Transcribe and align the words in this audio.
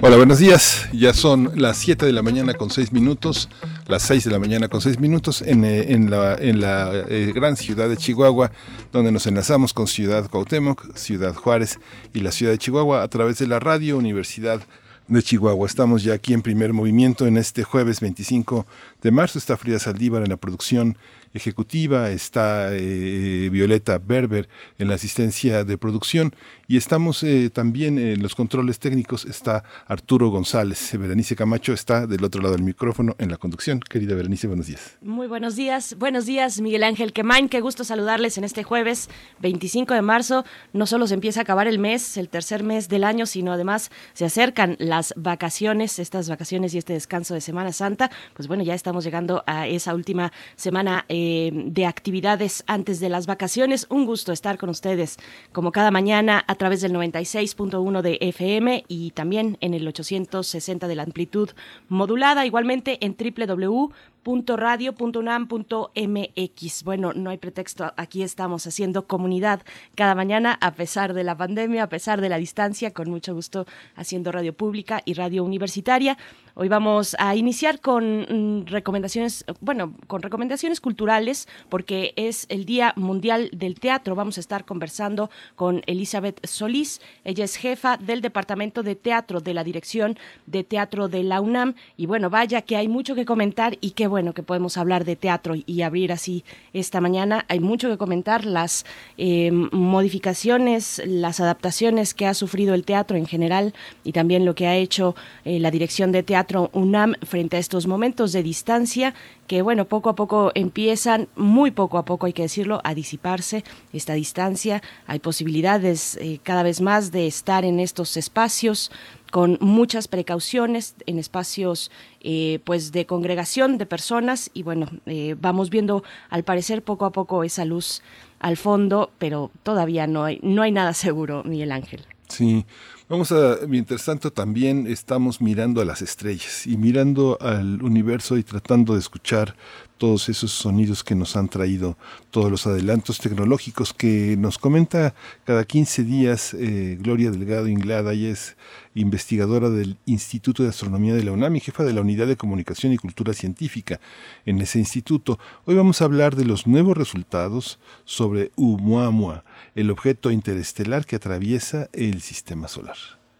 Hola, 0.00 0.16
buenos 0.16 0.38
días. 0.38 0.88
Ya 0.92 1.12
son 1.12 1.50
las 1.56 1.76
7 1.78 2.06
de 2.06 2.12
la 2.12 2.22
mañana 2.22 2.54
con 2.54 2.70
6 2.70 2.92
minutos, 2.92 3.48
las 3.88 4.02
6 4.04 4.26
de 4.26 4.30
la 4.30 4.38
mañana 4.38 4.68
con 4.68 4.80
6 4.80 5.00
minutos 5.00 5.42
en, 5.42 5.64
eh, 5.64 5.98
la 5.98 6.36
eh, 6.38 7.32
gran 7.34 7.56
ciudad 7.56 7.88
de 7.88 7.96
Chihuahua, 7.96 8.52
donde 8.92 9.10
nos 9.10 9.26
enlazamos 9.26 9.74
con 9.74 9.88
Ciudad 9.88 10.30
Cuauhtémoc, 10.30 10.94
Ciudad 10.94 11.34
Juárez 11.34 11.80
y 12.14 12.20
la 12.20 12.30
ciudad 12.30 12.52
de 12.52 12.58
Chihuahua 12.58 13.02
a 13.02 13.08
través 13.08 13.38
de 13.38 13.48
la 13.48 13.58
Radio 13.58 13.98
Universidad 13.98 14.60
de 15.08 15.20
Chihuahua. 15.20 15.66
Estamos 15.66 16.04
ya 16.04 16.14
aquí 16.14 16.32
en 16.32 16.42
primer 16.42 16.72
movimiento 16.72 17.26
en 17.26 17.36
este 17.36 17.64
jueves 17.64 18.00
25 18.00 18.66
de 19.02 19.10
marzo. 19.10 19.40
Está 19.40 19.56
Frida 19.56 19.80
Saldívar 19.80 20.22
en 20.22 20.28
la 20.28 20.36
producción 20.36 20.96
ejecutiva, 21.34 22.10
está 22.10 22.68
eh, 22.72 23.48
Violeta 23.50 23.98
Berber 23.98 24.48
en 24.78 24.88
la 24.88 24.94
asistencia 24.94 25.64
de 25.64 25.78
producción 25.78 26.34
y 26.66 26.76
estamos 26.76 27.22
eh, 27.22 27.50
también 27.50 27.98
en 27.98 28.22
los 28.22 28.34
controles 28.34 28.78
técnicos, 28.78 29.24
está 29.24 29.64
Arturo 29.86 30.28
González. 30.28 30.96
Berenice 30.98 31.36
Camacho 31.36 31.72
está 31.72 32.06
del 32.06 32.24
otro 32.24 32.42
lado 32.42 32.54
del 32.54 32.64
micrófono 32.64 33.14
en 33.18 33.30
la 33.30 33.36
conducción. 33.36 33.80
Querida 33.80 34.14
Berenice, 34.14 34.46
buenos 34.46 34.66
días. 34.66 34.96
Muy 35.00 35.26
buenos 35.26 35.56
días, 35.56 35.96
buenos 35.98 36.26
días 36.26 36.60
Miguel 36.60 36.84
Ángel 36.84 37.12
Quemain, 37.12 37.48
qué 37.48 37.60
gusto 37.60 37.84
saludarles 37.84 38.38
en 38.38 38.44
este 38.44 38.62
jueves 38.62 39.08
25 39.40 39.94
de 39.94 40.02
marzo. 40.02 40.44
No 40.72 40.86
solo 40.86 41.06
se 41.06 41.14
empieza 41.14 41.40
a 41.40 41.42
acabar 41.42 41.66
el 41.66 41.78
mes, 41.78 42.16
el 42.16 42.28
tercer 42.28 42.62
mes 42.62 42.88
del 42.88 43.04
año, 43.04 43.26
sino 43.26 43.52
además 43.52 43.90
se 44.12 44.24
acercan 44.24 44.76
las 44.78 45.14
vacaciones, 45.16 45.98
estas 45.98 46.28
vacaciones 46.28 46.74
y 46.74 46.78
este 46.78 46.92
descanso 46.92 47.34
de 47.34 47.40
Semana 47.40 47.72
Santa. 47.72 48.10
Pues 48.34 48.48
bueno, 48.48 48.62
ya 48.62 48.74
estamos 48.74 49.04
llegando 49.04 49.42
a 49.46 49.66
esa 49.66 49.94
última 49.94 50.32
semana. 50.56 51.04
Eh, 51.08 51.17
eh, 51.20 51.50
de 51.52 51.84
actividades 51.84 52.62
antes 52.68 53.00
de 53.00 53.08
las 53.08 53.26
vacaciones. 53.26 53.88
Un 53.90 54.06
gusto 54.06 54.30
estar 54.30 54.56
con 54.56 54.68
ustedes 54.68 55.16
como 55.50 55.72
cada 55.72 55.90
mañana 55.90 56.44
a 56.46 56.54
través 56.54 56.80
del 56.80 56.92
96.1 56.92 58.02
de 58.02 58.18
FM 58.20 58.84
y 58.86 59.10
también 59.10 59.58
en 59.60 59.74
el 59.74 59.88
860 59.88 60.86
de 60.86 60.94
la 60.94 61.02
amplitud 61.02 61.50
modulada, 61.88 62.46
igualmente 62.46 63.04
en 63.04 63.16
www 63.18 63.90
radio.unam.mx. 64.24 66.84
Bueno, 66.84 67.12
no 67.14 67.30
hay 67.30 67.38
pretexto, 67.38 67.92
aquí 67.96 68.22
estamos 68.22 68.66
haciendo 68.66 69.06
comunidad 69.06 69.62
cada 69.94 70.14
mañana 70.14 70.58
a 70.60 70.74
pesar 70.74 71.14
de 71.14 71.24
la 71.24 71.34
pandemia, 71.36 71.84
a 71.84 71.88
pesar 71.88 72.20
de 72.20 72.28
la 72.28 72.36
distancia, 72.36 72.92
con 72.92 73.08
mucho 73.10 73.34
gusto 73.34 73.66
haciendo 73.96 74.30
radio 74.30 74.52
pública 74.52 75.00
y 75.04 75.14
radio 75.14 75.42
universitaria. 75.44 76.18
Hoy 76.60 76.68
vamos 76.68 77.14
a 77.20 77.36
iniciar 77.36 77.80
con 77.80 78.26
mm, 78.28 78.66
recomendaciones, 78.66 79.44
bueno, 79.60 79.94
con 80.08 80.22
recomendaciones 80.22 80.80
culturales, 80.80 81.46
porque 81.68 82.12
es 82.16 82.46
el 82.48 82.64
Día 82.64 82.92
Mundial 82.96 83.48
del 83.52 83.78
Teatro. 83.78 84.16
Vamos 84.16 84.38
a 84.38 84.40
estar 84.40 84.64
conversando 84.64 85.30
con 85.54 85.82
Elizabeth 85.86 86.44
Solís. 86.44 87.00
Ella 87.24 87.44
es 87.44 87.54
jefa 87.54 87.96
del 87.96 88.20
Departamento 88.20 88.82
de 88.82 88.96
Teatro 88.96 89.40
de 89.40 89.54
la 89.54 89.62
Dirección 89.62 90.18
de 90.46 90.64
Teatro 90.64 91.08
de 91.08 91.22
la 91.22 91.40
UNAM. 91.40 91.74
Y 91.96 92.06
bueno, 92.06 92.28
vaya 92.28 92.62
que 92.62 92.76
hay 92.76 92.88
mucho 92.88 93.14
que 93.14 93.24
comentar 93.24 93.78
y 93.80 93.92
qué 93.92 94.08
bueno 94.08 94.17
que 94.34 94.42
podemos 94.42 94.76
hablar 94.76 95.04
de 95.04 95.16
teatro 95.16 95.54
y 95.54 95.82
abrir 95.82 96.12
así 96.12 96.44
esta 96.72 97.00
mañana. 97.00 97.44
Hay 97.48 97.60
mucho 97.60 97.88
que 97.88 97.96
comentar, 97.96 98.44
las 98.44 98.84
eh, 99.16 99.50
modificaciones, 99.52 101.00
las 101.06 101.40
adaptaciones 101.40 102.14
que 102.14 102.26
ha 102.26 102.34
sufrido 102.34 102.74
el 102.74 102.84
teatro 102.84 103.16
en 103.16 103.26
general 103.26 103.74
y 104.04 104.12
también 104.12 104.44
lo 104.44 104.54
que 104.54 104.66
ha 104.66 104.76
hecho 104.76 105.14
eh, 105.44 105.58
la 105.60 105.70
Dirección 105.70 106.12
de 106.12 106.22
Teatro 106.22 106.70
UNAM 106.72 107.14
frente 107.22 107.56
a 107.56 107.60
estos 107.60 107.86
momentos 107.86 108.32
de 108.32 108.42
distancia 108.42 109.14
que, 109.46 109.62
bueno, 109.62 109.86
poco 109.86 110.10
a 110.10 110.14
poco 110.14 110.52
empiezan, 110.54 111.28
muy 111.34 111.70
poco 111.70 111.98
a 111.98 112.04
poco 112.04 112.26
hay 112.26 112.32
que 112.32 112.42
decirlo, 112.42 112.80
a 112.84 112.94
disiparse 112.94 113.64
esta 113.92 114.12
distancia. 114.12 114.82
Hay 115.06 115.20
posibilidades 115.20 116.16
eh, 116.20 116.38
cada 116.42 116.62
vez 116.62 116.80
más 116.80 117.10
de 117.10 117.26
estar 117.26 117.64
en 117.64 117.80
estos 117.80 118.16
espacios 118.16 118.90
con 119.30 119.58
muchas 119.60 120.08
precauciones 120.08 120.94
en 121.06 121.18
espacios 121.18 121.90
eh, 122.20 122.60
pues 122.64 122.92
de 122.92 123.06
congregación 123.06 123.78
de 123.78 123.86
personas. 123.86 124.50
Y 124.54 124.62
bueno 124.62 124.88
eh, 125.06 125.36
vamos 125.40 125.70
viendo 125.70 126.02
al 126.30 126.44
parecer 126.44 126.82
poco 126.82 127.04
a 127.04 127.12
poco 127.12 127.44
esa 127.44 127.64
luz 127.64 128.02
al 128.40 128.56
fondo 128.56 129.10
pero 129.18 129.50
todavía 129.62 130.06
no 130.06 130.24
hay 130.24 130.38
no 130.42 130.62
hay 130.62 130.70
nada 130.70 130.94
seguro 130.94 131.42
Miguel 131.44 131.72
Ángel 131.72 132.06
sí. 132.28 132.64
Vamos 133.08 133.32
a, 133.32 133.56
mientras 133.66 134.04
tanto, 134.04 134.30
también 134.30 134.86
estamos 134.86 135.40
mirando 135.40 135.80
a 135.80 135.86
las 135.86 136.02
estrellas 136.02 136.66
y 136.66 136.76
mirando 136.76 137.38
al 137.40 137.82
universo 137.82 138.36
y 138.36 138.42
tratando 138.42 138.92
de 138.92 138.98
escuchar 138.98 139.56
todos 139.96 140.28
esos 140.28 140.52
sonidos 140.52 141.02
que 141.02 141.14
nos 141.14 141.34
han 141.34 141.48
traído, 141.48 141.96
todos 142.30 142.50
los 142.50 142.66
adelantos 142.66 143.18
tecnológicos 143.18 143.94
que 143.94 144.36
nos 144.38 144.58
comenta 144.58 145.14
cada 145.44 145.64
15 145.64 146.04
días 146.04 146.54
eh, 146.54 146.98
Gloria 147.00 147.30
Delgado 147.30 147.66
Inglada, 147.66 148.12
y 148.12 148.26
es 148.26 148.56
investigadora 148.94 149.70
del 149.70 149.96
Instituto 150.04 150.62
de 150.62 150.68
Astronomía 150.68 151.14
de 151.14 151.24
la 151.24 151.32
UNAM 151.32 151.56
y 151.56 151.60
jefa 151.60 151.84
de 151.84 151.94
la 151.94 152.02
Unidad 152.02 152.26
de 152.26 152.36
Comunicación 152.36 152.92
y 152.92 152.98
Cultura 152.98 153.32
Científica 153.32 154.00
en 154.44 154.60
ese 154.60 154.78
instituto. 154.78 155.38
Hoy 155.64 155.74
vamos 155.74 156.02
a 156.02 156.04
hablar 156.04 156.36
de 156.36 156.44
los 156.44 156.66
nuevos 156.66 156.96
resultados 156.96 157.78
sobre 158.04 158.52
Oumuamua, 158.56 159.44
el 159.78 159.92
objeto 159.92 160.32
interestelar 160.32 161.06
que 161.06 161.14
atraviesa 161.14 161.88
el 161.92 162.20
sistema 162.20 162.66
solar. 162.66 162.96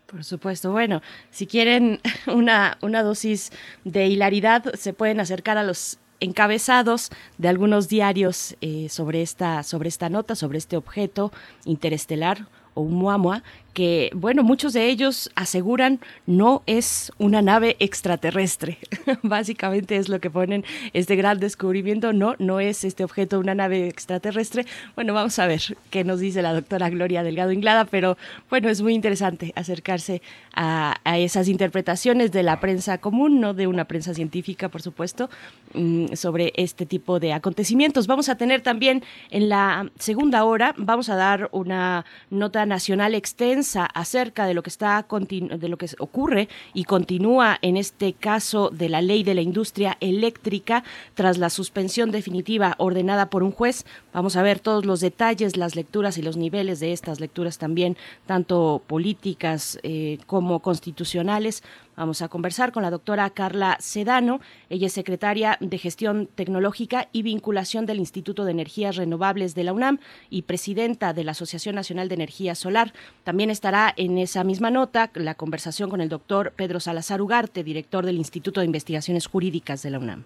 Por 0.07 0.23
supuesto. 0.23 0.71
Bueno, 0.71 1.03
si 1.33 1.49
quieren 1.49 2.01
una, 2.29 2.79
una 2.81 3.03
dosis 3.03 3.51
de 3.85 4.07
hilaridad, 4.07 4.73
se 4.75 4.93
pueden 4.93 5.19
acercar 5.19 5.59
a 5.59 5.65
los 5.65 5.99
encabezados 6.21 7.11
de 7.39 7.49
algunos 7.49 7.89
diarios 7.89 8.57
eh, 8.61 8.89
sobre, 8.89 9.23
esta, 9.23 9.65
sobre 9.65 9.89
esta 9.89 10.09
nota, 10.11 10.37
sobre 10.37 10.59
este 10.59 10.77
objeto 10.77 11.33
interestelar 11.65 12.47
o 12.75 12.83
Oumuamua, 12.83 13.43
que, 13.73 14.11
bueno, 14.15 14.43
muchos 14.43 14.73
de 14.73 14.89
ellos 14.89 15.31
aseguran 15.35 16.01
no 16.27 16.63
es 16.67 17.13
una 17.19 17.43
nave 17.43 17.77
extraterrestre. 17.79 18.79
Básicamente 19.23 19.97
es 19.97 20.09
lo 20.09 20.21
que 20.21 20.31
ponen 20.31 20.65
este 20.93 21.17
gran 21.17 21.39
descubrimiento. 21.39 22.13
No, 22.13 22.35
no 22.39 22.61
es 22.61 22.85
este 22.85 23.05
objeto 23.05 23.39
una 23.39 23.55
nave 23.55 23.89
extraterrestre. 23.89 24.67
Bueno, 24.95 25.15
vamos 25.15 25.39
a 25.39 25.47
ver 25.47 25.61
qué 25.91 26.05
nos 26.05 26.21
dice 26.21 26.43
la 26.43 26.53
doctora 26.53 26.91
Gloria 26.91 27.23
Delgado 27.23 27.53
Inglada, 27.53 27.85
pero 27.85 28.17
bueno, 28.51 28.69
es 28.69 28.83
muy 28.83 28.95
interesante 28.95 29.53
acercarse 29.55 30.23
a, 30.55 30.97
esas 31.19 31.49
interpretaciones 31.49 32.33
de 32.33 32.43
la 32.43 32.61
prensa 32.61 32.99
común, 32.99 33.41
no 33.41 33.55
de 33.55 33.67
una 33.67 33.87
prensa 33.87 34.15
científica, 34.15 34.69
por 34.69 34.83
supuesto, 34.83 35.31
mm, 35.75 36.15
sobre 36.15 36.53
este 36.57 36.87
tipo 36.87 37.19
de 37.19 37.33
acontecimientos. 37.33 38.07
Vamos 38.07 38.29
a 38.29 38.37
tener 38.37 38.61
también 38.61 39.03
en 39.31 39.49
la 39.49 39.91
segunda 39.99 40.45
hora, 40.45 40.75
vamos 40.77 41.09
a 41.09 41.17
dar 41.17 41.49
una 41.53 42.05
nota 42.31 42.67
nacional 42.67 43.15
extensa 43.15 43.58
acerca 43.95 44.47
de 44.47 44.55
lo 44.55 44.63
que 44.63 44.71
está 44.71 45.07
de 45.09 45.69
lo 45.69 45.77
que 45.79 45.89
ocurre 45.99 46.49
y 46.75 46.85
continúa 46.85 47.59
en 47.63 47.77
este 47.77 48.13
caso 48.13 48.71
de 48.71 48.89
la 48.89 49.03
ley 49.03 49.23
de 49.23 49.35
la 49.35 49.43
industria 49.43 49.97
eléctrica 50.01 50.85
tras 51.15 51.39
la 51.39 51.51
suspensión 51.51 52.11
definitiva 52.11 52.75
ordenada 52.79 53.31
por 53.31 53.43
un 53.43 53.53
juez. 53.53 53.85
Vamos 54.13 54.37
a 54.37 54.43
ver 54.43 54.61
todos 54.61 54.85
los 54.85 55.01
detalles, 55.01 55.57
las 55.57 55.77
lecturas 55.77 56.19
y 56.19 56.23
los 56.23 56.37
niveles 56.37 56.81
de 56.81 56.93
estas 56.93 57.21
lecturas 57.21 57.59
también, 57.59 57.97
tanto 58.27 58.83
políticas 58.87 59.79
eh, 59.83 60.19
como 60.27 60.61
constitucionales. 60.61 61.63
Vamos 61.99 62.23
a 62.23 62.29
conversar 62.29 62.71
con 62.71 62.85
la 62.85 62.93
doctora 62.93 63.29
Carla 63.31 63.77
Sedano. 63.81 64.41
Ella 64.71 64.87
es 64.87 64.93
secretaria 64.93 65.59
de 65.61 65.79
Gestión 65.79 66.29
Tecnológica 66.33 67.09
y 67.11 67.23
Vinculación 67.23 67.87
del 67.87 67.99
Instituto 67.99 68.45
de 68.45 68.53
Energías 68.53 68.95
Renovables 68.95 69.57
de 69.57 69.65
la 69.65 69.73
UNAM 69.73 69.99
y 70.31 70.43
presidenta 70.43 71.13
de 71.13 71.25
la 71.25 71.33
Asociación 71.33 71.75
Nacional 71.75 72.09
de 72.09 72.15
Energía 72.15 72.55
Solar. 72.55 72.93
También 73.25 73.51
estará 73.51 73.93
en 73.97 74.17
esa 74.17 74.45
misma 74.45 74.71
nota 74.71 75.11
la 75.15 75.35
conversación 75.35 75.91
con 75.91 76.01
el 76.01 76.09
doctor 76.09 76.53
Pedro 76.55 76.79
Salazar 76.79 77.21
Ugarte, 77.21 77.65
director 77.65 78.07
del 78.07 78.19
Instituto 78.19 78.61
de 78.61 78.67
Investigaciones 78.67 79.27
Jurídicas 79.27 79.83
de 79.83 79.91
la 79.91 79.99
UNAM. 79.99 80.23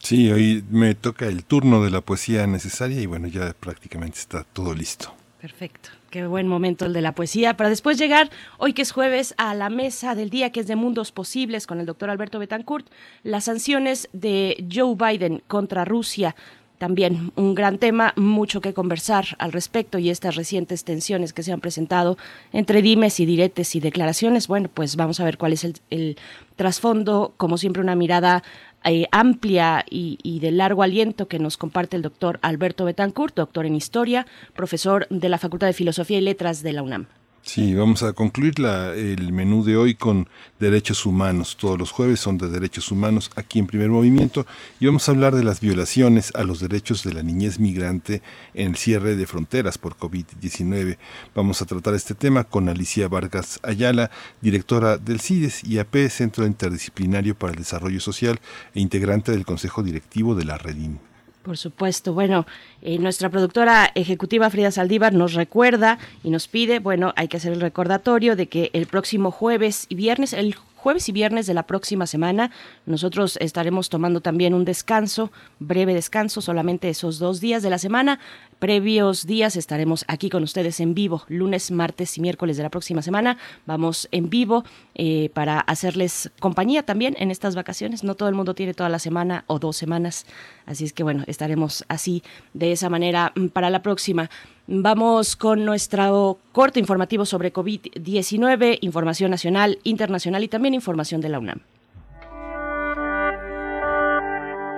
Sí, 0.00 0.32
hoy 0.32 0.64
me 0.70 0.96
toca 0.96 1.26
el 1.26 1.44
turno 1.44 1.84
de 1.84 1.92
la 1.92 2.00
poesía 2.00 2.48
necesaria 2.48 3.00
y 3.00 3.06
bueno, 3.06 3.28
ya 3.28 3.52
prácticamente 3.52 4.18
está 4.18 4.42
todo 4.42 4.74
listo. 4.74 5.14
Perfecto. 5.40 5.90
Qué 6.16 6.26
buen 6.26 6.48
momento 6.48 6.86
el 6.86 6.94
de 6.94 7.02
la 7.02 7.14
poesía, 7.14 7.58
para 7.58 7.68
después 7.68 7.98
llegar, 7.98 8.30
hoy 8.56 8.72
que 8.72 8.80
es 8.80 8.90
jueves, 8.90 9.34
a 9.36 9.54
la 9.54 9.68
mesa 9.68 10.14
del 10.14 10.30
día 10.30 10.50
que 10.50 10.60
es 10.60 10.66
de 10.66 10.74
Mundos 10.74 11.12
Posibles 11.12 11.66
con 11.66 11.78
el 11.78 11.84
doctor 11.84 12.08
Alberto 12.08 12.38
Betancourt, 12.38 12.86
las 13.22 13.44
sanciones 13.44 14.08
de 14.14 14.66
Joe 14.72 14.94
Biden 14.94 15.42
contra 15.46 15.84
Rusia. 15.84 16.34
También 16.78 17.32
un 17.36 17.54
gran 17.54 17.76
tema, 17.76 18.14
mucho 18.16 18.62
que 18.62 18.72
conversar 18.72 19.26
al 19.38 19.52
respecto 19.52 19.98
y 19.98 20.08
estas 20.08 20.36
recientes 20.36 20.84
tensiones 20.84 21.34
que 21.34 21.42
se 21.42 21.52
han 21.52 21.60
presentado 21.60 22.16
entre 22.50 22.80
dimes 22.80 23.20
y 23.20 23.26
diretes 23.26 23.74
y 23.74 23.80
declaraciones. 23.80 24.48
Bueno, 24.48 24.70
pues 24.72 24.96
vamos 24.96 25.20
a 25.20 25.24
ver 25.24 25.36
cuál 25.36 25.52
es 25.52 25.64
el, 25.64 26.16
trasfondo, 26.56 27.34
como 27.36 27.58
siempre 27.58 27.82
una 27.82 27.94
mirada 27.94 28.42
eh, 28.84 29.06
amplia 29.10 29.84
y, 29.90 30.18
y, 30.22 30.40
de 30.40 30.52
largo 30.52 30.82
aliento 30.82 31.28
que 31.28 31.38
nos 31.38 31.56
comparte 31.56 31.96
el 31.96 32.02
doctor 32.02 32.38
Alberto 32.42 32.84
Betancourt, 32.84 33.34
doctor 33.34 33.66
en 33.66 33.74
Historia, 33.74 34.26
profesor 34.54 35.06
de 35.10 35.28
la 35.28 35.38
Facultad 35.38 35.66
de 35.66 35.72
Filosofía 35.72 36.18
y 36.18 36.22
Letras 36.22 36.62
de 36.62 36.72
la 36.72 36.82
UNAM. 36.82 37.06
Sí, 37.46 37.74
vamos 37.74 38.02
a 38.02 38.12
concluir 38.12 38.58
la, 38.58 38.92
el 38.92 39.32
menú 39.32 39.62
de 39.62 39.76
hoy 39.76 39.94
con 39.94 40.28
derechos 40.58 41.06
humanos. 41.06 41.56
Todos 41.56 41.78
los 41.78 41.92
jueves 41.92 42.18
son 42.18 42.38
de 42.38 42.48
derechos 42.48 42.90
humanos 42.90 43.30
aquí 43.36 43.60
en 43.60 43.68
primer 43.68 43.88
movimiento 43.88 44.44
y 44.80 44.86
vamos 44.86 45.08
a 45.08 45.12
hablar 45.12 45.32
de 45.32 45.44
las 45.44 45.60
violaciones 45.60 46.32
a 46.34 46.42
los 46.42 46.58
derechos 46.58 47.04
de 47.04 47.14
la 47.14 47.22
niñez 47.22 47.60
migrante 47.60 48.20
en 48.52 48.70
el 48.70 48.76
cierre 48.76 49.14
de 49.14 49.28
fronteras 49.28 49.78
por 49.78 49.96
COVID-19. 49.96 50.98
Vamos 51.36 51.62
a 51.62 51.66
tratar 51.66 51.94
este 51.94 52.14
tema 52.16 52.42
con 52.42 52.68
Alicia 52.68 53.06
Vargas 53.06 53.60
Ayala, 53.62 54.10
directora 54.40 54.98
del 54.98 55.20
CIDES 55.20 55.62
IAP, 55.62 56.08
Centro 56.10 56.46
Interdisciplinario 56.46 57.36
para 57.36 57.52
el 57.52 57.60
Desarrollo 57.60 58.00
Social 58.00 58.40
e 58.74 58.80
integrante 58.80 59.30
del 59.30 59.46
Consejo 59.46 59.84
Directivo 59.84 60.34
de 60.34 60.44
la 60.46 60.58
Redim. 60.58 60.98
Por 61.46 61.56
supuesto. 61.56 62.12
Bueno, 62.12 62.44
eh, 62.82 62.98
nuestra 62.98 63.30
productora 63.30 63.92
ejecutiva 63.94 64.50
Frida 64.50 64.72
Saldívar 64.72 65.12
nos 65.12 65.34
recuerda 65.34 65.96
y 66.24 66.30
nos 66.30 66.48
pide, 66.48 66.80
bueno, 66.80 67.12
hay 67.14 67.28
que 67.28 67.36
hacer 67.36 67.52
el 67.52 67.60
recordatorio 67.60 68.34
de 68.34 68.48
que 68.48 68.70
el 68.72 68.86
próximo 68.86 69.30
jueves 69.30 69.86
y 69.88 69.94
viernes, 69.94 70.32
el 70.32 70.56
jueves 70.86 71.08
y 71.08 71.12
viernes 71.12 71.48
de 71.48 71.54
la 71.54 71.64
próxima 71.64 72.06
semana. 72.06 72.52
Nosotros 72.84 73.38
estaremos 73.40 73.88
tomando 73.88 74.20
también 74.20 74.54
un 74.54 74.64
descanso, 74.64 75.32
breve 75.58 75.94
descanso, 75.94 76.40
solamente 76.40 76.88
esos 76.88 77.18
dos 77.18 77.40
días 77.40 77.64
de 77.64 77.70
la 77.70 77.78
semana. 77.78 78.20
Previos 78.60 79.26
días 79.26 79.56
estaremos 79.56 80.04
aquí 80.06 80.30
con 80.30 80.44
ustedes 80.44 80.78
en 80.78 80.94
vivo, 80.94 81.24
lunes, 81.26 81.72
martes 81.72 82.16
y 82.18 82.20
miércoles 82.20 82.56
de 82.56 82.62
la 82.62 82.70
próxima 82.70 83.02
semana. 83.02 83.36
Vamos 83.66 84.06
en 84.12 84.30
vivo 84.30 84.62
eh, 84.94 85.28
para 85.34 85.58
hacerles 85.58 86.30
compañía 86.38 86.84
también 86.84 87.16
en 87.18 87.32
estas 87.32 87.56
vacaciones. 87.56 88.04
No 88.04 88.14
todo 88.14 88.28
el 88.28 88.36
mundo 88.36 88.54
tiene 88.54 88.72
toda 88.72 88.88
la 88.88 89.00
semana 89.00 89.42
o 89.48 89.58
dos 89.58 89.76
semanas. 89.76 90.24
Así 90.66 90.84
es 90.84 90.92
que 90.92 91.02
bueno, 91.02 91.24
estaremos 91.26 91.84
así 91.88 92.22
de 92.54 92.70
esa 92.70 92.88
manera 92.88 93.32
mm, 93.34 93.48
para 93.48 93.70
la 93.70 93.82
próxima. 93.82 94.30
Vamos 94.68 95.36
con 95.36 95.64
nuestro 95.64 96.38
corto 96.52 96.80
informativo 96.80 97.24
sobre 97.24 97.52
COVID-19, 97.52 98.78
información 98.80 99.30
nacional, 99.30 99.78
internacional 99.84 100.42
y 100.42 100.48
también 100.48 100.74
información 100.74 101.20
de 101.20 101.28
la 101.28 101.38
UNAM. 101.38 101.60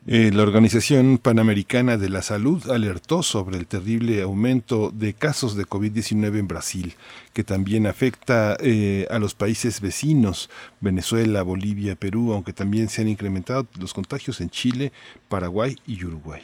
Eh, 0.07 0.30
la 0.31 0.44
Organización 0.44 1.18
Panamericana 1.18 1.98
de 1.98 2.10
la 2.10 2.22
Salud 2.22 2.69
alertó 2.69 3.24
sobre 3.24 3.57
el 3.57 3.66
terrible 3.66 4.22
aumento 4.22 4.92
de 4.92 5.16
casos 5.16 5.56
de 5.56 5.66
COVID-19 5.66 6.38
en 6.38 6.48
Brasil, 6.48 6.94
que 7.34 7.44
también 7.44 7.88
afecta 7.88 8.56
eh, 8.60 9.07
a 9.10 9.18
los 9.18 9.34
países 9.34 9.81
vecinos, 9.81 10.52
Venezuela, 10.80 11.42
Bolivia, 11.42 11.96
Perú, 11.96 12.34
aunque 12.34 12.54
también 12.54 12.88
se 12.88 13.02
han 13.02 13.07
incrementado 13.07 13.66
los 13.80 13.96
contagios 13.96 14.42
en 14.42 14.52
Chile, 14.52 14.92
Paraguay 15.28 15.75
y 15.88 16.06
Uruguay. 16.06 16.44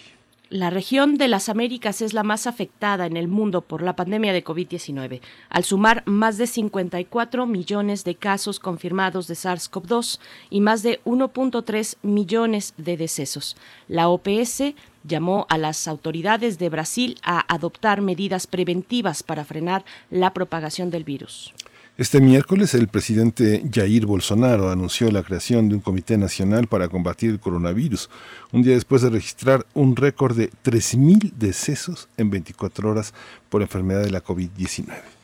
La 0.52 0.70
región 0.70 1.16
de 1.16 1.30
las 1.30 1.48
Américas 1.48 2.02
es 2.02 2.14
la 2.14 2.24
más 2.24 2.46
afectada 2.46 3.06
en 3.06 3.16
el 3.16 3.30
mundo 3.30 3.62
por 3.62 3.82
la 3.82 3.96
pandemia 3.96 4.34
de 4.34 4.44
COVID-19, 4.44 5.22
al 5.48 5.64
sumar 5.64 6.04
más 6.06 6.38
de 6.38 6.46
54 6.46 7.46
millones 7.46 8.04
de 8.04 8.16
casos 8.16 8.60
confirmados 8.60 9.28
de 9.28 9.36
SARS-CoV-2 9.36 10.20
y 10.50 10.60
más 10.60 10.84
de 10.84 11.00
1.3 11.06 11.96
millones 12.02 12.74
de 12.76 12.98
decesos. 12.98 13.56
La 13.88 14.10
OPS 14.10 14.74
llamó 15.06 15.46
a 15.48 15.58
las 15.58 15.88
autoridades 15.88 16.60
de 16.60 16.68
Brasil 16.68 17.18
a 17.24 17.46
adoptar 17.48 18.02
medidas 18.02 18.46
preventivas 18.46 19.24
para 19.24 19.46
frenar 19.46 19.86
la 20.10 20.34
propagación 20.34 20.92
del 20.92 21.06
virus. 21.06 21.54
Este 21.98 22.22
miércoles 22.22 22.74
el 22.74 22.88
presidente 22.88 23.64
Jair 23.70 24.06
Bolsonaro 24.06 24.72
anunció 24.72 25.12
la 25.12 25.24
creación 25.24 25.68
de 25.68 25.76
un 25.76 25.82
comité 25.82 26.18
nacional 26.18 26.68
para 26.68 26.88
combatir 26.88 27.32
el 27.32 27.40
coronavirus, 27.42 28.10
un 28.54 28.62
día 28.62 28.76
después 28.76 29.02
de 29.02 29.10
registrar 29.10 29.66
un 29.74 29.98
récord 29.98 30.38
de 30.38 30.50
3.000 30.64 31.34
decesos 31.34 32.08
en 32.16 32.30
24 32.30 32.90
horas 32.90 33.14
por 33.50 33.62
enfermedad 33.62 34.04
de 34.04 34.10
la 34.10 34.24
COVID-19. 34.24 35.21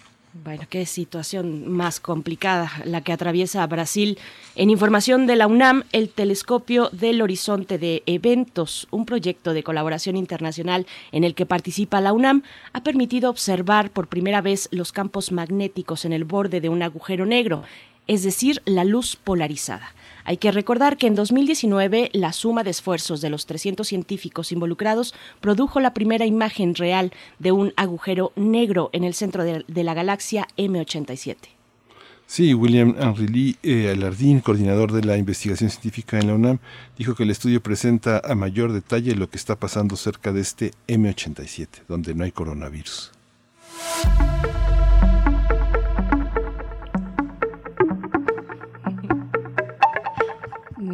Bueno, 0.48 0.64
qué 0.70 0.86
situación 0.86 1.70
más 1.70 2.00
complicada 2.00 2.72
la 2.86 3.02
que 3.02 3.12
atraviesa 3.12 3.68
Brasil. 3.68 4.18
En 4.56 4.70
información 4.70 5.28
de 5.28 5.36
la 5.36 5.46
UNAM, 5.46 5.84
el 5.92 6.08
Telescopio 6.08 6.88
del 6.94 7.22
Horizonte 7.22 7.78
de 7.78 8.02
Eventos, 8.06 8.88
un 8.90 9.06
proyecto 9.06 9.52
de 9.52 9.62
colaboración 9.62 10.16
internacional 10.16 10.88
en 11.12 11.26
el 11.26 11.36
que 11.36 11.46
participa 11.46 12.00
la 12.00 12.14
UNAM, 12.14 12.44
ha 12.72 12.82
permitido 12.82 13.30
observar 13.30 13.92
por 13.92 14.08
primera 14.08 14.40
vez 14.40 14.70
los 14.72 14.94
campos 14.94 15.34
magnéticos 15.34 16.06
en 16.06 16.14
el 16.14 16.24
borde 16.24 16.62
de 16.62 16.70
un 16.70 16.82
agujero 16.82 17.26
negro, 17.26 17.64
es 18.08 18.24
decir, 18.24 18.62
la 18.64 18.86
luz 18.86 19.18
polarizada. 19.18 19.94
Hay 20.28 20.36
que 20.36 20.52
recordar 20.52 20.98
que 20.98 21.08
en 21.08 21.16
2019 21.16 22.10
la 22.12 22.34
suma 22.34 22.66
de 22.66 22.72
esfuerzos 22.72 23.22
de 23.22 23.30
los 23.30 23.46
300 23.46 23.88
científicos 23.88 24.52
involucrados 24.52 25.16
produjo 25.40 25.80
la 25.80 25.94
primera 25.94 26.26
imagen 26.26 26.76
real 26.76 27.14
de 27.40 27.54
un 27.54 27.72
agujero 27.78 28.34
negro 28.36 28.90
en 28.92 29.06
el 29.06 29.14
centro 29.14 29.46
de, 29.46 29.84
la 29.84 29.94
galaxia 29.94 30.46
M87. 30.58 31.38
Sí, 32.26 32.54
William 32.54 32.94
Henry 33.00 33.56
eh, 33.64 33.90
Alardín, 33.90 34.42
coordinador 34.42 34.92
de 34.92 35.06
la 35.06 35.16
investigación 35.16 35.70
científica 35.70 36.20
en 36.20 36.28
la 36.28 36.34
UNAM, 36.34 36.60
dijo 36.98 37.16
que 37.16 37.24
el 37.24 37.30
estudio 37.30 37.64
presenta 37.64 38.22
a 38.22 38.36
mayor 38.36 38.74
detalle 38.74 39.16
lo 39.16 39.30
que 39.30 39.38
está 39.38 39.56
pasando 39.56 39.96
cerca 39.96 40.34
de 40.34 40.42
este 40.42 40.72
M87, 40.90 41.70
donde 41.88 42.14
no 42.14 42.26
hay 42.26 42.34
coronavirus. 42.34 43.14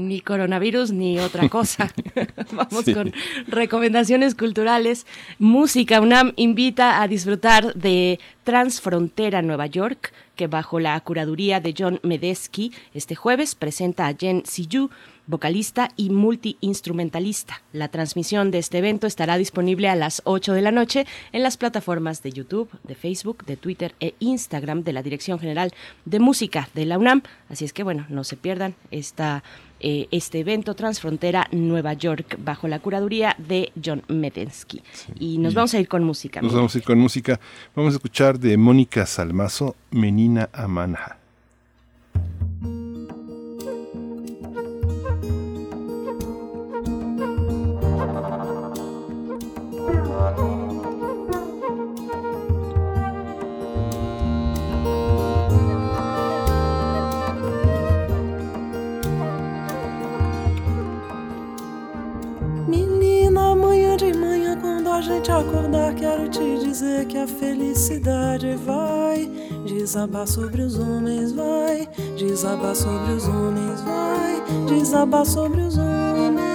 Ni 0.07 0.21
coronavirus 0.21 0.91
ni 0.91 1.19
otra 1.19 1.49
cosa. 1.49 1.91
Vamos 2.51 2.85
con 2.93 3.13
recomendaciones 3.47 4.35
culturales. 4.35 5.05
Música 5.39 6.01
UNAM 6.01 6.33
invita 6.35 7.01
a 7.01 7.07
disfrutar 7.07 7.73
de 7.73 8.19
Transfrontera 8.43 9.41
Nueva 9.41 9.67
York, 9.67 10.13
que 10.35 10.47
bajo 10.47 10.79
la 10.79 10.99
curaduría 11.01 11.59
de 11.59 11.73
John 11.77 11.99
Medesky 12.03 12.73
este 12.93 13.15
jueves 13.15 13.55
presenta 13.55 14.07
a 14.07 14.15
Jen 14.15 14.43
Siyu, 14.45 14.89
vocalista 15.27 15.89
y 15.95 16.09
multiinstrumentalista. 16.09 17.61
La 17.71 17.87
transmisión 17.87 18.51
de 18.51 18.59
este 18.59 18.79
evento 18.79 19.07
estará 19.07 19.37
disponible 19.37 19.89
a 19.89 19.95
las 19.95 20.21
8 20.25 20.53
de 20.53 20.61
la 20.61 20.71
noche 20.71 21.05
en 21.31 21.43
las 21.43 21.57
plataformas 21.57 22.23
de 22.23 22.31
YouTube, 22.31 22.69
de 22.83 22.95
Facebook, 22.95 23.45
de 23.45 23.57
Twitter 23.57 23.95
e 23.99 24.15
Instagram 24.19 24.83
de 24.83 24.93
la 24.93 25.03
Dirección 25.03 25.39
General 25.39 25.73
de 26.05 26.19
Música 26.19 26.69
de 26.73 26.85
la 26.85 26.97
UNAM. 26.97 27.23
Así 27.49 27.65
es 27.65 27.73
que 27.73 27.83
bueno, 27.83 28.05
no 28.09 28.23
se 28.23 28.37
pierdan 28.37 28.75
esta 28.91 29.43
eh, 29.85 30.07
este 30.11 30.39
evento 30.39 30.75
Transfrontera 30.75 31.47
Nueva 31.51 31.91
York 31.91 32.37
bajo 32.39 32.69
la 32.69 32.79
curaduría 32.79 33.35
de 33.37 33.73
John 33.83 34.01
Medensky. 34.07 34.81
Y 35.19 35.37
nos 35.39 35.53
vamos 35.53 35.73
a 35.73 35.79
ir 35.79 35.89
con 35.89 36.05
música. 36.05 36.41
Nos 36.41 36.53
vamos 36.53 36.73
a 36.73 36.77
ir 36.77 36.85
con 36.85 36.97
música. 36.97 37.37
Vamos 37.75 37.93
a 37.93 37.97
escuchar 37.97 38.39
de 38.39 38.55
Mónica 38.55 39.05
Salmazo, 39.05 39.75
Menina 39.91 40.49
Amanja. 40.53 41.17
Gente 65.03 65.31
acordar, 65.31 65.93
quero 65.95 66.29
te 66.29 66.59
dizer 66.59 67.05
que 67.05 67.17
a 67.17 67.27
felicidade 67.27 68.55
vai. 68.65 69.29
Desabar 69.65 70.25
sobre 70.25 70.61
os 70.61 70.79
homens, 70.79 71.33
vai. 71.33 71.87
Desabar 72.17 72.75
sobre 72.75 73.13
os 73.13 73.27
homens, 73.27 73.81
vai. 73.81 74.43
Desabar 74.67 75.25
sobre 75.25 75.61
os 75.61 75.77
homens. 75.77 76.52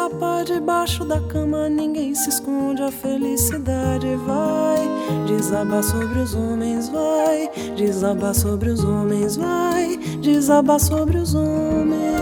Escapa 0.00 0.44
de 0.44 0.54
debaixo 0.54 1.04
da 1.04 1.20
cama, 1.20 1.68
ninguém 1.68 2.14
se 2.14 2.30
esconde. 2.30 2.82
A 2.82 2.90
felicidade 2.90 4.06
vai 4.26 5.26
desabar 5.26 5.82
sobre 5.82 6.20
os 6.20 6.34
homens, 6.34 6.88
vai 6.88 7.50
desabar 7.76 8.34
sobre 8.34 8.70
os 8.70 8.82
homens, 8.82 9.36
vai 9.36 9.98
desabar 10.22 10.80
sobre 10.80 11.18
os 11.18 11.34
homens. 11.34 12.20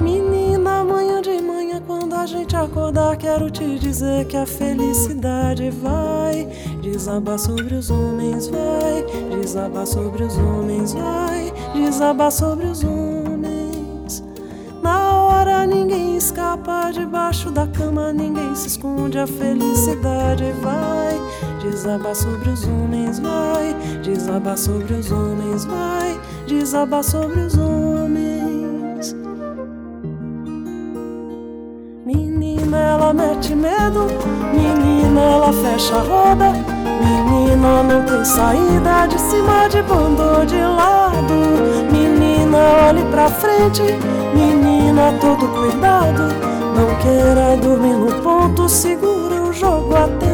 Menina, 0.00 0.82
manhã 0.82 1.22
de 1.22 1.40
manhã, 1.40 1.80
quando 1.86 2.14
a 2.14 2.26
gente 2.26 2.56
acordar, 2.56 3.16
quero 3.16 3.48
te 3.50 3.78
dizer 3.78 4.26
que 4.26 4.36
a 4.36 4.46
felicidade 4.46 5.70
vai 5.70 6.48
desabar 6.82 7.38
sobre 7.38 7.74
os 7.74 7.90
homens, 7.90 8.48
vai 8.48 9.04
desabar 9.40 9.86
sobre 9.86 10.24
os 10.24 10.36
homens, 10.36 10.92
vai 10.94 11.52
desabar 11.74 12.32
sobre 12.32 12.66
os 12.66 12.82
homens. 12.82 13.15
Na 14.86 15.14
hora 15.14 15.66
ninguém 15.66 16.16
escapa 16.16 16.92
debaixo 16.92 17.50
da 17.50 17.66
cama, 17.66 18.12
ninguém 18.12 18.54
se 18.54 18.68
esconde. 18.68 19.18
A 19.18 19.26
felicidade 19.26 20.44
vai 20.62 21.20
desabar 21.60 22.14
sobre 22.14 22.50
os 22.50 22.62
homens, 22.64 23.18
vai 23.18 23.74
desabar 24.04 24.56
sobre 24.56 24.94
os 24.94 25.10
homens, 25.10 25.64
vai 25.64 26.20
desabar 26.46 27.02
sobre 27.02 27.40
os 27.40 27.58
homens. 27.58 29.16
Menina, 32.04 32.78
ela 32.78 33.12
mete 33.12 33.56
medo, 33.56 34.06
menina, 34.54 35.20
ela 35.20 35.52
fecha 35.52 35.96
a 35.96 36.02
roda. 36.02 36.52
Menina, 37.02 37.82
não 37.82 38.04
tem 38.04 38.24
saída 38.24 39.08
de 39.08 39.20
cima 39.20 39.68
de 39.68 39.82
bando 39.82 40.46
de 40.46 40.60
lado. 40.60 41.34
Menina, 41.90 42.15
olhe 42.56 43.04
pra 43.10 43.28
frente, 43.28 43.82
menina, 44.34 45.12
todo 45.20 45.46
cuidado. 45.48 46.22
Não 46.74 46.94
queira 46.98 47.56
dormir 47.56 47.96
no 47.96 48.22
ponto, 48.22 48.68
segura 48.68 49.42
o 49.42 49.52
jogo, 49.52 49.94
atenção 49.94 50.25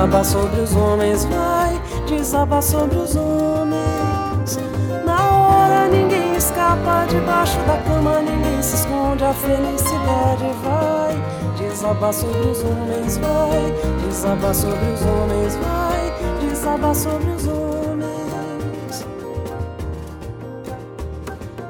desabar 0.00 0.24
sobre 0.24 0.60
os 0.62 0.74
homens, 0.74 1.24
vai 1.26 1.82
desabar 2.08 2.62
sobre 2.62 2.96
os 2.96 3.14
homens. 3.14 4.58
Na 5.04 5.30
hora 5.30 5.88
ninguém 5.88 6.36
escapa 6.36 7.04
debaixo 7.06 7.58
da 7.66 7.76
cama, 7.76 8.22
ninguém 8.22 8.62
se 8.62 8.76
esconde. 8.76 9.24
A 9.24 9.34
felicidade 9.34 10.44
vai 10.64 11.22
desabar 11.58 12.14
sobre 12.14 12.48
os 12.48 12.62
homens, 12.62 13.18
vai 13.18 13.74
desabar 14.06 14.54
sobre 14.54 14.90
os 14.90 15.02
homens, 15.02 15.56
vai 15.56 16.48
desabar 16.48 16.94
sobre 16.94 17.30
os 17.32 17.46
homens. 17.46 19.06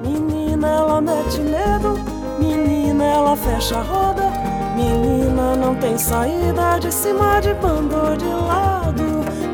Menina, 0.03 0.69
ela 0.69 1.01
mete 1.01 1.41
medo, 1.41 1.99
menina, 2.39 3.05
ela 3.05 3.37
fecha 3.37 3.79
a 3.79 3.83
roda. 3.83 4.40
Menina, 4.81 5.57
não 5.57 5.75
tem 5.75 5.99
saída 5.99 6.79
de 6.81 6.91
cima 6.93 7.41
de 7.41 7.53
bando 7.55 8.17
de 8.17 8.25
lado. 8.25 9.05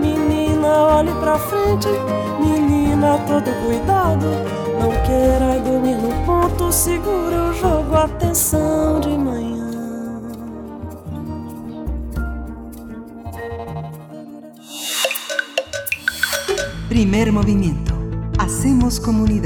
Menina, 0.00 0.68
olhe 0.68 1.12
pra 1.14 1.36
frente, 1.36 1.88
menina, 2.40 3.18
todo 3.26 3.50
cuidado. 3.64 4.26
Não 4.80 4.90
queira 5.04 5.58
dormir 5.64 5.96
no 5.96 6.12
ponto, 6.24 6.72
segura 6.72 7.50
o 7.50 7.52
jogo, 7.54 7.96
atenção 7.96 9.00
de 9.00 9.08
manhã. 9.08 9.66
Primer 16.88 17.32
movimiento. 17.32 17.94
Hacemos 18.38 18.98
comunidad. 18.98 19.45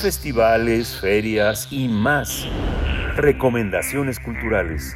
Festivales, 0.00 0.98
ferias 1.00 1.68
y 1.70 1.88
más. 1.88 2.46
Recomendaciones 3.16 4.20
culturales. 4.20 4.94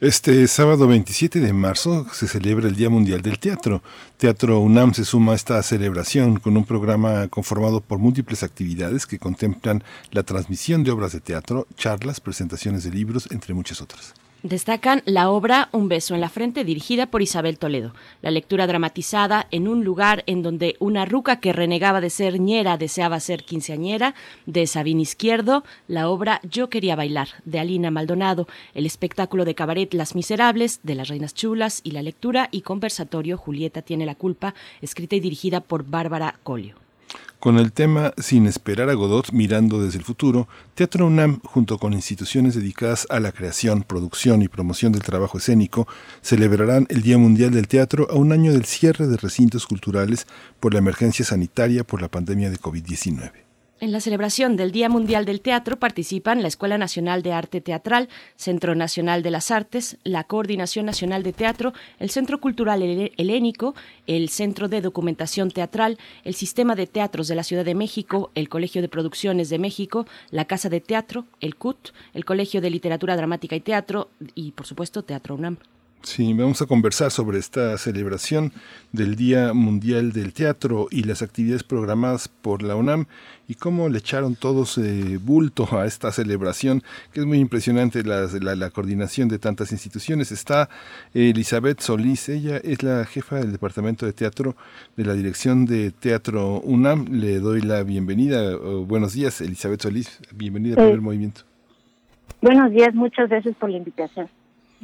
Este 0.00 0.48
sábado 0.48 0.88
27 0.88 1.38
de 1.38 1.52
marzo 1.52 2.06
se 2.12 2.26
celebra 2.26 2.66
el 2.66 2.74
Día 2.74 2.90
Mundial 2.90 3.22
del 3.22 3.38
Teatro. 3.38 3.82
Teatro 4.16 4.58
UNAM 4.58 4.94
se 4.94 5.04
suma 5.04 5.32
a 5.32 5.36
esta 5.36 5.62
celebración 5.62 6.40
con 6.40 6.56
un 6.56 6.64
programa 6.64 7.28
conformado 7.28 7.80
por 7.80 7.98
múltiples 7.98 8.42
actividades 8.42 9.06
que 9.06 9.20
contemplan 9.20 9.84
la 10.10 10.24
transmisión 10.24 10.82
de 10.82 10.90
obras 10.90 11.12
de 11.12 11.20
teatro, 11.20 11.68
charlas, 11.76 12.20
presentaciones 12.20 12.82
de 12.82 12.90
libros, 12.90 13.28
entre 13.30 13.54
muchas 13.54 13.80
otras. 13.80 14.14
Destacan 14.42 15.02
la 15.04 15.30
obra 15.30 15.68
Un 15.70 15.88
beso 15.88 16.16
en 16.16 16.20
la 16.20 16.28
frente, 16.28 16.64
dirigida 16.64 17.06
por 17.06 17.22
Isabel 17.22 17.60
Toledo. 17.60 17.94
La 18.22 18.32
lectura 18.32 18.66
dramatizada 18.66 19.46
en 19.52 19.68
un 19.68 19.84
lugar 19.84 20.24
en 20.26 20.42
donde 20.42 20.74
una 20.80 21.04
ruca 21.04 21.38
que 21.38 21.52
renegaba 21.52 22.00
de 22.00 22.10
ser 22.10 22.40
ñera 22.40 22.76
deseaba 22.76 23.20
ser 23.20 23.44
quinceañera, 23.44 24.16
de 24.46 24.66
Sabín 24.66 24.98
Izquierdo. 24.98 25.62
La 25.86 26.08
obra 26.08 26.40
Yo 26.42 26.70
quería 26.70 26.96
bailar, 26.96 27.28
de 27.44 27.60
Alina 27.60 27.92
Maldonado. 27.92 28.48
El 28.74 28.84
espectáculo 28.84 29.44
de 29.44 29.54
cabaret 29.54 29.94
Las 29.94 30.16
Miserables, 30.16 30.80
de 30.82 30.96
Las 30.96 31.06
Reinas 31.06 31.34
Chulas. 31.34 31.80
Y 31.84 31.92
la 31.92 32.02
lectura 32.02 32.48
y 32.50 32.62
conversatorio 32.62 33.38
Julieta 33.38 33.82
tiene 33.82 34.06
la 34.06 34.16
culpa, 34.16 34.54
escrita 34.80 35.14
y 35.14 35.20
dirigida 35.20 35.60
por 35.60 35.84
Bárbara 35.84 36.40
Colio. 36.42 36.81
Con 37.42 37.58
el 37.58 37.72
tema 37.72 38.14
Sin 38.18 38.46
esperar 38.46 38.88
a 38.88 38.94
Godot, 38.94 39.32
mirando 39.32 39.82
desde 39.82 39.98
el 39.98 40.04
futuro, 40.04 40.46
Teatro 40.76 41.08
UNAM, 41.08 41.40
junto 41.40 41.76
con 41.76 41.92
instituciones 41.92 42.54
dedicadas 42.54 43.04
a 43.10 43.18
la 43.18 43.32
creación, 43.32 43.82
producción 43.82 44.42
y 44.42 44.46
promoción 44.46 44.92
del 44.92 45.02
trabajo 45.02 45.38
escénico, 45.38 45.88
celebrarán 46.22 46.86
el 46.88 47.02
Día 47.02 47.18
Mundial 47.18 47.50
del 47.50 47.66
Teatro 47.66 48.06
a 48.08 48.14
un 48.14 48.30
año 48.30 48.52
del 48.52 48.64
cierre 48.64 49.08
de 49.08 49.16
recintos 49.16 49.66
culturales 49.66 50.28
por 50.60 50.72
la 50.72 50.78
emergencia 50.78 51.24
sanitaria 51.24 51.82
por 51.82 52.00
la 52.00 52.08
pandemia 52.08 52.48
de 52.48 52.60
COVID-19. 52.60 53.32
En 53.82 53.90
la 53.90 54.00
celebración 54.00 54.54
del 54.54 54.70
Día 54.70 54.88
Mundial 54.88 55.24
del 55.24 55.40
Teatro 55.40 55.76
participan 55.76 56.40
la 56.40 56.46
Escuela 56.46 56.78
Nacional 56.78 57.24
de 57.24 57.32
Arte 57.32 57.60
Teatral, 57.60 58.08
Centro 58.36 58.76
Nacional 58.76 59.24
de 59.24 59.32
las 59.32 59.50
Artes, 59.50 59.96
la 60.04 60.22
Coordinación 60.22 60.86
Nacional 60.86 61.24
de 61.24 61.32
Teatro, 61.32 61.72
el 61.98 62.08
Centro 62.10 62.40
Cultural 62.40 62.80
Helénico, 62.80 63.74
el 64.06 64.28
Centro 64.28 64.68
de 64.68 64.82
Documentación 64.82 65.50
Teatral, 65.50 65.98
el 66.22 66.34
Sistema 66.34 66.76
de 66.76 66.86
Teatros 66.86 67.26
de 67.26 67.34
la 67.34 67.42
Ciudad 67.42 67.64
de 67.64 67.74
México, 67.74 68.30
el 68.36 68.48
Colegio 68.48 68.82
de 68.82 68.88
Producciones 68.88 69.48
de 69.48 69.58
México, 69.58 70.06
la 70.30 70.44
Casa 70.44 70.68
de 70.68 70.80
Teatro, 70.80 71.26
el 71.40 71.56
CUT, 71.56 71.88
el 72.14 72.24
Colegio 72.24 72.60
de 72.60 72.70
Literatura 72.70 73.16
Dramática 73.16 73.56
y 73.56 73.60
Teatro 73.62 74.10
y, 74.36 74.52
por 74.52 74.64
supuesto, 74.64 75.02
Teatro 75.02 75.34
UNAM. 75.34 75.58
Sí, 76.04 76.32
vamos 76.34 76.60
a 76.60 76.66
conversar 76.66 77.12
sobre 77.12 77.38
esta 77.38 77.78
celebración 77.78 78.52
del 78.90 79.14
Día 79.14 79.54
Mundial 79.54 80.12
del 80.12 80.32
Teatro 80.32 80.88
y 80.90 81.04
las 81.04 81.22
actividades 81.22 81.62
programadas 81.62 82.26
por 82.26 82.62
la 82.62 82.74
UNAM 82.74 83.06
y 83.46 83.54
cómo 83.54 83.88
le 83.88 83.98
echaron 83.98 84.34
todos 84.34 84.78
eh, 84.78 85.18
bulto 85.22 85.68
a 85.70 85.86
esta 85.86 86.10
celebración, 86.10 86.82
que 87.12 87.20
es 87.20 87.26
muy 87.26 87.38
impresionante 87.38 88.02
la, 88.02 88.26
la, 88.40 88.56
la 88.56 88.70
coordinación 88.70 89.28
de 89.28 89.38
tantas 89.38 89.70
instituciones. 89.70 90.32
Está 90.32 90.68
eh, 91.14 91.30
Elizabeth 91.30 91.80
Solís, 91.80 92.28
ella 92.28 92.56
es 92.56 92.82
la 92.82 93.04
jefa 93.04 93.36
del 93.36 93.52
Departamento 93.52 94.04
de 94.04 94.12
Teatro 94.12 94.56
de 94.96 95.04
la 95.04 95.14
Dirección 95.14 95.66
de 95.66 95.92
Teatro 95.92 96.60
UNAM. 96.62 97.06
Le 97.12 97.38
doy 97.38 97.60
la 97.60 97.84
bienvenida. 97.84 98.56
Buenos 98.56 99.12
días, 99.12 99.40
Elizabeth 99.40 99.82
Solís. 99.82 100.18
Bienvenida 100.34 100.74
al 100.74 100.82
primer 100.82 101.00
movimiento. 101.00 101.42
Buenos 102.40 102.72
días, 102.72 102.92
muchas 102.92 103.28
gracias 103.28 103.54
por 103.54 103.70
la 103.70 103.76
invitación. 103.76 104.28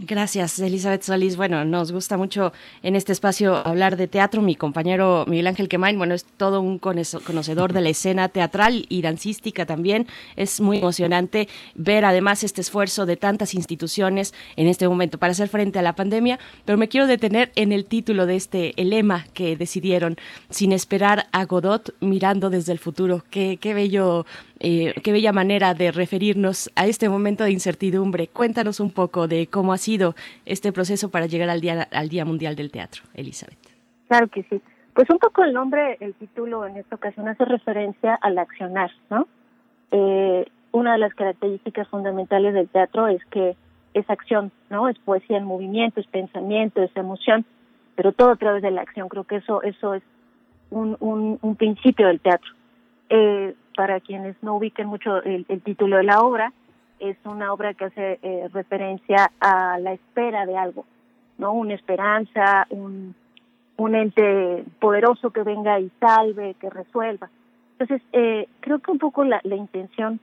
Gracias, 0.01 0.61
Elizabeth 0.61 1.03
Solís. 1.03 1.37
Bueno, 1.37 1.65
nos 1.65 1.91
gusta 1.91 2.17
mucho 2.17 2.53
en 2.85 2.95
este 2.95 3.11
espacio 3.11 3.57
hablar 3.67 3.97
de 3.97 4.07
teatro. 4.07 4.41
Mi 4.43 4.55
compañero 4.55 5.25
Miguel 5.27 5.49
Ángel 5.49 5.69
Quemain, 5.69 5.99
bueno, 5.99 6.15
es 6.15 6.25
todo 6.25 6.61
un 6.61 6.79
conocedor 6.79 7.73
de 7.73 7.81
la 7.81 7.89
escena 7.89 8.29
teatral 8.29 8.87
y 8.89 9.03
dancística 9.03 9.67
también. 9.67 10.07
Es 10.37 10.61
muy 10.61 10.79
emocionante 10.79 11.49
ver 11.75 12.05
además 12.05 12.45
este 12.45 12.61
esfuerzo 12.61 13.07
de 13.07 13.17
tantas 13.17 13.55
instituciones 13.55 14.35
en 14.55 14.69
este 14.69 14.87
momento 14.87 15.19
para 15.19 15.33
hacer 15.33 15.49
frente 15.49 15.81
a 15.81 15.83
la 15.83 15.97
pandemia. 15.97 16.39
Pero 16.65 16.79
me 16.79 16.87
quiero 16.87 17.09
detener 17.09 17.51
en 17.57 17.73
el 17.73 17.85
título 17.85 18.27
de 18.27 18.37
este 18.37 18.81
el 18.81 18.91
lema 18.91 19.27
que 19.35 19.57
decidieron, 19.57 20.15
sin 20.49 20.71
esperar 20.71 21.27
a 21.33 21.45
Godot, 21.45 21.93
mirando 21.99 22.51
desde 22.51 22.71
el 22.71 22.79
futuro. 22.79 23.25
Qué, 23.31 23.59
qué 23.61 23.75
bello 23.75 24.27
eh, 24.61 24.95
qué 25.03 25.13
bella 25.13 25.33
manera 25.33 25.75
de 25.75 25.93
referirnos 25.93 26.71
a 26.77 26.87
este 26.87 27.09
momento 27.09 27.45
de 27.45 27.53
incertidumbre. 27.53 28.29
Cuéntanos 28.29 28.81
un 28.81 28.91
poco 28.91 29.29
de 29.29 29.47
cómo 29.47 29.73
ha 29.73 29.79
sido 29.79 30.15
este 30.47 30.73
proceso 30.73 31.11
para 31.11 31.27
llegar 31.27 31.51
al 31.51 31.61
Día, 31.61 31.89
al 31.93 32.09
día 32.09 32.25
Mundial 32.25 32.57
del 32.57 32.71
Teatro, 32.71 33.03
Elizabeth. 33.15 33.59
Claro 34.09 34.29
que 34.29 34.43
sí. 34.45 34.61
Pues 34.95 35.09
un 35.11 35.19
poco 35.19 35.45
el 35.45 35.53
nombre, 35.53 35.97
el 36.01 36.15
título 36.15 36.67
en 36.67 36.77
esta 36.77 36.97
ocasión 36.97 37.29
hace 37.29 37.45
referencia 37.45 38.17
al 38.17 38.37
accionar, 38.39 38.91
¿no? 39.11 39.29
Eh, 39.93 40.45
una 40.73 40.93
de 40.93 40.99
las 40.99 41.15
características 41.15 41.87
fundamentales 41.89 42.53
del 42.53 42.69
teatro 42.69 43.07
es 43.07 43.25
que 43.27 43.57
es 43.95 44.11
acción, 44.11 44.51
¿no? 44.71 44.89
Es 44.89 44.99
poesía 44.99 45.39
en 45.39 45.45
movimiento, 45.45 46.01
es 46.01 46.07
pensamiento, 46.09 46.83
es 46.83 46.91
emoción, 46.97 47.45
pero 47.95 48.13
todo 48.13 48.31
a 48.31 48.37
través 48.37 48.63
de 48.63 48.71
la 48.71 48.83
acción. 48.83 49.09
Creo 49.09 49.25
que 49.25 49.37
eso, 49.37 49.63
eso 49.63 49.95
es 49.95 50.03
un, 50.71 50.97
un, 51.01 51.39
un 51.43 51.57
principio 51.57 52.09
del 52.09 52.21
teatro. 52.21 52.51
Eh, 53.09 53.55
para 53.79 54.01
quienes 54.01 54.35
no 54.43 54.57
ubiquen 54.57 54.89
mucho 54.89 55.23
el, 55.23 55.47
título 55.63 55.99
de 55.99 56.03
la 56.03 56.19
obra, 56.23 56.53
es 56.99 57.17
una 57.25 57.53
obra 57.53 57.75
que 57.75 57.85
hace 57.85 58.19
eh, 58.23 58.49
referencia 58.53 59.31
a 59.39 59.79
la 59.79 59.93
espera 59.93 60.47
de 60.47 60.57
algo, 60.57 60.85
¿no? 61.39 61.53
Una 61.53 61.75
esperanza, 61.75 62.67
un, 62.71 63.15
un 63.77 63.95
ente 63.95 64.65
poderoso 64.81 65.31
que 65.31 65.45
venga 65.45 65.79
y 65.79 65.93
salve, 66.01 66.57
que 66.59 66.71
resuelva. 66.71 67.31
Entonces, 67.79 68.05
eh, 68.13 68.49
creo 68.59 68.81
que 68.81 68.91
un 68.91 68.99
poco 68.99 69.23
la, 69.23 69.41
la 69.45 69.55
intención 69.55 70.19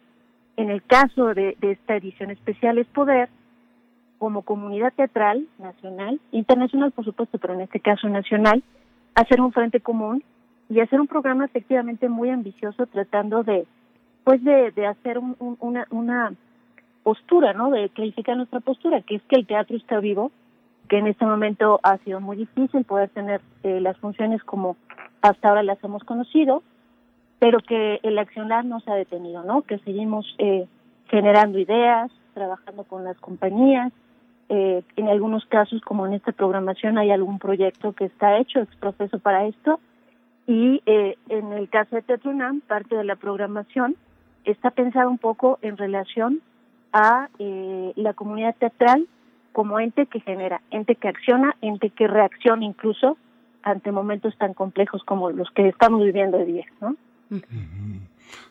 en 0.58 0.70
el 0.70 0.84
caso 0.84 1.34
de, 1.34 1.56
de 1.62 1.72
esta 1.72 1.96
edición 1.96 2.32
especial 2.32 2.78
es 2.78 2.88
poder, 2.88 3.30
como 4.18 4.42
comunidad 4.42 4.92
teatral 4.92 5.48
nacional, 5.60 6.20
internacional 6.34 6.92
por 6.92 7.06
supuesto, 7.06 7.38
pero 7.38 7.54
en 7.54 7.62
este 7.62 7.80
caso 7.80 8.10
nacional, 8.10 8.62
hacer 9.14 9.40
un 9.40 9.54
frente 9.54 9.80
común 9.80 10.26
y 10.70 10.80
hacer 10.80 11.00
un 11.00 11.08
programa 11.08 11.46
efectivamente 11.46 12.10
muy 12.10 12.30
ambicioso 12.30 12.86
tratando 12.88 13.44
de 13.44 13.66
pues 14.24 14.44
de, 14.44 14.72
de 14.72 14.88
hacer 14.88 15.20
un, 15.20 15.36
una, 15.60 15.86
una 15.92 16.34
postura, 17.04 17.54
¿no? 17.54 17.70
De 17.70 17.90
clarificar 17.90 18.36
nuestra 18.36 18.60
postura, 18.60 19.02
que 19.02 19.16
es 19.16 19.22
que 19.24 19.36
el 19.36 19.46
teatro 19.46 19.78
está 19.78 20.00
vivo, 20.00 20.32
que 20.90 20.98
en 20.98 21.06
este 21.06 21.26
momento 21.26 21.80
ha 21.84 21.98
sido 22.00 22.20
muy 22.20 22.38
difícil 22.38 22.84
poder 22.86 23.10
tener 23.10 23.42
eh, 23.62 23.80
las 23.80 23.98
funciones 23.98 24.44
como 24.44 24.78
hasta 25.22 25.50
ahora 25.50 25.62
las 25.62 25.84
hemos 25.84 26.04
conocido, 26.04 26.64
pero 27.38 27.60
que 27.60 28.00
el 28.02 28.18
accionar 28.18 28.66
no 28.66 28.80
se 28.80 28.92
ha 28.92 28.96
detenido, 28.96 29.44
¿no? 29.44 29.62
Que 29.62 29.78
seguimos 29.80 30.36
eh, 30.40 30.68
generando 31.08 31.60
ideas, 31.60 32.12
trabajando 32.34 32.84
con 32.84 33.04
las 33.04 33.18
compañías, 33.20 33.94
eh, 34.50 34.84
en 34.96 35.08
algunos 35.08 35.46
casos, 35.46 35.82
como 35.82 36.06
en 36.06 36.14
esta 36.14 36.32
programación, 36.32 36.98
hay 36.98 37.12
algún 37.12 37.40
proyecto 37.40 37.94
que 37.94 38.06
está 38.06 38.38
hecho, 38.38 38.60
es 38.60 38.76
proceso 38.80 39.20
para 39.20 39.46
esto, 39.46 39.80
y 40.48 40.82
eh, 40.86 41.18
en 41.30 41.54
el 41.54 41.70
caso 41.70 41.96
de 41.96 42.02
Teatro 42.02 42.32
parte 42.68 42.96
de 42.96 43.04
la 43.04 43.16
programación 43.16 43.96
está 44.44 44.72
pensada 44.72 45.08
un 45.08 45.18
poco 45.18 45.58
en 45.62 45.78
relación 45.78 46.42
a 46.94 47.30
eh, 47.40 47.94
la 47.96 48.14
comunidad 48.14 48.56
teatral 48.56 49.08
como 49.52 49.80
ente 49.80 50.06
que 50.06 50.20
genera, 50.20 50.62
ente 50.70 50.96
que 50.96 51.08
acciona, 51.08 51.56
ente 51.62 51.90
que 51.90 52.08
reacciona 52.08 52.66
incluso 52.66 53.18
ante 53.64 53.92
momentos 53.92 54.38
tan 54.38 54.54
complejos 54.54 55.04
como 55.04 55.32
los 55.32 55.50
que 55.52 55.68
estamos 55.68 56.04
viviendo 56.04 56.38
hoy 56.38 56.46
día, 56.46 56.66
¿no? 56.82 56.96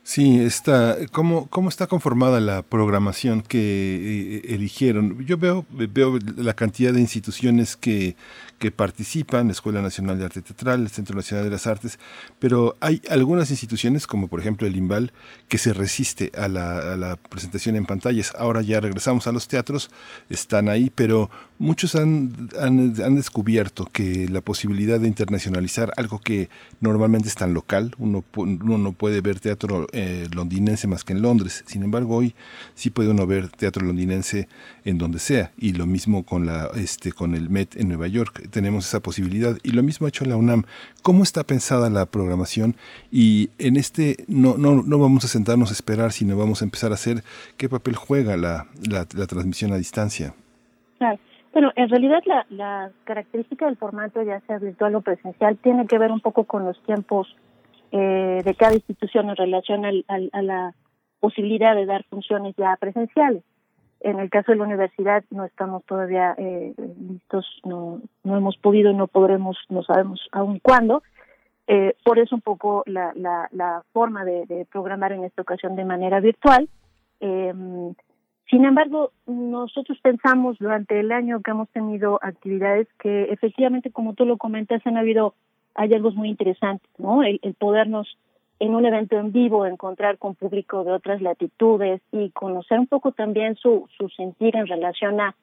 Sí, 0.06 0.38
está, 0.38 0.99
¿cómo, 1.12 1.49
¿cómo 1.49 1.70
está 1.70 1.87
conformada 1.87 2.38
la 2.38 2.61
programación 2.61 3.40
que 3.40 4.42
eh, 4.44 4.54
eligieron? 4.54 5.25
Yo 5.25 5.38
veo, 5.38 5.64
veo 5.70 6.18
la 6.37 6.52
cantidad 6.52 6.92
de 6.92 7.00
instituciones 7.00 7.75
que, 7.75 8.14
que 8.58 8.70
participan, 8.70 9.46
la 9.46 9.52
Escuela 9.52 9.80
Nacional 9.80 10.18
de 10.18 10.26
Arte 10.26 10.42
Teatral, 10.42 10.82
el 10.82 10.90
Centro 10.90 11.16
Nacional 11.16 11.46
de 11.46 11.50
las 11.50 11.66
Artes, 11.66 11.99
pero 12.38 12.76
hay 12.80 13.00
algunas 13.08 13.50
instituciones, 13.50 14.06
como 14.06 14.28
por 14.28 14.40
ejemplo 14.40 14.66
el 14.66 14.76
IMBAL, 14.76 15.11
que 15.49 15.56
se 15.56 15.73
resiste 15.73 16.30
a 16.37 16.49
la, 16.49 16.92
a 16.92 16.96
la 16.99 17.16
presentación 17.16 17.75
en 17.75 17.87
pantallas. 17.87 18.34
Ahora 18.37 18.61
ya 18.61 18.80
regresamos 18.80 19.26
a 19.26 19.32
los 19.32 19.49
teatros, 19.49 19.90
están 20.28 20.68
ahí, 20.68 20.92
pero 20.94 21.30
muchos 21.58 21.94
han, 21.94 22.50
han, 22.61 22.94
han 23.02 23.14
descubierto 23.16 23.88
que 23.90 24.29
la 24.29 24.42
posibilidad 24.42 25.00
de 25.00 25.09
internacionalizar 25.09 25.92
algo 25.96 26.18
que 26.18 26.50
normalmente 26.81 27.29
es 27.29 27.37
tan 27.37 27.55
local, 27.55 27.94
uno, 27.96 28.22
uno 28.37 28.76
no 28.76 28.92
puede 28.92 29.22
ver 29.22 29.40
teatro 29.40 29.87
eh, 29.94 30.28
londinense 30.35 30.88
más 30.88 31.04
que 31.04 31.12
en 31.12 31.22
Londres. 31.22 31.64
Sin 31.66 31.83
embargo, 31.83 32.16
hoy 32.16 32.35
sí 32.74 32.90
puede 32.90 33.11
uno 33.11 33.26
ver 33.26 33.48
teatro 33.48 33.87
londinense 33.87 34.48
en 34.85 34.98
donde 34.98 35.18
sea. 35.18 35.52
Y 35.57 35.72
lo 35.72 35.87
mismo 35.87 36.24
con, 36.24 36.46
la, 36.46 36.68
este, 36.74 37.12
con 37.12 37.35
el 37.35 37.48
Met 37.48 37.76
en 37.76 37.88
Nueva 37.88 38.09
York. 38.09 38.48
Tenemos 38.50 38.87
esa 38.87 39.00
posibilidad. 39.00 39.57
Y 39.62 39.70
lo 39.70 39.83
mismo 39.83 40.07
ha 40.07 40.09
hecho 40.09 40.24
la 40.24 40.37
UNAM. 40.37 40.64
¿Cómo 41.02 41.22
está 41.22 41.44
pensada 41.44 41.90
la 41.90 42.07
programación? 42.07 42.74
Y 43.12 43.50
en 43.59 43.76
este 43.76 44.24
no, 44.26 44.57
no, 44.59 44.83
no 44.83 44.98
vamos 44.98 45.24
a 45.24 45.28
sentarnos 45.28 45.70
a 45.70 45.74
esperar, 45.74 46.12
sino 46.12 46.37
vamos 46.37 46.62
a 46.62 46.64
empezar 46.64 46.90
a 46.90 46.94
hacer 46.94 47.22
qué 47.57 47.68
papel 47.68 47.94
juega 47.94 48.37
la, 48.37 48.66
la, 48.88 49.07
transmisión 49.07 49.72
a 49.72 49.76
distancia. 49.76 50.35
Bueno, 51.52 51.70
en 51.76 51.88
realidad 51.88 52.20
la, 52.26 52.46
la 52.50 52.90
característica 53.04 53.66
del 53.66 53.76
formato, 53.76 54.20
ya 54.22 54.40
sea 54.40 54.59
virtual 54.59 54.96
o 54.96 55.02
presencial, 55.02 55.57
tiene 55.59 55.87
que 55.87 55.98
ver 55.98 56.11
un 56.11 56.18
poco 56.18 56.42
con 56.44 56.64
los 56.64 56.83
tiempos 56.83 57.37
eh, 57.96 58.42
de 58.44 58.54
cada 58.57 58.74
institución 58.74 59.30
en 59.30 59.37
relación 59.37 59.85
al, 59.85 60.04
a 60.09 60.42
la 60.42 60.74
posibilidad 61.20 61.76
de 61.76 61.87
dar 61.87 62.02
funciones 62.11 62.57
ya 62.57 62.76
presenciales. 62.76 63.44
En 64.00 64.18
el 64.18 64.30
caso 64.30 64.50
de 64.50 64.59
la 64.59 64.64
universidad 64.64 65.22
no 65.30 65.44
estamos 65.44 65.85
todavía 65.85 66.35
eh, 66.37 66.74
listos, 67.09 67.46
no, 67.64 68.02
no 68.24 68.37
hemos 68.37 68.57
podido, 68.57 68.92
no 68.92 69.07
podremos, 69.07 69.57
no 69.68 69.85
sabemos 69.85 70.20
aún 70.33 70.59
cuándo. 70.59 71.04
Eh, 71.68 71.94
por 72.04 72.18
eso 72.18 72.35
un 72.35 72.40
poco 72.40 72.83
la, 72.87 73.12
la, 73.14 73.48
la 73.52 73.85
forma 73.92 74.24
de, 74.24 74.66
programar 74.72 75.12
en 75.12 75.22
esta 75.22 75.42
ocasión 75.42 75.76
de 75.76 75.85
manera 75.85 76.18
virtual. 76.18 76.68
Eh, 77.20 77.54
sin 78.50 78.64
embargo, 78.64 79.12
nosotros 79.26 79.98
pensamos 80.02 80.59
durante 80.59 80.98
el 80.98 81.12
año 81.12 81.40
que 81.42 81.52
hemos 81.52 81.68
tenido 81.68 82.18
actividades 82.22 82.88
que 82.98 83.33
efectivamente, 83.33 83.92
como 83.92 84.14
tú 84.14 84.24
lo 84.26 84.37
comentas, 84.37 84.85
han 84.85 84.96
habido 84.96 85.35
hay 85.74 85.92
algo 85.92 86.10
muy 86.12 86.28
interesante, 86.28 86.87
¿no? 86.98 87.22
El, 87.22 87.40
podernos 87.58 88.16
en 88.60 88.74
un 88.74 88.87
evento 88.87 89.18
en 89.18 89.32
vivo 89.32 89.66
encontrar 89.66 90.18
con 90.18 90.34
público 90.34 90.84
de 90.84 90.92
otras 90.92 91.20
latitudes 91.20 92.00
y 92.12 92.30
conocer 92.30 92.78
un 92.78 92.87
poco 92.87 93.12
también 93.12 93.56
su, 93.56 93.88
su 93.98 94.08
sentir 94.10 94.56
en 94.56 94.66
relación 94.66 95.20
a, 95.20 95.34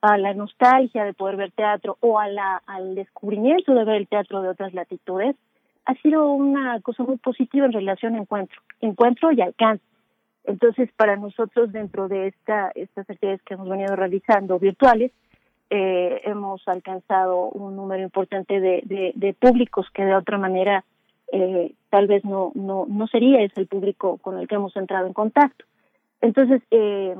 a 0.00 0.18
la 0.18 0.34
nostalgia 0.34 1.04
de 1.04 1.14
poder 1.14 1.36
ver 1.36 1.50
teatro 1.52 1.96
o 2.00 2.18
a 2.18 2.28
la, 2.28 2.62
al 2.66 2.94
descubrimiento 2.94 3.74
de 3.74 3.84
ver 3.84 3.96
el 3.96 4.08
teatro 4.08 4.42
de 4.42 4.50
otras 4.50 4.72
latitudes, 4.72 5.36
ha 5.84 5.94
sido 5.94 6.30
una 6.30 6.80
cosa 6.80 7.02
muy 7.02 7.16
positiva 7.16 7.66
en 7.66 7.72
relación 7.72 8.14
a 8.14 8.18
encuentro, 8.18 8.60
encuentro 8.80 9.32
y 9.32 9.40
alcance. 9.40 9.82
Entonces, 10.44 10.90
para 10.96 11.16
nosotros, 11.16 11.72
dentro 11.72 12.08
de 12.08 12.28
esta, 12.28 12.70
estas 12.74 13.08
actividades 13.10 13.42
que 13.42 13.54
hemos 13.54 13.68
venido 13.68 13.96
realizando 13.96 14.58
virtuales, 14.58 15.12
eh, 15.70 16.20
hemos 16.24 16.66
alcanzado 16.66 17.48
un 17.50 17.76
número 17.76 18.02
importante 18.02 18.60
de, 18.60 19.12
de, 19.14 19.34
públicos 19.34 19.86
que 19.92 20.04
de 20.04 20.14
otra 20.14 20.38
manera 20.38 20.84
eh, 21.32 21.72
tal 21.90 22.06
vez 22.06 22.24
no, 22.24 22.52
no, 22.54 22.86
no 22.88 23.06
sería 23.06 23.42
ese 23.42 23.60
el 23.60 23.66
público 23.66 24.18
con 24.18 24.38
el 24.38 24.48
que 24.48 24.54
hemos 24.54 24.76
entrado 24.76 25.06
en 25.06 25.12
contacto. 25.12 25.64
Entonces, 26.20 26.62
eh, 26.70 27.14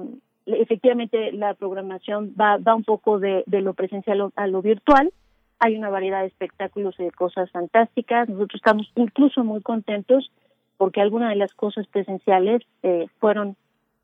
efectivamente, 0.46 1.32
la 1.32 1.54
programación 1.54 2.34
va, 2.40 2.56
va 2.56 2.74
un 2.74 2.84
poco 2.84 3.18
de, 3.18 3.44
de 3.46 3.60
lo 3.60 3.74
presencial 3.74 4.32
a 4.34 4.46
lo 4.46 4.62
virtual. 4.62 5.12
Hay 5.60 5.76
una 5.76 5.90
variedad 5.90 6.20
de 6.20 6.28
espectáculos 6.28 6.98
y 6.98 7.04
de 7.04 7.10
cosas 7.10 7.50
fantásticas. 7.50 8.28
Nosotros 8.28 8.60
estamos 8.60 8.90
incluso 8.96 9.44
muy 9.44 9.60
contentos 9.60 10.30
porque 10.78 11.00
algunas 11.00 11.30
de 11.30 11.36
las 11.36 11.52
cosas 11.54 11.86
presenciales 11.88 12.62
eh, 12.82 13.08
fueron 13.18 13.56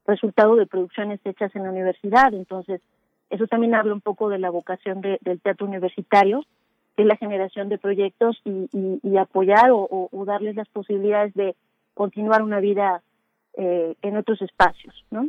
resultado 0.06 0.56
de 0.56 0.66
producciones 0.66 1.20
hechas 1.24 1.54
en 1.56 1.62
la 1.62 1.70
universidad. 1.70 2.34
Entonces, 2.34 2.82
eso 3.30 3.46
también 3.46 3.74
habla 3.74 3.92
un 3.92 4.00
poco 4.00 4.28
de 4.28 4.38
la 4.38 4.50
vocación 4.50 5.00
del 5.00 5.40
teatro 5.40 5.66
universitario, 5.66 6.44
que 6.96 7.02
es 7.02 7.08
la 7.08 7.16
generación 7.16 7.68
de 7.68 7.78
proyectos 7.78 8.40
y, 8.44 9.16
apoyar 9.16 9.70
o, 9.72 10.24
darles 10.26 10.56
las 10.56 10.68
posibilidades 10.68 11.34
de 11.34 11.56
continuar 11.94 12.42
una 12.42 12.60
vida 12.60 13.02
eh, 13.54 13.94
en 14.02 14.16
otros 14.16 14.40
espacios, 14.42 15.04
¿no? 15.10 15.28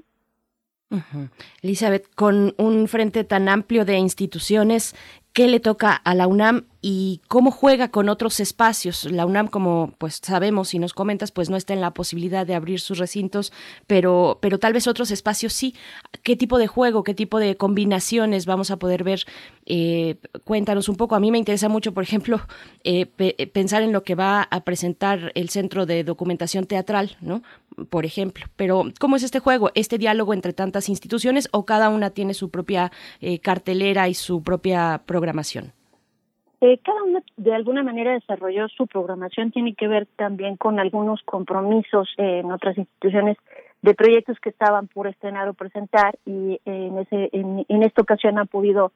Elizabeth, 1.62 2.14
con 2.14 2.54
un 2.58 2.88
frente 2.88 3.24
tan 3.24 3.50
amplio 3.50 3.86
de 3.86 3.98
instituciones, 3.98 4.96
qué 5.36 5.50
le 5.50 5.60
toca 5.60 5.92
a 5.94 6.16
la 6.16 6.28
UNAM 6.28 6.64
y 6.82 7.20
cómo 7.28 7.52
juega 7.52 7.90
con 7.90 8.08
otros 8.08 8.40
espacios. 8.40 9.04
La 9.04 9.26
UNAM, 9.26 9.48
como 9.48 9.94
pues 9.98 10.22
sabemos 10.24 10.74
y 10.74 10.80
nos 10.80 10.94
comentas, 10.94 11.34
pues 11.34 11.50
no 11.50 11.58
está 11.58 11.74
en 11.74 11.82
la 11.82 11.94
posibilidad 11.94 12.48
de 12.48 12.56
abrir 12.56 12.80
sus 12.80 13.00
recintos, 13.00 13.52
pero, 13.86 14.40
pero 14.42 14.60
tal 14.60 14.72
vez 14.72 14.88
otros 14.88 15.12
espacios 15.12 15.52
sí. 15.52 15.76
¿Qué 16.24 16.38
tipo 16.38 16.58
de 16.58 16.68
juego, 16.68 17.04
qué 17.04 17.14
tipo 17.14 17.38
de 17.38 17.58
combinaciones 17.58 18.46
vamos 18.46 18.72
a 18.72 18.78
poder 18.78 19.04
ver? 19.04 19.26
Eh, 19.66 20.16
cuéntanos 20.46 20.88
un 20.88 20.96
poco. 20.96 21.16
A 21.16 21.20
mí 21.20 21.32
me 21.32 21.38
interesa 21.38 21.68
mucho, 21.68 21.94
por 21.94 22.04
ejemplo, 22.04 22.40
eh, 22.86 23.06
pensar 23.52 23.84
en 23.84 23.92
lo 23.92 24.04
que 24.04 24.16
va 24.16 24.44
a 24.44 24.64
presentar 24.64 25.34
el 25.36 25.50
Centro 25.50 25.86
de 25.86 26.06
Documentación 26.06 26.66
Teatral, 26.66 27.18
¿no? 27.20 27.44
Por 27.90 28.06
ejemplo. 28.06 28.46
Pero, 28.56 28.84
¿cómo 29.00 29.16
es 29.16 29.24
este 29.24 29.40
juego? 29.40 29.70
¿Este 29.76 29.98
diálogo 29.98 30.34
entre 30.34 30.54
tantas 30.54 30.90
instituciones 30.90 31.50
o 31.52 31.66
cada 31.66 31.90
una 31.90 32.10
tiene 32.10 32.34
su 32.34 32.50
propia 32.50 32.92
eh, 33.22 33.40
cartelera 33.40 34.08
y 34.08 34.14
su 34.14 34.44
propia 34.44 35.02
programación? 35.06 35.74
Eh, 36.62 36.80
cada 36.84 37.04
una 37.04 37.22
de 37.36 37.54
alguna 37.54 37.84
manera 37.84 38.14
desarrolló 38.14 38.70
su 38.70 38.88
programación, 38.88 39.52
tiene 39.52 39.76
que 39.76 39.88
ver 39.88 40.08
también 40.16 40.56
con 40.56 40.80
algunos 40.80 41.22
compromisos 41.24 42.08
en 42.18 42.52
otras 42.52 42.78
instituciones 42.78 43.38
de 43.86 43.94
proyectos 43.94 44.40
que 44.40 44.50
estaban 44.50 44.88
por 44.88 45.08
estrenar 45.08 45.48
o 45.48 45.54
presentar 45.54 46.18
y 46.26 46.60
en 46.66 46.98
ese 46.98 47.30
en, 47.34 47.84
esta 47.84 48.02
ocasión 48.02 48.40
han 48.40 48.48
podido 48.48 48.92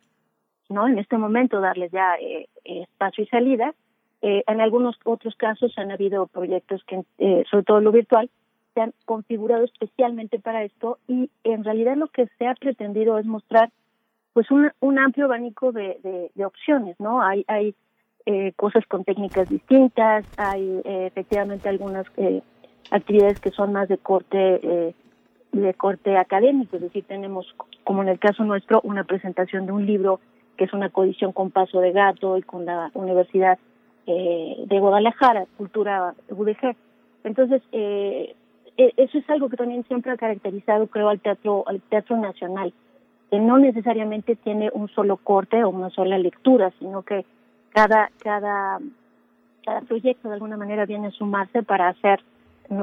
no 0.67 0.87
en 0.87 0.97
este 0.97 1.17
momento 1.17 1.61
darles 1.61 1.91
ya 1.91 2.15
eh, 2.19 2.47
espacio 2.63 3.23
y 3.23 3.27
salida 3.27 3.75
eh, 4.23 4.43
en 4.47 4.61
algunos 4.61 4.95
otros 5.05 5.35
casos 5.35 5.71
han 5.77 5.91
habido 5.91 6.25
proyectos 6.25 6.83
que 6.85 7.03
eh, 7.19 7.43
sobre 7.51 7.63
todo 7.63 7.81
lo 7.81 7.91
virtual 7.91 8.31
se 8.73 8.81
han 8.81 8.93
configurado 9.05 9.65
especialmente 9.65 10.39
para 10.39 10.63
esto 10.63 10.99
y 11.07 11.29
en 11.43 11.63
realidad 11.63 11.95
lo 11.97 12.07
que 12.07 12.27
se 12.37 12.47
ha 12.47 12.55
pretendido 12.55 13.17
es 13.17 13.25
mostrar 13.25 13.71
pues 14.33 14.51
un, 14.51 14.71
un 14.79 14.99
amplio 14.99 15.25
abanico 15.25 15.71
de, 15.71 16.29
de, 16.35 16.45
opciones, 16.45 16.95
¿no? 16.99 17.21
Hay, 17.21 17.43
hay 17.47 17.75
eh, 18.25 18.53
cosas 18.55 18.85
con 18.85 19.03
técnicas 19.03 19.49
distintas, 19.49 20.25
hay 20.37 20.81
eh, 20.85 21.07
efectivamente 21.07 21.67
algunas 21.67 22.05
eh, 22.17 22.41
actividades 22.91 23.39
que 23.39 23.51
son 23.51 23.73
más 23.73 23.89
de 23.89 23.97
corte 23.97 24.95
de 25.51 25.73
corte 25.73 26.15
académico, 26.15 26.75
es 26.75 26.83
decir, 26.83 27.03
tenemos, 27.05 27.55
como 27.83 28.03
en 28.03 28.09
el 28.09 28.19
caso 28.19 28.43
nuestro, 28.43 28.81
una 28.83 29.03
presentación 29.03 29.65
de 29.65 29.71
un 29.71 29.87
libro 29.87 30.19
que 30.57 30.65
es 30.65 30.73
una 30.73 30.89
codición 30.89 31.33
con 31.33 31.49
Paso 31.49 31.79
de 31.81 31.91
Gato 31.91 32.37
y 32.37 32.43
con 32.43 32.65
la 32.65 32.91
Universidad 32.93 33.57
de 34.05 34.79
Guadalajara, 34.79 35.47
Cultura 35.57 36.13
UDG. 36.29 36.75
Entonces, 37.23 37.63
eso 38.79 39.17
es 39.17 39.29
algo 39.29 39.49
que 39.49 39.57
también 39.57 39.83
siempre 39.85 40.11
ha 40.11 40.17
caracterizado, 40.17 40.87
creo, 40.87 41.09
al 41.09 41.19
teatro, 41.19 41.65
al 41.67 41.81
teatro 41.81 42.17
nacional 42.17 42.73
que 43.29 43.39
no 43.39 43.59
necesariamente 43.59 44.35
tiene 44.35 44.71
un 44.73 44.87
solo 44.89 45.17
corte 45.17 45.63
o 45.63 45.69
una 45.69 45.89
sola 45.89 46.17
lectura, 46.17 46.71
sino 46.79 47.03
que 47.03 47.25
cada 47.71 48.09
cada 48.23 48.79
cada 49.65 49.81
proyecto 49.81 50.29
de 50.29 50.35
alguna 50.35 50.57
manera 50.57 50.85
viene 50.85 51.07
a 51.07 51.11
sumarse 51.11 51.61
para 51.61 51.89
hacer 51.89 52.21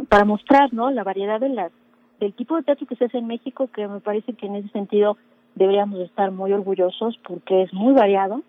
para 0.08 0.24
mostrar 0.24 0.72
no 0.72 0.90
la 0.90 1.02
variedad 1.02 1.40
de 1.40 1.48
las 1.48 1.72
del 2.20 2.32
tipo 2.34 2.56
de 2.56 2.62
teatro 2.62 2.86
que 2.86 2.96
se 2.96 3.06
hace 3.06 3.18
en 3.18 3.26
México 3.26 3.68
que 3.74 3.88
me 3.88 4.00
parece 4.00 4.34
que 4.34 4.46
en 4.46 4.56
ese 4.56 4.68
sentido 4.68 5.16
deberíamos 5.54 5.98
estar 6.00 6.30
muy 6.30 6.52
orgullosos 6.52 7.18
porque 7.26 7.62
es 7.62 7.72
muy 7.72 7.94
variado. 7.94 8.42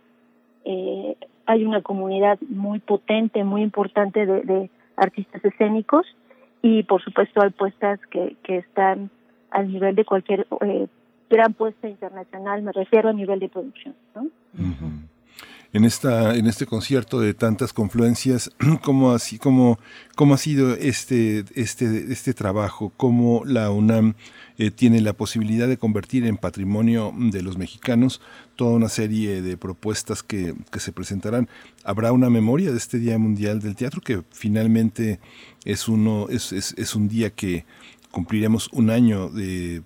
Eh, 0.66 1.16
hay 1.46 1.64
una 1.64 1.82
comunidad 1.82 2.38
muy 2.50 2.80
potente 2.80 3.44
muy 3.44 3.62
importante 3.62 4.26
de 4.26 4.70
artistas 4.98 5.44
escénicos 5.46 6.06
y 6.62 6.84
por 6.84 7.04
supuesto 7.04 7.42
hay 7.42 7.52
puestas 7.52 8.00
que 8.12 8.36
que 8.44 8.58
están 8.58 9.10
al 9.52 9.72
nivel 9.72 9.96
de 9.96 10.06
cualquier 10.06 10.48
eh, 10.62 10.88
gran 11.30 11.54
puesta 11.54 11.88
internacional, 11.88 12.62
me 12.62 12.72
refiero 12.72 13.10
a 13.10 13.14
nivel 13.14 13.40
de 13.40 13.50
producción. 13.50 13.96
¿no? 14.16 14.28
En, 15.74 15.84
esta, 15.84 16.36
en 16.36 16.48
este 16.48 16.66
concierto 16.66 17.20
de 17.20 17.34
tantas 17.34 17.74
confluencias, 17.74 18.52
¿cómo, 18.84 19.12
así, 19.12 19.38
cómo, 19.38 19.80
cómo 20.16 20.34
ha 20.34 20.38
sido 20.38 20.74
este, 20.76 21.46
este, 21.56 22.12
este 22.12 22.34
trabajo? 22.34 22.94
¿Cómo 22.96 23.44
la 23.46 23.70
UNAM 23.70 24.16
eh, 24.58 24.72
tiene 24.72 25.02
la 25.02 25.14
posibilidad 25.14 25.68
de 25.68 25.78
convertir 25.78 26.26
en 26.26 26.38
patrimonio 26.38 27.14
de 27.16 27.42
los 27.42 27.58
mexicanos 27.58 28.22
toda 28.56 28.72
una 28.72 28.90
serie 28.90 29.42
de 29.42 29.58
propuestas 29.58 30.24
que, 30.24 30.56
que 30.72 30.80
se 30.80 30.92
presentarán? 30.92 31.50
¿Habrá 31.84 32.12
una 32.12 32.30
memoria 32.30 32.72
de 32.72 32.78
este 32.78 33.00
Día 33.00 33.18
Mundial 33.18 33.60
del 33.60 33.76
Teatro 33.76 34.02
que 34.02 34.24
finalmente 34.32 35.20
es, 35.66 35.88
uno, 35.88 36.28
es, 36.30 36.54
es 36.54 36.96
un 36.96 37.08
día 37.08 37.30
que 37.30 37.66
cumpliremos 38.18 38.68
un 38.72 38.90
año 38.90 39.30
de, 39.30 39.84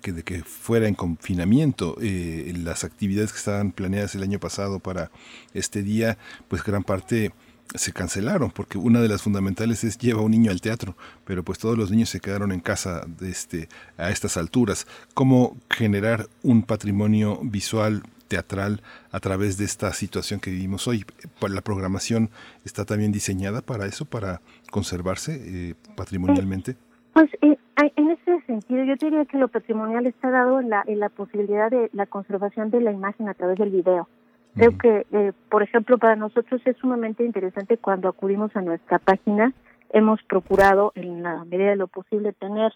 que, 0.00 0.42
fuera 0.42 0.88
en 0.88 0.94
confinamiento. 0.94 1.98
Eh, 2.00 2.50
las 2.56 2.82
actividades 2.82 3.30
que 3.30 3.36
estaban 3.36 3.72
planeadas 3.72 4.14
el 4.14 4.22
año 4.22 4.40
pasado 4.40 4.78
para 4.78 5.10
este 5.52 5.82
día, 5.82 6.16
pues 6.48 6.64
gran 6.64 6.82
parte 6.82 7.32
se 7.74 7.92
cancelaron 7.92 8.50
porque 8.50 8.78
una 8.78 9.02
de 9.02 9.08
las 9.08 9.20
fundamentales 9.20 9.84
es 9.84 9.98
lleva 9.98 10.22
un 10.22 10.30
niño 10.30 10.50
al 10.50 10.62
teatro, 10.62 10.96
pero 11.26 11.42
pues 11.42 11.58
todos 11.58 11.76
los 11.76 11.90
niños 11.90 12.08
se 12.08 12.20
quedaron 12.20 12.52
en 12.52 12.60
casa 12.60 13.04
de 13.06 13.28
este, 13.28 13.68
a 13.98 14.10
estas 14.10 14.38
alturas. 14.38 14.86
¿Cómo 15.12 15.54
generar 15.68 16.30
un 16.42 16.62
patrimonio 16.62 17.38
visual 17.42 18.02
teatral 18.28 18.82
a 19.12 19.20
través 19.20 19.58
de 19.58 19.66
esta 19.66 19.92
situación 19.92 20.40
que 20.40 20.50
vivimos 20.50 20.88
hoy? 20.88 21.04
La 21.46 21.60
programación 21.60 22.30
está 22.64 22.86
también 22.86 23.12
diseñada 23.12 23.60
para 23.60 23.84
eso, 23.84 24.06
para 24.06 24.40
conservarse 24.70 25.38
eh, 25.44 25.74
patrimonialmente. 25.96 26.76
Pues 27.12 27.28
eh, 27.42 27.58
en 27.76 28.10
ese 28.10 28.40
sentido, 28.42 28.84
yo 28.84 28.94
diría 28.96 29.24
que 29.24 29.38
lo 29.38 29.48
patrimonial 29.48 30.06
está 30.06 30.30
dado 30.30 30.60
en 30.60 30.70
la, 30.70 30.84
en 30.86 31.00
la 31.00 31.08
posibilidad 31.08 31.70
de 31.70 31.90
la 31.92 32.06
conservación 32.06 32.70
de 32.70 32.80
la 32.80 32.92
imagen 32.92 33.28
a 33.28 33.34
través 33.34 33.58
del 33.58 33.70
video. 33.70 34.08
Creo 34.54 34.78
que, 34.78 35.06
eh, 35.10 35.32
por 35.50 35.64
ejemplo, 35.64 35.98
para 35.98 36.14
nosotros 36.14 36.60
es 36.64 36.76
sumamente 36.76 37.24
interesante 37.24 37.76
cuando 37.76 38.08
acudimos 38.08 38.54
a 38.54 38.62
nuestra 38.62 39.00
página. 39.00 39.52
Hemos 39.90 40.22
procurado, 40.22 40.92
en 40.94 41.24
la 41.24 41.44
medida 41.44 41.70
de 41.70 41.76
lo 41.76 41.88
posible, 41.88 42.32
tener 42.32 42.72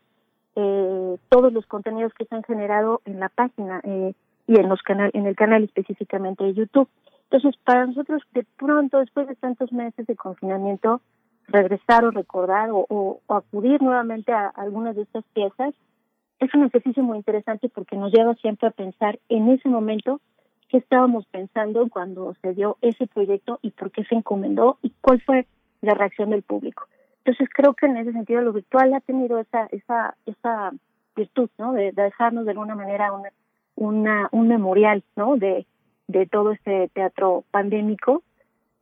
eh, 0.56 1.16
todos 1.28 1.52
los 1.52 1.66
contenidos 1.66 2.12
que 2.14 2.24
se 2.24 2.34
han 2.34 2.42
generado 2.42 3.00
en 3.04 3.20
la 3.20 3.28
página 3.28 3.80
eh, 3.84 4.14
y 4.48 4.58
en 4.58 4.68
los 4.68 4.82
canal, 4.82 5.10
en 5.14 5.26
el 5.26 5.36
canal 5.36 5.62
específicamente 5.62 6.42
de 6.42 6.54
YouTube. 6.54 6.88
Entonces, 7.30 7.60
para 7.64 7.86
nosotros, 7.86 8.22
de 8.32 8.44
pronto, 8.56 8.98
después 8.98 9.28
de 9.28 9.36
tantos 9.36 9.72
meses 9.72 10.04
de 10.06 10.16
confinamiento, 10.16 11.00
regresar 11.48 12.04
o 12.04 12.10
recordar 12.10 12.68
o, 12.70 13.20
acudir 13.28 13.82
nuevamente 13.82 14.32
a, 14.32 14.48
algunas 14.48 14.94
de 14.94 15.02
estas 15.02 15.24
piezas 15.32 15.74
es 16.38 16.54
un 16.54 16.66
ejercicio 16.66 17.02
muy 17.02 17.16
interesante 17.16 17.68
porque 17.68 17.96
nos 17.96 18.12
lleva 18.12 18.34
siempre 18.36 18.68
a 18.68 18.72
pensar 18.72 19.18
en 19.28 19.48
ese 19.48 19.68
momento 19.68 20.20
qué 20.68 20.76
estábamos 20.76 21.26
pensando 21.26 21.88
cuando 21.88 22.34
se 22.42 22.54
dio 22.54 22.76
ese 22.80 23.06
proyecto 23.06 23.58
y 23.62 23.70
por 23.70 23.90
qué 23.90 24.04
se 24.04 24.14
encomendó 24.14 24.78
y 24.82 24.92
cuál 25.00 25.20
fue 25.22 25.46
la 25.80 25.94
reacción 25.94 26.30
del 26.30 26.42
público. 26.42 26.86
Entonces 27.24 27.48
creo 27.52 27.74
que 27.74 27.86
en 27.86 27.96
ese 27.96 28.12
sentido 28.12 28.42
lo 28.42 28.52
virtual 28.52 28.94
ha 28.94 29.00
tenido 29.00 29.38
esa 29.38 29.66
esa 29.72 30.16
esa 30.26 30.72
virtud, 31.16 31.50
¿no? 31.58 31.72
De, 31.72 31.92
dejarnos 31.92 32.44
de 32.44 32.52
alguna 32.52 32.76
manera 32.76 33.12
una, 33.12 33.30
una 33.74 34.28
un 34.30 34.48
memorial, 34.48 35.02
¿no? 35.16 35.36
De 35.36 35.66
de 36.06 36.26
todo 36.26 36.52
este 36.52 36.88
teatro 36.94 37.44
pandémico 37.50 38.22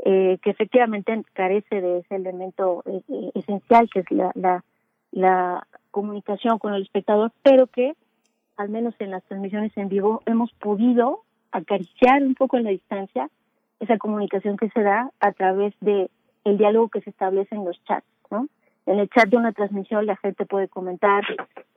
eh, 0.04 0.38
que 0.42 0.50
efectivamente 0.50 1.22
carece 1.32 1.80
de 1.80 1.98
ese 1.98 2.16
elemento 2.16 2.82
eh, 2.86 3.00
eh, 3.08 3.30
esencial 3.34 3.88
que 3.90 4.00
es 4.00 4.10
la, 4.10 4.30
la, 4.34 4.64
la 5.10 5.66
comunicación 5.90 6.58
con 6.58 6.74
el 6.74 6.82
espectador, 6.82 7.32
pero 7.42 7.66
que 7.66 7.94
al 8.56 8.68
menos 8.68 8.94
en 8.98 9.10
las 9.10 9.24
transmisiones 9.24 9.76
en 9.76 9.88
vivo 9.88 10.22
hemos 10.26 10.52
podido 10.54 11.22
acariciar 11.52 12.22
un 12.22 12.34
poco 12.34 12.56
en 12.56 12.64
la 12.64 12.70
distancia 12.70 13.30
esa 13.80 13.98
comunicación 13.98 14.56
que 14.56 14.70
se 14.70 14.82
da 14.82 15.10
a 15.20 15.32
través 15.32 15.74
de 15.80 16.10
el 16.44 16.58
diálogo 16.58 16.88
que 16.88 17.00
se 17.00 17.10
establece 17.10 17.54
en 17.54 17.64
los 17.64 17.82
chats, 17.84 18.06
¿no? 18.30 18.48
En 18.86 19.00
el 19.00 19.08
chat 19.10 19.28
de 19.28 19.36
una 19.36 19.52
transmisión 19.52 20.06
la 20.06 20.16
gente 20.16 20.46
puede 20.46 20.68
comentar 20.68 21.24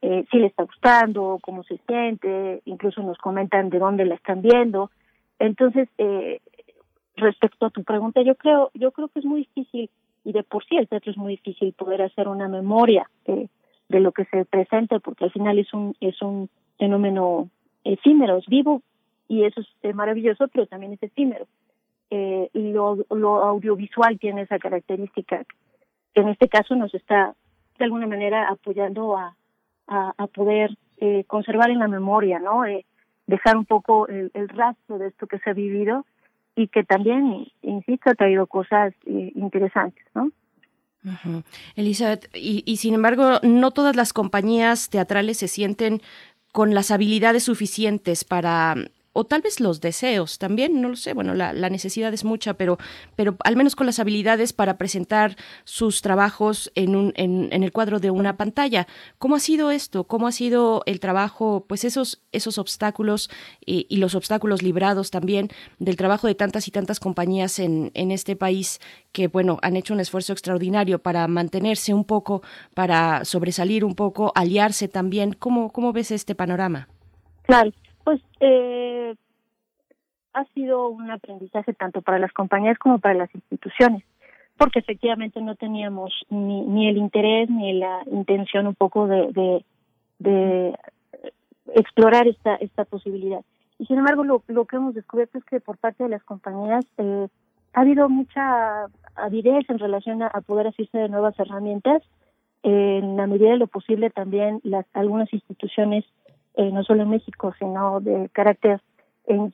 eh, 0.01 0.25
si 0.29 0.38
le 0.38 0.47
está 0.47 0.63
gustando, 0.63 1.39
cómo 1.41 1.63
se 1.63 1.77
siente, 1.88 2.62
incluso 2.65 3.01
nos 3.01 3.17
comentan 3.17 3.69
de 3.69 3.79
dónde 3.79 4.05
la 4.05 4.15
están 4.15 4.41
viendo. 4.41 4.91
Entonces, 5.39 5.89
eh, 5.97 6.39
respecto 7.19 7.65
a 7.65 7.69
tu 7.69 7.84
pregunta, 7.84 8.21
yo 8.21 8.36
creo, 8.36 8.71
yo 8.73 8.91
creo 8.91 9.08
que 9.10 9.19
es 9.19 9.25
muy 9.25 9.41
difícil 9.41 9.89
y 10.23 10.32
de 10.32 10.43
por 10.43 10.65
sí 10.65 10.77
el 10.77 10.88
teatro 10.88 11.12
es 11.12 11.17
muy 11.17 11.34
difícil 11.34 11.73
poder 11.73 12.01
hacer 12.01 12.27
una 12.27 12.47
memoria 12.47 13.10
de, 13.25 13.49
de 13.88 13.99
lo 13.99 14.12
que 14.12 14.25
se 14.25 14.45
presenta 14.45 14.99
porque 14.99 15.25
al 15.25 15.32
final 15.32 15.58
es 15.60 15.73
un 15.73 15.95
es 15.99 16.21
un 16.21 16.49
fenómeno 16.77 17.49
efímero, 17.84 18.38
es 18.38 18.45
vivo 18.47 18.82
y 19.27 19.43
eso 19.43 19.62
es 19.82 19.95
maravilloso, 19.95 20.47
pero 20.47 20.65
también 20.65 20.93
es 20.93 21.03
efímero. 21.03 21.45
Eh, 22.10 22.49
lo, 22.53 23.05
lo 23.12 23.43
audiovisual 23.43 24.17
tiene 24.17 24.41
esa 24.41 24.58
característica 24.58 25.45
que 26.13 26.21
en 26.21 26.29
este 26.29 26.47
caso 26.49 26.75
nos 26.75 26.93
está 26.95 27.36
de 27.77 27.86
alguna 27.86 28.08
manera 28.08 28.49
apoyando 28.49 29.15
a, 29.15 29.36
a, 29.88 30.13
a 30.17 30.27
poder 30.27 30.75
eh, 30.97 31.23
conservar 31.25 31.69
en 31.69 31.79
la 31.79 31.88
memoria, 31.88 32.39
¿no? 32.39 32.65
Eh, 32.65 32.86
dejar 33.27 33.58
un 33.58 33.65
poco 33.65 34.08
el, 34.08 34.32
el 34.34 34.49
rastro 34.49 34.97
de 34.97 35.08
esto 35.08 35.27
que 35.27 35.38
se 35.39 35.51
ha 35.51 35.53
vivido 35.53 36.05
y 36.59 36.67
que 36.67 36.83
también, 36.83 37.47
insisto, 37.61 38.09
ha 38.09 38.15
traído 38.15 38.45
cosas 38.45 38.93
eh, 39.05 39.31
interesantes, 39.33 40.03
¿no? 40.13 40.29
Elizabeth, 41.77 42.29
y, 42.35 42.63
y 42.65 42.75
sin 42.75 42.93
embargo, 42.93 43.39
no 43.43 43.71
todas 43.71 43.95
las 43.95 44.11
compañías 44.11 44.89
teatrales 44.89 45.37
se 45.37 45.47
sienten 45.47 46.01
con 46.51 46.73
las 46.73 46.91
habilidades 46.91 47.43
suficientes 47.43 48.25
para 48.25 48.75
o 49.19 49.25
tal 49.25 49.41
vez 49.41 49.60
los 49.60 49.82
deseos 49.82 50.38
también, 50.38 50.79
no 50.79 50.88
lo 50.88 50.95
sé, 50.95 51.12
bueno, 51.13 51.34
la, 51.34 51.51
necesidad 51.69 52.13
es 52.13 52.23
mucha, 52.23 52.53
pero, 52.53 52.77
pero 53.17 53.36
al 53.43 53.58
menos 53.58 53.75
con 53.75 53.86
las 53.86 53.99
habilidades 53.99 54.53
para 54.53 54.77
presentar 54.77 55.36
sus 55.65 56.01
trabajos 56.01 56.71
en, 56.73 56.95
un, 56.95 57.12
en, 57.17 57.51
el 57.51 57.73
cuadro 57.73 57.99
de 57.99 58.12
una 58.12 58.38
pantalla. 58.38 58.88
¿Cómo 59.17 59.36
ha 59.36 59.41
sido 59.41 59.71
esto? 59.71 60.05
¿Cómo 60.05 60.25
ha 60.25 60.32
sido 60.32 60.84
el 60.86 61.01
trabajo, 61.01 61.65
pues 61.67 61.84
esos, 61.84 62.21
esos 62.32 62.58
obstáculos 62.58 63.29
y, 63.65 63.88
y 63.89 63.97
los 63.97 64.15
obstáculos 64.15 64.63
librados 64.63 65.12
también 65.12 65.49
del 65.79 65.97
trabajo 65.97 66.27
de 66.27 66.36
tantas 66.36 66.69
y 66.69 66.71
tantas 66.71 67.01
compañías 67.01 67.60
en, 67.60 67.91
en 67.95 68.12
este 68.12 68.38
país 68.38 68.79
que, 69.12 69.27
bueno, 69.27 69.60
han 69.62 69.75
hecho 69.75 69.93
un 69.93 69.99
esfuerzo 69.99 70.32
extraordinario 70.32 70.99
para 70.99 71.27
mantenerse 71.27 71.93
un 71.93 72.05
poco, 72.05 72.41
para 72.73 73.25
sobresalir 73.25 73.84
un 73.84 73.95
poco, 73.95 74.32
aliarse 74.34 74.88
también. 74.88 75.34
¿Cómo, 75.34 75.73
cómo 75.73 75.91
ves 75.91 76.12
este 76.12 76.36
panorama? 76.36 76.88
Claro, 77.43 77.71
pues 78.03 78.21
eh, 78.39 79.15
ha 80.33 80.45
sido 80.53 80.89
un 80.89 81.09
aprendizaje 81.12 81.73
tanto 81.73 82.01
para 82.01 82.19
las 82.19 82.31
compañías 82.31 82.77
como 82.77 82.99
para 82.99 83.15
las 83.15 83.33
instituciones, 83.33 84.03
porque 84.57 84.79
efectivamente 84.79 85.41
no 85.41 85.55
teníamos 85.55 86.13
ni, 86.29 86.62
ni 86.62 86.88
el 86.88 86.97
interés 86.97 87.49
ni 87.49 87.73
la 87.73 88.01
intención 88.12 88.67
un 88.67 88.75
poco 88.75 89.07
de, 89.07 89.63
de, 90.19 90.75
explorar 91.75 92.27
esta, 92.27 92.55
esta 92.55 92.85
posibilidad. 92.85 93.41
Y 93.77 93.85
sin 93.85 93.99
embargo, 93.99 94.23
lo, 94.23 94.43
lo 94.47 94.65
que 94.65 94.75
hemos 94.75 94.95
descubierto 94.95 95.38
es 95.38 95.45
que 95.45 95.59
por 95.59 95.77
parte 95.77 96.03
de 96.03 96.09
las 96.09 96.23
compañías 96.23 96.85
eh, 96.97 97.27
ha 97.73 97.81
habido 97.81 98.09
mucha 98.09 98.85
avidez 99.15 99.69
en 99.69 99.79
relación 99.79 100.23
a, 100.23 100.29
poder 100.41 100.67
asistir 100.67 101.01
de 101.01 101.09
nuevas 101.09 101.38
herramientas. 101.39 102.03
en 102.63 103.15
la 103.15 103.27
medida 103.27 103.51
de 103.51 103.57
lo 103.57 103.67
posible 103.67 104.09
también 104.09 104.59
las 104.63 104.85
algunas 104.93 105.31
instituciones, 105.33 106.03
eh, 106.59 106.71
no 106.73 106.83
solo 106.83 107.03
en 107.03 107.09
México, 107.11 107.53
sino 107.57 108.01
de 108.01 108.27
carácter 108.33 108.81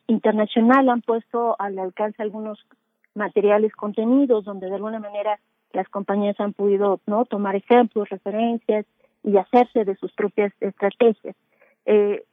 internacional, 0.07 0.89
han 0.89 1.01
puesto 1.01 1.55
al 1.59 1.77
alcance 1.77 2.23
algunos 2.23 2.65
materiales 3.13 3.73
contenidos 3.73 4.43
donde 4.43 4.67
de 4.67 4.75
alguna 4.75 4.99
manera 4.99 5.39
las 5.71 5.87
compañías 5.89 6.39
han 6.39 6.53
podido 6.53 6.99
no 7.05 7.25
tomar 7.25 7.55
ejemplos, 7.55 8.09
referencias 8.09 8.87
y 9.23 9.37
hacerse 9.37 9.85
de 9.85 9.95
sus 9.97 10.13
propias 10.13 10.51
estrategias. 10.59 11.35
Eh, 11.85 12.23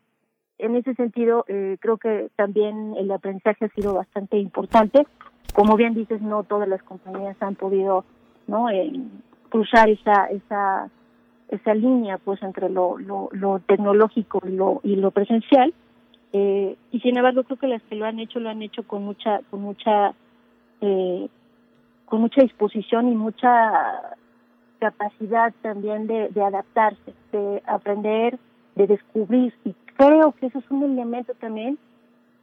en 0.56 0.76
ese 0.76 0.94
sentido, 0.94 1.44
eh, 1.48 1.76
creo 1.78 1.98
que 1.98 2.30
también 2.37 2.94
el 2.96 3.11
aprendizaje 3.11 3.66
ha 3.66 3.74
sido 3.74 3.92
bastante 3.92 4.38
importante. 4.38 5.06
Como 5.52 5.76
bien 5.76 5.92
dices, 5.92 6.22
no 6.22 6.44
todas 6.44 6.68
las 6.68 6.82
compañías 6.82 7.37
han 7.40 7.56
podido 7.56 8.06
no 8.46 8.70
eh, 8.70 8.90
cruzar 9.50 9.90
esa 9.90 10.26
esa 10.30 10.88
esa 11.53 11.75
línea 11.75 12.19
pues 12.19 12.43
entre 12.43 12.69
lo, 12.69 12.97
lo, 12.99 13.59
tecnológico 13.67 14.41
y 14.47 14.53
lo 14.53 14.81
y 14.83 14.97
lo 14.97 15.11
presencial. 15.11 15.73
Eh, 16.33 16.77
y 16.91 17.01
sin 17.01 17.17
embargo 17.17 17.45
creo 17.45 17.59
que 17.59 17.69
las 17.69 17.83
que 17.83 17.95
lo 17.95 18.07
han 18.07 18.19
hecho 18.19 18.41
lo 18.41 18.49
han 18.49 18.62
hecho 18.62 18.85
con 18.85 19.05
mucha 19.05 19.41
con 19.51 19.61
mucha 19.61 20.15
eh, 20.81 21.29
con 22.07 22.21
mucha 22.21 22.43
disposición 22.43 23.09
y 23.09 23.15
mucha 23.15 24.17
capacidad 24.79 25.53
también 25.61 26.07
de, 26.07 26.31
de 26.31 26.43
adaptarse 26.43 27.12
de 27.33 27.62
aprender 27.67 28.38
de 28.75 28.87
descubrir. 28.87 29.53
Y 29.65 29.75
creo 29.97 30.33
que 30.33 30.47
eso 30.47 30.59
es 30.59 30.71
un 30.71 30.83
elemento 30.85 31.35
también 31.35 31.79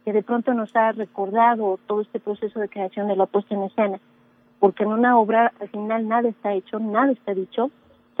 que 0.04 0.12
de 0.12 0.22
pronto 0.22 0.54
nos 0.54 0.74
ha 0.76 0.92
recordado 0.92 1.78
todo 1.86 2.00
este 2.00 2.20
proceso 2.20 2.60
de 2.60 2.68
creación 2.68 3.08
de 3.08 3.16
la 3.16 3.26
puesta 3.26 3.54
en 3.54 3.64
escena, 3.64 4.00
porque 4.58 4.84
en 4.84 4.92
una 4.92 5.18
obra 5.18 5.52
al 5.60 5.68
final 5.68 6.08
nada 6.08 6.28
está 6.28 6.54
hecho, 6.54 6.78
nada 6.78 7.12
está 7.12 7.34
dicho, 7.34 7.70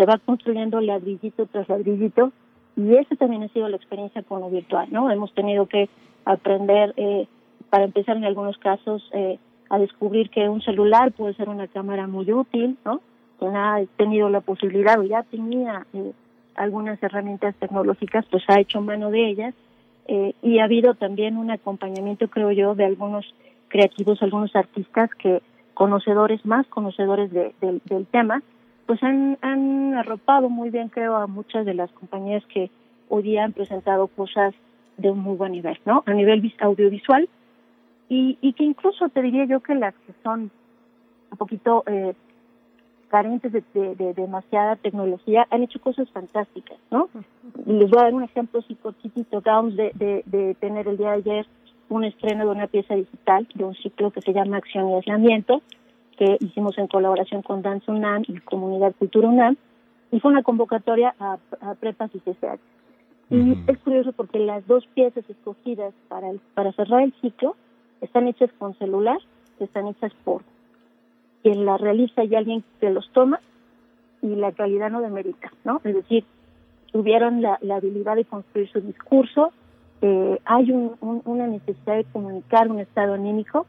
se 0.00 0.06
va 0.06 0.16
construyendo 0.16 0.80
ladrillito 0.80 1.44
tras 1.44 1.68
ladrillito 1.68 2.32
y 2.74 2.94
esa 2.94 3.16
también 3.16 3.42
ha 3.42 3.48
sido 3.48 3.68
la 3.68 3.76
experiencia 3.76 4.22
con 4.22 4.40
lo 4.40 4.48
virtual, 4.48 4.88
¿no? 4.90 5.10
Hemos 5.10 5.30
tenido 5.34 5.66
que 5.66 5.90
aprender, 6.24 6.94
eh, 6.96 7.26
para 7.68 7.84
empezar 7.84 8.16
en 8.16 8.24
algunos 8.24 8.56
casos, 8.56 9.06
eh, 9.12 9.38
a 9.68 9.78
descubrir 9.78 10.30
que 10.30 10.48
un 10.48 10.62
celular 10.62 11.12
puede 11.12 11.34
ser 11.34 11.50
una 11.50 11.66
cámara 11.66 12.06
muy 12.06 12.32
útil, 12.32 12.78
¿no? 12.82 13.02
Quien 13.38 13.54
ha 13.56 13.78
tenido 13.98 14.30
la 14.30 14.40
posibilidad 14.40 14.98
o 14.98 15.02
ya 15.02 15.22
tenía 15.24 15.86
eh, 15.92 16.12
algunas 16.54 17.02
herramientas 17.02 17.54
tecnológicas, 17.56 18.24
pues 18.30 18.42
ha 18.48 18.58
hecho 18.58 18.80
mano 18.80 19.10
de 19.10 19.28
ellas 19.28 19.54
eh, 20.08 20.32
y 20.40 20.60
ha 20.60 20.64
habido 20.64 20.94
también 20.94 21.36
un 21.36 21.50
acompañamiento, 21.50 22.28
creo 22.28 22.52
yo, 22.52 22.74
de 22.74 22.86
algunos 22.86 23.26
creativos, 23.68 24.22
algunos 24.22 24.56
artistas 24.56 25.10
que 25.16 25.42
conocedores, 25.74 26.46
más 26.46 26.66
conocedores 26.68 27.30
de, 27.30 27.54
del 27.60 28.06
tema, 28.06 28.42
pues 28.90 29.04
han, 29.04 29.38
han 29.40 29.94
arropado 29.94 30.48
muy 30.48 30.70
bien, 30.70 30.88
creo, 30.88 31.14
a 31.14 31.28
muchas 31.28 31.64
de 31.64 31.74
las 31.74 31.92
compañías 31.92 32.44
que 32.46 32.72
hoy 33.08 33.22
día 33.22 33.44
han 33.44 33.52
presentado 33.52 34.08
cosas 34.08 34.52
de 34.96 35.12
un 35.12 35.20
muy 35.20 35.36
buen 35.36 35.52
nivel, 35.52 35.78
¿no? 35.84 36.02
A 36.06 36.12
nivel 36.12 36.52
audiovisual 36.58 37.28
y, 38.08 38.36
y 38.40 38.52
que 38.52 38.64
incluso 38.64 39.08
te 39.08 39.22
diría 39.22 39.44
yo 39.44 39.60
que 39.60 39.76
las 39.76 39.94
que 39.94 40.12
son 40.24 40.50
un 41.30 41.38
poquito 41.38 41.84
eh, 41.86 42.14
carentes 43.06 43.52
de, 43.52 43.62
de, 43.72 44.12
demasiada 44.12 44.74
tecnología, 44.74 45.46
han 45.50 45.62
hecho 45.62 45.80
cosas 45.80 46.10
fantásticas, 46.10 46.78
¿no? 46.90 47.08
Les 47.66 47.88
voy 47.88 48.00
a 48.00 48.06
dar 48.06 48.14
un 48.14 48.24
ejemplo 48.24 48.60
chiquitito. 48.60 49.38
Acabamos 49.38 49.76
de, 49.76 49.92
de, 49.94 50.24
de 50.26 50.56
tener 50.56 50.88
el 50.88 50.96
día 50.96 51.10
de 51.10 51.16
ayer 51.18 51.46
un 51.88 52.02
estreno 52.02 52.44
de 52.44 52.50
una 52.50 52.66
pieza 52.66 52.96
digital 52.96 53.46
de 53.54 53.62
un 53.62 53.74
ciclo 53.76 54.10
que 54.10 54.20
se 54.20 54.32
llama 54.32 54.56
Acción 54.56 54.90
y 54.90 54.94
Aislamiento, 54.94 55.62
que 56.20 56.36
hicimos 56.40 56.76
en 56.76 56.86
colaboración 56.86 57.40
con 57.40 57.62
Danza 57.62 57.90
UNAM 57.90 58.24
y 58.28 58.38
Comunidad 58.40 58.94
Cultura 58.98 59.26
UNAM, 59.26 59.56
y 60.12 60.20
fue 60.20 60.30
una 60.30 60.42
convocatoria 60.42 61.14
a, 61.18 61.38
a 61.62 61.74
prepas 61.76 62.10
y 62.14 62.18
CCH. 62.18 62.60
Y 63.30 63.56
es 63.66 63.78
curioso 63.78 64.12
porque 64.12 64.38
las 64.38 64.66
dos 64.66 64.86
piezas 64.88 65.24
escogidas 65.30 65.94
para, 66.08 66.30
para 66.52 66.72
cerrar 66.72 67.04
el 67.04 67.14
ciclo 67.22 67.56
están 68.02 68.28
hechas 68.28 68.50
con 68.58 68.74
celular, 68.74 69.16
están 69.60 69.86
hechas 69.86 70.12
por 70.22 70.42
quien 71.42 71.64
la 71.64 71.78
realiza 71.78 72.22
y 72.22 72.34
alguien 72.34 72.64
que 72.80 72.90
los 72.90 73.08
toma 73.12 73.40
y 74.20 74.34
la 74.34 74.52
calidad 74.52 74.90
no 74.90 75.00
demerita, 75.00 75.50
¿no? 75.64 75.80
Es 75.84 75.94
decir, 75.94 76.24
tuvieron 76.92 77.40
la, 77.40 77.56
la 77.62 77.76
habilidad 77.76 78.16
de 78.16 78.26
construir 78.26 78.68
su 78.70 78.82
discurso, 78.82 79.52
eh, 80.02 80.38
hay 80.44 80.70
un, 80.70 81.22
una 81.24 81.46
necesidad 81.46 81.96
de 81.96 82.04
comunicar 82.04 82.70
un 82.70 82.80
estado 82.80 83.14
anímico 83.14 83.66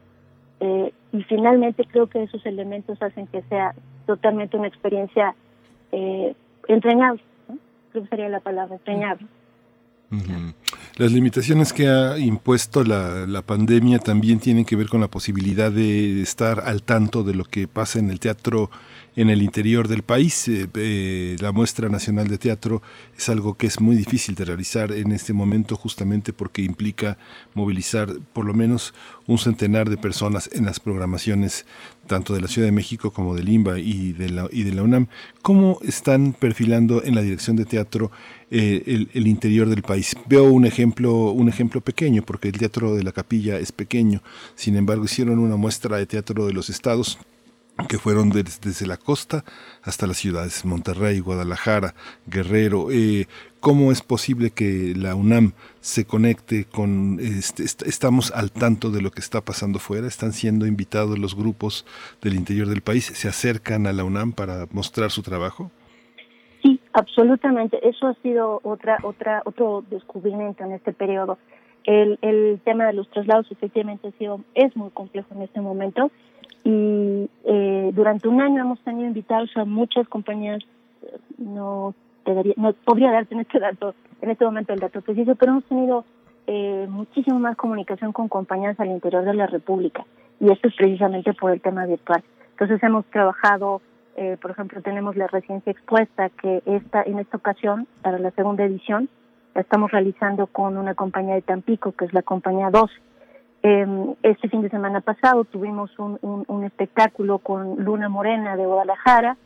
eh, 0.60 0.92
y 1.12 1.22
finalmente 1.24 1.84
creo 1.84 2.06
que 2.08 2.22
esos 2.22 2.44
elementos 2.46 3.00
hacen 3.02 3.26
que 3.26 3.42
sea 3.42 3.74
totalmente 4.06 4.56
una 4.56 4.68
experiencia 4.68 5.34
eh, 5.92 6.34
entrañable, 6.68 7.22
¿no? 7.48 7.58
creo 7.90 8.04
que 8.04 8.08
sería 8.08 8.28
la 8.28 8.40
palabra, 8.40 8.76
entrañable. 8.76 9.26
Las 10.98 11.10
limitaciones 11.10 11.72
que 11.72 11.88
ha 11.88 12.18
impuesto 12.18 12.84
la, 12.84 13.26
la, 13.26 13.40
pandemia 13.40 13.98
también 13.98 14.40
tienen 14.40 14.66
que 14.66 14.76
ver 14.76 14.88
con 14.88 15.00
la 15.00 15.08
posibilidad 15.08 15.72
de 15.72 16.20
estar 16.20 16.60
al 16.60 16.82
tanto 16.82 17.22
de 17.22 17.34
lo 17.34 17.44
que 17.44 17.66
pasa 17.66 17.98
en 17.98 18.10
el 18.10 18.20
teatro 18.20 18.70
en 19.16 19.30
el 19.30 19.42
interior 19.42 19.88
del 19.88 20.02
país. 20.02 20.48
Eh, 20.48 20.68
eh, 20.74 21.36
la 21.40 21.52
muestra 21.52 21.88
nacional 21.88 22.28
de 22.28 22.38
teatro 22.38 22.82
es 23.16 23.28
algo 23.28 23.54
que 23.54 23.66
es 23.66 23.80
muy 23.80 23.96
difícil 23.96 24.34
de 24.34 24.44
realizar 24.44 24.92
en 24.92 25.12
este 25.12 25.32
momento 25.32 25.76
justamente 25.76 26.32
porque 26.32 26.62
implica 26.62 27.18
movilizar 27.54 28.08
por 28.32 28.44
lo 28.44 28.54
menos 28.54 28.94
un 29.26 29.38
centenar 29.38 29.88
de 29.88 29.96
personas 29.96 30.50
en 30.52 30.64
las 30.64 30.80
programaciones 30.80 31.66
tanto 32.06 32.34
de 32.34 32.40
la 32.40 32.48
Ciudad 32.48 32.66
de 32.66 32.72
México 32.72 33.12
como 33.12 33.34
del 33.34 33.48
IMBA 33.48 33.78
y 33.78 34.12
de 34.12 34.28
la, 34.28 34.48
y 34.50 34.64
de 34.64 34.72
la 34.72 34.82
UNAM. 34.82 35.06
¿Cómo 35.40 35.78
están 35.82 36.32
perfilando 36.32 37.02
en 37.04 37.14
la 37.14 37.22
dirección 37.22 37.56
de 37.56 37.64
teatro 37.64 38.10
eh, 38.50 38.82
el, 38.86 39.08
el, 39.14 39.26
interior 39.26 39.68
del 39.68 39.82
país? 39.82 40.16
Veo 40.26 40.44
un 40.44 40.66
ejemplo, 40.66 41.30
un 41.30 41.48
ejemplo 41.48 41.80
pequeño, 41.80 42.22
porque 42.22 42.48
el 42.48 42.58
Teatro 42.58 42.94
de 42.94 43.02
la 43.02 43.12
Capilla 43.12 43.58
es 43.58 43.72
pequeño. 43.72 44.22
Sin 44.56 44.76
embargo, 44.76 45.04
hicieron 45.04 45.38
una 45.38 45.56
muestra 45.56 45.96
de 45.96 46.06
teatro 46.06 46.46
de 46.46 46.52
los 46.52 46.70
estados 46.70 47.18
que 47.88 47.98
fueron 47.98 48.30
desde 48.30 48.86
la 48.86 48.96
costa 48.96 49.44
hasta 49.82 50.06
las 50.06 50.16
ciudades, 50.16 50.64
Monterrey, 50.64 51.20
Guadalajara, 51.20 51.94
Guerrero. 52.26 52.90
Eh, 52.90 53.26
¿Cómo 53.60 53.92
es 53.92 54.02
posible 54.02 54.50
que 54.50 54.92
la 54.96 55.14
UNAM 55.14 55.52
se 55.80 56.04
conecte 56.04 56.64
con, 56.64 57.18
este, 57.20 57.64
estamos 57.64 58.32
al 58.32 58.50
tanto 58.50 58.90
de 58.90 59.02
lo 59.02 59.10
que 59.10 59.20
está 59.20 59.40
pasando 59.40 59.78
fuera? 59.78 60.06
¿Están 60.06 60.32
siendo 60.32 60.66
invitados 60.66 61.18
los 61.18 61.36
grupos 61.36 61.86
del 62.20 62.34
interior 62.34 62.68
del 62.68 62.80
país? 62.80 63.06
¿Se 63.06 63.28
acercan 63.28 63.86
a 63.86 63.92
la 63.92 64.04
UNAM 64.04 64.32
para 64.32 64.66
mostrar 64.72 65.10
su 65.10 65.22
trabajo? 65.22 65.70
Sí, 66.62 66.80
absolutamente. 66.92 67.78
Eso 67.88 68.08
ha 68.08 68.14
sido 68.22 68.60
otra, 68.64 68.98
otra, 69.02 69.42
otro 69.44 69.84
descubrimiento 69.90 70.64
en 70.64 70.72
este 70.72 70.92
periodo. 70.92 71.38
El, 71.84 72.18
el 72.22 72.60
tema 72.64 72.86
de 72.86 72.92
los 72.92 73.08
traslados 73.10 73.46
efectivamente 73.50 74.08
ha 74.08 74.18
sido, 74.18 74.40
es 74.54 74.76
muy 74.76 74.90
complejo 74.90 75.28
en 75.34 75.42
este 75.42 75.60
momento 75.60 76.10
y 76.64 77.28
eh, 77.44 77.90
durante 77.92 78.28
un 78.28 78.40
año 78.40 78.62
hemos 78.62 78.80
tenido 78.80 79.06
invitados 79.06 79.50
a 79.56 79.64
muchas 79.64 80.08
compañías 80.08 80.62
no 81.38 81.94
no 82.56 82.72
podría 82.84 83.10
darte 83.10 83.34
en 83.34 83.40
este 83.40 83.58
dato 83.58 83.94
en 84.20 84.30
este 84.30 84.44
momento 84.44 84.72
el 84.72 84.80
dato 84.80 85.00
preciso 85.00 85.34
pero 85.34 85.52
hemos 85.52 85.64
tenido 85.64 86.04
eh, 86.46 86.86
muchísimo 86.88 87.38
más 87.38 87.56
comunicación 87.56 88.12
con 88.12 88.28
compañías 88.28 88.78
al 88.78 88.88
interior 88.88 89.24
de 89.24 89.34
la 89.34 89.46
República 89.46 90.04
y 90.40 90.50
esto 90.50 90.68
es 90.68 90.74
precisamente 90.74 91.32
por 91.34 91.50
el 91.50 91.60
tema 91.60 91.86
virtual 91.86 92.22
entonces 92.52 92.82
hemos 92.82 93.04
trabajado 93.06 93.82
eh, 94.16 94.36
por 94.40 94.52
ejemplo 94.52 94.80
tenemos 94.82 95.16
la 95.16 95.26
residencia 95.26 95.72
expuesta 95.72 96.30
que 96.30 96.62
esta 96.66 97.02
en 97.02 97.18
esta 97.18 97.36
ocasión 97.38 97.88
para 98.02 98.18
la 98.18 98.30
segunda 98.30 98.64
edición 98.64 99.08
la 99.54 99.60
estamos 99.62 99.90
realizando 99.90 100.46
con 100.46 100.76
una 100.76 100.94
compañía 100.94 101.34
de 101.34 101.42
Tampico, 101.42 101.92
que 101.92 102.06
es 102.06 102.12
la 102.12 102.22
compañía 102.22 102.70
2. 102.70 102.90
Eh, 103.62 104.14
este 104.24 104.48
fin 104.48 104.62
de 104.62 104.70
semana 104.70 105.00
pasado 105.00 105.44
tuvimos 105.44 105.90
un, 105.98 106.64
espectáculo 106.64 107.38
con 107.38 107.76
Luna 107.84 108.08
Morena 108.08 108.56
de 108.56 108.66
Guadalajara. 108.66 109.36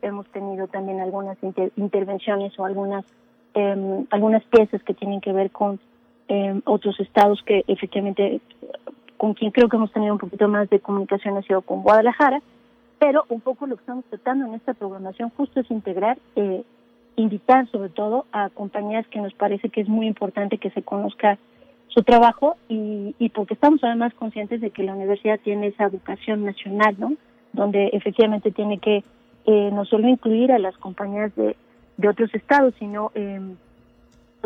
Hemos 0.00 0.26
tenido 0.28 0.66
también 0.68 1.00
algunas 1.00 1.36
inter 1.42 1.72
intervenciones 1.76 2.58
o 2.58 2.64
algunas 2.64 3.04
eh, 3.54 4.04
algunas 4.10 4.44
piezas 4.44 4.82
que 4.82 4.94
tienen 4.94 5.20
que 5.20 5.32
ver 5.32 5.50
con 5.50 5.78
eh, 6.28 6.60
otros 6.64 6.98
estados 7.00 7.42
que 7.44 7.64
efectivamente 7.66 8.40
con 9.16 9.34
quien 9.34 9.50
creo 9.50 9.68
que 9.68 9.76
hemos 9.76 9.92
tenido 9.92 10.12
un 10.12 10.18
poquito 10.18 10.48
más 10.48 10.68
de 10.70 10.80
comunicación 10.80 11.36
ha 11.36 11.42
sido 11.42 11.62
con 11.62 11.82
Guadalajara, 11.82 12.40
pero 12.98 13.24
un 13.28 13.40
poco 13.40 13.66
lo 13.66 13.76
que 13.76 13.80
estamos 13.80 14.04
tratando 14.06 14.46
en 14.46 14.54
esta 14.54 14.74
programación 14.74 15.30
justo 15.36 15.60
es 15.60 15.70
integrar, 15.70 16.18
eh, 16.34 16.64
invitar 17.16 17.66
sobre 17.70 17.90
todo 17.90 18.26
a 18.32 18.50
compañías 18.50 19.06
que 19.08 19.20
nos 19.20 19.34
parece 19.34 19.68
que 19.68 19.82
es 19.82 19.88
muy 19.88 20.06
importante 20.06 20.58
que 20.58 20.70
se 20.70 20.82
conozca 20.82 21.38
su 21.88 22.02
trabajo 22.02 22.56
y, 22.68 23.14
y 23.18 23.28
porque 23.30 23.54
estamos 23.54 23.82
además 23.82 24.12
conscientes 24.14 24.60
de 24.60 24.70
que 24.70 24.82
la 24.82 24.94
universidad 24.94 25.40
tiene 25.40 25.68
esa 25.68 25.84
educación 25.84 26.44
nacional, 26.44 26.94
¿no? 26.98 27.14
Donde 27.52 27.88
efectivamente 27.92 28.50
tiene 28.50 28.78
que 28.78 29.02
eh, 29.46 29.70
no 29.72 29.84
solo 29.84 30.08
incluir 30.08 30.52
a 30.52 30.58
las 30.58 30.76
compañías 30.76 31.34
de, 31.36 31.56
de 31.96 32.08
otros 32.08 32.34
estados, 32.34 32.74
sino 32.78 33.12
eh, 33.14 33.40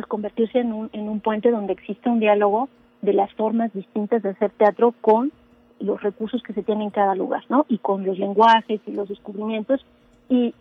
convertirse 0.08 0.60
en 0.60 0.72
un, 0.72 0.90
en 0.92 1.08
un 1.08 1.20
puente 1.20 1.50
donde 1.50 1.72
existe 1.72 2.08
un 2.08 2.20
diálogo 2.20 2.68
de 3.02 3.12
las 3.12 3.32
formas 3.34 3.72
distintas 3.72 4.22
de 4.22 4.30
hacer 4.30 4.50
teatro 4.50 4.94
con 5.00 5.32
los 5.78 6.02
recursos 6.02 6.42
que 6.42 6.52
se 6.52 6.62
tienen 6.62 6.84
en 6.84 6.90
cada 6.90 7.14
lugar, 7.14 7.44
¿no? 7.48 7.64
Y 7.68 7.78
con 7.78 8.04
los 8.04 8.18
lenguajes 8.18 8.80
y 8.86 8.92
los 8.92 9.08
descubrimientos. 9.08 9.84
Y 10.28 10.54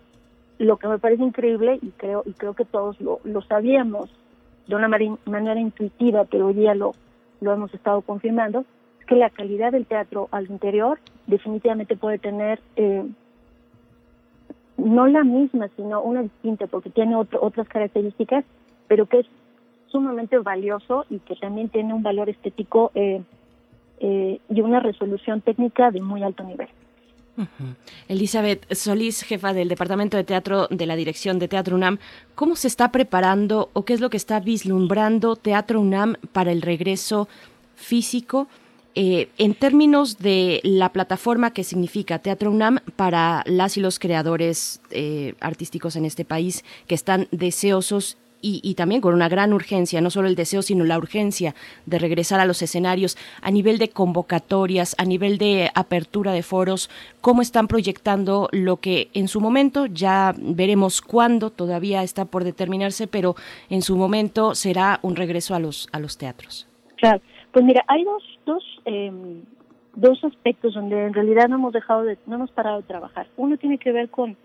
lo 0.58 0.78
que 0.78 0.88
me 0.88 0.98
parece 0.98 1.24
increíble, 1.24 1.80
y 1.82 1.90
creo, 1.92 2.24
y 2.26 2.32
creo 2.34 2.54
que 2.54 2.66
todos 2.66 3.00
lo, 3.02 3.20
lo 3.24 3.42
sabíamos 3.42 4.10
de 4.70 4.76
una 4.76 4.88
manera 4.88 5.60
intuitiva, 5.60 6.26
pero 6.26 6.48
hoy 6.48 6.54
día 6.54 6.76
lo, 6.76 6.94
lo 7.42 7.52
hemos 7.52 7.74
estado 7.74 8.02
confirmando, 8.02 8.66
es 9.00 9.06
que 9.08 9.16
la 9.16 9.32
calidad 9.32 9.72
del 9.72 9.88
teatro 9.88 10.30
al 10.32 10.50
interior 10.50 11.00
definitivamente 11.26 11.98
puede 11.98 12.20
tener 12.20 12.60
eh, 12.76 13.04
no 14.78 15.08
la 15.08 15.24
misma, 15.24 15.70
sino 15.76 16.04
una 16.04 16.22
distinta, 16.22 16.68
porque 16.68 16.92
tiene 16.92 17.16
otro, 17.16 17.40
otras 17.42 17.68
características, 17.68 18.46
pero 18.88 19.08
que 19.08 19.22
es 19.22 19.28
sumamente 19.88 20.38
valioso 20.38 21.06
y 21.10 21.18
que 21.18 21.36
también 21.36 21.70
tiene 21.70 21.92
un 21.96 22.04
valor 22.04 22.30
estético 22.30 22.92
eh, 22.94 23.24
eh, 24.00 24.40
y 24.50 24.62
una 24.62 24.80
resolución 24.80 25.42
técnica 25.42 25.90
de 25.90 26.00
muy 26.00 26.22
alto 26.22 26.44
nivel. 26.44 26.70
Elizabeth 28.08 28.72
Solís, 28.74 29.24
jefa 29.24 29.54
del 29.54 29.70
Departamento 29.70 30.18
de 30.18 30.24
Teatro 30.24 30.68
de 30.70 30.86
la 30.86 30.96
Dirección 30.96 31.40
de 31.40 31.48
Teatro 31.48 31.76
UNAM, 31.76 32.00
¿cómo 32.36 32.56
se 32.56 32.68
está 32.68 32.92
preparando 32.92 33.70
o 33.74 33.86
qué 33.86 33.94
es 33.94 34.02
lo 34.02 34.10
que 34.10 34.18
está 34.18 34.40
vislumbrando 34.40 35.36
Teatro 35.36 35.80
UNAM 35.80 36.16
para 36.32 36.52
el 36.52 36.62
regreso 36.62 37.28
físico? 37.76 38.48
Eh, 38.96 39.30
en 39.38 39.54
términos 39.54 40.18
de 40.18 40.60
la 40.64 40.92
plataforma 40.92 41.54
que 41.54 41.64
significa 41.64 42.20
Teatro 42.20 42.52
UNAM 42.52 42.80
para 42.96 43.44
las 43.46 43.78
y 43.78 43.82
los 43.82 44.00
creadores 44.00 44.82
eh, 44.90 45.36
artísticos 45.40 45.96
en 45.96 46.06
este 46.06 46.26
país 46.26 46.66
que 46.88 46.96
están 46.96 47.28
deseosos 47.32 48.18
y, 48.42 48.62
y, 48.64 48.76
también 48.76 49.02
con 49.02 49.14
una 49.14 49.30
gran 49.30 49.54
urgencia, 49.54 50.02
no 50.02 50.10
solo 50.10 50.28
el 50.28 50.36
deseo, 50.36 50.62
sino 50.62 50.84
la 50.86 50.98
urgencia 50.98 51.56
de 51.86 52.00
regresar 52.00 52.40
a 52.40 52.46
los 52.46 52.62
escenarios 52.62 53.18
a 53.42 53.52
nivel 53.52 53.78
de 53.78 53.90
convocatorias, 53.90 54.96
a 54.98 55.06
nivel 55.06 55.38
de 55.38 55.70
apertura 55.76 56.32
de 56.32 56.44
foros, 56.44 56.90
cómo 57.22 57.42
están 57.42 57.68
proyectando 57.68 58.50
lo 58.52 58.78
que 58.78 59.10
en 59.14 59.28
su 59.28 59.42
momento, 59.42 59.86
ya 59.86 60.34
veremos 60.38 61.02
cuándo, 61.02 61.50
todavía 61.50 62.04
está 62.04 62.26
por 62.26 62.44
determinarse, 62.44 63.08
pero 63.08 63.36
en 63.70 63.82
su 63.82 63.98
momento 63.98 64.56
será 64.56 65.00
un 65.02 65.16
regreso 65.16 65.56
a 65.56 65.60
los, 65.60 65.88
a 65.92 66.00
los 66.00 66.18
teatros. 66.18 66.68
Claro, 66.98 67.22
pues 67.52 67.66
mira, 67.66 67.84
hay 67.88 68.04
dos, 68.04 68.24
dos, 68.46 68.64
eh, 68.86 69.12
dos 69.96 70.24
aspectos 70.24 70.74
donde 70.74 71.06
en 71.06 71.14
realidad 71.14 71.48
no 71.48 71.56
hemos 71.56 71.74
dejado 71.74 72.04
de, 72.04 72.18
no 72.26 72.36
hemos 72.36 72.52
parado 72.52 72.78
de 72.78 72.88
trabajar. 72.88 73.28
Uno 73.38 73.58
tiene 73.58 73.78
que 73.78 73.92
ver 73.92 74.10
con 74.10 74.38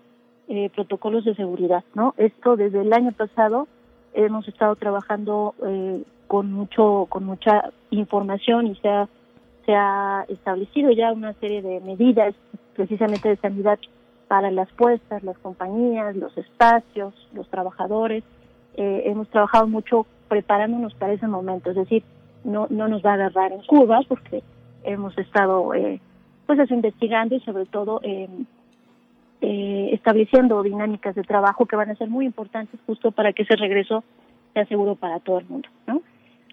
eh, 0.48 0.70
protocolos 0.74 1.24
de 1.24 1.34
seguridad, 1.34 1.84
¿no? 1.94 2.14
Esto 2.16 2.56
desde 2.56 2.80
el 2.80 2.92
año 2.92 3.12
pasado 3.12 3.66
hemos 4.14 4.46
estado 4.48 4.76
trabajando 4.76 5.54
eh, 5.66 6.02
con 6.26 6.52
mucho 6.52 7.06
con 7.08 7.24
mucha 7.24 7.70
información 7.90 8.68
y 8.68 8.74
se 8.76 8.88
ha, 8.88 9.08
se 9.66 9.74
ha 9.74 10.24
establecido 10.28 10.90
ya 10.92 11.12
una 11.12 11.34
serie 11.34 11.62
de 11.62 11.80
medidas 11.80 12.34
precisamente 12.74 13.28
de 13.28 13.36
sanidad 13.36 13.78
para 14.28 14.50
las 14.50 14.70
puestas, 14.72 15.22
las 15.22 15.38
compañías, 15.38 16.16
los 16.16 16.36
espacios, 16.38 17.14
los 17.34 17.48
trabajadores. 17.50 18.24
Eh, 18.76 19.02
hemos 19.06 19.28
trabajado 19.28 19.68
mucho 19.68 20.06
preparándonos 20.28 20.94
para 20.94 21.12
ese 21.12 21.26
momento, 21.26 21.70
es 21.70 21.76
decir, 21.76 22.02
no 22.42 22.66
no 22.70 22.88
nos 22.88 23.04
va 23.04 23.10
a 23.10 23.14
agarrar 23.14 23.52
en 23.52 23.62
curvas 23.62 24.06
porque 24.06 24.42
hemos 24.82 25.16
estado 25.18 25.74
eh, 25.74 26.00
pues 26.46 26.70
investigando 26.70 27.34
y 27.34 27.40
sobre 27.40 27.66
todo 27.66 28.00
eh, 29.46 29.90
estableciendo 29.92 30.62
dinámicas 30.62 31.14
de 31.14 31.22
trabajo 31.22 31.66
que 31.66 31.76
van 31.76 31.90
a 31.90 31.96
ser 31.96 32.08
muy 32.08 32.24
importantes 32.24 32.80
justo 32.86 33.12
para 33.12 33.34
que 33.34 33.42
ese 33.42 33.56
regreso 33.56 34.02
sea 34.54 34.64
seguro 34.64 34.94
para 34.94 35.20
todo 35.20 35.38
el 35.38 35.46
mundo, 35.46 35.68
¿no? 35.86 36.00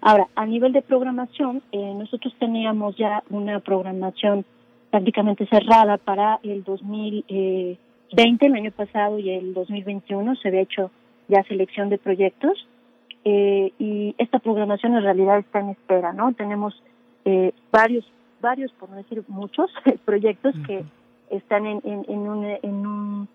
Ahora, 0.02 0.28
a 0.34 0.44
nivel 0.44 0.72
de 0.72 0.82
programación, 0.82 1.62
eh, 1.72 1.94
nosotros 1.94 2.34
teníamos 2.38 2.94
ya 2.96 3.22
una 3.30 3.60
programación 3.60 4.44
prácticamente 4.90 5.46
cerrada 5.46 5.96
para 5.96 6.38
el 6.42 6.64
2020, 6.64 8.46
el 8.46 8.54
año 8.54 8.72
pasado, 8.72 9.18
y 9.18 9.30
el 9.30 9.54
2021 9.54 10.36
se 10.36 10.48
había 10.48 10.60
hecho 10.60 10.90
ya 11.28 11.42
selección 11.44 11.88
de 11.88 11.96
proyectos 11.96 12.66
eh, 13.24 13.72
y 13.78 14.14
esta 14.18 14.38
programación 14.38 14.96
en 14.96 15.02
realidad 15.02 15.38
está 15.38 15.60
en 15.60 15.70
espera, 15.70 16.12
¿no? 16.12 16.34
Tenemos 16.34 16.74
eh, 17.24 17.52
varios, 17.70 18.04
varios, 18.42 18.70
por 18.72 18.90
no 18.90 18.96
decir 18.96 19.22
muchos, 19.28 19.70
proyectos 20.04 20.54
que 20.66 20.84
están 21.32 21.66
en, 21.66 21.80
en, 21.84 22.04
en, 22.08 22.18
un, 22.20 22.44
en 22.44 22.86
un, 22.86 23.28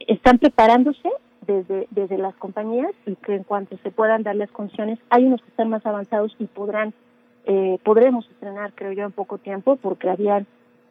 están 0.00 0.38
preparándose 0.38 1.08
desde, 1.46 1.86
desde 1.90 2.18
las 2.18 2.34
compañías 2.36 2.92
y 3.06 3.14
que 3.16 3.34
en 3.34 3.44
cuanto 3.44 3.76
se 3.78 3.90
puedan 3.90 4.22
dar 4.22 4.36
las 4.36 4.50
condiciones, 4.50 4.98
hay 5.10 5.24
unos 5.24 5.42
que 5.42 5.48
están 5.48 5.70
más 5.70 5.84
avanzados 5.86 6.34
y 6.38 6.46
podrán, 6.46 6.92
eh, 7.44 7.78
podremos 7.84 8.28
estrenar, 8.30 8.72
creo 8.74 8.92
yo, 8.92 9.04
en 9.04 9.12
poco 9.12 9.38
tiempo, 9.38 9.76
porque 9.76 10.10
habían 10.10 10.46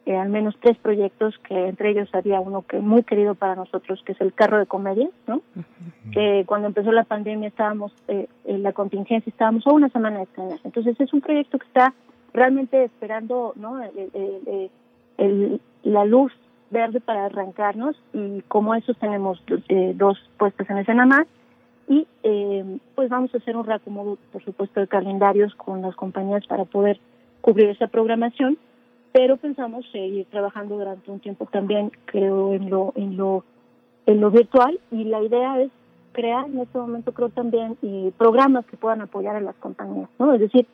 eh, 0.06 0.16
al 0.16 0.28
menos 0.28 0.56
tres 0.60 0.78
proyectos 0.78 1.36
que 1.40 1.66
entre 1.66 1.90
ellos 1.90 2.08
había 2.12 2.40
uno 2.40 2.62
que 2.62 2.78
muy 2.78 3.02
querido 3.02 3.34
para 3.34 3.56
nosotros, 3.56 4.02
que 4.04 4.12
es 4.12 4.20
el 4.20 4.32
carro 4.32 4.58
de 4.58 4.66
comedia, 4.66 5.08
¿no? 5.26 5.36
Uh 5.36 5.40
-huh. 5.58 6.10
Que 6.12 6.44
cuando 6.46 6.68
empezó 6.68 6.92
la 6.92 7.04
pandemia 7.04 7.48
estábamos, 7.48 7.92
eh, 8.06 8.28
en 8.44 8.62
la 8.62 8.72
contingencia 8.72 9.28
estábamos 9.28 9.66
a 9.66 9.72
una 9.72 9.88
semana 9.88 10.18
de 10.18 10.24
estrenar. 10.24 10.60
Entonces 10.62 10.98
es 11.00 11.12
un 11.12 11.20
proyecto 11.20 11.58
que 11.58 11.66
está 11.66 11.92
realmente 12.32 12.84
esperando, 12.84 13.52
¿no? 13.56 13.82
El, 13.82 14.70
el, 15.18 15.60
la 15.82 16.04
luz 16.04 16.32
verde 16.70 17.00
para 17.00 17.26
arrancarnos 17.26 17.96
y 18.12 18.42
como 18.42 18.74
esos 18.74 18.96
tenemos 18.98 19.42
eh, 19.68 19.92
dos 19.94 20.18
puestas 20.38 20.68
en 20.70 20.78
escena 20.78 21.06
más. 21.06 21.26
Y 21.88 22.06
eh, 22.24 22.78
pues 22.96 23.08
vamos 23.08 23.32
a 23.32 23.38
hacer 23.38 23.56
un 23.56 23.64
reacomodo 23.64 24.18
por 24.32 24.44
supuesto 24.44 24.80
de 24.80 24.88
calendarios 24.88 25.54
con 25.54 25.82
las 25.82 25.94
compañías 25.94 26.44
para 26.46 26.64
poder 26.64 26.98
cubrir 27.40 27.68
esa 27.68 27.86
programación 27.86 28.58
pero 29.16 29.38
pensamos 29.38 29.86
seguir 29.92 30.26
trabajando 30.26 30.76
durante 30.76 31.10
un 31.10 31.20
tiempo 31.20 31.46
también 31.46 31.90
creo 32.04 32.52
en 32.52 32.68
lo 32.68 32.92
en 32.96 33.16
lo 33.16 33.44
en 34.04 34.20
lo 34.20 34.30
virtual. 34.30 34.78
Y 34.90 35.04
la 35.04 35.22
idea 35.22 35.58
es 35.62 35.70
crear 36.12 36.44
en 36.44 36.58
este 36.60 36.76
momento 36.76 37.12
creo 37.12 37.30
también 37.30 37.78
y 37.80 38.10
programas 38.10 38.66
que 38.66 38.76
puedan 38.76 39.00
apoyar 39.00 39.36
a 39.36 39.40
las 39.40 39.54
compañías 39.56 40.08
no 40.18 40.32
es 40.34 40.40
decir 40.40 40.66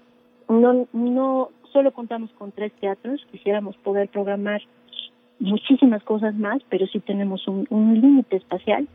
no 0.48 0.86
no 0.92 1.50
solo 1.72 1.92
contamos 1.92 2.30
con 2.32 2.52
tres 2.52 2.72
teatros 2.74 3.26
quisiéramos 3.30 3.76
poder 3.78 4.08
programar 4.08 4.62
muchísimas 5.42 6.02
cosas 6.04 6.34
más, 6.34 6.62
pero 6.68 6.86
sí 6.86 7.00
tenemos 7.00 7.46
un, 7.48 7.66
límite 8.00 8.36
espacial. 8.36 8.86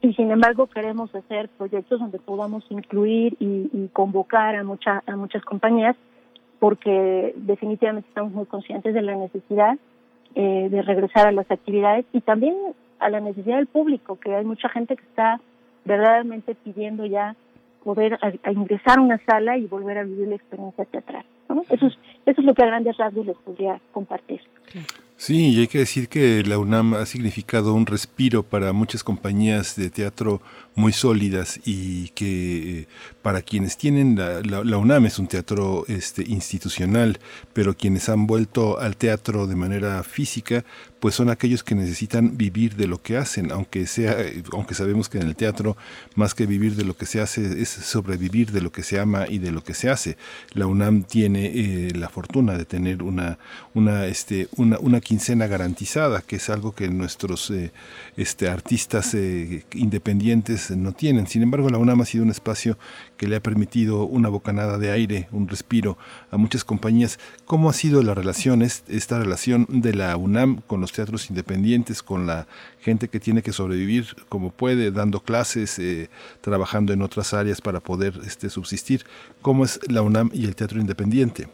Y 0.00 0.12
sin 0.14 0.30
embargo 0.30 0.66
queremos 0.66 1.12
hacer 1.14 1.48
proyectos 1.48 1.98
donde 1.98 2.18
podamos 2.18 2.64
incluir 2.70 3.36
y, 3.40 3.88
convocar 3.92 4.54
a, 4.54 4.62
mucha, 4.62 5.02
a 5.06 5.16
muchas 5.16 5.44
compañías 5.44 5.96
porque 6.60 7.34
definitivamente 7.36 8.08
estamos 8.08 8.32
muy 8.32 8.46
conscientes 8.46 8.94
de 8.94 9.02
la 9.02 9.16
necesidad 9.16 9.76
eh, 10.34 10.68
de 10.70 10.82
regresar 10.82 11.26
a 11.26 11.32
las 11.32 11.50
actividades 11.50 12.04
y 12.12 12.20
también 12.20 12.54
a 13.00 13.08
la 13.10 13.20
necesidad 13.20 13.56
del 13.56 13.66
público, 13.66 14.18
que 14.20 14.34
hay 14.34 14.44
mucha 14.44 14.68
gente 14.68 14.96
que 14.96 15.04
está 15.04 15.40
verdaderamente 15.84 16.54
pidiendo 16.54 17.06
ya 17.06 17.34
poder 17.82 18.18
ingresar 18.50 18.98
a 18.98 19.02
una 19.02 19.18
sala 19.24 19.56
y 19.56 19.66
volver 19.66 19.98
a 19.98 20.04
vivir 20.04 20.28
la 20.28 20.34
experiencia 20.36 20.84
teatral. 20.84 21.24
Eso, 21.70 21.86
es, 21.86 21.98
eso 22.26 22.40
es 22.40 22.44
lo 22.44 22.54
que 22.54 22.62
a 22.62 22.66
grandes 22.66 22.96
rasgos 22.96 23.26
les 23.26 23.36
podría 23.38 23.80
compartir. 23.92 24.40
Sí, 25.16 25.50
y 25.50 25.60
hay 25.60 25.66
que 25.66 25.78
decir 25.78 26.08
que 26.08 26.44
la 26.44 26.58
UNAM 26.58 26.94
ha 26.94 27.04
significado 27.04 27.74
un 27.74 27.86
respiro 27.86 28.44
para 28.44 28.72
muchas 28.72 29.02
compañías 29.02 29.74
de 29.74 29.90
teatro 29.90 30.40
muy 30.76 30.92
sólidas 30.92 31.58
y 31.64 32.10
que 32.10 32.82
eh, 32.82 32.86
para 33.20 33.42
quienes 33.42 33.76
tienen 33.76 34.14
la, 34.14 34.40
la, 34.42 34.62
la, 34.62 34.76
UNAM 34.78 35.06
es 35.06 35.18
un 35.18 35.26
teatro 35.26 35.84
este, 35.88 36.22
institucional, 36.22 37.18
pero 37.52 37.76
quienes 37.76 38.08
han 38.08 38.28
vuelto 38.28 38.78
al 38.78 38.96
teatro 38.96 39.48
de 39.48 39.56
manera 39.56 40.04
física, 40.04 40.64
pues 41.00 41.16
son 41.16 41.30
aquellos 41.30 41.64
que 41.64 41.74
necesitan 41.74 42.36
vivir 42.36 42.76
de 42.76 42.86
lo 42.86 43.02
que 43.02 43.16
hacen, 43.16 43.50
aunque 43.50 43.86
sea, 43.86 44.16
aunque 44.52 44.74
sabemos 44.74 45.08
que 45.08 45.18
en 45.18 45.26
el 45.26 45.34
teatro 45.34 45.76
más 46.14 46.34
que 46.34 46.46
vivir 46.46 46.76
de 46.76 46.84
lo 46.84 46.96
que 46.96 47.06
se 47.06 47.20
hace 47.20 47.60
es 47.60 47.70
sobrevivir 47.70 48.52
de 48.52 48.60
lo 48.60 48.70
que 48.70 48.84
se 48.84 49.00
ama 49.00 49.26
y 49.28 49.38
de 49.38 49.50
lo 49.50 49.62
que 49.64 49.74
se 49.74 49.90
hace. 49.90 50.16
La 50.52 50.66
UNAM 50.66 51.02
tiene 51.02 51.37
eh, 51.46 51.92
la 51.94 52.08
fortuna 52.08 52.56
de 52.56 52.64
tener 52.64 53.02
una, 53.02 53.38
una, 53.74 54.06
este, 54.06 54.48
una, 54.56 54.78
una, 54.78 55.00
quincena 55.00 55.46
garantizada, 55.46 56.22
que 56.22 56.36
es 56.36 56.50
algo 56.50 56.72
que 56.72 56.88
nuestros 56.88 57.50
eh, 57.50 57.72
este, 58.16 58.48
artistas 58.48 59.14
eh, 59.14 59.64
independientes 59.72 60.70
no 60.70 60.92
tienen. 60.92 61.26
Sin 61.26 61.42
embargo, 61.42 61.70
la 61.70 61.78
UNAM 61.78 62.00
ha 62.00 62.04
sido 62.04 62.24
un 62.24 62.30
espacio 62.30 62.78
que 63.18 63.28
le 63.28 63.36
ha 63.36 63.40
permitido 63.40 64.04
una 64.04 64.30
bocanada 64.30 64.78
de 64.78 64.90
aire, 64.90 65.28
un 65.32 65.48
respiro 65.48 65.98
a 66.30 66.38
muchas 66.38 66.64
compañías. 66.64 67.18
¿Cómo 67.44 67.68
ha 67.68 67.74
sido 67.74 68.02
la 68.02 68.14
relación, 68.14 68.62
esta 68.62 69.18
relación 69.18 69.66
de 69.68 69.94
la 69.94 70.16
UNAM 70.16 70.62
con 70.66 70.80
los 70.80 70.92
teatros 70.92 71.28
independientes, 71.28 72.02
con 72.02 72.26
la 72.26 72.46
gente 72.80 73.08
que 73.08 73.20
tiene 73.20 73.42
que 73.42 73.52
sobrevivir 73.52 74.06
como 74.30 74.50
puede, 74.50 74.90
dando 74.90 75.20
clases, 75.20 75.78
eh, 75.78 76.08
trabajando 76.40 76.94
en 76.94 77.02
otras 77.02 77.34
áreas 77.34 77.60
para 77.60 77.80
poder 77.80 78.14
este, 78.24 78.48
subsistir? 78.48 79.02
¿Cómo 79.42 79.64
es 79.64 79.80
la 79.90 80.00
UNAM 80.00 80.30
y 80.32 80.46
el 80.46 80.56
teatro 80.56 80.80
independiente? 80.80 81.48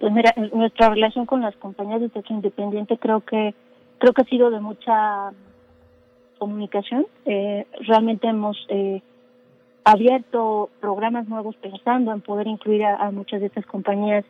Pues 0.00 0.12
mira, 0.12 0.34
nuestra 0.52 0.90
relación 0.90 1.24
con 1.24 1.40
las 1.40 1.54
compañías 1.56 2.00
de 2.00 2.08
teatro 2.08 2.34
independiente 2.34 2.98
creo 2.98 3.20
que 3.20 3.54
creo 3.98 4.12
que 4.12 4.22
ha 4.22 4.24
sido 4.24 4.50
de 4.50 4.60
mucha 4.60 5.30
comunicación. 6.38 7.06
Eh, 7.26 7.66
realmente 7.86 8.26
hemos 8.26 8.56
eh, 8.68 9.02
abierto 9.84 10.70
programas 10.80 11.28
nuevos 11.28 11.56
pensando 11.56 12.12
en 12.12 12.20
poder 12.20 12.46
incluir 12.46 12.84
a, 12.84 13.10
muchas 13.10 13.40
de 13.40 13.46
estas 13.46 13.66
compañías 13.66 14.24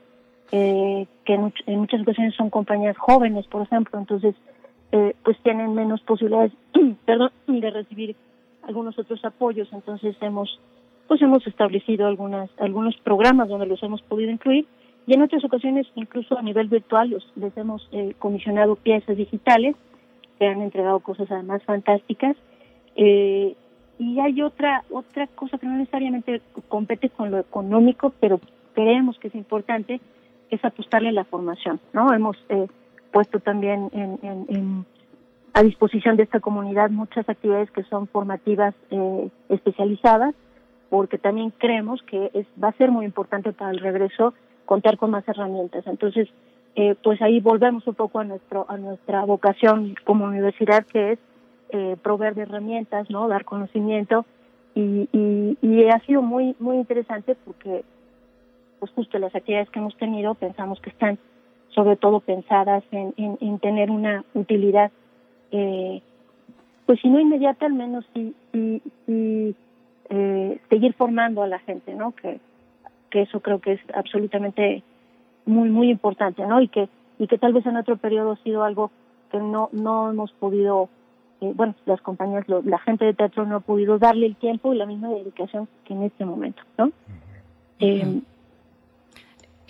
eh, 0.52 1.06
que 1.24 1.34
en, 1.34 1.52
muchas 1.78 2.02
ocasiones 2.02 2.34
son 2.34 2.50
compañías 2.50 2.96
jóvenes, 2.98 3.46
por 3.46 3.62
ejemplo, 3.62 3.98
entonces 3.98 4.34
eh, 4.92 5.14
pues 5.24 5.38
tienen 5.42 5.74
menos 5.74 6.00
posibilidades, 6.02 6.52
perdón, 7.04 7.30
de 7.46 7.70
recibir 7.70 8.16
algunos 8.62 8.98
otros 8.98 9.24
apoyos, 9.24 9.68
entonces 9.72 10.16
hemos 10.20 10.60
pues 11.06 11.20
hemos 11.22 11.44
establecido 11.46 12.06
algunas 12.06 12.50
algunos 12.58 12.96
programas 12.98 13.48
donde 13.48 13.66
los 13.66 13.82
hemos 13.82 14.02
podido 14.02 14.30
incluir. 14.30 14.66
Y 15.06 15.14
en 15.14 15.22
otras 15.22 15.44
ocasiones 15.44 15.86
incluso 15.96 16.38
a 16.38 16.42
nivel 16.42 16.68
virtual 16.68 17.10
los, 17.10 17.26
les 17.34 17.56
hemos 17.56 17.88
eh, 17.92 18.14
comisionado 18.18 18.76
piezas 18.76 19.16
digitales 19.16 19.74
que 20.38 20.46
han 20.46 20.62
entregado 20.62 21.00
cosas 21.00 21.30
además 21.30 21.62
fantásticas. 21.64 22.36
Eh, 22.96 23.56
y 24.00 24.18
hay 24.18 24.40
otra 24.40 24.82
otra 24.90 25.26
cosa 25.26 25.58
que 25.58 25.66
no 25.66 25.76
necesariamente 25.76 26.40
compete 26.68 27.10
con 27.10 27.30
lo 27.30 27.38
económico, 27.38 28.14
pero 28.18 28.40
creemos 28.74 29.18
que 29.18 29.28
es 29.28 29.34
importante, 29.34 30.00
es 30.48 30.64
apostarle 30.64 31.10
a 31.10 31.12
la 31.12 31.24
formación, 31.24 31.78
¿no? 31.92 32.10
Hemos 32.14 32.38
eh, 32.48 32.66
puesto 33.12 33.40
también 33.40 33.90
en, 33.92 34.86
a 35.52 35.62
disposición 35.62 36.16
de 36.16 36.22
esta 36.22 36.40
comunidad 36.40 36.88
muchas 36.88 37.28
actividades 37.28 37.70
que 37.72 37.82
son 37.84 38.08
formativas 38.08 38.74
eh, 38.90 39.28
especializadas, 39.50 40.34
porque 40.88 41.18
también 41.18 41.52
creemos 41.58 42.02
que 42.04 42.30
es, 42.32 42.46
va 42.62 42.68
a 42.68 42.78
ser 42.78 42.90
muy 42.90 43.04
importante 43.04 43.52
para 43.52 43.70
el 43.70 43.80
regreso 43.80 44.32
contar 44.64 44.96
con 44.96 45.10
más 45.10 45.28
herramientas. 45.28 45.86
Entonces, 45.86 46.26
eh, 46.74 46.94
pues 47.02 47.20
ahí 47.20 47.40
volvemos 47.40 47.86
un 47.86 47.94
poco 47.94 48.20
a 48.20 48.24
nuestro 48.24 48.64
a 48.70 48.78
nuestra 48.78 49.26
vocación 49.26 49.94
como 50.06 50.24
universidad, 50.24 50.86
que 50.86 51.12
es 51.12 51.18
eh, 51.72 51.96
proveer 52.02 52.34
de 52.34 52.42
herramientas, 52.42 53.08
¿no? 53.10 53.28
Dar 53.28 53.44
conocimiento. 53.44 54.24
Y, 54.74 55.08
y, 55.12 55.88
ha 55.88 55.98
sido 56.06 56.22
muy 56.22 56.54
muy 56.60 56.76
interesante 56.76 57.36
porque 57.44 57.84
pues 58.78 58.92
justo 58.92 59.18
las 59.18 59.34
actividades 59.34 59.68
que 59.70 59.80
hemos 59.80 59.96
tenido 59.96 60.34
pensamos 60.34 60.80
que 60.80 60.90
están 60.90 61.18
sobre 61.70 61.96
todo 61.96 62.20
pensadas 62.20 62.84
en, 62.92 63.12
en, 63.16 63.58
tener 63.58 63.90
una 63.90 64.24
utilidad 64.32 64.92
eh, 65.50 66.00
pues 66.86 67.00
si 67.00 67.08
no 67.08 67.18
inmediata 67.18 67.66
al 67.66 67.74
menos 67.74 68.04
sí, 68.14 68.32
sí, 68.52 69.56
eh, 70.08 70.60
seguir 70.68 70.94
formando 70.94 71.42
a 71.42 71.48
la 71.48 71.58
gente 71.58 71.94
no 71.94 72.12
que 72.12 72.38
que 73.10 73.22
eso 73.22 73.40
creo 73.40 73.60
que 73.60 73.72
es 73.72 73.80
absolutamente 73.92 74.84
muy 75.46 75.68
muy 75.68 75.90
importante 75.90 76.46
no 76.46 76.60
y 76.60 76.68
que 76.68 76.88
y 77.18 77.26
que 77.26 77.38
tal 77.38 77.52
vez 77.52 77.66
en 77.66 77.76
otro 77.76 77.96
periodo 77.96 78.32
ha 78.32 78.42
sido 78.44 78.62
algo 78.62 78.92
que 79.32 79.38
no 79.38 79.68
no 79.72 80.10
hemos 80.10 80.30
podido 80.32 80.88
eh, 81.40 81.52
bueno, 81.54 81.74
las 81.86 82.00
compañías, 82.00 82.44
la 82.48 82.78
gente 82.78 83.04
de 83.04 83.14
teatro 83.14 83.46
no 83.46 83.56
ha 83.56 83.60
podido 83.60 83.98
darle 83.98 84.26
el 84.26 84.36
tiempo 84.36 84.72
y 84.74 84.76
la 84.76 84.86
misma 84.86 85.08
dedicación 85.08 85.68
que 85.84 85.94
en 85.94 86.02
este 86.02 86.24
momento, 86.24 86.62
¿no? 86.76 86.92
Eh, 87.78 88.20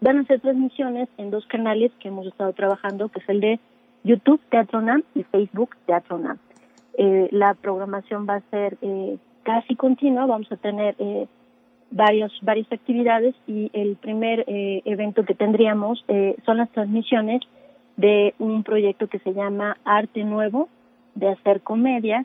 van 0.00 0.20
a 0.20 0.24
ser 0.24 0.40
transmisiones 0.40 1.10
en 1.18 1.30
dos 1.30 1.46
canales 1.46 1.92
que 2.00 2.08
hemos 2.08 2.26
estado 2.26 2.54
trabajando, 2.54 3.10
que 3.10 3.20
es 3.20 3.28
el 3.28 3.40
de 3.40 3.60
YouTube 4.02 4.40
Teatronam 4.48 5.02
y 5.14 5.24
Facebook 5.24 5.76
Teatronam. 5.84 6.38
Eh, 6.96 7.28
la 7.32 7.52
programación 7.52 8.26
va 8.26 8.36
a 8.36 8.40
ser 8.50 8.78
eh, 8.80 9.18
casi 9.42 9.76
continua, 9.76 10.24
vamos 10.24 10.50
a 10.50 10.56
tener 10.56 10.94
eh, 10.98 11.26
varios, 11.90 12.32
varias 12.40 12.72
actividades 12.72 13.34
y 13.46 13.70
el 13.74 13.96
primer 13.96 14.46
eh, 14.46 14.80
evento 14.86 15.24
que 15.24 15.34
tendríamos 15.34 16.02
eh, 16.08 16.34
son 16.46 16.56
las 16.56 16.70
transmisiones 16.70 17.42
de 17.98 18.34
un 18.38 18.62
proyecto 18.62 19.08
que 19.08 19.18
se 19.18 19.34
llama 19.34 19.76
Arte 19.84 20.24
Nuevo, 20.24 20.68
de 21.16 21.28
hacer 21.28 21.60
comedia. 21.60 22.24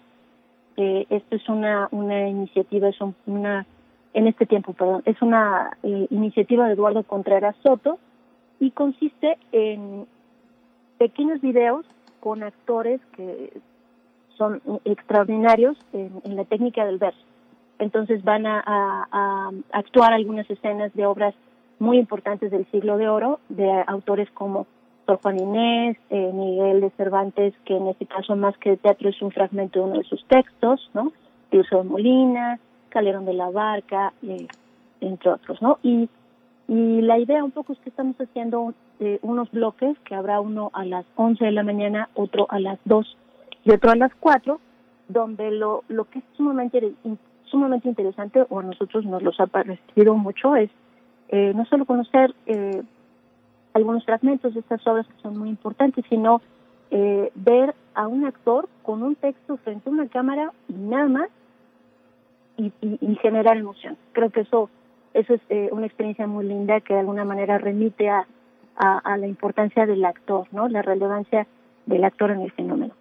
Eh, 0.77 1.05
esto 1.09 1.35
es 1.35 1.49
una, 1.49 1.89
una 1.91 2.29
iniciativa, 2.29 2.87
es 2.87 2.97
una, 3.25 3.65
en 4.13 4.27
este 4.27 4.45
tiempo, 4.45 4.73
perdón, 4.73 5.01
es 5.05 5.19
una 5.21 5.75
eh, 5.81 6.07
iniciativa 6.11 6.67
de 6.67 6.73
Eduardo 6.73 7.03
Contreras 7.03 7.55
Soto 7.63 7.97
y 8.59 8.71
consiste 8.71 9.37
en 9.51 10.05
pequeños 10.99 11.41
videos 11.41 11.85
con 12.19 12.43
actores 12.43 13.01
que 13.15 13.51
son 14.37 14.61
extraordinarios 14.85 15.75
en, 15.91 16.35
la 16.35 16.45
técnica 16.45 16.85
del 16.85 16.99
verso. 16.99 17.19
Entonces 17.79 18.23
van 18.23 18.45
a, 18.45 19.51
actuar 19.71 20.13
algunas 20.13 20.47
escenas 20.49 20.93
de 20.93 21.05
obras 21.07 21.33
muy 21.79 21.97
importantes 21.97 22.51
del 22.51 22.69
siglo 22.71 22.97
de 22.97 23.09
oro, 23.09 23.39
de 23.49 23.83
autores 23.87 24.29
como 24.31 24.67
Sor 25.05 25.19
Juan 25.21 25.39
Inés, 25.39 25.97
eh, 26.09 26.31
Miguel 26.33 26.81
de 26.81 26.89
Cervantes, 26.91 27.53
que 27.65 27.75
en 27.75 27.87
este 27.87 28.05
caso 28.05 28.35
más 28.35 28.57
que 28.57 28.77
teatro 28.77 29.09
es 29.09 29.21
un 29.21 29.31
fragmento 29.31 29.79
de 29.79 29.85
uno 29.85 29.97
de 29.97 30.05
sus 30.05 30.25
textos, 30.27 30.89
¿no? 30.93 31.11
Tirso 31.49 31.77
de 31.77 31.83
Molina, 31.83 32.59
Calderón 32.89 33.25
de 33.25 33.33
la 33.33 33.49
Barca, 33.49 34.13
eh, 34.23 34.47
entre 35.01 35.31
otros, 35.31 35.61
¿no? 35.61 35.79
Y, 35.83 36.09
y 36.67 37.01
la 37.01 37.19
idea 37.19 37.43
un 37.43 37.51
poco 37.51 37.73
es 37.73 37.79
que 37.79 37.89
estamos 37.89 38.15
haciendo 38.19 38.73
eh, 38.99 39.19
unos 39.21 39.51
bloques, 39.51 39.97
que 40.05 40.15
habrá 40.15 40.39
uno 40.39 40.71
a 40.73 40.85
las 40.85 41.05
11 41.15 41.43
de 41.43 41.51
la 41.51 41.63
mañana, 41.63 42.09
otro 42.13 42.47
a 42.49 42.59
las 42.59 42.79
2 42.85 43.17
y 43.65 43.71
otro 43.71 43.91
a 43.91 43.95
las 43.95 44.13
4, 44.19 44.59
donde 45.09 45.51
lo, 45.51 45.83
lo 45.89 46.05
que 46.05 46.19
es 46.19 46.25
sumamente, 46.37 46.93
sumamente 47.45 47.89
interesante, 47.89 48.45
o 48.49 48.59
a 48.59 48.63
nosotros 48.63 49.05
nos 49.05 49.21
los 49.21 49.37
ha 49.41 49.47
parecido 49.47 50.15
mucho, 50.15 50.55
es 50.55 50.69
eh, 51.29 51.51
no 51.53 51.65
solo 51.65 51.85
conocer 51.85 52.33
algunos 53.73 54.05
fragmentos 54.05 54.53
de 54.53 54.59
estas 54.59 54.85
obras 54.87 55.07
que 55.07 55.21
son 55.21 55.37
muy 55.37 55.49
importantes, 55.49 56.05
sino 56.09 56.41
eh, 56.91 57.31
ver 57.35 57.73
a 57.95 58.07
un 58.07 58.25
actor 58.25 58.69
con 58.83 59.03
un 59.03 59.15
texto 59.15 59.57
frente 59.57 59.89
a 59.89 59.93
una 59.93 60.07
cámara 60.07 60.51
y 60.67 60.73
nada 60.73 61.07
más 61.07 61.29
y, 62.57 62.71
y, 62.81 63.15
generar 63.15 63.57
emoción. 63.57 63.97
Creo 64.11 64.29
que 64.29 64.41
eso 64.41 64.69
eso 65.13 65.35
es 65.35 65.41
eh, 65.49 65.69
una 65.71 65.85
experiencia 65.85 66.27
muy 66.27 66.45
linda 66.45 66.81
que 66.81 66.93
de 66.93 67.01
alguna 67.01 67.23
manera 67.23 67.57
remite 67.57 68.09
a, 68.09 68.27
a, 68.75 69.17
la 69.17 69.27
importancia 69.27 69.85
del 69.85 70.03
actor, 70.05 70.47
¿no? 70.51 70.67
La 70.67 70.81
relevancia 70.81 71.47
del 71.85 72.03
actor 72.03 72.31
en 72.31 72.41
el 72.41 72.51
fenómeno. 72.51 72.93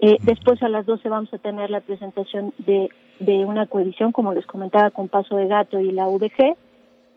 Eh, 0.00 0.16
después 0.22 0.62
a 0.62 0.68
las 0.68 0.86
12 0.86 1.08
vamos 1.08 1.32
a 1.34 1.38
tener 1.38 1.70
la 1.70 1.80
presentación 1.80 2.54
de, 2.58 2.88
de 3.18 3.44
una 3.44 3.66
coedición, 3.66 4.12
como 4.12 4.32
les 4.32 4.46
comentaba, 4.46 4.90
con 4.90 5.08
Paso 5.08 5.36
de 5.36 5.48
Gato 5.48 5.80
y 5.80 5.90
la 5.90 6.08
UDG, 6.08 6.56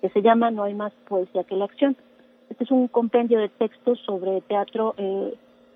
que 0.02 0.10
se 0.10 0.22
llama 0.22 0.52
No 0.52 0.64
hay 0.64 0.74
más 0.74 0.92
poesía 1.08 1.44
que 1.44 1.56
la 1.56 1.66
acción. 1.66 1.96
Este 2.52 2.66
es 2.66 2.72
un 2.72 2.90
compendio 2.90 3.40
de 3.40 3.48
textos 3.48 3.98
sobre 4.06 4.42
teatro, 4.42 4.94
eh, 4.98 5.34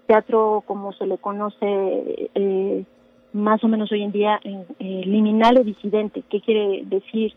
teatro 0.08 0.62
como 0.68 0.92
se 0.92 1.08
le 1.08 1.18
conoce 1.18 2.30
eh, 2.36 2.84
más 3.32 3.64
o 3.64 3.70
menos 3.70 3.90
hoy 3.94 4.04
en 4.04 4.12
día, 4.12 4.42
liminal 4.80 5.58
o 5.58 5.64
disidente. 5.64 6.24
¿Qué 6.30 6.42
quiere 6.42 6.84
decir 6.86 7.34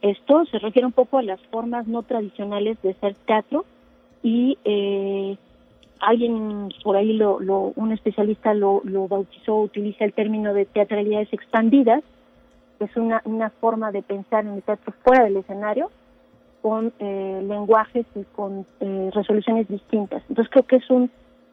Esto 0.00 0.46
se 0.46 0.58
refiere 0.58 0.86
un 0.86 0.92
poco 0.92 1.18
a 1.18 1.22
las 1.22 1.40
formas 1.48 1.86
no 1.86 2.02
tradicionales 2.04 2.80
de 2.80 2.94
ser 2.94 3.14
teatro 3.26 3.66
y 4.22 4.56
eh, 4.64 5.36
alguien 6.00 6.70
por 6.82 6.96
ahí, 6.96 7.12
lo, 7.12 7.38
lo, 7.38 7.74
un 7.76 7.92
especialista 7.92 8.54
lo, 8.54 8.80
lo 8.84 9.08
bautizó, 9.08 9.56
utiliza 9.56 10.06
el 10.06 10.14
término 10.14 10.54
de 10.54 10.64
teatralidades 10.64 11.30
expandidas, 11.34 12.02
que 12.78 12.86
es 12.86 12.96
una, 12.96 13.20
una 13.26 13.50
forma 13.50 13.92
de 13.92 14.00
pensar 14.00 14.46
en 14.46 14.54
el 14.54 14.62
teatro 14.62 14.94
fuera 15.04 15.24
del 15.24 15.36
escenario, 15.36 15.90
con 16.62 16.92
eh, 16.98 17.40
lenguajes 17.46 18.06
y 18.14 18.24
con 18.24 18.66
eh, 18.80 19.10
resoluciones 19.14 19.68
distintas. 19.68 20.22
Entonces 20.28 20.50
creo 20.50 20.66
que 20.66 20.76
es 20.76 20.90
un, 20.90 21.10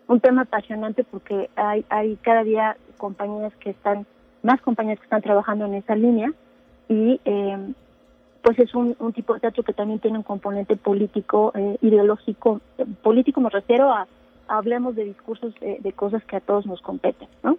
un 0.08 0.20
tema 0.20 0.43
apasionante 0.43 1.03
porque 1.03 1.49
hay, 1.55 1.86
hay 1.89 2.16
cada 2.18 2.43
día 2.43 2.78
compañías 2.97 3.53
que 3.58 3.72
están, 3.72 4.05
más 4.43 4.62
compañías 4.62 4.99
que 4.99 5.05
están 5.05 5.22
trabajando 5.22 5.66
en 5.66 5.76
esa 5.76 5.95
línea 5.95 6.32
y 6.89 7.20
eh, 7.26 7.74
pues 8.41 8.60
es 8.60 8.74
un, 8.76 8.95
un, 8.99 9.14
tipo 9.14 9.34
de 9.34 9.41
teatro 9.41 9.64
que 9.64 9.74
también 9.74 9.99
tiene 9.99 10.18
un 10.18 10.24
componente 10.24 10.76
político, 10.76 11.51
eh, 11.55 11.78
ideológico, 11.82 12.62
político 13.01 13.41
me 13.41 13.49
refiero 13.49 13.91
a, 13.91 14.08
hablemos 14.47 14.95
de 14.95 15.03
discursos 15.03 15.53
de 15.60 15.91
cosas 15.91 16.24
que 16.24 16.38
a 16.38 16.39
todos 16.39 16.66
nos 16.66 16.82
competen, 16.82 17.28
¿no? 17.43 17.58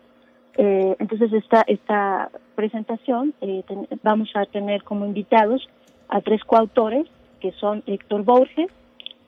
Entonces 0.57 1.33
esta 1.35 1.63
esta 1.69 2.31
presentación 2.57 3.35
eh, 3.41 3.63
vamos 4.03 4.31
a 4.35 4.45
tener 4.47 4.83
como 4.83 5.07
invitados 5.07 5.69
a 6.09 6.21
tres 6.21 6.43
coautores 6.43 7.07
que 7.41 7.53
son 7.53 7.83
Héctor 7.87 8.25
Borges, 8.25 8.71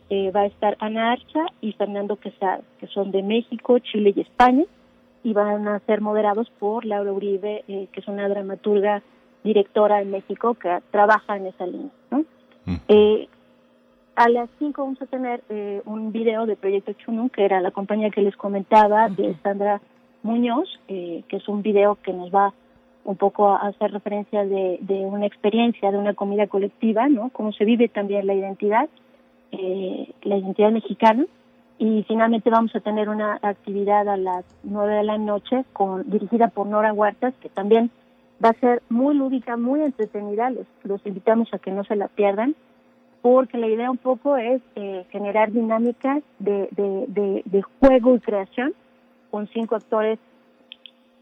eh, 0.09 0.31
va 0.31 0.41
a 0.41 0.47
estar 0.47 0.77
Ana 0.81 1.13
Archa 1.13 1.47
y 1.61 1.73
Fernando 1.73 2.17
Quesada, 2.17 2.61
que 2.81 2.87
son 2.89 3.11
de 3.11 3.23
México, 3.23 3.79
Chile 3.79 4.13
y 4.15 4.21
España, 4.21 4.65
y 5.23 5.33
van 5.33 5.69
a 5.69 5.79
ser 5.81 6.01
moderados 6.01 6.51
por 6.59 6.85
Laura 6.85 7.13
Uribe, 7.13 7.65
eh, 7.69 7.89
que 7.93 8.01
es 8.01 8.09
una 8.09 8.29
dramaturga 8.29 9.03
directora 9.45 10.01
en 10.01 10.11
México 10.11 10.55
que 10.55 10.81
trabaja 10.91 11.37
en 11.37 11.47
esa 11.47 11.67
línea. 11.67 11.91
¿no? 12.11 12.25
Eh, 12.89 13.29
a 14.17 14.29
las 14.29 14.51
5 14.59 14.83
vamos 14.83 15.01
a 15.01 15.07
tener 15.07 15.43
eh, 15.49 15.81
un 15.87 16.13
video 16.13 16.47
de 16.47 16.57
Proyecto 16.57 16.93
Chunun, 16.93 17.31
que 17.31 17.45
era 17.45 17.61
la 17.61 17.71
compañía 17.71 18.11
que 18.11 18.21
les 18.21 18.37
comentaba, 18.37 19.09
de 19.09 19.35
Sandra 19.43 19.81
Muñoz, 20.23 20.69
eh, 20.89 21.25
que 21.29 21.37
es 21.37 21.49
un 21.49 21.63
video 21.63 21.97
que 22.03 22.13
nos 22.13 22.31
va 22.31 22.53
un 23.05 23.17
poco 23.17 23.49
a 23.49 23.69
hacer 23.69 23.93
referencia 23.93 24.45
de, 24.45 24.79
de 24.81 24.95
una 24.95 25.27
experiencia, 25.27 25.91
de 25.91 25.99
una 25.99 26.15
comida 26.15 26.47
colectiva, 26.47 27.09
¿no? 27.09 27.31
Cómo 27.31 27.53
se 27.53 27.65
vive 27.65 27.89
también 27.89 28.27
la 28.27 28.35
identidad, 28.35 28.89
eh, 29.53 30.13
la 30.23 30.37
identidad 30.37 30.71
mexicana. 30.71 31.25
Y 31.79 32.05
finalmente 32.07 32.51
vamos 32.51 32.75
a 32.77 32.81
tener 32.81 33.09
una 33.09 33.39
actividad 33.41 34.07
a 34.09 34.19
las 34.19 34.45
9 34.65 34.97
de 34.97 35.03
la 35.03 35.17
noche 35.17 35.65
con 35.73 36.11
dirigida 36.11 36.49
por 36.49 36.67
Nora 36.67 36.93
Huertas, 36.93 37.33
que 37.41 37.49
también 37.49 37.91
va 38.45 38.51
a 38.51 38.61
ser 38.61 38.83
muy 38.91 39.15
lúdica, 39.15 39.57
muy 39.57 39.81
entretenida. 39.81 40.51
Los, 40.85 41.07
invitamos 41.07 41.53
a 41.55 41.59
que 41.59 41.71
no 41.71 41.85
se 41.85 41.97
la 41.97 42.09
pierdan, 42.09 42.55
porque 43.23 43.57
la 43.57 43.67
idea 43.67 43.91
un 43.91 43.97
poco 43.97 44.37
es 44.37 44.61
eh, 44.77 45.07
generar 45.11 45.53
dinámicas 45.53 46.23
de, 46.39 46.69
de 46.77 47.63
juego 47.81 48.15
y 48.15 48.21
creación 48.21 48.75
con 49.31 49.47
cinco 49.49 49.77
actores 49.77 50.19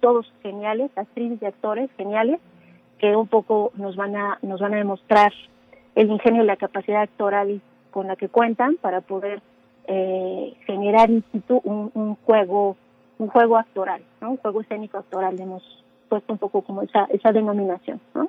todos 0.01 0.33
geniales, 0.43 0.91
actrices 0.97 1.41
y 1.43 1.47
actores 1.47 1.91
geniales, 1.97 2.41
que 2.99 3.15
un 3.15 3.29
poco 3.29 3.73
nos 3.77 3.97
van 3.97 4.17
a, 4.17 4.39
nos 4.43 4.61
van 4.61 4.75
a 4.75 4.79
demostrar 4.79 5.33
el 5.95 6.11
ingenio 6.11 6.43
y 6.43 6.47
la 6.47 6.57
capacidad 6.57 7.03
actoral 7.03 7.61
con 7.91 8.07
la 8.07 8.17
que 8.17 8.29
cuentan 8.29 8.77
para 8.81 9.01
poder 9.01 9.41
eh, 9.87 10.55
generar 10.67 11.11
un, 11.11 11.91
un, 11.95 12.15
juego, 12.17 12.77
un 13.19 13.29
juego 13.29 13.57
actoral, 13.57 14.03
¿no? 14.21 14.33
un 14.33 14.37
juego 14.37 14.61
escénico 14.61 14.99
actoral, 14.99 15.41
hemos 15.41 15.63
puesto 16.09 16.33
un 16.33 16.39
poco 16.39 16.63
como 16.63 16.83
esa, 16.83 17.05
esa 17.11 17.33
denominación, 17.33 18.01
¿no? 18.15 18.29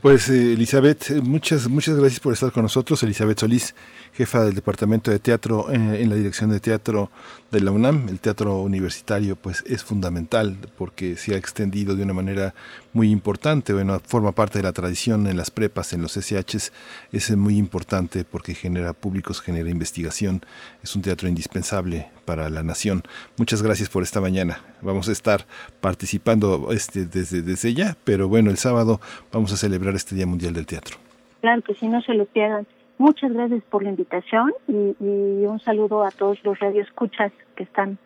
Pues 0.00 0.28
eh, 0.28 0.52
Elizabeth, 0.52 1.10
muchas, 1.22 1.68
muchas 1.68 1.96
gracias 1.96 2.20
por 2.20 2.32
estar 2.32 2.52
con 2.52 2.62
nosotros. 2.62 3.02
Elizabeth 3.02 3.40
Solís, 3.40 3.74
jefa 4.12 4.44
del 4.44 4.54
Departamento 4.54 5.10
de 5.10 5.18
Teatro 5.18 5.70
eh, 5.70 5.74
en 5.74 6.08
la 6.08 6.14
Dirección 6.14 6.50
de 6.50 6.60
Teatro 6.60 7.10
de 7.50 7.60
la 7.60 7.72
UNAM. 7.72 8.08
El 8.08 8.20
teatro 8.20 8.58
universitario 8.58 9.34
pues 9.34 9.64
es 9.66 9.82
fundamental 9.82 10.56
porque 10.78 11.16
se 11.16 11.34
ha 11.34 11.36
extendido 11.36 11.96
de 11.96 12.04
una 12.04 12.12
manera 12.12 12.54
muy 12.92 13.10
importante, 13.10 13.72
bueno, 13.72 14.00
forma 14.06 14.32
parte 14.32 14.60
de 14.60 14.62
la 14.62 14.72
tradición 14.72 15.26
en 15.26 15.36
las 15.36 15.50
prepas, 15.50 15.92
en 15.92 16.02
los 16.02 16.16
SHs, 16.16 16.72
es 17.12 17.36
muy 17.36 17.58
importante 17.58 18.24
porque 18.24 18.54
genera 18.54 18.92
públicos, 18.92 19.40
genera 19.40 19.68
investigación, 19.68 20.42
es 20.82 20.94
un 20.94 21.02
teatro 21.02 21.28
indispensable 21.28 22.08
para 22.26 22.50
la 22.50 22.62
nación. 22.62 23.02
Muchas 23.38 23.62
gracias 23.62 23.88
por 23.88 24.02
esta 24.02 24.20
mañana. 24.20 24.60
Vamos 24.82 25.08
a 25.08 25.12
estar 25.12 25.46
participando 25.80 26.68
este, 26.72 27.06
desde, 27.06 27.40
desde 27.40 27.72
ya, 27.72 27.96
pero 28.04 28.28
bueno, 28.28 28.50
el 28.50 28.58
sábado 28.58 29.00
vamos 29.32 29.52
a 29.52 29.56
celebrar 29.56 29.94
este 29.94 30.14
Día 30.14 30.26
Mundial 30.26 30.52
del 30.52 30.66
Teatro. 30.66 30.98
Claro 31.40 31.62
que 31.62 31.74
si 31.74 31.88
no 31.88 32.02
se 32.02 32.12
lo 32.12 32.26
pierdan. 32.26 32.66
Muchas 32.98 33.32
gracias 33.32 33.62
por 33.70 33.82
la 33.82 33.90
invitación 33.90 34.52
y, 34.68 34.96
y 35.00 35.46
un 35.46 35.60
saludo 35.60 36.02
a 36.02 36.10
todos 36.10 36.38
los 36.44 36.58
radioescuchas 36.58 37.30
que 37.54 37.62
están 37.62 37.98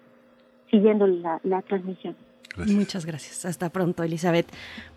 siguiendo 0.71 1.07
la, 1.07 1.41
la 1.45 1.62
transmisión. 1.62 2.16
Gracias. 2.57 2.77
Muchas 2.77 3.07
gracias. 3.07 3.45
Hasta 3.45 3.68
pronto, 3.71 4.03
Elizabeth. 4.03 4.49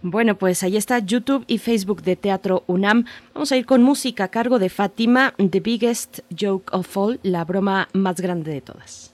Bueno, 0.02 0.36
pues 0.36 0.64
ahí 0.64 0.76
está 0.76 0.98
YouTube 0.98 1.46
y 1.48 1.60
Facebook 1.60 2.02
de 2.02 2.16
Teatro 2.16 2.64
UNAM. 2.66 3.06
Vamos 3.34 3.52
a 3.52 3.58
ir 3.58 3.66
con 3.68 3.84
música 3.84 4.24
a 4.24 4.28
cargo 4.30 4.58
de 4.58 4.70
Fátima, 4.70 5.36
The 5.38 5.60
Biggest 5.60 6.22
Joke 6.38 6.76
of 6.76 6.98
All, 6.98 7.20
la 7.22 7.46
broma 7.46 7.90
más 7.94 8.20
grande 8.20 8.52
de 8.52 8.62
todas. 8.62 9.13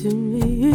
Tell 0.00 0.14
me 0.14 0.70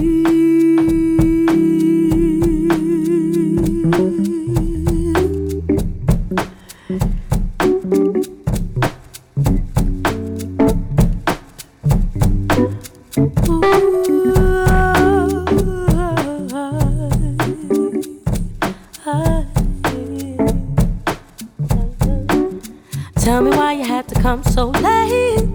come 24.25 24.43
so 24.43 24.71
late. 24.87 25.47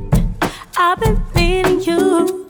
I've 0.76 1.00
been 1.00 1.20
meaning 1.34 1.80
you. 1.80 2.46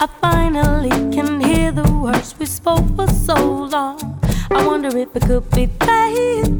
I 0.00 0.06
finally 0.22 0.88
can 1.14 1.42
hear 1.42 1.70
the 1.70 1.86
words 1.92 2.34
we 2.38 2.46
spoke 2.46 2.86
for 2.96 3.06
so 3.08 3.36
long. 3.74 3.98
I 4.50 4.66
wonder 4.66 4.96
if 4.96 5.14
it 5.14 5.24
could 5.26 5.50
be 5.50 5.66
fate. 5.84 6.54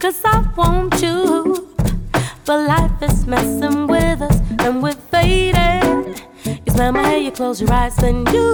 Cause 0.00 0.20
I 0.24 0.36
want 0.56 1.00
you. 1.00 1.68
But 2.44 2.58
life 2.66 3.00
is 3.02 3.24
messing 3.24 3.86
with 3.86 4.20
us 4.20 4.38
and 4.64 4.82
we're 4.82 5.02
fading. 5.12 6.16
You 6.64 6.72
smell 6.72 6.90
my 6.90 7.06
hair, 7.08 7.18
you 7.18 7.30
close 7.30 7.60
your 7.60 7.72
eyes, 7.72 7.94
then 7.98 8.26
you 8.34 8.48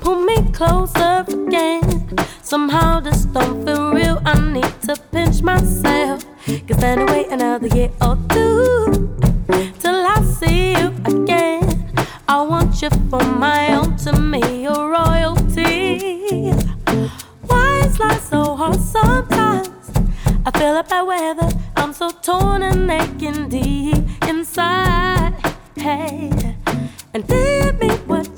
pull 0.00 0.20
me 0.24 0.36
closer 0.50 1.24
again. 1.28 2.18
Somehow 2.42 2.98
this 2.98 3.24
don't 3.26 3.64
feel 3.64 3.92
real. 3.92 4.20
I 4.24 4.34
need 4.56 4.74
to 4.88 4.96
pinch 5.12 5.42
myself. 5.42 6.31
Cause 6.44 6.76
then 6.78 6.98
I 6.98 7.04
wait 7.04 7.28
another 7.30 7.68
year 7.68 7.90
or 8.00 8.18
two 8.28 9.16
till 9.78 9.94
I 9.94 10.20
see 10.40 10.72
you 10.72 10.88
again. 11.04 11.94
I 12.28 12.42
want 12.42 12.82
you 12.82 12.90
for 13.08 13.22
my 13.22 13.74
own, 13.76 13.96
to 13.98 14.12
me, 14.20 14.64
your 14.64 14.90
royalty. 14.90 16.50
Why 17.46 17.82
is 17.84 18.00
life 18.00 18.22
so 18.22 18.56
hard 18.56 18.80
sometimes? 18.80 19.92
I 20.44 20.50
feel 20.58 20.74
like 20.74 20.88
bad 20.88 21.02
weather. 21.02 21.48
I'm 21.76 21.92
so 21.92 22.10
torn 22.10 22.64
and 22.64 22.90
aching 22.90 23.48
deep 23.48 24.04
inside. 24.26 25.34
Hey, 25.76 26.32
and 27.14 27.24
did 27.24 27.78
me 27.78 27.90
what 28.08 28.31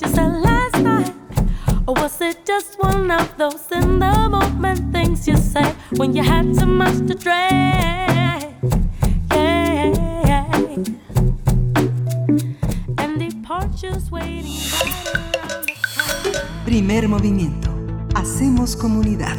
just 2.45 2.78
one 2.78 3.11
of 3.11 3.36
those 3.38 3.70
in 3.72 3.99
the 3.99 4.28
moment 4.28 4.92
things 4.92 5.26
you 5.26 5.36
say 5.36 5.74
when 5.97 6.14
you 6.14 6.22
had 6.22 6.55
too 6.59 6.66
much 6.66 6.97
to 7.07 7.14
drink? 7.14 8.55
Yeah, 9.30 10.45
and 12.99 13.18
departures 13.18 14.11
waiting 14.11 14.61
right 14.72 15.07
around 15.14 15.66
the 15.66 15.74
corner. 15.82 16.64
Primer 16.64 17.09
movimiento. 17.09 17.70
Hacemos 18.14 18.76
comunidad. 18.76 19.36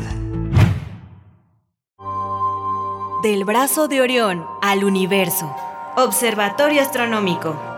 Del 3.23 3.43
brazo 3.45 3.87
de 3.87 4.01
Orión 4.01 4.45
al 4.61 4.83
universo. 4.83 5.55
Observatorio 5.95 6.81
Astronómico. 6.81 7.74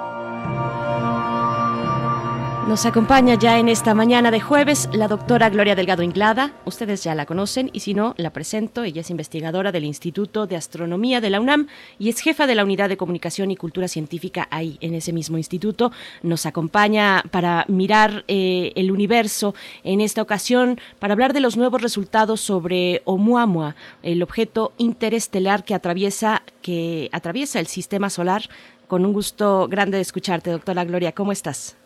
Nos 2.68 2.86
acompaña 2.86 3.36
ya 3.36 3.60
en 3.60 3.70
esta 3.70 3.94
mañana 3.94 4.30
de 4.30 4.42
jueves 4.42 4.90
la 4.92 5.08
doctora 5.08 5.50
Gloria 5.50 5.74
Delgado 5.74 6.04
Inglada. 6.04 6.52
Ustedes 6.66 7.02
ya 7.02 7.16
la 7.16 7.26
conocen 7.26 7.70
y 7.72 7.80
si 7.80 7.94
no, 7.94 8.14
la 8.18 8.34
presento. 8.34 8.84
Ella 8.84 9.00
es 9.00 9.10
investigadora 9.10 9.72
del 9.72 9.86
Instituto 9.86 10.48
de 10.48 10.58
Astronomía 10.58 11.22
de 11.22 11.30
la 11.30 11.40
UNAM 11.40 11.68
y 11.98 12.10
es 12.10 12.20
jefa 12.20 12.46
de 12.46 12.56
la 12.56 12.66
Unidad 12.66 12.90
de 12.90 12.98
Comunicación 12.98 13.52
y 13.52 13.56
Cultura 13.56 13.88
Científica 13.88 14.50
ahí, 14.52 14.78
en 14.82 14.96
ese 14.96 15.14
mismo 15.14 15.38
instituto. 15.38 15.94
Nos 16.24 16.46
acompaña 16.46 17.24
para 17.32 17.64
mirar 17.70 18.26
eh, 18.28 18.74
el 18.76 18.92
universo 18.92 19.56
en 19.86 20.02
esta 20.02 20.22
ocasión, 20.22 20.78
para 21.00 21.14
hablar 21.14 21.32
de 21.32 21.40
los 21.40 21.56
nuevos 21.56 21.82
resultados 21.82 22.42
sobre 22.42 23.02
Oumuamua, 23.06 23.78
el 24.04 24.22
objeto 24.22 24.74
interestelar 24.78 25.64
que 25.64 25.74
atraviesa, 25.74 26.44
que 26.62 27.08
atraviesa 27.14 27.62
el 27.62 27.68
sistema 27.68 28.10
solar. 28.10 28.50
Con 28.90 29.06
un 29.06 29.14
gusto 29.14 29.70
grande 29.70 29.96
de 29.96 30.02
escucharte, 30.02 30.52
doctora 30.52 30.84
Gloria. 30.84 31.14
¿Cómo 31.14 31.32
estás? 31.32 31.78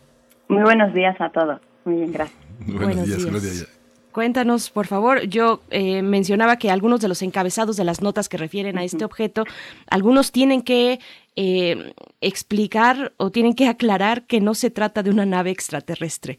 Muy 0.51 0.63
buenos 0.63 0.93
días 0.93 1.15
a 1.21 1.29
todos. 1.29 1.61
Muy 1.85 1.95
bien, 1.95 2.11
gracias. 2.11 2.37
Buenos, 2.67 3.05
días, 3.07 3.25
Gloria. 3.25 3.49
Cuéntanos, 4.11 4.69
por 4.69 4.85
favor. 4.85 5.21
Yo 5.21 5.61
eh, 5.69 6.01
mencionaba 6.01 6.57
que 6.57 6.69
algunos 6.69 6.99
de 6.99 7.07
los 7.07 7.21
encabezados 7.21 7.77
de 7.77 7.85
las 7.85 8.01
notas 8.01 8.27
que 8.27 8.35
refieren 8.35 8.77
a 8.77 8.83
este 8.83 9.05
objeto, 9.05 9.45
algunos 9.89 10.33
tienen 10.33 10.61
que 10.61 10.99
eh, 11.37 11.93
explicar 12.19 13.13
o 13.15 13.31
tienen 13.31 13.53
que 13.53 13.69
aclarar 13.69 14.23
que 14.23 14.41
no 14.41 14.53
se 14.53 14.69
trata 14.69 15.03
de 15.03 15.09
una 15.09 15.25
nave 15.25 15.51
extraterrestre. 15.51 16.37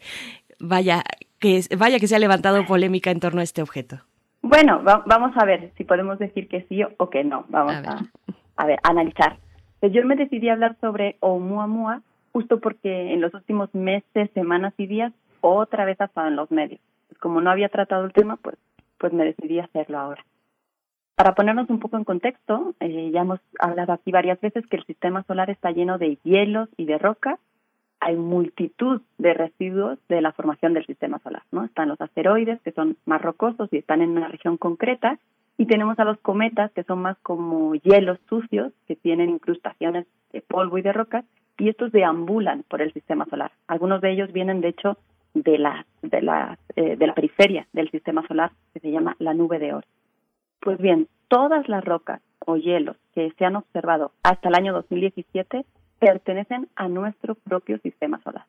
Vaya 0.59 1.03
que, 1.39 1.61
vaya 1.75 1.99
que 1.99 2.07
se 2.07 2.15
ha 2.15 2.19
levantado 2.19 2.63
polémica 2.67 3.09
en 3.09 3.19
torno 3.19 3.41
a 3.41 3.43
este 3.43 3.63
objeto. 3.63 3.97
Bueno, 4.43 4.83
vamos 4.83 5.35
a 5.35 5.43
ver 5.43 5.71
si 5.75 5.85
podemos 5.85 6.19
decir 6.19 6.47
que 6.47 6.67
sí 6.69 6.81
o 6.97 7.09
que 7.09 7.23
no. 7.23 7.45
Vamos 7.49 7.73
a, 7.73 8.03
a 8.57 8.65
ver, 8.67 8.79
analizar. 8.83 9.37
Pues 9.79 9.91
yo 9.91 10.05
me 10.05 10.15
decidí 10.15 10.49
a 10.49 10.53
hablar 10.53 10.77
sobre 10.79 11.17
Oumuamua 11.19 12.03
justo 12.33 12.59
porque 12.59 13.13
en 13.13 13.21
los 13.21 13.33
últimos 13.33 13.73
meses, 13.73 14.29
semanas 14.33 14.73
y 14.77 14.87
días 14.87 15.13
otra 15.39 15.85
vez 15.85 16.01
ha 16.01 16.05
estado 16.05 16.27
en 16.27 16.35
los 16.35 16.51
medios. 16.51 16.81
Pues 17.07 17.19
como 17.19 17.39
no 17.39 17.51
había 17.51 17.69
tratado 17.69 18.05
el 18.05 18.13
tema, 18.13 18.37
pues, 18.37 18.57
pues 18.97 19.13
me 19.13 19.23
decidí 19.23 19.59
hacerlo 19.59 19.99
ahora. 19.99 20.25
Para 21.15 21.35
ponernos 21.35 21.69
un 21.69 21.79
poco 21.79 21.95
en 21.95 22.05
contexto, 22.05 22.73
eh, 22.79 23.11
ya 23.13 23.21
hemos 23.21 23.39
hablado 23.59 23.93
aquí 23.93 24.11
varias 24.11 24.41
veces 24.41 24.65
que 24.67 24.77
el 24.77 24.85
sistema 24.85 25.23
solar 25.23 25.51
está 25.51 25.71
lleno 25.71 25.99
de 25.99 26.17
hielos 26.23 26.69
y 26.75 26.85
de 26.85 26.97
rocas. 26.97 27.39
Hay 27.99 28.15
multitud 28.15 29.01
de 29.19 29.33
residuos 29.33 29.99
de 30.09 30.21
la 30.21 30.31
formación 30.31 30.73
del 30.73 30.87
sistema 30.87 31.19
solar, 31.19 31.43
¿no? 31.51 31.63
Están 31.63 31.89
los 31.89 32.01
asteroides, 32.01 32.59
que 32.61 32.71
son 32.71 32.97
más 33.05 33.21
rocosos 33.21 33.69
y 33.71 33.77
están 33.77 34.01
en 34.01 34.09
una 34.09 34.27
región 34.27 34.57
concreta, 34.57 35.19
y 35.57 35.67
tenemos 35.67 35.99
a 35.99 36.03
los 36.03 36.19
cometas, 36.19 36.71
que 36.71 36.83
son 36.83 37.01
más 37.01 37.17
como 37.19 37.75
hielos 37.75 38.19
sucios, 38.27 38.73
que 38.87 38.95
tienen 38.95 39.29
incrustaciones 39.29 40.07
de 40.31 40.41
polvo 40.41 40.79
y 40.79 40.81
de 40.81 40.93
rocas, 40.93 41.25
y 41.57 41.69
estos 41.69 41.91
deambulan 41.91 42.63
por 42.63 42.81
el 42.81 42.93
sistema 42.93 43.25
solar. 43.25 43.51
Algunos 43.67 44.01
de 44.01 44.11
ellos 44.11 44.31
vienen, 44.31 44.61
de 44.61 44.69
hecho, 44.69 44.97
de 45.33 45.57
la, 45.57 45.85
de 46.01 46.57
eh, 46.75 46.95
de 46.95 47.07
la 47.07 47.13
periferia 47.13 47.67
del 47.73 47.89
sistema 47.89 48.25
solar, 48.27 48.51
que 48.73 48.79
se 48.79 48.91
llama 48.91 49.15
la 49.19 49.33
nube 49.33 49.59
de 49.59 49.73
oro. 49.73 49.87
Pues 50.59 50.77
bien, 50.77 51.07
todas 51.27 51.67
las 51.67 51.83
rocas 51.83 52.21
o 52.45 52.57
hielos 52.57 52.97
que 53.13 53.31
se 53.37 53.45
han 53.45 53.55
observado 53.55 54.11
hasta 54.23 54.49
el 54.49 54.55
año 54.55 54.73
2017 54.73 55.65
pertenecen 55.99 56.67
a 56.75 56.87
nuestro 56.87 57.35
propio 57.35 57.77
sistema 57.79 58.21
solar. 58.23 58.45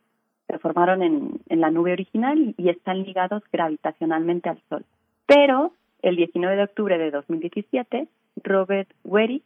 Se 0.49 0.59
formaron 0.59 1.03
en, 1.03 1.41
en 1.49 1.61
la 1.61 1.71
nube 1.71 1.93
original 1.93 2.55
y, 2.57 2.69
están 2.69 3.03
ligados 3.03 3.43
gravitacionalmente 3.53 4.49
al 4.49 4.61
Sol. 4.69 4.85
Pero 5.27 5.73
el 6.03 6.17
19 6.17 6.57
de 6.57 6.65
octubre 6.65 6.99
de 6.99 7.11
2017, 7.11 8.09
Robert 8.43 8.91
Werik 9.05 9.45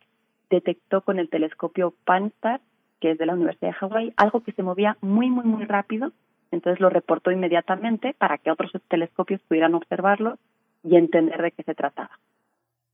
detectó 0.50 1.02
con 1.02 1.18
el 1.18 1.28
telescopio 1.28 1.94
Pan-STARRS 2.04 2.62
que 3.00 3.12
es 3.12 3.18
de 3.18 3.26
la 3.26 3.34
Universidad 3.34 3.70
de 3.70 3.74
Hawái, 3.74 4.12
algo 4.16 4.40
que 4.42 4.52
se 4.52 4.62
movía 4.62 4.96
muy, 5.00 5.30
muy, 5.30 5.44
muy 5.44 5.64
rápido. 5.64 6.12
Entonces 6.50 6.80
lo 6.80 6.88
reportó 6.88 7.30
inmediatamente 7.30 8.14
para 8.16 8.38
que 8.38 8.50
otros 8.50 8.72
telescopios 8.88 9.40
pudieran 9.42 9.74
observarlo 9.74 10.38
y 10.82 10.96
entender 10.96 11.40
de 11.42 11.52
qué 11.52 11.62
se 11.62 11.74
trataba. 11.74 12.18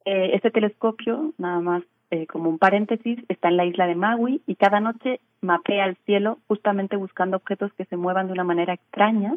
Eh, 0.04 0.32
este 0.34 0.50
telescopio, 0.50 1.32
nada 1.38 1.60
más 1.60 1.82
eh, 2.10 2.26
como 2.26 2.50
un 2.50 2.58
paréntesis, 2.58 3.18
está 3.28 3.48
en 3.48 3.56
la 3.56 3.64
isla 3.64 3.86
de 3.86 3.94
Maui 3.94 4.42
y 4.46 4.56
cada 4.56 4.80
noche 4.80 5.20
mapea 5.40 5.86
el 5.86 5.96
cielo 6.04 6.38
justamente 6.46 6.96
buscando 6.96 7.36
objetos 7.36 7.72
que 7.74 7.86
se 7.86 7.96
muevan 7.96 8.26
de 8.26 8.32
una 8.32 8.44
manera 8.44 8.74
extraña. 8.74 9.36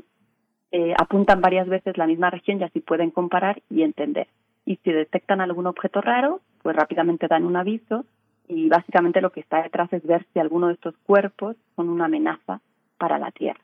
Eh, 0.71 0.93
apuntan 0.99 1.39
varias 1.39 1.67
veces 1.67 1.97
la 1.97 2.07
misma 2.07 2.29
región 2.29 2.59
y 2.59 2.63
así 2.63 2.81
pueden 2.81 3.11
comparar 3.11 3.61
y 3.69 3.83
entender. 3.83 4.27
Y 4.65 4.77
si 4.77 4.91
detectan 4.91 5.39
algún 5.39 5.67
objeto 5.67 6.01
raro, 6.01 6.41
pues 6.61 6.75
rápidamente 6.75 7.27
dan 7.27 7.45
un 7.45 7.55
aviso 7.55 8.03
y 8.47 8.69
básicamente 8.69 9.21
lo 9.21 9.31
que 9.31 9.41
está 9.41 9.61
detrás 9.61 9.91
es 9.91 10.05
ver 10.05 10.25
si 10.31 10.39
alguno 10.39 10.67
de 10.67 10.73
estos 10.73 10.95
cuerpos 11.05 11.57
son 11.75 11.89
una 11.89 12.05
amenaza 12.05 12.61
para 12.97 13.19
la 13.19 13.31
Tierra. 13.31 13.59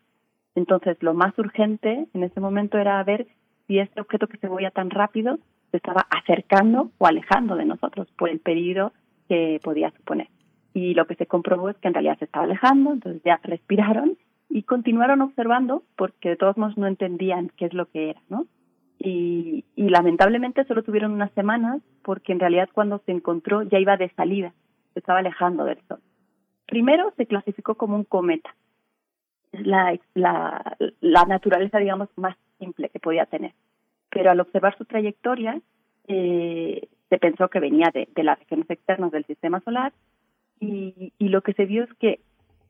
Entonces, 0.56 0.98
lo 1.02 1.14
más 1.14 1.38
urgente 1.40 2.08
en 2.14 2.24
ese 2.24 2.40
momento 2.40 2.78
era 2.78 3.04
ver 3.04 3.28
si 3.66 3.80
este 3.80 4.02
objeto 4.02 4.28
que 4.28 4.38
se 4.38 4.50
movía 4.50 4.72
tan 4.72 4.90
rápido 4.90 5.40
se 5.72 5.78
estaba 5.78 6.06
acercando 6.10 6.92
o 6.98 7.08
alejando 7.08 7.56
de 7.56 7.66
nosotros 7.66 8.08
por 8.18 8.30
el 8.30 8.40
peligro 8.40 8.92
que 9.28 9.60
podía 9.64 9.90
suponer. 9.92 10.28
Y 10.74 10.94
lo 10.94 11.08
que 11.08 11.16
se 11.16 11.28
comprobó 11.28 11.70
es 11.70 11.78
que 11.78 11.88
en 11.88 11.94
realidad 11.94 12.20
se 12.20 12.26
estaba 12.26 12.46
alejando, 12.46 12.94
entonces 12.94 13.22
ya 13.24 13.40
respiraron 13.44 14.18
y 14.50 14.64
continuaron 14.64 15.22
observando 15.22 15.84
porque 15.96 16.30
de 16.30 16.36
todos 16.36 16.58
modos 16.58 16.78
no 16.78 16.88
entendían 16.88 17.50
qué 17.58 17.66
es 17.66 17.74
lo 17.74 17.88
que 17.88 18.12
era, 18.12 18.22
¿no? 18.30 18.46
Y, 19.00 19.66
y 19.76 19.90
lamentablemente 19.90 20.64
solo 20.66 20.84
tuvieron 20.84 21.12
unas 21.12 21.32
semanas 21.32 21.82
porque 22.04 22.32
en 22.32 22.40
realidad 22.40 22.70
cuando 22.72 23.00
se 23.06 23.12
encontró 23.12 23.64
ya 23.64 23.80
iba 23.80 23.98
de 23.98 24.10
salida 24.10 24.54
se 24.94 25.00
estaba 25.00 25.20
alejando 25.20 25.66
del 25.66 25.82
Sol. 25.88 26.00
Primero 26.66 27.14
se 27.18 27.26
clasificó 27.26 27.76
como 27.76 27.96
un 27.96 28.04
cometa, 28.04 28.56
la, 29.52 29.98
la, 30.14 30.78
la 31.02 31.26
naturaleza, 31.26 31.78
digamos, 31.78 32.10
más 32.16 32.36
simple 32.60 32.90
que 32.90 33.00
podía 33.00 33.26
tener. 33.26 33.54
Pero 34.10 34.32
al 34.32 34.40
observar 34.40 34.78
su 34.78 34.86
trayectoria, 34.86 35.62
eh, 36.08 36.88
se 37.10 37.18
pensó 37.20 37.50
que 37.50 37.60
venía 37.60 37.92
de, 37.94 38.08
de, 38.14 38.24
las 38.24 38.40
regiones 38.40 38.70
externas 38.70 39.12
del 39.12 39.26
sistema 39.26 39.60
solar 39.62 39.94
y, 40.60 41.14
y 41.18 41.30
lo 41.30 41.42
que 41.42 41.54
se 41.54 41.66
vio 41.66 41.84
es 41.84 41.94
que 41.96 42.20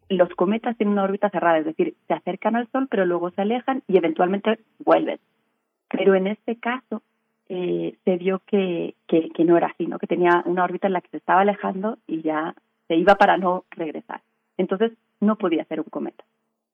los 0.10 0.30
cometas 0.36 0.78
tienen 0.78 0.94
una 0.94 1.04
órbita 1.04 1.30
cerrada, 1.30 1.60
es 1.60 1.66
decir, 1.66 1.96
se 2.08 2.14
acercan 2.14 2.56
al 2.56 2.70
Sol, 2.72 2.88
pero 2.90 3.06
luego 3.06 3.32
se 3.32 3.42
alejan 3.42 3.84
y 3.88 3.98
eventualmente 3.98 4.60
vuelven. 4.80 5.20
Pero 5.90 6.16
en 6.16 6.28
este 6.28 6.58
caso, 6.58 7.02
eh, 7.50 7.98
se 8.06 8.18
vio 8.18 8.42
que, 8.46 8.96
que, 9.08 9.32
no 9.44 9.58
era 9.58 9.68
así, 9.68 9.86
¿no? 9.86 10.00
que 10.00 10.08
tenía 10.08 10.44
una 10.46 10.64
órbita 10.64 10.88
en 10.88 10.94
la 10.94 11.02
que 11.02 11.10
se 11.10 11.18
estaba 11.18 11.42
alejando 11.42 11.98
y 12.08 12.22
ya 12.22 12.56
se 12.88 12.96
iba 12.96 13.16
para 13.16 13.38
no 13.38 13.66
regresar. 13.72 14.22
Entonces 14.58 14.92
no 15.20 15.36
podía 15.38 15.66
ser 15.66 15.80
un 15.80 15.88
cometa. 15.90 16.24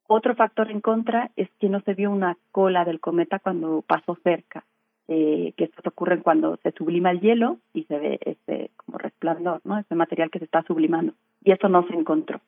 Otro 0.06 0.34
factor 0.34 0.70
en 0.70 0.80
contra 0.80 1.30
es 1.36 1.48
que 1.60 1.68
no 1.68 1.80
se 1.80 1.94
vio 1.94 2.10
una 2.10 2.36
cola 2.50 2.84
del 2.84 3.00
cometa 3.00 3.38
cuando 3.38 3.82
pasó 3.82 4.16
cerca, 4.22 4.64
eh, 5.08 5.52
que 5.56 5.64
esto 5.64 5.88
ocurre 5.88 6.20
cuando 6.20 6.56
se 6.62 6.72
sublima 6.72 7.10
el 7.10 7.20
hielo 7.20 7.58
y 7.72 7.84
se 7.84 7.98
ve 7.98 8.18
ese 8.24 8.70
como 8.76 8.98
resplandor, 8.98 9.60
¿no? 9.64 9.78
ese 9.78 9.94
material 9.94 10.30
que 10.30 10.38
se 10.38 10.46
está 10.46 10.62
sublimando. 10.62 11.14
Y 11.44 11.52
eso 11.52 11.68
no 11.68 11.86
se 11.86 11.94
encontró. 11.94 12.40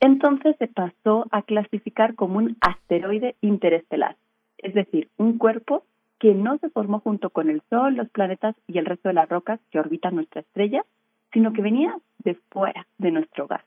Entonces 0.00 0.56
se 0.58 0.68
pasó 0.68 1.26
a 1.30 1.42
clasificar 1.42 2.14
como 2.14 2.38
un 2.38 2.56
asteroide 2.60 3.34
interestelar, 3.40 4.16
es 4.58 4.74
decir, 4.74 5.08
un 5.16 5.38
cuerpo 5.38 5.82
que 6.18 6.34
no 6.34 6.58
se 6.58 6.70
formó 6.70 7.00
junto 7.00 7.30
con 7.30 7.48
el 7.48 7.62
Sol, 7.70 7.94
los 7.94 8.08
planetas 8.10 8.56
y 8.66 8.78
el 8.78 8.86
resto 8.86 9.08
de 9.08 9.14
las 9.14 9.28
rocas 9.28 9.60
que 9.70 9.78
orbitan 9.78 10.14
nuestra 10.14 10.40
estrella, 10.40 10.84
sino 11.32 11.52
que 11.52 11.62
venía 11.62 11.96
de 12.18 12.34
fuera 12.50 12.86
de 12.98 13.10
nuestro 13.10 13.44
hogar. 13.44 13.64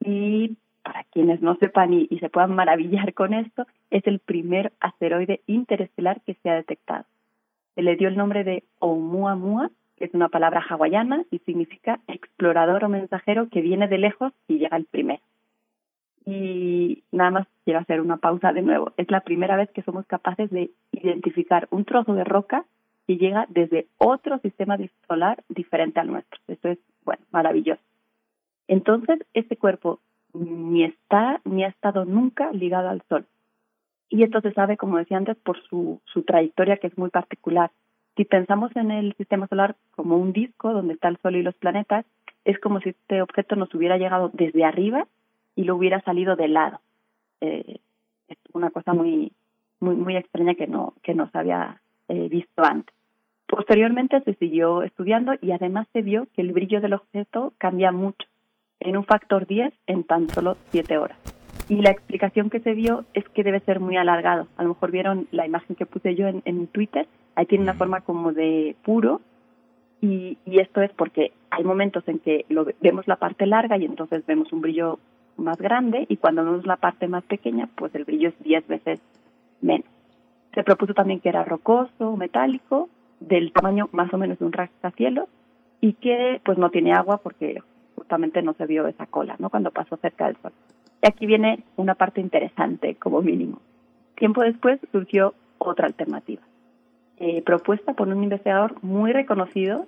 Y 0.00 0.56
para 0.82 1.04
quienes 1.04 1.40
no 1.40 1.56
sepan 1.56 1.92
y, 1.92 2.06
se 2.18 2.28
puedan 2.28 2.54
maravillar 2.54 3.14
con 3.14 3.34
esto, 3.34 3.66
es 3.90 4.06
el 4.06 4.18
primer 4.18 4.72
asteroide 4.80 5.40
interestelar 5.46 6.20
que 6.22 6.34
se 6.34 6.50
ha 6.50 6.54
detectado. 6.54 7.04
Se 7.74 7.82
le 7.82 7.96
dio 7.96 8.08
el 8.08 8.16
nombre 8.16 8.44
de 8.44 8.64
Oumuamua, 8.78 9.70
que 9.96 10.04
es 10.04 10.14
una 10.14 10.28
palabra 10.28 10.64
hawaiana 10.68 11.24
y 11.30 11.38
significa 11.40 12.00
explorador 12.06 12.84
o 12.84 12.88
mensajero 12.88 13.48
que 13.48 13.60
viene 13.60 13.88
de 13.88 13.98
lejos 13.98 14.32
y 14.46 14.58
llega 14.58 14.76
el 14.76 14.84
primero. 14.84 15.22
Y 16.26 17.04
nada 17.12 17.30
más 17.30 17.46
quiero 17.64 17.80
hacer 17.80 18.00
una 18.00 18.16
pausa 18.16 18.52
de 18.52 18.62
nuevo. 18.62 18.92
Es 18.96 19.10
la 19.10 19.20
primera 19.20 19.56
vez 19.56 19.70
que 19.70 19.82
somos 19.82 20.06
capaces 20.06 20.50
de 20.50 20.70
identificar 20.92 21.68
un 21.70 21.84
trozo 21.84 22.14
de 22.14 22.24
roca 22.24 22.64
que 23.06 23.16
llega 23.16 23.46
desde 23.50 23.86
otro 23.98 24.38
sistema 24.38 24.78
solar 25.06 25.44
diferente 25.48 26.00
al 26.00 26.08
nuestro. 26.08 26.40
Esto 26.48 26.68
es, 26.68 26.78
bueno, 27.04 27.22
maravilloso. 27.30 27.82
Entonces, 28.68 29.18
este 29.34 29.56
cuerpo 29.56 30.00
ni 30.32 30.84
está 30.84 31.40
ni 31.44 31.64
ha 31.64 31.68
estado 31.68 32.04
nunca 32.04 32.50
ligado 32.52 32.88
al 32.88 33.02
Sol. 33.08 33.26
Y 34.08 34.22
esto 34.22 34.40
se 34.40 34.52
sabe, 34.52 34.76
como 34.76 34.98
decía 34.98 35.16
antes, 35.16 35.36
por 35.36 35.60
su, 35.64 36.00
su 36.04 36.22
trayectoria 36.22 36.78
que 36.78 36.86
es 36.86 36.96
muy 36.96 37.10
particular. 37.10 37.70
Si 38.16 38.24
pensamos 38.24 38.74
en 38.76 38.90
el 38.90 39.14
sistema 39.16 39.46
solar 39.48 39.76
como 39.90 40.16
un 40.16 40.32
disco 40.32 40.72
donde 40.72 40.94
está 40.94 41.08
el 41.08 41.18
Sol 41.18 41.36
y 41.36 41.42
los 41.42 41.54
planetas, 41.56 42.06
es 42.44 42.58
como 42.60 42.80
si 42.80 42.90
este 42.90 43.22
objeto 43.22 43.56
nos 43.56 43.74
hubiera 43.74 43.98
llegado 43.98 44.30
desde 44.32 44.64
arriba 44.64 45.06
y 45.56 45.64
lo 45.64 45.76
hubiera 45.76 46.00
salido 46.02 46.36
de 46.36 46.48
lado. 46.48 46.80
Eh, 47.40 47.78
es 48.28 48.38
una 48.52 48.70
cosa 48.70 48.92
muy, 48.92 49.32
muy, 49.80 49.96
muy 49.96 50.16
extraña 50.16 50.54
que 50.54 50.66
no, 50.66 50.94
que 51.02 51.14
no 51.14 51.30
se 51.30 51.38
había 51.38 51.80
eh, 52.08 52.28
visto 52.28 52.62
antes. 52.62 52.94
Posteriormente 53.46 54.20
se 54.22 54.34
siguió 54.34 54.82
estudiando 54.82 55.34
y 55.40 55.52
además 55.52 55.86
se 55.92 56.02
vio 56.02 56.26
que 56.34 56.42
el 56.42 56.52
brillo 56.52 56.80
del 56.80 56.94
objeto 56.94 57.52
cambia 57.58 57.92
mucho, 57.92 58.26
en 58.80 58.96
un 58.96 59.04
factor 59.04 59.46
10 59.46 59.72
en 59.86 60.04
tan 60.04 60.28
solo 60.30 60.56
7 60.70 60.98
horas. 60.98 61.18
Y 61.68 61.76
la 61.80 61.90
explicación 61.90 62.50
que 62.50 62.60
se 62.60 62.74
dio 62.74 63.04
es 63.14 63.26
que 63.30 63.42
debe 63.42 63.60
ser 63.60 63.80
muy 63.80 63.96
alargado. 63.96 64.48
A 64.56 64.62
lo 64.62 64.70
mejor 64.70 64.90
vieron 64.90 65.28
la 65.30 65.46
imagen 65.46 65.76
que 65.76 65.86
puse 65.86 66.14
yo 66.14 66.26
en, 66.26 66.42
en 66.44 66.66
Twitter. 66.66 67.06
Ahí 67.36 67.46
tiene 67.46 67.64
una 67.64 67.74
forma 67.74 68.02
como 68.02 68.32
de 68.32 68.76
puro. 68.82 69.22
Y, 70.00 70.36
y 70.44 70.58
esto 70.58 70.82
es 70.82 70.92
porque 70.92 71.32
hay 71.50 71.64
momentos 71.64 72.06
en 72.06 72.18
que 72.18 72.44
lo, 72.50 72.66
vemos 72.80 73.08
la 73.08 73.16
parte 73.16 73.46
larga 73.46 73.78
y 73.78 73.86
entonces 73.86 74.26
vemos 74.26 74.52
un 74.52 74.60
brillo 74.60 74.98
más 75.36 75.58
grande 75.58 76.06
y 76.08 76.16
cuando 76.16 76.44
vemos 76.44 76.66
la 76.66 76.76
parte 76.76 77.08
más 77.08 77.24
pequeña, 77.24 77.68
pues 77.74 77.94
el 77.94 78.04
brillo 78.04 78.28
es 78.28 78.38
10 78.42 78.66
veces 78.68 79.00
menos. 79.60 79.86
Se 80.54 80.62
propuso 80.62 80.94
también 80.94 81.20
que 81.20 81.28
era 81.28 81.44
rocoso, 81.44 82.16
metálico, 82.16 82.88
del 83.20 83.52
tamaño 83.52 83.88
más 83.92 84.12
o 84.12 84.18
menos 84.18 84.38
de 84.38 84.44
un 84.44 84.52
rascacielos 84.52 85.28
y 85.80 85.94
que 85.94 86.40
pues 86.44 86.58
no 86.58 86.70
tiene 86.70 86.92
agua 86.92 87.18
porque 87.18 87.62
justamente 87.96 88.42
no 88.42 88.54
se 88.54 88.66
vio 88.66 88.86
esa 88.86 89.06
cola, 89.06 89.36
¿no? 89.38 89.50
Cuando 89.50 89.70
pasó 89.70 89.96
cerca 89.96 90.26
del 90.26 90.36
sol. 90.36 90.52
Y 91.02 91.06
aquí 91.06 91.26
viene 91.26 91.64
una 91.76 91.94
parte 91.94 92.20
interesante, 92.20 92.94
como 92.96 93.20
mínimo. 93.20 93.60
Tiempo 94.14 94.42
después 94.42 94.80
surgió 94.92 95.34
otra 95.58 95.86
alternativa, 95.86 96.42
eh, 97.18 97.42
propuesta 97.42 97.94
por 97.94 98.08
un 98.08 98.22
investigador 98.22 98.74
muy 98.82 99.12
reconocido 99.12 99.86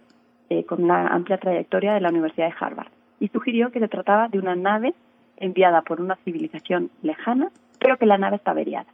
eh, 0.49 0.65
con 0.65 0.85
una 0.85 1.09
amplia 1.09 1.39
trayectoria 1.39 1.95
de 1.95 2.01
la 2.01 2.11
Universidad 2.11 2.49
de 2.49 2.55
Harvard, 2.59 2.89
y 3.21 3.29
sugirió 3.29 3.71
que 3.71 3.81
se 3.81 3.89
trataba 3.89 4.29
de 4.29 4.39
una 4.39 4.55
nave 4.55 4.95
enviada 5.37 5.83
por 5.83 6.01
una 6.01 6.17
civilización 6.25 6.91
lejana, 7.03 7.51
pero 7.79 7.97
que 7.97 8.07
la 8.07 8.19
nave 8.19 8.37
está 8.37 8.53
averiada. 8.53 8.87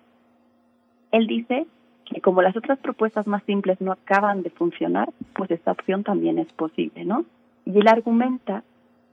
Él 1.11 1.27
dice 1.27 1.67
que 2.05 2.21
como 2.21 2.43
las 2.43 2.57
otras 2.57 2.79
propuestas 2.79 3.27
más 3.27 3.43
simples 3.45 3.81
no 3.81 3.93
acaban 3.93 4.43
de 4.43 4.51
funcionar, 4.51 5.11
pues 5.35 5.51
esta 5.51 5.73
opción 5.73 6.03
también 6.05 6.39
es 6.39 6.53
posible, 6.53 7.05
¿no? 7.05 7.25
Y 7.65 7.79
él 7.79 7.89
argumenta 7.89 8.65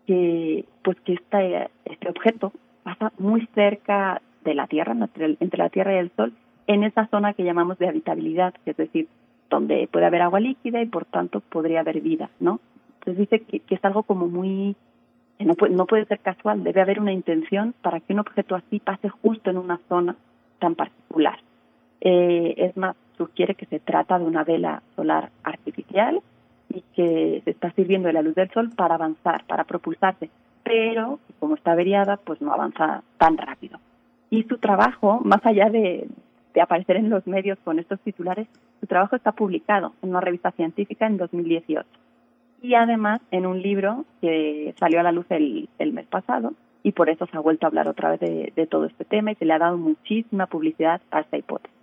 que 0.07 0.65
pues 0.83 0.99
que 1.01 1.13
este, 1.13 1.69
este 1.85 2.09
objeto 2.09 2.51
pasa 2.83 3.11
muy 3.19 3.47
cerca 3.53 4.21
de 4.43 4.55
la 4.55 4.67
Tierra, 4.67 4.93
entre 4.93 5.57
la 5.57 5.69
Tierra 5.69 5.93
y 5.93 5.97
el 5.97 6.11
Sol, 6.15 6.33
en 6.67 6.83
esa 6.83 7.07
zona 7.07 7.33
que 7.33 7.43
llamamos 7.43 7.77
de 7.77 7.89
habitabilidad, 7.89 8.53
es 8.65 8.77
decir, 8.77 9.07
donde 9.49 9.87
puede 9.91 10.05
haber 10.05 10.21
agua 10.21 10.39
líquida 10.39 10.81
y 10.81 10.85
por 10.85 11.05
tanto 11.05 11.41
podría 11.41 11.81
haber 11.81 12.01
vida, 12.01 12.29
¿no? 12.39 12.59
Entonces 12.99 13.17
dice 13.29 13.39
que, 13.45 13.59
que 13.59 13.75
es 13.75 13.85
algo 13.85 14.03
como 14.03 14.27
muy, 14.27 14.75
no 15.45 15.55
puede, 15.55 15.73
no 15.73 15.85
puede 15.85 16.05
ser 16.05 16.19
casual, 16.19 16.63
debe 16.63 16.81
haber 16.81 16.99
una 16.99 17.13
intención 17.13 17.73
para 17.81 17.99
que 17.99 18.13
un 18.13 18.19
objeto 18.19 18.55
así 18.55 18.79
pase 18.79 19.09
justo 19.09 19.49
en 19.49 19.57
una 19.57 19.79
zona 19.87 20.15
tan 20.59 20.75
particular. 20.75 21.39
Eh, 22.01 22.55
es 22.57 22.77
más, 22.77 22.95
sugiere 23.17 23.55
que 23.55 23.65
se 23.65 23.79
trata 23.79 24.19
de 24.19 24.25
una 24.25 24.43
vela 24.43 24.81
solar 24.95 25.29
artificial 25.43 26.21
y 26.69 26.83
que 26.95 27.41
se 27.43 27.51
está 27.51 27.71
sirviendo 27.71 28.07
de 28.07 28.13
la 28.13 28.21
luz 28.21 28.35
del 28.35 28.49
sol 28.51 28.71
para 28.75 28.95
avanzar, 28.95 29.45
para 29.45 29.63
propulsarse 29.63 30.29
pero 30.69 31.19
como 31.39 31.55
está 31.55 31.71
averiada, 31.71 32.17
pues 32.17 32.39
no 32.41 32.53
avanza 32.53 33.01
tan 33.17 33.37
rápido. 33.37 33.79
Y 34.29 34.43
su 34.43 34.59
trabajo, 34.59 35.19
más 35.23 35.43
allá 35.43 35.67
de, 35.71 36.07
aparecer 36.61 36.97
en 36.97 37.09
los 37.09 37.25
medios 37.25 37.57
con 37.63 37.79
estos 37.79 37.99
titulares, 38.01 38.47
su 38.79 38.85
trabajo 38.85 39.15
está 39.15 39.31
publicado 39.31 39.93
en 40.03 40.09
una 40.09 40.21
revista 40.21 40.51
científica 40.51 41.07
en 41.07 41.17
2018 41.17 41.87
y 42.61 42.75
además 42.75 43.21
en 43.31 43.45
un 43.45 43.61
libro 43.61 44.05
que 44.21 44.73
salió 44.79 44.99
a 44.99 45.03
la 45.03 45.11
luz 45.11 45.25
el, 45.29 45.69
mes 45.79 46.05
pasado 46.07 46.53
y 46.83 46.91
por 46.91 47.09
eso 47.09 47.25
se 47.27 47.37
ha 47.37 47.41
vuelto 47.41 47.65
a 47.65 47.69
hablar 47.69 47.87
otra 47.87 48.11
vez 48.11 48.19
de, 48.19 48.67
todo 48.67 48.85
este 48.85 49.05
tema 49.05 49.31
y 49.31 49.35
se 49.35 49.45
le 49.45 49.53
ha 49.53 49.59
dado 49.59 49.77
muchísima 49.77 50.47
publicidad 50.47 51.01
a 51.11 51.21
esta 51.21 51.37
hipótesis. 51.37 51.75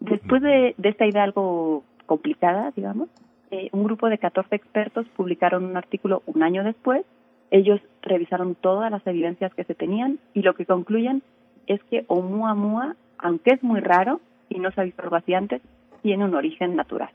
Después 0.00 0.42
de, 0.42 0.74
esta 0.82 1.06
idea 1.06 1.24
algo 1.24 1.84
complicada, 2.06 2.72
digamos, 2.76 3.08
eh, 3.50 3.68
un 3.72 3.84
grupo 3.84 4.08
de 4.08 4.18
14 4.18 4.54
expertos 4.54 5.06
publicaron 5.16 5.64
un 5.64 5.76
artículo 5.76 6.22
un 6.26 6.42
año 6.42 6.64
después 6.64 7.04
ellos 7.54 7.80
revisaron 8.02 8.56
todas 8.56 8.90
las 8.90 9.06
evidencias 9.06 9.54
que 9.54 9.62
se 9.62 9.76
tenían 9.76 10.18
y 10.32 10.42
lo 10.42 10.54
que 10.54 10.66
concluyen 10.66 11.22
es 11.68 11.80
que 11.84 12.04
Oumuamua, 12.08 12.96
aunque 13.16 13.52
es 13.52 13.62
muy 13.62 13.78
raro 13.78 14.20
y 14.48 14.58
no 14.58 14.72
se 14.72 14.80
ha 14.80 14.84
visto 14.84 15.02
algo 15.02 15.14
así 15.14 15.34
antes, 15.34 15.62
tiene 16.02 16.24
un 16.24 16.34
origen 16.34 16.74
natural. 16.74 17.10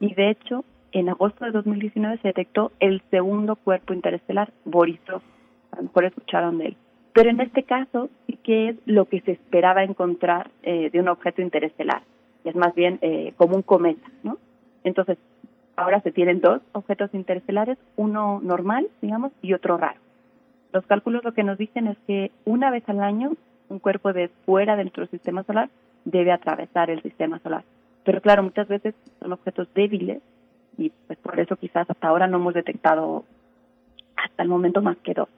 Y 0.00 0.14
de 0.14 0.30
hecho, 0.30 0.64
en 0.98 1.10
agosto 1.10 1.44
de 1.44 1.50
2019 1.50 2.18
se 2.22 2.28
detectó 2.28 2.72
el 2.80 3.02
segundo 3.10 3.56
cuerpo 3.56 3.92
interestelar, 3.92 4.50
Borisov. 4.64 5.20
A 5.72 5.76
lo 5.76 5.82
mejor 5.82 6.06
escucharon 6.06 6.56
de 6.56 6.68
él. 6.68 6.76
Pero 7.12 7.28
en 7.28 7.40
este 7.40 7.64
caso 7.64 8.08
sí 8.26 8.38
que 8.42 8.70
es 8.70 8.76
lo 8.86 9.04
que 9.04 9.20
se 9.20 9.32
esperaba 9.32 9.84
encontrar 9.84 10.50
eh, 10.62 10.88
de 10.90 11.00
un 11.00 11.08
objeto 11.08 11.42
interestelar. 11.42 12.02
Y 12.44 12.48
es 12.48 12.56
más 12.56 12.74
bien 12.74 12.98
eh, 13.02 13.34
como 13.36 13.56
un 13.56 13.62
cometa, 13.62 14.08
¿no? 14.22 14.38
Entonces, 14.84 15.18
ahora 15.76 16.00
se 16.00 16.12
tienen 16.12 16.40
dos 16.40 16.62
objetos 16.72 17.12
interestelares, 17.12 17.76
uno 17.96 18.40
normal, 18.42 18.88
digamos, 19.02 19.32
y 19.42 19.52
otro 19.52 19.76
raro. 19.76 20.00
Los 20.72 20.86
cálculos 20.86 21.24
lo 21.24 21.34
que 21.34 21.44
nos 21.44 21.58
dicen 21.58 21.88
es 21.88 21.98
que 22.06 22.30
una 22.46 22.70
vez 22.70 22.88
al 22.88 23.00
año 23.00 23.32
un 23.68 23.80
cuerpo 23.80 24.14
de 24.14 24.28
fuera 24.46 24.76
de 24.76 24.84
nuestro 24.84 25.06
sistema 25.08 25.42
solar 25.42 25.68
debe 26.06 26.32
atravesar 26.32 26.88
el 26.88 27.02
sistema 27.02 27.38
solar. 27.40 27.64
Pero 28.02 28.22
claro, 28.22 28.42
muchas 28.42 28.68
veces 28.68 28.94
son 29.20 29.34
objetos 29.34 29.68
débiles 29.74 30.22
y 30.78 30.92
pues 31.06 31.18
por 31.18 31.38
eso 31.38 31.56
quizás 31.56 31.88
hasta 31.88 32.08
ahora 32.08 32.26
no 32.26 32.38
hemos 32.38 32.54
detectado 32.54 33.24
hasta 34.16 34.42
el 34.42 34.48
momento 34.48 34.82
más 34.82 34.96
que 34.98 35.14
dos. 35.14 35.28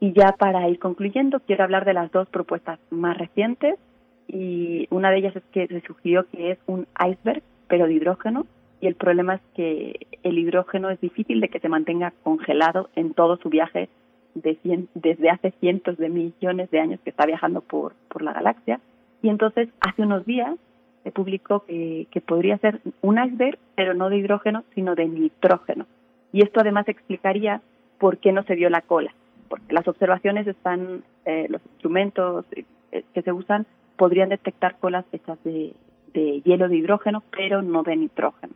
Y 0.00 0.12
ya 0.12 0.32
para 0.32 0.68
ir 0.68 0.78
concluyendo, 0.78 1.40
quiero 1.40 1.64
hablar 1.64 1.84
de 1.84 1.94
las 1.94 2.10
dos 2.10 2.28
propuestas 2.28 2.78
más 2.90 3.16
recientes 3.16 3.78
y 4.26 4.88
una 4.90 5.10
de 5.10 5.18
ellas 5.18 5.36
es 5.36 5.42
que 5.52 5.66
se 5.68 5.80
sugirió 5.82 6.26
que 6.30 6.52
es 6.52 6.58
un 6.66 6.86
iceberg, 6.98 7.42
pero 7.68 7.86
de 7.86 7.94
hidrógeno, 7.94 8.46
y 8.80 8.88
el 8.88 8.96
problema 8.96 9.36
es 9.36 9.40
que 9.54 10.08
el 10.24 10.38
hidrógeno 10.38 10.90
es 10.90 11.00
difícil 11.00 11.40
de 11.40 11.48
que 11.48 11.60
se 11.60 11.68
mantenga 11.68 12.12
congelado 12.24 12.90
en 12.96 13.14
todo 13.14 13.36
su 13.36 13.48
viaje 13.48 13.88
de 14.34 14.58
desde 14.94 15.30
hace 15.30 15.52
cientos 15.60 15.96
de 15.98 16.08
millones 16.08 16.68
de 16.70 16.80
años 16.80 17.00
que 17.04 17.10
está 17.10 17.24
viajando 17.24 17.60
por, 17.60 17.94
por 18.08 18.22
la 18.22 18.32
galaxia. 18.32 18.80
Y 19.22 19.28
entonces, 19.28 19.68
hace 19.80 20.02
unos 20.02 20.26
días, 20.26 20.56
se 21.02 21.10
publicó 21.10 21.64
que, 21.64 22.06
que 22.10 22.20
podría 22.20 22.58
ser 22.58 22.80
un 23.00 23.22
iceberg, 23.22 23.58
pero 23.74 23.94
no 23.94 24.08
de 24.08 24.18
hidrógeno, 24.18 24.64
sino 24.74 24.94
de 24.94 25.06
nitrógeno. 25.06 25.86
Y 26.32 26.42
esto 26.42 26.60
además 26.60 26.88
explicaría 26.88 27.60
por 27.98 28.18
qué 28.18 28.32
no 28.32 28.42
se 28.44 28.54
vio 28.54 28.70
la 28.70 28.82
cola, 28.82 29.14
porque 29.48 29.74
las 29.74 29.86
observaciones 29.86 30.46
están, 30.46 31.04
eh, 31.24 31.46
los 31.48 31.60
instrumentos 31.66 32.46
eh, 32.52 33.04
que 33.14 33.22
se 33.22 33.32
usan 33.32 33.66
podrían 33.96 34.30
detectar 34.30 34.78
colas 34.78 35.04
hechas 35.12 35.38
de 35.44 35.74
hielo 36.14 36.68
de 36.68 36.76
hidrógeno, 36.76 37.22
pero 37.30 37.62
no 37.62 37.82
de 37.82 37.96
nitrógeno. 37.96 38.54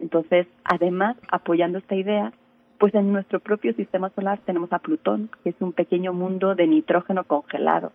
Entonces, 0.00 0.46
además, 0.64 1.16
apoyando 1.30 1.78
esta 1.78 1.94
idea, 1.94 2.32
pues 2.78 2.94
en 2.94 3.12
nuestro 3.12 3.40
propio 3.40 3.74
sistema 3.74 4.08
solar 4.10 4.40
tenemos 4.46 4.72
a 4.72 4.78
Plutón, 4.78 5.30
que 5.44 5.50
es 5.50 5.56
un 5.60 5.72
pequeño 5.72 6.12
mundo 6.14 6.54
de 6.54 6.66
nitrógeno 6.66 7.24
congelado. 7.24 7.92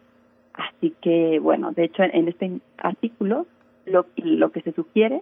Así 0.54 0.94
que, 1.02 1.40
bueno, 1.40 1.72
de 1.72 1.86
hecho, 1.86 2.04
en 2.04 2.28
este 2.28 2.60
artículo 2.78 3.48
lo, 3.86 4.52
que 4.52 4.62
se 4.62 4.72
sugiere 4.74 5.22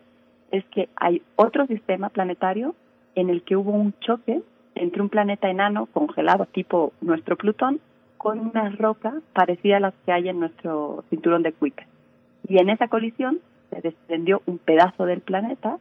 es 0.51 0.63
que 0.65 0.89
hay 0.95 1.21
otro 1.35 1.65
sistema 1.67 2.09
planetario 2.09 2.75
en 3.15 3.29
el 3.29 3.43
que 3.43 3.55
hubo 3.55 3.71
un 3.71 3.93
choque 3.99 4.41
entre 4.75 5.01
un 5.01 5.09
planeta 5.09 5.49
enano 5.49 5.87
congelado 5.87 6.45
tipo 6.47 6.93
nuestro 7.01 7.37
Plutón 7.37 7.79
con 8.17 8.39
una 8.39 8.69
roca 8.69 9.13
parecida 9.33 9.77
a 9.77 9.81
las 9.81 9.93
que 10.05 10.11
hay 10.11 10.29
en 10.29 10.39
nuestro 10.39 11.03
cinturón 11.09 11.43
de 11.43 11.51
Kuiper. 11.51 11.85
Y 12.47 12.57
en 12.57 12.69
esa 12.69 12.87
colisión 12.87 13.39
se 13.69 13.81
desprendió 13.81 14.41
un 14.45 14.57
pedazo 14.57 15.05
del 15.05 15.21
planeta 15.21 15.77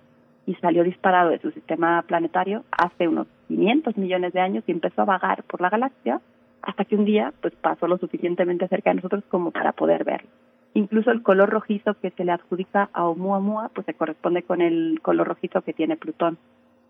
y 0.47 0.55
salió 0.57 0.83
disparado 0.83 1.30
de 1.30 1.39
su 1.39 1.51
sistema 1.53 2.03
planetario 2.03 2.64
hace 2.70 3.07
unos 3.07 3.28
500 3.49 3.97
millones 3.97 4.33
de 4.33 4.41
años 4.41 4.64
y 4.66 4.72
empezó 4.72 5.03
a 5.03 5.07
vagar 5.07 5.45
por 5.45 5.61
la 5.61 5.70
galaxia 5.70 6.20
hasta 6.62 6.85
que 6.85 6.97
un 6.97 7.05
día 7.05 7.33
pues 7.41 7.55
pasó 7.55 7.87
lo 7.87 7.99
suficientemente 7.99 8.68
cerca 8.68 8.91
de 8.91 8.97
nosotros 8.97 9.24
como 9.28 9.51
para 9.51 9.72
poder 9.72 10.05
verlo. 10.05 10.28
Incluso 10.75 11.11
el 11.11 11.23
color 11.23 11.51
rojizo 11.51 11.95
que 12.01 12.11
se 12.11 12.25
le 12.25 12.33
adjudica 12.33 12.89
a 12.93 13.05
Oumuamua 13.07 13.70
pues 13.75 13.85
se 13.87 13.95
corresponde 13.95 14.43
con 14.43 14.62
el 14.62 15.01
color 15.03 15.29
rojizo 15.29 15.62
que 15.62 15.73
tiene 15.73 15.97
Plutón. 15.97 16.39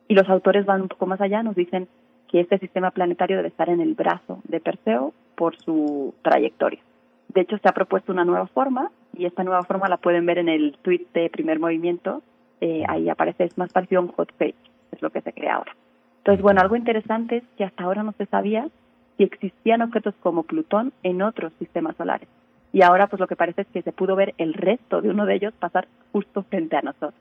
Y 0.09 0.15
los 0.15 0.29
autores 0.29 0.67
van 0.67 0.83
un 0.83 0.89
poco 0.89 1.07
más 1.07 1.21
allá, 1.21 1.43
nos 1.43 1.57
dicen 1.57 1.89
que 2.29 2.41
este 2.41 2.59
sistema 2.59 2.91
planetario 2.91 3.37
debe 3.37 3.49
estar 3.49 3.69
en 3.69 3.81
el 3.81 3.95
brazo 3.95 4.41
de 4.45 4.61
Perseo 4.61 5.13
por 5.37 5.57
su 5.57 6.15
trayectoria. 6.23 6.81
De 7.29 7.41
hecho, 7.41 7.59
se 7.59 7.69
ha 7.69 7.73
propuesto 7.73 8.13
una 8.13 8.25
nueva 8.25 8.47
forma 8.47 8.91
y 9.17 9.27
esta 9.27 9.43
nueva 9.45 9.63
forma 9.63 9.89
la 9.89 9.97
pueden 9.97 10.27
ver 10.27 10.39
en 10.39 10.49
el 10.49 10.77
tweet 10.83 11.07
de 11.15 11.31
primer 11.31 11.59
movimiento 11.59 12.23
eh, 12.63 12.85
ahí 12.89 13.09
aparece, 13.09 13.43
es 13.43 13.59
más 13.59 13.73
parecido 13.73 14.01
a 14.01 14.05
un 14.05 14.13
hot 14.13 14.33
page, 14.35 14.55
es 14.93 15.03
lo 15.03 15.11
que 15.11 15.21
se 15.21 15.33
crea 15.33 15.57
ahora. 15.57 15.75
Entonces, 16.19 16.41
bueno, 16.41 16.61
algo 16.61 16.77
interesante 16.77 17.39
es 17.39 17.45
que 17.57 17.65
hasta 17.65 17.83
ahora 17.83 18.05
no 18.05 18.13
se 18.13 18.27
sabía 18.27 18.69
si 19.17 19.25
existían 19.25 19.83
objetos 19.83 20.15
como 20.23 20.45
Plutón 20.45 20.93
en 21.03 21.23
otros 21.23 21.53
sistemas 21.59 21.97
solares. 21.97 22.29
Y 22.73 22.83
ahora, 22.83 23.07
pues 23.07 23.21
lo 23.21 23.27
que 23.27 23.37
parece 23.37 23.63
es 23.63 23.67
que 23.69 23.83
se 23.83 23.93
pudo 23.93 24.17
ver 24.17 24.35
el 24.39 24.55
resto 24.55 25.03
de 25.03 25.11
uno 25.11 25.27
de 25.27 25.35
ellos 25.35 25.53
pasar 25.59 25.87
justo 26.13 26.43
frente 26.45 26.77
a 26.77 26.83
nosotros. 26.83 27.15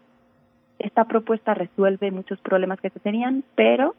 Esta 0.79 1.05
propuesta 1.05 1.53
resuelve 1.53 2.09
muchos 2.11 2.39
problemas 2.39 2.79
que 2.79 2.89
se 2.89 2.99
tenían, 2.99 3.43
pero 3.55 3.95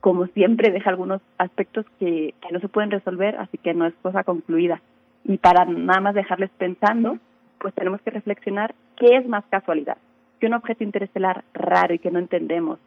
como 0.00 0.26
siempre 0.28 0.72
deja 0.72 0.90
algunos 0.90 1.20
aspectos 1.38 1.86
que, 2.00 2.34
que 2.40 2.52
no 2.52 2.58
se 2.60 2.68
pueden 2.68 2.90
resolver, 2.90 3.36
así 3.36 3.58
que 3.58 3.74
no 3.74 3.86
es 3.86 3.94
cosa 4.02 4.24
concluida. 4.24 4.80
Y 5.24 5.38
para 5.38 5.64
nada 5.64 6.00
más 6.00 6.14
dejarles 6.14 6.50
pensando, 6.58 7.18
pues 7.60 7.74
tenemos 7.74 8.00
que 8.00 8.10
reflexionar 8.10 8.74
qué 8.96 9.16
es 9.16 9.28
más 9.28 9.44
casualidad, 9.50 9.98
que 10.40 10.46
un 10.46 10.54
objeto 10.54 10.82
interestelar 10.82 11.44
raro 11.54 11.94
y 11.94 11.98
que 11.98 12.10
no 12.10 12.18
entendemos 12.18 12.80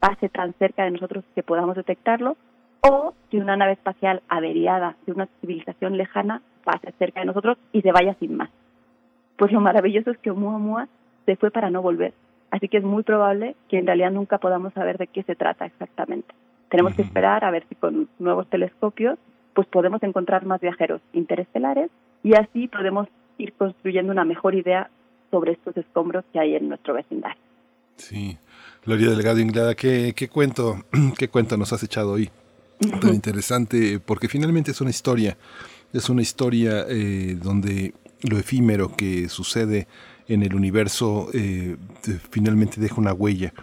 pase 0.00 0.28
tan 0.28 0.52
cerca 0.54 0.84
de 0.84 0.90
nosotros 0.90 1.24
que 1.34 1.42
podamos 1.42 1.76
detectarlo, 1.76 2.36
o 2.82 3.14
si 3.30 3.38
una 3.38 3.56
nave 3.56 3.72
espacial 3.72 4.22
averiada 4.28 4.96
de 5.06 5.12
una 5.12 5.28
civilización 5.40 5.96
lejana 5.96 6.42
pase 6.64 6.92
cerca 6.98 7.20
de 7.20 7.26
nosotros 7.26 7.58
y 7.72 7.82
se 7.82 7.92
vaya 7.92 8.14
sin 8.18 8.36
más. 8.36 8.50
Pues 9.36 9.52
lo 9.52 9.60
maravilloso 9.60 10.10
es 10.10 10.18
que 10.18 10.30
Oumuamua 10.30 10.88
se 11.26 11.36
fue 11.36 11.50
para 11.50 11.70
no 11.70 11.82
volver. 11.82 12.12
Así 12.50 12.68
que 12.68 12.78
es 12.78 12.84
muy 12.84 13.02
probable 13.02 13.56
que 13.68 13.78
en 13.78 13.86
realidad 13.86 14.12
nunca 14.12 14.38
podamos 14.38 14.72
saber 14.74 14.96
de 14.98 15.08
qué 15.08 15.22
se 15.24 15.34
trata 15.34 15.66
exactamente. 15.66 16.34
Tenemos 16.70 16.94
que 16.94 17.02
esperar 17.02 17.44
a 17.44 17.50
ver 17.50 17.64
si 17.68 17.74
con 17.74 18.08
nuevos 18.18 18.48
telescopios 18.48 19.18
pues 19.54 19.66
podemos 19.68 20.02
encontrar 20.02 20.44
más 20.44 20.60
viajeros 20.60 21.00
interestelares 21.12 21.90
y 22.22 22.34
así 22.34 22.68
podemos 22.68 23.08
ir 23.38 23.52
construyendo 23.52 24.12
una 24.12 24.24
mejor 24.24 24.54
idea 24.54 24.90
sobre 25.30 25.52
estos 25.52 25.76
escombros 25.76 26.24
que 26.32 26.40
hay 26.40 26.54
en 26.56 26.68
nuestro 26.68 26.94
vecindario. 26.94 27.40
Sí, 27.96 28.36
Gloria 28.84 29.10
Delgado 29.10 29.38
Inglada, 29.38 29.74
¿qué, 29.74 30.12
qué 30.16 30.28
cuento, 30.28 30.76
qué 31.18 31.28
cuento 31.28 31.56
nos 31.56 31.72
has 31.72 31.82
echado 31.82 32.12
hoy? 32.12 32.30
Tan 33.00 33.14
interesante, 33.14 34.00
porque 34.04 34.28
finalmente 34.28 34.72
es 34.72 34.80
una 34.80 34.90
historia, 34.90 35.36
es 35.94 36.08
una 36.08 36.22
historia 36.22 36.84
eh, 36.88 37.38
donde 37.40 37.94
lo 38.22 38.38
efímero 38.38 38.94
que 38.94 39.28
sucede 39.28 39.86
en 40.26 40.42
el 40.42 40.54
universo 40.54 41.28
eh, 41.32 41.76
finalmente 42.30 42.80
deja 42.80 42.96
una 42.96 43.12
huella 43.12 43.54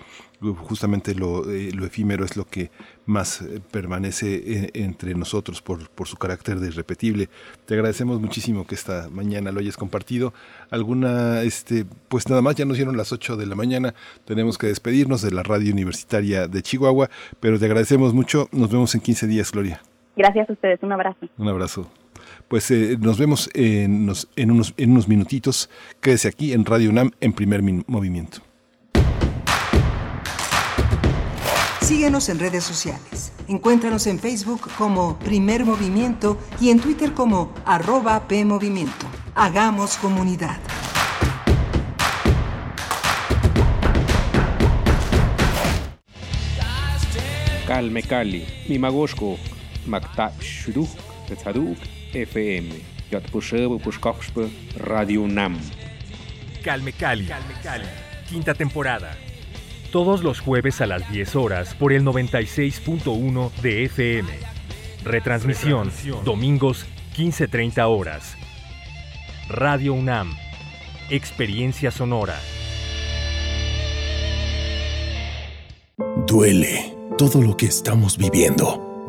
justamente 0.57 1.13
lo, 1.13 1.47
eh, 1.51 1.71
lo, 1.71 1.85
efímero 1.85 2.25
es 2.25 2.35
lo 2.35 2.45
que 2.45 2.71
más 3.05 3.45
permanece 3.69 4.71
entre 4.73 5.13
nosotros 5.13 5.61
por, 5.61 5.87
por, 5.89 6.07
su 6.07 6.17
carácter 6.17 6.59
de 6.59 6.69
irrepetible. 6.69 7.29
Te 7.67 7.75
agradecemos 7.75 8.19
muchísimo 8.19 8.65
que 8.65 8.73
esta 8.73 9.07
mañana 9.11 9.51
lo 9.51 9.59
hayas 9.59 9.77
compartido. 9.77 10.33
Alguna, 10.71 11.43
este, 11.43 11.85
pues 12.07 12.27
nada 12.27 12.41
más, 12.41 12.55
ya 12.55 12.65
nos 12.65 12.77
dieron 12.77 12.97
las 12.97 13.11
8 13.11 13.37
de 13.37 13.45
la 13.45 13.53
mañana, 13.53 13.93
tenemos 14.25 14.57
que 14.57 14.65
despedirnos 14.65 15.21
de 15.21 15.29
la 15.29 15.43
radio 15.43 15.71
universitaria 15.71 16.47
de 16.47 16.63
Chihuahua, 16.63 17.11
pero 17.39 17.59
te 17.59 17.65
agradecemos 17.65 18.11
mucho. 18.11 18.49
Nos 18.51 18.71
vemos 18.71 18.95
en 18.95 19.01
15 19.01 19.27
días, 19.27 19.51
Gloria. 19.51 19.79
Gracias 20.15 20.49
a 20.49 20.53
ustedes, 20.53 20.81
un 20.81 20.91
abrazo. 20.91 21.27
Un 21.37 21.47
abrazo. 21.49 22.00
Pues 22.51 22.69
nos 22.99 23.17
vemos 23.17 23.49
en, 23.53 24.11
en, 24.35 24.51
unos, 24.51 24.73
en 24.75 24.91
unos 24.91 25.07
minutitos. 25.07 25.69
Quédese 26.01 26.27
aquí 26.27 26.51
en 26.51 26.65
Radio 26.65 26.89
UNAM 26.89 27.11
en 27.21 27.31
primer 27.31 27.63
movimiento. 27.87 28.39
Síguenos 31.79 32.27
en 32.27 32.39
redes 32.39 32.65
sociales. 32.65 33.31
Encuéntranos 33.47 34.05
en 34.05 34.19
Facebook 34.19 34.69
como 34.77 35.17
Primer 35.19 35.63
Movimiento 35.63 36.37
y 36.59 36.71
en 36.71 36.81
Twitter 36.81 37.13
como 37.13 37.53
arroba 37.63 38.27
PMovimiento. 38.27 39.05
Hagamos 39.33 39.95
comunidad. 39.95 40.59
Calme 47.65 48.03
Cali, 48.03 48.45
Mimagoshko, 48.67 49.37
Makta 49.87 50.33
Shuduk, 50.41 50.89
Tetzaduk, 51.29 51.77
FM, 52.13 52.69
Yatpushebo 53.11 53.79
Pushkoxpe, 53.79 54.49
Radio 54.77 55.27
Nam. 55.27 55.59
Calme 56.63 56.93
Cali, 56.93 57.27
quinta 58.29 58.53
temporada 58.53 59.15
todos 59.91 60.23
los 60.23 60.39
jueves 60.39 60.81
a 60.81 60.87
las 60.87 61.09
10 61.11 61.35
horas 61.35 61.75
por 61.75 61.93
el 61.93 62.03
96.1 62.03 63.51
de 63.61 63.85
FM. 63.85 64.29
Retransmisión, 65.03 65.91
domingos 66.23 66.85
15.30 67.15 67.83
horas. 67.87 68.37
Radio 69.49 69.93
UNAM, 69.93 70.33
Experiencia 71.09 71.91
Sonora. 71.91 72.39
Duele 76.25 76.95
todo 77.17 77.41
lo 77.41 77.57
que 77.57 77.65
estamos 77.65 78.17
viviendo. 78.17 78.90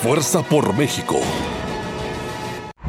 Fuerza 0.00 0.42
por 0.42 0.76
México. 0.76 1.20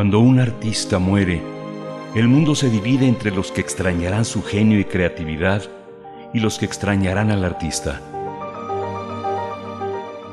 Cuando 0.00 0.20
un 0.20 0.40
artista 0.40 0.98
muere, 0.98 1.42
el 2.14 2.26
mundo 2.26 2.54
se 2.54 2.70
divide 2.70 3.06
entre 3.06 3.30
los 3.30 3.52
que 3.52 3.60
extrañarán 3.60 4.24
su 4.24 4.42
genio 4.42 4.80
y 4.80 4.86
creatividad 4.86 5.64
y 6.32 6.40
los 6.40 6.58
que 6.58 6.64
extrañarán 6.64 7.30
al 7.30 7.44
artista. 7.44 8.00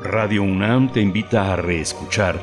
Radio 0.02 0.42
UNAM 0.42 0.90
te 0.90 1.02
invita 1.02 1.52
a 1.52 1.56
reescuchar 1.56 2.40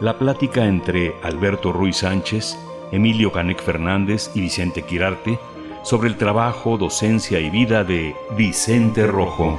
la 0.00 0.20
plática 0.20 0.66
entre 0.66 1.14
Alberto 1.24 1.72
Ruiz 1.72 1.96
Sánchez, 1.96 2.56
Emilio 2.92 3.32
Canec 3.32 3.60
Fernández 3.60 4.30
y 4.36 4.42
Vicente 4.42 4.82
Quirarte 4.82 5.36
sobre 5.82 6.08
el 6.08 6.16
trabajo, 6.16 6.78
docencia 6.78 7.40
y 7.40 7.50
vida 7.50 7.82
de 7.82 8.14
Vicente 8.36 9.04
Rojo. 9.04 9.58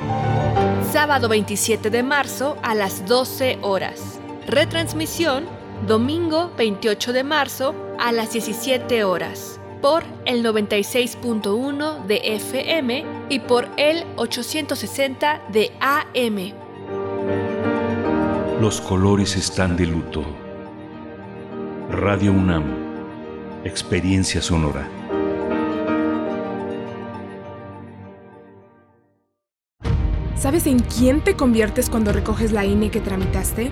Sábado 0.90 1.28
27 1.28 1.90
de 1.90 2.02
marzo 2.02 2.56
a 2.64 2.74
las 2.76 3.06
12 3.06 3.58
horas. 3.62 4.22
Retransmisión 4.48 5.59
domingo 5.88 6.52
28 6.58 7.14
de 7.14 7.24
marzo 7.24 7.76
a 8.00 8.12
las 8.12 8.34
17 8.34 9.04
horas 9.04 9.60
por 9.82 10.04
el 10.26 10.44
96.1 10.44 12.06
de 12.06 12.22
FM 12.36 13.06
y 13.30 13.40
por 13.40 13.68
el 13.78 14.04
860 14.18 15.42
de 15.52 15.72
AM. 15.80 16.54
Los 18.60 18.82
colores 18.82 19.38
están 19.38 19.78
de 19.78 19.86
luto. 19.86 20.26
Radio 21.90 22.34
UNAM, 22.34 22.66
experiencia 23.64 24.42
sonora. 24.42 24.90
¿Sabes 30.36 30.68
en 30.68 30.80
quién 30.80 31.22
te 31.22 31.36
conviertes 31.36 31.90
cuando 31.90 32.12
recoges 32.12 32.52
la 32.52 32.66
INE 32.66 32.92
que 32.92 33.02
tramitaste? 33.02 33.72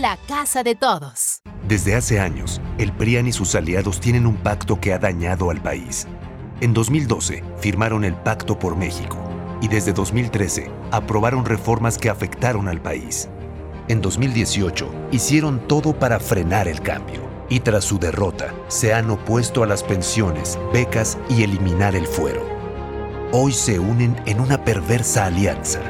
la 0.00 0.16
casa 0.26 0.62
de 0.62 0.74
todos. 0.74 1.42
Desde 1.68 1.94
hace 1.94 2.20
años, 2.20 2.60
el 2.78 2.92
PRIAN 2.92 3.26
y 3.26 3.32
sus 3.32 3.54
aliados 3.54 4.00
tienen 4.00 4.26
un 4.26 4.36
pacto 4.36 4.80
que 4.80 4.94
ha 4.94 4.98
dañado 4.98 5.50
al 5.50 5.60
país. 5.60 6.06
En 6.60 6.72
2012 6.72 7.44
firmaron 7.60 8.04
el 8.04 8.14
Pacto 8.14 8.58
por 8.58 8.76
México 8.76 9.18
y 9.60 9.68
desde 9.68 9.92
2013 9.92 10.70
aprobaron 10.90 11.44
reformas 11.44 11.98
que 11.98 12.10
afectaron 12.10 12.68
al 12.68 12.80
país. 12.80 13.28
En 13.88 14.00
2018 14.00 15.08
hicieron 15.10 15.66
todo 15.68 15.98
para 15.98 16.18
frenar 16.18 16.68
el 16.68 16.80
cambio 16.80 17.28
y 17.48 17.60
tras 17.60 17.84
su 17.84 17.98
derrota 17.98 18.54
se 18.68 18.94
han 18.94 19.10
opuesto 19.10 19.62
a 19.62 19.66
las 19.66 19.82
pensiones, 19.82 20.58
becas 20.72 21.18
y 21.28 21.42
eliminar 21.42 21.94
el 21.94 22.06
fuero. 22.06 22.42
Hoy 23.32 23.52
se 23.52 23.78
unen 23.78 24.16
en 24.26 24.40
una 24.40 24.64
perversa 24.64 25.26
alianza. 25.26 25.80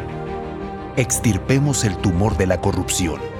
Extirpemos 0.97 1.85
el 1.85 1.97
tumor 1.97 2.37
de 2.37 2.47
la 2.47 2.61
corrupción. 2.61 3.40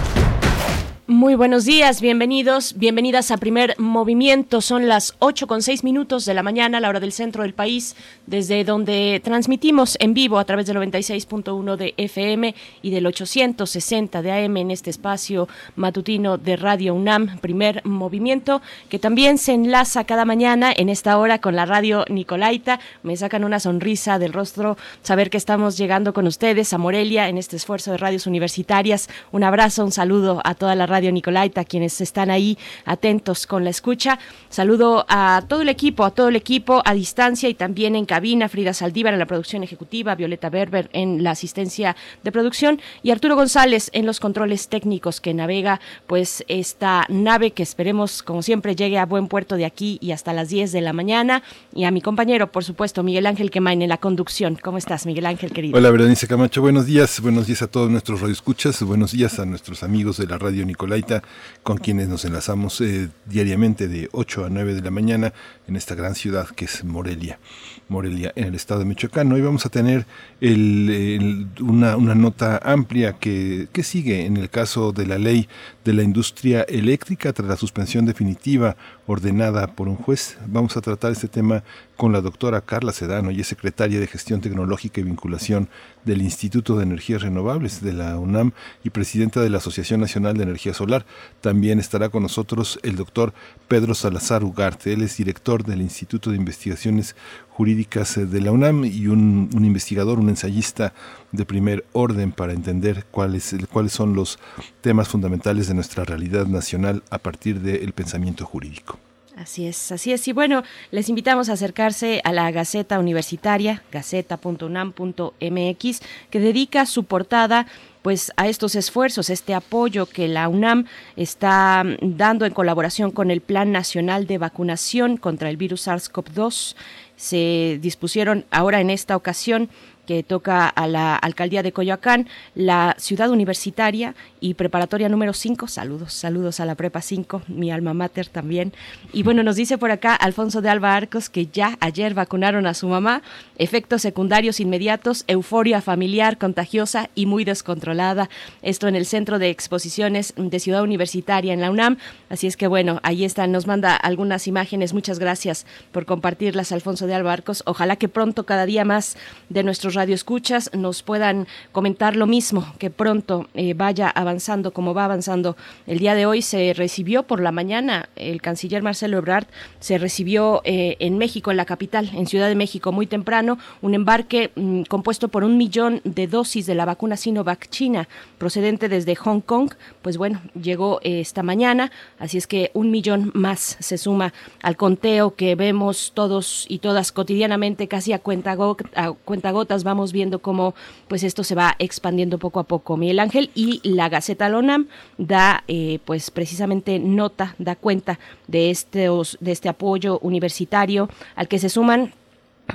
Muy 1.11 1.35
buenos 1.35 1.65
días, 1.65 1.99
bienvenidos, 1.99 2.75
bienvenidas 2.77 3.31
a 3.31 3.37
Primer 3.37 3.75
Movimiento. 3.77 4.61
Son 4.61 4.87
las 4.87 5.13
8 5.19 5.45
con 5.45 5.61
6 5.61 5.83
minutos 5.83 6.23
de 6.23 6.33
la 6.33 6.41
mañana, 6.41 6.79
la 6.79 6.87
hora 6.87 7.01
del 7.01 7.11
centro 7.11 7.43
del 7.43 7.53
país, 7.53 7.97
desde 8.27 8.63
donde 8.63 9.19
transmitimos 9.21 9.97
en 9.99 10.13
vivo 10.13 10.39
a 10.39 10.45
través 10.45 10.67
del 10.67 10.77
96.1 10.77 11.75
de 11.75 11.93
FM 11.97 12.55
y 12.81 12.91
del 12.91 13.07
860 13.07 14.21
de 14.21 14.31
AM 14.31 14.55
en 14.55 14.71
este 14.71 14.89
espacio 14.89 15.49
matutino 15.75 16.37
de 16.37 16.55
Radio 16.55 16.95
UNAM, 16.95 17.39
Primer 17.39 17.85
Movimiento, 17.85 18.61
que 18.87 18.97
también 18.97 19.37
se 19.37 19.51
enlaza 19.51 20.05
cada 20.05 20.23
mañana 20.23 20.71
en 20.73 20.87
esta 20.87 21.17
hora 21.17 21.41
con 21.41 21.57
la 21.57 21.65
radio 21.65 22.05
Nicolaita. 22.07 22.79
Me 23.03 23.17
sacan 23.17 23.43
una 23.43 23.59
sonrisa 23.59 24.17
del 24.17 24.31
rostro 24.31 24.77
saber 25.01 25.29
que 25.29 25.35
estamos 25.35 25.77
llegando 25.77 26.13
con 26.13 26.25
ustedes 26.25 26.71
a 26.71 26.77
Morelia 26.77 27.27
en 27.27 27.37
este 27.37 27.57
esfuerzo 27.57 27.91
de 27.91 27.97
radios 27.97 28.27
universitarias. 28.27 29.09
Un 29.33 29.43
abrazo, 29.43 29.83
un 29.83 29.91
saludo 29.91 30.39
a 30.45 30.55
toda 30.55 30.73
la 30.73 30.85
radio 30.85 31.00
Nicolaita, 31.09 31.63
quienes 31.63 32.01
están 32.01 32.29
ahí 32.29 32.57
atentos 32.85 33.47
con 33.47 33.63
la 33.63 33.69
escucha. 33.69 34.19
Saludo 34.49 35.05
a 35.07 35.41
todo 35.47 35.61
el 35.61 35.69
equipo, 35.69 36.03
a 36.03 36.11
todo 36.11 36.27
el 36.27 36.35
equipo 36.35 36.81
a 36.85 36.93
distancia 36.93 37.47
y 37.47 37.53
también 37.53 37.95
en 37.95 38.05
cabina, 38.05 38.49
Frida 38.49 38.73
Saldívar 38.73 39.13
en 39.13 39.19
la 39.19 39.25
producción 39.25 39.63
ejecutiva, 39.63 40.15
Violeta 40.15 40.49
Berber 40.49 40.89
en 40.93 41.23
la 41.23 41.31
asistencia 41.31 41.95
de 42.23 42.31
producción 42.31 42.81
y 43.03 43.11
Arturo 43.11 43.35
González 43.35 43.89
en 43.93 44.05
los 44.05 44.19
controles 44.19 44.67
técnicos 44.67 45.21
que 45.21 45.33
navega 45.33 45.79
pues 46.07 46.43
esta 46.47 47.05
nave 47.09 47.51
que 47.51 47.63
esperemos 47.63 48.23
como 48.23 48.41
siempre 48.41 48.75
llegue 48.75 48.97
a 48.97 49.05
buen 49.05 49.27
puerto 49.27 49.55
de 49.55 49.65
aquí 49.65 49.97
y 50.01 50.11
hasta 50.11 50.33
las 50.33 50.49
10 50.49 50.71
de 50.71 50.81
la 50.81 50.93
mañana 50.93 51.43
y 51.73 51.85
a 51.85 51.91
mi 51.91 52.01
compañero, 52.01 52.51
por 52.51 52.63
supuesto, 52.63 53.03
Miguel 53.03 53.25
Ángel 53.25 53.51
Quemain 53.51 53.81
en 53.81 53.89
la 53.89 53.97
conducción. 53.97 54.57
¿Cómo 54.61 54.77
estás, 54.77 55.05
Miguel 55.05 55.25
Ángel, 55.25 55.51
querido? 55.51 55.77
Hola, 55.77 55.89
Berenice 55.91 56.27
Camacho, 56.27 56.61
buenos 56.61 56.85
días. 56.85 57.19
Buenos 57.21 57.47
días 57.47 57.61
a 57.61 57.67
todos 57.67 57.89
nuestros 57.89 58.21
radioescuchas, 58.21 58.81
buenos 58.83 59.11
días 59.11 59.39
a 59.39 59.45
nuestros 59.45 59.83
amigos 59.83 60.17
de 60.17 60.27
la 60.27 60.37
radio 60.37 60.65
Nicolaita 60.91 61.23
con 61.63 61.77
quienes 61.77 62.09
nos 62.09 62.25
enlazamos 62.25 62.81
eh, 62.81 63.09
diariamente 63.25 63.87
de 63.87 64.09
8 64.11 64.45
a 64.45 64.49
9 64.49 64.73
de 64.73 64.81
la 64.81 64.91
mañana 64.91 65.33
en 65.67 65.75
esta 65.75 65.95
gran 65.95 66.15
ciudad 66.15 66.49
que 66.49 66.65
es 66.65 66.83
Morelia, 66.83 67.39
Morelia 67.87 68.33
en 68.35 68.45
el 68.45 68.55
estado 68.55 68.81
de 68.81 68.87
Michoacán. 68.87 69.31
Hoy 69.31 69.41
vamos 69.41 69.65
a 69.65 69.69
tener 69.69 70.05
una, 70.41 71.95
nota 71.95 72.59
amplia 72.63 73.13
que, 73.13 73.67
que 73.71 73.83
sigue 73.83 74.25
en 74.25 74.37
el 74.37 74.49
caso 74.49 74.91
de 74.91 75.05
la 75.05 75.17
ley 75.17 75.47
de 75.85 75.93
la 75.93 76.03
industria 76.03 76.63
eléctrica 76.63 77.31
tras 77.31 77.47
la 77.47 77.55
suspensión 77.55 78.05
definitiva 78.05 78.75
ordenada 79.11 79.67
por 79.67 79.87
un 79.87 79.95
juez. 79.95 80.37
Vamos 80.47 80.77
a 80.77 80.81
tratar 80.81 81.11
este 81.11 81.27
tema 81.27 81.63
con 81.97 82.11
la 82.11 82.21
doctora 82.21 82.61
Carla 82.61 82.93
Sedano, 82.93 83.29
y 83.29 83.41
es 83.41 83.47
secretaria 83.47 83.99
de 83.99 84.07
Gestión 84.07 84.41
Tecnológica 84.41 85.01
y 85.01 85.03
Vinculación 85.03 85.69
del 86.03 86.21
Instituto 86.21 86.75
de 86.75 86.83
Energías 86.83 87.21
Renovables 87.21 87.81
de 87.81 87.93
la 87.93 88.17
UNAM 88.17 88.53
y 88.83 88.89
presidenta 88.89 89.41
de 89.41 89.49
la 89.49 89.57
Asociación 89.57 89.99
Nacional 90.01 90.35
de 90.35 90.43
Energía 90.43 90.73
Solar. 90.73 91.05
También 91.41 91.79
estará 91.79 92.09
con 92.09 92.23
nosotros 92.23 92.79
el 92.81 92.95
doctor 92.95 93.33
Pedro 93.67 93.93
Salazar 93.93 94.43
Ugarte. 94.43 94.93
Él 94.93 95.03
es 95.03 95.17
director 95.17 95.63
del 95.63 95.81
Instituto 95.81 96.31
de 96.31 96.37
Investigaciones 96.37 97.15
Jurídicas 97.49 98.15
de 98.15 98.41
la 98.41 98.51
UNAM 98.51 98.85
y 98.85 99.07
un, 99.07 99.49
investigador, 99.53 100.17
un 100.17 100.29
ensayista 100.29 100.93
de 101.31 101.45
primer 101.45 101.85
orden 101.93 102.31
para 102.31 102.53
entender 102.53 103.05
cuáles, 103.11 103.55
cuáles 103.71 103.93
son 103.93 104.13
los 104.13 104.39
temas 104.81 105.07
fundamentales 105.07 105.67
de 105.67 105.73
nuestra 105.73 106.03
realidad 106.03 106.45
nacional 106.45 107.03
a 107.09 107.17
partir 107.17 107.61
del 107.61 107.93
pensamiento 107.93 108.45
jurídico. 108.45 108.99
Así 109.37 109.65
es, 109.65 109.91
así 109.91 110.11
es. 110.11 110.27
Y 110.27 110.33
bueno, 110.33 110.63
les 110.91 111.09
invitamos 111.09 111.49
a 111.49 111.53
acercarse 111.53 112.21
a 112.23 112.31
la 112.31 112.51
Gaceta 112.51 112.99
Universitaria, 112.99 113.81
gaceta.unam.mx, 113.91 116.01
que 116.29 116.39
dedica 116.39 116.85
su 116.85 117.05
portada 117.05 117.65
pues 118.01 118.31
a 118.35 118.47
estos 118.47 118.75
esfuerzos, 118.75 119.29
este 119.29 119.53
apoyo 119.53 120.05
que 120.05 120.27
la 120.27 120.49
UNAM 120.49 120.85
está 121.15 121.83
dando 122.01 122.45
en 122.45 122.53
colaboración 122.53 123.11
con 123.11 123.31
el 123.31 123.41
Plan 123.41 123.71
Nacional 123.71 124.27
de 124.27 124.37
Vacunación 124.37 125.17
contra 125.17 125.49
el 125.49 125.57
virus 125.57 125.87
SARS-CoV-2. 125.87 126.75
Se 127.15 127.79
dispusieron 127.81 128.45
ahora 128.51 128.81
en 128.81 128.89
esta 128.89 129.15
ocasión 129.15 129.69
que 130.11 130.23
toca 130.23 130.67
a 130.67 130.87
la 130.87 131.15
alcaldía 131.15 131.63
de 131.63 131.71
Coyoacán, 131.71 132.27
la 132.53 132.95
ciudad 132.97 133.29
universitaria 133.29 134.13
y 134.41 134.55
preparatoria 134.55 135.07
número 135.07 135.31
5. 135.31 135.69
Saludos, 135.69 136.11
saludos 136.11 136.59
a 136.59 136.65
la 136.65 136.75
prepa 136.75 137.01
5, 137.01 137.43
mi 137.47 137.71
alma 137.71 137.93
mater 137.93 138.27
también. 138.27 138.73
Y 139.13 139.23
bueno, 139.23 139.41
nos 139.41 139.55
dice 139.55 139.77
por 139.77 139.89
acá 139.89 140.13
Alfonso 140.13 140.61
de 140.61 140.67
Alba 140.67 140.97
Arcos 140.97 141.29
que 141.29 141.47
ya 141.47 141.77
ayer 141.79 142.13
vacunaron 142.13 142.67
a 142.67 142.73
su 142.73 142.89
mamá. 142.89 143.21
Efectos 143.57 144.01
secundarios 144.01 144.59
inmediatos, 144.59 145.23
euforia 145.27 145.79
familiar 145.79 146.37
contagiosa 146.37 147.09
y 147.15 147.25
muy 147.25 147.45
descontrolada. 147.45 148.29
Esto 148.63 148.89
en 148.89 148.97
el 148.97 149.05
Centro 149.05 149.39
de 149.39 149.49
Exposiciones 149.49 150.33
de 150.35 150.59
Ciudad 150.59 150.83
Universitaria 150.83 151.53
en 151.53 151.61
la 151.61 151.71
UNAM. 151.71 151.97
Así 152.27 152.47
es 152.47 152.57
que 152.57 152.67
bueno, 152.67 152.99
ahí 153.03 153.23
están, 153.23 153.53
nos 153.53 153.65
manda 153.65 153.95
algunas 153.95 154.45
imágenes. 154.47 154.93
Muchas 154.93 155.19
gracias 155.19 155.65
por 155.93 156.05
compartirlas, 156.05 156.73
Alfonso 156.73 157.07
de 157.07 157.13
Alba 157.13 157.31
Arcos. 157.31 157.63
Ojalá 157.65 157.95
que 157.95 158.09
pronto 158.09 158.45
cada 158.45 158.65
día 158.65 158.83
más 158.83 159.15
de 159.47 159.63
nuestros 159.63 159.93
radioescuchas 160.01 160.71
nos 160.73 161.03
puedan 161.03 161.47
comentar 161.71 162.15
lo 162.15 162.25
mismo, 162.25 162.65
que 162.79 162.89
pronto 162.89 163.47
eh, 163.53 163.75
vaya 163.75 164.09
avanzando 164.09 164.73
como 164.73 164.95
va 164.95 165.05
avanzando. 165.05 165.55
El 165.85 165.99
día 165.99 166.15
de 166.15 166.25
hoy 166.25 166.41
se 166.41 166.73
recibió 166.73 167.21
por 167.23 167.39
la 167.39 167.51
mañana, 167.51 168.09
el 168.15 168.41
canciller 168.41 168.81
Marcelo 168.81 169.19
Ebrard 169.19 169.45
se 169.79 169.99
recibió 169.99 170.61
eh, 170.63 170.95
en 170.99 171.19
México, 171.19 171.51
en 171.51 171.57
la 171.57 171.65
capital, 171.65 172.09
en 172.15 172.25
Ciudad 172.25 172.47
de 172.47 172.55
México, 172.55 172.91
muy 172.91 173.05
temprano, 173.05 173.59
un 173.83 173.93
embarque 173.93 174.49
mm, 174.55 174.83
compuesto 174.83 175.27
por 175.27 175.43
un 175.43 175.57
millón 175.57 176.01
de 176.03 176.25
dosis 176.25 176.65
de 176.65 176.73
la 176.73 176.85
vacuna 176.85 177.15
Sinovac 177.15 177.69
China, 177.69 178.07
procedente 178.39 178.89
desde 178.89 179.15
Hong 179.15 179.41
Kong. 179.41 179.71
Pues 180.01 180.17
bueno, 180.17 180.41
llegó 180.59 180.99
eh, 181.03 181.19
esta 181.19 181.43
mañana, 181.43 181.91
así 182.17 182.39
es 182.39 182.47
que 182.47 182.71
un 182.73 182.89
millón 182.89 183.31
más 183.35 183.77
se 183.79 183.99
suma 183.99 184.33
al 184.63 184.77
conteo 184.77 185.35
que 185.35 185.53
vemos 185.53 186.13
todos 186.15 186.65
y 186.69 186.79
todas 186.79 187.11
cotidianamente, 187.11 187.87
casi 187.87 188.13
a 188.13 188.19
cuenta, 188.19 188.57
a 188.95 189.11
cuenta 189.11 189.51
gotas 189.51 189.83
vamos 189.91 190.13
viendo 190.13 190.39
cómo 190.39 190.73
pues 191.09 191.23
esto 191.23 191.43
se 191.43 191.53
va 191.53 191.75
expandiendo 191.77 192.37
poco 192.37 192.61
a 192.61 192.63
poco. 192.63 192.95
Miguel 192.95 193.19
Ángel 193.19 193.51
y 193.55 193.81
la 193.83 194.07
Gaceta 194.07 194.47
Lonam 194.47 194.87
da 195.17 195.65
eh, 195.67 195.99
pues 196.05 196.31
precisamente 196.31 196.97
nota, 196.97 197.55
da 197.57 197.75
cuenta 197.75 198.19
de, 198.47 198.69
estos, 198.69 199.37
de 199.41 199.51
este 199.51 199.67
apoyo 199.67 200.17
universitario 200.19 201.09
al 201.35 201.49
que 201.49 201.59
se 201.59 201.67
suman 201.67 202.13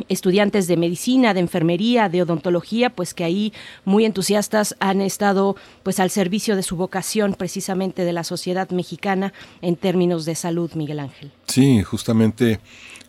estudiantes 0.08 0.66
de 0.66 0.76
medicina, 0.76 1.32
de 1.32 1.40
enfermería, 1.40 2.10
de 2.10 2.20
odontología, 2.20 2.90
pues 2.90 3.14
que 3.14 3.24
ahí 3.24 3.54
muy 3.86 4.04
entusiastas 4.04 4.76
han 4.78 5.00
estado 5.00 5.56
pues 5.82 6.00
al 6.00 6.10
servicio 6.10 6.54
de 6.54 6.62
su 6.62 6.76
vocación 6.76 7.32
precisamente 7.32 8.04
de 8.04 8.12
la 8.12 8.24
sociedad 8.24 8.68
mexicana 8.70 9.32
en 9.62 9.76
términos 9.76 10.26
de 10.26 10.34
salud, 10.34 10.70
Miguel 10.74 11.00
Ángel. 11.00 11.32
Sí, 11.46 11.82
justamente 11.82 12.60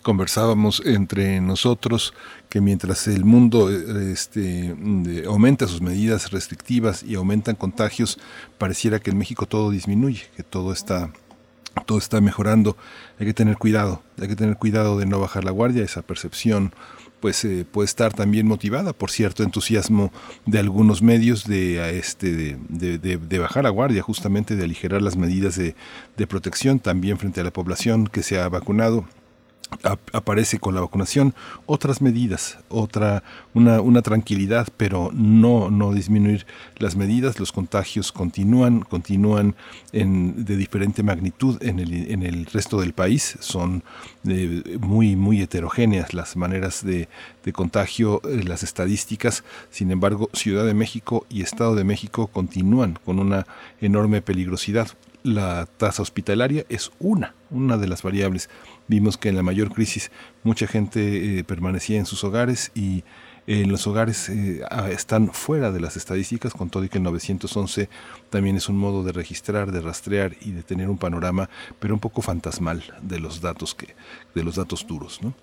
conversábamos 0.02 0.82
entre 0.86 1.42
nosotros 1.42 2.14
que 2.50 2.62
mientras 2.62 3.08
el 3.08 3.26
mundo 3.26 3.70
este, 3.70 4.76
aumenta 5.28 5.68
sus 5.68 5.82
medidas 5.82 6.32
restrictivas 6.32 7.04
y 7.04 7.16
aumentan 7.16 7.56
contagios, 7.56 8.20
pareciera 8.58 9.00
que 9.00 9.12
en 9.12 9.18
México 9.18 9.46
todo 9.46 9.70
disminuye, 9.72 10.24
que 10.36 10.44
todo 10.44 10.72
está 10.72 11.12
todo 11.86 12.00
está 12.00 12.22
mejorando, 12.22 12.76
hay 13.20 13.28
que 13.28 13.36
tener 13.36 13.56
cuidado, 13.58 14.02
hay 14.20 14.28
que 14.28 14.36
tener 14.36 14.58
cuidado 14.58 14.98
de 14.98 15.06
no 15.06 15.20
bajar 15.20 15.44
la 15.44 15.52
guardia, 15.52 15.84
esa 15.84 16.02
percepción 16.02 16.74
pues 17.20 17.44
eh, 17.46 17.66
puede 17.70 17.86
estar 17.86 18.14
también 18.14 18.48
motivada 18.48 18.94
por 18.94 19.10
cierto 19.12 19.44
entusiasmo 19.44 20.12
de 20.46 20.60
algunos 20.60 21.02
medios 21.02 21.46
de, 21.46 21.98
este, 21.98 22.58
de, 22.70 22.98
de, 22.98 23.40
bajar 23.40 23.64
la 23.64 23.70
guardia, 23.70 24.02
justamente 24.02 24.56
de 24.56 24.64
aligerar 24.64 25.02
las 25.02 25.18
medidas 25.18 25.56
de 25.56 26.28
protección 26.28 26.80
también 26.80 27.18
frente 27.18 27.42
a 27.42 27.44
la 27.44 27.52
población 27.52 28.08
que 28.08 28.24
se 28.24 28.40
ha 28.40 28.50
vacunado 28.50 29.06
aparece 30.14 30.60
con 30.60 30.76
la 30.76 30.82
vacunación 30.82 31.34
otras 31.66 32.02
medidas, 32.02 32.58
otra 32.70 33.24
una, 33.54 33.82
una 33.82 34.02
tranquilidad, 34.02 34.68
pero 34.78 35.12
no 35.14 35.70
no 35.70 35.94
disminuir 35.94 36.46
las 36.78 36.96
medidas, 36.96 37.40
los 37.40 37.52
contagios 37.52 38.12
continúan, 38.12 38.82
continúan 38.82 39.56
en, 39.92 40.46
de 40.46 40.56
diferente 40.56 41.04
magnitud 41.04 41.62
en 41.62 41.80
el, 41.80 42.12
en 42.12 42.24
el 42.24 42.46
resto 42.46 42.80
del 42.80 42.94
país, 42.94 43.38
son 43.40 43.84
eh, 44.28 44.78
muy 44.80 45.16
muy 45.16 45.42
heterogéneas 45.42 46.14
las 46.14 46.36
maneras 46.36 46.86
de, 46.86 47.10
de 47.44 47.54
contagio, 47.54 48.22
eh, 48.26 48.44
las 48.44 48.64
estadísticas, 48.64 49.44
sin 49.70 49.92
embargo, 49.92 50.30
Ciudad 50.34 50.66
de 50.66 50.74
México 50.74 51.26
y 51.30 51.42
Estado 51.42 51.76
de 51.76 51.84
México 51.84 52.28
continúan 52.28 52.98
con 53.06 53.20
una 53.20 53.46
enorme 53.82 54.22
peligrosidad. 54.22 54.90
La 55.24 55.66
tasa 55.66 56.02
hospitalaria 56.04 56.66
es 56.70 56.92
una, 57.00 57.34
una 57.50 57.76
de 57.78 57.88
las 57.88 58.02
variables 58.02 58.50
Vimos 58.88 59.18
que 59.18 59.30
en 59.30 59.36
la 59.36 59.44
mayor 59.44 59.74
crisis 59.74 60.12
mucha 60.44 60.68
gente 60.68 61.40
eh, 61.40 61.44
permanecía 61.44 61.98
en 61.98 62.06
sus 62.06 62.24
hogares 62.24 62.72
y 62.74 63.04
eh, 63.48 63.66
los 63.66 63.88
hogares 63.88 64.30
eh, 64.30 64.62
están 64.92 65.32
fuera 65.34 65.72
de 65.72 65.80
las 65.80 65.96
estadísticas, 65.96 66.54
con 66.54 66.70
todo 66.70 66.88
que 66.90 66.98
el 66.98 67.04
911 67.04 67.90
también 68.30 68.58
es 68.58 68.68
un 68.68 68.78
modo 68.78 69.04
de 69.04 69.14
registrar, 69.14 69.72
de 69.72 69.82
rastrear 69.82 70.36
y 70.42 70.52
de 70.52 70.64
tener 70.64 70.90
un 70.90 70.98
panorama, 70.98 71.50
pero 71.80 71.94
un 71.94 72.00
poco 72.00 72.22
fantasmal 72.22 72.84
de 73.02 73.20
los 73.20 73.42
datos 73.42 73.74
que, 73.74 73.96
de 74.36 74.44
los 74.44 74.56
datos 74.56 74.86
duros, 74.86 75.22
¿no? 75.22 75.34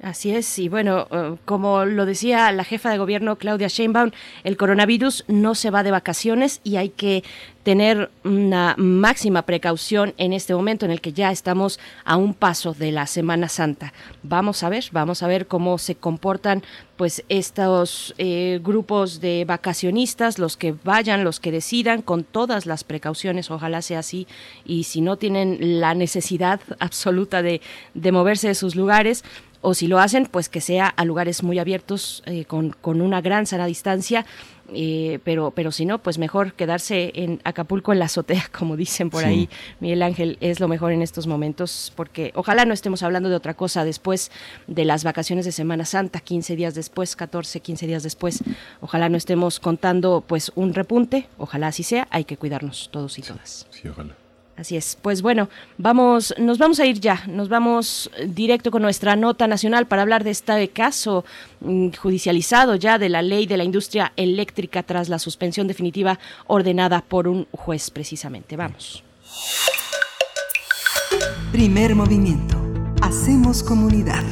Así 0.00 0.30
es, 0.30 0.58
y 0.60 0.68
bueno, 0.68 1.08
como 1.44 1.84
lo 1.84 2.06
decía 2.06 2.52
la 2.52 2.62
jefa 2.62 2.90
de 2.90 2.98
gobierno 2.98 3.34
Claudia 3.34 3.66
Sheinbaum, 3.66 4.12
el 4.44 4.56
coronavirus 4.56 5.24
no 5.26 5.56
se 5.56 5.70
va 5.70 5.82
de 5.82 5.90
vacaciones 5.90 6.60
y 6.62 6.76
hay 6.76 6.90
que 6.90 7.24
tener 7.64 8.10
una 8.24 8.74
máxima 8.78 9.42
precaución 9.42 10.14
en 10.16 10.32
este 10.32 10.54
momento 10.54 10.86
en 10.86 10.90
el 10.90 11.02
que 11.02 11.12
ya 11.12 11.30
estamos 11.30 11.78
a 12.04 12.16
un 12.16 12.32
paso 12.32 12.72
de 12.72 12.92
la 12.92 13.06
Semana 13.06 13.48
Santa. 13.48 13.92
Vamos 14.22 14.62
a 14.62 14.70
ver, 14.70 14.84
vamos 14.92 15.22
a 15.22 15.26
ver 15.26 15.46
cómo 15.46 15.76
se 15.76 15.94
comportan 15.94 16.62
pues 16.96 17.24
estos 17.28 18.14
eh, 18.18 18.60
grupos 18.62 19.20
de 19.20 19.44
vacacionistas, 19.46 20.38
los 20.38 20.56
que 20.56 20.74
vayan, 20.82 21.24
los 21.24 21.40
que 21.40 21.52
decidan, 21.52 22.02
con 22.02 22.24
todas 22.24 22.66
las 22.66 22.84
precauciones, 22.84 23.50
ojalá 23.50 23.82
sea 23.82 23.98
así, 23.98 24.26
y 24.64 24.84
si 24.84 25.00
no 25.00 25.16
tienen 25.16 25.80
la 25.80 25.94
necesidad 25.94 26.60
absoluta 26.78 27.42
de, 27.42 27.60
de 27.92 28.12
moverse 28.12 28.48
de 28.48 28.54
sus 28.54 28.76
lugares, 28.76 29.24
o 29.60 29.74
si 29.74 29.86
lo 29.86 29.98
hacen, 29.98 30.26
pues 30.26 30.48
que 30.48 30.60
sea 30.60 30.86
a 30.86 31.04
lugares 31.04 31.42
muy 31.42 31.58
abiertos, 31.58 32.22
eh, 32.26 32.44
con, 32.44 32.70
con 32.70 33.00
una 33.00 33.20
gran 33.20 33.46
sana 33.46 33.66
distancia, 33.66 34.24
eh, 34.72 35.18
pero, 35.24 35.50
pero 35.50 35.72
si 35.72 35.86
no, 35.86 35.98
pues 35.98 36.18
mejor 36.18 36.52
quedarse 36.52 37.10
en 37.14 37.40
Acapulco 37.44 37.92
en 37.92 37.98
la 37.98 38.04
azotea, 38.06 38.44
como 38.56 38.76
dicen 38.76 39.10
por 39.10 39.24
ahí, 39.24 39.48
Miguel 39.80 40.02
Ángel, 40.02 40.36
es 40.40 40.60
lo 40.60 40.68
mejor 40.68 40.92
en 40.92 41.02
estos 41.02 41.26
momentos, 41.26 41.92
porque 41.96 42.32
ojalá 42.34 42.64
no 42.64 42.74
estemos 42.74 43.02
hablando 43.02 43.28
de 43.28 43.36
otra 43.36 43.54
cosa 43.54 43.84
después 43.84 44.30
de 44.66 44.84
las 44.84 45.04
vacaciones 45.04 45.44
de 45.44 45.52
Semana 45.52 45.84
Santa, 45.84 46.20
15 46.20 46.56
días 46.56 46.74
después, 46.74 47.16
14, 47.16 47.60
15 47.60 47.86
días 47.86 48.02
después, 48.02 48.42
ojalá 48.80 49.08
no 49.08 49.16
estemos 49.16 49.58
contando 49.60 50.22
pues 50.26 50.52
un 50.54 50.74
repunte, 50.74 51.28
ojalá 51.38 51.68
así 51.68 51.82
sea, 51.82 52.06
hay 52.10 52.24
que 52.24 52.36
cuidarnos 52.36 52.90
todos 52.92 53.18
y 53.18 53.22
todas. 53.22 53.66
Sí, 53.70 53.88
ojalá. 53.88 54.14
Así 54.58 54.76
es. 54.76 54.98
Pues 55.00 55.22
bueno, 55.22 55.48
vamos, 55.76 56.34
nos 56.36 56.58
vamos 56.58 56.80
a 56.80 56.86
ir 56.86 56.98
ya, 56.98 57.22
nos 57.28 57.48
vamos 57.48 58.10
directo 58.26 58.72
con 58.72 58.82
nuestra 58.82 59.14
nota 59.14 59.46
nacional 59.46 59.86
para 59.86 60.02
hablar 60.02 60.24
de 60.24 60.30
este 60.30 60.68
caso 60.70 61.24
mm, 61.60 61.90
judicializado 61.90 62.74
ya 62.74 62.98
de 62.98 63.08
la 63.08 63.22
ley 63.22 63.46
de 63.46 63.56
la 63.56 63.62
industria 63.62 64.12
eléctrica 64.16 64.82
tras 64.82 65.08
la 65.08 65.20
suspensión 65.20 65.68
definitiva 65.68 66.18
ordenada 66.48 67.02
por 67.02 67.28
un 67.28 67.46
juez 67.52 67.88
precisamente. 67.92 68.56
Vamos. 68.56 69.04
Primer 71.52 71.94
movimiento. 71.94 72.60
Hacemos 73.00 73.62
comunidad. 73.62 74.24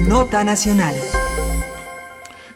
Nota 0.00 0.42
nacional. 0.42 0.96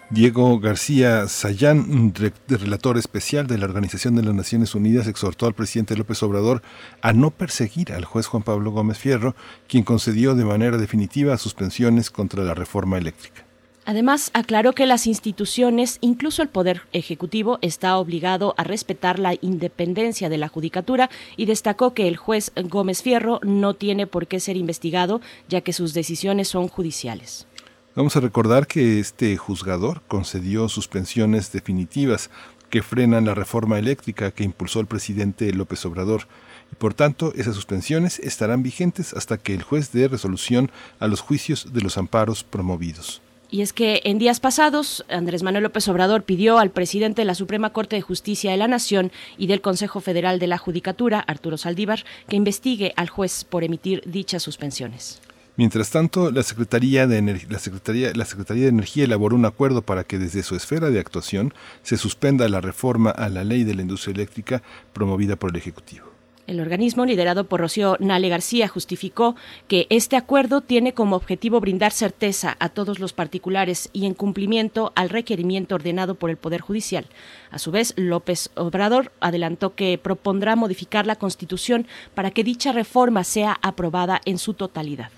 Diego 0.08 0.60
García 0.60 1.26
Sayán, 1.26 2.14
relator 2.48 2.96
especial 2.96 3.48
de 3.48 3.58
la 3.58 3.64
Organización 3.64 4.14
de 4.14 4.22
las 4.22 4.34
Naciones 4.34 4.76
Unidas, 4.76 5.08
exhortó 5.08 5.46
al 5.46 5.54
presidente 5.54 5.96
López 5.96 6.22
Obrador 6.22 6.62
a 7.02 7.12
no 7.12 7.32
perseguir 7.32 7.92
al 7.92 8.04
juez 8.04 8.28
Juan 8.28 8.44
Pablo 8.44 8.70
Gómez 8.70 8.98
Fierro, 8.98 9.34
quien 9.66 9.82
concedió 9.82 10.36
de 10.36 10.44
manera 10.44 10.76
definitiva 10.78 11.36
suspensiones 11.38 12.10
contra 12.10 12.44
la 12.44 12.54
reforma 12.54 12.98
eléctrica. 12.98 13.44
Además, 13.84 14.30
aclaró 14.32 14.74
que 14.74 14.86
las 14.86 15.08
instituciones, 15.08 15.98
incluso 16.00 16.42
el 16.42 16.48
Poder 16.48 16.82
Ejecutivo, 16.92 17.58
está 17.60 17.96
obligado 17.98 18.54
a 18.56 18.62
respetar 18.62 19.18
la 19.18 19.34
independencia 19.40 20.28
de 20.28 20.38
la 20.38 20.48
Judicatura 20.48 21.10
y 21.36 21.46
destacó 21.46 21.94
que 21.94 22.06
el 22.06 22.16
juez 22.16 22.52
Gómez 22.64 23.02
Fierro 23.02 23.40
no 23.42 23.74
tiene 23.74 24.06
por 24.06 24.28
qué 24.28 24.38
ser 24.38 24.56
investigado, 24.56 25.20
ya 25.48 25.62
que 25.62 25.72
sus 25.72 25.94
decisiones 25.94 26.46
son 26.46 26.68
judiciales. 26.68 27.48
Vamos 27.96 28.14
a 28.14 28.20
recordar 28.20 28.66
que 28.66 29.00
este 29.00 29.38
juzgador 29.38 30.02
concedió 30.06 30.68
suspensiones 30.68 31.50
definitivas 31.50 32.28
que 32.68 32.82
frenan 32.82 33.24
la 33.24 33.34
reforma 33.34 33.78
eléctrica 33.78 34.32
que 34.32 34.44
impulsó 34.44 34.80
el 34.80 34.86
presidente 34.86 35.50
López 35.54 35.82
Obrador. 35.86 36.28
Y 36.70 36.74
por 36.74 36.92
tanto, 36.92 37.32
esas 37.36 37.54
suspensiones 37.54 38.18
estarán 38.18 38.62
vigentes 38.62 39.14
hasta 39.14 39.38
que 39.38 39.54
el 39.54 39.62
juez 39.62 39.92
dé 39.92 40.08
resolución 40.08 40.70
a 41.00 41.06
los 41.06 41.22
juicios 41.22 41.72
de 41.72 41.80
los 41.80 41.96
amparos 41.96 42.44
promovidos. 42.44 43.22
Y 43.50 43.62
es 43.62 43.72
que 43.72 44.02
en 44.04 44.18
días 44.18 44.40
pasados, 44.40 45.06
Andrés 45.08 45.42
Manuel 45.42 45.64
López 45.64 45.88
Obrador 45.88 46.24
pidió 46.24 46.58
al 46.58 46.72
presidente 46.72 47.22
de 47.22 47.26
la 47.26 47.34
Suprema 47.34 47.70
Corte 47.70 47.96
de 47.96 48.02
Justicia 48.02 48.50
de 48.50 48.58
la 48.58 48.68
Nación 48.68 49.10
y 49.38 49.46
del 49.46 49.62
Consejo 49.62 50.00
Federal 50.00 50.38
de 50.38 50.48
la 50.48 50.58
Judicatura, 50.58 51.20
Arturo 51.20 51.56
Saldívar, 51.56 52.04
que 52.28 52.36
investigue 52.36 52.92
al 52.96 53.08
juez 53.08 53.44
por 53.44 53.64
emitir 53.64 54.02
dichas 54.04 54.42
suspensiones. 54.42 55.22
Mientras 55.56 55.90
tanto, 55.90 56.30
la 56.30 56.42
Secretaría, 56.42 57.06
de 57.06 57.22
la, 57.48 57.58
Secretaría, 57.58 58.12
la 58.14 58.26
Secretaría 58.26 58.64
de 58.64 58.68
Energía 58.68 59.04
elaboró 59.04 59.34
un 59.34 59.46
acuerdo 59.46 59.80
para 59.80 60.04
que 60.04 60.18
desde 60.18 60.42
su 60.42 60.54
esfera 60.54 60.90
de 60.90 61.00
actuación 61.00 61.54
se 61.82 61.96
suspenda 61.96 62.46
la 62.50 62.60
reforma 62.60 63.10
a 63.10 63.30
la 63.30 63.42
ley 63.42 63.64
de 63.64 63.74
la 63.74 63.80
industria 63.80 64.12
eléctrica 64.12 64.62
promovida 64.92 65.36
por 65.36 65.50
el 65.50 65.56
Ejecutivo. 65.56 66.04
El 66.46 66.60
organismo, 66.60 67.06
liderado 67.06 67.44
por 67.44 67.60
Rocío 67.60 67.96
Nale 68.00 68.28
García, 68.28 68.68
justificó 68.68 69.34
que 69.66 69.86
este 69.88 70.16
acuerdo 70.16 70.60
tiene 70.60 70.92
como 70.92 71.16
objetivo 71.16 71.58
brindar 71.58 71.90
certeza 71.90 72.56
a 72.60 72.68
todos 72.68 73.00
los 73.00 73.14
particulares 73.14 73.88
y 73.94 74.04
en 74.04 74.12
cumplimiento 74.14 74.92
al 74.94 75.08
requerimiento 75.08 75.74
ordenado 75.74 76.16
por 76.16 76.28
el 76.28 76.36
Poder 76.36 76.60
Judicial. 76.60 77.06
A 77.50 77.58
su 77.58 77.72
vez, 77.72 77.94
López 77.96 78.50
Obrador 78.56 79.10
adelantó 79.20 79.74
que 79.74 79.98
propondrá 79.98 80.54
modificar 80.54 81.06
la 81.06 81.16
Constitución 81.16 81.86
para 82.14 82.30
que 82.30 82.44
dicha 82.44 82.72
reforma 82.72 83.24
sea 83.24 83.58
aprobada 83.62 84.20
en 84.26 84.38
su 84.38 84.52
totalidad. 84.54 85.10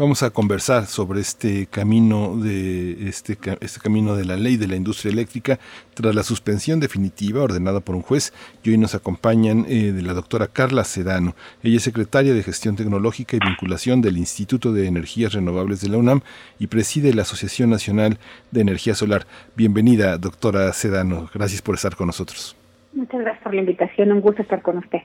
Vamos 0.00 0.22
a 0.22 0.30
conversar 0.30 0.86
sobre 0.86 1.20
este 1.20 1.66
camino 1.66 2.34
de 2.34 3.06
este, 3.06 3.36
este 3.60 3.80
camino 3.80 4.16
de 4.16 4.24
la 4.24 4.36
ley 4.36 4.56
de 4.56 4.66
la 4.66 4.76
industria 4.76 5.12
eléctrica 5.12 5.58
tras 5.92 6.14
la 6.14 6.22
suspensión 6.22 6.80
definitiva 6.80 7.42
ordenada 7.42 7.80
por 7.80 7.94
un 7.94 8.00
juez 8.00 8.32
y 8.64 8.70
hoy 8.70 8.78
nos 8.78 8.94
acompañan 8.94 9.66
eh, 9.68 9.92
de 9.92 10.00
la 10.00 10.14
doctora 10.14 10.46
Carla 10.46 10.84
Sedano. 10.84 11.34
Ella 11.62 11.76
es 11.76 11.82
secretaria 11.82 12.32
de 12.32 12.42
Gestión 12.42 12.76
Tecnológica 12.76 13.36
y 13.36 13.40
Vinculación 13.46 14.00
del 14.00 14.16
Instituto 14.16 14.72
de 14.72 14.86
Energías 14.86 15.34
Renovables 15.34 15.82
de 15.82 15.90
la 15.90 15.98
UNAM 15.98 16.22
y 16.58 16.68
preside 16.68 17.12
la 17.12 17.20
Asociación 17.20 17.68
Nacional 17.68 18.16
de 18.52 18.62
Energía 18.62 18.94
Solar. 18.94 19.26
Bienvenida, 19.54 20.16
doctora 20.16 20.72
Sedano. 20.72 21.28
Gracias 21.34 21.60
por 21.60 21.74
estar 21.74 21.94
con 21.94 22.06
nosotros. 22.06 22.56
Muchas 22.94 23.20
gracias 23.20 23.42
por 23.42 23.52
la 23.52 23.60
invitación. 23.60 24.12
Un 24.12 24.22
gusto 24.22 24.40
estar 24.40 24.62
con 24.62 24.78
usted. 24.78 25.00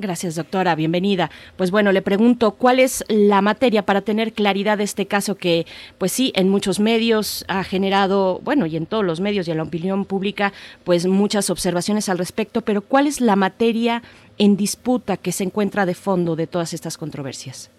Gracias, 0.00 0.36
doctora. 0.36 0.76
Bienvenida. 0.76 1.28
Pues 1.56 1.72
bueno, 1.72 1.90
le 1.90 2.02
pregunto, 2.02 2.52
¿cuál 2.52 2.78
es 2.78 3.04
la 3.08 3.42
materia 3.42 3.84
para 3.84 4.02
tener 4.02 4.32
claridad 4.32 4.78
de 4.78 4.84
este 4.84 5.06
caso 5.06 5.34
que, 5.34 5.66
pues 5.98 6.12
sí, 6.12 6.32
en 6.36 6.48
muchos 6.48 6.78
medios 6.78 7.44
ha 7.48 7.64
generado, 7.64 8.40
bueno, 8.44 8.66
y 8.66 8.76
en 8.76 8.86
todos 8.86 9.04
los 9.04 9.18
medios 9.18 9.48
y 9.48 9.50
en 9.50 9.56
la 9.56 9.64
opinión 9.64 10.04
pública, 10.04 10.52
pues 10.84 11.06
muchas 11.06 11.50
observaciones 11.50 12.08
al 12.08 12.18
respecto, 12.18 12.60
pero 12.62 12.80
¿cuál 12.80 13.08
es 13.08 13.20
la 13.20 13.34
materia 13.34 14.04
en 14.38 14.56
disputa 14.56 15.16
que 15.16 15.32
se 15.32 15.42
encuentra 15.42 15.84
de 15.84 15.94
fondo 15.94 16.36
de 16.36 16.46
todas 16.46 16.74
estas 16.74 16.96
controversias? 16.96 17.72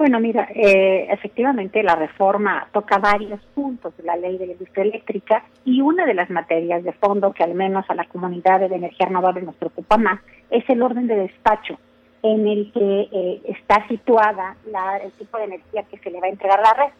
Bueno, 0.00 0.18
mira, 0.18 0.48
eh, 0.54 1.08
efectivamente 1.10 1.82
la 1.82 1.94
reforma 1.94 2.66
toca 2.72 2.96
varios 2.96 3.38
puntos 3.54 3.94
de 3.98 4.02
la 4.04 4.16
ley 4.16 4.38
de 4.38 4.46
la 4.46 4.52
industria 4.52 4.84
eléctrica 4.84 5.44
y 5.66 5.82
una 5.82 6.06
de 6.06 6.14
las 6.14 6.30
materias 6.30 6.82
de 6.82 6.92
fondo 6.92 7.34
que 7.34 7.44
al 7.44 7.52
menos 7.52 7.84
a 7.86 7.94
la 7.94 8.06
comunidad 8.06 8.60
de 8.60 8.74
energía 8.74 9.08
renovable 9.08 9.42
nos 9.42 9.56
preocupa 9.56 9.98
más 9.98 10.18
es 10.48 10.64
el 10.70 10.80
orden 10.80 11.06
de 11.06 11.16
despacho 11.16 11.78
en 12.22 12.48
el 12.48 12.72
que 12.72 13.08
eh, 13.12 13.42
está 13.44 13.86
situada 13.88 14.56
la, 14.72 14.96
el 15.04 15.12
tipo 15.12 15.36
de 15.36 15.44
energía 15.44 15.82
que 15.82 15.98
se 15.98 16.10
le 16.10 16.18
va 16.18 16.28
a 16.28 16.30
entregar 16.30 16.60
a 16.60 16.62
la 16.62 16.72
red. 16.72 16.92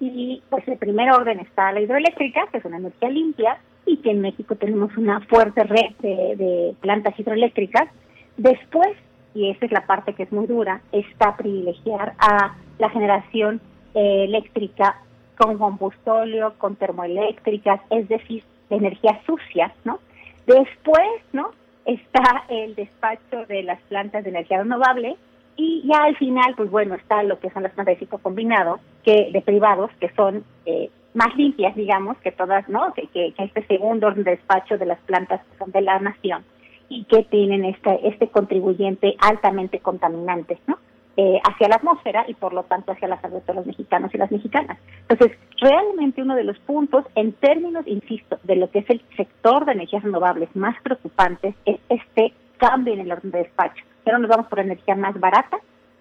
Y 0.00 0.42
pues 0.48 0.66
el 0.68 0.78
primer 0.78 1.12
orden 1.12 1.40
está 1.40 1.70
la 1.72 1.82
hidroeléctrica, 1.82 2.46
que 2.50 2.56
es 2.56 2.64
una 2.64 2.78
energía 2.78 3.10
limpia, 3.10 3.58
y 3.84 3.98
que 3.98 4.12
en 4.12 4.22
México 4.22 4.54
tenemos 4.54 4.96
una 4.96 5.20
fuerte 5.20 5.64
red 5.64 5.90
de, 6.00 6.34
de 6.36 6.74
plantas 6.80 7.12
hidroeléctricas. 7.20 7.90
Después 8.38 8.96
y 9.38 9.50
esa 9.50 9.66
es 9.66 9.70
la 9.70 9.86
parte 9.86 10.14
que 10.14 10.24
es 10.24 10.32
muy 10.32 10.48
dura, 10.48 10.80
está 10.90 11.36
privilegiar 11.36 12.14
a 12.18 12.56
la 12.78 12.90
generación 12.90 13.60
eh, 13.94 14.24
eléctrica 14.24 15.00
con 15.36 15.58
combustóleo, 15.58 16.54
con 16.58 16.74
termoeléctricas, 16.74 17.80
es 17.90 18.08
decir, 18.08 18.42
de 18.68 18.76
energía 18.76 19.20
sucia, 19.26 19.72
¿no? 19.84 20.00
Después, 20.44 21.22
¿no? 21.32 21.52
Está 21.84 22.46
el 22.48 22.74
despacho 22.74 23.46
de 23.46 23.62
las 23.62 23.80
plantas 23.82 24.24
de 24.24 24.30
energía 24.30 24.58
renovable 24.58 25.16
y 25.54 25.84
ya 25.86 26.02
al 26.02 26.16
final, 26.16 26.54
pues 26.56 26.68
bueno, 26.68 26.96
está 26.96 27.22
lo 27.22 27.38
que 27.38 27.50
son 27.50 27.62
las 27.62 27.72
plantas 27.72 27.94
de 27.94 28.00
ciclo 28.00 28.18
combinado, 28.18 28.80
que 29.04 29.30
de 29.32 29.40
privados, 29.40 29.92
que 30.00 30.10
son 30.16 30.42
eh, 30.66 30.90
más 31.14 31.32
limpias, 31.36 31.76
digamos, 31.76 32.16
que 32.18 32.32
todas, 32.32 32.68
¿no? 32.68 32.92
Que, 32.92 33.06
que, 33.06 33.32
que 33.34 33.44
este 33.44 33.64
segundo 33.68 34.10
despacho 34.10 34.78
de 34.78 34.86
las 34.86 34.98
plantas 35.02 35.40
son 35.60 35.70
de 35.70 35.82
la 35.82 36.00
nación 36.00 36.44
y 36.88 37.04
que 37.04 37.24
tienen 37.24 37.64
este, 37.64 38.08
este 38.08 38.28
contribuyente 38.28 39.16
altamente 39.20 39.80
contaminante, 39.80 40.58
¿no? 40.66 40.78
Eh, 41.20 41.40
hacia 41.42 41.66
la 41.66 41.74
atmósfera 41.74 42.24
y 42.28 42.34
por 42.34 42.52
lo 42.52 42.62
tanto 42.62 42.92
hacia 42.92 43.08
la 43.08 43.20
salud 43.20 43.42
de 43.42 43.52
los 43.52 43.66
mexicanos 43.66 44.14
y 44.14 44.18
las 44.18 44.30
mexicanas. 44.30 44.78
Entonces, 45.08 45.36
realmente 45.60 46.22
uno 46.22 46.36
de 46.36 46.44
los 46.44 46.56
puntos, 46.60 47.04
en 47.16 47.32
términos, 47.32 47.84
insisto, 47.88 48.38
de 48.44 48.54
lo 48.54 48.70
que 48.70 48.78
es 48.78 48.90
el 48.90 49.02
sector 49.16 49.64
de 49.64 49.72
energías 49.72 50.04
renovables 50.04 50.48
más 50.54 50.80
preocupantes 50.80 51.56
es 51.64 51.80
este 51.88 52.32
cambio 52.56 52.94
en 52.94 53.00
el 53.00 53.10
orden 53.10 53.32
de 53.32 53.38
despacho. 53.38 53.84
No 54.06 54.18
nos 54.18 54.30
vamos 54.30 54.46
por 54.46 54.60
energía 54.60 54.94
más 54.94 55.18
barata, 55.18 55.58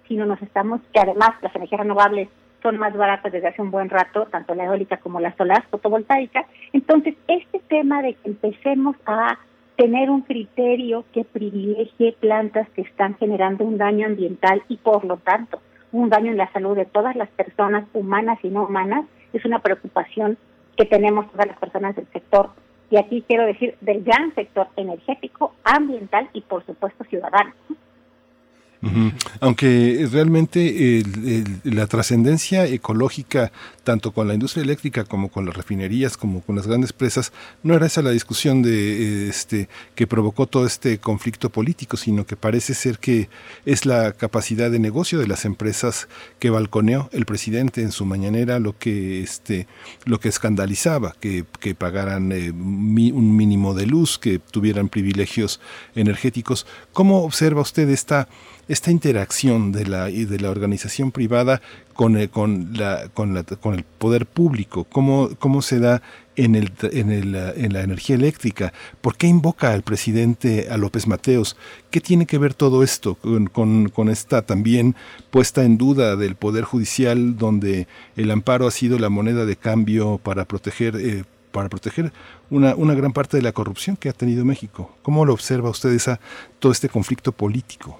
sino 0.07 0.27
nos 0.27 0.39
estamos, 0.43 0.81
que 0.93 0.99
además 0.99 1.31
las 1.41 1.55
energías 1.55 1.81
renovables 1.81 2.30
son 2.61 2.77
más 2.77 2.95
baratas 2.95 3.31
desde 3.31 3.47
hace 3.47 3.61
un 3.64 3.72
buen 3.72 3.89
rato, 3.89 4.27
tanto 4.27 4.53
la 4.53 4.65
eólica 4.65 4.97
como 4.97 5.19
la 5.19 5.35
solar 5.35 5.64
fotovoltaica. 5.72 6.45
Entonces, 6.73 7.15
este 7.27 7.59
tema 7.68 8.03
de 8.03 8.14
que 8.14 8.30
empecemos 8.30 8.95
a 9.07 9.39
tener 9.77 10.09
un 10.09 10.21
criterio 10.21 11.05
que 11.13 11.23
privilegie 11.23 12.13
plantas 12.19 12.67
que 12.71 12.81
están 12.81 13.15
generando 13.17 13.63
un 13.63 13.77
daño 13.77 14.07
ambiental 14.07 14.63
y 14.67 14.77
por 14.77 15.05
lo 15.05 15.17
tanto 15.17 15.61
un 15.91 16.09
daño 16.09 16.31
en 16.31 16.37
la 16.37 16.51
salud 16.51 16.75
de 16.75 16.85
todas 16.85 17.15
las 17.15 17.29
personas 17.29 17.87
humanas 17.93 18.39
y 18.43 18.49
no 18.49 18.65
humanas 18.65 19.05
es 19.33 19.45
una 19.45 19.59
preocupación 19.59 20.37
que 20.75 20.85
tenemos 20.85 21.31
todas 21.31 21.47
las 21.47 21.57
personas 21.59 21.95
del 21.95 22.07
sector 22.11 22.49
y 22.89 22.97
aquí 22.97 23.23
quiero 23.27 23.45
decir 23.45 23.75
del 23.81 24.03
gran 24.03 24.33
sector 24.33 24.67
energético, 24.75 25.53
ambiental 25.63 26.29
y 26.33 26.41
por 26.41 26.65
supuesto 26.65 27.03
ciudadano. 27.05 27.53
Aunque 29.39 30.07
realmente 30.11 31.03
la 31.63 31.87
trascendencia 31.87 32.65
ecológica, 32.65 33.51
tanto 33.83 34.11
con 34.11 34.27
la 34.27 34.33
industria 34.33 34.63
eléctrica 34.63 35.03
como 35.03 35.29
con 35.29 35.45
las 35.45 35.55
refinerías, 35.55 36.17
como 36.17 36.41
con 36.41 36.55
las 36.55 36.67
grandes 36.67 36.93
presas, 36.93 37.31
no 37.63 37.73
era 37.73 37.87
esa 37.87 38.01
la 38.01 38.11
discusión 38.11 38.61
de 38.61 39.29
este 39.29 39.67
que 39.95 40.07
provocó 40.07 40.45
todo 40.45 40.65
este 40.65 40.99
conflicto 40.99 41.49
político, 41.49 41.97
sino 41.97 42.25
que 42.25 42.35
parece 42.35 42.73
ser 42.73 42.99
que 42.99 43.29
es 43.65 43.85
la 43.85 44.11
capacidad 44.11 44.69
de 44.69 44.79
negocio 44.79 45.19
de 45.19 45.27
las 45.27 45.45
empresas 45.45 46.07
que 46.39 46.49
balconeó 46.49 47.09
el 47.13 47.25
presidente 47.25 47.81
en 47.81 47.91
su 47.91 48.05
mañanera, 48.05 48.59
lo 48.59 48.77
que 48.77 49.21
este 49.21 49.67
lo 50.05 50.19
que 50.19 50.29
escandalizaba, 50.29 51.15
que, 51.19 51.45
que 51.59 51.73
pagaran 51.75 52.31
eh, 52.31 52.51
un 52.51 53.35
mínimo 53.35 53.73
de 53.73 53.85
luz, 53.85 54.19
que 54.19 54.39
tuvieran 54.39 54.89
privilegios 54.89 55.59
energéticos. 55.95 56.67
¿Cómo 56.93 57.23
observa 57.23 57.61
usted 57.61 57.89
esta 57.89 58.27
esta 58.68 58.91
interacción 58.91 59.72
de 59.72 59.85
la, 59.85 60.06
de 60.06 60.39
la 60.39 60.49
organización 60.49 61.11
privada 61.11 61.61
con 61.94 62.18
el, 62.18 62.30
con 62.30 62.73
la, 62.73 63.10
con 63.14 63.34
la, 63.34 63.44
con 63.44 63.73
el 63.76 63.84
poder 63.84 64.26
público, 64.26 64.84
cómo, 64.85 65.30
cómo 65.39 65.61
se 65.61 65.80
da 65.80 66.02
en, 66.35 66.56
el, 66.56 66.72
en, 66.91 67.11
el, 67.11 67.35
en 67.35 67.73
la 67.73 67.81
energía 67.81 68.15
eléctrica, 68.15 68.72
por 69.02 69.15
qué 69.15 69.27
invoca 69.27 69.73
al 69.73 69.81
presidente 69.81 70.68
a 70.69 70.77
López 70.77 71.07
Mateos, 71.07 71.57
qué 71.89 71.99
tiene 71.99 72.26
que 72.26 72.38
ver 72.38 72.53
todo 72.53 72.84
esto 72.84 73.15
con, 73.15 73.48
con, 73.48 73.89
con 73.89 74.10
esta 74.10 74.44
también 74.44 74.95
puesta 75.31 75.64
en 75.64 75.77
duda 75.77 76.15
del 76.15 76.35
poder 76.35 76.64
judicial, 76.64 77.38
donde 77.38 77.88
el 78.15 78.30
amparo 78.30 78.68
ha 78.68 78.72
sido 78.72 78.99
la 78.99 79.10
moneda 79.10 79.45
de 79.45 79.56
cambio 79.56 80.19
para 80.22 80.45
proteger 80.45 80.95
eh, 80.98 81.23
para 81.52 81.69
proteger 81.69 82.11
una, 82.52 82.76
una 82.76 82.94
gran 82.94 83.14
parte 83.14 83.38
de 83.38 83.41
la 83.41 83.52
corrupción 83.52 83.95
que 83.95 84.10
ha 84.10 84.14
tenido 84.14 84.45
México. 84.45 84.95
¿Cómo 85.02 85.26
lo 85.26 85.34
observa 85.34 85.72
usted 85.72 85.89
esa, 85.89 86.19
todo 86.60 86.72
este 86.72 86.88
conflicto 86.88 87.31
político? 87.31 87.99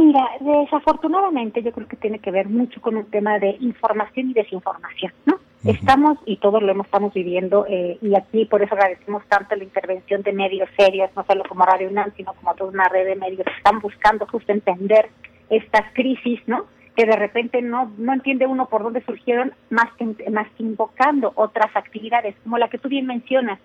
Mira, 0.00 0.26
desafortunadamente 0.40 1.62
yo 1.62 1.72
creo 1.72 1.86
que 1.86 1.96
tiene 1.96 2.20
que 2.20 2.30
ver 2.30 2.48
mucho 2.48 2.80
con 2.80 2.96
un 2.96 3.04
tema 3.10 3.38
de 3.38 3.58
información 3.60 4.30
y 4.30 4.32
desinformación, 4.32 5.12
¿no? 5.26 5.38
Estamos, 5.62 6.18
y 6.24 6.38
todos 6.38 6.62
lo 6.62 6.72
hemos, 6.72 6.86
estamos 6.86 7.12
viviendo, 7.12 7.66
eh, 7.68 7.98
y 8.00 8.16
aquí 8.16 8.46
por 8.46 8.62
eso 8.62 8.74
agradecemos 8.74 9.22
tanto 9.28 9.54
la 9.56 9.62
intervención 9.62 10.22
de 10.22 10.32
medios 10.32 10.70
serios, 10.74 11.10
no 11.14 11.22
solo 11.26 11.44
como 11.46 11.66
Radio 11.66 11.90
UNAM, 11.90 12.12
sino 12.16 12.32
como 12.32 12.54
toda 12.54 12.70
una 12.70 12.88
red 12.88 13.04
de 13.04 13.16
medios 13.16 13.44
que 13.44 13.52
están 13.52 13.78
buscando 13.80 14.26
justo 14.26 14.50
entender 14.52 15.10
estas 15.50 15.92
crisis, 15.92 16.40
¿no? 16.46 16.64
Que 16.96 17.04
de 17.04 17.16
repente 17.16 17.60
no, 17.60 17.92
no 17.98 18.14
entiende 18.14 18.46
uno 18.46 18.70
por 18.70 18.82
dónde 18.82 19.04
surgieron, 19.04 19.52
más 19.68 19.92
que, 19.98 20.30
más 20.30 20.48
que 20.56 20.62
invocando 20.62 21.32
otras 21.34 21.76
actividades, 21.76 22.34
como 22.42 22.56
la 22.56 22.70
que 22.70 22.78
tú 22.78 22.88
bien 22.88 23.04
mencionas, 23.04 23.58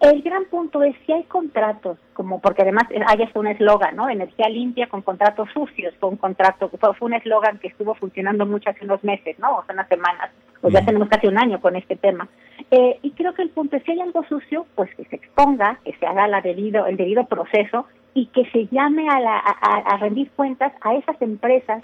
el 0.00 0.22
gran 0.22 0.44
punto 0.46 0.82
es 0.82 0.94
si 1.06 1.12
hay 1.12 1.24
contratos, 1.24 1.98
como 2.12 2.40
porque 2.40 2.62
además 2.62 2.84
hay 3.06 3.22
hasta 3.22 3.40
un 3.40 3.46
eslogan, 3.46 3.96
¿no? 3.96 4.08
Energía 4.08 4.48
limpia 4.48 4.88
con 4.88 5.02
contratos 5.02 5.48
sucios, 5.54 5.94
fue 5.98 6.10
un 6.10 6.16
contrato, 6.16 6.68
fue, 6.68 6.92
un 7.00 7.14
eslogan 7.14 7.58
que 7.58 7.68
estuvo 7.68 7.94
funcionando 7.94 8.44
mucho 8.44 8.70
hace 8.70 8.84
unos 8.84 9.02
meses, 9.02 9.38
¿no? 9.38 9.50
O 9.52 9.60
hace 9.60 9.72
unas 9.72 9.88
semanas, 9.88 10.30
o 10.62 10.68
ya 10.68 10.84
tenemos 10.84 11.08
casi 11.08 11.26
un 11.26 11.38
año 11.38 11.60
con 11.60 11.76
este 11.76 11.96
tema. 11.96 12.28
Eh, 12.70 12.98
y 13.02 13.12
creo 13.12 13.34
que 13.34 13.42
el 13.42 13.50
punto 13.50 13.76
es 13.76 13.82
si 13.84 13.92
hay 13.92 14.00
algo 14.00 14.24
sucio, 14.24 14.66
pues 14.74 14.94
que 14.94 15.04
se 15.04 15.16
exponga, 15.16 15.78
que 15.84 15.94
se 15.94 16.06
haga 16.06 16.28
la 16.28 16.40
debido, 16.40 16.86
el 16.86 16.96
debido 16.96 17.26
proceso 17.26 17.86
y 18.12 18.26
que 18.26 18.44
se 18.50 18.66
llame 18.66 19.08
a, 19.08 19.20
la, 19.20 19.38
a 19.38 19.96
rendir 19.98 20.30
cuentas 20.32 20.72
a 20.82 20.94
esas 20.94 21.20
empresas 21.20 21.82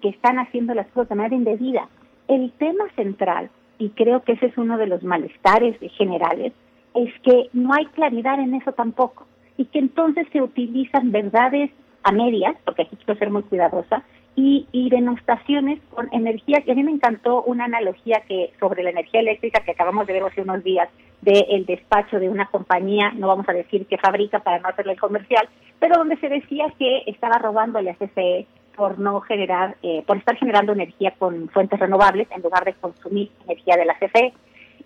que 0.00 0.10
están 0.10 0.38
haciendo 0.38 0.74
las 0.74 0.86
cosas 0.88 1.10
de 1.10 1.14
manera 1.14 1.36
indebida. 1.36 1.88
El 2.28 2.52
tema 2.52 2.84
central, 2.96 3.50
y 3.78 3.90
creo 3.90 4.22
que 4.22 4.32
ese 4.32 4.46
es 4.46 4.58
uno 4.58 4.76
de 4.76 4.86
los 4.86 5.02
malestares 5.02 5.76
generales, 5.96 6.52
es 6.94 7.12
que 7.22 7.48
no 7.52 7.72
hay 7.74 7.86
claridad 7.86 8.40
en 8.40 8.54
eso 8.54 8.72
tampoco 8.72 9.26
y 9.56 9.66
que 9.66 9.78
entonces 9.78 10.26
se 10.32 10.40
utilizan 10.40 11.12
verdades 11.12 11.70
a 12.04 12.12
medias, 12.12 12.56
porque 12.64 12.82
aquí 12.82 12.96
quiero 12.96 13.18
ser 13.18 13.30
muy 13.30 13.42
cuidadosa, 13.42 14.02
y, 14.34 14.66
y 14.72 14.88
denostaciones 14.88 15.78
con 15.90 16.08
energía, 16.12 16.62
y 16.64 16.70
a 16.70 16.74
mí 16.74 16.82
me 16.82 16.90
encantó 16.90 17.42
una 17.42 17.66
analogía 17.66 18.22
que 18.26 18.50
sobre 18.58 18.82
la 18.82 18.90
energía 18.90 19.20
eléctrica 19.20 19.60
que 19.60 19.72
acabamos 19.72 20.06
de 20.06 20.14
ver 20.14 20.22
hace 20.22 20.40
unos 20.40 20.64
días 20.64 20.88
del 21.20 21.66
despacho 21.66 22.18
de 22.18 22.28
una 22.28 22.46
compañía, 22.46 23.12
no 23.14 23.28
vamos 23.28 23.48
a 23.48 23.52
decir 23.52 23.86
que 23.86 23.98
fabrica 23.98 24.40
para 24.40 24.58
no 24.58 24.68
hacerle 24.68 24.96
comercial, 24.96 25.48
pero 25.78 25.96
donde 25.98 26.16
se 26.16 26.28
decía 26.28 26.66
que 26.78 27.04
estaba 27.06 27.38
robándole 27.38 27.90
a 27.90 27.94
CFE 27.94 28.46
por 28.76 28.98
no 28.98 29.20
generar, 29.20 29.76
eh, 29.82 30.02
por 30.06 30.16
estar 30.16 30.36
generando 30.36 30.72
energía 30.72 31.14
con 31.18 31.48
fuentes 31.50 31.78
renovables 31.78 32.26
en 32.30 32.42
lugar 32.42 32.64
de 32.64 32.74
consumir 32.74 33.30
energía 33.44 33.76
de 33.76 33.84
la 33.84 33.98
CFE. 33.98 34.32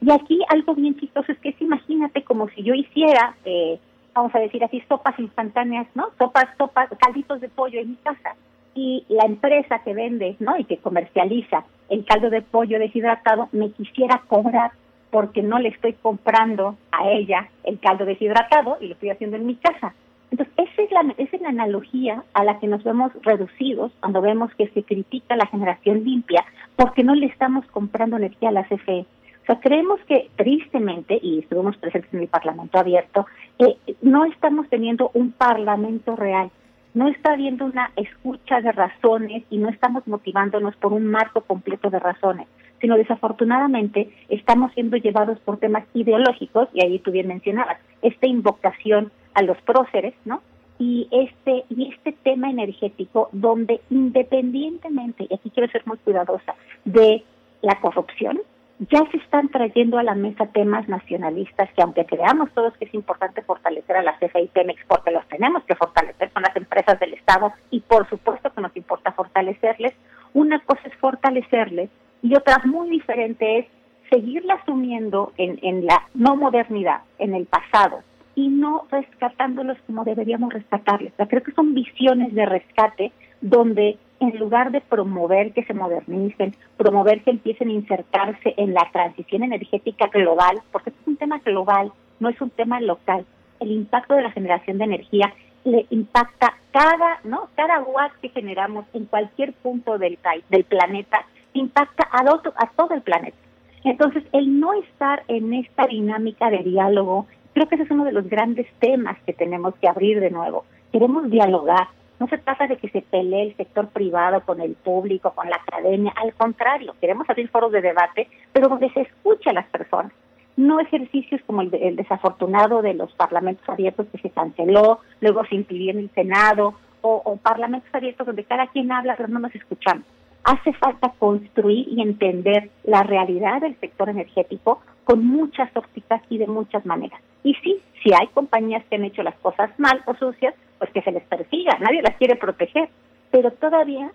Y 0.00 0.10
aquí 0.10 0.40
algo 0.48 0.74
bien 0.74 0.98
chistoso 0.98 1.32
es 1.32 1.38
que 1.38 1.50
es, 1.50 1.60
imagínate 1.60 2.22
como 2.22 2.48
si 2.50 2.62
yo 2.62 2.74
hiciera, 2.74 3.34
eh, 3.44 3.78
vamos 4.14 4.34
a 4.34 4.40
decir 4.40 4.62
así, 4.64 4.82
sopas 4.88 5.18
instantáneas, 5.18 5.86
¿no? 5.94 6.08
Sopas, 6.18 6.46
sopas, 6.58 6.88
calditos 6.98 7.40
de 7.40 7.48
pollo 7.48 7.80
en 7.80 7.90
mi 7.90 7.96
casa. 7.96 8.36
Y 8.74 9.04
la 9.08 9.24
empresa 9.24 9.80
que 9.84 9.94
vende, 9.94 10.36
¿no? 10.38 10.58
Y 10.58 10.64
que 10.64 10.76
comercializa 10.78 11.64
el 11.88 12.04
caldo 12.04 12.30
de 12.30 12.42
pollo 12.42 12.78
deshidratado 12.78 13.48
me 13.52 13.70
quisiera 13.70 14.22
cobrar 14.26 14.72
porque 15.10 15.42
no 15.42 15.58
le 15.58 15.70
estoy 15.70 15.94
comprando 15.94 16.76
a 16.92 17.08
ella 17.08 17.48
el 17.64 17.78
caldo 17.78 18.04
deshidratado 18.04 18.76
y 18.80 18.88
lo 18.88 18.94
estoy 18.94 19.10
haciendo 19.10 19.36
en 19.36 19.46
mi 19.46 19.54
casa. 19.56 19.94
Entonces, 20.30 20.54
esa 20.58 20.82
es, 20.82 20.90
la, 20.90 21.14
esa 21.16 21.36
es 21.36 21.42
la 21.42 21.50
analogía 21.50 22.24
a 22.34 22.44
la 22.44 22.58
que 22.58 22.66
nos 22.66 22.82
vemos 22.82 23.12
reducidos 23.22 23.92
cuando 24.00 24.20
vemos 24.20 24.52
que 24.56 24.68
se 24.68 24.82
critica 24.82 25.36
la 25.36 25.46
generación 25.46 26.04
limpia 26.04 26.44
porque 26.74 27.04
no 27.04 27.14
le 27.14 27.26
estamos 27.26 27.64
comprando 27.66 28.16
energía 28.16 28.48
a 28.48 28.52
la 28.52 28.64
CFE. 28.64 29.06
O 29.46 29.52
sea, 29.52 29.60
creemos 29.60 30.00
que 30.08 30.28
tristemente, 30.34 31.20
y 31.22 31.38
estuvimos 31.38 31.76
presentes 31.76 32.12
en 32.12 32.22
el 32.22 32.26
Parlamento 32.26 32.80
abierto, 32.80 33.26
eh, 33.60 33.76
no 34.02 34.24
estamos 34.24 34.68
teniendo 34.68 35.12
un 35.14 35.30
Parlamento 35.30 36.16
real, 36.16 36.50
no 36.94 37.06
está 37.06 37.34
habiendo 37.34 37.64
una 37.64 37.92
escucha 37.94 38.60
de 38.60 38.72
razones 38.72 39.44
y 39.48 39.58
no 39.58 39.68
estamos 39.68 40.04
motivándonos 40.08 40.74
por 40.74 40.92
un 40.92 41.06
marco 41.06 41.42
completo 41.42 41.90
de 41.90 42.00
razones, 42.00 42.48
sino 42.80 42.96
desafortunadamente 42.96 44.10
estamos 44.28 44.72
siendo 44.72 44.96
llevados 44.96 45.38
por 45.38 45.58
temas 45.58 45.84
ideológicos, 45.94 46.68
y 46.72 46.84
ahí 46.84 46.98
tú 46.98 47.12
bien 47.12 47.28
mencionabas, 47.28 47.78
esta 48.02 48.26
invocación 48.26 49.12
a 49.34 49.42
los 49.42 49.58
próceres, 49.58 50.14
¿no? 50.24 50.42
y 50.78 51.06
este 51.12 51.64
y 51.70 51.94
este 51.94 52.12
tema 52.12 52.50
energético 52.50 53.30
donde 53.32 53.80
independientemente 53.88 55.26
y 55.30 55.34
aquí 55.34 55.48
quiero 55.50 55.70
ser 55.72 55.82
muy 55.86 55.96
cuidadosa 55.98 56.54
de 56.84 57.22
la 57.62 57.80
corrupción 57.80 58.40
ya 58.78 59.02
se 59.10 59.16
están 59.18 59.48
trayendo 59.48 59.98
a 59.98 60.02
la 60.02 60.14
mesa 60.14 60.46
temas 60.46 60.86
nacionalistas 60.88 61.70
que 61.72 61.82
aunque 61.82 62.04
creamos 62.04 62.50
todos 62.52 62.76
que 62.76 62.84
es 62.84 62.94
importante 62.94 63.42
fortalecer 63.42 63.96
a 63.96 64.02
la 64.02 64.18
CFE 64.18 64.42
y 64.42 64.50
porque 64.86 65.10
los 65.10 65.26
tenemos 65.28 65.64
que 65.64 65.74
fortalecer 65.74 66.30
son 66.32 66.42
las 66.42 66.54
empresas 66.56 67.00
del 67.00 67.14
Estado 67.14 67.52
y 67.70 67.80
por 67.80 68.08
supuesto 68.10 68.52
que 68.52 68.60
nos 68.60 68.76
importa 68.76 69.12
fortalecerles 69.12 69.94
una 70.34 70.58
cosa 70.60 70.82
es 70.84 70.94
fortalecerles 70.96 71.88
y 72.22 72.34
otra 72.34 72.60
muy 72.64 72.90
diferente 72.90 73.58
es 73.58 73.66
seguirla 74.10 74.54
asumiendo 74.54 75.32
en, 75.38 75.58
en 75.62 75.86
la 75.86 76.08
no 76.14 76.36
modernidad 76.36 77.00
en 77.18 77.34
el 77.34 77.46
pasado 77.46 78.02
y 78.34 78.48
no 78.48 78.86
rescatándolos 78.90 79.78
como 79.86 80.04
deberíamos 80.04 80.52
rescatarles. 80.52 81.14
creo 81.28 81.42
que 81.42 81.52
son 81.52 81.74
visiones 81.74 82.34
de 82.34 82.44
rescate 82.44 83.12
donde 83.40 83.98
en 84.20 84.38
lugar 84.38 84.70
de 84.70 84.80
promover 84.80 85.52
que 85.52 85.64
se 85.64 85.74
modernicen, 85.74 86.54
promover 86.76 87.22
que 87.22 87.30
empiecen 87.30 87.68
a 87.68 87.72
insertarse 87.72 88.54
en 88.56 88.74
la 88.74 88.88
transición 88.92 89.42
energética 89.42 90.06
global, 90.08 90.60
porque 90.72 90.90
es 90.90 90.96
un 91.06 91.16
tema 91.16 91.38
global, 91.38 91.92
no 92.20 92.28
es 92.28 92.40
un 92.40 92.50
tema 92.50 92.80
local. 92.80 93.26
El 93.60 93.72
impacto 93.72 94.14
de 94.14 94.22
la 94.22 94.30
generación 94.30 94.78
de 94.78 94.84
energía 94.84 95.32
le 95.64 95.86
impacta 95.90 96.54
cada, 96.70 97.20
¿no? 97.24 97.48
Cada 97.56 97.80
watt 97.82 98.12
que 98.22 98.28
generamos 98.28 98.86
en 98.94 99.06
cualquier 99.06 99.52
punto 99.52 99.98
del, 99.98 100.18
del 100.48 100.64
planeta 100.64 101.24
impacta 101.54 102.08
a, 102.10 102.22
a 102.22 102.70
todo 102.76 102.94
el 102.94 103.02
planeta. 103.02 103.36
Entonces, 103.84 104.24
el 104.32 104.58
no 104.58 104.72
estar 104.74 105.22
en 105.28 105.54
esta 105.54 105.86
dinámica 105.86 106.50
de 106.50 106.58
diálogo, 106.58 107.26
Creo 107.56 107.68
que 107.70 107.76
ese 107.76 107.84
es 107.84 107.90
uno 107.90 108.04
de 108.04 108.12
los 108.12 108.28
grandes 108.28 108.66
temas 108.80 109.16
que 109.24 109.32
tenemos 109.32 109.74
que 109.76 109.88
abrir 109.88 110.20
de 110.20 110.30
nuevo. 110.30 110.66
Queremos 110.92 111.30
dialogar. 111.30 111.88
No 112.18 112.28
se 112.28 112.38
trata 112.38 112.66
de 112.66 112.76
que 112.76 112.88
se 112.88 113.02
pelee 113.02 113.48
el 113.48 113.56
sector 113.56 113.88
privado 113.88 114.40
con 114.42 114.60
el 114.60 114.74
público, 114.74 115.32
con 115.32 115.50
la 115.50 115.56
academia. 115.56 116.12
Al 116.16 116.32
contrario, 116.34 116.94
queremos 117.00 117.28
abrir 117.28 117.48
foros 117.48 117.72
de 117.72 117.82
debate, 117.82 118.28
pero 118.52 118.68
donde 118.68 118.90
se 118.90 119.02
escuche 119.02 119.50
a 119.50 119.54
las 119.54 119.66
personas. 119.66 120.12
No 120.56 120.80
ejercicios 120.80 121.42
como 121.46 121.60
el, 121.60 121.70
desafortunado 121.96 122.80
de 122.80 122.94
los 122.94 123.12
parlamentos 123.12 123.68
abiertos 123.68 124.06
que 124.10 124.18
se 124.18 124.30
canceló, 124.30 125.00
luego 125.20 125.44
se 125.44 125.56
impidió 125.56 125.90
en 125.90 125.98
el 125.98 126.10
Senado, 126.10 126.74
o, 127.02 127.22
o 127.24 127.36
parlamentos 127.36 127.94
abiertos 127.94 128.26
donde 128.26 128.44
cada 128.44 128.66
quien 128.68 128.90
habla, 128.90 129.14
pero 129.16 129.28
no 129.28 129.38
nos 129.38 129.54
escuchamos 129.54 130.06
hace 130.46 130.72
falta 130.74 131.12
construir 131.18 131.88
y 131.88 132.00
entender 132.00 132.70
la 132.84 133.02
realidad 133.02 133.60
del 133.60 133.78
sector 133.80 134.08
energético 134.08 134.80
con 135.04 135.26
muchas 135.26 135.68
ópticas 135.76 136.22
y 136.30 136.38
de 136.38 136.46
muchas 136.46 136.86
maneras. 136.86 137.20
Y 137.42 137.54
sí, 137.54 137.80
si 138.02 138.12
hay 138.14 138.28
compañías 138.28 138.84
que 138.88 138.94
han 138.94 139.04
hecho 139.04 139.24
las 139.24 139.34
cosas 139.36 139.70
mal 139.78 140.02
o 140.06 140.14
sucias, 140.14 140.54
pues 140.78 140.90
que 140.90 141.02
se 141.02 141.12
les 141.12 141.22
persiga, 141.24 141.78
nadie 141.80 142.02
las 142.02 142.16
quiere 142.16 142.36
proteger, 142.36 142.88
pero 143.30 143.50
todavía 143.52 144.10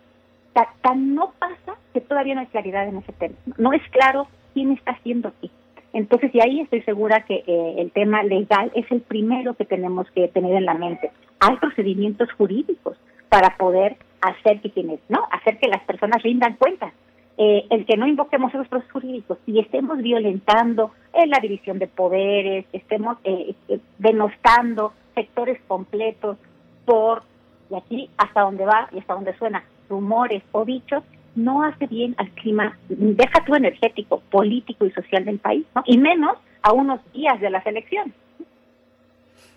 tan, 0.82 1.16
no 1.16 1.34
pasa 1.40 1.78
que 1.94 2.02
todavía 2.02 2.36
no 2.36 2.42
hay 2.42 2.48
claridad 2.48 2.88
en 2.88 2.98
ese 2.98 3.14
tema. 3.14 3.36
No 3.58 3.74
es 3.74 3.82
claro 3.90 4.28
quién 4.54 4.72
está 4.72 4.92
haciendo 4.92 5.32
qué. 5.42 5.50
Entonces, 5.94 6.34
y 6.34 6.42
ahí 6.42 6.62
estoy 6.62 6.82
segura 6.84 7.22
que 7.26 7.44
eh, 7.48 7.76
el 7.78 7.92
tema 7.92 8.24
legal 8.24 8.72
es 8.76 8.90
el 8.92 9.02
primero 9.02 9.56
que 9.56 9.66
tenemos 9.66 10.10
que 10.12 10.28
tener 10.30 10.56
en 10.56 10.66
la 10.66 10.74
mente. 10.74 11.12
Hay 11.40 11.56
procedimientos 11.58 12.32
jurídicos 12.34 12.98
para 13.30 13.58
poder 13.58 13.98
hacer 14.22 14.62
que 14.62 14.72
quienes, 14.72 15.00
¿no? 15.10 15.26
Hacer 15.32 15.58
que 15.58 15.68
las 15.68 15.82
personas 15.84 16.22
rindan 16.24 16.56
cuentas 16.56 16.94
eh, 17.38 17.66
el 17.70 17.86
que 17.86 17.98
no 17.98 18.06
invoquemos 18.06 18.54
esos 18.54 18.68
procesos 18.68 18.92
jurídicos 18.92 19.38
y 19.48 19.60
estemos 19.60 19.98
violentando 20.00 20.92
en 21.14 21.30
la 21.30 21.40
división 21.40 21.80
de 21.80 21.88
poderes, 21.88 22.66
estemos 22.72 23.18
eh, 23.24 23.56
eh, 23.68 23.80
denostando 23.98 24.94
sectores 25.16 25.60
completos 25.68 26.38
por, 26.86 27.24
y 27.70 27.76
aquí 27.76 28.10
hasta 28.18 28.42
donde 28.42 28.66
va 28.66 28.90
y 28.92 29.00
hasta 29.00 29.14
donde 29.14 29.38
suena, 29.38 29.64
rumores 29.90 30.44
o 30.52 30.66
dichos, 30.66 31.04
no 31.36 31.64
hace 31.64 31.88
bien 31.88 32.16
al 32.18 32.30
clima, 32.32 32.78
deja 32.90 33.44
tu 33.46 33.56
energético, 33.56 34.22
político 34.30 34.86
y 34.86 34.92
social 34.92 35.24
del 35.26 35.40
país, 35.40 35.66
¿no? 35.76 35.84
y 35.86 35.98
menos 35.98 36.38
a 36.62 36.74
unos 36.74 37.00
días 37.14 37.40
de 37.40 37.50
las 37.50 37.66
elecciones. 37.66 38.14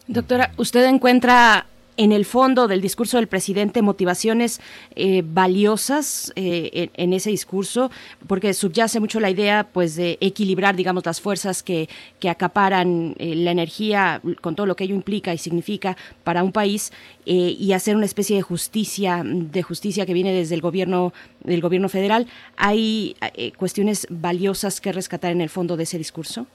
Doctora, 0.07 0.51
¿usted 0.57 0.85
encuentra 0.87 1.67
en 1.97 2.13
el 2.13 2.25
fondo 2.25 2.69
del 2.69 2.81
discurso 2.81 3.17
del 3.17 3.29
presidente 3.29 3.83
motivaciones 3.83 4.61
eh, 4.97 5.23
valiosas 5.25 6.33
eh, 6.37 6.91
en, 6.95 7.13
ese 7.13 7.31
discurso, 7.31 7.91
porque 8.27 8.55
subyace 8.55 9.01
mucho 9.01 9.21
la 9.21 9.31
idea 9.31 9.69
pues 9.73 9.95
de 9.97 10.19
equilibrar, 10.21 10.77
digamos, 10.77 11.07
las 11.07 11.21
fuerzas 11.21 11.63
que, 11.63 11.89
que 12.19 12.29
acaparan 12.29 13.15
eh, 13.19 13.35
la 13.37 13.53
energía 13.53 14.21
con 14.41 14.57
todo 14.57 14.67
lo 14.67 14.77
que 14.77 14.85
ello 14.85 14.95
implica 14.95 15.33
y 15.33 15.39
significa 15.39 15.97
para 16.25 16.43
un 16.43 16.53
país 16.53 16.93
y 17.27 17.73
hacer 17.73 17.97
una 17.97 18.05
especie 18.05 18.37
de 18.37 18.43
justicia, 18.43 19.23
de 19.25 19.63
justicia 19.63 20.05
que 20.05 20.13
viene 20.13 20.33
desde 20.33 20.55
el 20.55 20.61
gobierno, 20.61 21.15
del 21.43 21.63
gobierno 21.63 21.89
federal. 21.89 22.27
¿Hay 22.57 23.17
cuestiones 23.57 24.07
valiosas 24.11 24.83
que 24.83 24.93
rescatar 24.93 25.33
en 25.33 25.41
el 25.41 25.49
fondo 25.49 25.79
de 25.79 25.85
ese 25.85 25.97
discurso? 25.97 26.47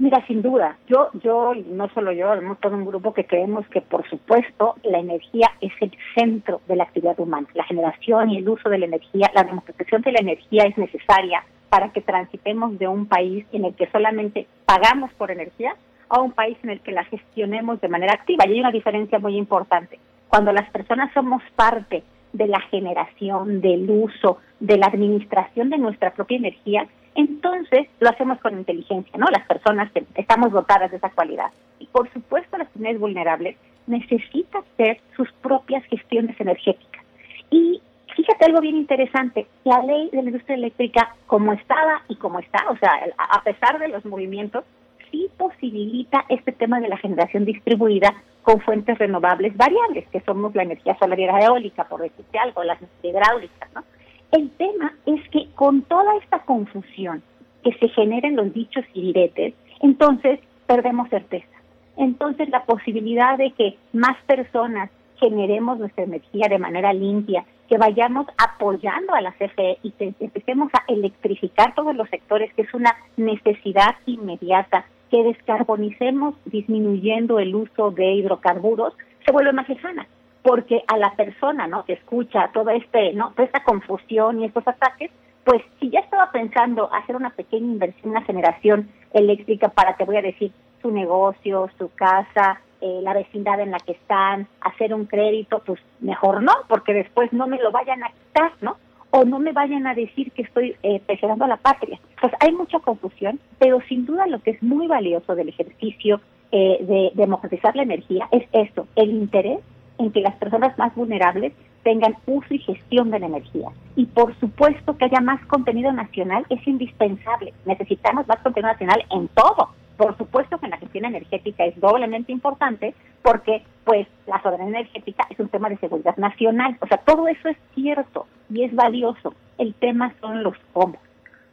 Mira, 0.00 0.24
sin 0.28 0.42
duda, 0.42 0.78
yo, 0.86 1.10
yo, 1.24 1.54
no 1.70 1.88
solo 1.88 2.12
yo, 2.12 2.32
hemos 2.32 2.60
todo 2.60 2.76
un 2.76 2.86
grupo 2.86 3.12
que 3.12 3.24
creemos 3.24 3.66
que, 3.66 3.80
por 3.80 4.08
supuesto, 4.08 4.76
la 4.84 5.00
energía 5.00 5.50
es 5.60 5.72
el 5.80 5.90
centro 6.14 6.60
de 6.68 6.76
la 6.76 6.84
actividad 6.84 7.18
humana. 7.18 7.48
La 7.54 7.64
generación 7.64 8.30
y 8.30 8.38
el 8.38 8.48
uso 8.48 8.68
de 8.68 8.78
la 8.78 8.86
energía, 8.86 9.28
la 9.34 9.42
democratización 9.42 10.02
de 10.02 10.12
la 10.12 10.20
energía 10.20 10.64
es 10.64 10.78
necesaria 10.78 11.44
para 11.68 11.92
que 11.92 12.00
transitemos 12.00 12.78
de 12.78 12.86
un 12.86 13.06
país 13.06 13.44
en 13.50 13.64
el 13.64 13.74
que 13.74 13.90
solamente 13.90 14.46
pagamos 14.66 15.12
por 15.14 15.32
energía 15.32 15.74
a 16.08 16.20
un 16.20 16.30
país 16.30 16.56
en 16.62 16.70
el 16.70 16.80
que 16.80 16.92
la 16.92 17.02
gestionemos 17.04 17.80
de 17.80 17.88
manera 17.88 18.14
activa. 18.14 18.44
Y 18.46 18.52
hay 18.52 18.60
una 18.60 18.70
diferencia 18.70 19.18
muy 19.18 19.36
importante. 19.36 19.98
Cuando 20.28 20.52
las 20.52 20.70
personas 20.70 21.12
somos 21.12 21.42
parte 21.56 22.04
de 22.32 22.46
la 22.46 22.60
generación, 22.60 23.60
del 23.60 23.90
uso, 23.90 24.38
de 24.60 24.76
la 24.76 24.86
administración 24.86 25.70
de 25.70 25.78
nuestra 25.78 26.12
propia 26.12 26.36
energía, 26.36 26.86
entonces 27.14 27.88
lo 28.00 28.10
hacemos 28.10 28.38
con 28.40 28.58
inteligencia, 28.58 29.18
¿no? 29.18 29.26
Las 29.30 29.46
personas 29.46 29.90
que 29.92 30.04
estamos 30.14 30.52
dotadas 30.52 30.90
de 30.90 30.96
esa 30.96 31.10
cualidad. 31.10 31.50
Y 31.78 31.86
por 31.86 32.10
supuesto 32.12 32.56
las 32.58 32.68
comunidades 32.68 33.00
vulnerables 33.00 33.56
necesitan 33.86 34.62
hacer 34.74 35.00
sus 35.16 35.30
propias 35.42 35.84
gestiones 35.84 36.38
energéticas. 36.40 37.04
Y 37.50 37.80
fíjate 38.14 38.44
algo 38.46 38.60
bien 38.60 38.76
interesante, 38.76 39.46
la 39.64 39.82
ley 39.82 40.10
de 40.10 40.22
la 40.22 40.28
industria 40.30 40.56
eléctrica 40.56 41.14
como 41.26 41.52
estaba 41.52 42.02
y 42.08 42.16
como 42.16 42.38
está, 42.38 42.64
o 42.70 42.76
sea, 42.76 42.92
a 43.16 43.42
pesar 43.42 43.78
de 43.78 43.88
los 43.88 44.04
movimientos, 44.04 44.64
sí 45.10 45.28
posibilita 45.36 46.24
este 46.28 46.52
tema 46.52 46.80
de 46.80 46.88
la 46.88 46.98
generación 46.98 47.44
distribuida 47.44 48.14
con 48.42 48.60
fuentes 48.60 48.98
renovables 48.98 49.56
variables, 49.56 50.06
que 50.08 50.20
somos 50.20 50.54
la 50.54 50.62
energía 50.62 50.96
solar 50.98 51.18
y 51.18 51.24
eólica, 51.24 51.84
por 51.84 52.00
decirte 52.00 52.38
algo, 52.38 52.64
las 52.64 52.78
hidráulicas, 53.02 53.72
¿no? 53.74 53.84
El 54.30 54.50
tema 54.50 54.94
es 55.06 55.26
que 55.30 55.48
con 55.54 55.82
toda 55.82 56.16
esta 56.16 56.40
confusión 56.40 57.22
que 57.64 57.72
se 57.74 57.88
genera 57.88 58.28
en 58.28 58.36
los 58.36 58.52
dichos 58.52 58.84
y 58.92 59.00
diretes, 59.00 59.54
entonces 59.80 60.40
perdemos 60.66 61.08
certeza. 61.08 61.48
Entonces 61.96 62.48
la 62.50 62.64
posibilidad 62.64 63.38
de 63.38 63.52
que 63.52 63.78
más 63.92 64.16
personas 64.26 64.90
generemos 65.18 65.78
nuestra 65.78 66.04
energía 66.04 66.46
de 66.48 66.58
manera 66.58 66.92
limpia, 66.92 67.44
que 67.68 67.78
vayamos 67.78 68.26
apoyando 68.36 69.14
a 69.14 69.20
la 69.20 69.32
CFE 69.32 69.78
y 69.82 69.90
que 69.92 70.14
empecemos 70.20 70.70
a 70.74 70.84
electrificar 70.92 71.74
todos 71.74 71.96
los 71.96 72.08
sectores, 72.10 72.52
que 72.54 72.62
es 72.62 72.74
una 72.74 72.94
necesidad 73.16 73.96
inmediata, 74.06 74.84
que 75.10 75.24
descarbonicemos 75.24 76.34
disminuyendo 76.44 77.38
el 77.38 77.54
uso 77.54 77.90
de 77.90 78.12
hidrocarburos, 78.12 78.94
se 79.24 79.32
vuelve 79.32 79.52
más 79.52 79.68
lejana 79.68 80.06
porque 80.48 80.82
a 80.86 80.96
la 80.96 81.12
persona, 81.12 81.66
¿no? 81.66 81.84
Que 81.84 81.92
escucha 81.92 82.48
todo 82.54 82.70
este, 82.70 83.12
¿no? 83.12 83.32
Toda 83.32 83.44
esta 83.44 83.62
confusión 83.64 84.40
y 84.40 84.46
estos 84.46 84.66
ataques, 84.66 85.10
pues 85.44 85.60
si 85.78 85.90
ya 85.90 86.00
estaba 86.00 86.32
pensando 86.32 86.90
hacer 86.90 87.16
una 87.16 87.28
pequeña 87.28 87.66
inversión, 87.66 88.12
una 88.12 88.22
generación 88.22 88.88
eléctrica 89.12 89.68
para, 89.68 89.98
te 89.98 90.06
voy 90.06 90.16
a 90.16 90.22
decir, 90.22 90.50
su 90.80 90.90
negocio, 90.90 91.68
su 91.76 91.90
casa, 91.94 92.62
eh, 92.80 93.00
la 93.02 93.12
vecindad 93.12 93.60
en 93.60 93.72
la 93.72 93.78
que 93.78 93.92
están, 93.92 94.48
hacer 94.62 94.94
un 94.94 95.04
crédito, 95.04 95.60
pues 95.66 95.80
mejor 96.00 96.42
no, 96.42 96.54
porque 96.66 96.94
después 96.94 97.30
no 97.30 97.46
me 97.46 97.58
lo 97.58 97.70
vayan 97.70 98.02
a 98.02 98.08
quitar, 98.08 98.52
¿no? 98.62 98.78
O 99.10 99.26
no 99.26 99.38
me 99.40 99.52
vayan 99.52 99.86
a 99.86 99.92
decir 99.92 100.32
que 100.32 100.42
estoy 100.42 100.76
eh, 100.82 101.02
a 101.06 101.46
la 101.46 101.56
patria. 101.58 102.00
Pues 102.22 102.32
hay 102.40 102.52
mucha 102.52 102.78
confusión, 102.78 103.38
pero 103.58 103.82
sin 103.86 104.06
duda 104.06 104.26
lo 104.26 104.40
que 104.40 104.52
es 104.52 104.62
muy 104.62 104.86
valioso 104.86 105.34
del 105.34 105.50
ejercicio 105.50 106.22
eh, 106.52 106.78
de 106.80 107.10
democratizar 107.12 107.76
la 107.76 107.82
energía 107.82 108.26
es 108.32 108.48
esto, 108.52 108.86
el 108.96 109.10
interés 109.10 109.58
en 109.98 110.12
que 110.12 110.20
las 110.20 110.34
personas 110.36 110.76
más 110.78 110.94
vulnerables 110.94 111.52
tengan 111.82 112.16
uso 112.26 112.52
y 112.52 112.58
gestión 112.58 113.10
de 113.10 113.18
la 113.18 113.26
energía. 113.26 113.68
Y 113.96 114.06
por 114.06 114.38
supuesto 114.38 114.96
que 114.96 115.06
haya 115.06 115.20
más 115.20 115.44
contenido 115.46 115.92
nacional 115.92 116.44
es 116.50 116.66
indispensable. 116.66 117.52
Necesitamos 117.66 118.26
más 118.28 118.38
contenido 118.40 118.72
nacional 118.72 119.04
en 119.10 119.28
todo. 119.28 119.70
Por 119.96 120.16
supuesto 120.16 120.58
que 120.58 120.66
en 120.66 120.70
la 120.70 120.78
gestión 120.78 121.06
energética 121.06 121.64
es 121.64 121.78
doblemente 121.80 122.30
importante 122.30 122.94
porque 123.22 123.62
pues 123.84 124.06
la 124.26 124.40
soberanía 124.42 124.80
energética 124.80 125.26
es 125.30 125.40
un 125.40 125.48
tema 125.48 125.68
de 125.68 125.78
seguridad 125.78 126.16
nacional. 126.16 126.76
O 126.80 126.86
sea, 126.86 126.98
todo 126.98 127.26
eso 127.26 127.48
es 127.48 127.56
cierto 127.74 128.26
y 128.50 128.64
es 128.64 128.74
valioso. 128.74 129.34
El 129.58 129.74
tema 129.74 130.14
son 130.20 130.42
los 130.42 130.56
cómo. 130.72 130.98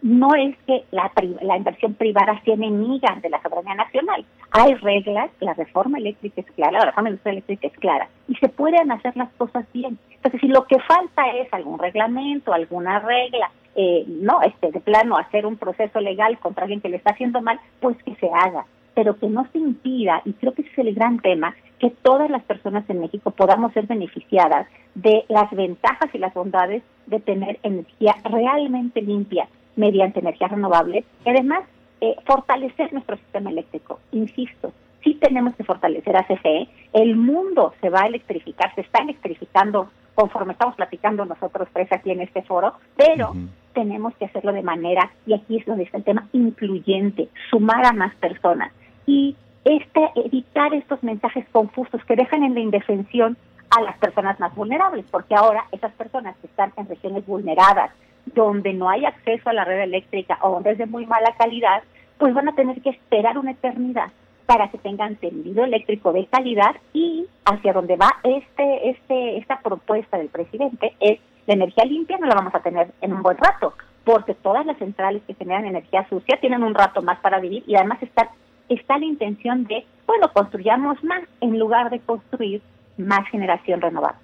No 0.06 0.36
es 0.36 0.56
que 0.68 0.84
la, 0.92 1.12
la 1.42 1.58
inversión 1.58 1.96
privada 1.96 2.40
sea 2.46 2.54
enemiga 2.54 3.18
de 3.24 3.30
la 3.32 3.42
soberanía 3.42 3.74
nacional. 3.74 4.24
Hay 4.52 4.76
reglas, 4.76 5.32
la 5.40 5.56
reforma 5.56 5.98
eléctrica 5.98 6.42
es 6.42 6.52
clara, 6.52 6.78
la 6.78 6.86
reforma 6.86 7.10
eléctrica 7.10 7.66
es 7.66 7.74
clara, 7.80 8.08
y 8.28 8.36
se 8.36 8.48
pueden 8.50 8.92
hacer 8.92 9.18
las 9.18 9.32
cosas 9.32 9.66
bien. 9.74 9.98
Entonces, 10.18 10.42
si 10.42 10.48
lo 10.48 10.68
que 10.68 10.78
falta 10.82 11.28
es 11.32 11.52
algún 11.52 11.80
reglamento, 11.80 12.54
alguna 12.54 13.00
regla, 13.00 13.50
eh, 13.76 14.06
no, 14.08 14.44
este, 14.44 14.72
de 14.72 14.80
plano 14.80 15.18
hacer 15.18 15.48
un 15.48 15.58
proceso 15.58 16.00
legal 16.00 16.38
contra 16.38 16.66
alguien 16.66 16.82
que 16.82 16.90
le 16.90 16.98
está 16.98 17.14
haciendo 17.14 17.42
mal, 17.42 17.60
pues 17.80 17.98
que 18.04 18.14
se 18.18 18.30
haga, 18.32 18.64
pero 18.94 19.18
que 19.18 19.28
no 19.28 19.48
se 19.52 19.58
impida, 19.58 20.22
y 20.24 20.34
creo 20.34 20.54
que 20.54 20.62
ese 20.62 20.72
es 20.72 20.78
el 20.78 20.94
gran 20.94 21.18
tema, 21.18 21.56
que 21.80 21.90
todas 21.90 22.30
las 22.30 22.44
personas 22.44 22.88
en 22.92 23.00
México 23.00 23.32
podamos 23.32 23.74
ser 23.74 23.88
beneficiadas 23.88 24.68
de 24.94 25.26
las 25.30 25.50
ventajas 25.50 26.14
y 26.14 26.20
las 26.20 26.34
bondades 26.36 26.84
de 27.08 27.20
tener 27.20 27.58
energía 27.64 28.16
realmente 28.24 29.02
limpia 29.02 29.48
mediante 29.76 30.20
energías 30.20 30.52
renovables 30.52 31.06
y 31.26 31.30
además 31.30 31.64
eh, 32.02 32.16
fortalecer 32.26 32.92
nuestro 32.94 33.18
sistema 33.18 33.50
eléctrico. 33.50 34.00
Insisto, 34.12 34.74
sí 35.04 35.16
tenemos 35.16 35.56
que 35.56 35.64
fortalecer 35.64 36.16
a 36.18 36.24
CFE, 36.24 36.68
el 36.94 37.16
mundo 37.16 37.74
se 37.82 37.90
va 37.90 38.02
a 38.02 38.08
electrificar, 38.08 38.74
se 38.76 38.82
está 38.82 39.02
electrificando 39.02 39.90
conforme 40.16 40.54
estamos 40.54 40.76
platicando 40.76 41.26
nosotros 41.26 41.68
tres 41.74 41.92
aquí 41.92 42.12
en 42.12 42.22
este 42.22 42.42
foro, 42.44 42.74
pero 42.96 43.34
tenemos 43.74 44.16
que 44.16 44.26
hacerlo 44.26 44.54
de 44.54 44.64
manera, 44.64 45.12
y 45.28 45.34
aquí 45.34 45.58
es 45.58 45.66
donde 45.66 45.84
está 45.84 45.98
el 45.98 46.04
tema, 46.06 46.28
incluyente, 46.32 47.28
sumar 47.50 47.86
a 47.86 47.92
más 47.92 48.16
personas 48.16 48.72
y 49.06 49.36
este 49.66 50.12
evitar 50.16 50.74
estos 50.74 51.04
mensajes 51.04 51.46
confusos 51.52 52.04
que 52.06 52.16
dejan 52.16 52.44
en 52.44 52.54
la 52.54 52.62
indefensión 52.62 53.38
a 53.78 53.82
las 53.82 53.98
personas 53.98 54.40
más 54.40 54.56
vulnerables, 54.56 55.06
porque 55.12 55.36
ahora 55.36 55.66
esas 55.72 55.92
personas 55.94 56.36
que 56.38 56.48
están 56.48 56.72
en 56.78 56.88
regiones 56.88 57.26
vulneradas, 57.26 57.92
donde 58.26 58.74
no 58.74 58.90
hay 58.90 59.06
acceso 59.06 59.50
a 59.50 59.54
la 59.54 59.66
red 59.66 59.82
eléctrica 59.82 60.38
o 60.42 60.52
donde 60.52 60.72
es 60.72 60.78
de 60.78 60.86
muy 60.86 61.06
mala 61.06 61.36
calidad, 61.38 61.84
pues 62.18 62.34
van 62.34 62.50
a 62.50 62.56
tener 62.56 62.82
que 62.82 62.90
esperar 62.90 63.38
una 63.38 63.52
eternidad 63.52 64.12
para 64.46 64.70
que 64.70 64.78
tengan 64.78 65.16
tendido 65.16 65.64
eléctrico 65.64 66.14
de 66.14 66.26
calidad 66.28 66.76
y 66.94 67.26
hacia 67.46 67.74
donde 67.74 67.96
va 67.96 68.10
este, 68.24 68.90
este, 68.90 69.38
esta 69.38 69.60
propuesta 69.60 70.18
del 70.18 70.30
presidente 70.30 70.94
es 71.00 71.20
la 71.48 71.54
energía 71.54 71.86
limpia 71.86 72.18
no 72.18 72.28
la 72.28 72.36
vamos 72.36 72.56
a 72.56 72.60
tener 72.60 72.92
en 73.02 73.14
un 73.14 73.22
buen 73.22 73.38
rato, 73.38 73.74
porque 74.04 74.34
todas 74.34 74.66
las 74.66 74.78
centrales 74.78 75.22
que 75.28 75.36
generan 75.36 75.66
energía 75.66 76.08
sucia 76.10 76.40
tienen 76.40 76.64
un 76.64 76.74
rato 76.74 77.02
más 77.02 77.20
para 77.20 77.40
vivir 77.40 77.64
y 77.68 77.76
además 77.76 78.02
está, 78.02 78.30
está 78.70 78.98
la 78.98 79.06
intención 79.06 79.66
de, 79.66 79.86
bueno, 80.08 80.32
construyamos 80.34 81.04
más 81.04 81.24
en 81.42 81.60
lugar 81.60 81.90
de 81.90 82.00
construir 82.00 82.62
más 82.98 83.28
generación 83.30 83.82
renovable. 83.82 84.20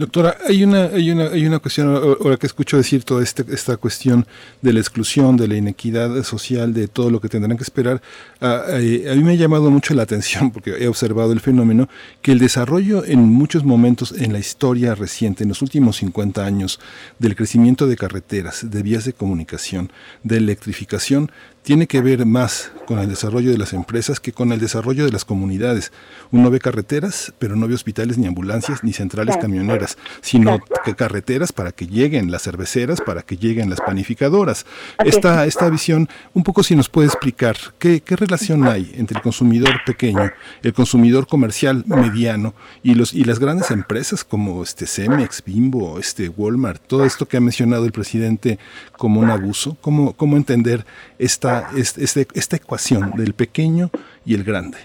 Doctora, 0.00 0.38
hay 0.48 0.64
una, 0.64 0.84
hay 0.84 1.10
una, 1.10 1.24
hay 1.24 1.44
una 1.44 1.58
cuestión, 1.58 1.94
ahora 1.94 2.38
que 2.38 2.46
escucho 2.46 2.78
decir 2.78 3.04
toda 3.04 3.22
este, 3.22 3.44
esta 3.52 3.76
cuestión 3.76 4.26
de 4.62 4.72
la 4.72 4.80
exclusión, 4.80 5.36
de 5.36 5.46
la 5.46 5.56
inequidad 5.56 6.22
social, 6.22 6.72
de 6.72 6.88
todo 6.88 7.10
lo 7.10 7.20
que 7.20 7.28
tendrán 7.28 7.58
que 7.58 7.64
esperar, 7.64 8.00
a, 8.40 8.64
mí 8.78 9.22
me 9.22 9.32
ha 9.32 9.34
llamado 9.34 9.70
mucho 9.70 9.92
la 9.92 10.04
atención, 10.04 10.50
porque 10.52 10.70
he 10.70 10.88
observado 10.88 11.32
el 11.32 11.40
fenómeno, 11.40 11.86
que 12.22 12.32
el 12.32 12.38
desarrollo 12.38 13.04
en 13.04 13.18
muchos 13.20 13.62
momentos 13.62 14.12
en 14.12 14.32
la 14.32 14.38
historia 14.38 14.94
reciente, 14.94 15.42
en 15.42 15.50
los 15.50 15.60
últimos 15.60 15.98
50 15.98 16.46
años, 16.46 16.80
del 17.18 17.36
crecimiento 17.36 17.86
de 17.86 17.98
carreteras, 17.98 18.70
de 18.70 18.82
vías 18.82 19.04
de 19.04 19.12
comunicación, 19.12 19.92
de 20.22 20.38
electrificación, 20.38 21.30
tiene 21.62 21.86
que 21.86 22.00
ver 22.00 22.26
más 22.26 22.72
con 22.86 22.98
el 22.98 23.08
desarrollo 23.08 23.52
de 23.52 23.58
las 23.58 23.72
empresas 23.72 24.18
que 24.18 24.32
con 24.32 24.50
el 24.50 24.58
desarrollo 24.58 25.04
de 25.04 25.12
las 25.12 25.24
comunidades. 25.24 25.92
Uno 26.32 26.50
ve 26.50 26.58
carreteras, 26.58 27.32
pero 27.38 27.54
no 27.54 27.68
ve 27.68 27.74
hospitales 27.74 28.18
ni 28.18 28.26
ambulancias 28.26 28.82
ni 28.82 28.92
centrales 28.92 29.36
camioneras, 29.36 29.96
sino 30.22 30.58
que 30.84 30.96
carreteras 30.96 31.52
para 31.52 31.72
que 31.72 31.86
lleguen 31.86 32.30
las 32.30 32.42
cerveceras, 32.42 33.00
para 33.00 33.22
que 33.22 33.36
lleguen 33.36 33.70
las 33.70 33.80
panificadoras. 33.80 34.66
Esta, 35.04 35.46
esta 35.46 35.68
visión, 35.68 36.08
un 36.34 36.42
poco 36.42 36.62
si 36.62 36.74
nos 36.74 36.88
puede 36.88 37.08
explicar 37.08 37.56
qué, 37.78 38.00
qué 38.00 38.16
relación 38.16 38.66
hay 38.66 38.92
entre 38.96 39.18
el 39.18 39.22
consumidor 39.22 39.84
pequeño, 39.86 40.32
el 40.62 40.72
consumidor 40.72 41.26
comercial 41.26 41.84
mediano 41.86 42.54
y 42.82 42.94
los 42.94 43.12
y 43.12 43.24
las 43.24 43.38
grandes 43.38 43.70
empresas 43.70 44.24
como 44.24 44.62
este 44.62 44.86
Cemex, 44.86 45.44
Bimbo, 45.44 45.98
este 45.98 46.28
Walmart, 46.28 46.82
todo 46.86 47.04
esto 47.04 47.26
que 47.26 47.36
ha 47.36 47.40
mencionado 47.40 47.84
el 47.84 47.92
presidente 47.92 48.58
como 48.96 49.20
un 49.20 49.30
abuso, 49.30 49.76
cómo, 49.80 50.14
cómo 50.14 50.36
entender 50.36 50.86
esta 51.18 51.49
esta, 51.76 52.20
esta 52.34 52.56
ecuación 52.56 53.12
del 53.16 53.34
pequeño 53.34 53.90
y 54.24 54.34
el 54.34 54.44
grande? 54.44 54.78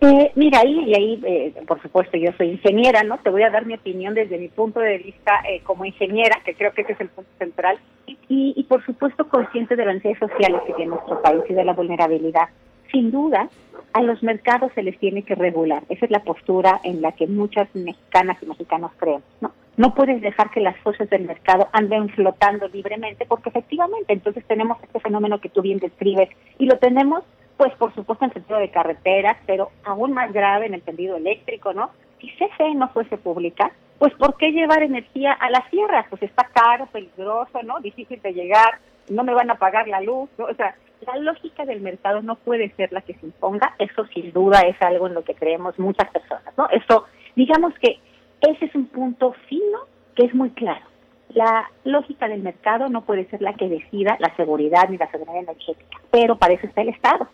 Eh, 0.00 0.32
mira, 0.34 0.60
ahí, 0.60 0.84
y 0.86 0.94
ahí, 0.94 1.22
eh, 1.24 1.54
por 1.66 1.80
supuesto, 1.80 2.16
yo 2.18 2.30
soy 2.36 2.50
ingeniera, 2.50 3.02
¿no? 3.04 3.18
Te 3.18 3.30
voy 3.30 3.42
a 3.42 3.50
dar 3.50 3.64
mi 3.64 3.74
opinión 3.74 4.12
desde 4.14 4.38
mi 4.38 4.48
punto 4.48 4.80
de 4.80 4.98
vista 4.98 5.40
eh, 5.48 5.60
como 5.64 5.84
ingeniera, 5.84 6.40
que 6.44 6.54
creo 6.54 6.72
que 6.72 6.82
ese 6.82 6.92
es 6.92 7.00
el 7.00 7.08
punto 7.08 7.30
central, 7.38 7.78
y, 8.06 8.52
y 8.54 8.62
por 8.64 8.84
supuesto 8.84 9.28
consciente 9.28 9.76
de 9.76 9.86
las 9.86 9.94
necesidades 9.94 10.30
sociales 10.30 10.60
que 10.66 10.74
tiene 10.74 10.90
nuestro 10.90 11.22
país 11.22 11.42
y 11.48 11.54
de 11.54 11.64
la 11.64 11.72
vulnerabilidad. 11.72 12.48
Sin 12.94 13.10
duda, 13.10 13.48
a 13.92 14.02
los 14.02 14.22
mercados 14.22 14.70
se 14.76 14.84
les 14.84 14.96
tiene 15.00 15.24
que 15.24 15.34
regular. 15.34 15.82
Esa 15.88 16.04
es 16.04 16.12
la 16.12 16.22
postura 16.22 16.80
en 16.84 17.02
la 17.02 17.10
que 17.10 17.26
muchas 17.26 17.68
mexicanas 17.74 18.40
y 18.40 18.46
mexicanos 18.46 18.92
creen, 18.98 19.20
¿no? 19.40 19.50
No 19.76 19.96
puedes 19.96 20.20
dejar 20.20 20.50
que 20.50 20.60
las 20.60 20.76
fuerzas 20.76 21.10
del 21.10 21.24
mercado 21.24 21.68
anden 21.72 22.08
flotando 22.10 22.68
libremente, 22.68 23.26
porque 23.26 23.48
efectivamente 23.48 24.12
entonces 24.12 24.44
tenemos 24.44 24.80
este 24.80 25.00
fenómeno 25.00 25.40
que 25.40 25.48
tú 25.48 25.60
bien 25.60 25.80
describes 25.80 26.28
y 26.56 26.66
lo 26.66 26.78
tenemos, 26.78 27.24
pues 27.56 27.74
por 27.74 27.92
supuesto 27.96 28.26
en 28.26 28.32
sentido 28.32 28.60
de 28.60 28.70
carreteras, 28.70 29.38
pero 29.44 29.72
aún 29.82 30.12
más 30.12 30.32
grave 30.32 30.66
en 30.66 30.74
el 30.74 30.84
sentido 30.84 31.16
eléctrico, 31.16 31.72
¿no? 31.72 31.90
Si 32.20 32.28
CFE 32.28 32.76
no 32.76 32.90
fuese 32.90 33.16
pública, 33.16 33.72
pues 33.98 34.14
¿por 34.14 34.36
qué 34.36 34.52
llevar 34.52 34.84
energía 34.84 35.32
a 35.32 35.50
las 35.50 35.68
sierras? 35.70 36.06
Pues 36.08 36.22
está 36.22 36.48
caro, 36.54 36.86
peligroso, 36.86 37.60
¿no? 37.64 37.80
Difícil 37.80 38.22
de 38.22 38.34
llegar, 38.34 38.78
no 39.10 39.24
me 39.24 39.34
van 39.34 39.50
a 39.50 39.56
pagar 39.56 39.88
la 39.88 40.00
luz, 40.00 40.30
¿no? 40.38 40.44
O 40.44 40.54
sea, 40.54 40.76
la 41.00 41.16
lógica 41.16 41.64
del 41.64 41.80
mercado 41.80 42.22
no 42.22 42.36
puede 42.36 42.70
ser 42.76 42.92
la 42.92 43.02
que 43.02 43.14
se 43.14 43.26
imponga, 43.26 43.74
eso 43.78 44.06
sin 44.06 44.32
duda 44.32 44.60
es 44.60 44.80
algo 44.80 45.06
en 45.06 45.14
lo 45.14 45.24
que 45.24 45.34
creemos 45.34 45.78
muchas 45.78 46.10
personas, 46.10 46.56
¿no? 46.56 46.68
Eso, 46.70 47.04
digamos 47.36 47.74
que 47.80 47.98
ese 48.40 48.66
es 48.66 48.74
un 48.74 48.86
punto 48.86 49.34
fino 49.48 49.80
que 50.14 50.26
es 50.26 50.34
muy 50.34 50.50
claro. 50.50 50.84
La 51.30 51.70
lógica 51.84 52.28
del 52.28 52.42
mercado 52.42 52.88
no 52.88 53.02
puede 53.02 53.28
ser 53.28 53.42
la 53.42 53.54
que 53.54 53.68
decida 53.68 54.16
la 54.20 54.34
seguridad 54.36 54.88
ni 54.88 54.98
la 54.98 55.10
seguridad 55.10 55.38
energética, 55.38 55.98
pero 56.10 56.36
para 56.36 56.54
eso 56.54 56.66
está 56.66 56.82
el 56.82 56.90
Estado. 56.90 57.28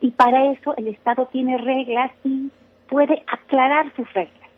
Y 0.00 0.10
para 0.10 0.52
eso 0.52 0.74
el 0.76 0.88
Estado 0.88 1.26
tiene 1.32 1.56
reglas 1.56 2.12
y 2.22 2.50
puede 2.88 3.22
aclarar 3.26 3.92
sus 3.96 4.12
reglas. 4.12 4.50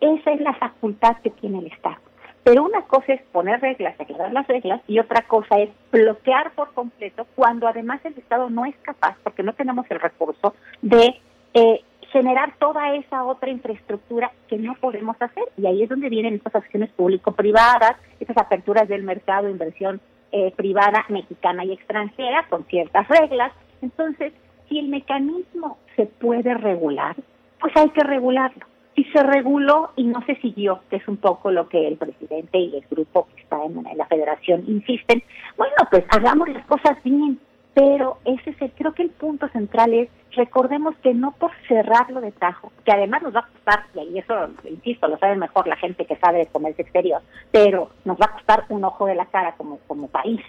Esa 0.00 0.32
es 0.32 0.40
la 0.40 0.52
facultad 0.54 1.16
que 1.22 1.30
tiene 1.30 1.60
el 1.60 1.68
Estado. 1.68 1.96
Pero 2.44 2.62
una 2.62 2.82
cosa 2.82 3.14
es 3.14 3.22
poner 3.32 3.60
reglas, 3.60 3.98
aclarar 3.98 4.32
las 4.32 4.46
reglas, 4.46 4.82
y 4.86 4.98
otra 4.98 5.22
cosa 5.22 5.58
es 5.58 5.70
bloquear 5.90 6.52
por 6.52 6.72
completo 6.74 7.26
cuando 7.34 7.66
además 7.66 8.00
el 8.04 8.16
Estado 8.18 8.50
no 8.50 8.66
es 8.66 8.76
capaz, 8.82 9.16
porque 9.24 9.42
no 9.42 9.54
tenemos 9.54 9.86
el 9.90 9.98
recurso, 9.98 10.54
de 10.82 11.20
eh, 11.54 11.80
generar 12.12 12.54
toda 12.58 12.94
esa 12.94 13.24
otra 13.24 13.50
infraestructura 13.50 14.30
que 14.46 14.58
no 14.58 14.74
podemos 14.74 15.16
hacer. 15.20 15.44
Y 15.56 15.66
ahí 15.66 15.82
es 15.82 15.88
donde 15.88 16.10
vienen 16.10 16.34
estas 16.34 16.54
acciones 16.54 16.90
público-privadas, 16.90 17.96
estas 18.20 18.36
aperturas 18.36 18.88
del 18.88 19.02
mercado 19.02 19.48
inversión 19.48 20.00
eh, 20.30 20.52
privada 20.54 21.04
mexicana 21.08 21.64
y 21.64 21.72
extranjera 21.72 22.46
con 22.50 22.64
ciertas 22.66 23.08
reglas. 23.08 23.52
Entonces, 23.80 24.32
si 24.68 24.78
el 24.78 24.88
mecanismo 24.88 25.78
se 25.96 26.06
puede 26.06 26.54
regular, 26.54 27.16
pues 27.58 27.74
hay 27.76 27.88
que 27.90 28.02
regularlo. 28.02 28.66
Si 28.94 29.04
se 29.04 29.22
reguló 29.22 29.90
y 29.96 30.04
no 30.04 30.24
se 30.24 30.36
siguió, 30.36 30.80
que 30.88 30.96
es 30.96 31.08
un 31.08 31.16
poco 31.16 31.50
lo 31.50 31.68
que 31.68 31.88
el 31.88 31.96
presidente 31.96 32.58
y 32.58 32.76
el 32.76 32.84
grupo 32.88 33.26
que 33.34 33.42
está 33.42 33.62
en, 33.64 33.86
en 33.86 33.98
la 33.98 34.06
federación 34.06 34.64
insisten, 34.68 35.22
bueno, 35.56 35.74
pues 35.90 36.04
hagamos 36.10 36.48
las 36.48 36.64
cosas 36.66 37.02
bien 37.02 37.38
pero 37.74 38.18
ese 38.24 38.50
es 38.50 38.62
el, 38.62 38.70
creo 38.70 38.92
que 38.92 39.02
el 39.02 39.10
punto 39.10 39.48
central 39.48 39.92
es, 39.92 40.08
recordemos 40.36 40.94
que 41.02 41.12
no 41.12 41.32
por 41.32 41.50
cerrarlo 41.66 42.20
de 42.20 42.30
tajo, 42.30 42.72
que 42.84 42.92
además 42.92 43.22
nos 43.22 43.34
va 43.34 43.40
a 43.40 43.48
costar, 43.48 43.84
y 43.94 44.18
eso, 44.18 44.34
insisto, 44.70 45.08
lo 45.08 45.18
sabe 45.18 45.36
mejor 45.36 45.66
la 45.66 45.76
gente 45.76 46.06
que 46.06 46.16
sabe 46.16 46.38
de 46.38 46.46
comercio 46.46 46.82
exterior, 46.82 47.20
pero 47.50 47.90
nos 48.04 48.16
va 48.16 48.26
a 48.26 48.32
costar 48.32 48.64
un 48.68 48.84
ojo 48.84 49.06
de 49.06 49.16
la 49.16 49.26
cara 49.26 49.54
como, 49.56 49.78
como 49.88 50.06
país, 50.06 50.40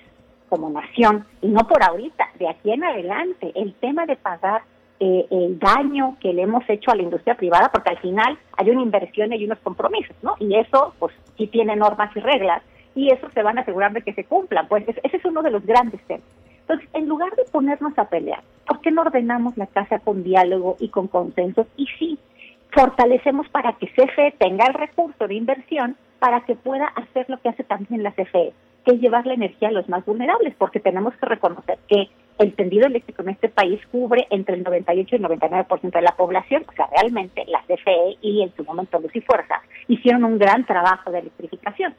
como 0.49 0.69
nación, 0.69 1.25
y 1.41 1.47
no 1.47 1.67
por 1.67 1.83
ahorita, 1.83 2.29
de 2.37 2.47
aquí 2.47 2.71
en 2.71 2.83
adelante, 2.83 3.51
el 3.55 3.73
tema 3.73 4.05
de 4.05 4.15
pagar 4.15 4.61
eh, 4.99 5.25
el 5.29 5.59
daño 5.59 6.17
que 6.21 6.33
le 6.33 6.43
hemos 6.43 6.63
hecho 6.69 6.91
a 6.91 6.95
la 6.95 7.03
industria 7.03 7.35
privada, 7.35 7.69
porque 7.71 7.89
al 7.89 7.99
final 7.99 8.37
hay 8.57 8.69
una 8.69 8.81
inversión 8.81 9.31
y 9.31 9.35
hay 9.35 9.45
unos 9.45 9.59
compromisos, 9.59 10.15
¿no? 10.21 10.35
Y 10.39 10.55
eso, 10.55 10.93
pues, 10.99 11.13
sí 11.37 11.47
tiene 11.47 11.75
normas 11.75 12.15
y 12.15 12.19
reglas, 12.19 12.63
y 12.95 13.11
eso 13.11 13.27
se 13.33 13.43
van 13.43 13.57
a 13.57 13.61
asegurar 13.61 13.91
de 13.91 14.01
que 14.01 14.13
se 14.13 14.23
cumplan, 14.23 14.67
pues 14.67 14.85
ese 14.87 15.17
es 15.17 15.25
uno 15.25 15.41
de 15.41 15.51
los 15.51 15.65
grandes 15.65 16.01
temas. 16.07 16.23
Entonces, 16.61 16.89
en 16.93 17.07
lugar 17.07 17.35
de 17.35 17.43
ponernos 17.51 17.97
a 17.99 18.09
pelear, 18.09 18.41
¿por 18.65 18.81
qué 18.81 18.89
no 18.89 19.01
ordenamos 19.01 19.55
la 19.57 19.67
casa 19.67 19.99
con 19.99 20.23
diálogo 20.23 20.77
y 20.79 20.89
con 20.89 21.07
consenso? 21.07 21.67
Y 21.77 21.87
sí, 21.99 22.17
fortalecemos 22.71 23.47
para 23.49 23.73
que 23.73 23.87
CFE 23.87 24.33
tenga 24.39 24.65
el 24.65 24.73
recurso 24.73 25.27
de 25.27 25.35
inversión 25.35 25.95
para 26.19 26.41
que 26.41 26.55
pueda 26.55 26.87
hacer 26.87 27.29
lo 27.29 27.39
que 27.39 27.49
hace 27.49 27.63
también 27.63 28.01
la 28.01 28.13
CFE, 28.13 28.53
que 28.83 28.91
es 28.91 28.99
llevar 28.99 29.27
la 29.27 29.33
energía 29.33 29.67
a 29.67 29.73
los 29.73 29.87
más 29.89 30.05
vulnerables, 30.05 30.55
porque 30.57 30.79
tenemos 30.79 31.13
que 31.17 31.25
reconocer 31.25 31.77
que 31.87 32.09
el 32.37 32.53
tendido 32.53 32.87
eléctrico 32.87 33.21
en 33.21 33.29
este 33.29 33.49
país 33.49 33.79
cubre 33.91 34.27
entre 34.29 34.55
el 34.55 34.63
98 34.63 35.15
y 35.15 35.19
el 35.19 35.23
99% 35.23 35.91
de 35.91 36.01
la 36.01 36.15
población, 36.15 36.65
o 36.67 36.71
sea, 36.73 36.87
realmente 36.91 37.45
la 37.47 37.61
CFE 37.61 38.17
y 38.21 38.41
en 38.41 38.53
su 38.55 38.63
momento 38.63 38.99
Luz 38.99 39.15
y 39.15 39.21
Fuerza 39.21 39.61
hicieron 39.87 40.23
un 40.23 40.37
gran 40.37 40.65
trabajo 40.65 41.11
de 41.11 41.19
electrificación 41.19 41.93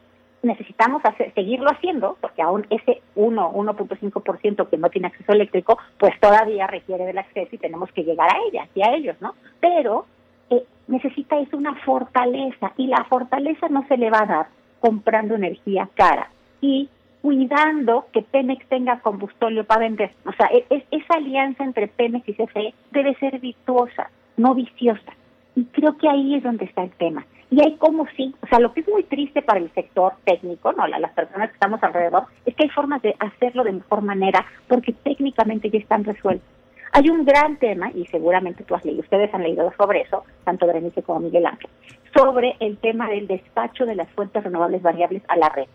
necesitamos 0.46 1.02
seguirlo 1.34 1.70
haciendo, 1.70 2.16
porque 2.20 2.40
aún 2.40 2.66
ese 2.70 3.02
1, 3.14 3.52
1.5% 3.52 4.68
que 4.68 4.78
no 4.78 4.88
tiene 4.88 5.08
acceso 5.08 5.32
eléctrico, 5.32 5.78
pues 5.98 6.18
todavía 6.20 6.66
requiere 6.66 7.04
del 7.04 7.18
acceso 7.18 7.48
y 7.52 7.58
tenemos 7.58 7.90
que 7.92 8.04
llegar 8.04 8.28
a 8.32 8.38
ella 8.48 8.68
y 8.74 8.82
a 8.82 8.94
ellos, 8.94 9.16
¿no? 9.20 9.34
Pero 9.60 10.06
eh, 10.50 10.64
necesita 10.86 11.38
eso 11.38 11.56
una 11.56 11.74
fortaleza 11.84 12.72
y 12.76 12.86
la 12.86 13.04
fortaleza 13.04 13.68
no 13.68 13.86
se 13.88 13.96
le 13.96 14.10
va 14.10 14.22
a 14.22 14.26
dar 14.26 14.46
comprando 14.80 15.34
energía 15.34 15.88
cara 15.94 16.30
y 16.60 16.88
cuidando 17.26 18.06
que 18.12 18.22
Pemex 18.22 18.64
tenga 18.68 19.00
combustorio 19.00 19.64
para 19.64 19.80
vender. 19.80 20.12
O 20.26 20.32
sea, 20.34 20.46
e, 20.46 20.64
esa 20.92 21.14
alianza 21.14 21.64
entre 21.64 21.88
Pemex 21.88 22.28
y 22.28 22.34
CFE 22.34 22.72
debe 22.92 23.16
ser 23.16 23.40
virtuosa, 23.40 24.10
no 24.36 24.54
viciosa. 24.54 25.12
Y 25.56 25.64
creo 25.64 25.96
que 25.96 26.08
ahí 26.08 26.36
es 26.36 26.44
donde 26.44 26.66
está 26.66 26.84
el 26.84 26.92
tema. 26.92 27.26
Y 27.50 27.60
hay 27.62 27.74
como 27.78 28.06
sí, 28.16 28.32
o 28.40 28.46
sea, 28.46 28.60
lo 28.60 28.72
que 28.72 28.82
es 28.82 28.88
muy 28.88 29.02
triste 29.02 29.42
para 29.42 29.58
el 29.58 29.72
sector 29.72 30.12
técnico, 30.24 30.72
no, 30.72 30.86
las 30.86 31.10
personas 31.14 31.48
que 31.48 31.54
estamos 31.54 31.82
alrededor, 31.82 32.26
es 32.44 32.54
que 32.54 32.62
hay 32.62 32.70
formas 32.70 33.02
de 33.02 33.16
hacerlo 33.18 33.64
de 33.64 33.72
mejor 33.72 34.02
manera 34.02 34.46
porque 34.68 34.92
técnicamente 34.92 35.68
ya 35.68 35.80
están 35.80 36.04
resueltos. 36.04 36.48
Hay 36.92 37.10
un 37.10 37.24
gran 37.24 37.56
tema, 37.56 37.90
y 37.92 38.06
seguramente 38.06 38.62
tú 38.62 38.76
has 38.76 38.84
leído, 38.84 39.00
ustedes 39.00 39.34
han 39.34 39.42
leído 39.42 39.72
sobre 39.76 40.02
eso, 40.02 40.22
tanto 40.44 40.68
Berenice 40.68 41.02
como 41.02 41.18
Miguel 41.18 41.46
Ángel, 41.46 41.70
sobre 42.14 42.54
el 42.60 42.78
tema 42.78 43.08
del 43.08 43.26
despacho 43.26 43.84
de 43.84 43.96
las 43.96 44.08
fuentes 44.10 44.44
renovables 44.44 44.80
variables 44.80 45.24
a 45.26 45.36
la 45.36 45.48
red. 45.48 45.66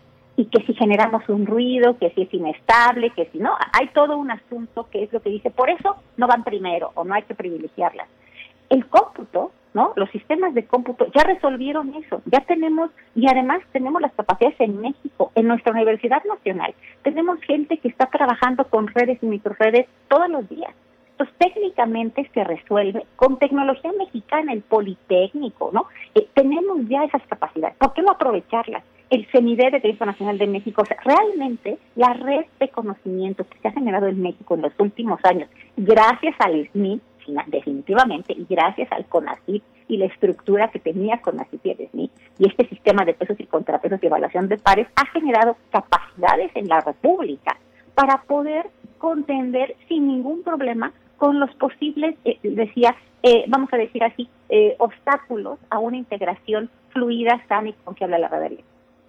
Y 0.42 0.46
que 0.46 0.60
si 0.66 0.74
generamos 0.74 1.28
un 1.28 1.46
ruido, 1.46 1.96
que 1.98 2.10
si 2.10 2.22
es 2.22 2.34
inestable, 2.34 3.10
que 3.10 3.26
si 3.26 3.38
no, 3.38 3.54
hay 3.72 3.86
todo 3.94 4.16
un 4.16 4.28
asunto 4.28 4.88
que 4.90 5.04
es 5.04 5.12
lo 5.12 5.22
que 5.22 5.30
dice, 5.30 5.52
por 5.52 5.70
eso 5.70 5.94
no 6.16 6.26
van 6.26 6.42
primero 6.42 6.90
o 6.94 7.04
no 7.04 7.14
hay 7.14 7.22
que 7.22 7.36
privilegiarlas. 7.36 8.08
El 8.68 8.86
cómputo 8.86 9.52
¿no? 9.72 9.92
Los 9.96 10.10
sistemas 10.10 10.52
de 10.52 10.66
cómputo 10.66 11.06
ya 11.14 11.22
resolvieron 11.24 11.94
eso, 11.94 12.20
ya 12.26 12.40
tenemos, 12.40 12.90
y 13.14 13.26
además 13.30 13.62
tenemos 13.72 14.02
las 14.02 14.12
capacidades 14.12 14.60
en 14.60 14.80
México, 14.80 15.32
en 15.34 15.48
nuestra 15.48 15.72
Universidad 15.72 16.22
Nacional. 16.24 16.74
Tenemos 17.02 17.40
gente 17.42 17.78
que 17.78 17.88
está 17.88 18.06
trabajando 18.06 18.64
con 18.64 18.88
redes 18.88 19.18
y 19.22 19.26
microredes 19.26 19.86
todos 20.08 20.28
los 20.28 20.48
días. 20.48 20.74
Entonces, 21.12 21.36
técnicamente 21.38 22.28
se 22.34 22.42
resuelve 22.44 23.06
con 23.16 23.38
tecnología 23.38 23.92
mexicana, 23.96 24.52
el 24.52 24.62
Politécnico, 24.62 25.70
¿no? 25.72 25.86
Eh, 26.14 26.26
tenemos 26.34 26.88
ya 26.88 27.04
esas 27.04 27.22
capacidades. 27.28 27.76
¿Por 27.76 27.92
qué 27.92 28.02
no 28.02 28.10
aprovecharlas? 28.10 28.82
El 29.12 29.26
CENIDE 29.26 29.70
de 29.70 29.80
Teléfono 29.80 30.12
Nacional 30.12 30.38
de 30.38 30.46
México, 30.46 30.84
realmente 31.04 31.76
la 31.96 32.14
red 32.14 32.46
de 32.58 32.68
conocimiento 32.68 33.44
que 33.46 33.58
se 33.58 33.68
ha 33.68 33.72
generado 33.72 34.06
en 34.06 34.22
México 34.22 34.54
en 34.54 34.62
los 34.62 34.72
últimos 34.78 35.22
años, 35.24 35.50
gracias 35.76 36.34
al 36.38 36.66
SNI, 36.70 36.98
definitivamente, 37.48 38.32
y 38.32 38.46
gracias 38.48 38.90
al 38.90 39.04
CONACYT 39.04 39.62
y 39.88 39.98
la 39.98 40.06
estructura 40.06 40.68
que 40.68 40.78
tenía 40.78 41.20
CONACYT 41.20 41.66
y 41.66 41.70
el 41.72 41.88
SNI, 41.90 42.10
y 42.38 42.48
este 42.48 42.66
sistema 42.70 43.04
de 43.04 43.12
pesos 43.12 43.38
y 43.38 43.44
contrapesos 43.44 44.02
y 44.02 44.06
evaluación 44.06 44.48
de 44.48 44.56
pares, 44.56 44.88
ha 44.96 45.04
generado 45.08 45.58
capacidades 45.70 46.50
en 46.54 46.68
la 46.68 46.80
República 46.80 47.58
para 47.94 48.22
poder 48.22 48.70
contender 48.96 49.76
sin 49.88 50.08
ningún 50.08 50.42
problema 50.42 50.90
con 51.18 51.38
los 51.38 51.54
posibles, 51.56 52.16
eh, 52.24 52.38
decía, 52.42 52.96
eh, 53.22 53.44
vamos 53.46 53.70
a 53.74 53.76
decir 53.76 54.02
así, 54.04 54.26
eh, 54.48 54.74
obstáculos 54.78 55.58
a 55.68 55.80
una 55.80 55.98
integración 55.98 56.70
fluida, 56.94 57.44
sana 57.46 57.68
y 57.68 57.74
confiable 57.84 58.16
a 58.16 58.20
la 58.20 58.28
red 58.28 58.52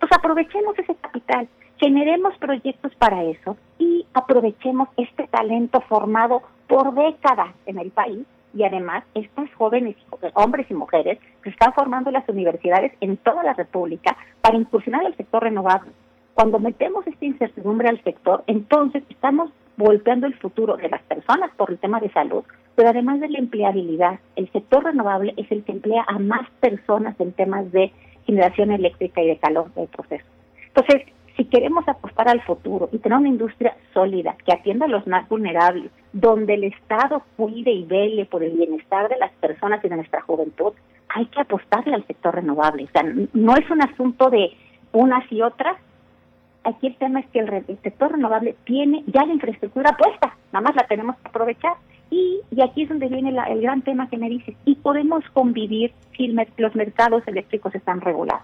Pues 0.03 0.19
aprovechemos 0.19 0.77
ese 0.77 0.95
capital, 0.95 1.47
generemos 1.77 2.37
proyectos 2.37 2.93
para 2.95 3.23
eso 3.23 3.55
y 3.79 4.05
aprovechemos 4.13 4.89
este 4.97 5.27
talento 5.27 5.79
formado 5.79 6.41
por 6.67 6.93
décadas 6.93 7.55
en 7.65 7.79
el 7.79 7.89
país 7.89 8.27
y 8.53 8.65
además 8.65 9.05
estas 9.13 9.49
jóvenes, 9.53 9.95
hombres 10.33 10.69
y 10.69 10.73
mujeres, 10.73 11.19
que 11.41 11.51
están 11.51 11.71
formando 11.71 12.11
las 12.11 12.27
universidades 12.27 12.91
en 12.99 13.15
toda 13.15 13.43
la 13.43 13.53
República 13.53 14.17
para 14.41 14.57
incursionar 14.57 15.05
el 15.05 15.15
sector 15.15 15.41
renovable. 15.41 15.93
Cuando 16.33 16.59
metemos 16.59 17.07
esta 17.07 17.23
incertidumbre 17.23 17.87
al 17.87 18.03
sector, 18.03 18.43
entonces 18.47 19.03
estamos 19.09 19.51
golpeando 19.77 20.27
el 20.27 20.37
futuro 20.37 20.75
de 20.75 20.89
las 20.89 21.01
personas 21.03 21.49
por 21.55 21.71
el 21.71 21.77
tema 21.77 22.01
de 22.01 22.11
salud, 22.11 22.43
pero 22.75 22.89
además 22.89 23.21
de 23.21 23.29
la 23.29 23.39
empleabilidad. 23.39 24.19
El 24.35 24.51
sector 24.51 24.83
renovable 24.83 25.33
es 25.37 25.49
el 25.49 25.63
que 25.63 25.71
emplea 25.71 26.03
a 26.05 26.19
más 26.19 26.49
personas 26.59 27.17
en 27.21 27.31
temas 27.31 27.71
de 27.71 27.93
generación 28.25 28.71
eléctrica 28.71 29.21
y 29.21 29.27
de 29.27 29.37
calor 29.37 29.73
del 29.73 29.87
proceso. 29.87 30.25
Entonces, 30.67 31.03
si 31.35 31.45
queremos 31.45 31.87
apostar 31.87 32.27
al 32.29 32.41
futuro 32.41 32.89
y 32.91 32.99
tener 32.99 33.17
una 33.17 33.29
industria 33.29 33.75
sólida 33.93 34.35
que 34.45 34.53
atienda 34.53 34.85
a 34.85 34.89
los 34.89 35.05
más 35.07 35.27
vulnerables, 35.29 35.91
donde 36.11 36.53
el 36.53 36.65
Estado 36.65 37.23
cuide 37.37 37.71
y 37.71 37.85
vele 37.85 38.25
por 38.25 38.43
el 38.43 38.51
bienestar 38.51 39.09
de 39.09 39.17
las 39.17 39.31
personas 39.33 39.83
y 39.83 39.89
de 39.89 39.95
nuestra 39.95 40.21
juventud, 40.21 40.73
hay 41.09 41.25
que 41.27 41.41
apostarle 41.41 41.95
al 41.95 42.05
sector 42.05 42.35
renovable. 42.35 42.85
O 42.85 42.91
sea, 42.91 43.03
no 43.33 43.55
es 43.55 43.69
un 43.69 43.81
asunto 43.81 44.29
de 44.29 44.51
unas 44.91 45.29
y 45.31 45.41
otras. 45.41 45.77
Aquí 46.63 46.87
el 46.87 46.95
tema 46.97 47.19
es 47.19 47.27
que 47.27 47.39
el, 47.39 47.79
sector 47.81 48.11
renovable 48.11 48.55
tiene 48.63 49.03
ya 49.07 49.25
la 49.25 49.33
infraestructura 49.33 49.97
puesta, 49.97 50.35
nada 50.51 50.63
más 50.63 50.75
la 50.75 50.87
tenemos 50.87 51.17
que 51.17 51.27
aprovechar. 51.27 51.73
Y, 52.13 52.41
y 52.51 52.61
aquí 52.61 52.83
es 52.83 52.89
donde 52.89 53.07
viene 53.07 53.29
el 53.29 53.61
gran 53.61 53.81
tema 53.81 54.07
que 54.07 54.17
me 54.17 54.29
dices, 54.29 54.55
y 54.65 54.75
podemos 54.75 55.23
convivir 55.33 55.91
si 56.15 56.27
los 56.57 56.75
mercados 56.75 57.23
eléctricos 57.27 57.73
están 57.73 58.01
regulados 58.01 58.43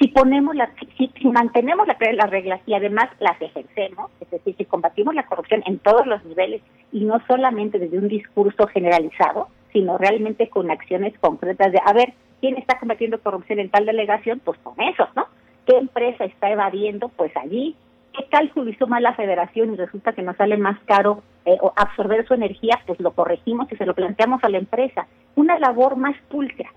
si 0.00 0.08
ponemos 0.08 0.56
la, 0.56 0.70
si, 0.96 1.10
mantenemos 1.28 1.86
las 1.86 2.30
reglas 2.30 2.60
y 2.64 2.72
además 2.72 3.10
las 3.20 3.40
ejercemos, 3.40 4.10
es 4.20 4.30
decir, 4.30 4.54
si 4.56 4.64
combatimos 4.64 5.14
la 5.14 5.26
corrupción 5.26 5.62
en 5.66 5.78
todos 5.78 6.06
los 6.06 6.24
niveles 6.24 6.62
y 6.90 7.04
no 7.04 7.20
solamente 7.28 7.78
desde 7.78 7.98
un 7.98 8.08
discurso 8.08 8.66
generalizado, 8.68 9.48
sino 9.74 9.98
realmente 9.98 10.48
con 10.48 10.70
acciones 10.70 11.12
concretas 11.18 11.70
de, 11.70 11.80
a 11.84 11.92
ver, 11.92 12.14
¿quién 12.40 12.56
está 12.56 12.78
combatiendo 12.78 13.20
corrupción 13.20 13.58
en 13.58 13.68
tal 13.68 13.84
delegación? 13.84 14.40
Pues 14.42 14.58
con 14.60 14.80
esos, 14.80 15.08
¿no? 15.14 15.26
¿Qué 15.66 15.76
empresa 15.76 16.24
está 16.24 16.50
evadiendo? 16.50 17.10
Pues 17.10 17.36
allí. 17.36 17.76
¿Qué 18.12 18.26
cálculo 18.30 18.70
hizo 18.70 18.86
mal 18.86 19.02
la 19.02 19.14
federación 19.14 19.72
y 19.72 19.76
resulta 19.76 20.12
que 20.12 20.22
nos 20.22 20.36
sale 20.36 20.56
más 20.56 20.78
caro 20.86 21.22
eh, 21.44 21.56
absorber 21.76 22.26
su 22.26 22.34
energía? 22.34 22.80
Pues 22.86 23.00
lo 23.00 23.12
corregimos 23.12 23.70
y 23.72 23.76
se 23.76 23.86
lo 23.86 23.94
planteamos 23.94 24.42
a 24.44 24.48
la 24.48 24.58
empresa. 24.58 25.06
Una 25.36 25.58
labor 25.58 25.96
más 25.96 26.16
pulcra 26.28 26.70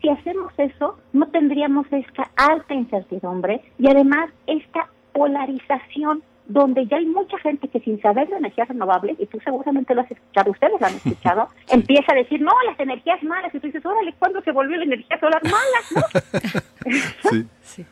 si 0.00 0.08
hacemos 0.08 0.52
eso, 0.56 0.98
no 1.12 1.26
tendríamos 1.26 1.86
esta 1.90 2.30
alta 2.36 2.74
incertidumbre 2.74 3.60
y 3.78 3.88
además 3.88 4.30
esta 4.46 4.88
polarización 5.12 6.22
donde 6.46 6.86
ya 6.86 6.96
hay 6.96 7.06
mucha 7.06 7.38
gente 7.38 7.68
que 7.68 7.78
sin 7.80 8.00
saber 8.02 8.28
de 8.28 8.36
energías 8.36 8.66
renovables, 8.66 9.16
y 9.20 9.26
tú 9.26 9.38
seguramente 9.44 9.94
lo 9.94 10.00
has 10.00 10.10
escuchado, 10.10 10.50
ustedes 10.50 10.80
lo 10.80 10.86
han 10.86 10.94
escuchado, 11.04 11.48
empieza 11.68 12.12
a 12.12 12.16
decir, 12.16 12.40
no, 12.40 12.50
las 12.66 12.80
energías 12.80 13.22
malas, 13.22 13.54
y 13.54 13.60
tú 13.60 13.68
dices, 13.68 13.86
órale, 13.86 14.12
¿cuándo 14.18 14.40
se 14.40 14.50
volvió 14.50 14.76
la 14.78 14.84
energía 14.84 15.20
solar 15.20 15.42
mala? 15.44 16.62
sí. 17.30 17.46
sí. 17.62 17.86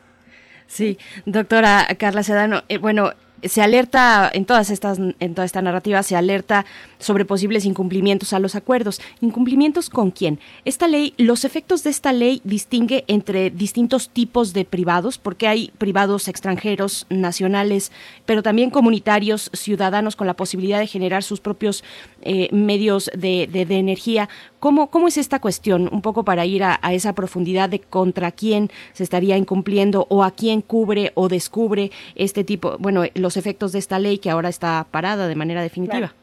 Sí, 0.69 0.99
doctora 1.25 1.87
Carla 1.97 2.21
Sedano, 2.21 2.63
eh, 2.69 2.77
bueno, 2.77 3.13
se 3.43 3.61
alerta 3.61 4.29
en 4.33 4.45
todas 4.45 4.69
estas 4.69 4.99
en 4.99 5.33
toda 5.33 5.45
esta 5.45 5.61
narrativa 5.61 6.03
se 6.03 6.15
alerta 6.15 6.65
sobre 6.99 7.25
posibles 7.25 7.65
incumplimientos 7.65 8.33
a 8.33 8.39
los 8.39 8.55
acuerdos. 8.55 9.01
¿Incumplimientos 9.21 9.89
con 9.89 10.11
quién? 10.11 10.39
Esta 10.65 10.87
ley, 10.87 11.13
los 11.17 11.45
efectos 11.45 11.83
de 11.83 11.89
esta 11.89 12.11
ley 12.13 12.41
distingue 12.43 13.05
entre 13.07 13.49
distintos 13.49 14.09
tipos 14.09 14.53
de 14.53 14.65
privados, 14.65 15.17
porque 15.17 15.47
hay 15.47 15.71
privados 15.77 16.27
extranjeros, 16.27 17.07
nacionales, 17.09 17.91
pero 18.25 18.43
también 18.43 18.69
comunitarios, 18.69 19.49
ciudadanos 19.53 20.15
con 20.15 20.27
la 20.27 20.35
posibilidad 20.35 20.79
de 20.79 20.87
generar 20.87 21.23
sus 21.23 21.39
propios 21.39 21.83
eh, 22.21 22.49
medios 22.51 23.09
de, 23.15 23.47
de, 23.47 23.77
energía. 23.77 24.29
¿Cómo, 24.59 24.89
¿Cómo 24.89 25.07
es 25.07 25.17
esta 25.17 25.39
cuestión? 25.39 25.89
Un 25.91 26.01
poco 26.01 26.23
para 26.23 26.45
ir 26.45 26.63
a, 26.63 26.79
a 26.81 26.93
esa 26.93 27.13
profundidad 27.13 27.69
de 27.69 27.79
contra 27.79 28.31
quién 28.31 28.69
se 28.93 29.03
estaría 29.03 29.37
incumpliendo 29.37 30.05
o 30.09 30.23
a 30.23 30.31
quién 30.31 30.61
cubre 30.61 31.11
o 31.15 31.29
descubre 31.29 31.91
este 32.15 32.43
tipo, 32.43 32.77
bueno, 32.79 33.03
los 33.15 33.37
efectos 33.37 33.71
de 33.71 33.79
esta 33.79 33.99
ley 33.99 34.17
que 34.17 34.29
ahora 34.29 34.49
está 34.49 34.85
parada 34.91 35.27
de 35.27 35.35
manera 35.35 35.61
definitiva. 35.61 36.13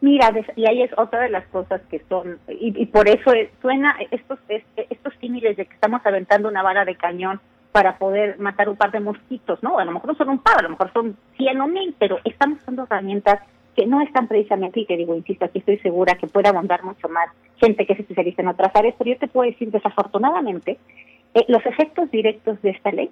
Mira, 0.00 0.30
y 0.56 0.66
ahí 0.66 0.82
es 0.82 0.90
otra 0.96 1.20
de 1.20 1.30
las 1.30 1.46
cosas 1.46 1.80
que 1.90 2.02
son, 2.08 2.38
y, 2.48 2.86
por 2.86 3.08
eso 3.08 3.32
suena 3.62 3.96
estos, 4.10 4.38
estos 4.48 5.14
símiles 5.20 5.56
de 5.56 5.64
que 5.64 5.74
estamos 5.74 6.04
aventando 6.04 6.48
una 6.48 6.62
vara 6.62 6.84
de 6.84 6.94
cañón 6.96 7.40
para 7.72 7.96
poder 7.98 8.38
matar 8.38 8.68
un 8.68 8.76
par 8.76 8.90
de 8.90 9.00
mosquitos, 9.00 9.62
¿no? 9.62 9.78
A 9.78 9.84
lo 9.84 9.92
mejor 9.92 10.10
no 10.10 10.16
son 10.16 10.28
un 10.28 10.38
par, 10.38 10.58
a 10.58 10.62
lo 10.62 10.70
mejor 10.70 10.92
son 10.92 11.16
cien 11.36 11.60
o 11.60 11.66
mil, 11.66 11.94
pero 11.98 12.18
estamos 12.24 12.58
usando 12.60 12.84
herramientas 12.84 13.40
que 13.76 13.86
no 13.86 14.00
están 14.00 14.26
precisamente, 14.26 14.80
y 14.80 14.86
te 14.86 14.96
digo, 14.96 15.14
insisto, 15.14 15.44
aquí 15.44 15.58
estoy 15.58 15.78
segura 15.78 16.16
que 16.16 16.26
puede 16.26 16.48
abundar 16.48 16.82
mucho 16.82 17.08
más 17.08 17.28
gente 17.58 17.86
que 17.86 17.94
se 17.94 18.02
especializa 18.02 18.42
en 18.42 18.48
otras 18.48 18.74
áreas, 18.74 18.94
pero 18.98 19.10
yo 19.10 19.18
te 19.18 19.28
puedo 19.28 19.50
decir, 19.50 19.70
desafortunadamente, 19.70 20.78
eh, 21.34 21.44
los 21.48 21.64
efectos 21.66 22.10
directos 22.10 22.60
de 22.62 22.70
esta 22.70 22.90
ley 22.90 23.10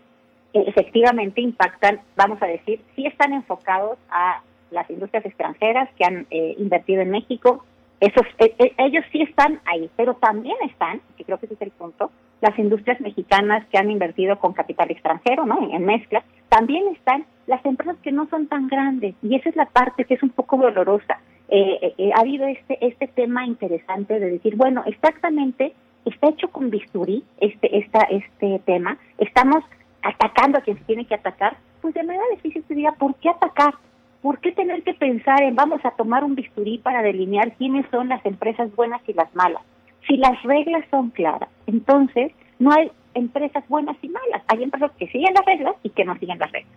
eh, 0.54 0.64
efectivamente 0.66 1.40
impactan, 1.40 2.00
vamos 2.16 2.42
a 2.42 2.46
decir, 2.46 2.80
sí 2.96 3.06
están 3.06 3.32
enfocados 3.32 3.98
a 4.10 4.42
las 4.70 4.88
industrias 4.90 5.24
extranjeras 5.24 5.88
que 5.96 6.04
han 6.04 6.26
eh, 6.30 6.54
invertido 6.58 7.02
en 7.02 7.10
México, 7.10 7.64
esos, 8.00 8.26
eh, 8.38 8.54
eh, 8.58 8.74
ellos 8.78 9.04
sí 9.12 9.22
están 9.22 9.60
ahí, 9.64 9.88
pero 9.96 10.14
también 10.14 10.56
están, 10.68 11.00
que 11.16 11.24
creo 11.24 11.38
que 11.38 11.46
ese 11.46 11.54
es 11.54 11.62
el 11.62 11.70
punto, 11.70 12.10
las 12.40 12.58
industrias 12.58 13.00
mexicanas 13.00 13.66
que 13.66 13.78
han 13.78 13.90
invertido 13.90 14.38
con 14.38 14.52
capital 14.52 14.90
extranjero, 14.90 15.46
¿no? 15.46 15.70
En, 15.72 15.84
mezcla, 15.84 16.22
también 16.48 16.88
están 16.88 17.24
las 17.46 17.64
empresas 17.64 17.96
que 18.02 18.12
no 18.12 18.26
son 18.28 18.46
tan 18.46 18.68
grandes, 18.68 19.14
y 19.22 19.34
esa 19.36 19.48
es 19.48 19.56
la 19.56 19.66
parte 19.66 20.04
que 20.04 20.14
es 20.14 20.22
un 20.22 20.30
poco 20.30 20.56
dolorosa. 20.56 21.20
ha 21.50 22.20
habido 22.20 22.46
este, 22.46 22.78
este 22.86 23.08
tema 23.08 23.46
interesante 23.46 24.18
de 24.18 24.30
decir, 24.32 24.56
bueno, 24.56 24.82
exactamente, 24.86 25.74
está 26.04 26.28
hecho 26.28 26.48
con 26.48 26.70
bisturí 26.70 27.24
este, 27.38 27.78
esta, 27.78 28.00
este 28.10 28.60
tema, 28.64 28.98
estamos 29.18 29.64
atacando 30.02 30.58
a 30.58 30.60
quien 30.60 30.78
se 30.78 30.84
tiene 30.84 31.06
que 31.06 31.14
atacar, 31.14 31.56
pues 31.80 31.94
de 31.94 32.02
manera 32.02 32.24
difícil 32.32 32.64
se 32.68 32.74
diga, 32.74 32.92
¿por 32.92 33.14
qué 33.16 33.30
atacar? 33.30 33.74
¿Por 34.22 34.38
qué 34.38 34.52
tener 34.52 34.82
que 34.82 34.94
pensar 34.94 35.42
en 35.42 35.54
vamos 35.54 35.84
a 35.84 35.90
tomar 35.90 36.24
un 36.24 36.34
bisturí 36.34 36.78
para 36.78 37.02
delinear 37.02 37.52
quiénes 37.56 37.84
son 37.90 38.08
las 38.08 38.24
empresas 38.24 38.74
buenas 38.74 39.02
y 39.06 39.12
las 39.12 39.34
malas? 39.34 39.62
Si 40.06 40.16
las 40.16 40.42
reglas 40.42 40.84
son 40.90 41.10
claras, 41.10 41.48
entonces 41.66 42.32
no 42.58 42.72
hay 42.72 42.90
empresas 43.14 43.66
buenas 43.68 43.96
y 44.02 44.08
malas. 44.08 44.42
Hay 44.48 44.62
empresas 44.62 44.90
que 44.98 45.06
siguen 45.08 45.34
las 45.34 45.44
reglas 45.44 45.74
y 45.82 45.90
que 45.90 46.04
no 46.04 46.16
siguen 46.18 46.38
las 46.38 46.52
reglas. 46.52 46.72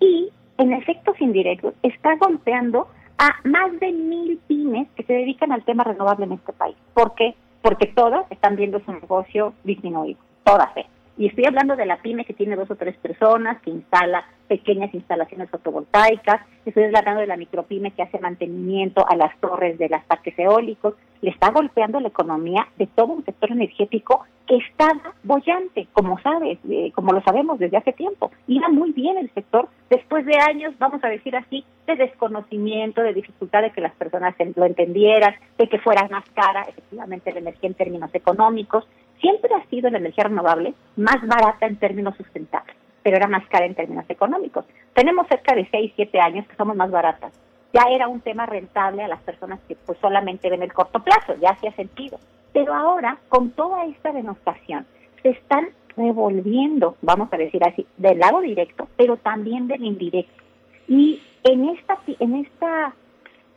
Y 0.00 0.30
en 0.58 0.72
efectos 0.72 1.20
indirectos 1.20 1.74
está 1.82 2.16
golpeando 2.16 2.88
a 3.18 3.30
más 3.44 3.78
de 3.80 3.92
mil 3.92 4.38
pymes 4.46 4.88
que 4.96 5.02
se 5.02 5.12
dedican 5.12 5.52
al 5.52 5.64
tema 5.64 5.84
renovable 5.84 6.26
en 6.26 6.32
este 6.32 6.52
país. 6.52 6.76
¿Por 6.94 7.14
qué? 7.14 7.34
Porque 7.62 7.86
todas 7.86 8.30
están 8.30 8.56
viendo 8.56 8.80
su 8.80 8.92
negocio 8.92 9.54
disminuido, 9.64 10.20
todas. 10.44 10.76
¿eh? 10.76 10.86
Y 11.18 11.26
estoy 11.26 11.46
hablando 11.46 11.74
de 11.74 11.84
la 11.84 11.96
pyme 11.96 12.24
que 12.24 12.32
tiene 12.32 12.54
dos 12.54 12.70
o 12.70 12.76
tres 12.76 12.96
personas, 12.96 13.60
que 13.62 13.70
instala 13.70 14.24
pequeñas 14.46 14.94
instalaciones 14.94 15.50
fotovoltaicas, 15.50 16.40
estoy 16.64 16.84
hablando 16.84 17.20
de 17.20 17.26
la 17.26 17.36
micropyme 17.36 17.90
que 17.90 18.02
hace 18.02 18.20
mantenimiento 18.20 19.04
a 19.06 19.16
las 19.16 19.36
torres 19.40 19.76
de 19.78 19.88
los 19.88 20.02
parques 20.04 20.38
eólicos, 20.38 20.94
le 21.20 21.30
está 21.30 21.50
golpeando 21.50 21.98
la 21.98 22.08
economía 22.08 22.68
de 22.76 22.86
todo 22.86 23.14
un 23.14 23.24
sector 23.24 23.50
energético 23.50 24.24
que 24.46 24.56
está 24.56 24.88
bollante, 25.24 25.88
como 25.92 26.18
sabes, 26.20 26.58
eh, 26.70 26.92
como 26.94 27.12
lo 27.12 27.20
sabemos 27.22 27.58
desde 27.58 27.76
hace 27.76 27.92
tiempo. 27.92 28.30
Iba 28.46 28.68
muy 28.68 28.92
bien 28.92 29.18
el 29.18 29.30
sector 29.34 29.68
después 29.90 30.24
de 30.24 30.38
años, 30.38 30.72
vamos 30.78 31.02
a 31.04 31.08
decir 31.08 31.36
así, 31.36 31.64
de 31.86 31.96
desconocimiento, 31.96 33.02
de 33.02 33.12
dificultad 33.12 33.62
de 33.62 33.72
que 33.72 33.80
las 33.80 33.94
personas 33.94 34.34
lo 34.54 34.64
entendieran, 34.64 35.34
de 35.58 35.68
que 35.68 35.78
fuera 35.78 36.06
más 36.08 36.24
cara 36.30 36.62
efectivamente 36.62 37.32
la 37.32 37.40
energía 37.40 37.68
en 37.68 37.74
términos 37.74 38.14
económicos. 38.14 38.86
Siempre 39.20 39.50
ha 39.54 39.68
sido 39.68 39.90
la 39.90 39.98
energía 39.98 40.24
renovable 40.24 40.74
más 40.96 41.26
barata 41.26 41.66
en 41.66 41.76
términos 41.76 42.16
sustentables 42.16 42.76
pero 43.08 43.16
era 43.16 43.26
más 43.26 43.46
cara 43.48 43.64
en 43.64 43.74
términos 43.74 44.04
económicos. 44.10 44.66
Tenemos 44.92 45.26
cerca 45.28 45.54
de 45.54 45.66
6, 45.70 45.92
7 45.96 46.20
años 46.20 46.46
que 46.46 46.56
somos 46.56 46.76
más 46.76 46.90
baratas. 46.90 47.32
Ya 47.72 47.84
era 47.90 48.06
un 48.06 48.20
tema 48.20 48.44
rentable 48.44 49.02
a 49.02 49.08
las 49.08 49.20
personas 49.22 49.60
que 49.66 49.76
pues 49.76 49.98
solamente 50.00 50.50
ven 50.50 50.62
el 50.62 50.74
corto 50.74 51.02
plazo, 51.02 51.34
ya 51.40 51.52
hacía 51.52 51.72
sentido. 51.72 52.18
Pero 52.52 52.74
ahora, 52.74 53.16
con 53.30 53.52
toda 53.52 53.86
esta 53.86 54.12
denostación, 54.12 54.86
se 55.22 55.30
están 55.30 55.68
revolviendo, 55.96 56.96
vamos 57.00 57.32
a 57.32 57.38
decir 57.38 57.62
así, 57.64 57.86
del 57.96 58.18
lado 58.18 58.40
directo, 58.40 58.88
pero 58.98 59.16
también 59.16 59.68
del 59.68 59.84
indirecto. 59.84 60.42
Y 60.86 61.22
en 61.44 61.70
esta, 61.70 61.98
en 62.18 62.36
esta, 62.36 62.94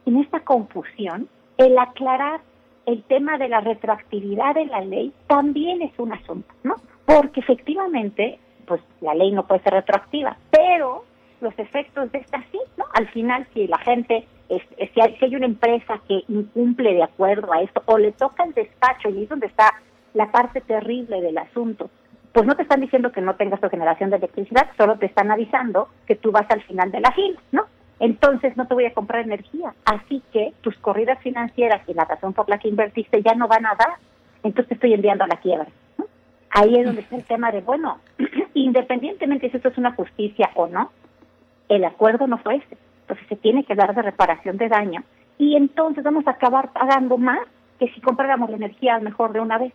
en 0.06 0.18
esta 0.18 0.40
confusión, 0.42 1.28
el 1.58 1.78
aclarar 1.78 2.40
el 2.92 3.04
tema 3.04 3.38
de 3.38 3.48
la 3.48 3.62
retroactividad 3.62 4.56
de 4.56 4.66
la 4.66 4.82
ley 4.82 5.14
también 5.28 5.82
es 5.82 5.98
un 5.98 6.14
asunto, 6.14 6.54
¿no? 6.64 6.76
Porque 7.06 7.40
efectivamente 7.40 8.40
pues 8.66 8.82
la 9.02 9.14
ley 9.14 9.32
no 9.32 9.48
puede 9.48 9.62
ser 9.64 9.74
retroactiva, 9.74 10.38
pero 10.50 11.04
los 11.42 11.58
efectos 11.58 12.12
de 12.12 12.20
esta 12.20 12.42
sí, 12.52 12.60
¿no? 12.78 12.86
Al 12.94 13.08
final, 13.10 13.48
si 13.54 13.68
la 13.68 13.78
gente, 13.80 14.26
es, 14.50 14.62
si, 14.94 15.02
hay, 15.02 15.16
si, 15.18 15.26
hay, 15.26 15.36
una 15.36 15.46
empresa 15.46 16.00
que 16.08 16.24
incumple 16.28 16.94
de 16.94 17.04
acuerdo 17.04 17.52
a 17.52 17.62
esto, 17.62 17.82
o 17.86 17.98
le 17.98 18.12
toca 18.12 18.44
el 18.44 18.54
despacho, 18.54 19.10
y 19.10 19.24
es 19.24 19.30
donde 19.30 19.48
está 19.48 19.74
la 20.14 20.32
parte 20.32 20.62
terrible 20.62 21.22
del 21.22 21.38
asunto, 21.38 21.90
pues 22.32 22.46
no 22.46 22.56
te 22.56 22.62
están 22.62 22.80
diciendo 22.80 23.12
que 23.12 23.22
no 23.22 23.36
tengas 23.36 23.60
tu 23.60 23.70
generación 23.70 24.10
de 24.10 24.18
electricidad, 24.18 24.70
solo 24.78 24.98
te 24.98 25.08
están 25.08 25.32
avisando 25.32 25.90
que 26.06 26.16
tú 26.16 26.32
vas 26.32 26.50
al 26.50 26.62
final 26.64 26.92
de 26.92 27.02
la 27.02 27.12
fila, 27.12 27.40
¿no? 27.52 27.66
Entonces 28.02 28.58
no 28.58 28.66
te 28.66 28.74
voy 28.74 28.86
a 28.86 28.94
comprar 28.96 29.22
energía. 29.22 29.76
Así 29.86 30.24
que 30.34 30.54
tus 30.62 30.76
corridas 30.80 31.20
financieras 31.20 31.88
y 31.88 31.94
la 31.94 32.06
razón 32.06 32.34
por 32.34 32.50
la 32.50 32.58
que 32.58 32.68
invertiste 32.68 33.22
ya 33.22 33.36
no 33.36 33.48
van 33.48 33.68
a 33.68 33.76
dar. 33.76 33.98
Entonces 34.42 34.70
te 34.70 34.74
estoy 34.74 34.94
enviando 34.94 35.24
a 35.24 35.28
la 35.28 35.36
quiebra. 35.36 35.68
Ahí 36.50 36.76
es 36.78 36.86
donde 36.86 37.02
está 37.02 37.16
el 37.16 37.24
tema 37.26 37.52
de, 37.52 37.62
bueno, 37.62 38.00
independientemente 38.56 39.52
si 39.52 39.58
esto 39.58 39.70
es 39.70 39.78
una 39.78 39.94
justicia 39.94 40.50
o 40.56 40.66
no, 40.68 40.92
el 41.70 41.86
acuerdo 41.86 42.26
no 42.26 42.40
fue 42.40 42.56
ese. 42.56 42.76
Entonces 43.02 43.28
se 43.30 43.36
tiene 43.36 43.64
que 43.66 43.76
dar 43.76 43.94
de 43.94 44.02
reparación 44.02 44.58
de 44.58 44.68
daño 44.68 45.04
y 45.38 45.56
entonces 45.56 46.04
vamos 46.04 46.26
a 46.26 46.32
acabar 46.32 46.74
pagando 46.74 47.20
más 47.20 47.48
que 47.80 47.88
si 47.90 48.02
compráramos 48.02 48.50
la 48.50 48.56
energía 48.56 48.98
mejor 48.98 49.32
de 49.32 49.42
una 49.42 49.60
vez. 49.60 49.74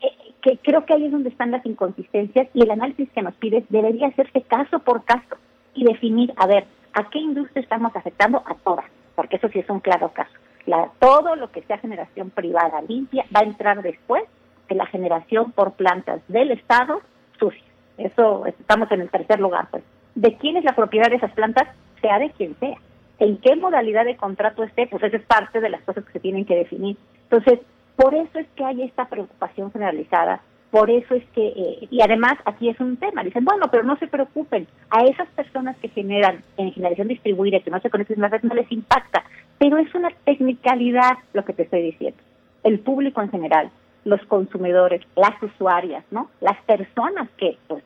Eh, 0.00 0.32
que 0.40 0.56
creo 0.56 0.86
que 0.86 0.94
ahí 0.94 1.04
es 1.04 1.12
donde 1.12 1.28
están 1.28 1.50
las 1.50 1.66
inconsistencias 1.66 2.48
y 2.54 2.62
el 2.62 2.70
análisis 2.70 3.10
que 3.10 3.20
nos 3.20 3.34
pides 3.34 3.64
debería 3.68 4.08
hacerse 4.08 4.40
caso 4.40 4.78
por 4.78 5.04
caso 5.04 5.36
y 5.74 5.84
definir, 5.84 6.32
a 6.36 6.46
ver, 6.46 6.66
¿a 6.98 7.08
qué 7.10 7.18
industria 7.18 7.62
estamos 7.62 7.94
afectando? 7.94 8.42
A 8.44 8.54
todas, 8.54 8.86
porque 9.14 9.36
eso 9.36 9.48
sí 9.48 9.60
es 9.60 9.70
un 9.70 9.80
claro 9.80 10.12
caso. 10.12 10.32
La, 10.66 10.90
todo 10.98 11.36
lo 11.36 11.50
que 11.50 11.62
sea 11.62 11.78
generación 11.78 12.30
privada 12.30 12.82
limpia 12.82 13.24
va 13.34 13.40
a 13.40 13.44
entrar 13.44 13.82
después 13.82 14.24
de 14.68 14.74
la 14.74 14.86
generación 14.86 15.52
por 15.52 15.72
plantas 15.72 16.20
del 16.28 16.50
Estado 16.50 17.00
sucia. 17.38 17.62
Eso 17.96 18.46
estamos 18.46 18.90
en 18.92 19.00
el 19.00 19.10
tercer 19.10 19.40
lugar. 19.40 19.68
Pues. 19.70 19.82
¿De 20.14 20.36
quién 20.36 20.56
es 20.56 20.64
la 20.64 20.74
propiedad 20.74 21.08
de 21.08 21.16
esas 21.16 21.32
plantas? 21.32 21.68
Sea 22.00 22.18
de 22.18 22.30
quien 22.30 22.56
sea. 22.58 22.76
¿En 23.18 23.38
qué 23.38 23.56
modalidad 23.56 24.04
de 24.04 24.16
contrato 24.16 24.62
esté? 24.62 24.86
Pues 24.86 25.02
esa 25.02 25.16
es 25.16 25.22
parte 25.24 25.60
de 25.60 25.70
las 25.70 25.82
cosas 25.82 26.04
que 26.04 26.12
se 26.12 26.20
tienen 26.20 26.44
que 26.44 26.54
definir. 26.54 26.96
Entonces, 27.30 27.60
por 27.96 28.14
eso 28.14 28.38
es 28.38 28.46
que 28.54 28.64
hay 28.64 28.82
esta 28.82 29.06
preocupación 29.06 29.72
generalizada, 29.72 30.40
por 30.70 30.90
eso 30.90 31.14
es 31.14 31.24
que, 31.34 31.46
eh, 31.48 31.88
y 31.90 32.02
además 32.02 32.34
aquí 32.44 32.68
es 32.68 32.78
un 32.80 32.96
tema, 32.96 33.22
dicen, 33.22 33.44
bueno, 33.44 33.66
pero 33.70 33.84
no 33.84 33.96
se 33.96 34.06
preocupen, 34.06 34.66
a 34.90 35.04
esas 35.04 35.28
personas 35.28 35.76
que 35.78 35.88
generan 35.88 36.42
en 36.56 36.72
generación 36.72 37.08
distribuida, 37.08 37.60
que 37.60 37.70
no 37.70 37.80
se 37.80 37.90
conectan 37.90 38.18
a 38.18 38.20
la 38.22 38.28
red, 38.28 38.42
no 38.42 38.54
les 38.54 38.70
impacta, 38.70 39.24
pero 39.58 39.78
es 39.78 39.94
una 39.94 40.10
technicalidad 40.24 41.18
lo 41.32 41.44
que 41.44 41.54
te 41.54 41.62
estoy 41.62 41.82
diciendo. 41.82 42.18
El 42.64 42.80
público 42.80 43.22
en 43.22 43.30
general, 43.30 43.70
los 44.04 44.20
consumidores, 44.26 45.02
las 45.16 45.42
usuarias, 45.42 46.04
¿no? 46.10 46.30
Las 46.40 46.60
personas 46.62 47.28
que 47.38 47.56
pues, 47.66 47.82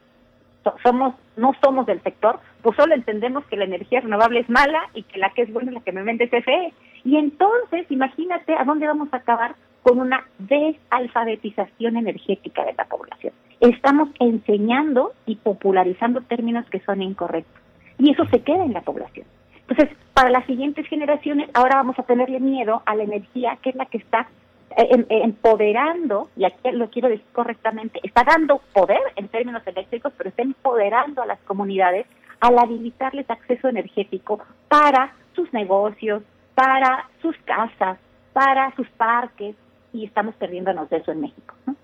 somos 0.82 1.14
no 1.36 1.52
somos 1.62 1.86
del 1.86 2.02
sector, 2.02 2.40
pues 2.62 2.76
solo 2.76 2.94
entendemos 2.94 3.44
que 3.46 3.56
la 3.56 3.64
energía 3.64 4.00
renovable 4.00 4.40
es 4.40 4.50
mala 4.50 4.88
y 4.94 5.02
que 5.02 5.18
la 5.18 5.30
que 5.30 5.42
es 5.42 5.52
buena 5.52 5.70
es 5.70 5.74
la 5.74 5.80
que 5.80 5.92
me 5.92 6.02
vende 6.02 6.28
CFE. 6.28 6.72
Y 7.04 7.16
entonces, 7.16 7.86
imagínate 7.90 8.54
a 8.54 8.64
dónde 8.64 8.86
vamos 8.86 9.08
a 9.12 9.16
acabar 9.16 9.54
con 9.82 9.98
una 9.98 10.24
desalfabetización 10.38 11.96
energética 11.96 12.64
de 12.64 12.74
la 12.74 12.84
población. 12.84 13.32
Estamos 13.60 14.08
enseñando 14.18 15.12
y 15.26 15.36
popularizando 15.36 16.20
términos 16.22 16.66
que 16.70 16.80
son 16.80 17.02
incorrectos. 17.02 17.60
Y 17.98 18.10
eso 18.10 18.24
se 18.26 18.42
queda 18.42 18.64
en 18.64 18.72
la 18.72 18.82
población. 18.82 19.26
Entonces, 19.68 19.96
para 20.14 20.30
las 20.30 20.44
siguientes 20.46 20.86
generaciones, 20.86 21.48
ahora 21.54 21.76
vamos 21.76 21.98
a 21.98 22.02
tenerle 22.02 22.40
miedo 22.40 22.82
a 22.84 22.94
la 22.94 23.04
energía 23.04 23.58
que 23.62 23.70
es 23.70 23.76
la 23.76 23.86
que 23.86 23.98
está 23.98 24.28
eh, 24.76 25.06
eh, 25.08 25.20
empoderando, 25.24 26.28
y 26.36 26.44
aquí 26.44 26.70
lo 26.72 26.88
quiero 26.90 27.08
decir 27.08 27.26
correctamente, 27.32 28.00
está 28.02 28.24
dando 28.24 28.60
poder 28.72 29.00
en 29.16 29.28
términos 29.28 29.62
eléctricos, 29.66 30.12
pero 30.16 30.30
está 30.30 30.42
empoderando 30.42 31.22
a 31.22 31.26
las 31.26 31.38
comunidades 31.40 32.06
al 32.40 32.58
habilitarles 32.58 33.28
acceso 33.30 33.68
energético 33.68 34.40
para 34.68 35.12
sus 35.34 35.52
negocios, 35.52 36.22
para 36.54 37.08
sus 37.20 37.36
casas, 37.44 37.98
para 38.32 38.74
sus 38.76 38.88
parques, 38.90 39.54
y 39.92 40.04
estamos 40.04 40.34
perdiéndonos 40.36 40.88
de 40.90 40.96
eso 40.98 41.12
en 41.12 41.20
México. 41.20 41.54
¿no? 41.66 41.76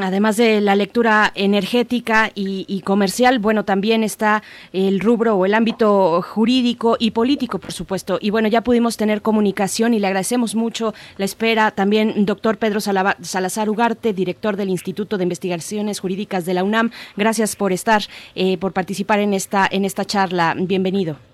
Además 0.00 0.38
de 0.38 0.62
la 0.62 0.76
lectura 0.76 1.30
energética 1.34 2.30
y, 2.34 2.80
comercial, 2.82 3.38
bueno, 3.38 3.66
también 3.66 4.02
está 4.02 4.42
el 4.72 4.98
rubro 4.98 5.36
o 5.36 5.44
el 5.44 5.52
ámbito 5.52 6.22
jurídico 6.22 6.96
y 6.98 7.10
político, 7.10 7.58
por 7.58 7.72
supuesto. 7.72 8.18
Y 8.20 8.30
bueno, 8.30 8.48
ya 8.48 8.62
pudimos 8.62 8.96
tener 8.96 9.20
comunicación 9.20 9.92
y 9.92 9.98
le 9.98 10.06
agradecemos 10.06 10.54
mucho 10.54 10.94
la 11.18 11.26
espera. 11.26 11.70
También, 11.70 12.24
doctor 12.24 12.56
Pedro 12.56 12.80
Salazar 12.80 13.68
Ugarte, 13.68 14.14
director 14.14 14.56
del 14.56 14.70
Instituto 14.70 15.18
de 15.18 15.24
Investigaciones 15.24 16.00
Jurídicas 16.00 16.46
de 16.46 16.54
la 16.54 16.64
UNAM. 16.64 16.90
Gracias 17.16 17.54
por 17.54 17.72
estar, 17.72 18.02
eh, 18.34 18.56
por 18.56 18.72
participar 18.72 19.20
en 19.20 19.34
esta, 19.34 19.68
en 19.70 19.84
esta 19.84 20.06
charla. 20.06 20.54
Bienvenido. 20.56 21.33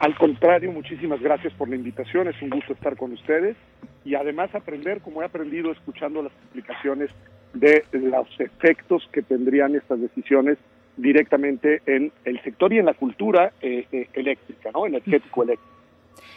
Al 0.00 0.16
contrario, 0.16 0.72
muchísimas 0.72 1.20
gracias 1.20 1.52
por 1.52 1.68
la 1.68 1.76
invitación. 1.76 2.26
Es 2.26 2.40
un 2.40 2.48
gusto 2.48 2.72
estar 2.72 2.96
con 2.96 3.12
ustedes 3.12 3.54
y 4.02 4.14
además 4.14 4.54
aprender, 4.54 5.02
como 5.02 5.20
he 5.20 5.26
aprendido 5.26 5.70
escuchando 5.70 6.22
las 6.22 6.32
explicaciones 6.32 7.10
de 7.52 7.84
los 7.92 8.26
efectos 8.38 9.06
que 9.12 9.20
tendrían 9.20 9.74
estas 9.74 10.00
decisiones 10.00 10.56
directamente 10.96 11.82
en 11.84 12.12
el 12.24 12.42
sector 12.42 12.72
y 12.72 12.78
en 12.78 12.86
la 12.86 12.94
cultura 12.94 13.52
eh, 13.60 13.86
eh, 13.92 14.08
eléctrica, 14.14 14.70
¿no? 14.72 14.86
Energético 14.86 15.42
eléctrico. 15.42 15.74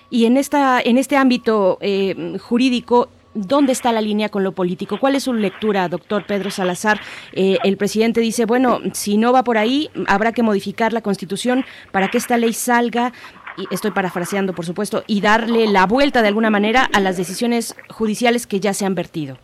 Y 0.09 0.25
en 0.25 0.35
esta, 0.35 0.81
en 0.81 0.97
este 0.97 1.15
ámbito 1.15 1.77
eh, 1.81 2.37
jurídico, 2.39 3.09
¿Dónde 3.35 3.71
está 3.71 3.91
la 3.91 4.01
línea 4.01 4.29
con 4.29 4.43
lo 4.43 4.51
político? 4.51 4.99
¿Cuál 4.99 5.15
es 5.15 5.23
su 5.23 5.33
lectura, 5.33 5.89
doctor 5.89 6.23
Pedro 6.27 6.51
Salazar? 6.51 6.99
el 7.31 7.77
presidente 7.77 8.21
dice, 8.21 8.45
bueno, 8.45 8.79
si 8.91 9.17
no 9.17 9.33
va 9.33 9.43
por 9.43 9.57
ahí, 9.57 9.89
habrá 10.05 10.33
que 10.33 10.43
modificar 10.43 10.93
la 10.93 11.01
Constitución 11.01 11.65
para 11.91 12.09
que 12.09 12.19
esta 12.19 12.37
ley 12.37 12.53
salga, 12.53 13.11
y 13.57 13.67
estoy 13.73 13.91
parafraseando, 13.91 14.53
por 14.53 14.65
supuesto, 14.65 15.03
y 15.07 15.21
darle 15.21 15.67
la 15.67 15.85
vuelta 15.85 16.21
de 16.21 16.27
alguna 16.27 16.49
manera 16.49 16.87
a 16.93 16.99
las 16.99 17.17
decisiones 17.17 17.75
judiciales 17.89 18.47
que 18.47 18.59
ya 18.59 18.73
se 18.73 18.85
han 18.85 18.95
vertido. 18.95 19.37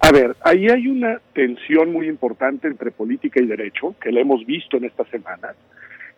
A 0.00 0.12
ver, 0.12 0.36
ahí 0.42 0.68
hay 0.68 0.86
una 0.86 1.20
tensión 1.32 1.92
muy 1.92 2.08
importante 2.08 2.68
entre 2.68 2.90
política 2.90 3.40
y 3.40 3.46
derecho, 3.46 3.94
que 4.00 4.12
la 4.12 4.20
hemos 4.20 4.46
visto 4.46 4.76
en 4.76 4.84
estas 4.84 5.08
semanas. 5.08 5.56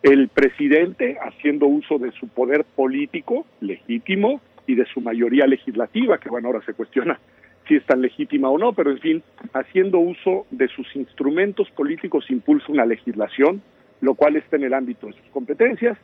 El 0.03 0.29
presidente 0.29 1.17
haciendo 1.21 1.67
uso 1.67 1.97
de 1.97 2.11
su 2.11 2.27
poder 2.27 2.63
político 2.63 3.45
legítimo 3.59 4.41
y 4.67 4.75
de 4.75 4.85
su 4.85 5.01
mayoría 5.01 5.47
legislativa, 5.47 6.17
que 6.19 6.29
bueno, 6.29 6.47
ahora 6.47 6.65
se 6.65 6.73
cuestiona 6.73 7.19
si 7.67 7.75
es 7.75 7.85
tan 7.85 8.01
legítima 8.01 8.49
o 8.49 8.57
no, 8.57 8.73
pero 8.73 8.91
en 8.91 8.99
fin, 8.99 9.23
haciendo 9.53 9.99
uso 9.99 10.45
de 10.49 10.67
sus 10.67 10.95
instrumentos 10.95 11.69
políticos 11.71 12.25
impulsa 12.29 12.71
una 12.71 12.85
legislación 12.85 13.61
lo 14.01 14.15
cual 14.15 14.35
está 14.35 14.57
en 14.57 14.63
el 14.63 14.73
ámbito 14.73 15.07
de 15.07 15.13
sus 15.13 15.27
competencias. 15.31 15.97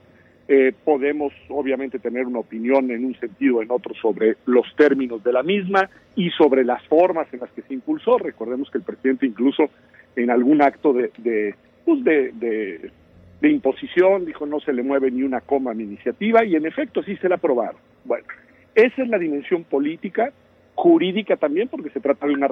Eh, 0.50 0.72
podemos 0.86 1.34
obviamente 1.50 2.00
tener 2.00 2.26
una 2.26 2.40
opinión 2.40 2.90
en 2.90 3.04
un 3.04 3.20
sentido 3.20 3.58
o 3.58 3.62
en 3.62 3.70
otro 3.70 3.94
sobre 3.96 4.38
los 4.46 4.66
términos 4.78 5.22
de 5.22 5.34
la 5.34 5.44
misma 5.44 5.90
y 6.16 6.30
sobre 6.30 6.64
las 6.64 6.82
formas 6.88 7.28
en 7.34 7.42
las 7.42 7.52
que 7.52 7.64
se 7.64 7.74
impulsó. 7.74 8.18
Recordemos 8.18 8.72
que 8.72 8.78
el 8.78 8.86
presidente 8.86 9.26
incluso 9.26 9.70
en 10.16 10.32
algún 10.32 10.62
acto 10.62 10.94
de, 10.94 11.12
de, 11.18 11.54
pues 11.84 12.02
de, 12.04 12.92
imposición 13.42 14.26
dijo 14.26 14.46
no 14.46 14.62
se 14.62 14.72
le 14.72 14.84
mueve 14.84 15.12
ni 15.12 15.24
una 15.24 15.42
coma 15.42 15.72
a 15.72 15.74
mi 15.74 15.84
iniciativa 15.84 16.46
y 16.46 16.56
en 16.56 16.66
efecto 16.66 17.04
sí 17.04 17.18
se 17.18 17.28
la 17.28 17.36
aprobaron. 17.36 17.82
Bueno, 18.06 18.26
esa 18.74 19.04
es 19.04 19.10
la 19.10 19.20
dimensión 19.20 19.66
política, 19.66 20.32
jurídica 20.76 21.36
también, 21.36 21.68
porque 21.68 21.90
se 21.90 22.00
trata 22.00 22.26
de 22.26 22.34
una 22.34 22.50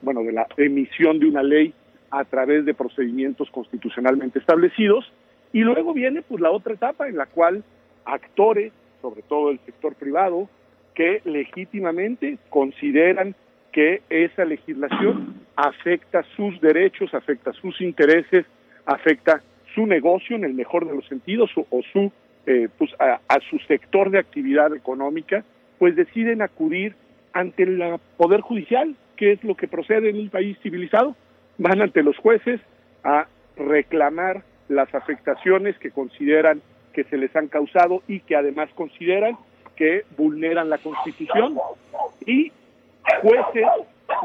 bueno, 0.00 0.22
de 0.22 0.32
la 0.32 0.46
emisión 0.56 1.18
de 1.18 1.26
una 1.26 1.42
ley 1.42 1.74
a 2.10 2.24
través 2.24 2.64
de 2.64 2.72
procedimientos 2.72 3.50
constitucionalmente 3.50 4.38
establecidos 4.38 5.12
y 5.52 5.60
luego 5.60 5.94
viene 5.94 6.22
pues 6.22 6.40
la 6.40 6.50
otra 6.50 6.74
etapa 6.74 7.08
en 7.08 7.16
la 7.16 7.26
cual 7.26 7.64
actores, 8.04 8.72
sobre 9.02 9.22
todo 9.22 9.50
el 9.50 9.58
sector 9.60 9.94
privado, 9.94 10.48
que 10.94 11.20
legítimamente 11.24 12.38
consideran 12.48 13.34
que 13.72 14.02
esa 14.08 14.44
legislación 14.44 15.34
afecta 15.54 16.24
sus 16.34 16.60
derechos, 16.60 17.12
afecta 17.12 17.52
sus 17.52 17.80
intereses, 17.80 18.46
afecta 18.86 19.42
su 19.74 19.86
negocio 19.86 20.34
en 20.36 20.44
el 20.44 20.54
mejor 20.54 20.88
de 20.88 20.94
los 20.94 21.06
sentidos 21.06 21.50
o, 21.54 21.82
su 21.92 22.10
eh, 22.46 22.68
pues 22.78 22.90
a, 22.98 23.20
su 23.50 23.58
sector 23.60 24.10
de 24.10 24.18
actividad 24.18 24.74
económica, 24.74 25.44
pues 25.78 25.94
deciden 25.94 26.40
acudir 26.40 26.94
ante 27.34 27.64
el 27.64 27.98
poder 28.16 28.40
judicial, 28.40 28.96
que 29.16 29.32
es 29.32 29.44
lo 29.44 29.54
que 29.54 29.68
procede 29.68 30.08
en 30.08 30.20
un 30.20 30.30
país 30.30 30.56
civilizado, 30.62 31.14
van 31.58 31.82
ante 31.82 32.02
los 32.02 32.16
jueces 32.16 32.60
a 33.04 33.26
reclamar 33.56 34.42
las 34.68 34.94
afectaciones 34.94 35.78
que 35.78 35.90
consideran 35.90 36.60
que 36.92 37.04
se 37.04 37.16
les 37.16 37.34
han 37.36 37.48
causado 37.48 38.02
y 38.08 38.20
que 38.20 38.36
además 38.36 38.70
consideran 38.74 39.36
que 39.76 40.04
vulneran 40.16 40.70
la 40.70 40.78
Constitución 40.78 41.58
y 42.24 42.50
jueces, 43.20 43.66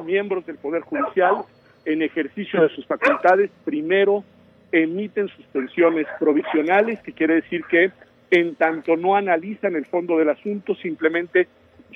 miembros 0.05 0.45
del 0.45 0.57
Poder 0.57 0.81
Judicial, 0.81 1.43
en 1.85 2.01
ejercicio 2.01 2.61
de 2.61 2.69
sus 2.69 2.85
facultades, 2.85 3.51
primero 3.65 4.23
emiten 4.71 5.27
suspensiones 5.27 6.07
provisionales, 6.19 7.01
que 7.01 7.11
quiere 7.11 7.35
decir 7.35 7.65
que 7.65 7.91
en 8.29 8.55
tanto 8.55 8.95
no 8.95 9.15
analizan 9.15 9.75
el 9.75 9.85
fondo 9.85 10.17
del 10.17 10.29
asunto, 10.29 10.75
simplemente 10.75 11.47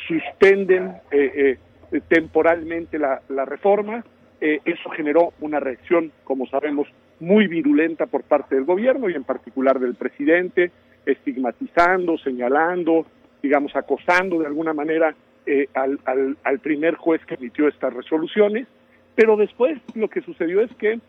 suspenden 0.08 0.98
eh, 1.12 1.58
eh, 1.92 2.02
temporalmente 2.10 3.00
la, 3.00 3.22
la 3.30 3.46
reforma. 3.46 4.04
Eh, 4.42 4.60
eso 4.66 4.90
generó 4.90 5.32
una 5.40 5.62
reacción, 5.62 6.12
como 6.26 6.46
sabemos, 6.48 6.88
muy 7.20 7.48
virulenta 7.48 8.06
por 8.06 8.24
parte 8.24 8.56
del 8.56 8.66
gobierno 8.66 9.10
y 9.10 9.14
en 9.14 9.24
particular 9.24 9.80
del 9.80 9.96
presidente, 9.96 10.72
estigmatizando, 11.06 12.18
señalando, 12.18 13.06
digamos, 13.42 13.76
acosando 13.76 14.40
de 14.40 14.48
alguna 14.48 14.74
manera 14.74 15.16
eh, 15.46 15.68
al, 15.74 16.00
al, 16.06 16.38
al 16.44 16.60
primer 16.60 16.96
juez 16.96 17.24
que 17.26 17.36
emitió 17.36 17.68
estas 17.68 17.94
resoluciones. 17.94 18.68
Pero 19.16 19.38
después 19.38 19.80
lo 19.94 20.10
que 20.10 20.22
sucedió 20.22 20.62
es 20.62 20.74
que 20.76 21.00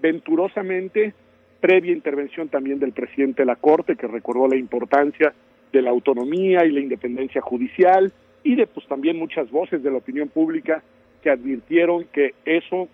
venturosamente, 0.00 1.14
previa 1.60 1.92
intervención 1.92 2.48
también 2.48 2.78
del 2.78 2.92
presidente 2.92 3.42
de 3.42 3.46
la 3.46 3.56
Corte, 3.56 3.96
que 3.96 4.06
recordó 4.06 4.46
la 4.46 4.56
importancia 4.56 5.32
de 5.72 5.82
la 5.82 5.90
autonomía 5.90 6.64
y 6.64 6.70
la 6.70 6.80
independencia 6.80 7.40
judicial, 7.40 8.12
y 8.44 8.54
de 8.54 8.66
pues 8.66 8.86
también 8.86 9.18
muchas 9.18 9.50
voces 9.50 9.82
de 9.82 9.90
la 9.90 9.96
opinión 9.96 10.28
pública 10.28 10.82
que 11.22 11.30
advirtieron 11.30 12.04
que 12.12 12.34
eso 12.44 12.88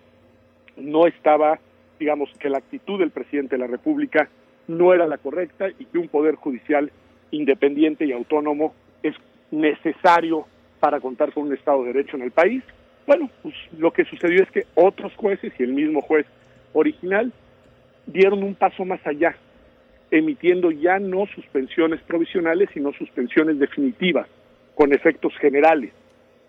no 0.77 1.07
estaba 1.07 1.59
digamos, 2.03 2.31
que 2.41 2.51
la 2.51 2.59
actitud 2.59 2.99
del 2.99 3.13
presidente 3.13 3.55
de 3.55 3.61
la 3.61 3.69
República 3.69 4.29
no 4.67 4.93
era 4.93 5.07
la 5.07 5.19
correcta 5.19 5.69
y 5.69 5.85
que 5.85 5.99
un 5.99 6.09
poder 6.09 6.35
judicial 6.35 6.91
independiente 7.31 8.05
y 8.05 8.11
autónomo 8.11 8.75
es 9.05 9.15
necesario 9.53 10.45
para 10.81 10.99
contar 10.99 11.33
con 11.33 11.45
un 11.45 11.55
Estado 11.55 11.85
de 11.85 11.93
Derecho 11.93 12.17
en 12.17 12.25
el 12.25 12.33
país. 12.33 12.65
Bueno, 13.07 13.31
pues 13.41 13.55
lo 13.79 13.93
que 13.93 14.05
sucedió 14.05 14.43
es 14.43 14.51
que 14.51 14.67
otros 14.75 15.15
jueces 15.15 15.53
y 15.57 15.63
el 15.63 15.75
mismo 15.75 16.01
juez 16.01 16.27
original 16.73 17.33
dieron 18.07 18.43
un 18.43 18.57
paso 18.57 18.85
más 18.85 19.07
allá, 19.07 19.37
emitiendo 20.11 20.73
ya 20.73 20.99
no 20.99 21.27
suspensiones 21.27 22.01
provisionales, 22.01 22.69
sino 22.75 22.93
suspensiones 22.95 23.61
definitivas, 23.61 24.27
con 24.75 24.93
efectos 24.93 25.37
generales, 25.39 25.93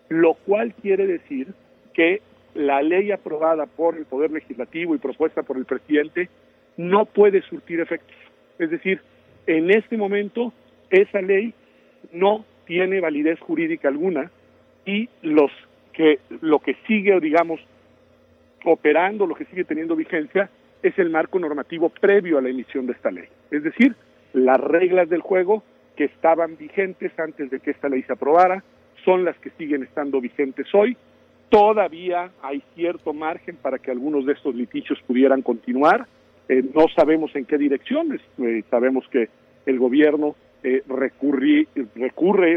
lo 0.09 0.33
cual 0.33 0.73
quiere 0.81 1.05
decir 1.05 1.49
que 1.93 2.23
la 2.55 2.81
ley 2.81 3.11
aprobada 3.11 3.65
por 3.65 3.97
el 3.97 4.05
Poder 4.05 4.31
Legislativo 4.31 4.95
y 4.95 4.99
propuesta 4.99 5.43
por 5.43 5.57
el 5.57 5.65
presidente 5.65 6.29
no 6.77 7.05
puede 7.05 7.41
surtir 7.43 7.79
efectos. 7.79 8.15
Es 8.59 8.69
decir, 8.69 9.01
en 9.47 9.71
este 9.71 9.97
momento 9.97 10.53
esa 10.89 11.21
ley 11.21 11.53
no 12.11 12.45
tiene 12.65 12.99
validez 12.99 13.39
jurídica 13.39 13.87
alguna 13.87 14.31
y 14.85 15.09
los 15.21 15.51
que 15.93 16.19
lo 16.41 16.59
que 16.59 16.75
sigue, 16.87 17.19
digamos, 17.19 17.59
operando, 18.65 19.27
lo 19.27 19.35
que 19.35 19.45
sigue 19.45 19.63
teniendo 19.63 19.95
vigencia 19.95 20.49
es 20.81 20.97
el 20.97 21.09
marco 21.09 21.39
normativo 21.39 21.89
previo 21.89 22.37
a 22.37 22.41
la 22.41 22.49
emisión 22.49 22.85
de 22.85 22.93
esta 22.93 23.11
ley. 23.11 23.27
Es 23.51 23.63
decir, 23.63 23.95
las 24.33 24.59
reglas 24.59 25.09
del 25.09 25.21
juego 25.21 25.63
que 25.95 26.05
estaban 26.05 26.57
vigentes 26.57 27.11
antes 27.19 27.49
de 27.51 27.59
que 27.59 27.71
esta 27.71 27.89
ley 27.89 28.03
se 28.03 28.13
aprobara 28.13 28.63
son 29.05 29.23
las 29.25 29.37
que 29.37 29.51
siguen 29.51 29.83
estando 29.83 30.19
vigentes 30.19 30.67
hoy 30.73 30.97
Todavía 31.53 32.31
hay 32.41 32.63
cierto 32.73 33.13
margen 33.13 33.57
para 33.57 33.77
que 33.77 33.91
algunos 33.91 34.25
de 34.25 34.33
estos 34.33 34.55
litigios 34.55 34.99
pudieran 35.05 35.43
continuar. 35.43 36.07
Eh, 36.49 36.63
no 36.73 36.87
sabemos 36.95 37.29
en 37.35 37.45
qué 37.45 37.59
direcciones. 37.59 38.21
Eh, 38.39 38.63
sabemos 38.71 39.07
que 39.11 39.29
el 39.67 39.77
gobierno 39.77 40.35
eh, 40.63 40.81
recurre, 40.87 41.67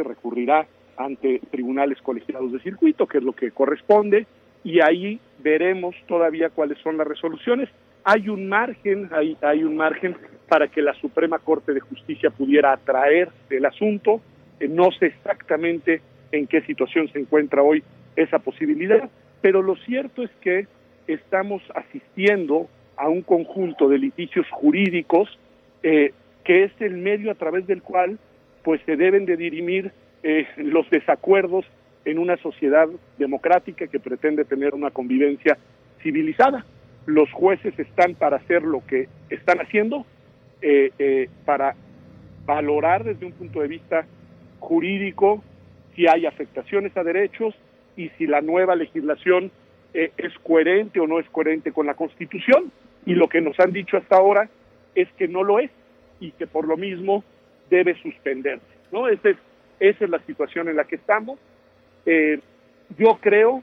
recurrirá 0.03 0.67
ante 0.97 1.43
tribunales 1.51 2.01
colegiados 2.01 2.51
de 2.53 2.61
circuito, 2.61 3.07
que 3.07 3.19
es 3.19 3.25
lo 3.25 3.35
que 3.35 3.51
corresponde, 3.51 4.27
y 4.65 4.81
ahí 4.81 5.21
veremos 5.41 5.95
todavía 6.09 6.49
cuáles 6.49 6.79
son 6.79 6.97
las 6.97 7.07
resoluciones. 7.07 7.69
Hay 8.03 8.31
un 8.31 8.49
margen, 8.49 9.11
hay, 9.13 9.37
hay 9.43 9.63
un 9.63 9.77
margen 9.77 10.17
para 10.49 10.69
que 10.69 10.81
la 10.81 10.95
Suprema 10.95 11.39
Corte 11.39 11.75
de 11.75 11.81
Justicia 11.81 12.31
pudiera 12.31 12.73
atraer 12.73 13.29
el 13.51 13.67
asunto. 13.67 14.23
no 14.71 14.91
sé 14.93 15.09
exactamente 15.09 16.01
en 16.33 16.47
qué 16.47 16.63
situación 16.63 17.09
se 17.13 17.19
encuentra 17.19 17.63
hoy 17.63 17.85
esa 18.17 18.39
posibilidad, 18.39 19.09
pero 19.41 19.63
lo 19.63 19.77
cierto 19.77 20.23
es 20.23 20.31
que 20.41 20.67
estamos 21.07 21.63
asistiendo 21.75 22.69
a 22.97 23.09
un 23.09 23.23
conjunto 23.23 23.89
de 23.89 23.99
litigios 23.99 24.47
jurídicos 24.51 25.39
eh, 25.83 26.13
que 26.45 26.65
es 26.65 26.73
el 26.81 26.97
medio 26.97 27.31
a 27.31 27.35
través 27.35 27.67
del 27.67 27.83
cual 27.83 28.19
pues 28.63 28.81
se 28.87 28.97
deben 28.97 29.27
de 29.27 29.37
dirimir 29.37 29.93
eh, 30.23 30.47
los 30.57 30.89
desacuerdos 30.91 31.65
en 32.05 32.19
una 32.19 32.37
sociedad 32.39 32.89
democrática 33.19 33.87
que 33.87 34.01
pretende 34.01 34.45
tener 34.45 34.75
una 34.75 34.91
convivencia 34.91 35.59
civilizada. 36.03 36.65
Los 37.05 37.31
jueces 37.33 37.79
están 37.79 38.15
para 38.15 38.39
hacer 38.39 38.63
lo 38.63 38.85
que 38.87 39.09
están 39.29 39.61
haciendo, 39.61 40.05
eh, 40.63 41.29
para 41.45 41.75
valorar 42.45 43.05
desde 43.05 43.27
un 43.27 43.33
punto 43.33 43.61
de 43.61 43.69
vista 43.69 44.07
jurídico 44.59 45.43
si 45.95 46.07
hay 46.07 46.27
afectaciones 46.27 46.97
a 46.97 47.03
derechos, 47.03 47.55
y 47.97 48.11
si 48.11 48.27
la 48.27 48.41
nueva 48.41 48.77
legislación 48.77 49.51
eh, 49.95 50.13
es 50.17 50.33
coherente 50.41 51.01
o 51.01 51.07
no 51.07 51.19
es 51.19 51.29
coherente 51.31 51.73
con 51.73 51.87
la 51.87 51.95
Constitución. 51.95 52.71
Y 53.07 53.15
lo 53.15 53.29
que 53.29 53.41
nos 53.41 53.59
han 53.61 53.73
dicho 53.73 53.97
hasta 53.97 54.17
ahora 54.17 54.49
es 54.95 55.09
que 55.13 55.29
no 55.29 55.43
lo 55.43 55.59
es 55.59 55.71
y 56.21 56.33
que 56.33 56.47
por 56.47 56.67
lo 56.67 56.77
mismo 56.77 57.25
debe 57.71 57.95
suspenderse. 58.03 58.67
¿no? 58.93 59.09
Esa, 59.09 59.31
es, 59.31 59.37
esa 59.81 60.05
es 60.05 60.11
la 60.11 60.21
situación 60.21 60.69
en 60.69 60.77
la 60.77 60.85
que 60.85 60.97
estamos. 60.97 61.39
Eh, 62.05 62.41
yo 62.99 63.19
creo 63.21 63.63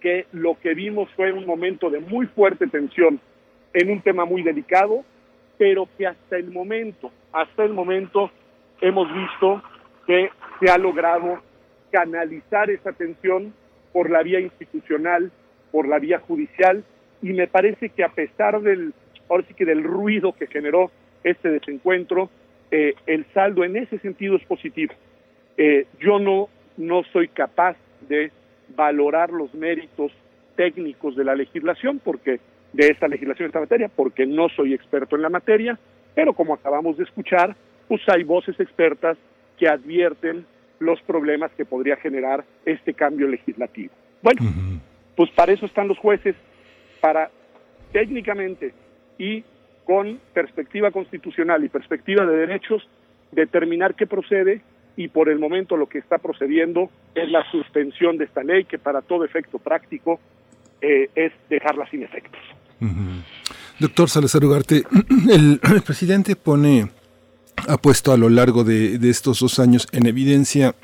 que 0.00 0.26
lo 0.32 0.58
que 0.60 0.74
vimos 0.74 1.08
fue 1.16 1.32
un 1.32 1.46
momento 1.46 1.90
de 1.90 2.00
muy 2.00 2.26
fuerte 2.26 2.66
tensión 2.66 3.20
en 3.72 3.90
un 3.90 4.00
tema 4.00 4.24
muy 4.24 4.42
delicado, 4.42 5.04
pero 5.58 5.88
que 5.96 6.06
hasta 6.06 6.36
el 6.36 6.50
momento, 6.50 7.10
hasta 7.32 7.64
el 7.64 7.72
momento 7.72 8.30
hemos 8.80 9.12
visto 9.12 9.62
que 10.06 10.30
se 10.60 10.70
ha 10.70 10.78
logrado 10.78 11.40
canalizar 11.96 12.68
esa 12.68 12.92
tensión 12.92 13.54
por 13.94 14.10
la 14.10 14.22
vía 14.22 14.38
institucional, 14.38 15.32
por 15.72 15.88
la 15.88 15.98
vía 15.98 16.18
judicial, 16.18 16.84
y 17.22 17.32
me 17.32 17.46
parece 17.46 17.88
que 17.88 18.04
a 18.04 18.10
pesar 18.10 18.60
del, 18.60 18.92
ahora 19.30 19.44
sí 19.48 19.54
que 19.54 19.64
del 19.64 19.82
ruido 19.82 20.34
que 20.34 20.46
generó 20.46 20.90
este 21.24 21.48
desencuentro, 21.48 22.28
eh, 22.70 22.92
el 23.06 23.24
saldo 23.32 23.64
en 23.64 23.78
ese 23.78 23.98
sentido 24.00 24.36
es 24.36 24.44
positivo. 24.44 24.92
Eh, 25.56 25.86
yo 25.98 26.18
no, 26.18 26.50
no 26.76 27.02
soy 27.14 27.28
capaz 27.28 27.78
de 28.06 28.30
valorar 28.76 29.30
los 29.30 29.54
méritos 29.54 30.12
técnicos 30.54 31.16
de 31.16 31.24
la 31.24 31.34
legislación, 31.34 31.98
porque 32.04 32.40
de 32.74 32.88
esta 32.88 33.08
legislación, 33.08 33.46
de 33.46 33.48
esta 33.48 33.60
materia, 33.60 33.88
porque 33.88 34.26
no 34.26 34.50
soy 34.50 34.74
experto 34.74 35.16
en 35.16 35.22
la 35.22 35.30
materia, 35.30 35.78
pero 36.14 36.34
como 36.34 36.52
acabamos 36.52 36.98
de 36.98 37.04
escuchar, 37.04 37.56
pues 37.88 38.02
hay 38.08 38.22
voces 38.22 38.60
expertas 38.60 39.16
que 39.56 39.66
advierten 39.66 40.44
los 40.78 41.00
problemas 41.02 41.50
que 41.52 41.64
podría 41.64 41.96
generar 41.96 42.44
este 42.64 42.94
cambio 42.94 43.28
legislativo. 43.28 43.92
Bueno, 44.22 44.40
pues 45.14 45.30
para 45.30 45.52
eso 45.52 45.66
están 45.66 45.88
los 45.88 45.98
jueces, 45.98 46.34
para 47.00 47.30
técnicamente 47.92 48.74
y 49.18 49.44
con 49.84 50.20
perspectiva 50.34 50.90
constitucional 50.90 51.64
y 51.64 51.68
perspectiva 51.68 52.26
de 52.26 52.36
derechos, 52.36 52.86
determinar 53.32 53.94
qué 53.94 54.06
procede 54.06 54.62
y 54.96 55.08
por 55.08 55.28
el 55.28 55.38
momento 55.38 55.76
lo 55.76 55.88
que 55.88 55.98
está 55.98 56.18
procediendo 56.18 56.90
es 57.14 57.30
la 57.30 57.48
suspensión 57.50 58.18
de 58.18 58.24
esta 58.24 58.42
ley 58.42 58.64
que 58.64 58.78
para 58.78 59.02
todo 59.02 59.24
efecto 59.24 59.58
práctico 59.58 60.18
eh, 60.80 61.10
es 61.14 61.32
dejarla 61.48 61.88
sin 61.90 62.02
efectos. 62.02 62.40
Doctor 63.78 64.08
Salazar 64.08 64.44
Ugarte, 64.44 64.82
el, 65.30 65.60
presidente 65.86 66.34
pone, 66.34 66.88
ha 67.68 67.76
puesto 67.78 68.12
a 68.12 68.16
lo 68.16 68.28
largo 68.28 68.64
de, 68.64 68.98
de 68.98 69.10
estos 69.10 69.40
dos 69.40 69.58
años 69.58 69.86
en 69.92 70.06
evidencia 70.06 70.74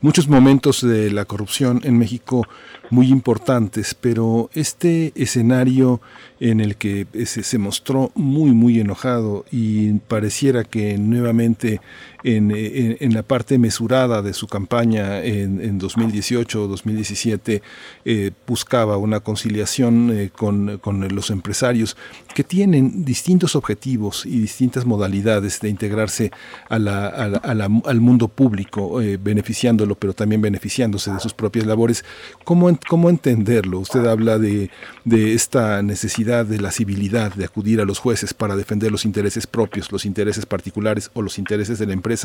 muchos 0.00 0.28
momentos 0.28 0.82
de 0.82 1.10
la 1.10 1.24
corrupción 1.24 1.80
en 1.84 1.98
México 1.98 2.46
muy 2.90 3.08
importantes, 3.08 3.94
pero 3.94 4.50
este 4.54 5.12
escenario 5.14 6.00
en 6.40 6.60
el 6.60 6.76
que 6.76 7.06
se, 7.24 7.42
se 7.42 7.58
mostró 7.58 8.12
muy, 8.14 8.52
muy 8.52 8.78
enojado 8.80 9.44
y 9.50 9.94
pareciera 9.94 10.64
que 10.64 10.98
nuevamente 10.98 11.80
en, 12.26 13.14
la 13.14 13.22
parte 13.22 13.58
mesurada 13.58 14.20
de 14.20 14.32
su 14.32 14.48
campaña 14.48 15.22
en, 15.22 15.78
2018 15.78 16.64
o 16.64 16.66
2017 16.66 17.62
eh, 18.04 18.30
buscaba 18.46 18.96
una 18.96 19.20
conciliación 19.20 20.10
eh, 20.12 20.30
con, 20.34 20.80
los 21.14 21.30
empresarios 21.30 21.96
que 22.34 22.42
tienen 22.42 23.04
distintos 23.04 23.54
objetivos 23.54 24.26
y 24.26 24.40
distintas 24.40 24.84
modalidades 24.84 25.60
de 25.60 25.68
integrarse 25.68 26.32
al 26.68 28.00
mundo 28.00 28.28
público, 28.28 29.00
eh, 29.00 29.18
beneficiándolo, 29.22 29.94
pero 29.94 30.12
también 30.12 30.40
beneficiándose 30.42 31.12
de 31.12 31.20
sus 31.20 31.32
propias 31.32 31.66
labores. 31.66 32.04
¿Cómo, 32.44 32.68
cómo 32.88 33.10
entenderlo? 33.10 33.80
Usted 33.80 34.06
habla 34.06 34.38
de, 34.38 34.70
de 35.04 35.34
esta 35.34 35.82
necesidad 35.82 36.46
de 36.46 36.60
la 36.60 36.70
civilidad, 36.70 37.34
de 37.34 37.44
acudir 37.44 37.80
a 37.80 37.84
los 37.84 37.98
jueces 37.98 38.34
para 38.34 38.56
defender 38.56 38.90
los 38.90 39.04
intereses 39.04 39.46
propios, 39.46 39.92
los 39.92 40.04
intereses 40.04 40.46
particulares 40.46 41.10
o 41.14 41.22
los 41.22 41.38
intereses 41.38 41.78
de 41.78 41.86
la 41.86 41.92
empresa 41.92 42.16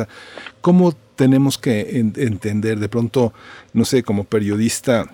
¿Cómo 0.62 0.94
tenemos 1.16 1.58
que 1.58 2.00
entender 2.00 2.80
de 2.80 2.90
pronto, 2.90 3.34
no 3.74 3.86
sé, 3.86 4.04
como 4.04 4.24
periodista, 4.24 5.06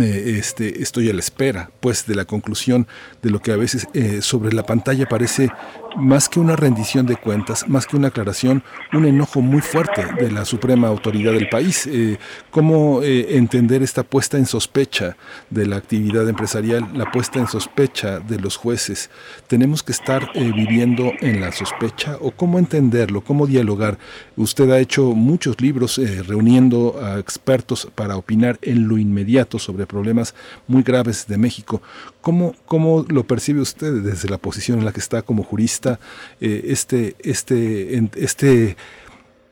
este, 0.00 0.82
estoy 0.82 1.08
a 1.08 1.12
la 1.12 1.20
espera, 1.20 1.70
pues, 1.80 2.06
de 2.06 2.14
la 2.14 2.24
conclusión 2.24 2.86
de 3.22 3.30
lo 3.30 3.40
que 3.40 3.52
a 3.52 3.56
veces 3.56 3.88
eh, 3.94 4.20
sobre 4.22 4.52
la 4.52 4.64
pantalla 4.64 5.06
parece 5.06 5.50
más 5.96 6.28
que 6.28 6.38
una 6.38 6.54
rendición 6.54 7.06
de 7.06 7.16
cuentas, 7.16 7.68
más 7.68 7.86
que 7.86 7.96
una 7.96 8.08
aclaración, 8.08 8.62
un 8.92 9.06
enojo 9.06 9.40
muy 9.40 9.60
fuerte 9.60 10.04
de 10.20 10.30
la 10.30 10.44
suprema 10.44 10.88
autoridad 10.88 11.32
del 11.32 11.48
país. 11.48 11.86
Eh, 11.86 12.18
¿Cómo 12.50 13.02
eh, 13.02 13.36
entender 13.36 13.82
esta 13.82 14.02
puesta 14.02 14.36
en 14.36 14.46
sospecha 14.46 15.16
de 15.50 15.66
la 15.66 15.76
actividad 15.76 16.28
empresarial, 16.28 16.88
la 16.94 17.10
puesta 17.10 17.38
en 17.38 17.48
sospecha 17.48 18.20
de 18.20 18.38
los 18.38 18.56
jueces? 18.56 19.10
¿Tenemos 19.46 19.82
que 19.82 19.92
estar 19.92 20.30
viviendo 20.34 21.12
en 21.20 21.40
la 21.40 21.50
sospecha 21.50 22.16
o 22.20 22.30
cómo 22.30 22.58
entenderlo, 22.58 23.22
cómo 23.22 23.46
dialogar? 23.46 23.98
Usted 24.36 24.70
ha 24.70 24.78
hecho 24.78 25.14
muchos 25.14 25.60
libros 25.60 26.00
reuniendo 26.26 27.00
a 27.02 27.18
expertos 27.18 27.88
para 27.94 28.16
opinar 28.16 28.58
en 28.62 28.86
lo 28.86 28.98
inmediato 28.98 29.58
sobre 29.58 29.77
problemas 29.86 30.34
muy 30.66 30.82
graves 30.82 31.26
de 31.26 31.38
México. 31.38 31.82
¿Cómo, 32.20 32.54
cómo 32.66 33.04
lo 33.08 33.24
percibe 33.24 33.60
usted 33.60 33.92
desde 34.02 34.28
la 34.28 34.38
posición 34.38 34.78
en 34.78 34.84
la 34.84 34.92
que 34.92 35.00
está 35.00 35.22
como 35.22 35.42
jurista 35.42 35.98
eh, 36.40 36.62
este, 36.66 37.14
este, 37.20 37.96
este 38.16 38.76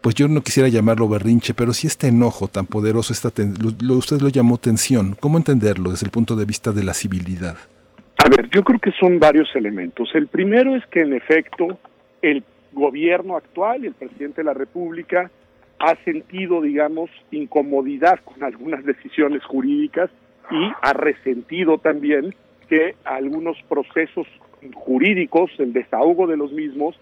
pues 0.06 0.14
yo 0.14 0.28
no 0.28 0.40
quisiera 0.40 0.68
llamarlo 0.68 1.08
berrinche, 1.08 1.52
pero 1.52 1.72
sí 1.72 1.88
este 1.88 2.06
enojo 2.06 2.46
tan 2.46 2.66
poderoso, 2.66 3.12
esta 3.12 3.32
lo, 3.82 3.94
usted 3.94 4.20
lo 4.20 4.28
llamó 4.28 4.56
tensión. 4.56 5.16
¿Cómo 5.18 5.36
entenderlo 5.36 5.90
desde 5.90 6.06
el 6.06 6.12
punto 6.12 6.36
de 6.36 6.44
vista 6.44 6.70
de 6.70 6.84
la 6.84 6.94
civilidad? 6.94 7.56
A 8.18 8.28
ver, 8.28 8.48
yo 8.50 8.62
creo 8.62 8.78
que 8.78 8.92
son 8.92 9.18
varios 9.18 9.48
elementos. 9.56 10.08
El 10.14 10.28
primero 10.28 10.76
es 10.76 10.86
que 10.86 11.00
en 11.00 11.12
efecto 11.12 11.78
el 12.22 12.44
gobierno 12.72 13.36
actual 13.36 13.84
el 13.84 13.94
presidente 13.94 14.42
de 14.42 14.44
la 14.44 14.54
República 14.54 15.30
ha 15.78 15.96
sentido, 16.04 16.62
digamos, 16.62 17.10
incomodidad 17.30 18.20
con 18.24 18.42
algunas 18.42 18.84
decisiones 18.84 19.44
jurídicas 19.44 20.10
y 20.50 20.70
ha 20.80 20.92
resentido 20.92 21.78
también 21.78 22.34
que 22.68 22.94
algunos 23.04 23.56
procesos 23.68 24.26
jurídicos, 24.74 25.50
el 25.58 25.72
desahogo 25.72 26.26
de 26.26 26.36
los 26.36 26.52
mismos, 26.52 26.98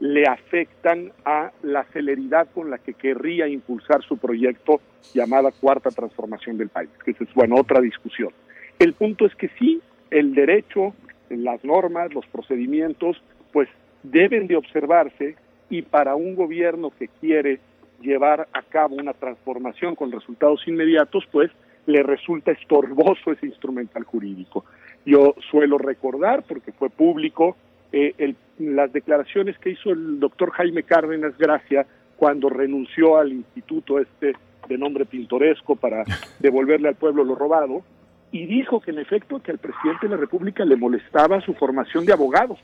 le 0.00 0.26
afectan 0.26 1.12
a 1.24 1.50
la 1.62 1.84
celeridad 1.84 2.48
con 2.54 2.70
la 2.70 2.78
que 2.78 2.94
querría 2.94 3.48
impulsar 3.48 4.02
su 4.02 4.16
proyecto 4.16 4.80
llamada 5.12 5.50
Cuarta 5.50 5.90
Transformación 5.90 6.56
del 6.56 6.68
País, 6.68 6.90
que 7.04 7.12
es, 7.12 7.34
bueno, 7.34 7.56
otra 7.56 7.80
discusión. 7.80 8.30
El 8.78 8.92
punto 8.92 9.26
es 9.26 9.34
que 9.34 9.50
sí, 9.58 9.80
el 10.10 10.34
derecho, 10.34 10.94
las 11.30 11.64
normas, 11.64 12.14
los 12.14 12.26
procedimientos, 12.26 13.20
pues 13.52 13.68
deben 14.04 14.46
de 14.46 14.56
observarse 14.56 15.34
y 15.68 15.82
para 15.82 16.14
un 16.14 16.36
gobierno 16.36 16.92
que 16.96 17.08
quiere 17.08 17.58
llevar 18.00 18.48
a 18.52 18.62
cabo 18.62 18.96
una 18.96 19.12
transformación 19.12 19.94
con 19.94 20.12
resultados 20.12 20.66
inmediatos, 20.66 21.24
pues 21.30 21.50
le 21.86 22.02
resulta 22.02 22.52
estorboso 22.52 23.32
ese 23.32 23.46
instrumental 23.46 24.04
jurídico. 24.04 24.64
Yo 25.06 25.34
suelo 25.50 25.78
recordar, 25.78 26.44
porque 26.46 26.72
fue 26.72 26.90
público, 26.90 27.56
eh, 27.92 28.34
las 28.58 28.92
declaraciones 28.92 29.58
que 29.58 29.70
hizo 29.70 29.90
el 29.90 30.20
doctor 30.20 30.50
Jaime 30.50 30.82
Cárdenas 30.82 31.36
Gracia 31.38 31.86
cuando 32.16 32.50
renunció 32.50 33.16
al 33.16 33.32
instituto 33.32 33.98
este 33.98 34.34
de 34.68 34.76
nombre 34.76 35.06
pintoresco 35.06 35.76
para 35.76 36.04
devolverle 36.40 36.88
al 36.88 36.96
pueblo 36.96 37.24
lo 37.24 37.34
robado, 37.34 37.82
y 38.30 38.44
dijo 38.44 38.80
que 38.80 38.90
en 38.90 38.98
efecto 38.98 39.40
que 39.40 39.52
al 39.52 39.58
presidente 39.58 40.06
de 40.06 40.10
la 40.10 40.16
República 40.18 40.64
le 40.64 40.76
molestaba 40.76 41.40
su 41.40 41.54
formación 41.54 42.04
de 42.04 42.12
abogado 42.12 42.58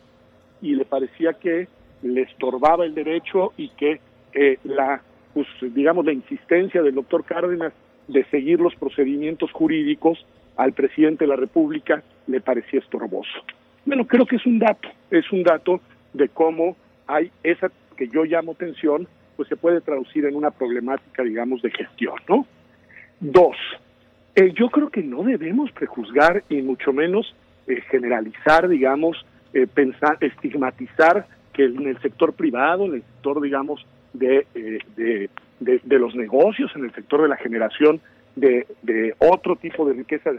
y 0.61 0.74
le 0.74 0.85
parecía 0.85 1.32
que 1.32 1.69
le 2.02 2.23
estorbaba 2.23 2.85
el 2.85 2.94
derecho 2.94 3.52
y 3.56 3.70
que 3.70 4.01
eh, 4.35 4.59
la 4.65 5.01
pues 5.35 5.47
digamos 5.61 6.06
la 6.06 6.12
insistencia 6.12 6.82
del 6.82 6.94
doctor 6.94 7.24
Cárdenas 7.24 7.73
de 8.09 8.24
seguir 8.27 8.61
los 8.61 8.74
procedimientos 8.77 9.51
jurídicos 9.52 10.24
al 10.56 10.73
presidente 10.73 11.24
de 11.24 11.28
la 11.28 11.36
República 11.36 12.02
le 12.27 12.40
parecía 12.40 12.81
estorboso. 12.81 13.44
Bueno, 13.85 14.06
creo 14.06 14.24
que 14.24 14.36
es 14.36 14.47
un 14.47 14.59
dato, 14.59 14.89
es 15.11 15.31
un 15.32 15.43
dato 15.43 15.81
de 16.12 16.28
cómo 16.28 16.77
hay 17.06 17.31
esa 17.43 17.70
que 17.97 18.09
yo 18.09 18.24
llamo 18.24 18.55
tensión, 18.55 19.06
pues 19.36 19.48
se 19.48 19.56
puede 19.56 19.81
traducir 19.81 20.24
en 20.24 20.36
una 20.36 20.51
problemática, 20.51 21.23
digamos, 21.23 21.61
de 21.62 21.70
gestión, 21.70 22.15
¿no? 22.28 22.47
Dos, 23.20 23.56
eh, 24.36 24.52
yo 24.52 24.69
creo 24.69 24.90
que 24.90 25.02
no 25.02 25.23
debemos 25.23 25.70
prejuzgar 25.73 26.43
y 26.48 26.61
mucho 26.62 26.93
menos 26.93 27.35
eh, 27.66 27.81
generalizar, 27.90 28.69
digamos, 28.69 29.24
eh, 29.52 29.66
pensar, 29.73 30.19
estigmatizar 30.20 31.27
que 31.52 31.66
en 31.66 31.86
el 31.86 32.01
sector 32.01 32.32
privado, 32.32 32.86
en 32.86 32.94
el 32.94 33.02
sector, 33.02 33.40
digamos, 33.40 33.86
de, 34.14 34.46
de, 34.96 35.28
de, 35.60 35.98
los 35.98 36.14
negocios, 36.14 36.70
en 36.74 36.84
el 36.84 36.94
sector 36.94 37.22
de 37.22 37.28
la 37.28 37.36
generación 37.36 38.00
de, 38.36 38.66
de 38.82 39.14
otro 39.18 39.56
tipo 39.56 39.86
de 39.86 39.92
riqueza, 39.94 40.30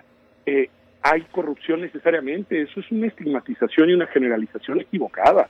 eh, 0.46 0.70
hay 1.02 1.22
corrupción 1.32 1.82
necesariamente. 1.82 2.62
Eso 2.62 2.80
es 2.80 2.92
una 2.92 3.08
estigmatización 3.08 3.90
y 3.90 3.94
una 3.94 4.08
generalización 4.08 4.82
equivocada. 4.82 5.50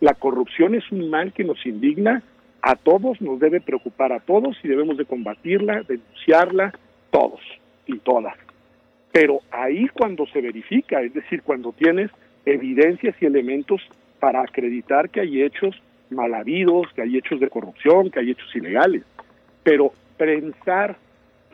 La 0.00 0.14
corrupción 0.14 0.74
es 0.74 0.90
un 0.90 1.10
mal 1.10 1.32
que 1.32 1.44
nos 1.44 1.64
indigna 1.66 2.22
a 2.62 2.76
todos, 2.76 3.20
nos 3.20 3.38
debe 3.38 3.60
preocupar 3.60 4.12
a 4.12 4.20
todos 4.20 4.56
y 4.62 4.68
debemos 4.68 4.96
de 4.96 5.04
combatirla, 5.04 5.82
denunciarla, 5.86 6.72
todos 7.10 7.40
y 7.86 7.98
todas. 7.98 8.36
Pero 9.12 9.40
ahí 9.50 9.88
cuando 9.88 10.26
se 10.26 10.40
verifica, 10.40 11.00
es 11.02 11.14
decir, 11.14 11.42
cuando 11.42 11.72
tienes 11.72 12.10
evidencias 12.44 13.14
y 13.20 13.26
elementos 13.26 13.80
para 14.20 14.42
acreditar 14.42 15.10
que 15.10 15.20
hay 15.20 15.42
hechos 15.42 15.80
mal 16.10 16.34
habidos, 16.34 16.86
que 16.94 17.02
hay 17.02 17.16
hechos 17.16 17.40
de 17.40 17.48
corrupción, 17.48 18.10
que 18.10 18.20
hay 18.20 18.30
hechos 18.30 18.54
ilegales. 18.54 19.02
Pero 19.62 19.92
pensar 20.16 20.96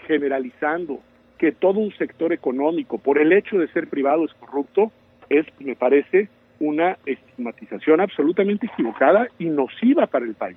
generalizando 0.06 1.01
que 1.39 1.52
todo 1.52 1.81
un 1.81 1.93
sector 1.97 2.32
económico, 2.32 2.98
por 2.98 3.18
el 3.18 3.32
hecho 3.32 3.59
de 3.59 3.68
ser 3.68 3.89
privado, 3.89 4.24
es 4.24 4.35
corrupto, 4.35 4.93
es, 5.28 5.47
me 5.59 5.74
parece, 5.74 6.28
una 6.60 6.97
estigmatización 7.05 8.01
absolutamente 8.01 8.66
equivocada 8.66 9.28
y 9.39 9.47
nociva 9.47 10.06
para 10.06 10.24
el 10.24 10.35
país. 10.35 10.56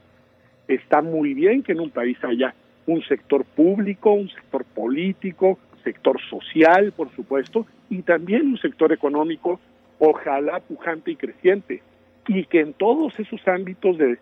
Está 0.68 1.02
muy 1.02 1.34
bien 1.34 1.64
que 1.64 1.72
en 1.72 1.80
un 1.80 1.90
país 1.90 2.18
haya 2.24 2.54
un 2.86 3.02
sector 3.04 3.44
público, 3.44 4.12
un 4.14 4.30
sector 4.30 4.64
político, 4.64 5.58
sector 5.84 6.20
social, 6.30 6.92
por 6.92 7.10
supuesto, 7.16 7.66
y 7.90 8.02
también 8.02 8.48
un 8.48 8.58
sector 8.58 8.92
económico, 8.92 9.60
ojalá 10.00 10.60
pujante 10.60 11.12
y 11.12 11.16
creciente 11.16 11.82
y 12.28 12.46
que 12.46 12.60
en 12.60 12.74
todos 12.74 13.18
esos 13.20 13.46
ámbitos 13.48 13.98
del 13.98 14.20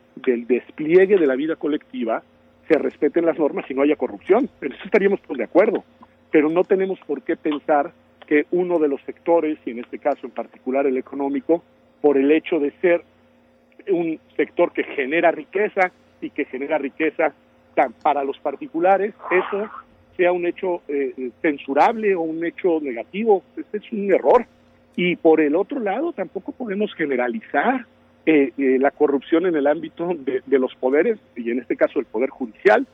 despliegue 0.47 1.17
de 1.17 1.27
la 1.27 1.35
vida 1.35 1.55
colectiva 1.55 2.23
se 2.67 2.77
respeten 2.77 3.25
las 3.25 3.37
normas 3.37 3.65
y 3.69 3.73
no 3.73 3.81
haya 3.81 3.95
corrupción. 3.95 4.49
En 4.61 4.71
eso 4.71 4.83
estaríamos 4.85 5.21
todos 5.21 5.37
de 5.37 5.43
acuerdo, 5.43 5.83
pero 6.31 6.49
no 6.49 6.63
tenemos 6.63 6.99
por 7.05 7.21
qué 7.23 7.35
pensar 7.35 7.91
que 8.27 8.45
uno 8.51 8.79
de 8.79 8.87
los 8.87 9.01
sectores, 9.01 9.57
y 9.65 9.71
en 9.71 9.79
este 9.79 9.99
caso 9.99 10.25
en 10.25 10.31
particular 10.31 10.85
el 10.87 10.97
económico, 10.97 11.63
por 12.01 12.17
el 12.17 12.31
hecho 12.31 12.59
de 12.59 12.71
ser 12.81 13.03
un 13.89 14.19
sector 14.35 14.71
que 14.71 14.83
genera 14.83 15.31
riqueza 15.31 15.91
y 16.21 16.29
que 16.31 16.45
genera 16.45 16.77
riqueza 16.77 17.33
para 18.01 18.23
los 18.23 18.39
particulares, 18.39 19.13
eso 19.31 19.69
sea 20.15 20.31
un 20.31 20.45
hecho 20.45 20.81
eh, 20.87 21.31
censurable 21.41 22.15
o 22.15 22.21
un 22.21 22.43
hecho 22.45 22.79
negativo. 22.81 23.43
Este 23.57 23.77
es 23.77 23.91
un 23.91 24.11
error. 24.11 24.45
Y 24.95 25.17
por 25.17 25.41
el 25.41 25.55
otro 25.55 25.79
lado, 25.79 26.13
tampoco 26.13 26.53
podemos 26.53 26.93
generalizar 26.95 27.85
eh, 28.25 28.51
eh, 28.57 28.77
la 28.79 28.91
corrupción 28.91 29.45
en 29.45 29.55
el 29.55 29.67
ámbito 29.67 30.07
de, 30.17 30.41
de, 30.45 30.59
los 30.59 30.73
poderes, 30.75 31.19
y 31.35 31.51
en 31.51 31.59
este 31.59 31.75
caso 31.75 31.99
el 31.99 32.05
Poder 32.05 32.29
Judicial. 32.29 32.87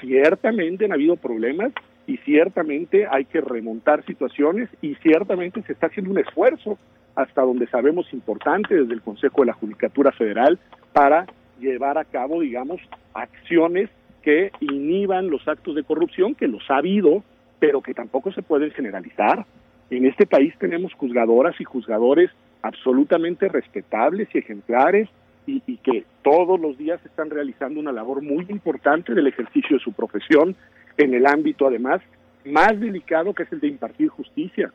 Ciertamente 0.00 0.86
han 0.86 0.92
habido 0.92 1.16
problemas 1.16 1.72
y 2.06 2.16
ciertamente 2.18 3.06
hay 3.10 3.24
que 3.24 3.40
remontar 3.40 4.04
situaciones 4.06 4.68
y 4.80 4.94
ciertamente 4.96 5.62
se 5.62 5.72
está 5.72 5.88
haciendo 5.88 6.10
un 6.12 6.18
esfuerzo 6.18 6.78
hasta 7.14 7.42
donde 7.42 7.66
sabemos 7.66 8.12
importante 8.12 8.74
desde 8.74 8.94
el 8.94 9.02
Consejo 9.02 9.40
de 9.40 9.48
la 9.48 9.52
Judicatura 9.52 10.12
Federal 10.12 10.58
para 10.92 11.26
llevar 11.58 11.98
a 11.98 12.04
cabo, 12.04 12.40
digamos, 12.40 12.80
acciones 13.12 13.90
que 14.22 14.52
inhiban 14.60 15.30
los 15.30 15.46
actos 15.46 15.74
de 15.74 15.82
corrupción, 15.82 16.34
que 16.34 16.48
los 16.48 16.62
ha 16.70 16.76
habido, 16.76 17.22
pero 17.58 17.82
que 17.82 17.94
tampoco 17.94 18.32
se 18.32 18.42
pueden 18.42 18.70
generalizar. 18.70 19.44
En 19.90 20.06
este 20.06 20.26
país 20.26 20.54
tenemos 20.58 20.92
juzgadoras 20.94 21.60
y 21.60 21.64
juzgadores 21.64 22.30
absolutamente 22.62 23.48
respetables 23.48 24.28
y 24.34 24.38
ejemplares 24.38 25.08
y, 25.46 25.62
y, 25.66 25.78
que 25.78 26.04
todos 26.22 26.60
los 26.60 26.76
días 26.76 27.00
están 27.04 27.30
realizando 27.30 27.80
una 27.80 27.92
labor 27.92 28.22
muy 28.22 28.46
importante 28.48 29.14
del 29.14 29.26
ejercicio 29.26 29.76
de 29.76 29.82
su 29.82 29.92
profesión 29.92 30.54
en 30.96 31.14
el 31.14 31.26
ámbito, 31.26 31.66
además, 31.66 32.00
más 32.44 32.78
delicado 32.78 33.34
que 33.34 33.44
es 33.44 33.52
el 33.52 33.60
de 33.60 33.68
impartir 33.68 34.08
justicia 34.08 34.70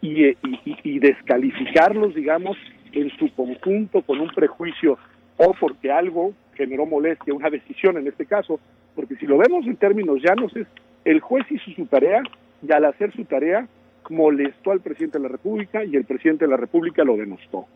y, 0.00 0.26
y, 0.26 0.36
y 0.64 0.98
descalificarlos, 0.98 2.14
digamos, 2.14 2.56
en 2.92 3.10
su 3.18 3.32
conjunto 3.34 4.02
con 4.02 4.20
un 4.20 4.28
prejuicio 4.28 4.98
o 5.36 5.54
porque 5.54 5.90
algo 5.90 6.32
generó 6.54 6.86
molestia, 6.86 7.32
una 7.32 7.50
decisión 7.50 7.96
en 7.96 8.08
este 8.08 8.26
caso, 8.26 8.58
porque 8.94 9.14
si 9.16 9.26
lo 9.26 9.38
vemos 9.38 9.64
en 9.66 9.76
términos 9.76 10.20
llanos 10.20 10.54
es 10.56 10.66
el 11.04 11.20
juez 11.20 11.46
hizo 11.50 11.70
su 11.70 11.86
tarea 11.86 12.22
y 12.66 12.72
al 12.72 12.84
hacer 12.84 13.12
su 13.12 13.24
tarea 13.24 13.68
molestó 14.10 14.72
al 14.72 14.80
presidente 14.80 15.18
de 15.18 15.24
la 15.24 15.28
República 15.28 15.84
y 15.84 15.96
el 15.96 16.04
presidente 16.04 16.44
de 16.44 16.50
la 16.50 16.56
República 16.56 17.04
lo 17.04 17.16
denostó. 17.16 17.66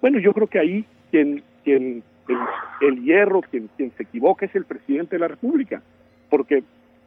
Bueno, 0.00 0.18
yo 0.18 0.32
creo 0.32 0.46
que 0.46 0.58
ahí 0.58 0.84
quien, 1.10 1.42
quien 1.64 2.02
el, 2.80 3.02
hierro, 3.02 3.42
quien, 3.42 3.68
quien 3.76 3.92
se 3.96 4.04
equivoca 4.04 4.46
es 4.46 4.54
el 4.54 4.64
presidente 4.64 5.16
de 5.16 5.20
la 5.20 5.28
República, 5.28 5.82
porque 6.30 6.62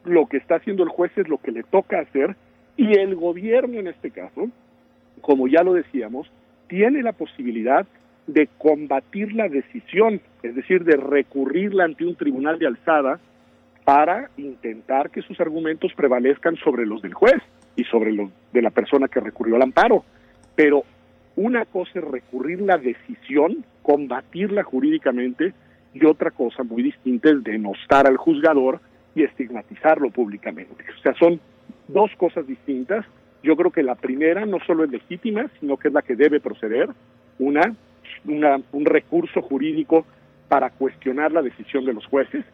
lo 0.06 0.28
que 0.28 0.38
está 0.38 0.56
haciendo 0.56 0.84
el 0.84 0.90
juez 0.90 1.12
es 1.18 1.28
lo 1.28 1.38
que 1.38 1.52
le 1.52 1.64
toca 1.64 1.99
hacer 1.99 2.36
y 2.78 2.98
el 2.98 3.16
gobierno 3.16 3.80
en 3.80 3.88
este 3.88 4.12
caso, 4.12 4.49
como 5.22 5.48
ya 5.48 5.64
lo 5.64 5.74
decíamos, 5.74 6.30
tiene 6.68 7.02
la 7.02 7.14
posibilidad 7.14 7.86
de 8.28 8.48
combatir 8.57 9.34
la 9.34 9.49
decisión, 9.49 10.20
es 10.41 10.56
decir, 10.56 10.84
de 10.84 10.98
recurrirla 10.98 11.86
ante 11.86 12.06
un 12.06 12.16
tribunal 12.16 12.60
de 12.60 12.68
alzada 12.68 13.20
para 13.84 14.32
intentar 14.38 15.12
que 15.12 15.22
sus 15.22 15.40
argumentos 15.40 15.94
prevalezcan 15.94 16.56
sobre 16.57 16.86
los 16.86 17.02
del 17.02 17.14
juez 17.14 17.41
y 17.76 17.84
sobre 17.85 18.11
los 18.11 18.30
de 18.53 18.61
la 18.61 18.69
persona 18.69 19.07
que 19.07 19.19
recurrió 19.19 19.56
al 19.56 19.64
amparo. 19.64 20.03
Pero 20.56 20.84
una 21.35 21.65
cosa 21.65 21.99
es 21.99 22.06
recurrir 22.06 22.61
la 22.61 22.77
decisión, 22.77 23.65
combatirla 23.81 24.64
jurídicamente, 24.64 25.53
y 25.93 26.06
otra 26.06 26.31
cosa 26.31 26.64
muy 26.64 26.84
distinta 26.84 27.30
es 27.30 27.43
denostar 27.43 28.07
al 28.07 28.18
juzgador 28.18 28.80
y 29.15 29.23
estigmatizarlo 29.23 30.10
públicamente. 30.10 30.84
O 30.97 31.02
sea, 31.02 31.14
son 31.14 31.39
dos 31.88 32.11
cosas 32.18 32.45
distintas. 32.45 33.06
Yo 33.43 33.56
creo 33.56 33.72
que 33.72 33.84
la 33.84 33.95
primera 33.95 34.45
no 34.45 34.60
solo 34.65 34.84
es 34.84 34.91
legítima, 34.91 35.49
sino 35.60 35.77
que 35.77 35.88
es 35.88 35.93
la 35.93 36.02
que 36.02 36.15
debe 36.15 36.39
proceder, 36.39 36.89
una, 37.39 37.76
una 38.26 38.60
un 38.72 38.85
recurso 38.85 39.41
jurídico 39.41 40.06
para 40.47 40.69
cuestionar 40.69 41.31
la 41.31 41.41
decisión 41.41 41.85
de 41.85 41.93
los 41.93 42.06
jueces, 42.06 42.45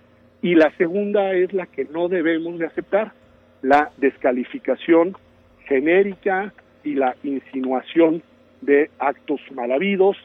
y 0.41 0.55
la 0.55 0.75
segunda 0.77 1.33
es 1.33 1.53
la 1.53 1.65
que 1.65 1.85
no 1.85 2.07
debemos 2.07 2.57
de 2.57 2.65
aceptar, 2.65 3.13
la 3.61 3.91
descalificación 3.97 5.15
genérica 5.65 6.53
y 6.83 6.95
la 6.95 7.15
insinuación 7.23 8.23
de 8.61 8.89
actos 8.99 9.39
mal 9.53 9.71
habidos, 9.71 10.17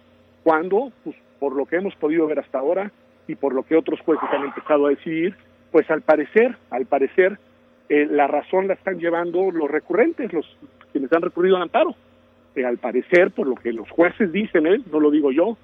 cuando, 0.43 0.93
pues, 1.05 1.17
por 1.39 1.55
lo 1.55 1.67
que 1.67 1.77
hemos 1.77 1.95
podido 1.97 2.27
ver 2.27 2.39
hasta 2.39 2.59
ahora 2.59 2.91
y 3.29 3.35
por 3.35 3.55
lo 3.55 3.63
que 3.63 3.77
otros 3.77 4.01
jueces 4.01 4.29
han 4.33 4.45
empezado 4.45 4.87
a 4.87 4.91
decidir, 4.91 5.37
pues 5.73 5.91
al 5.91 6.03
parecer, 6.03 6.57
al 6.71 6.87
parecer, 6.87 7.39
eh, 7.89 8.07
la 8.11 8.27
razón 8.27 8.69
la 8.69 8.75
están 8.75 8.99
llevando 8.99 9.51
los 9.51 9.71
recurrentes, 9.71 10.33
los 10.33 10.47
quienes 10.93 11.13
han 11.13 11.23
recurrido 11.23 11.57
al 11.57 11.63
amparo. 11.63 11.95
Eh, 12.55 12.65
al 12.65 12.79
parecer, 12.79 13.31
por 13.33 13.47
lo 13.47 13.55
que 13.55 13.73
los 13.73 13.91
jueces 13.91 14.33
dicen, 14.33 14.67
¿eh? 14.67 14.81
no 14.91 14.99
lo 14.99 15.11
digo 15.11 15.31
yo, 15.31 15.59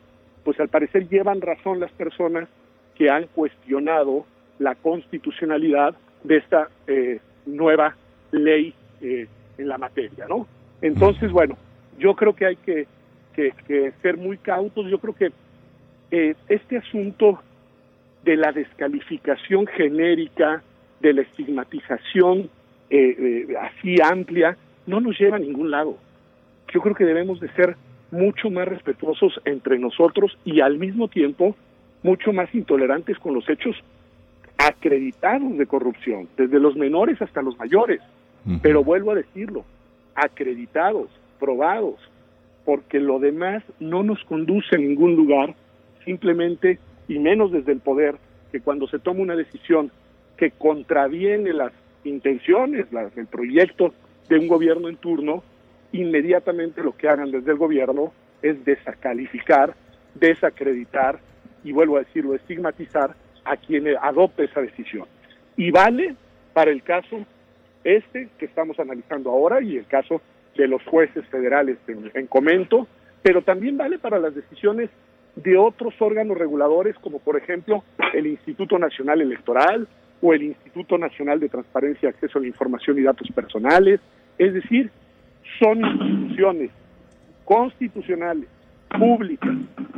pues 0.45 0.61
al 0.61 0.69
parecer 0.69 1.09
llevan 1.09 1.41
razón 1.41 1.81
las 1.81 1.91
personas 1.93 2.49
que 2.95 3.09
han 3.09 3.27
cuestionado 3.29 4.27
la 4.59 4.75
constitucionalidad 4.75 5.95
de 6.23 6.37
esta 6.37 6.69
eh, 6.87 7.21
nueva 7.47 7.97
ley 8.31 8.75
eh, 9.01 9.27
en 9.59 9.69
la 9.69 9.79
materia, 9.79 10.27
¿no? 10.29 10.47
Entonces, 10.81 11.31
bueno, 11.31 11.57
yo 11.99 12.15
creo 12.15 12.35
que 12.35 12.47
hay 12.47 12.57
que, 12.57 12.87
que, 13.35 13.53
que 13.67 13.93
ser 14.03 14.17
muy 14.17 14.39
cautos. 14.39 14.87
Yo 14.91 14.99
creo 14.99 15.15
que 15.15 15.31
eh, 16.11 16.35
este 16.49 16.77
asunto 16.77 17.41
de 18.25 18.37
la 18.37 18.53
descalificación 18.53 19.67
genérica, 19.67 20.63
de 21.01 21.13
la 21.13 21.23
estigmatización 21.23 22.51
eh, 22.91 23.47
eh, 23.49 23.57
así 23.59 23.97
amplia, 24.03 24.57
no 24.87 25.01
nos 25.01 25.19
lleva 25.19 25.37
a 25.37 25.41
ningún 25.41 25.71
lado. 25.71 25.97
Yo 26.73 26.81
creo 26.81 26.95
que 26.95 27.05
debemos 27.05 27.41
de 27.41 27.49
ser 27.53 27.77
mucho 28.11 28.51
más 28.51 28.69
respetuosos 28.69 29.41
entre 29.45 29.79
nosotros 29.79 30.37
y 30.45 30.61
al 30.61 30.79
mismo 30.79 31.09
tiempo 31.09 31.57
mucho 32.03 32.33
más 32.33 32.55
intolerantes 32.55 33.19
con 33.19 33.35
los 33.35 33.49
hechos 33.49 33.77
acreditados 34.67 35.59
de 35.59 35.67
corrupción, 35.67 36.29
desde 36.37 36.61
los 36.61 36.77
menores 36.77 37.21
hasta 37.21 37.43
los 37.43 37.59
mayores. 37.59 38.01
Pero 38.61 38.83
vuelvo 38.83 39.13
a 39.13 39.15
decirlo, 39.15 39.65
acreditados, 40.17 41.09
probados, 41.39 41.95
porque 42.65 42.99
lo 42.99 43.21
demás 43.21 43.63
no 43.79 44.03
nos 44.03 44.23
conduce 44.25 44.75
a 44.75 44.79
ningún 44.79 45.15
lugar, 45.15 45.55
simplemente, 46.05 46.81
y 47.07 47.21
menos 47.21 47.53
desde 47.53 47.73
el 47.73 47.79
poder, 47.79 48.17
que 48.51 48.61
cuando 48.61 48.89
se 48.89 48.99
toma 48.99 49.21
una 49.21 49.37
decisión 49.37 49.93
que 50.37 50.51
contraviene 50.51 51.53
las 51.53 51.73
intenciones, 52.05 52.93
las, 52.93 53.17
el 53.17 53.27
proyecto 53.27 53.95
de 54.29 54.39
un 54.39 54.49
gobierno 54.49 54.89
en 54.89 54.97
turno, 54.97 55.45
inmediatamente 55.93 56.83
lo 56.83 56.97
que 56.97 57.09
hagan 57.09 57.31
desde 57.31 57.53
el 57.53 57.59
gobierno 57.59 58.13
es 58.43 58.65
desacalificar, 58.65 59.75
desacreditar 60.15 61.21
y 61.63 61.71
vuelvo 61.71 61.97
a 61.97 62.01
decirlo, 62.01 62.35
estigmatizar 62.35 63.15
a 63.45 63.57
quien 63.57 63.87
adopte 64.01 64.45
esa 64.45 64.61
decisión. 64.61 65.07
Y 65.57 65.71
vale 65.71 66.15
para 66.53 66.71
el 66.71 66.83
caso 66.83 67.25
este 67.85 68.29
que 68.39 68.47
estamos 68.47 68.79
analizando 68.79 69.31
ahora 69.31 69.61
y 69.61 69.77
el 69.77 69.87
caso 69.87 70.21
de 70.57 70.69
los 70.69 70.83
jueces 70.85 71.27
federales 71.27 71.79
en, 71.89 72.11
en 72.15 72.27
comento, 72.27 72.87
pero 73.23 73.43
también 73.43 73.77
vale 73.77 73.99
para 73.99 74.19
las 74.19 74.35
decisiones 74.35 74.91
de 75.37 75.57
otros 75.57 75.95
órganos 76.01 76.37
reguladores 76.37 76.97
como 76.99 77.19
por 77.19 77.37
ejemplo 77.37 77.83
el 78.13 78.27
Instituto 78.27 78.79
Nacional 78.79 79.21
Electoral 79.23 79.89
o 80.21 80.33
el 80.35 80.43
Instituto 80.43 80.99
Nacional 80.99 81.41
de 81.41 81.49
Transparencia 81.49 82.11
Acceso 82.11 82.39
a 82.39 82.43
la 82.43 82.49
Información 82.49 82.99
y 82.99 83.03
Datos 83.03 83.29
Personales, 83.35 84.01
es 84.39 84.55
decir, 84.55 84.91
son 85.59 85.81
instituciones 85.81 86.71
constitucionales, 87.45 88.49
públicas, 88.99 89.51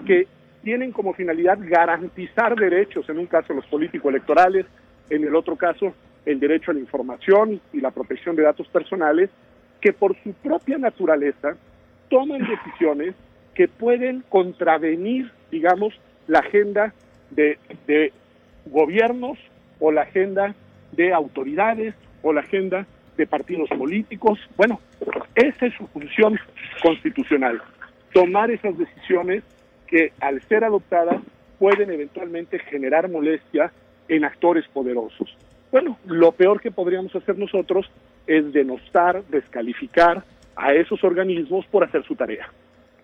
que 0.07 0.27
tienen 0.65 0.93
como 0.93 1.13
finalidad 1.13 1.59
garantizar 1.61 2.57
derechos, 2.57 3.09
en 3.11 3.19
un 3.19 3.27
caso 3.27 3.53
los 3.53 3.67
político-electorales, 3.67 4.67
en 5.11 5.23
el 5.23 5.37
otro 5.37 5.57
caso 5.57 5.95
el 6.25 6.41
derecho 6.41 6.71
a 6.71 6.75
la 6.75 6.81
información 6.81 7.61
y 7.73 7.81
la 7.81 7.91
protección 7.91 8.35
de 8.35 8.43
datos 8.43 8.67
personales, 8.69 9.29
que 9.81 9.93
por 9.93 10.17
su 10.23 10.33
propia 10.33 10.79
naturaleza 10.79 11.55
toman 12.09 12.41
decisiones 12.49 13.15
que 13.55 13.69
pueden 13.69 14.25
contravenir, 14.31 15.31
digamos, 15.51 15.93
la 16.27 16.39
agenda 16.39 16.95
de, 17.31 17.59
de 17.87 18.13
gobiernos 18.65 19.39
o 19.79 19.93
la 19.93 20.03
agenda 20.03 20.55
de 20.93 21.13
autoridades 21.13 21.95
o 22.23 22.33
la 22.33 22.41
agenda 22.41 22.87
de 23.19 23.27
partidos 23.27 23.69
políticos. 23.69 24.39
Bueno, 24.57 24.81
esa 25.35 25.67
es 25.67 25.75
su 25.75 25.87
función 25.89 26.39
constitucional, 26.83 27.61
tomar 28.15 28.51
esas 28.51 28.77
decisiones 28.79 29.45
que 29.95 30.13
al 30.19 30.43
ser 30.49 30.65
adoptadas 30.65 31.23
pueden 31.57 31.89
eventualmente 31.89 32.59
generar 32.59 33.09
molestia 33.09 33.71
en 34.09 34.25
actores 34.25 34.67
poderosos. 34.67 35.37
Bueno, 35.71 35.99
lo 36.07 36.33
peor 36.33 36.61
que 36.61 36.73
podríamos 36.73 37.15
hacer 37.15 37.39
nosotros 37.39 37.89
es 38.27 38.53
denostar, 38.53 39.23
descalificar 39.27 40.25
a 40.57 40.75
esos 40.75 41.05
organismos 41.05 41.65
por 41.67 41.85
hacer 41.85 42.03
su 42.03 42.17
tarea. 42.17 42.49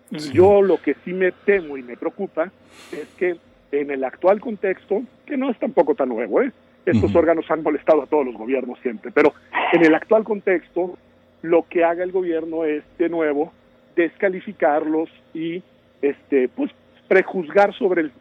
Y 0.09 0.33
yo 0.33 0.61
lo 0.61 0.81
que 0.81 0.95
sí 1.05 1.13
me 1.13 1.31
temo 1.31 1.77
y 1.77 1.81
me 1.81 1.95
preocupa 1.95 2.51
es 2.91 3.07
que 3.17 3.37
en 3.71 3.89
el 3.89 4.03
actual 4.03 4.41
contexto, 4.41 5.01
que 5.25 5.37
no 5.37 5.49
es 5.49 5.57
tampoco 5.59 5.95
tan 5.95 6.09
nuevo, 6.09 6.41
¿eh? 6.41 6.51
estos 6.85 7.15
órganos 7.15 7.49
han 7.49 7.63
molestado 7.63 8.01
a 8.01 8.07
todos 8.07 8.25
los 8.25 8.35
gobiernos 8.35 8.77
siempre, 8.81 9.11
pero 9.13 9.33
en 9.71 9.85
el 9.85 9.95
actual 9.95 10.25
contexto, 10.25 10.97
lo 11.41 11.65
que 11.69 11.85
haga 11.85 12.03
el 12.03 12.11
gobierno 12.11 12.65
es, 12.65 12.83
de 12.97 13.07
nuevo, 13.07 13.53
descalificarlos 13.95 15.09
y 15.33 15.63
este 16.01 16.49
pues 16.49 16.71
prejuzgar 17.11 17.77
sobre 17.77 18.03
el, 18.03 18.11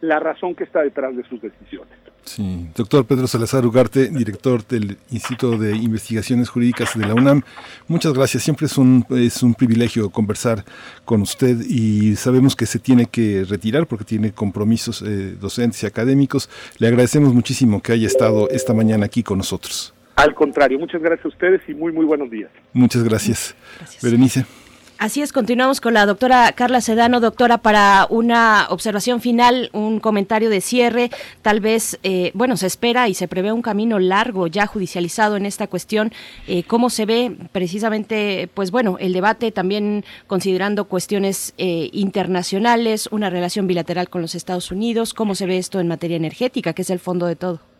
la 0.00 0.20
razón 0.20 0.54
que 0.54 0.62
está 0.62 0.80
detrás 0.82 1.16
de 1.16 1.24
sus 1.24 1.42
decisiones. 1.42 1.92
Sí, 2.22 2.68
doctor 2.76 3.04
Pedro 3.04 3.26
Salazar 3.26 3.66
Ugarte, 3.66 4.08
director 4.08 4.64
del 4.64 4.98
Instituto 5.10 5.58
de 5.58 5.74
Investigaciones 5.74 6.48
Jurídicas 6.48 6.96
de 6.96 7.06
la 7.06 7.14
UNAM. 7.14 7.42
Muchas 7.88 8.12
gracias. 8.12 8.44
Siempre 8.44 8.66
es 8.66 8.78
un, 8.78 9.04
es 9.10 9.42
un 9.42 9.54
privilegio 9.54 10.10
conversar 10.10 10.64
con 11.04 11.22
usted 11.22 11.56
y 11.68 12.14
sabemos 12.14 12.54
que 12.54 12.66
se 12.66 12.78
tiene 12.78 13.06
que 13.06 13.44
retirar 13.48 13.88
porque 13.88 14.04
tiene 14.04 14.30
compromisos 14.30 15.02
eh, 15.02 15.34
docentes 15.40 15.82
y 15.82 15.86
académicos. 15.86 16.48
Le 16.78 16.86
agradecemos 16.86 17.34
muchísimo 17.34 17.82
que 17.82 17.92
haya 17.92 18.06
estado 18.06 18.48
esta 18.50 18.74
mañana 18.74 19.06
aquí 19.06 19.24
con 19.24 19.38
nosotros. 19.38 19.92
Al 20.14 20.34
contrario, 20.34 20.78
muchas 20.78 21.02
gracias 21.02 21.24
a 21.24 21.28
ustedes 21.28 21.62
y 21.66 21.74
muy, 21.74 21.92
muy 21.92 22.04
buenos 22.04 22.30
días. 22.30 22.50
Muchas 22.72 23.02
gracias. 23.02 23.56
gracias. 23.80 24.04
Berenice. 24.04 24.65
Así 24.98 25.20
es, 25.20 25.30
continuamos 25.30 25.82
con 25.82 25.92
la 25.92 26.06
doctora 26.06 26.50
Carla 26.52 26.80
Sedano, 26.80 27.20
doctora, 27.20 27.58
para 27.58 28.06
una 28.08 28.66
observación 28.70 29.20
final, 29.20 29.68
un 29.74 30.00
comentario 30.00 30.48
de 30.48 30.62
cierre. 30.62 31.10
Tal 31.42 31.60
vez, 31.60 31.98
eh, 32.02 32.30
bueno, 32.32 32.56
se 32.56 32.66
espera 32.66 33.06
y 33.06 33.12
se 33.12 33.28
prevé 33.28 33.52
un 33.52 33.60
camino 33.60 33.98
largo 33.98 34.46
ya 34.46 34.66
judicializado 34.66 35.36
en 35.36 35.44
esta 35.44 35.66
cuestión. 35.66 36.12
Eh, 36.48 36.62
¿Cómo 36.62 36.88
se 36.88 37.04
ve 37.04 37.36
precisamente, 37.52 38.48
pues 38.54 38.70
bueno, 38.70 38.96
el 38.98 39.12
debate 39.12 39.52
también 39.52 40.02
considerando 40.26 40.86
cuestiones 40.86 41.52
eh, 41.58 41.90
internacionales, 41.92 43.06
una 43.12 43.28
relación 43.28 43.66
bilateral 43.66 44.08
con 44.08 44.22
los 44.22 44.34
Estados 44.34 44.70
Unidos? 44.70 45.12
¿Cómo 45.12 45.34
se 45.34 45.44
ve 45.44 45.58
esto 45.58 45.78
en 45.78 45.88
materia 45.88 46.16
energética, 46.16 46.72
que 46.72 46.82
es 46.82 46.90
el 46.90 47.00
fondo 47.00 47.26
de 47.26 47.36
todo? 47.36 47.75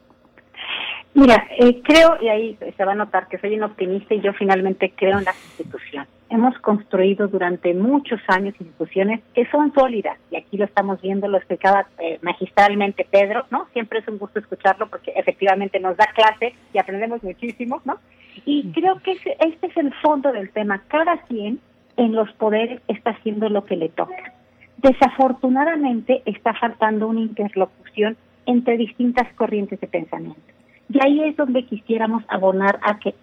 Mira, 1.17 1.49
eh, 1.59 1.81
creo, 1.83 2.19
y 2.21 2.29
ahí 2.29 2.59
se 2.77 2.85
va 2.85 2.93
a 2.93 2.95
notar 2.95 3.27
que 3.29 3.39
soy 3.39 3.55
un 3.57 3.63
optimista 3.63 4.13
y 4.13 4.21
yo 4.21 4.35
finalmente 4.35 4.93
creo 4.95 5.19
en 5.19 5.25
las 5.25 5.43
instituciones. 5.47 6.11
Hemos 6.29 6.59
construido 6.59 7.27
durante 7.27 7.73
muchos 7.73 8.21
años 8.29 8.55
instituciones 8.61 9.23
que 9.35 9.47
son 9.47 9.73
sólidas, 9.73 10.19
y 10.31 10.37
aquí 10.37 10.59
lo 10.59 10.67
estamos 10.67 11.01
viendo, 11.01 11.27
lo 11.27 11.39
explicaba 11.39 11.87
eh, 12.01 12.19
magistralmente 12.21 13.07
Pedro, 13.11 13.47
¿no? 13.51 13.67
Siempre 13.73 14.01
es 14.01 14.09
un 14.09 14.19
gusto 14.19 14.41
escucharlo 14.41 14.89
porque 14.89 15.15
efectivamente 15.17 15.81
nos 15.81 15.97
da 15.97 16.05
clase 16.15 16.53
y 16.75 16.79
aprendemos 16.79 17.23
muchísimo, 17.23 17.81
¿no? 17.87 17.97
Y 18.45 18.71
creo 18.73 18.97
que 18.97 19.13
este 19.13 19.69
es 19.69 19.77
el 19.79 19.95
fondo 20.03 20.33
del 20.33 20.51
tema. 20.51 20.83
Cada 20.87 21.17
quien 21.23 21.61
en 21.97 22.15
los 22.15 22.31
poderes 22.35 22.83
está 22.89 23.13
haciendo 23.13 23.49
lo 23.49 23.65
que 23.65 23.77
le 23.77 23.89
toca. 23.89 24.35
Desafortunadamente 24.77 26.21
está 26.27 26.53
faltando 26.53 27.09
una 27.09 27.21
interlocución 27.21 28.19
entre 28.45 28.77
distintas 28.77 29.33
corrientes 29.33 29.81
de 29.81 29.87
pensamiento. 29.87 30.56
Y 30.89 30.99
ahí 31.05 31.21
es 31.25 31.37
donde 31.37 31.65
quisiéramos 31.65 32.23
abonar 32.29 32.79
a 32.83 32.99
que 32.99 33.15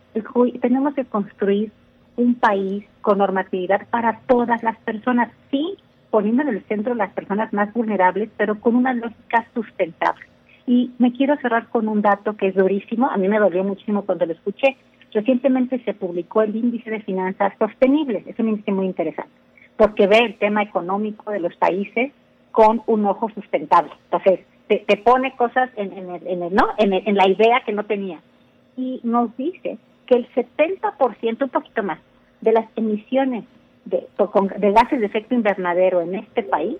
tenemos 0.61 0.93
que 0.93 1.05
construir 1.05 1.71
un 2.15 2.35
país 2.35 2.85
con 3.01 3.17
normatividad 3.17 3.87
para 3.89 4.19
todas 4.27 4.61
las 4.63 4.77
personas, 4.79 5.31
sí, 5.49 5.77
poniendo 6.09 6.43
en 6.43 6.49
el 6.49 6.63
centro 6.65 6.93
las 6.93 7.11
personas 7.13 7.51
más 7.53 7.73
vulnerables, 7.73 8.29
pero 8.37 8.59
con 8.59 8.75
una 8.75 8.93
lógica 8.93 9.47
sustentable. 9.53 10.25
Y 10.67 10.91
me 10.99 11.11
quiero 11.11 11.35
cerrar 11.37 11.67
con 11.69 11.87
un 11.87 12.01
dato 12.01 12.37
que 12.37 12.47
es 12.47 12.55
durísimo, 12.55 13.09
a 13.09 13.17
mí 13.17 13.27
me 13.27 13.39
dolió 13.39 13.63
muchísimo 13.63 14.03
cuando 14.03 14.25
lo 14.25 14.33
escuché. 14.33 14.77
Recientemente 15.11 15.83
se 15.83 15.93
publicó 15.93 16.41
el 16.41 16.55
índice 16.55 16.89
de 16.89 17.01
finanzas 17.01 17.53
sostenibles, 17.59 18.25
es 18.27 18.37
un 18.39 18.49
índice 18.49 18.71
muy 18.71 18.85
interesante, 18.85 19.31
porque 19.77 20.07
ve 20.07 20.19
el 20.19 20.37
tema 20.37 20.63
económico 20.63 21.31
de 21.31 21.39
los 21.39 21.55
países 21.55 22.11
con 22.51 22.81
un 22.85 23.05
ojo 23.05 23.29
sustentable. 23.29 23.91
Entonces, 24.05 24.41
te, 24.79 24.97
pone 24.97 25.35
cosas 25.35 25.69
en, 25.75 25.93
en, 25.93 26.09
el, 26.43 26.53
¿no? 26.53 26.69
en, 26.77 27.15
la 27.15 27.27
idea 27.27 27.61
que 27.65 27.73
no 27.73 27.85
tenía. 27.85 28.19
Y 28.77 28.99
nos 29.03 29.35
dice 29.37 29.77
que 30.05 30.15
el 30.15 30.27
70%, 30.33 31.43
un 31.43 31.49
poquito 31.49 31.83
más, 31.83 31.99
de 32.41 32.51
las 32.51 32.65
emisiones 32.75 33.45
de, 33.85 34.07
de 34.57 34.71
gases 34.71 34.99
de 34.99 35.05
efecto 35.05 35.35
invernadero 35.35 36.01
en 36.01 36.15
este 36.15 36.43
país 36.43 36.77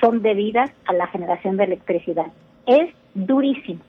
son 0.00 0.22
debidas 0.22 0.70
a 0.86 0.92
la 0.92 1.06
generación 1.08 1.56
de 1.56 1.64
electricidad. 1.64 2.26
Es 2.66 2.90
durísimo. 3.14 3.80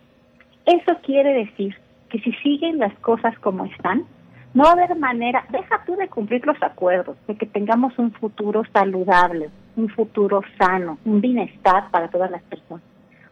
Eso 0.66 0.98
quiere 1.04 1.34
decir 1.34 1.76
que 2.10 2.20
si 2.20 2.32
siguen 2.44 2.80
las 2.80 2.94
cosas 3.00 3.38
como 3.40 3.66
están, 3.66 4.06
no 4.54 4.64
va 4.64 4.72
a 4.72 4.74
haber 4.74 4.98
manera, 4.98 5.46
deja 5.50 5.84
tú 5.86 5.96
de 5.96 6.10
cumplir 6.10 6.46
los 6.46 6.62
acuerdos, 6.62 7.16
de 7.28 7.36
que 7.36 7.46
tengamos 7.46 7.98
un 7.98 8.12
futuro 8.12 8.64
saludable, 8.74 9.50
un 9.78 9.88
futuro 9.90 10.42
sano, 10.58 10.98
un 11.06 11.22
bienestar 11.22 11.90
para 11.90 12.10
todas 12.10 12.30
las 12.30 12.42
personas 12.44 12.84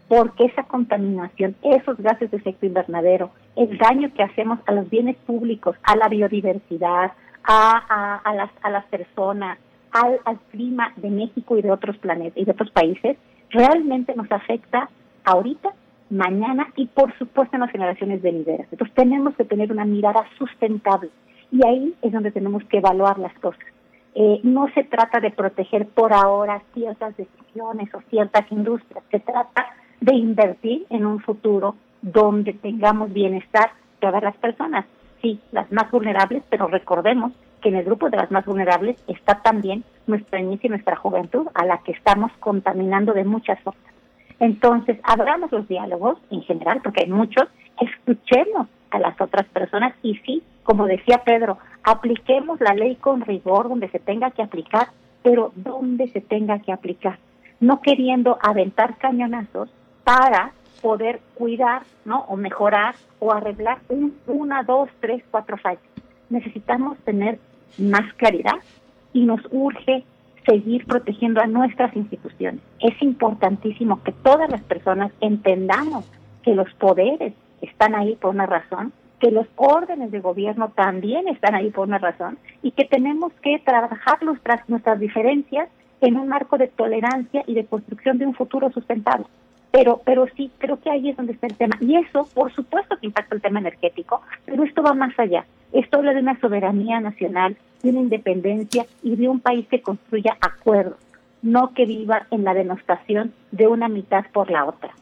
porque 0.09 0.45
esa 0.45 0.63
contaminación, 0.63 1.55
esos 1.61 1.97
gases 1.97 2.31
de 2.31 2.37
efecto 2.37 2.65
invernadero, 2.65 3.29
el 3.55 3.77
daño 3.77 4.11
que 4.13 4.23
hacemos 4.23 4.59
a 4.65 4.71
los 4.73 4.89
bienes 4.89 5.15
públicos, 5.17 5.77
a 5.83 5.95
la 5.95 6.09
biodiversidad, 6.09 7.13
a, 7.43 8.19
a, 8.23 8.33
las, 8.33 8.49
a 8.63 8.71
las 8.71 8.85
personas, 8.85 9.59
al, 9.91 10.19
al, 10.25 10.39
clima 10.51 10.93
de 10.97 11.11
México 11.11 11.57
y 11.57 11.61
de 11.61 11.71
otros 11.71 11.97
planetas 11.99 12.37
y 12.37 12.45
de 12.45 12.51
otros 12.51 12.71
países, 12.71 13.17
realmente 13.51 14.15
nos 14.15 14.31
afecta 14.31 14.89
ahorita, 15.23 15.69
mañana 16.09 16.67
y 16.75 16.87
por 16.87 17.15
supuesto 17.19 17.55
en 17.55 17.61
las 17.61 17.71
generaciones 17.71 18.21
venideras. 18.23 18.67
Entonces 18.71 18.95
tenemos 18.95 19.35
que 19.35 19.45
tener 19.45 19.71
una 19.71 19.85
mirada 19.85 20.25
sustentable 20.39 21.11
y 21.51 21.65
ahí 21.67 21.93
es 22.01 22.11
donde 22.11 22.31
tenemos 22.31 22.63
que 22.65 22.77
evaluar 22.77 23.19
las 23.19 23.33
cosas. 23.39 23.61
Eh, 24.15 24.39
no 24.41 24.67
se 24.73 24.83
trata 24.85 25.19
de 25.19 25.29
proteger 25.29 25.87
por 25.87 26.13
ahora 26.13 26.63
ciertas 26.73 27.15
decisiones 27.15 27.93
o 27.93 28.01
ciertas 28.09 28.51
industrias, 28.51 29.03
se 29.11 29.19
trata 29.19 29.67
de 30.01 30.15
invertir 30.15 30.85
en 30.89 31.05
un 31.05 31.19
futuro 31.19 31.75
donde 32.01 32.53
tengamos 32.53 33.11
bienestar 33.11 33.71
todas 33.99 34.23
las 34.23 34.35
personas, 34.37 34.85
sí, 35.21 35.39
las 35.51 35.71
más 35.71 35.91
vulnerables, 35.91 36.43
pero 36.49 36.67
recordemos 36.67 37.33
que 37.61 37.69
en 37.69 37.75
el 37.75 37.85
grupo 37.85 38.09
de 38.09 38.17
las 38.17 38.31
más 38.31 38.45
vulnerables 38.45 38.97
está 39.07 39.41
también 39.41 39.83
nuestra 40.07 40.39
niñez 40.39 40.63
y 40.63 40.69
nuestra 40.69 40.95
juventud, 40.95 41.47
a 41.53 41.65
la 41.65 41.79
que 41.79 41.91
estamos 41.91 42.31
contaminando 42.39 43.13
de 43.13 43.25
muchas 43.25 43.59
formas. 43.61 43.83
Entonces, 44.39 44.97
abramos 45.03 45.51
los 45.51 45.67
diálogos 45.67 46.17
en 46.31 46.41
general, 46.43 46.79
porque 46.81 47.03
hay 47.03 47.09
muchos, 47.09 47.49
escuchemos 47.81 48.67
a 48.91 48.99
las 48.99 49.19
otras 49.19 49.45
personas 49.47 49.93
y 50.01 50.15
sí, 50.25 50.41
como 50.63 50.85
decía 50.87 51.23
Pedro, 51.25 51.57
apliquemos 51.83 52.61
la 52.61 52.73
ley 52.73 52.95
con 52.95 53.21
rigor 53.21 53.67
donde 53.67 53.89
se 53.89 53.99
tenga 53.99 54.31
que 54.31 54.41
aplicar, 54.41 54.87
pero 55.23 55.51
donde 55.55 56.07
se 56.09 56.21
tenga 56.21 56.59
que 56.59 56.71
aplicar, 56.71 57.19
no 57.59 57.81
queriendo 57.81 58.37
aventar 58.41 58.97
cañonazos 58.97 59.69
para 60.09 60.53
poder 60.81 61.19
cuidar, 61.35 61.83
¿no? 62.03 62.21
O 62.29 62.35
mejorar 62.35 62.95
o 63.19 63.31
arreglar 63.31 63.77
un, 63.89 64.17
una, 64.25 64.63
dos, 64.63 64.89
tres, 65.01 65.23
cuatro 65.29 65.55
fallas. 65.57 65.83
Necesitamos 66.31 66.97
tener 67.05 67.37
más 67.77 68.11
claridad 68.15 68.57
y 69.13 69.25
nos 69.25 69.39
urge 69.51 70.03
seguir 70.47 70.87
protegiendo 70.87 71.41
a 71.41 71.45
nuestras 71.45 71.95
instituciones. 71.95 72.59
Es 72.79 72.99
importantísimo 73.03 74.01
que 74.01 74.11
todas 74.11 74.49
las 74.49 74.63
personas 74.63 75.11
entendamos 75.21 76.09
que 76.41 76.55
los 76.55 76.73
poderes 76.73 77.33
están 77.61 77.93
ahí 77.93 78.15
por 78.15 78.33
una 78.33 78.47
razón, 78.47 78.91
que 79.19 79.29
los 79.29 79.45
órdenes 79.57 80.09
de 80.09 80.21
gobierno 80.21 80.69
también 80.69 81.27
están 81.27 81.53
ahí 81.53 81.69
por 81.69 81.87
una 81.87 81.99
razón 81.99 82.39
y 82.63 82.71
que 82.71 82.85
tenemos 82.85 83.31
que 83.43 83.59
trabajar 83.59 84.23
nuestras, 84.23 84.67
nuestras 84.69 84.99
diferencias 84.99 85.69
en 86.01 86.17
un 86.17 86.29
marco 86.29 86.57
de 86.57 86.67
tolerancia 86.67 87.43
y 87.45 87.53
de 87.53 87.67
construcción 87.67 88.17
de 88.17 88.25
un 88.25 88.33
futuro 88.33 88.71
sustentable. 88.71 89.27
Pero, 89.71 90.01
pero 90.03 90.27
sí, 90.35 90.51
creo 90.57 90.79
que 90.79 90.89
ahí 90.89 91.09
es 91.09 91.17
donde 91.17 91.33
está 91.33 91.47
el 91.47 91.55
tema. 91.55 91.77
Y 91.79 91.95
eso, 91.95 92.27
por 92.33 92.53
supuesto 92.53 92.97
que 92.97 93.05
impacta 93.05 93.35
el 93.35 93.41
tema 93.41 93.59
energético, 93.59 94.21
pero 94.45 94.63
esto 94.63 94.81
va 94.81 94.93
más 94.93 95.17
allá. 95.19 95.45
Esto 95.71 95.97
habla 95.97 96.13
de 96.13 96.21
una 96.21 96.39
soberanía 96.39 96.99
nacional, 96.99 97.55
de 97.83 97.89
una 97.91 97.99
independencia 97.99 98.85
y 99.03 99.15
de 99.15 99.29
un 99.29 99.39
país 99.39 99.67
que 99.67 99.81
construya 99.81 100.37
acuerdos, 100.41 100.97
no 101.41 101.73
que 101.73 101.85
viva 101.85 102.25
en 102.31 102.43
la 102.43 102.53
denostación 102.53 103.33
de 103.51 103.67
una 103.67 103.87
mitad 103.87 104.25
por 104.33 104.49
la 104.49 104.65
otra. 104.65 104.93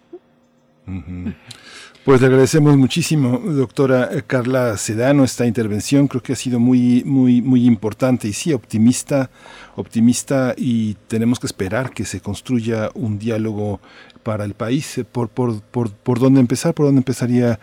Pues 2.08 2.22
le 2.22 2.28
agradecemos 2.28 2.78
muchísimo, 2.78 3.38
doctora 3.38 4.10
Carla 4.26 4.78
Sedano, 4.78 5.26
esta 5.26 5.46
intervención. 5.46 6.08
Creo 6.08 6.24
que 6.24 6.32
ha 6.32 6.38
sido 6.38 6.58
muy, 6.58 7.04
muy, 7.04 7.42
muy 7.42 7.66
importante 7.66 8.30
y 8.30 8.32
sí, 8.32 8.54
optimista, 8.54 9.30
optimista 9.76 10.54
y 10.56 10.94
tenemos 11.10 11.38
que 11.38 11.48
esperar 11.48 11.92
que 11.92 12.06
se 12.06 12.22
construya 12.22 12.92
un 12.94 13.20
diálogo 13.20 13.82
para 14.24 14.46
el 14.46 14.54
país. 14.54 15.02
¿Por, 15.12 15.28
por, 15.28 15.60
por, 15.60 15.92
por 15.92 16.20
dónde 16.20 16.40
empezar? 16.40 16.74
¿Por 16.74 16.86
dónde 16.86 17.00
empezaría 17.00 17.60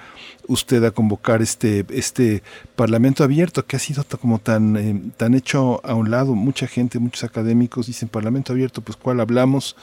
usted 0.46 0.84
a 0.84 0.90
convocar 0.90 1.40
este, 1.40 1.86
este 1.88 2.42
parlamento 2.76 3.24
abierto 3.24 3.64
que 3.64 3.76
ha 3.76 3.78
sido 3.78 4.04
como 4.20 4.40
tan, 4.40 4.76
eh, 4.76 5.10
tan 5.16 5.32
hecho 5.32 5.80
a 5.86 5.94
un 5.94 6.10
lado? 6.10 6.34
Mucha 6.34 6.66
gente, 6.66 6.98
muchos 6.98 7.24
académicos 7.24 7.86
dicen 7.86 8.10
parlamento 8.10 8.52
abierto, 8.52 8.82
pues 8.82 8.98
cuál 8.98 9.20
hablamos, 9.20 9.74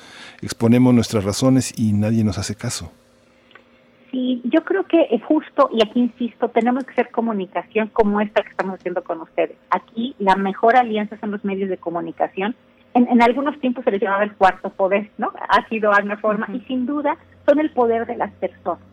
exponemos 0.43 0.93
nuestras 0.93 1.23
razones 1.23 1.73
y 1.75 1.93
nadie 1.93 2.23
nos 2.23 2.37
hace 2.37 2.53
caso. 2.53 2.91
Sí, 4.11 4.41
yo 4.43 4.65
creo 4.65 4.83
que 4.83 5.07
es 5.09 5.23
justo, 5.23 5.69
y 5.71 5.81
aquí 5.81 6.01
insisto, 6.01 6.49
tenemos 6.49 6.83
que 6.83 6.91
hacer 6.91 7.11
comunicación 7.11 7.87
como 7.87 8.19
esta 8.19 8.43
que 8.43 8.49
estamos 8.49 8.75
haciendo 8.75 9.03
con 9.03 9.21
ustedes. 9.21 9.55
Aquí 9.69 10.15
la 10.19 10.35
mejor 10.35 10.75
alianza 10.75 11.17
son 11.17 11.31
los 11.31 11.45
medios 11.45 11.69
de 11.69 11.77
comunicación. 11.77 12.53
En, 12.93 13.07
en 13.07 13.21
algunos 13.21 13.57
tiempos 13.61 13.85
se 13.85 13.91
les 13.91 14.01
llamaba 14.01 14.25
el 14.25 14.33
cuarto 14.33 14.69
poder, 14.69 15.09
¿no? 15.17 15.31
Ha 15.47 15.65
sido 15.69 15.93
alguna 15.93 16.17
forma, 16.17 16.47
y 16.53 16.59
sin 16.61 16.85
duda 16.85 17.17
son 17.47 17.59
el 17.59 17.71
poder 17.71 18.05
de 18.05 18.17
las 18.17 18.33
personas. 18.33 18.83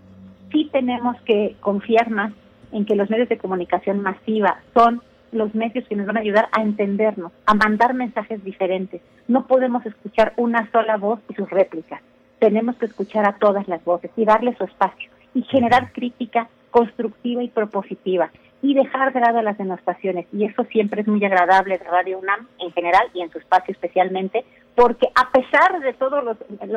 Sí 0.52 0.70
tenemos 0.72 1.20
que 1.22 1.56
confiar 1.58 2.10
más 2.10 2.32
en 2.70 2.84
que 2.84 2.94
los 2.94 3.10
medios 3.10 3.28
de 3.28 3.38
comunicación 3.38 4.00
masiva 4.00 4.60
son 4.72 5.02
los 5.32 5.52
medios 5.52 5.86
que 5.88 5.96
nos 5.96 6.06
van 6.06 6.16
a 6.16 6.20
ayudar 6.20 6.48
a 6.52 6.62
entendernos, 6.62 7.32
a 7.44 7.54
mandar 7.54 7.92
mensajes 7.92 8.42
diferentes. 8.44 9.02
No 9.26 9.48
podemos 9.48 9.84
escuchar 9.84 10.32
una 10.36 10.70
sola 10.70 10.96
voz 10.96 11.18
y 11.28 11.34
sus 11.34 11.50
réplicas 11.50 12.00
tenemos 12.38 12.76
que 12.76 12.86
escuchar 12.86 13.26
a 13.26 13.36
todas 13.38 13.68
las 13.68 13.84
voces 13.84 14.10
y 14.16 14.24
darle 14.24 14.56
su 14.56 14.64
espacio. 14.64 15.10
y 15.34 15.42
generar 15.42 15.92
crítica 15.92 16.48
constructiva 16.70 17.42
y 17.42 17.48
propositiva 17.48 18.30
y 18.62 18.74
dejar 18.74 19.12
de 19.12 19.20
lado 19.20 19.40
las 19.42 19.58
denostaciones. 19.58 20.26
Y 20.32 20.44
eso 20.44 20.64
siempre 20.64 21.02
es 21.02 21.06
muy 21.06 21.24
agradable 21.24 21.78
de 21.78 21.84
Radio 21.84 22.18
UNAM 22.18 22.48
en 22.58 22.72
general 22.72 23.08
y 23.14 23.20
en 23.20 23.30
su 23.30 23.38
espacio 23.38 23.72
especialmente, 23.72 24.44
porque 24.74 25.06
a 25.14 25.30
pesar 25.30 25.80
de 25.80 25.92
todo, 25.92 26.22
los, 26.22 26.36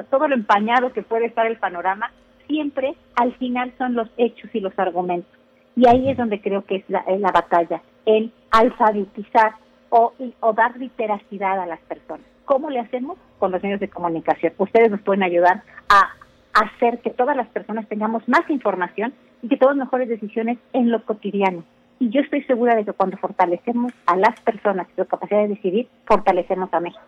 todo 0.10 0.28
lo 0.28 0.36
empañado 0.36 0.94
que 0.94 1.02
puede 1.02 1.26
estar 1.26 1.46
el 1.48 1.58
panorama, 1.58 2.12
siempre 2.48 2.96
al 3.16 3.34
final 3.36 3.74
son 3.78 3.96
los 3.96 4.10
hechos 4.18 4.50
y 4.54 4.60
los 4.60 4.78
argumentos. 4.78 5.32
Y 5.76 5.88
ahí 5.88 6.10
es 6.10 6.18
donde 6.18 6.42
creo 6.42 6.66
que 6.66 6.78
es 6.78 6.90
la, 6.90 7.04
la 7.08 7.32
batalla, 7.32 7.82
el 8.06 8.32
alfabetizar 8.52 9.54
o, 9.90 10.14
o 10.40 10.54
dar 10.54 10.78
literacidad 10.78 11.60
a 11.60 11.66
las 11.66 11.80
personas. 11.82 12.26
¿Cómo 12.52 12.70
le 12.70 12.82
hacemos? 12.82 13.18
Con 13.40 13.54
los 13.54 13.64
medios 13.64 13.80
de 13.80 13.88
comunicación. 13.88 14.52
Ustedes 14.58 14.92
nos 14.92 15.00
pueden 15.00 15.24
ayudar 15.24 15.64
a 15.88 16.10
hacer 16.52 17.00
que 17.00 17.10
todas 17.10 17.38
las 17.38 17.48
personas 17.48 17.88
tengamos 17.88 18.28
más 18.28 18.42
información 18.50 19.14
y 19.42 19.48
que 19.48 19.56
tomemos 19.56 19.86
mejores 19.86 20.10
decisiones 20.10 20.58
en 20.74 20.92
lo 20.92 21.06
cotidiano. 21.06 21.64
Y 22.00 22.10
yo 22.10 22.20
estoy 22.20 22.44
segura 22.44 22.76
de 22.76 22.84
que 22.84 22.92
cuando 22.92 23.16
fortalecemos 23.16 23.94
a 24.06 24.18
las 24.18 24.38
personas 24.42 24.86
y 24.90 25.02
su 25.02 25.08
capacidad 25.08 25.44
de 25.44 25.48
decidir, 25.48 25.88
fortalecemos 26.06 26.74
a 26.74 26.82
México. 26.82 27.02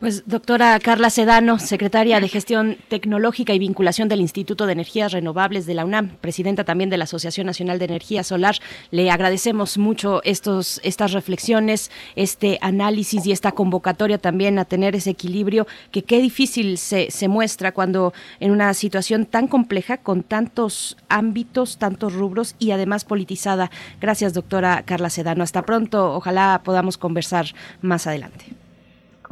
Pues 0.00 0.24
doctora 0.26 0.78
Carla 0.80 1.08
Sedano, 1.08 1.58
secretaria 1.58 2.20
de 2.20 2.28
Gestión 2.28 2.76
Tecnológica 2.88 3.54
y 3.54 3.58
Vinculación 3.58 4.08
del 4.08 4.20
Instituto 4.20 4.66
de 4.66 4.72
Energías 4.72 5.12
Renovables 5.12 5.64
de 5.64 5.72
la 5.72 5.84
UNAM, 5.84 6.16
presidenta 6.20 6.64
también 6.64 6.90
de 6.90 6.98
la 6.98 7.04
Asociación 7.04 7.46
Nacional 7.46 7.78
de 7.78 7.86
Energía 7.86 8.22
Solar, 8.22 8.56
le 8.90 9.10
agradecemos 9.10 9.78
mucho 9.78 10.22
estos, 10.24 10.80
estas 10.84 11.12
reflexiones, 11.12 11.90
este 12.16 12.58
análisis 12.60 13.24
y 13.24 13.32
esta 13.32 13.52
convocatoria 13.52 14.18
también 14.18 14.58
a 14.58 14.66
tener 14.66 14.94
ese 14.94 15.10
equilibrio 15.10 15.66
que 15.90 16.02
qué 16.02 16.20
difícil 16.20 16.76
se, 16.76 17.10
se 17.10 17.28
muestra 17.28 17.72
cuando 17.72 18.12
en 18.40 18.50
una 18.50 18.74
situación 18.74 19.24
tan 19.24 19.48
compleja, 19.48 19.98
con 19.98 20.22
tantos 20.22 20.96
ámbitos, 21.08 21.78
tantos 21.78 22.12
rubros 22.12 22.56
y 22.58 22.72
además 22.72 23.04
politizada. 23.04 23.70
Gracias, 24.00 24.34
doctora 24.34 24.82
Carla 24.84 25.08
Sedano. 25.08 25.44
Hasta 25.44 25.62
pronto. 25.62 26.14
Ojalá 26.14 26.60
podamos 26.64 26.98
conversar 26.98 27.46
más 27.80 28.06
adelante. 28.06 28.63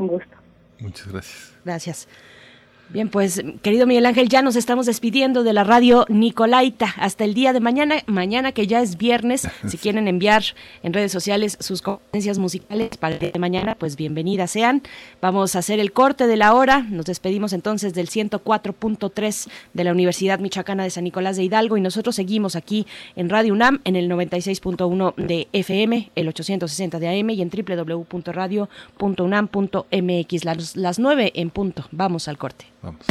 Con 0.02 0.08
gusto. 0.08 0.36
Muchas 0.80 1.06
gracias. 1.12 1.52
Gracias. 1.64 2.08
Bien, 2.92 3.08
pues 3.08 3.42
querido 3.62 3.86
Miguel 3.86 4.04
Ángel, 4.04 4.28
ya 4.28 4.42
nos 4.42 4.54
estamos 4.54 4.84
despidiendo 4.84 5.44
de 5.44 5.54
la 5.54 5.64
radio 5.64 6.04
Nicolaita 6.10 6.92
hasta 6.98 7.24
el 7.24 7.32
día 7.32 7.54
de 7.54 7.60
mañana, 7.60 8.02
mañana 8.04 8.52
que 8.52 8.66
ya 8.66 8.82
es 8.82 8.98
viernes, 8.98 9.48
si 9.66 9.78
quieren 9.78 10.08
enviar 10.08 10.42
en 10.82 10.92
redes 10.92 11.10
sociales 11.10 11.56
sus 11.58 11.80
conferencias 11.80 12.38
musicales 12.38 12.98
para 12.98 13.14
el 13.14 13.20
día 13.20 13.30
de 13.30 13.38
mañana, 13.38 13.76
pues 13.76 13.96
bienvenidas 13.96 14.50
sean. 14.50 14.82
Vamos 15.22 15.56
a 15.56 15.60
hacer 15.60 15.80
el 15.80 15.92
corte 15.92 16.26
de 16.26 16.36
la 16.36 16.52
hora, 16.52 16.80
nos 16.80 17.06
despedimos 17.06 17.54
entonces 17.54 17.94
del 17.94 18.10
104.3 18.10 19.48
de 19.72 19.84
la 19.84 19.92
Universidad 19.92 20.38
Michoacana 20.38 20.84
de 20.84 20.90
San 20.90 21.04
Nicolás 21.04 21.38
de 21.38 21.44
Hidalgo 21.44 21.78
y 21.78 21.80
nosotros 21.80 22.14
seguimos 22.14 22.56
aquí 22.56 22.86
en 23.16 23.30
Radio 23.30 23.54
UNAM 23.54 23.80
en 23.84 23.96
el 23.96 24.10
96.1 24.10 25.14
de 25.16 25.48
FM, 25.54 26.10
el 26.14 26.28
860 26.28 26.98
de 26.98 27.08
AM 27.08 27.30
y 27.30 27.40
en 27.40 27.48
www.radio.unam.mx, 27.48 30.44
las, 30.44 30.76
las 30.76 30.98
9 30.98 31.32
en 31.36 31.48
punto. 31.48 31.86
Vamos 31.90 32.28
al 32.28 32.36
corte. 32.36 32.66
Vamos. 32.82 33.06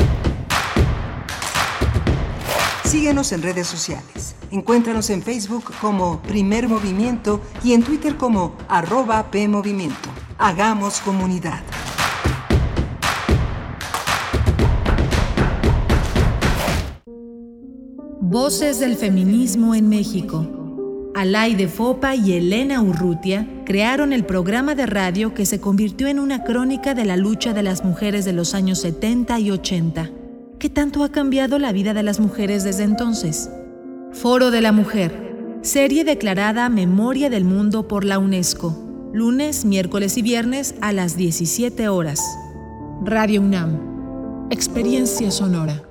Síguenos 2.84 3.32
en 3.32 3.42
redes 3.42 3.68
sociales. 3.68 4.36
Encuéntranos 4.52 5.10
en 5.12 5.24
Facebook 5.24 5.72
como 5.80 6.22
Primer 6.24 6.68
Movimiento 6.68 7.40
y 7.64 7.72
en 7.72 7.84
Twitter 7.84 8.18
como 8.18 8.58
arroba 8.68 9.32
PMovimiento. 9.32 10.10
Hagamos 10.38 11.00
comunidad. 11.00 11.64
Voces 18.20 18.80
del 18.80 18.98
feminismo 18.98 19.74
en 19.74 19.88
México. 19.88 20.61
Alaide 21.14 21.68
Fopa 21.68 22.16
y 22.16 22.34
Elena 22.34 22.82
Urrutia 22.82 23.46
crearon 23.66 24.14
el 24.14 24.24
programa 24.26 24.76
de 24.76 24.86
radio 24.86 25.34
que 25.34 25.46
se 25.46 25.60
convirtió 25.60 26.08
en 26.08 26.20
una 26.20 26.44
crónica 26.46 26.94
de 26.94 27.04
la 27.04 27.18
lucha 27.18 27.54
de 27.54 27.64
las 27.64 27.84
mujeres 27.84 28.24
de 28.24 28.32
los 28.32 28.54
años 28.56 28.80
70 28.80 29.38
y 29.40 29.52
80. 29.52 30.10
¿Qué 30.58 30.70
tanto 30.70 31.04
ha 31.04 31.12
cambiado 31.12 31.60
la 31.60 31.74
vida 31.74 31.94
de 31.94 32.04
las 32.04 32.22
mujeres 32.22 32.64
desde 32.64 32.84
entonces? 32.84 33.50
Foro 34.14 34.52
de 34.52 34.62
la 34.62 34.72
Mujer, 34.72 35.60
serie 35.64 36.06
declarada 36.06 36.70
Memoria 36.70 37.30
del 37.30 37.44
Mundo 37.44 37.90
por 37.90 38.06
la 38.06 38.18
UNESCO, 38.18 39.10
lunes, 39.14 39.66
miércoles 39.66 40.18
y 40.18 40.22
viernes 40.22 40.76
a 40.80 40.94
las 40.94 41.18
17 41.18 41.90
horas. 41.90 42.22
Radio 43.04 43.42
UNAM, 43.42 44.48
experiencia 44.50 45.30
sonora. 45.30 45.91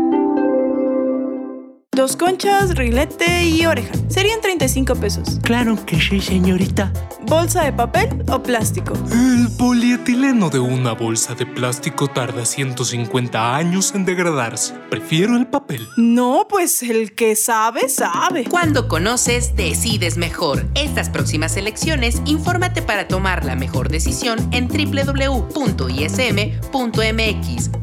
Dos 2.01 2.15
conchas, 2.15 2.73
rilete 2.73 3.43
y 3.45 3.63
oreja. 3.67 3.91
Serían 4.07 4.41
35 4.41 4.95
pesos. 4.95 5.39
Claro 5.43 5.77
que 5.85 6.01
sí, 6.01 6.19
señorita. 6.19 6.91
¿Bolsa 7.27 7.63
de 7.63 7.73
papel 7.73 8.23
o 8.27 8.41
plástico? 8.41 8.95
El 9.11 9.47
polietileno 9.55 10.49
de 10.49 10.57
una 10.57 10.93
bolsa 10.93 11.35
de 11.35 11.45
plástico 11.45 12.07
tarda 12.07 12.43
150 12.43 13.55
años 13.55 13.93
en 13.93 14.05
degradarse. 14.05 14.73
Prefiero 14.89 15.37
el 15.37 15.45
papel. 15.45 15.87
No, 15.95 16.47
pues 16.49 16.81
el 16.81 17.13
que 17.13 17.35
sabe, 17.35 17.87
sabe. 17.87 18.45
Cuando 18.45 18.87
conoces, 18.87 19.55
decides 19.55 20.17
mejor. 20.17 20.65
Estas 20.73 21.11
próximas 21.11 21.55
elecciones, 21.55 22.23
infórmate 22.25 22.81
para 22.81 23.07
tomar 23.07 23.45
la 23.45 23.55
mejor 23.55 23.89
decisión 23.89 24.39
en 24.51 24.67
www.ism.mx. 24.67 25.51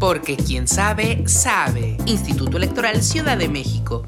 Porque 0.00 0.36
quien 0.36 0.66
sabe, 0.66 1.22
sabe. 1.28 1.96
Instituto 2.06 2.56
Electoral 2.56 3.00
Ciudad 3.00 3.38
de 3.38 3.48
México. 3.48 4.07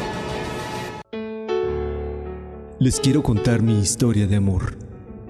Les 2.81 2.99
quiero 2.99 3.21
contar 3.21 3.61
mi 3.61 3.79
historia 3.79 4.25
de 4.25 4.37
amor. 4.37 4.75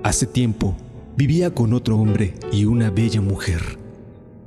Hace 0.04 0.26
tiempo 0.26 0.78
vivía 1.18 1.54
con 1.54 1.74
otro 1.74 1.98
hombre 1.98 2.34
y 2.50 2.64
una 2.64 2.90
bella 2.92 3.20
mujer. 3.20 3.78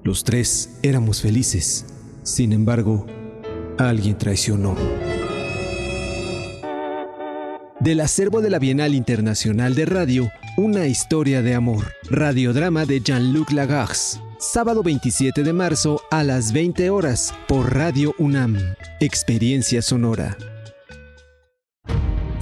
Los 0.02 0.24
tres 0.24 0.78
éramos 0.82 1.20
felices. 1.20 1.84
Sin 2.22 2.54
embargo, 2.54 3.04
alguien 3.76 4.16
traicionó. 4.16 4.74
Del 7.78 8.00
acervo 8.00 8.40
de 8.40 8.48
la 8.48 8.58
Bienal 8.58 8.94
Internacional 8.94 9.74
de 9.74 9.84
Radio, 9.84 10.30
una 10.56 10.86
historia 10.86 11.42
de 11.42 11.54
amor. 11.54 11.92
Radiodrama 12.08 12.86
de 12.86 13.02
Jean-Luc 13.02 13.50
Lagarce. 13.50 14.18
Sábado 14.38 14.82
27 14.82 15.42
de 15.42 15.52
marzo 15.52 16.00
a 16.10 16.22
las 16.24 16.54
20 16.54 16.88
horas 16.88 17.34
por 17.48 17.74
Radio 17.74 18.14
UNAM. 18.16 18.56
Experiencia 18.98 19.82
sonora. 19.82 20.38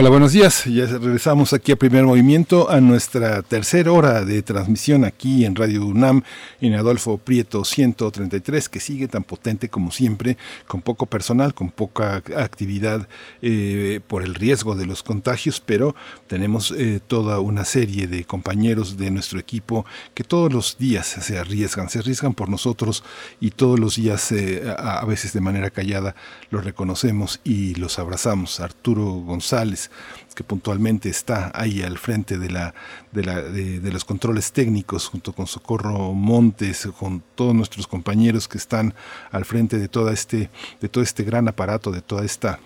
Hola, 0.00 0.10
buenos 0.10 0.30
días. 0.30 0.64
Ya 0.66 0.86
regresamos 0.86 1.52
aquí 1.52 1.72
a 1.72 1.76
Primer 1.76 2.04
Movimiento 2.04 2.70
a 2.70 2.80
nuestra 2.80 3.42
tercera 3.42 3.90
hora 3.90 4.24
de 4.24 4.42
transmisión 4.42 5.04
aquí 5.04 5.44
en 5.44 5.56
Radio 5.56 5.84
UNAM 5.84 6.22
en 6.60 6.74
Adolfo 6.74 7.18
Prieto 7.18 7.64
133, 7.64 8.68
que 8.68 8.78
sigue 8.78 9.08
tan 9.08 9.24
potente 9.24 9.68
como 9.68 9.90
siempre, 9.90 10.36
con 10.68 10.82
poco 10.82 11.06
personal, 11.06 11.52
con 11.52 11.72
poca 11.72 12.22
actividad 12.36 13.08
eh, 13.42 13.98
por 14.06 14.22
el 14.22 14.36
riesgo 14.36 14.76
de 14.76 14.86
los 14.86 15.02
contagios, 15.02 15.58
pero 15.58 15.96
tenemos 16.28 16.70
eh, 16.70 17.00
toda 17.04 17.40
una 17.40 17.64
serie 17.64 18.06
de 18.06 18.24
compañeros 18.24 18.98
de 18.98 19.10
nuestro 19.10 19.40
equipo 19.40 19.84
que 20.14 20.22
todos 20.22 20.52
los 20.52 20.78
días 20.78 21.08
se 21.08 21.38
arriesgan, 21.38 21.90
se 21.90 21.98
arriesgan 21.98 22.34
por 22.34 22.48
nosotros 22.48 23.02
y 23.40 23.50
todos 23.50 23.80
los 23.80 23.96
días, 23.96 24.30
eh, 24.30 24.62
a, 24.78 25.00
a 25.00 25.04
veces 25.06 25.32
de 25.32 25.40
manera 25.40 25.70
callada, 25.70 26.14
los 26.50 26.64
reconocemos 26.64 27.40
y 27.42 27.74
los 27.74 27.98
abrazamos. 27.98 28.60
Arturo 28.60 29.04
González, 29.04 29.87
que 30.34 30.44
puntualmente 30.44 31.08
está 31.08 31.50
ahí 31.54 31.82
al 31.82 31.98
frente 31.98 32.38
de, 32.38 32.50
la, 32.50 32.74
de, 33.12 33.90
los 33.92 34.04
controles 34.04 34.52
técnicos, 34.52 35.08
junto 35.08 35.32
con 35.32 35.46
Socorro 35.46 36.12
Montes, 36.12 36.88
con 36.98 37.22
todos 37.34 37.54
nuestros 37.54 37.86
compañeros 37.86 38.46
que 38.46 38.58
están 38.58 38.94
al 39.30 39.44
frente 39.44 39.78
de, 39.78 39.90
este, 40.12 40.50
de 40.80 40.88
todo 40.88 41.02
este 41.02 41.24
gran 41.24 41.48
aparato, 41.48 41.90
de 41.90 42.02
toda 42.02 42.24
esta 42.24 42.60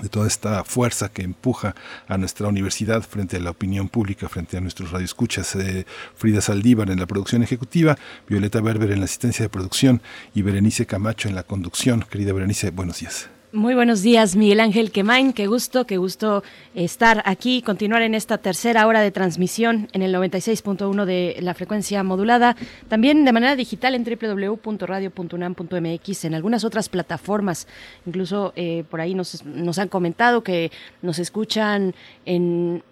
de 0.00 0.08
toda 0.08 0.26
esta 0.26 0.64
fuerza 0.64 1.10
que 1.10 1.22
empuja 1.22 1.74
a 2.08 2.16
nuestra 2.16 2.48
universidad 2.48 3.02
frente 3.02 3.36
a 3.36 3.40
la 3.40 3.50
opinión 3.50 3.90
pública, 3.90 4.28
frente 4.28 4.56
a 4.56 4.60
nuestros 4.60 4.90
radioescuchas, 4.90 5.54
eh, 5.56 5.84
Frida 6.16 6.40
Saldívar 6.40 6.90
en 6.90 6.98
la 6.98 7.06
producción 7.06 7.42
ejecutiva, 7.42 7.98
Violeta 8.26 8.62
Berber 8.62 8.90
en 8.90 9.00
la 9.00 9.04
asistencia 9.04 9.44
de 9.44 9.50
producción 9.50 10.00
y 10.34 10.40
Berenice 10.40 10.86
Camacho 10.86 11.28
en 11.28 11.34
la 11.34 11.42
conducción. 11.42 12.06
Querida 12.08 12.32
Berenice, 12.32 12.70
buenos 12.70 13.00
días. 13.00 13.28
Muy 13.54 13.74
buenos 13.74 14.00
días, 14.00 14.34
Miguel 14.34 14.60
Ángel 14.60 14.90
Quemain. 14.90 15.34
Qué 15.34 15.46
gusto, 15.46 15.86
qué 15.86 15.98
gusto 15.98 16.42
estar 16.74 17.22
aquí, 17.26 17.60
continuar 17.60 18.00
en 18.00 18.14
esta 18.14 18.38
tercera 18.38 18.86
hora 18.86 19.02
de 19.02 19.10
transmisión 19.10 19.90
en 19.92 20.00
el 20.00 20.14
96.1 20.14 21.04
de 21.04 21.36
la 21.38 21.52
frecuencia 21.52 22.02
modulada. 22.02 22.56
También 22.88 23.26
de 23.26 23.32
manera 23.32 23.54
digital 23.54 23.94
en 23.94 24.04
www.radio.unam.mx, 24.04 26.24
en 26.24 26.34
algunas 26.34 26.64
otras 26.64 26.88
plataformas. 26.88 27.68
Incluso 28.06 28.54
eh, 28.56 28.84
por 28.88 29.02
ahí 29.02 29.14
nos, 29.14 29.44
nos, 29.44 29.78
han 29.78 29.88
comentado 29.88 30.42
que 30.42 30.72
nos 31.02 31.18
escuchan 31.18 31.94
en, 32.24 32.82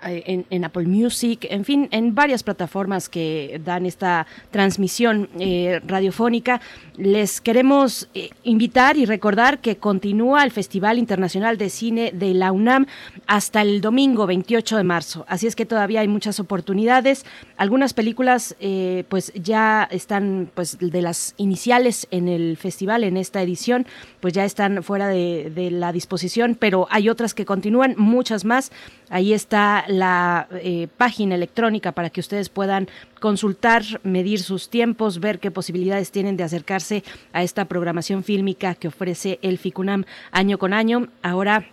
Apple 0.63 0.87
Music, 0.87 1.47
en 1.49 1.65
fin, 1.65 1.89
en 1.91 2.15
varias 2.15 2.43
plataformas 2.43 3.09
que 3.09 3.63
dan 3.65 3.87
esta 3.87 4.27
transmisión 4.51 5.31
eh, 5.39 5.81
radiofónica. 5.87 6.61
Les 6.99 7.41
queremos 7.41 8.11
eh, 8.13 8.29
invitar 8.43 8.99
y 8.99 9.07
recordar 9.07 9.61
que 9.61 9.79
continúa 9.79 10.45
el 10.45 10.50
Festival 10.51 10.99
Internacional 10.99 11.59
de 11.59 11.71
Cine 11.71 12.13
de 12.13 12.35
la 12.35 12.53
UNAM 12.53 12.87
hasta 13.27 13.63
el 13.63 13.81
domingo 13.81 14.27
28 14.27 14.77
de 14.77 14.85
marzo. 14.85 15.25
Así 15.29 15.47
es 15.47 15.57
que 15.57 15.67
todavía 15.67 16.01
hay 16.01 16.09
muchas 16.09 16.41
oportunidades. 16.41 17.25
Algunas 17.57 17.95
películas 17.95 18.57
eh, 18.61 19.05
pues 19.09 19.33
ya 19.35 19.89
están 19.91 20.51
pues 20.55 20.79
de 20.79 21.03
las 21.03 21.35
iniciales 21.37 22.07
en 22.11 22.29
el 22.29 22.57
festival, 22.57 23.05
en 23.05 23.17
esta 23.17 23.43
edición, 23.43 23.87
pues 24.21 24.35
ya 24.35 24.45
están 24.45 24.83
fuera 24.83 25.09
de, 25.09 25.51
de 25.55 25.71
la 25.71 25.93
disposición, 25.93 26.57
pero 26.59 26.87
hay 26.91 27.09
otras 27.09 27.35
que 27.35 27.45
continúan, 27.45 27.95
muchas 27.97 28.45
más. 28.45 28.73
Ahí 29.11 29.33
está 29.35 29.85
la 29.89 30.49
eh, 30.53 30.87
página 30.97 31.35
electrónica 31.35 31.93
para 31.93 32.11
que 32.11 32.21
ustedes 32.21 32.49
puedan 32.49 32.89
consultar, 33.19 33.83
medir 34.05 34.41
sus 34.41 34.71
tiempos, 34.71 35.19
ver 35.19 35.41
qué 35.41 35.51
posibilidades 35.51 36.13
tienen 36.13 36.37
de 36.37 36.45
acercarse 36.45 37.03
a 37.33 37.43
esta 37.43 37.67
programación 37.67 38.23
fílmica 38.23 38.77
que 38.77 38.89
ofrece 38.89 39.41
el 39.43 39.59
FICUNAM 39.59 40.05
año 40.31 40.59
con 40.59 40.73
año. 40.73 41.09
Ahora 41.23 41.67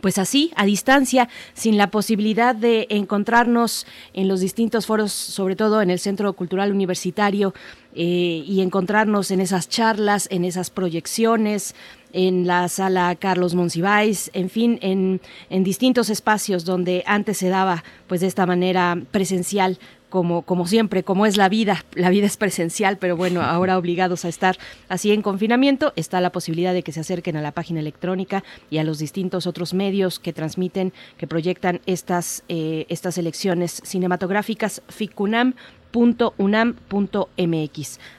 pues 0.00 0.18
así, 0.18 0.52
a 0.56 0.64
distancia, 0.64 1.28
sin 1.54 1.76
la 1.76 1.90
posibilidad 1.90 2.54
de 2.54 2.86
encontrarnos 2.88 3.86
en 4.14 4.28
los 4.28 4.40
distintos 4.40 4.86
foros, 4.86 5.12
sobre 5.12 5.56
todo 5.56 5.82
en 5.82 5.90
el 5.90 5.98
Centro 5.98 6.32
Cultural 6.32 6.70
Universitario, 6.72 7.52
eh, 7.94 8.42
y 8.46 8.62
encontrarnos 8.62 9.30
en 9.30 9.40
esas 9.40 9.68
charlas, 9.68 10.26
en 10.30 10.46
esas 10.46 10.70
proyecciones, 10.70 11.74
en 12.12 12.46
la 12.46 12.68
sala 12.68 13.14
Carlos 13.16 13.54
Monsiváis, 13.54 14.30
en 14.34 14.50
fin, 14.50 14.78
en, 14.82 15.20
en 15.50 15.64
distintos 15.64 16.10
espacios 16.10 16.64
donde 16.64 17.02
antes 17.06 17.38
se 17.38 17.48
daba 17.48 17.84
pues 18.06 18.20
de 18.20 18.26
esta 18.26 18.46
manera 18.46 18.98
presencial 19.10 19.78
como, 20.12 20.42
como 20.42 20.66
siempre, 20.66 21.04
como 21.04 21.24
es 21.24 21.38
la 21.38 21.48
vida, 21.48 21.86
la 21.94 22.10
vida 22.10 22.26
es 22.26 22.36
presencial, 22.36 22.98
pero 22.98 23.16
bueno, 23.16 23.40
ahora 23.42 23.78
obligados 23.78 24.26
a 24.26 24.28
estar 24.28 24.58
así 24.90 25.10
en 25.10 25.22
confinamiento, 25.22 25.94
está 25.96 26.20
la 26.20 26.30
posibilidad 26.30 26.74
de 26.74 26.82
que 26.82 26.92
se 26.92 27.00
acerquen 27.00 27.38
a 27.38 27.40
la 27.40 27.52
página 27.52 27.80
electrónica 27.80 28.44
y 28.68 28.76
a 28.76 28.84
los 28.84 28.98
distintos 28.98 29.46
otros 29.46 29.72
medios 29.72 30.18
que 30.18 30.34
transmiten, 30.34 30.92
que 31.16 31.26
proyectan 31.26 31.80
estas, 31.86 32.44
eh, 32.50 32.84
estas 32.90 33.16
elecciones 33.16 33.80
cinematográficas, 33.84 34.82
FICUNAM 34.88 35.54
.unam.mx. 35.92 36.88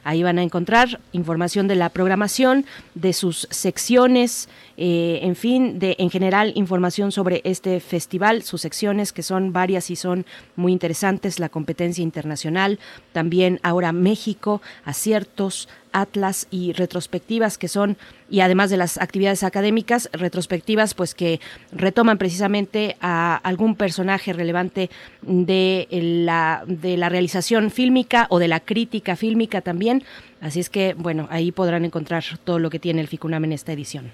Ahí 0.03 0.23
van 0.23 0.39
a 0.39 0.43
encontrar 0.43 0.99
información 1.11 1.67
de 1.67 1.75
la 1.75 1.89
programación, 1.89 2.65
de 2.95 3.13
sus 3.13 3.47
secciones, 3.49 4.49
eh, 4.77 5.19
en 5.21 5.35
fin, 5.35 5.79
de 5.79 5.95
en 5.99 6.09
general 6.09 6.51
información 6.55 7.11
sobre 7.11 7.41
este 7.43 7.79
festival, 7.79 8.43
sus 8.43 8.61
secciones 8.61 9.13
que 9.13 9.23
son 9.23 9.53
varias 9.53 9.89
y 9.91 9.95
son 9.95 10.25
muy 10.55 10.71
interesantes, 10.71 11.39
la 11.39 11.49
competencia 11.49 12.01
internacional, 12.01 12.79
también 13.11 13.59
ahora 13.63 13.91
México, 13.91 14.61
aciertos, 14.85 15.67
atlas 15.93 16.47
y 16.51 16.73
retrospectivas 16.73 17.57
que 17.57 17.67
son 17.67 17.97
y 18.29 18.41
además 18.41 18.69
de 18.69 18.77
las 18.77 18.97
actividades 18.97 19.43
académicas 19.43 20.09
retrospectivas 20.11 20.93
pues 20.93 21.15
que 21.15 21.39
retoman 21.71 22.17
precisamente 22.17 22.97
a 22.99 23.35
algún 23.35 23.75
personaje 23.75 24.33
relevante 24.33 24.89
de 25.21 25.87
la 25.91 26.63
de 26.67 26.97
la 26.97 27.09
realización 27.09 27.71
fílmica 27.71 28.27
o 28.29 28.39
de 28.39 28.47
la 28.47 28.59
crítica 28.59 29.15
fílmica 29.15 29.61
también. 29.61 30.03
Así 30.41 30.59
es 30.59 30.69
que 30.69 30.95
bueno 30.95 31.27
ahí 31.31 31.51
podrán 31.51 31.85
encontrar 31.85 32.23
todo 32.43 32.59
lo 32.59 32.69
que 32.69 32.79
tiene 32.79 33.01
el 33.01 33.07
FICUNAM 33.07 33.45
en 33.45 33.53
esta 33.53 33.71
edición. 33.71 34.11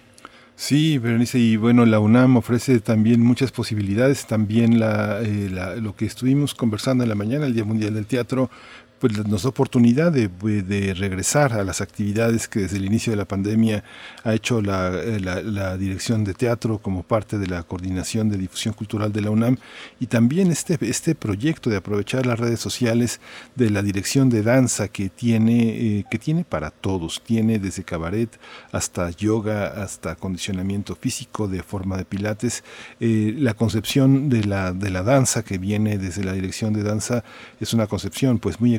Sí, 0.60 0.98
Berenice, 0.98 1.40
y 1.40 1.56
bueno, 1.56 1.86
la 1.86 2.02
UNAM 2.02 2.36
ofrece 2.36 2.82
también 2.82 3.22
muchas 3.22 3.50
posibilidades, 3.50 4.26
también 4.28 4.78
eh, 4.84 5.78
lo 5.80 5.96
que 5.96 6.06
estuvimos 6.06 6.54
conversando 6.54 7.02
en 7.02 7.10
la 7.10 7.16
mañana, 7.16 7.46
el 7.46 7.54
Día 7.54 7.64
Mundial 7.64 7.94
del 7.94 8.06
Teatro, 8.06 8.50
pues 9.00 9.26
nos 9.28 9.44
da 9.44 9.50
oportunidad 9.50 10.12
de, 10.12 10.28
de, 10.28 10.94
regresar 10.94 11.54
a 11.54 11.64
las 11.64 11.82
actividades 11.82 12.48
que 12.48 12.62
desde 12.62 12.78
el 12.78 12.86
inicio 12.86 13.12
de 13.12 13.18
la 13.18 13.26
pandemia 13.26 13.84
ha 14.24 14.34
hecho 14.34 14.62
la, 14.62 14.90
eh, 14.94 15.20
la, 15.20 15.42
la, 15.42 15.78
dirección 15.78 16.24
de 16.24 16.34
teatro 16.34 16.80
como 16.80 17.04
parte 17.04 17.38
de 17.38 17.48
la 17.48 17.64
coordinación 17.64 18.30
de 18.30 18.38
difusión 18.38 18.74
cultural 18.74 19.14
de 19.14 19.22
la 19.22 19.32
UNAM 19.32 19.58
y 20.00 20.08
también 20.08 20.52
este, 20.52 20.78
este 20.82 21.16
proyecto 21.16 21.70
de 21.70 21.78
aprovechar 21.78 22.26
las 22.26 22.40
redes 22.40 22.60
sociales 22.60 23.22
de 23.56 23.70
la 23.70 23.82
dirección 23.82 24.30
de 24.30 24.44
danza 24.44 24.88
que 24.90 25.10
tiene, 25.10 26.00
eh, 26.00 26.06
que 26.10 26.20
tiene 26.20 26.44
para 26.44 26.72
todos, 26.72 27.22
tiene 27.26 27.60
desde 27.60 27.84
cabaret 27.84 28.30
hasta 28.72 29.10
yoga, 29.12 29.68
hasta 29.82 30.12
acondicionamiento 30.12 30.96
físico 30.96 31.48
de 31.48 31.64
forma 31.64 31.98
de 31.98 32.06
pilates, 32.06 32.64
eh, 33.00 33.34
la 33.38 33.54
concepción 33.54 34.30
de 34.30 34.44
la, 34.44 34.74
de 34.74 34.90
la 34.90 35.04
danza 35.04 35.44
que 35.44 35.58
viene 35.58 35.98
desde 35.98 36.24
la 36.24 36.34
dirección 36.34 36.74
de 36.74 36.84
danza 36.84 37.24
es 37.60 37.74
una 37.74 37.88
concepción 37.88 38.40
pues 38.40 38.60
muy 38.60 38.76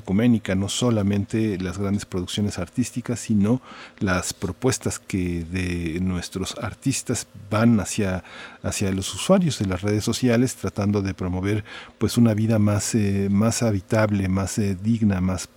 no 0.57 0.69
solamente 0.69 1.59
las 1.59 1.79
grandes 1.79 2.05
producciones 2.05 2.59
artísticas, 2.59 3.21
sino 3.21 3.61
las 3.99 4.33
propuestas 4.33 4.99
que 4.99 5.45
de 5.45 6.01
nuestros 6.01 6.57
artistas 6.59 7.27
van 7.51 7.81
hacia, 7.81 8.25
hacia 8.63 8.91
los 8.93 9.15
usuarios 9.15 9.59
de 9.59 9.67
las 9.67 9.83
redes 9.83 10.05
sociales, 10.05 10.57
tratando 10.57 11.01
de 11.01 11.15
promover 11.15 11.65
pues 11.99 12.17
una 12.17 12.35
vida 12.35 12.59
más, 12.59 12.95
eh, 12.95 13.29
más 13.31 13.63
habitable, 13.63 14.29
más 14.29 14.59
eh, 14.59 14.77
digna, 14.81 15.21
más, 15.21 15.49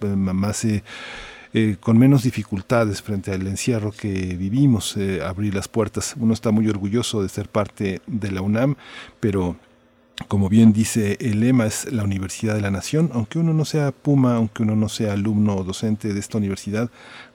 eh, 0.65 1.77
con 1.79 1.97
menos 1.97 2.23
dificultades 2.23 3.01
frente 3.01 3.31
al 3.31 3.45
encierro 3.47 3.91
que 3.91 4.35
vivimos, 4.35 4.97
abrir 5.23 5.53
las 5.53 5.67
puertas. 5.67 6.15
Uno 6.17 6.33
está 6.33 6.51
muy 6.51 6.67
orgulloso 6.67 7.21
de 7.21 7.29
ser 7.29 7.47
parte 7.47 8.01
de 8.07 8.31
la 8.31 8.41
UNAM, 8.41 8.75
pero 9.19 9.55
como 10.27 10.49
bien 10.49 10.73
dice 10.73 11.17
el 11.19 11.39
lema, 11.39 11.65
es 11.65 11.91
la 11.91 12.03
Universidad 12.03 12.55
de 12.55 12.61
la 12.61 12.71
Nación, 12.71 13.09
aunque 13.13 13.39
uno 13.39 13.53
no 13.53 13.65
sea 13.65 13.91
Puma, 13.91 14.35
aunque 14.35 14.63
uno 14.63 14.75
no 14.75 14.89
sea 14.89 15.13
alumno 15.13 15.55
o 15.55 15.63
docente 15.63 16.13
de 16.13 16.19
esta 16.19 16.37
universidad, 16.37 16.89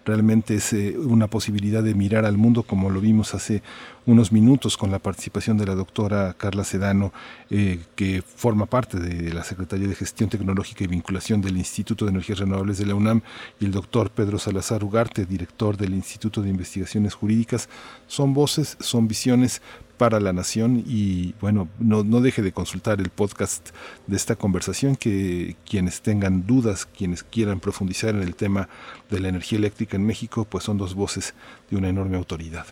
realmente 0.05 0.55
es 0.55 0.73
eh, 0.73 0.97
una 0.97 1.27
posibilidad 1.27 1.83
de 1.83 1.95
mirar 1.95 2.25
al 2.25 2.39
mundo 2.39 2.63
como 2.63 2.89
lo 2.89 3.01
vimos 3.01 3.35
hace 3.35 3.63
unos 4.07 4.33
minutos 4.33 4.79
con 4.79 4.91
la 4.91 4.99
participación 4.99 5.59
de 5.59 5.67
la 5.67 5.75
doctora 5.75 6.35
Carla 6.39 6.65
Sedano, 6.65 7.13
eh, 7.51 7.81
que 7.95 8.23
forma 8.23 8.65
parte 8.65 8.99
de 8.99 9.35
la 9.35 9.45
Secretaría 9.45 9.87
de 9.87 9.95
Gestión 9.95 10.31
Tecnológica 10.31 10.83
y 10.83 10.87
Vinculación 10.87 11.43
del 11.43 11.59
Instituto 11.59 12.07
de 12.07 12.13
Energías 12.13 12.39
Renovables 12.39 12.79
de 12.79 12.87
la 12.87 12.95
UNAM, 12.95 13.21
y 13.61 13.67
el 13.67 13.71
doctor 13.71 14.11
Pedro 14.11 14.39
Salazar 14.39 14.83
Ugarte, 14.83 15.27
director 15.27 15.77
del 15.77 15.93
Instituto 15.93 16.41
de 16.41 16.49
Investigaciones 16.49 17.13
Jurídicas. 17.13 17.69
Son 18.07 18.33
voces, 18.33 18.79
son 18.81 19.09
visiones 19.09 19.61
para 19.99 20.21
la 20.21 20.33
nación 20.33 20.83
y 20.87 21.35
bueno, 21.41 21.69
no, 21.79 22.05
no 22.05 22.21
deje 22.21 22.41
de 22.41 22.53
consultar 22.53 23.01
el 23.01 23.11
podcast 23.11 23.71
de 24.07 24.17
esta 24.17 24.37
conversación 24.37 24.97
que 24.97 25.57
quienes 25.69 26.01
tengan 26.01 26.47
dudas, 26.47 26.87
quienes 26.87 27.23
quieran 27.23 27.61
profundizar 27.61 28.15
en 28.15 28.23
el 28.23 28.35
tema 28.35 28.69
de 29.11 29.21
la 29.21 29.29
energía 29.29 29.59
eléctrica 29.59 29.97
en 29.97 30.07
México, 30.07 30.47
pues 30.49 30.65
son 30.65 30.79
dos 30.79 30.95
voces 30.95 31.35
de 31.71 31.77
una 31.77 31.89
enorme 31.89 32.17
autoridad, 32.17 32.67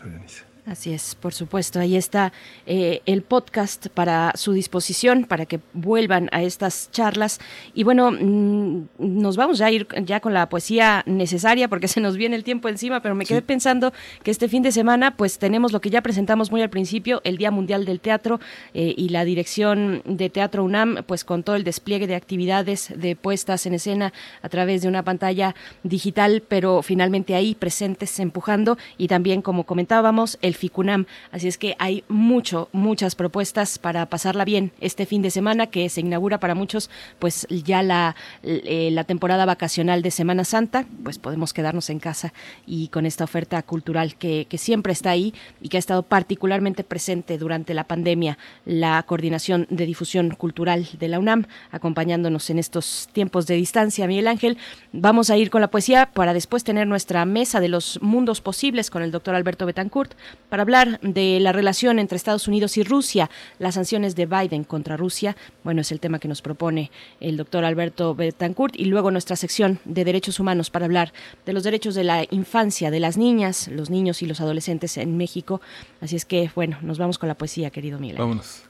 Así 0.67 0.91
es, 0.91 1.15
por 1.15 1.33
supuesto. 1.33 1.79
Ahí 1.79 1.95
está 1.95 2.33
eh, 2.65 3.01
el 3.05 3.21
podcast 3.21 3.87
para 3.87 4.33
su 4.35 4.51
disposición, 4.51 5.23
para 5.23 5.45
que 5.45 5.61
vuelvan 5.71 6.27
a 6.33 6.43
estas 6.43 6.91
charlas. 6.91 7.39
Y 7.73 7.83
bueno, 7.83 8.11
mm, 8.11 8.87
nos 8.99 9.37
vamos 9.37 9.59
ya 9.59 9.67
a 9.67 9.71
ir 9.71 9.87
ya 10.03 10.19
con 10.19 10.33
la 10.33 10.49
poesía 10.49 11.03
necesaria 11.05 11.69
porque 11.69 11.87
se 11.87 12.01
nos 12.01 12.17
viene 12.17 12.35
el 12.35 12.43
tiempo 12.43 12.67
encima, 12.67 13.01
pero 13.01 13.15
me 13.15 13.25
quedé 13.25 13.41
pensando 13.41 13.93
que 14.23 14.31
este 14.31 14.49
fin 14.49 14.61
de 14.61 14.73
semana 14.73 15.15
pues 15.15 15.39
tenemos 15.39 15.71
lo 15.71 15.79
que 15.79 15.89
ya 15.89 16.01
presentamos 16.01 16.51
muy 16.51 16.61
al 16.61 16.69
principio, 16.69 17.21
el 17.23 17.37
Día 17.37 17.49
Mundial 17.49 17.85
del 17.85 18.01
Teatro 18.01 18.41
eh, 18.73 18.93
y 18.97 19.07
la 19.07 19.23
dirección 19.23 20.01
de 20.03 20.29
Teatro 20.29 20.65
UNAM, 20.65 21.05
pues 21.07 21.23
con 21.23 21.43
todo 21.43 21.55
el 21.55 21.63
despliegue 21.63 22.07
de 22.07 22.15
actividades 22.15 22.91
de 22.93 23.15
puestas 23.15 23.65
en 23.67 23.75
escena 23.75 24.11
a 24.41 24.49
través 24.49 24.81
de 24.81 24.89
una 24.89 25.03
pantalla 25.03 25.55
digital, 25.83 26.43
pero 26.45 26.81
finalmente 26.81 27.35
ahí 27.35 27.55
presentes 27.55 28.19
empujando 28.19 28.77
y 28.97 29.07
también 29.07 29.41
como 29.41 29.63
comentábamos 29.63 30.37
el 30.41 30.56
FICUNAM. 30.57 31.05
Así 31.31 31.47
es 31.47 31.57
que 31.57 31.75
hay 31.79 32.03
mucho, 32.09 32.69
muchas 32.73 33.15
propuestas 33.15 33.79
para 33.79 34.05
pasarla 34.07 34.43
bien 34.43 34.71
este 34.81 35.05
fin 35.05 35.21
de 35.21 35.31
semana 35.31 35.67
que 35.67 35.87
se 35.89 36.01
inaugura 36.01 36.39
para 36.39 36.55
muchos, 36.55 36.89
pues 37.19 37.47
ya 37.49 37.83
la, 37.83 38.15
eh, 38.43 38.89
la 38.91 39.03
temporada 39.03 39.45
vacacional 39.45 40.01
de 40.01 40.11
Semana 40.11 40.43
Santa, 40.43 40.85
pues 41.03 41.19
podemos 41.19 41.53
quedarnos 41.53 41.89
en 41.89 41.99
casa 41.99 42.33
y 42.65 42.89
con 42.89 43.05
esta 43.05 43.23
oferta 43.23 43.61
cultural 43.63 44.15
que, 44.15 44.47
que 44.49 44.57
siempre 44.57 44.93
está 44.93 45.11
ahí 45.11 45.33
y 45.61 45.69
que 45.69 45.77
ha 45.77 45.79
estado 45.79 46.03
particularmente 46.03 46.83
presente 46.83 47.37
durante 47.37 47.73
la 47.73 47.85
pandemia, 47.85 48.37
la 48.65 49.01
coordinación 49.03 49.67
de 49.69 49.85
difusión 49.85 50.31
cultural 50.31 50.87
de 50.99 51.07
la 51.07 51.19
UNAM, 51.19 51.45
acompañándonos 51.71 52.49
en 52.49 52.59
estos 52.59 53.09
tiempos 53.13 53.47
de 53.47 53.55
distancia. 53.55 54.07
Miguel 54.07 54.27
Ángel, 54.27 54.57
vamos 54.91 55.29
a 55.29 55.37
ir 55.37 55.49
con 55.49 55.61
la 55.61 55.69
poesía 55.69 56.11
para 56.13 56.33
después 56.33 56.63
tener 56.63 56.87
nuestra 56.87 57.25
mesa 57.25 57.59
de 57.59 57.69
los 57.69 58.01
mundos 58.01 58.41
posibles 58.41 58.89
con 58.89 59.03
el 59.03 59.11
doctor 59.11 59.35
Alberto 59.35 59.65
Betancourt 59.65 60.13
para 60.49 60.63
hablar 60.63 60.99
de 61.01 61.39
la 61.39 61.51
relación 61.51 61.99
entre 61.99 62.15
Estados 62.15 62.47
Unidos 62.47 62.77
y 62.77 62.83
Rusia, 62.83 63.29
las 63.59 63.75
sanciones 63.75 64.15
de 64.15 64.25
Biden 64.25 64.63
contra 64.63 64.97
Rusia. 64.97 65.35
Bueno, 65.63 65.81
es 65.81 65.91
el 65.91 65.99
tema 65.99 66.19
que 66.19 66.27
nos 66.27 66.41
propone 66.41 66.91
el 67.19 67.37
doctor 67.37 67.65
Alberto 67.65 68.15
Betancourt 68.15 68.75
y 68.75 68.85
luego 68.85 69.11
nuestra 69.11 69.35
sección 69.35 69.79
de 69.85 70.05
derechos 70.05 70.39
humanos 70.39 70.69
para 70.69 70.85
hablar 70.85 71.13
de 71.45 71.53
los 71.53 71.63
derechos 71.63 71.95
de 71.95 72.03
la 72.03 72.25
infancia, 72.29 72.91
de 72.91 72.99
las 72.99 73.17
niñas, 73.17 73.67
los 73.67 73.89
niños 73.89 74.21
y 74.21 74.25
los 74.25 74.41
adolescentes 74.41 74.97
en 74.97 75.17
México. 75.17 75.61
Así 76.01 76.15
es 76.15 76.25
que, 76.25 76.49
bueno, 76.55 76.77
nos 76.81 76.97
vamos 76.97 77.17
con 77.17 77.27
la 77.27 77.35
poesía, 77.35 77.69
querido 77.69 77.99
Miguel. 77.99 78.17
Vámonos. 78.17 78.63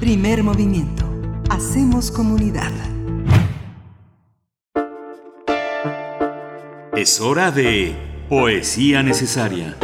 Primer 0.00 0.42
movimiento. 0.42 1.04
Hacemos 1.50 2.10
comunidad. 2.10 2.72
Es 6.96 7.20
hora 7.20 7.50
de 7.50 8.13
Poesía 8.28 9.02
necesaria. 9.02 9.76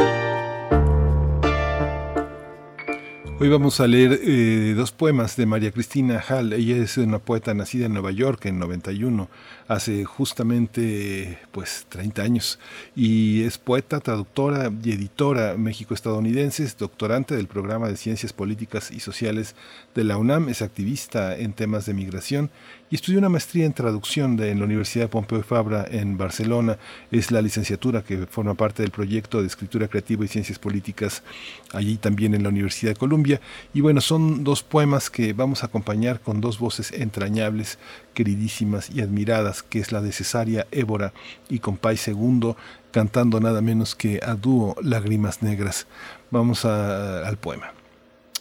Hoy 3.39 3.49
vamos 3.49 3.79
a 3.79 3.85
leer 3.85 4.19
eh, 4.23 4.73
dos 4.75 4.91
poemas 4.91 5.35
de 5.35 5.45
María 5.45 5.71
Cristina 5.71 6.23
Hall. 6.27 6.51
Ella 6.53 6.77
es 6.77 6.97
una 6.97 7.19
poeta 7.19 7.53
nacida 7.53 7.85
en 7.85 7.93
Nueva 7.93 8.09
York 8.09 8.47
en 8.47 8.57
91, 8.57 9.29
hace 9.71 10.03
justamente 10.03 11.39
pues 11.51 11.85
30 11.87 12.21
años. 12.21 12.59
Y 12.93 13.43
es 13.43 13.57
poeta, 13.57 14.01
traductora 14.01 14.69
y 14.83 14.91
editora 14.91 15.55
México-estadounidense, 15.55 16.67
doctorante 16.77 17.37
del 17.37 17.47
programa 17.47 17.87
de 17.87 17.95
Ciencias 17.95 18.33
Políticas 18.33 18.91
y 18.91 18.99
Sociales 18.99 19.55
de 19.95 20.03
la 20.03 20.17
UNAM, 20.17 20.49
es 20.49 20.61
activista 20.61 21.37
en 21.37 21.53
temas 21.53 21.85
de 21.85 21.93
migración 21.93 22.51
y 22.91 22.95
estudió 22.95 23.19
una 23.19 23.29
maestría 23.29 23.65
en 23.65 23.71
traducción 23.71 24.35
de, 24.35 24.51
en 24.51 24.59
la 24.59 24.65
Universidad 24.65 25.09
Pompeu 25.09 25.41
Fabra 25.43 25.87
en 25.89 26.17
Barcelona. 26.17 26.77
Es 27.09 27.31
la 27.31 27.41
licenciatura 27.41 28.03
que 28.03 28.27
forma 28.27 28.53
parte 28.53 28.83
del 28.83 28.91
proyecto 28.91 29.39
de 29.39 29.47
escritura 29.47 29.87
creativa 29.87 30.25
y 30.25 30.27
ciencias 30.27 30.59
políticas 30.59 31.23
allí 31.71 31.95
también 31.95 32.33
en 32.33 32.43
la 32.43 32.49
Universidad 32.49 32.91
de 32.91 32.97
Columbia. 32.97 33.39
Y 33.73 33.79
bueno, 33.79 34.01
son 34.01 34.43
dos 34.43 34.61
poemas 34.61 35.09
que 35.09 35.31
vamos 35.31 35.63
a 35.63 35.67
acompañar 35.67 36.19
con 36.19 36.41
dos 36.41 36.59
voces 36.59 36.91
entrañables, 36.91 37.79
queridísimas 38.13 38.89
y 38.89 38.99
admiradas, 38.99 39.60
que 39.63 39.79
es 39.79 39.91
la 39.91 40.01
de 40.01 40.11
Cesaria 40.11 40.67
Évora 40.71 41.13
y 41.49 41.59
Compay 41.59 41.97
Segundo, 41.97 42.57
cantando 42.91 43.39
nada 43.39 43.61
menos 43.61 43.95
que 43.95 44.19
a 44.23 44.35
dúo 44.35 44.75
Lágrimas 44.81 45.41
Negras. 45.41 45.87
Vamos 46.29 46.65
al 46.65 47.37
poema. 47.37 47.73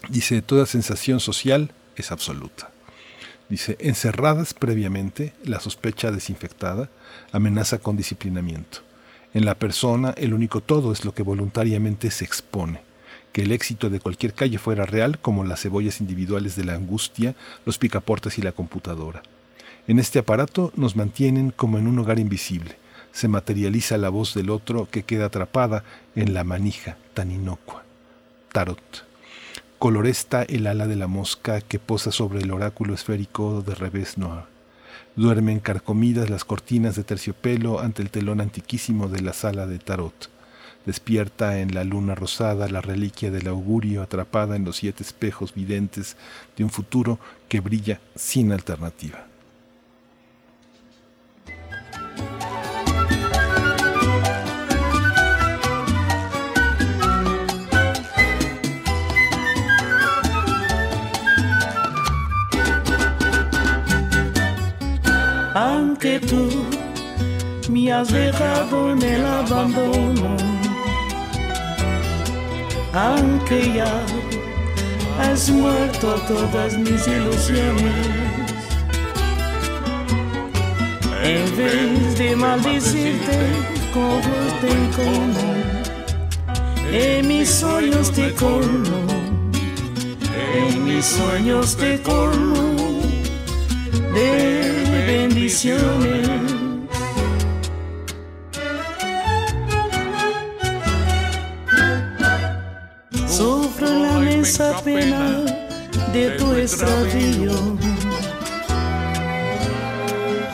Dice, 0.08 0.42
toda 0.42 0.66
sensación 0.66 1.20
social 1.20 1.72
es 1.96 2.10
absoluta 2.10 2.70
Dice, 3.50 3.76
encerradas 3.80 4.54
previamente, 4.54 5.32
la 5.44 5.58
sospecha 5.58 6.12
desinfectada 6.12 6.88
amenaza 7.32 7.78
con 7.78 7.96
disciplinamiento. 7.96 8.78
En 9.34 9.44
la 9.44 9.56
persona 9.56 10.14
el 10.16 10.34
único 10.34 10.60
todo 10.60 10.92
es 10.92 11.04
lo 11.04 11.14
que 11.14 11.24
voluntariamente 11.24 12.12
se 12.12 12.24
expone. 12.24 12.80
Que 13.32 13.42
el 13.42 13.50
éxito 13.50 13.90
de 13.90 13.98
cualquier 13.98 14.34
calle 14.34 14.58
fuera 14.58 14.86
real 14.86 15.18
como 15.18 15.44
las 15.44 15.62
cebollas 15.62 16.00
individuales 16.00 16.54
de 16.54 16.64
la 16.64 16.74
angustia, 16.74 17.34
los 17.66 17.76
picaportes 17.76 18.38
y 18.38 18.42
la 18.42 18.52
computadora. 18.52 19.22
En 19.90 19.98
este 19.98 20.20
aparato 20.20 20.72
nos 20.76 20.94
mantienen 20.94 21.50
como 21.50 21.76
en 21.76 21.88
un 21.88 21.98
hogar 21.98 22.20
invisible. 22.20 22.76
Se 23.10 23.26
materializa 23.26 23.98
la 23.98 24.08
voz 24.08 24.34
del 24.34 24.50
otro 24.50 24.86
que 24.88 25.02
queda 25.02 25.24
atrapada 25.24 25.82
en 26.14 26.32
la 26.32 26.44
manija 26.44 26.96
tan 27.12 27.32
inocua. 27.32 27.82
Tarot 28.52 29.04
coloresta 29.80 30.44
el 30.44 30.68
ala 30.68 30.86
de 30.86 30.94
la 30.94 31.08
mosca 31.08 31.60
que 31.60 31.80
posa 31.80 32.12
sobre 32.12 32.38
el 32.38 32.52
oráculo 32.52 32.94
esférico 32.94 33.62
de 33.62 33.74
revés 33.74 34.16
noir. 34.16 34.44
Duermen 35.16 35.58
carcomidas 35.58 36.30
las 36.30 36.44
cortinas 36.44 36.94
de 36.94 37.02
terciopelo 37.02 37.80
ante 37.80 38.00
el 38.00 38.10
telón 38.10 38.40
antiquísimo 38.40 39.08
de 39.08 39.22
la 39.22 39.32
sala 39.32 39.66
de 39.66 39.80
tarot. 39.80 40.30
Despierta 40.86 41.58
en 41.58 41.74
la 41.74 41.82
luna 41.82 42.14
rosada 42.14 42.68
la 42.68 42.80
reliquia 42.80 43.32
del 43.32 43.48
augurio 43.48 44.02
atrapada 44.02 44.54
en 44.54 44.64
los 44.64 44.76
siete 44.76 45.02
espejos 45.02 45.52
videntes 45.52 46.16
de 46.56 46.62
un 46.62 46.70
futuro 46.70 47.18
que 47.48 47.58
brilla 47.58 48.00
sin 48.14 48.52
alternativa. 48.52 49.29
Me 67.68 67.92
has 67.92 68.12
dejado 68.12 68.92
en 68.92 69.02
el 69.02 69.24
abandono, 69.24 70.36
aunque 72.92 73.72
ya 73.74 74.02
has 75.20 75.50
muerto 75.50 76.14
todas 76.28 76.78
mis 76.78 77.06
ilusiones. 77.06 77.94
En 81.22 81.56
vez 81.56 82.18
de 82.18 82.36
maldecirte 82.36 83.38
como 83.92 84.20
te 84.60 84.74
como, 84.96 85.46
en 86.92 87.28
mis 87.28 87.48
sueños 87.50 88.10
te 88.12 88.32
colmo, 88.34 89.06
en 90.54 90.84
mis 90.84 91.04
sueños 91.04 91.76
te 91.76 92.00
colmo 92.02 92.70
de 94.14 94.89
bendiciones. 95.30 96.28
Sufro 103.28 103.88
la 103.88 104.18
mesa 104.18 104.80
pena 104.84 105.44
de 106.12 106.30
tu 106.30 106.52
extravío. 106.52 107.52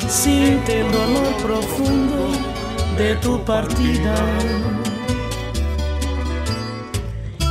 Siente 0.08 0.80
el 0.80 0.92
dolor 0.92 1.32
profundo 1.42 2.32
de 2.98 3.14
tu 3.16 3.42
partida. 3.44 4.14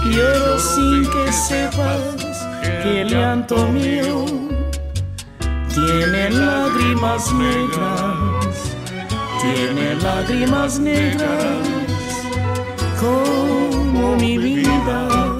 Lloro 0.05 0.59
sin 0.59 1.03
que 1.03 1.31
sepas 1.31 2.47
que 2.83 3.01
el 3.01 3.09
llanto 3.09 3.67
mío 3.67 4.25
tiene 5.75 6.29
lágrimas 6.29 7.33
negras, 7.33 8.77
tiene 9.41 9.95
lágrimas 9.95 10.79
negras 10.79 11.67
como 12.97 14.15
mi 14.15 14.37
vida. 14.37 15.34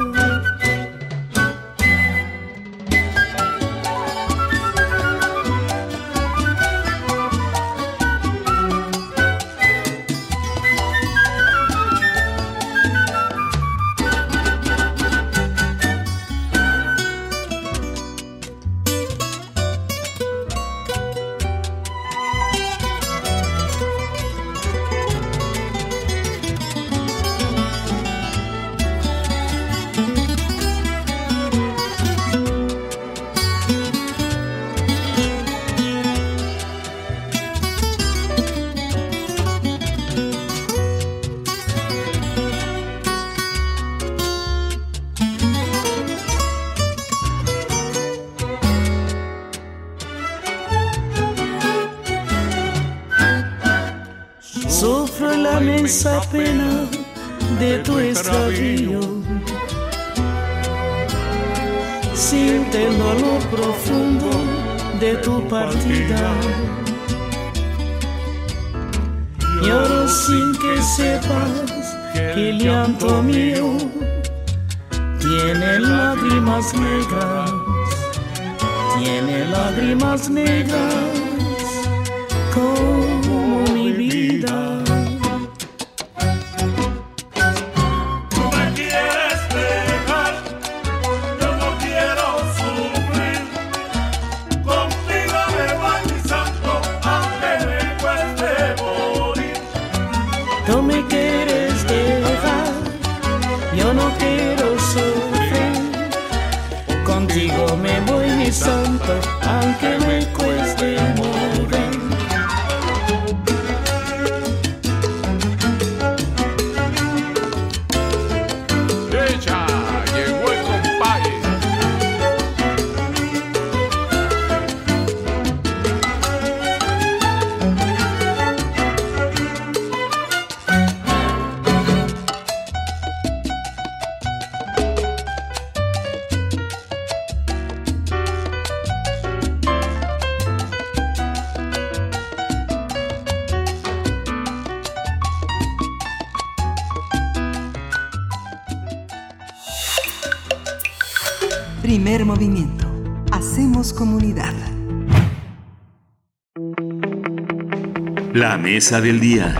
Mesa 158.66 159.00
del 159.00 159.20
día. 159.20 159.54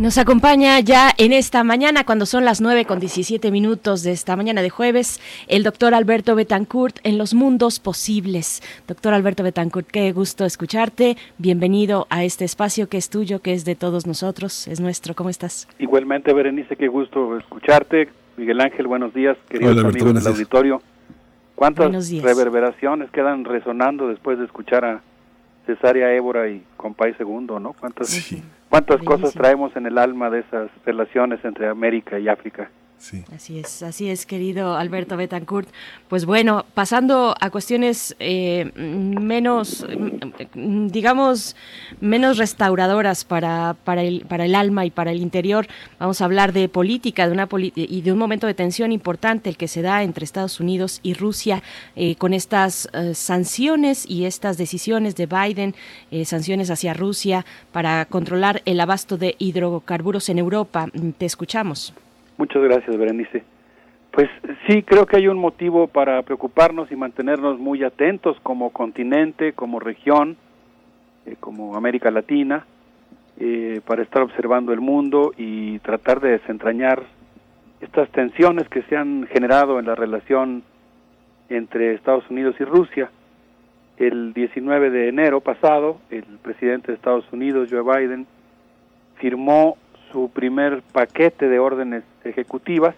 Nos 0.00 0.18
acompaña 0.18 0.80
ya 0.80 1.12
en 1.18 1.32
esta 1.32 1.62
mañana, 1.62 2.02
cuando 2.04 2.26
son 2.26 2.44
las 2.44 2.60
9 2.60 2.84
con 2.84 2.98
17 2.98 3.52
minutos 3.52 4.02
de 4.02 4.10
esta 4.10 4.34
mañana 4.34 4.60
de 4.60 4.70
jueves, 4.70 5.20
el 5.46 5.62
doctor 5.62 5.94
Alberto 5.94 6.34
Betancourt 6.34 6.96
en 7.04 7.16
Los 7.16 7.32
Mundos 7.32 7.78
Posibles. 7.78 8.60
Doctor 8.88 9.14
Alberto 9.14 9.44
Betancourt, 9.44 9.86
qué 9.86 10.10
gusto 10.10 10.44
escucharte. 10.44 11.16
Bienvenido 11.38 12.08
a 12.10 12.24
este 12.24 12.44
espacio 12.44 12.88
que 12.88 12.96
es 12.96 13.08
tuyo, 13.08 13.40
que 13.40 13.52
es 13.52 13.64
de 13.64 13.76
todos 13.76 14.04
nosotros, 14.04 14.66
es 14.66 14.80
nuestro. 14.80 15.14
¿Cómo 15.14 15.30
estás? 15.30 15.68
Igualmente, 15.78 16.32
Berenice, 16.32 16.74
qué 16.74 16.88
gusto 16.88 17.38
escucharte. 17.38 18.08
Miguel 18.36 18.60
Ángel, 18.62 18.88
buenos 18.88 19.14
días, 19.14 19.36
queridos 19.48 19.76
Hola, 19.76 19.82
Alberto, 19.82 19.90
amigos 19.90 20.06
buenos 20.06 20.24
del 20.24 20.32
días. 20.32 20.40
auditorio. 20.40 20.82
¿Cuántas 21.54 21.84
Buenos 21.84 22.08
días. 22.08 22.24
reverberaciones 22.24 23.12
quedan 23.12 23.44
resonando 23.44 24.08
después 24.08 24.40
de 24.40 24.46
escuchar 24.46 24.84
a 24.84 25.02
Cesárea 25.66 26.12
Évora 26.12 26.48
y 26.48 26.64
Compay 26.76 27.14
Segundo, 27.14 27.60
¿no? 27.60 27.72
¿Cuántas, 27.72 28.34
cuántas 28.68 29.02
cosas 29.02 29.32
traemos 29.32 29.74
en 29.76 29.86
el 29.86 29.98
alma 29.98 30.30
de 30.30 30.40
esas 30.40 30.70
relaciones 30.84 31.44
entre 31.44 31.68
América 31.68 32.18
y 32.18 32.28
África? 32.28 32.70
Así 33.34 33.58
es, 33.58 33.82
así 33.82 34.08
es, 34.08 34.26
querido 34.26 34.76
Alberto 34.76 35.16
Betancourt. 35.16 35.68
Pues 36.08 36.24
bueno, 36.24 36.64
pasando 36.74 37.34
a 37.40 37.50
cuestiones 37.50 38.14
eh, 38.20 38.70
menos, 38.76 39.84
mm, 40.54 40.86
digamos, 40.86 41.56
menos 42.00 42.38
restauradoras 42.38 43.24
para, 43.24 43.76
para, 43.84 44.02
el, 44.02 44.20
para 44.26 44.44
el 44.44 44.54
alma 44.54 44.86
y 44.86 44.90
para 44.90 45.10
el 45.10 45.20
interior, 45.20 45.66
vamos 45.98 46.20
a 46.20 46.26
hablar 46.26 46.52
de 46.52 46.68
política 46.68 47.26
de 47.26 47.32
una 47.32 47.48
y 47.74 48.02
de 48.02 48.12
un 48.12 48.18
momento 48.18 48.46
de 48.46 48.54
tensión 48.54 48.92
importante, 48.92 49.50
el 49.50 49.56
que 49.56 49.68
se 49.68 49.82
da 49.82 50.02
entre 50.02 50.24
Estados 50.24 50.60
Unidos 50.60 51.00
y 51.02 51.14
Rusia, 51.14 51.62
eh, 51.96 52.14
con 52.16 52.32
estas 52.32 52.88
eh, 52.92 53.14
sanciones 53.14 54.08
y 54.08 54.26
estas 54.26 54.56
decisiones 54.56 55.16
de 55.16 55.26
Biden, 55.26 55.74
eh, 56.10 56.24
sanciones 56.24 56.70
hacia 56.70 56.94
Rusia 56.94 57.44
para 57.72 58.04
controlar 58.06 58.62
el 58.64 58.80
abasto 58.80 59.18
de 59.18 59.34
hidrocarburos 59.38 60.28
en 60.28 60.38
Europa. 60.38 60.86
Mm, 60.92 61.10
Te 61.10 61.26
escuchamos. 61.26 61.92
Muchas 62.42 62.60
gracias, 62.64 62.96
Berenice. 62.98 63.44
Pues 64.10 64.28
sí, 64.66 64.82
creo 64.82 65.06
que 65.06 65.16
hay 65.16 65.28
un 65.28 65.38
motivo 65.38 65.86
para 65.86 66.20
preocuparnos 66.22 66.90
y 66.90 66.96
mantenernos 66.96 67.60
muy 67.60 67.84
atentos 67.84 68.36
como 68.42 68.70
continente, 68.70 69.52
como 69.52 69.78
región, 69.78 70.36
eh, 71.24 71.36
como 71.38 71.76
América 71.76 72.10
Latina. 72.10 72.66
eh, 73.38 73.80
para 73.86 74.02
estar 74.02 74.22
observando 74.22 74.72
el 74.72 74.80
mundo 74.80 75.32
y 75.38 75.78
tratar 75.78 76.20
de 76.20 76.32
desentrañar 76.32 77.04
estas 77.80 78.10
tensiones 78.10 78.68
que 78.68 78.82
se 78.82 78.96
han 78.96 79.26
generado 79.28 79.78
en 79.78 79.86
la 79.86 79.94
relación 79.94 80.64
entre 81.48 81.94
Estados 81.94 82.28
Unidos 82.28 82.56
y 82.58 82.64
Rusia. 82.64 83.08
El 83.96 84.32
19 84.34 84.90
de 84.90 85.08
enero 85.08 85.40
pasado, 85.40 85.98
el 86.10 86.24
presidente 86.42 86.88
de 86.88 86.96
Estados 86.96 87.24
Unidos, 87.32 87.68
Joe 87.70 87.82
Biden, 87.82 88.26
firmó 89.16 89.76
su 90.10 90.28
primer 90.30 90.82
paquete 90.92 91.48
de 91.48 91.58
órdenes 91.60 92.02
ejecutivas 92.24 92.94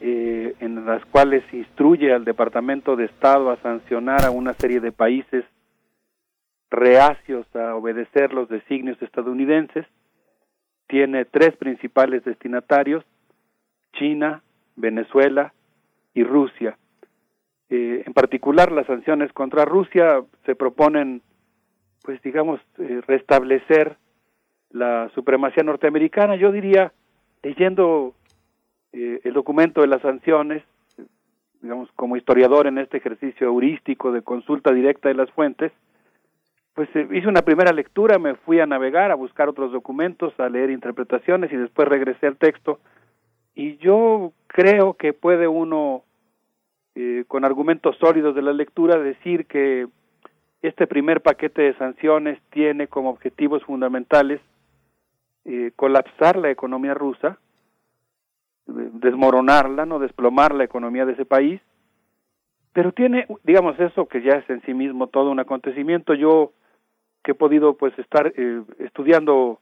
eh, 0.00 0.56
en 0.58 0.84
las 0.84 1.04
cuales 1.06 1.44
instruye 1.52 2.12
al 2.12 2.24
Departamento 2.24 2.96
de 2.96 3.04
Estado 3.04 3.50
a 3.50 3.56
sancionar 3.58 4.24
a 4.24 4.30
una 4.30 4.54
serie 4.54 4.80
de 4.80 4.90
países 4.90 5.44
reacios 6.70 7.46
a 7.54 7.76
obedecer 7.76 8.32
los 8.32 8.48
designios 8.48 9.00
estadounidenses. 9.00 9.86
Tiene 10.88 11.24
tres 11.24 11.56
principales 11.56 12.24
destinatarios, 12.24 13.04
China, 13.92 14.42
Venezuela 14.74 15.52
y 16.14 16.24
Rusia. 16.24 16.76
Eh, 17.68 18.02
en 18.04 18.12
particular, 18.12 18.72
las 18.72 18.86
sanciones 18.86 19.32
contra 19.32 19.64
Rusia 19.64 20.22
se 20.44 20.56
proponen, 20.56 21.22
pues 22.02 22.20
digamos, 22.22 22.60
eh, 22.78 23.02
restablecer 23.06 23.96
la 24.70 25.10
supremacía 25.14 25.62
norteamericana. 25.62 26.36
Yo 26.36 26.50
diría, 26.50 26.92
leyendo 27.42 28.14
eh, 28.92 29.20
el 29.24 29.32
documento 29.32 29.80
de 29.80 29.88
las 29.88 30.02
sanciones, 30.02 30.62
digamos, 31.60 31.90
como 31.96 32.16
historiador 32.16 32.66
en 32.66 32.78
este 32.78 32.98
ejercicio 32.98 33.46
heurístico 33.46 34.12
de 34.12 34.22
consulta 34.22 34.72
directa 34.72 35.08
de 35.08 35.14
las 35.14 35.30
fuentes, 35.30 35.72
pues 36.74 36.88
eh, 36.94 37.06
hice 37.12 37.28
una 37.28 37.42
primera 37.42 37.72
lectura, 37.72 38.18
me 38.18 38.34
fui 38.34 38.60
a 38.60 38.66
navegar, 38.66 39.10
a 39.10 39.16
buscar 39.16 39.48
otros 39.48 39.72
documentos, 39.72 40.38
a 40.38 40.48
leer 40.48 40.70
interpretaciones 40.70 41.52
y 41.52 41.56
después 41.56 41.88
regresé 41.88 42.26
al 42.26 42.36
texto. 42.36 42.80
Y 43.54 43.76
yo 43.76 44.32
creo 44.46 44.94
que 44.94 45.12
puede 45.12 45.46
uno, 45.46 46.02
eh, 46.94 47.24
con 47.28 47.44
argumentos 47.44 47.96
sólidos 47.98 48.34
de 48.34 48.42
la 48.42 48.52
lectura, 48.52 48.98
decir 48.98 49.46
que 49.46 49.86
este 50.62 50.86
primer 50.86 51.20
paquete 51.20 51.62
de 51.62 51.74
sanciones 51.74 52.40
tiene 52.50 52.86
como 52.86 53.10
objetivos 53.10 53.62
fundamentales 53.64 54.40
eh, 55.44 55.72
colapsar 55.76 56.36
la 56.36 56.50
economía 56.50 56.94
rusa, 56.94 57.38
desmoronarla, 58.66 59.86
no 59.86 59.98
desplomar 59.98 60.54
la 60.54 60.64
economía 60.64 61.04
de 61.04 61.12
ese 61.12 61.24
país, 61.24 61.60
pero 62.72 62.92
tiene, 62.92 63.26
digamos, 63.42 63.78
eso 63.78 64.06
que 64.06 64.22
ya 64.22 64.32
es 64.32 64.48
en 64.48 64.62
sí 64.62 64.72
mismo 64.72 65.08
todo 65.08 65.30
un 65.30 65.40
acontecimiento. 65.40 66.14
Yo 66.14 66.52
que 67.22 67.32
he 67.32 67.34
podido 67.34 67.74
pues 67.74 67.96
estar 67.98 68.32
eh, 68.36 68.62
estudiando 68.78 69.60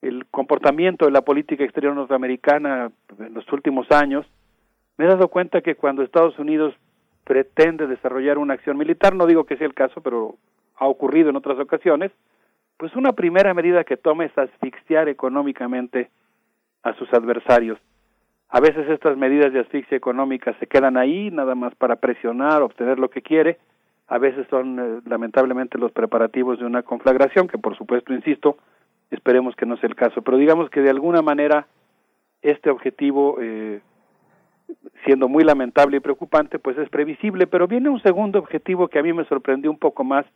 el 0.00 0.26
comportamiento 0.26 1.04
de 1.04 1.12
la 1.12 1.22
política 1.22 1.62
exterior 1.62 1.94
norteamericana 1.94 2.90
en 3.18 3.34
los 3.34 3.50
últimos 3.52 3.90
años, 3.92 4.26
me 4.96 5.04
he 5.04 5.08
dado 5.08 5.28
cuenta 5.28 5.60
que 5.60 5.76
cuando 5.76 6.02
Estados 6.02 6.38
Unidos 6.38 6.74
pretende 7.24 7.86
desarrollar 7.86 8.38
una 8.38 8.54
acción 8.54 8.76
militar, 8.76 9.14
no 9.14 9.26
digo 9.26 9.44
que 9.44 9.56
sea 9.56 9.66
el 9.66 9.74
caso, 9.74 10.00
pero 10.00 10.36
ha 10.76 10.86
ocurrido 10.86 11.30
en 11.30 11.36
otras 11.36 11.58
ocasiones, 11.58 12.10
pues 12.82 12.96
una 12.96 13.12
primera 13.12 13.54
medida 13.54 13.84
que 13.84 13.96
toma 13.96 14.24
es 14.24 14.36
asfixiar 14.36 15.08
económicamente 15.08 16.10
a 16.82 16.92
sus 16.94 17.08
adversarios. 17.14 17.78
A 18.48 18.58
veces 18.58 18.88
estas 18.88 19.16
medidas 19.16 19.52
de 19.52 19.60
asfixia 19.60 19.96
económica 19.96 20.52
se 20.58 20.66
quedan 20.66 20.96
ahí 20.96 21.30
nada 21.30 21.54
más 21.54 21.72
para 21.76 21.94
presionar, 21.94 22.60
obtener 22.60 22.98
lo 22.98 23.08
que 23.08 23.22
quiere, 23.22 23.58
a 24.08 24.18
veces 24.18 24.48
son 24.50 24.80
eh, 24.80 25.00
lamentablemente 25.06 25.78
los 25.78 25.92
preparativos 25.92 26.58
de 26.58 26.64
una 26.64 26.82
conflagración, 26.82 27.46
que 27.46 27.56
por 27.56 27.76
supuesto, 27.76 28.12
insisto, 28.12 28.56
esperemos 29.12 29.54
que 29.54 29.64
no 29.64 29.76
sea 29.76 29.88
el 29.88 29.94
caso, 29.94 30.22
pero 30.22 30.36
digamos 30.36 30.68
que 30.68 30.80
de 30.80 30.90
alguna 30.90 31.22
manera 31.22 31.68
este 32.42 32.68
objetivo, 32.68 33.36
eh, 33.40 33.80
siendo 35.04 35.28
muy 35.28 35.44
lamentable 35.44 35.98
y 35.98 36.00
preocupante, 36.00 36.58
pues 36.58 36.76
es 36.78 36.88
previsible, 36.88 37.46
pero 37.46 37.68
viene 37.68 37.90
un 37.90 38.02
segundo 38.02 38.40
objetivo 38.40 38.88
que 38.88 38.98
a 38.98 39.04
mí 39.04 39.12
me 39.12 39.24
sorprendió 39.26 39.70
un 39.70 39.78
poco 39.78 40.02
más 40.02 40.26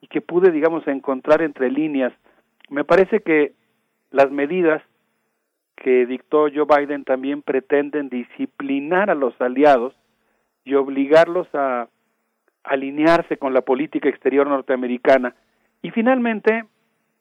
y 0.00 0.08
que 0.08 0.20
pude, 0.20 0.50
digamos, 0.50 0.86
encontrar 0.86 1.42
entre 1.42 1.70
líneas. 1.70 2.12
Me 2.68 2.84
parece 2.84 3.20
que 3.20 3.52
las 4.10 4.30
medidas 4.30 4.82
que 5.76 6.06
dictó 6.06 6.48
Joe 6.52 6.66
Biden 6.66 7.04
también 7.04 7.42
pretenden 7.42 8.08
disciplinar 8.08 9.10
a 9.10 9.14
los 9.14 9.38
aliados 9.40 9.94
y 10.64 10.74
obligarlos 10.74 11.46
a 11.54 11.88
alinearse 12.64 13.36
con 13.36 13.54
la 13.54 13.60
política 13.60 14.08
exterior 14.08 14.46
norteamericana. 14.48 15.34
Y 15.82 15.90
finalmente 15.90 16.64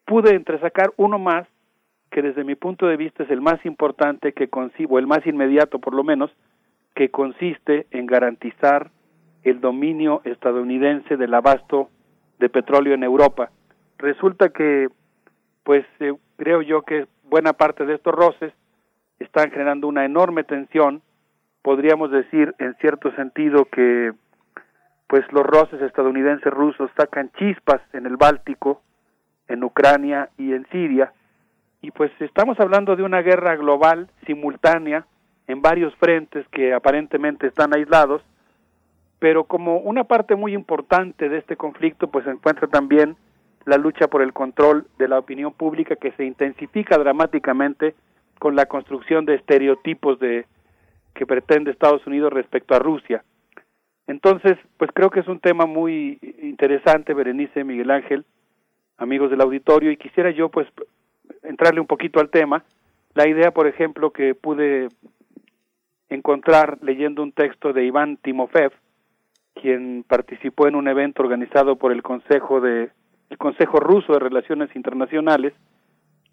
pude 0.05 0.35
entresacar 0.35 0.93
uno 0.97 1.19
más 1.19 1.47
que 2.09 2.21
desde 2.21 2.43
mi 2.43 2.55
punto 2.55 2.87
de 2.87 2.97
vista 2.97 3.23
es 3.23 3.29
el 3.29 3.41
más 3.41 3.63
importante 3.65 4.31
que 4.31 4.47
concibo, 4.47 4.99
el 4.99 5.07
más 5.07 5.25
inmediato 5.27 5.79
por 5.79 5.93
lo 5.93 6.03
menos, 6.03 6.31
que 6.95 7.09
consiste 7.09 7.87
en 7.91 8.05
garantizar 8.05 8.89
el 9.43 9.59
dominio 9.59 10.21
estadounidense 10.23 11.17
del 11.17 11.33
abasto 11.33 11.89
de 12.39 12.49
petróleo 12.49 12.93
en 12.93 13.03
Europa. 13.03 13.51
Resulta 13.97 14.49
que, 14.49 14.89
pues 15.63 15.85
eh, 15.99 16.13
creo 16.37 16.61
yo 16.61 16.81
que 16.81 17.07
buena 17.23 17.53
parte 17.53 17.85
de 17.85 17.95
estos 17.95 18.13
roces 18.13 18.53
están 19.19 19.51
generando 19.51 19.87
una 19.87 20.05
enorme 20.05 20.43
tensión, 20.43 21.01
podríamos 21.61 22.11
decir 22.11 22.53
en 22.59 22.75
cierto 22.75 23.11
sentido 23.15 23.65
que 23.65 24.13
pues 25.07 25.23
los 25.31 25.45
roces 25.45 25.81
estadounidenses 25.81 26.51
rusos 26.51 26.89
sacan 26.97 27.31
chispas 27.37 27.81
en 27.93 28.05
el 28.05 28.17
Báltico, 28.17 28.81
en 29.47 29.63
Ucrania 29.63 30.29
y 30.37 30.53
en 30.53 30.67
Siria, 30.71 31.13
y 31.81 31.91
pues 31.91 32.11
estamos 32.19 32.59
hablando 32.59 32.95
de 32.95 33.03
una 33.03 33.21
guerra 33.21 33.55
global 33.55 34.09
simultánea 34.25 35.05
en 35.47 35.61
varios 35.61 35.93
frentes 35.97 36.47
que 36.49 36.73
aparentemente 36.73 37.45
están 37.45 37.75
aislados, 37.75 38.23
pero 39.25 39.45
como 39.45 39.79
una 39.79 40.03
parte 40.03 40.35
muy 40.35 40.53
importante 40.53 41.29
de 41.29 41.39
este 41.39 41.57
conflicto 41.57 42.11
pues 42.11 42.25
se 42.25 42.29
encuentra 42.29 42.67
también 42.67 43.15
la 43.65 43.77
lucha 43.77 44.07
por 44.07 44.21
el 44.21 44.33
control 44.33 44.85
de 44.99 45.07
la 45.07 45.17
opinión 45.17 45.51
pública 45.51 45.95
que 45.95 46.11
se 46.11 46.25
intensifica 46.25 46.95
dramáticamente 46.99 47.95
con 48.37 48.55
la 48.55 48.67
construcción 48.67 49.25
de 49.25 49.33
estereotipos 49.33 50.19
de 50.19 50.45
que 51.15 51.25
pretende 51.25 51.71
Estados 51.71 52.05
Unidos 52.05 52.31
respecto 52.33 52.75
a 52.75 52.77
Rusia. 52.77 53.23
Entonces, 54.05 54.59
pues 54.77 54.91
creo 54.93 55.09
que 55.09 55.21
es 55.21 55.27
un 55.27 55.39
tema 55.39 55.65
muy 55.65 56.19
interesante, 56.43 57.15
Berenice, 57.15 57.63
Miguel 57.63 57.89
Ángel, 57.89 58.25
amigos 58.97 59.31
del 59.31 59.41
auditorio, 59.41 59.89
y 59.89 59.97
quisiera 59.97 60.29
yo 60.29 60.49
pues 60.49 60.67
entrarle 61.41 61.81
un 61.81 61.87
poquito 61.87 62.19
al 62.19 62.29
tema. 62.29 62.63
La 63.15 63.27
idea, 63.27 63.49
por 63.49 63.65
ejemplo, 63.65 64.11
que 64.11 64.35
pude 64.35 64.89
encontrar 66.09 66.77
leyendo 66.83 67.23
un 67.23 67.31
texto 67.31 67.73
de 67.73 67.85
Iván 67.85 68.17
Timofev, 68.17 68.71
quien 69.55 70.05
participó 70.07 70.67
en 70.67 70.75
un 70.75 70.87
evento 70.87 71.23
organizado 71.23 71.77
por 71.77 71.91
el 71.91 72.03
Consejo 72.03 72.61
de 72.61 72.91
el 73.29 73.37
Consejo 73.39 73.79
Ruso 73.79 74.13
de 74.13 74.19
Relaciones 74.19 74.75
Internacionales, 74.75 75.53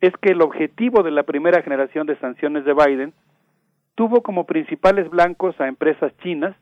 es 0.02 0.12
que 0.20 0.32
el 0.32 0.42
objetivo 0.42 1.02
de 1.02 1.10
la 1.10 1.22
primera 1.22 1.62
generación 1.62 2.06
de 2.06 2.18
sanciones 2.18 2.66
de 2.66 2.74
Biden 2.74 3.14
tuvo 3.94 4.22
como 4.22 4.44
principales 4.44 5.08
blancos 5.08 5.58
a 5.58 5.68
empresas 5.68 6.12
chinas 6.18 6.54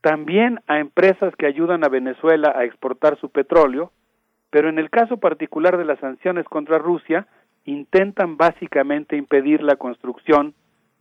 también 0.00 0.60
a 0.66 0.78
empresas 0.78 1.34
que 1.36 1.46
ayudan 1.46 1.84
a 1.84 1.88
Venezuela 1.88 2.52
a 2.56 2.64
exportar 2.64 3.18
su 3.20 3.30
petróleo, 3.30 3.92
pero 4.50 4.68
en 4.68 4.78
el 4.78 4.90
caso 4.90 5.18
particular 5.18 5.76
de 5.76 5.84
las 5.84 5.98
sanciones 6.00 6.46
contra 6.46 6.78
Rusia, 6.78 7.26
intentan 7.64 8.36
básicamente 8.36 9.16
impedir 9.16 9.62
la 9.62 9.76
construcción 9.76 10.54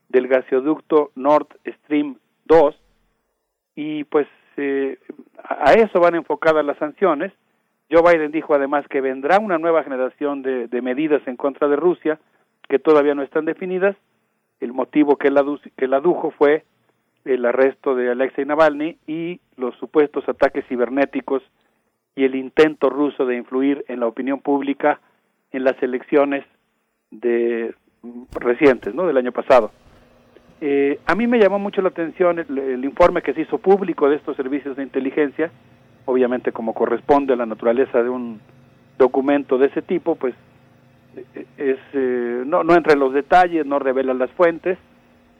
del 0.09 0.27
gasoducto 0.27 1.11
Nord 1.15 1.48
Stream 1.65 2.17
2 2.45 2.75
y 3.75 4.03
pues 4.06 4.27
eh, 4.60 5.00
a 5.44 5.74
eso 5.74 6.00
van 6.00 6.16
enfocadas 6.16 6.66
las 6.66 6.78
sanciones. 6.78 7.32
Joe 7.92 8.04
Biden 8.04 8.32
dijo 8.32 8.54
además 8.54 8.86
que 8.88 9.02
vendrá 9.02 9.40
una 9.40 9.58
nueva 9.58 9.84
generación 9.84 10.44
de, 10.44 10.82
medidas 10.82 11.22
en 11.28 11.38
contra 11.38 11.68
de 11.68 11.76
Rusia 11.76 12.20
que 12.68 12.78
todavía 12.78 13.16
no 13.16 13.24
están 13.24 13.46
definidas. 13.46 13.96
El 14.60 14.74
motivo 14.74 15.16
que 15.16 15.30
él, 15.30 15.40
que 15.76 15.86
adujo 15.86 16.32
fue 16.32 16.66
el 17.26 17.46
arresto 17.46 17.96
de 17.96 18.12
Alexei 18.12 18.46
Navalny 18.46 18.98
y 19.08 19.40
los 19.58 19.76
supuestos 19.78 20.28
ataques 20.30 20.66
cibernéticos 20.68 21.42
y 22.16 22.26
el 22.26 22.36
intento 22.36 22.90
ruso 22.90 23.26
de 23.26 23.38
influir 23.38 23.86
en 23.88 24.02
la 24.02 24.08
opinión 24.08 24.40
pública 24.40 25.00
en 25.52 25.64
las 25.64 25.82
elecciones 25.82 26.46
de 27.10 27.74
recientes, 28.34 28.94
¿no? 28.94 29.08
Del 29.08 29.18
año 29.18 29.32
pasado. 29.32 29.72
Eh, 30.62 31.00
a 31.06 31.16
mí 31.16 31.28
me 31.28 31.40
llamó 31.40 31.58
mucho 31.58 31.82
la 31.82 31.90
atención 31.90 32.40
el, 32.40 32.84
informe 32.84 33.22
que 33.22 33.34
se 33.34 33.42
hizo 33.42 33.58
público 33.58 34.10
de 34.10 34.18
estos 34.18 34.36
servicios 34.36 34.76
de 34.76 34.84
inteligencia, 34.84 35.52
obviamente 36.06 36.52
como 36.52 36.74
corresponde 36.74 37.34
a 37.34 37.38
la 37.38 37.46
naturaleza 37.46 38.04
de 38.04 38.10
un 38.10 38.42
documento 38.98 39.58
de 39.58 39.68
ese 39.68 39.82
tipo, 39.82 40.16
pues 40.16 40.36
eh, 41.16 41.46
es 41.58 41.78
eh, 41.94 42.44
no 42.46 42.64
no 42.64 42.76
entra 42.76 42.94
en 42.94 43.00
los 43.00 43.14
detalles, 43.14 43.66
no 43.66 43.80
revela 43.80 44.14
las 44.14 44.32
fuentes, 44.32 44.78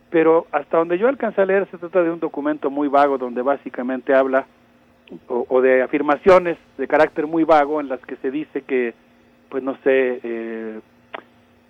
pero 0.10 0.48
hasta 0.52 0.78
donde 0.78 0.98
yo 0.98 1.10
alcancé 1.10 1.42
a 1.42 1.46
leer 1.46 1.68
se 1.70 1.78
trata 1.78 2.02
de 2.02 2.12
un 2.12 2.20
documento 2.20 2.70
muy 2.70 2.88
vago 2.88 3.18
donde 3.18 3.42
básicamente 3.42 4.14
habla 4.14 4.46
o, 5.28 5.46
o, 5.50 5.62
de 5.62 5.82
afirmaciones 5.82 6.58
de 6.78 6.88
carácter 6.88 7.28
muy 7.28 7.44
vago 7.44 7.82
en 7.82 7.90
las 7.90 8.00
que 8.02 8.16
se 8.18 8.32
dice 8.32 8.62
que 8.62 8.94
pues 9.50 9.64
no 9.64 9.76
sé, 9.84 10.20
eh, 10.24 10.80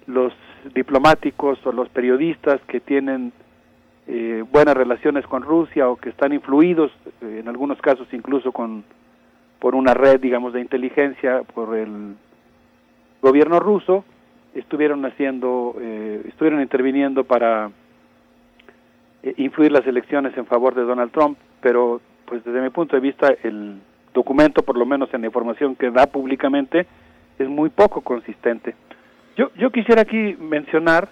los 0.10 0.34
diplomáticos 0.74 1.66
o 1.66 1.72
los 1.72 1.88
periodistas 1.90 2.60
que 2.68 2.80
tienen 2.80 3.32
eh, 4.08 4.44
buenas 4.52 4.76
relaciones 4.76 5.26
con 5.26 5.44
Rusia 5.44 5.88
o 5.88 5.96
que 5.96 6.10
están 6.10 6.34
influidos, 6.34 6.92
eh, 7.22 7.38
en 7.40 7.48
algunos 7.48 7.80
casos 7.80 8.08
incluso 8.12 8.52
con 8.52 8.84
por 9.60 9.76
una 9.76 9.94
red, 9.94 10.20
digamos, 10.20 10.54
de 10.54 10.62
inteligencia 10.62 11.44
por 11.54 11.76
el 11.76 12.16
gobierno 13.22 13.60
ruso, 13.60 14.06
estuvieron 14.56 15.06
haciendo, 15.06 15.76
eh, 15.80 16.24
estuvieron 16.28 16.62
interviniendo 16.62 17.24
para 17.24 17.70
eh, 19.22 19.34
influir 19.38 19.72
las 19.72 19.86
elecciones 19.86 20.36
en 20.38 20.46
favor 20.46 20.74
de 20.74 20.84
Donald 20.84 21.12
Trump, 21.12 21.38
pero 21.62 22.02
pues 22.26 22.44
desde 22.44 22.62
mi 22.62 22.70
punto 22.70 22.96
de 22.96 23.02
vista 23.02 23.34
el 23.44 23.80
documento, 24.14 24.64
por 24.64 24.78
lo 24.78 24.86
menos 24.86 25.14
en 25.14 25.22
la 25.22 25.28
información 25.28 25.76
que 25.76 25.92
da 25.92 26.08
públicamente, 26.08 26.88
es 27.38 27.48
muy 27.48 27.70
poco 27.70 28.02
consistente. 28.02 28.76
Yo, 29.40 29.52
yo 29.56 29.72
quisiera 29.72 30.02
aquí 30.02 30.36
mencionar 30.38 31.08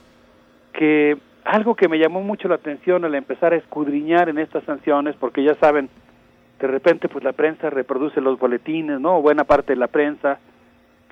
que 0.74 1.18
algo 1.46 1.76
que 1.76 1.88
me 1.88 1.98
llamó 1.98 2.20
mucho 2.20 2.50
la 2.50 2.56
atención 2.56 3.06
al 3.06 3.16
empezar 3.16 3.54
a 3.54 3.56
escudriñar 3.56 4.28
en 4.28 4.38
estas 4.38 4.66
sanciones, 4.66 5.16
porque 5.16 5.46
ya 5.46 5.56
saben, 5.62 5.88
de 6.60 6.68
repente 6.68 7.08
pues 7.08 7.24
la 7.24 7.32
prensa 7.32 7.70
reproduce 7.70 8.20
los 8.20 8.38
boletines, 8.38 9.00
¿no? 9.00 9.22
Buena 9.22 9.46
parte 9.46 9.72
de 9.72 9.80
la 9.80 9.88
prensa 9.88 10.40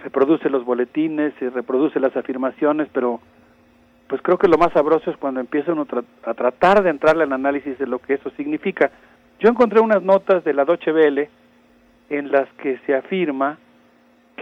reproduce 0.04 0.50
los 0.50 0.66
boletines 0.66 1.34
y 1.40 1.48
reproduce 1.48 2.02
las 2.02 2.18
afirmaciones, 2.18 2.90
pero 2.92 3.22
pues 4.10 4.22
creo 4.22 4.38
que 4.38 4.50
lo 4.50 4.58
más 4.58 4.74
sabroso 4.74 5.10
es 5.10 5.16
cuando 5.16 5.40
empieza 5.40 5.72
uno 5.72 5.88
a 6.26 6.34
tratar 6.34 6.84
de 6.84 6.90
entrarle 6.90 7.24
al 7.24 7.32
análisis 7.32 7.80
de 7.80 7.88
lo 7.88 8.00
que 8.00 8.16
eso 8.16 8.30
significa. 8.32 8.92
Yo 9.40 9.48
encontré 9.48 9.80
unas 9.80 10.04
notas 10.04 10.44
de 10.44 10.54
la 10.54 10.66
Deutsche 10.66 10.92
en 12.10 12.30
las 12.30 12.50
que 12.62 12.78
se 12.86 12.94
afirma 12.94 13.58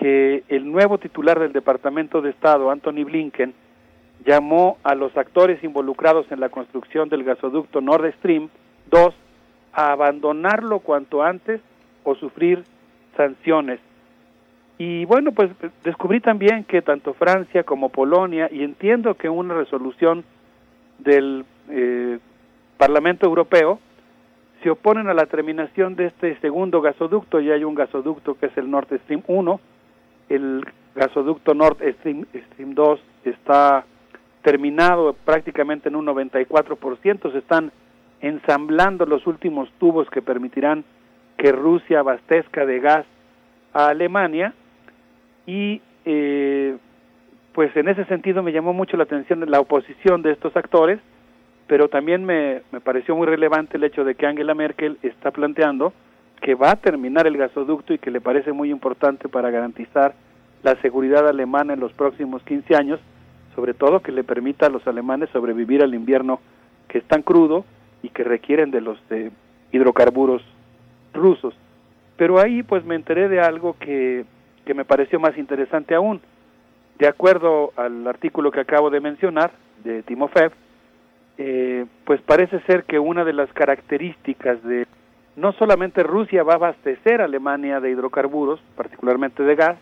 que 0.04 0.44
el 0.50 0.70
nuevo 0.70 0.98
titular 0.98 1.40
del 1.40 1.54
Departamento 1.54 2.22
de 2.22 2.32
Estado, 2.32 2.70
Anthony 2.70 3.06
Blinken, 3.06 3.54
llamó 4.26 4.78
a 4.84 4.96
los 4.96 5.16
actores 5.16 5.64
involucrados 5.64 6.30
en 6.30 6.42
la 6.42 6.50
construcción 6.50 7.08
del 7.08 7.24
gasoducto 7.24 7.80
Nord 7.80 8.12
Stream 8.16 8.50
2 8.92 9.16
a 9.72 9.94
abandonarlo 9.94 10.80
cuanto 10.80 11.24
antes 11.24 11.62
o 12.04 12.16
sufrir 12.16 12.66
sanciones. 13.16 13.80
Y 14.78 15.06
bueno, 15.06 15.32
pues 15.32 15.52
descubrí 15.86 16.20
también 16.20 16.66
que 16.66 16.82
tanto 16.82 17.14
Francia 17.14 17.64
como 17.64 17.88
Polonia, 17.88 18.50
y 18.52 18.62
entiendo 18.62 19.16
que 19.16 19.30
una 19.30 19.54
resolución 19.54 20.26
del 21.00 21.46
eh, 21.70 22.20
Parlamento 22.76 23.26
Europeo, 23.26 23.80
se 24.64 24.70
oponen 24.70 25.08
a 25.08 25.14
la 25.14 25.28
terminación 25.28 25.96
de 25.96 26.08
este 26.08 26.38
segundo 26.42 26.82
gasoducto. 26.82 27.40
Ya 27.40 27.54
hay 27.54 27.64
un 27.64 27.76
gasoducto 27.76 28.34
que 28.38 28.48
es 28.48 28.58
el 28.58 28.70
Nord 28.70 28.90
Stream 29.06 29.24
1. 29.28 29.62
El 30.30 30.66
gasoducto 30.96 31.54
Nord 31.54 31.78
Stream, 32.00 32.26
Stream 32.52 32.74
2 32.74 33.00
está 33.26 33.86
terminado 34.42 35.14
prácticamente 35.26 35.90
en 35.90 35.96
un 35.96 36.06
94%. 36.06 37.32
Se 37.32 37.38
están 37.38 37.72
ensamblando 38.22 39.06
los 39.06 39.26
últimos 39.28 39.70
tubos 39.80 40.10
que 40.10 40.22
permitirán 40.22 40.84
que 41.38 41.52
Rusia 41.52 42.00
abastezca 42.00 42.66
de 42.66 42.80
gas 42.80 43.06
a 43.74 43.88
Alemania 43.88 44.54
y 45.46 45.82
eh, 46.06 46.78
pues 47.54 47.76
en 47.76 47.90
ese 47.90 48.06
sentido 48.06 48.44
me 48.44 48.52
llamó 48.52 48.74
mucho 48.74 48.98
la 48.98 49.04
atención 49.04 49.44
la 49.50 49.60
oposición 49.60 50.22
de 50.22 50.32
estos 50.32 50.56
actores, 50.56 51.00
pero 51.68 51.88
también 51.90 52.24
me, 52.24 52.62
me 52.72 52.82
pareció 52.82 53.16
muy 53.16 53.28
relevante 53.28 53.78
el 53.78 53.84
hecho 53.84 54.04
de 54.04 54.16
que 54.16 54.26
Angela 54.26 54.54
Merkel 54.54 54.98
está 55.02 55.32
planteando 55.32 55.94
que 56.42 56.56
va 56.56 56.72
a 56.72 56.76
terminar 56.76 57.28
el 57.28 57.38
gasoducto 57.38 57.94
y 57.94 58.00
que 58.00 58.12
le 58.12 58.22
parece 58.22 58.52
muy 58.52 58.70
importante 58.70 59.30
para 59.30 59.50
garantizar 59.50 60.14
la 60.64 60.76
seguridad 60.82 61.28
alemana 61.28 61.74
en 61.74 61.80
los 61.80 61.94
próximos 61.94 62.42
15 62.44 62.76
años, 62.76 63.00
sobre 63.56 63.74
todo 63.74 64.02
que 64.02 64.12
le 64.12 64.24
permita 64.24 64.66
a 64.66 64.70
los 64.70 64.86
alemanes 64.88 65.30
sobrevivir 65.30 65.84
al 65.84 65.94
invierno 65.94 66.40
que 66.88 66.98
es 67.00 67.04
tan 67.06 67.22
crudo 67.22 67.66
y 68.02 68.10
que 68.10 68.24
requieren 68.24 68.72
de 68.72 68.82
los 68.82 68.98
de 69.10 69.32
hidrocarburos 69.72 70.42
rusos. 71.14 71.54
Pero 72.18 72.40
ahí 72.40 72.64
pues 72.64 72.86
me 72.86 72.96
enteré 72.96 73.30
de 73.30 73.42
algo 73.42 73.76
que, 73.80 74.26
que 74.66 74.74
me 74.74 74.86
pareció 74.86 75.20
más 75.20 75.38
interesante 75.38 75.96
aún. 75.96 76.22
De 77.00 77.08
acuerdo 77.08 77.74
al 77.76 78.08
artículo 78.08 78.52
que 78.52 78.60
acabo 78.60 78.90
de 78.90 79.00
mencionar, 79.00 79.52
de 79.84 80.04
Timofev, 80.04 80.52
eh, 81.38 81.86
pues 82.06 82.22
parece 82.22 82.60
ser 82.62 82.84
que 82.84 83.00
una 83.00 83.24
de 83.26 83.34
las 83.34 83.52
características 83.54 84.62
de 84.64 84.86
no 85.36 85.52
solamente 85.54 86.04
Rusia 86.04 86.44
va 86.44 86.54
a 86.54 86.58
abastecer 86.58 87.22
a 87.22 87.26
Alemania 87.26 87.80
de 87.80 87.92
hidrocarburos, 87.92 88.60
particularmente 88.76 89.44
de 89.44 89.56
gas, 89.56 89.78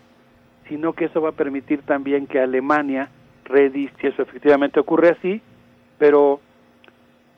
sino 0.68 0.94
que 0.94 1.06
eso 1.06 1.22
va 1.22 1.30
a 1.30 1.34
permitir 1.34 1.82
también 1.82 2.28
que 2.28 2.40
Alemania 2.40 3.10
redis, 3.46 3.92
si 4.00 4.08
eso 4.08 4.22
efectivamente 4.22 4.80
ocurre 4.80 5.10
así, 5.10 5.42
pero 5.98 6.40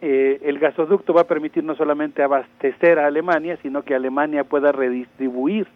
eh, 0.02 0.40
el 0.44 0.60
gasoducto 0.60 1.14
va 1.14 1.22
a 1.22 1.28
permitir 1.28 1.64
no 1.64 1.76
solamente 1.76 2.22
abastecer 2.22 3.00
a 3.00 3.08
Alemania, 3.08 3.58
sino 3.62 3.84
que 3.84 3.96
Alemania 3.96 4.44
pueda 4.44 4.72
redistribuir 4.72 5.68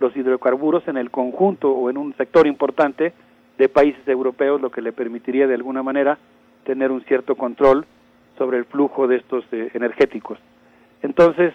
los 0.00 0.16
hidrocarburos 0.16 0.86
en 0.88 0.96
el 0.96 1.10
conjunto 1.10 1.70
o 1.70 1.90
en 1.90 1.98
un 1.98 2.14
sector 2.16 2.46
importante 2.46 3.12
de 3.58 3.68
países 3.68 4.06
europeos, 4.08 4.60
lo 4.60 4.70
que 4.70 4.82
le 4.82 4.92
permitiría 4.92 5.46
de 5.46 5.54
alguna 5.54 5.82
manera 5.82 6.18
tener 6.64 6.90
un 6.90 7.02
cierto 7.02 7.36
control 7.36 7.86
sobre 8.38 8.58
el 8.58 8.64
flujo 8.64 9.06
de 9.06 9.16
estos 9.16 9.44
eh, 9.52 9.70
energéticos. 9.74 10.38
Entonces, 11.02 11.52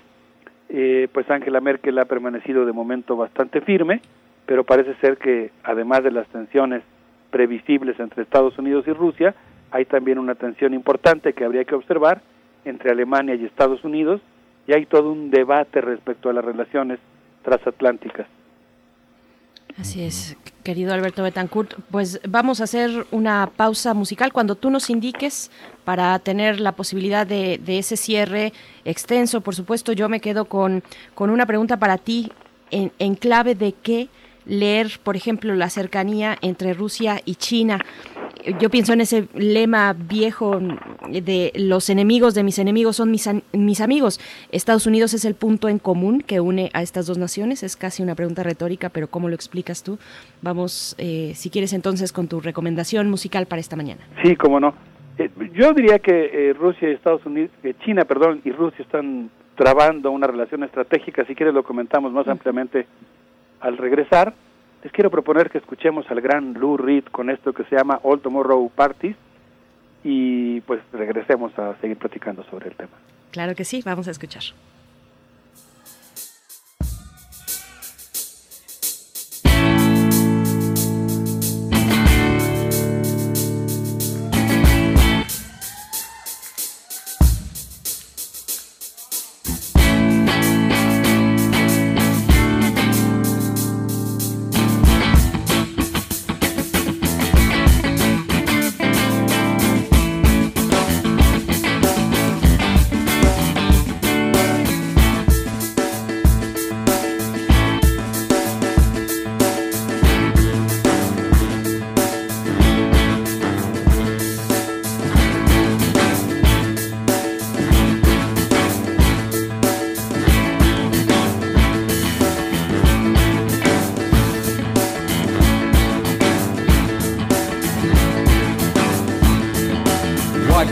eh, 0.70 1.08
pues 1.12 1.30
Angela 1.30 1.60
Merkel 1.62 1.98
ha 1.98 2.06
permanecido 2.06 2.66
de 2.66 2.72
momento 2.72 3.18
bastante 3.18 3.62
firme, 3.62 4.02
pero 4.46 4.64
parece 4.64 4.96
ser 4.96 5.18
que 5.18 5.52
además 5.64 6.04
de 6.04 6.12
las 6.12 6.28
tensiones 6.28 6.84
previsibles 7.32 8.00
entre 8.00 8.24
Estados 8.24 8.58
Unidos 8.58 8.88
y 8.88 8.94
Rusia, 8.94 9.36
hay 9.72 9.86
también 9.86 10.20
una 10.20 10.36
tensión 10.36 10.74
importante 10.74 11.34
que 11.34 11.46
habría 11.46 11.66
que 11.66 11.76
observar 11.76 12.22
entre 12.66 12.92
Alemania 12.92 13.36
y 13.36 13.46
Estados 13.46 13.84
Unidos 13.84 14.22
y 14.68 14.74
hay 14.74 14.86
todo 14.86 15.12
un 15.12 15.32
debate 15.32 15.82
respecto 15.82 16.30
a 16.30 16.34
las 16.34 16.46
relaciones 16.46 17.00
transatlánticas. 17.44 18.28
Así 19.78 20.02
es, 20.02 20.36
querido 20.64 20.94
Alberto 20.94 21.24
Betancourt. 21.24 21.76
Pues 21.90 22.20
vamos 22.28 22.60
a 22.60 22.66
hacer 22.66 23.06
una 23.12 23.50
pausa 23.56 23.94
musical 23.94 24.34
cuando 24.34 24.56
tú 24.56 24.70
nos 24.70 24.90
indiques 24.90 25.52
para 25.86 26.18
tener 26.20 26.60
la 26.60 26.74
posibilidad 26.74 27.26
de, 27.26 27.62
ese 27.66 27.96
cierre 27.96 28.52
extenso. 28.84 29.42
Por 29.42 29.56
supuesto, 29.56 29.94
yo 29.94 30.10
me 30.10 30.20
quedo 30.20 30.46
con, 30.46 30.84
con 31.16 31.30
una 31.30 31.46
pregunta 31.46 31.78
para 31.78 31.98
ti 31.98 32.32
en, 32.72 32.92
en 33.00 33.16
clave 33.16 33.56
de 33.56 33.74
qué 33.74 34.10
leer, 34.46 35.00
por 35.04 35.16
ejemplo, 35.16 35.56
la 35.56 35.70
cercanía 35.70 36.38
entre 36.42 36.74
Rusia 36.74 37.22
y 37.24 37.36
China. 37.36 37.80
Yo 38.60 38.70
pienso 38.70 38.94
en 38.94 39.02
ese 39.02 39.28
lema 39.34 39.94
viejo 39.94 40.60
de 41.10 41.52
los 41.56 41.90
enemigos 41.90 42.34
de 42.34 42.44
mis 42.44 42.60
enemigos 42.60 42.96
son 42.96 43.12
mis, 43.12 43.30
mis 43.54 43.82
amigos. 43.82 44.20
Estados 44.52 44.88
Unidos 44.88 45.14
es 45.14 45.26
el 45.26 45.36
punto 45.36 45.70
en 45.70 45.80
común 45.80 46.22
que 46.22 46.40
une 46.40 46.70
a 46.74 46.82
estas 46.82 47.08
dos 47.08 47.18
naciones. 47.18 47.64
Es 47.64 47.76
casi 47.76 48.02
una 48.04 48.16
pregunta 48.16 48.44
retórica, 48.44 48.90
pero 48.90 49.08
¿cómo 49.08 49.30
lo 49.30 49.36
explicas 49.36 49.84
tú? 49.84 50.00
Vamos, 50.42 50.96
eh, 50.98 51.34
si 51.36 51.50
quieres 51.50 51.74
entonces, 51.74 52.14
con 52.14 52.28
tu 52.28 52.40
recomendación 52.40 53.10
musical 53.10 53.46
para 53.46 53.60
esta 53.60 53.76
mañana. 53.76 54.02
Sí, 54.24 54.36
cómo 54.36 54.60
no. 54.60 54.74
Eh, 55.20 55.30
yo 55.54 55.74
diría 55.74 56.00
que 56.00 56.30
eh, 56.32 56.54
Rusia 56.54 56.90
y 56.90 56.94
Estados 56.94 57.26
Unidos, 57.26 57.52
eh, 57.64 57.74
China, 57.84 58.06
perdón, 58.06 58.42
y 58.46 58.52
Rusia 58.52 58.84
están 58.84 59.30
trabando 59.56 60.12
una 60.12 60.28
relación 60.28 60.64
estratégica. 60.64 61.26
Si 61.26 61.36
quieres 61.36 61.54
lo 61.54 61.64
comentamos 61.64 62.14
más 62.14 62.28
ampliamente 62.30 62.88
al 63.60 63.78
regresar, 63.78 64.34
les 64.84 64.92
quiero 64.92 65.10
proponer 65.10 65.50
que 65.50 65.58
escuchemos 65.58 66.10
al 66.10 66.22
gran 66.22 66.54
Lou 66.54 66.78
Reed 66.78 67.06
con 67.12 67.30
esto 67.30 67.54
que 67.54 67.64
se 67.66 67.76
llama 67.76 68.00
All 68.04 68.22
Tomorrow 68.22 68.70
Parties 68.70 69.16
y 70.04 70.62
pues 70.62 70.82
regresemos 70.94 71.58
a 71.60 71.76
seguir 71.82 71.98
platicando 71.98 72.44
sobre 72.46 72.70
el 72.70 72.76
tema. 72.76 72.94
Claro 73.32 73.56
que 73.56 73.66
sí, 73.66 73.82
vamos 73.84 74.08
a 74.08 74.12
escuchar. 74.12 74.44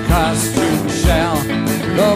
Costume 0.07 0.89
shall 0.89 1.35
the 1.35 2.15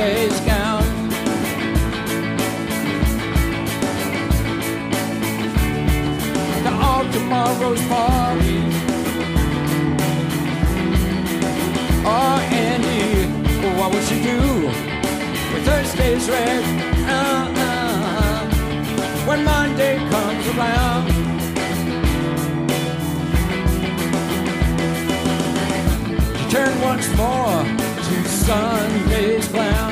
yesterday's 0.00 0.40
gown? 0.46 0.82
To 6.64 6.70
all 6.72 7.04
tomorrow's 7.12 7.82
parties. 7.86 8.74
or 12.04 12.34
Andy, 12.64 13.26
what 13.78 13.92
would 13.92 14.04
she 14.04 14.22
do 14.22 14.40
with 15.52 15.64
Thursday's 15.66 16.28
red? 16.28 16.64
Uh-uh. 17.16 18.48
When 19.26 19.44
Monday 19.44 19.98
comes 20.08 20.46
around, 20.48 21.08
turned 26.50 26.82
once 26.82 27.08
more 27.16 27.80
to 28.10 28.28
Sunday's 28.28 29.46
clown. 29.48 29.89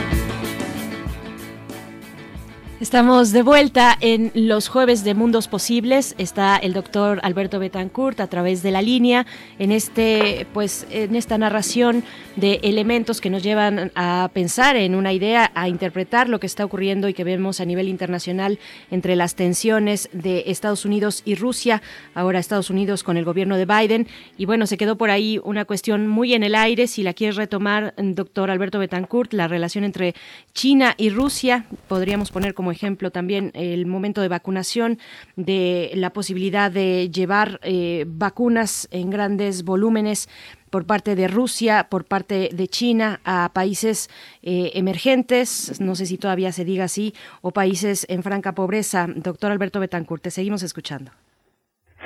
Estamos 2.81 3.33
de 3.33 3.43
vuelta 3.43 3.99
en 4.01 4.31
los 4.35 4.69
jueves 4.69 5.03
de 5.03 5.13
Mundos 5.13 5.49
Posibles. 5.49 6.15
Está 6.17 6.57
el 6.57 6.75
doctor 6.75 7.19
Alberto 7.25 7.59
Betancourt 7.59 8.21
a 8.21 8.29
través 8.29 8.63
de 8.63 8.71
la 8.71 8.83
línea 8.83 9.27
en 9.59 9.73
este, 9.73 10.47
pues, 10.55 10.87
en 10.93 11.17
esta 11.17 11.39
narración 11.39 12.05
de 12.37 12.61
elementos 12.63 13.21
que 13.21 13.31
nos 13.31 13.43
llevan 13.43 13.91
a 13.97 14.31
pensar 14.33 14.77
en 14.77 14.95
una 14.95 15.13
idea, 15.13 15.51
a 15.57 15.69
interpretar 15.69 16.29
lo 16.29 16.39
que 16.39 16.47
está 16.47 16.65
ocurriendo 16.65 17.09
y 17.09 17.15
que 17.15 17.25
vemos 17.25 17.59
a 17.59 17.65
nivel 17.65 17.89
internacional 17.89 18.61
entre 18.93 19.17
las 19.17 19.35
tensiones 19.35 20.09
de 20.13 20.45
Estados 20.47 20.85
Unidos 20.85 21.23
y 21.25 21.35
Rusia. 21.35 21.83
Ahora 22.15 22.39
Estados 22.39 22.71
Unidos 22.71 23.03
con 23.03 23.17
el 23.17 23.25
gobierno 23.25 23.57
de 23.57 23.67
Biden. 23.67 24.07
Y 24.37 24.45
bueno, 24.45 24.69
se 24.69 24.77
quedó 24.77 24.97
por 24.97 25.11
ahí 25.11 25.41
una 25.43 25.65
cuestión 25.65 26.07
muy 26.07 26.33
en 26.33 26.45
el 26.45 26.55
aire. 26.55 26.87
Si 26.87 27.03
la 27.03 27.13
quieres 27.13 27.35
retomar, 27.35 27.93
doctor 27.97 28.53
Alberto 28.53 28.79
Betancourt, 28.79 29.33
la 29.33 29.49
relación 29.49 29.83
entre 29.83 30.15
China 30.55 30.95
y 30.97 31.11
Rusia, 31.11 31.67
podríamos 31.89 32.31
poner 32.31 32.55
como 32.55 32.68
ejemplo 32.71 33.11
también 33.11 33.51
el 33.55 33.87
momento 33.87 34.21
de 34.21 34.29
vacunación, 34.29 34.99
de 35.37 35.91
la 35.95 36.11
posibilidad 36.11 36.71
de 36.71 37.11
llevar 37.11 37.61
eh, 37.63 38.05
vacunas 38.07 38.89
en 38.91 39.11
grandes 39.11 39.65
volúmenes 39.65 40.29
por 40.71 40.87
parte 40.87 41.15
de 41.15 41.29
Rusia, 41.29 41.89
por 41.91 42.05
parte 42.05 42.51
de 42.53 42.69
China 42.69 43.21
a 43.25 43.51
países 43.55 44.09
eh, 44.43 44.73
emergentes, 44.75 45.81
no 45.81 45.95
sé 45.95 46.07
si 46.07 46.19
todavía 46.19 46.53
se 46.53 46.65
diga 46.65 46.85
así, 46.85 47.15
o 47.41 47.51
países 47.51 48.07
en 48.09 48.23
franca 48.23 48.53
pobreza. 48.53 49.07
Doctor 49.09 49.51
Alberto 49.51 49.81
Betancourt, 49.81 50.23
te 50.23 50.31
seguimos 50.31 50.63
escuchando. 50.63 51.11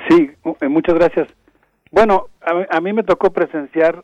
Sí, 0.09 0.31
eh, 0.61 0.67
muchas 0.67 0.95
gracias. 0.95 1.27
Bueno, 1.91 2.27
a, 2.41 2.77
a 2.77 2.81
mí 2.81 2.93
me 2.93 3.03
tocó 3.03 3.31
presenciar 3.31 4.03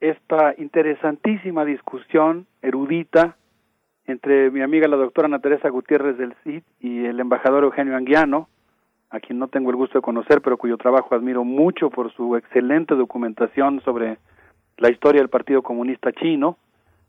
esta 0.00 0.54
interesantísima 0.58 1.64
discusión 1.64 2.46
erudita 2.60 3.36
entre 4.06 4.50
mi 4.50 4.62
amiga 4.62 4.88
la 4.88 4.96
doctora 4.96 5.26
Ana 5.26 5.38
Teresa 5.38 5.68
Gutiérrez 5.68 6.18
del 6.18 6.34
CID 6.42 6.62
y 6.80 7.04
el 7.04 7.20
embajador 7.20 7.64
Eugenio 7.64 7.96
Anguiano, 7.96 8.48
a 9.10 9.20
quien 9.20 9.38
no 9.38 9.48
tengo 9.48 9.70
el 9.70 9.76
gusto 9.76 9.98
de 9.98 10.02
conocer, 10.02 10.40
pero 10.40 10.56
cuyo 10.56 10.76
trabajo 10.76 11.14
admiro 11.14 11.44
mucho 11.44 11.90
por 11.90 12.12
su 12.12 12.36
excelente 12.36 12.94
documentación 12.94 13.80
sobre 13.82 14.18
la 14.78 14.90
historia 14.90 15.20
del 15.20 15.28
Partido 15.28 15.62
Comunista 15.62 16.12
Chino, 16.12 16.56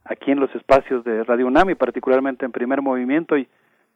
aquí 0.04 0.32
en 0.32 0.40
los 0.40 0.54
espacios 0.54 1.04
de 1.04 1.24
Radio 1.24 1.48
UNAM 1.48 1.76
particularmente 1.76 2.46
en 2.46 2.52
primer 2.52 2.82
movimiento, 2.82 3.38
y 3.38 3.48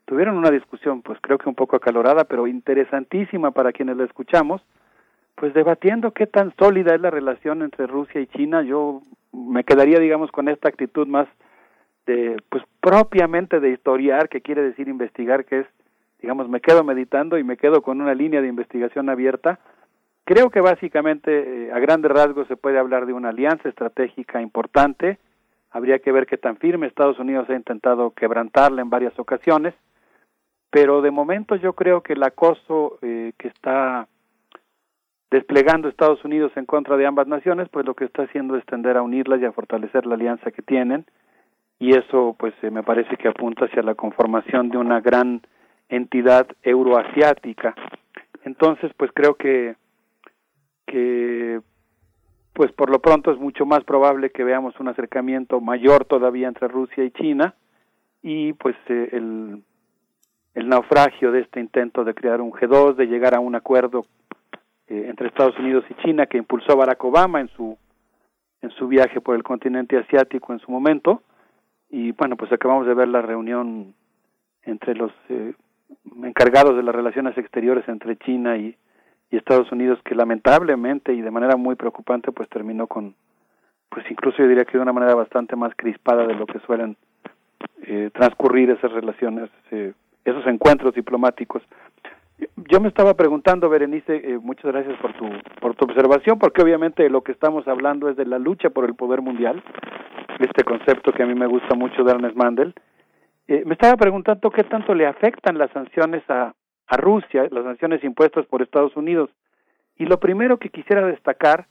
tuvieron 0.06 0.38
una 0.38 0.52
discusión, 0.52 1.02
pues 1.02 1.20
creo 1.22 1.38
que 1.38 1.50
un 1.50 1.56
poco 1.56 1.76
acalorada, 1.76 2.24
pero 2.24 2.48
interesantísima 2.48 3.52
para 3.52 3.74
quienes 3.74 3.98
la 3.98 4.06
escuchamos, 4.06 4.62
pues 5.36 5.54
debatiendo 5.54 6.12
qué 6.12 6.26
tan 6.26 6.54
sólida 6.58 6.96
es 6.96 7.02
la 7.02 7.12
relación 7.12 7.62
entre 7.62 7.86
Rusia 7.86 8.22
y 8.22 8.28
China. 8.28 8.64
Yo 8.64 9.02
me 9.34 9.64
quedaría, 9.64 10.00
digamos, 10.00 10.32
con 10.32 10.48
esta 10.48 10.70
actitud 10.70 11.06
más 11.08 11.28
de, 12.08 12.42
pues 12.50 12.64
propiamente 12.80 13.60
de 13.60 13.70
historiar, 13.70 14.30
que 14.30 14.42
quiere 14.42 14.64
decir 14.64 14.88
investigar, 14.88 15.46
que 15.46 15.60
es, 15.60 15.68
digamos, 16.22 16.50
me 16.50 16.62
quedo 16.62 16.84
meditando 16.84 17.38
y 17.38 17.44
me 17.44 17.58
quedo 17.58 17.84
con 17.84 18.02
una 18.02 18.16
línea 18.16 18.42
de 18.42 18.48
investigación 18.48 19.10
abierta. 19.10 19.60
Creo 20.24 20.50
que 20.50 20.62
básicamente, 20.62 21.68
eh, 21.68 21.72
a 21.72 21.80
grandes 21.80 22.12
rasgos, 22.12 22.48
se 22.48 22.56
puede 22.56 22.80
hablar 22.80 23.06
de 23.06 23.14
una 23.14 23.30
alianza 23.30 23.70
estratégica 23.70 24.42
importante. 24.42 25.20
Habría 25.70 26.00
que 26.00 26.12
ver 26.12 26.26
qué 26.26 26.38
tan 26.38 26.58
firme 26.58 26.88
Estados 26.88 27.20
Unidos 27.20 27.50
ha 27.50 27.56
intentado 27.56 28.12
quebrantarla 28.12 28.82
en 28.82 28.90
varias 28.90 29.18
ocasiones. 29.20 29.74
Pero 30.70 31.02
de 31.02 31.12
momento 31.12 31.56
yo 31.56 31.74
creo 31.74 32.02
que 32.02 32.14
el 32.14 32.24
acoso 32.24 33.00
eh, 33.02 33.34
que 33.38 33.50
está 33.50 34.08
desplegando 35.30 35.90
Estados 35.90 36.24
Unidos 36.24 36.54
en 36.56 36.66
contra 36.66 36.96
de 36.96 37.06
ambas 37.06 37.28
naciones, 37.28 37.68
pues 37.70 37.86
lo 37.86 37.96
que 37.96 38.06
está 38.06 38.24
haciendo 38.24 38.56
es 38.56 38.66
tender 38.66 38.96
a 38.96 39.02
unirlas 39.02 39.42
y 39.42 39.46
a 39.46 39.52
fortalecer 39.52 40.06
la 40.06 40.16
alianza 40.16 40.52
que 40.52 40.62
tienen 40.62 41.06
y 41.80 41.96
eso 41.96 42.36
pues 42.38 42.54
eh, 42.62 42.72
me 42.72 42.84
parece 42.84 43.18
que 43.18 43.28
apunta 43.28 43.66
hacia 43.66 43.84
la 43.84 43.96
conformación 43.96 44.70
de 44.70 44.78
una 44.78 45.00
gran 45.00 45.42
entidad 45.90 46.48
euroasiática. 46.64 47.76
Entonces, 48.44 48.92
pues 48.98 49.12
creo 49.14 49.36
que 49.36 49.76
que 50.86 51.60
pues 52.54 52.72
por 52.72 52.90
lo 52.90 53.00
pronto 53.00 53.32
es 53.32 53.38
mucho 53.38 53.66
más 53.66 53.84
probable 53.84 54.32
que 54.32 54.44
veamos 54.44 54.80
un 54.80 54.88
acercamiento 54.88 55.60
mayor 55.60 56.06
todavía 56.06 56.48
entre 56.48 56.68
Rusia 56.68 57.04
y 57.04 57.12
China 57.12 57.54
y 58.24 58.54
pues 58.54 58.76
eh, 58.88 59.10
el 59.12 59.64
el 60.56 60.70
naufragio 60.70 61.32
de 61.32 61.42
este 61.42 61.60
intento 61.60 62.04
de 62.04 62.16
crear 62.16 62.42
un 62.42 62.52
G2, 62.52 62.96
de 62.96 63.06
llegar 63.06 63.36
a 63.36 63.40
un 63.40 63.54
acuerdo 63.54 64.06
eh, 64.88 65.06
entre 65.08 65.28
Estados 65.28 65.56
Unidos 65.60 65.84
y 65.88 65.94
China 66.02 66.26
que 66.26 66.40
impulsó 66.40 66.76
Barack 66.76 67.04
Obama 67.04 67.42
en 67.42 67.50
su 67.50 67.78
en 68.64 68.72
su 68.72 68.88
viaje 68.88 69.22
por 69.22 69.36
el 69.36 69.44
continente 69.44 69.98
asiático 69.98 70.54
en 70.54 70.60
su 70.60 70.72
momento 70.72 71.22
y 71.90 72.12
bueno 72.12 72.36
pues 72.36 72.52
acabamos 72.52 72.88
de 72.88 72.94
ver 72.94 73.08
la 73.08 73.22
reunión 73.22 73.94
entre 74.64 74.96
los 74.96 75.12
eh, 75.30 75.54
encargados 76.24 76.76
de 76.76 76.84
las 76.84 76.94
relaciones 76.94 77.38
exteriores 77.38 77.88
entre 77.88 78.18
China 78.18 78.58
y, 78.58 78.76
y 79.32 79.38
Estados 79.38 79.72
Unidos 79.72 80.00
que 80.04 80.16
lamentablemente 80.16 81.14
y 81.14 81.22
de 81.22 81.32
manera 81.32 81.56
muy 81.56 81.76
preocupante 81.76 82.32
pues 82.32 82.50
terminó 82.50 82.88
con 82.88 83.16
pues 83.90 84.06
incluso 84.12 84.38
yo 84.40 84.48
diría 84.48 84.66
que 84.66 84.78
de 84.78 84.84
una 84.84 84.94
manera 84.94 85.16
bastante 85.16 85.56
más 85.56 85.74
crispada 85.76 86.28
de 86.28 86.36
lo 86.36 86.46
que 86.46 86.60
suelen 86.60 86.98
eh, 87.84 88.10
transcurrir 88.14 88.70
esas 88.70 88.92
relaciones 88.92 89.50
eh, 89.72 89.94
esos 90.26 90.46
encuentros 90.48 90.94
diplomáticos 90.94 91.64
yo 92.70 92.80
me 92.80 92.88
estaba 92.88 93.16
preguntando, 93.16 93.70
Berenice, 93.70 94.16
eh, 94.16 94.38
muchas 94.38 94.72
gracias 94.72 94.98
por 95.00 95.14
tu, 95.14 95.26
por 95.60 95.76
tu 95.76 95.86
observación, 95.86 96.38
porque 96.38 96.62
obviamente 96.62 97.10
lo 97.10 97.22
que 97.22 97.32
estamos 97.32 97.68
hablando 97.68 98.10
es 98.10 98.18
de 98.18 98.26
la 98.26 98.38
lucha 98.38 98.70
por 98.70 98.86
el 98.86 98.96
poder 98.96 99.22
mundial, 99.22 99.64
este 100.40 100.64
concepto 100.64 101.12
que 101.12 101.24
a 101.24 101.26
mí 101.26 101.34
me 101.34 101.48
gusta 101.48 101.76
mucho 101.76 102.04
de 102.04 102.12
Ernest 102.12 102.36
Mandel. 102.36 102.76
Eh, 103.48 103.64
me 103.66 103.74
estaba 103.74 103.96
preguntando 103.96 104.52
qué 104.52 104.64
tanto 104.64 104.94
le 104.94 105.08
afectan 105.08 105.58
las 105.58 105.72
sanciones 105.72 106.24
a, 106.30 106.54
a 106.88 106.98
Rusia, 106.98 107.48
las 107.50 107.64
sanciones 107.64 108.04
impuestas 108.04 108.46
por 108.46 108.62
Estados 108.62 108.96
Unidos. 108.96 109.30
Y 109.98 110.06
lo 110.06 110.20
primero 110.20 110.58
que 110.58 110.70
quisiera 110.70 111.06
destacar 111.08 111.66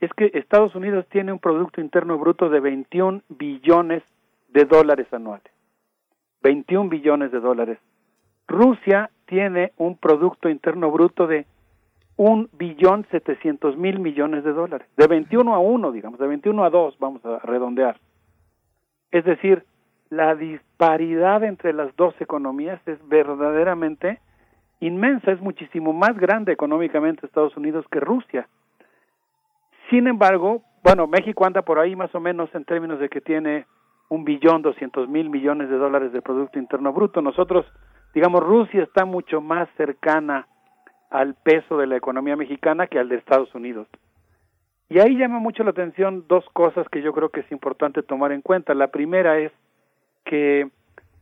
es 0.00 0.10
que 0.14 0.30
Estados 0.34 0.74
Unidos 0.74 1.06
tiene 1.10 1.32
un 1.32 1.38
Producto 1.38 1.80
Interno 1.80 2.18
Bruto 2.18 2.50
de 2.50 2.60
21 2.60 3.22
billones 3.28 4.02
de 4.48 4.64
dólares 4.64 5.06
anuales. 5.12 5.50
21 6.42 6.88
billones 6.88 7.32
de 7.32 7.40
dólares. 7.40 7.78
Rusia 8.48 9.10
tiene 9.30 9.72
un 9.76 9.96
Producto 9.96 10.48
Interno 10.48 10.90
Bruto 10.90 11.28
de 11.28 11.46
un 12.16 12.50
billón 12.52 13.06
700 13.12 13.76
mil 13.78 14.00
millones 14.00 14.42
de 14.42 14.52
dólares. 14.52 14.88
De 14.96 15.06
21 15.06 15.54
a 15.54 15.60
1, 15.60 15.92
digamos, 15.92 16.18
de 16.18 16.26
21 16.26 16.64
a 16.64 16.70
2, 16.70 16.98
vamos 16.98 17.24
a 17.24 17.38
redondear. 17.38 17.96
Es 19.12 19.24
decir, 19.24 19.64
la 20.10 20.34
disparidad 20.34 21.44
entre 21.44 21.72
las 21.72 21.94
dos 21.94 22.12
economías 22.20 22.80
es 22.86 22.98
verdaderamente 23.08 24.18
inmensa, 24.80 25.30
es 25.30 25.40
muchísimo 25.40 25.92
más 25.92 26.18
grande 26.18 26.52
económicamente 26.52 27.24
Estados 27.24 27.56
Unidos 27.56 27.86
que 27.90 28.00
Rusia. 28.00 28.48
Sin 29.90 30.08
embargo, 30.08 30.62
bueno, 30.82 31.06
México 31.06 31.46
anda 31.46 31.62
por 31.62 31.78
ahí 31.78 31.94
más 31.94 32.12
o 32.16 32.20
menos 32.20 32.52
en 32.54 32.64
términos 32.64 32.98
de 32.98 33.08
que 33.08 33.20
tiene 33.20 33.66
un 34.08 34.24
billón 34.24 34.62
doscientos 34.62 35.08
mil 35.08 35.30
millones 35.30 35.70
de 35.70 35.76
dólares 35.76 36.12
de 36.12 36.20
Producto 36.20 36.58
Interno 36.58 36.92
Bruto. 36.92 37.22
Nosotros, 37.22 37.64
digamos, 38.14 38.42
Rusia 38.42 38.82
está 38.82 39.04
mucho 39.04 39.40
más 39.40 39.68
cercana 39.76 40.46
al 41.10 41.34
peso 41.34 41.76
de 41.76 41.86
la 41.86 41.96
economía 41.96 42.36
mexicana 42.36 42.86
que 42.86 42.98
al 42.98 43.08
de 43.08 43.16
Estados 43.16 43.54
Unidos. 43.54 43.88
Y 44.88 44.98
ahí 44.98 45.16
llama 45.16 45.38
mucho 45.38 45.62
la 45.62 45.70
atención 45.70 46.24
dos 46.28 46.44
cosas 46.52 46.88
que 46.88 47.02
yo 47.02 47.12
creo 47.12 47.28
que 47.28 47.40
es 47.40 47.52
importante 47.52 48.02
tomar 48.02 48.32
en 48.32 48.42
cuenta. 48.42 48.74
La 48.74 48.88
primera 48.88 49.38
es 49.38 49.52
que, 50.24 50.68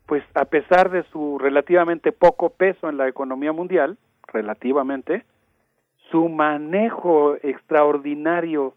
pues, 0.07 0.25
a 0.34 0.47
pesar 0.47 0.91
de 0.91 1.02
su 1.05 1.39
relativamente 1.39 2.12
poco 2.12 2.50
peso 2.50 2.89
en 2.89 2.97
la 2.97 3.08
economía 3.08 3.52
mundial, 3.52 3.99
relativamente, 4.26 5.25
su 6.10 6.28
manejo 6.28 7.36
extraordinario 7.42 8.75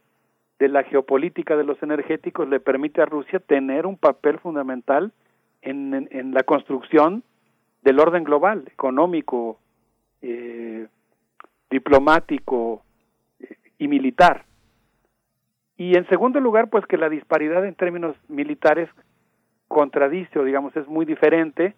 de 0.59 0.67
la 0.67 0.83
geopolítica 0.83 1.55
de 1.55 1.63
los 1.63 1.81
energéticos 1.81 2.47
le 2.49 2.59
permite 2.59 3.01
a 3.01 3.05
Rusia 3.05 3.39
tener 3.39 3.85
un 3.85 3.97
papel 3.97 4.39
fundamental 4.39 5.13
en, 5.61 5.93
en, 5.93 6.09
en 6.11 6.33
la 6.33 6.43
construcción 6.43 7.23
del 7.81 7.99
orden 7.99 8.23
global, 8.23 8.63
económico, 8.67 9.59
eh, 10.21 10.87
diplomático 11.69 12.83
eh, 13.39 13.55
y 13.77 13.87
militar. 13.87 14.45
Y 15.77 15.97
en 15.97 16.07
segundo 16.09 16.39
lugar, 16.39 16.69
pues 16.69 16.85
que 16.85 16.97
la 16.97 17.09
disparidad 17.09 17.65
en 17.65 17.75
términos 17.75 18.15
militares 18.27 18.89
contradice 19.67 20.37
o 20.37 20.43
digamos 20.43 20.75
es 20.75 20.87
muy 20.87 21.05
diferente 21.05 21.75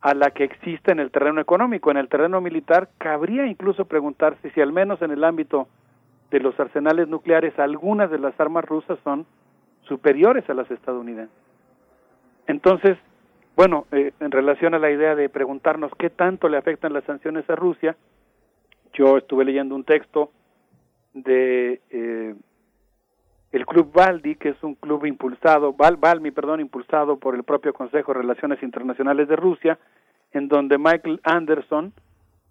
a 0.00 0.14
la 0.14 0.30
que 0.30 0.44
existe 0.44 0.92
en 0.92 1.00
el 1.00 1.10
terreno 1.10 1.40
económico. 1.40 1.90
En 1.90 1.96
el 1.96 2.08
terreno 2.08 2.40
militar 2.40 2.90
cabría 2.98 3.46
incluso 3.46 3.84
preguntarse 3.84 4.50
si 4.50 4.60
al 4.60 4.72
menos 4.72 5.00
en 5.02 5.10
el 5.10 5.24
ámbito 5.24 5.68
de 6.30 6.40
los 6.40 6.58
arsenales 6.58 7.08
nucleares 7.08 7.58
algunas 7.58 8.10
de 8.10 8.18
las 8.18 8.38
armas 8.40 8.64
rusas 8.64 8.98
son 9.04 9.26
superiores 9.82 10.48
a 10.48 10.54
las 10.54 10.70
estadounidenses. 10.70 11.36
Entonces, 12.46 12.98
bueno, 13.60 13.84
eh, 13.92 14.12
en 14.20 14.30
relación 14.30 14.72
a 14.72 14.78
la 14.78 14.90
idea 14.90 15.14
de 15.14 15.28
preguntarnos 15.28 15.92
qué 15.98 16.08
tanto 16.08 16.48
le 16.48 16.56
afectan 16.56 16.94
las 16.94 17.04
sanciones 17.04 17.44
a 17.50 17.56
Rusia, 17.56 17.94
yo 18.94 19.18
estuve 19.18 19.44
leyendo 19.44 19.74
un 19.74 19.84
texto 19.84 20.30
de 21.12 21.82
eh, 21.90 22.34
el 23.52 23.66
Club 23.66 23.92
Baldi, 23.92 24.36
que 24.36 24.48
es 24.48 24.62
un 24.62 24.76
club 24.76 25.04
impulsado, 25.04 25.74
Val, 25.74 25.98
perdón, 26.32 26.60
impulsado 26.60 27.18
por 27.18 27.34
el 27.34 27.42
propio 27.42 27.74
Consejo 27.74 28.14
de 28.14 28.20
Relaciones 28.20 28.62
Internacionales 28.62 29.28
de 29.28 29.36
Rusia, 29.36 29.78
en 30.32 30.48
donde 30.48 30.78
Michael 30.78 31.20
Anderson, 31.22 31.92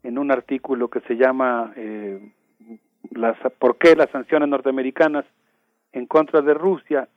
en 0.03 0.19
un 0.19 0.29
artículo 0.29 0.89
que 0.89 0.99
se 1.07 1.15
llama 1.15 1.73
eh, 1.75 2.19
¿Por 3.57 3.79
qué 3.79 3.95
las 3.95 4.11
sanciones 4.11 4.47
norteamericanas 4.47 5.25
en 5.91 6.05
contra 6.05 6.41
de 6.41 6.53
Rusia? 6.53 7.09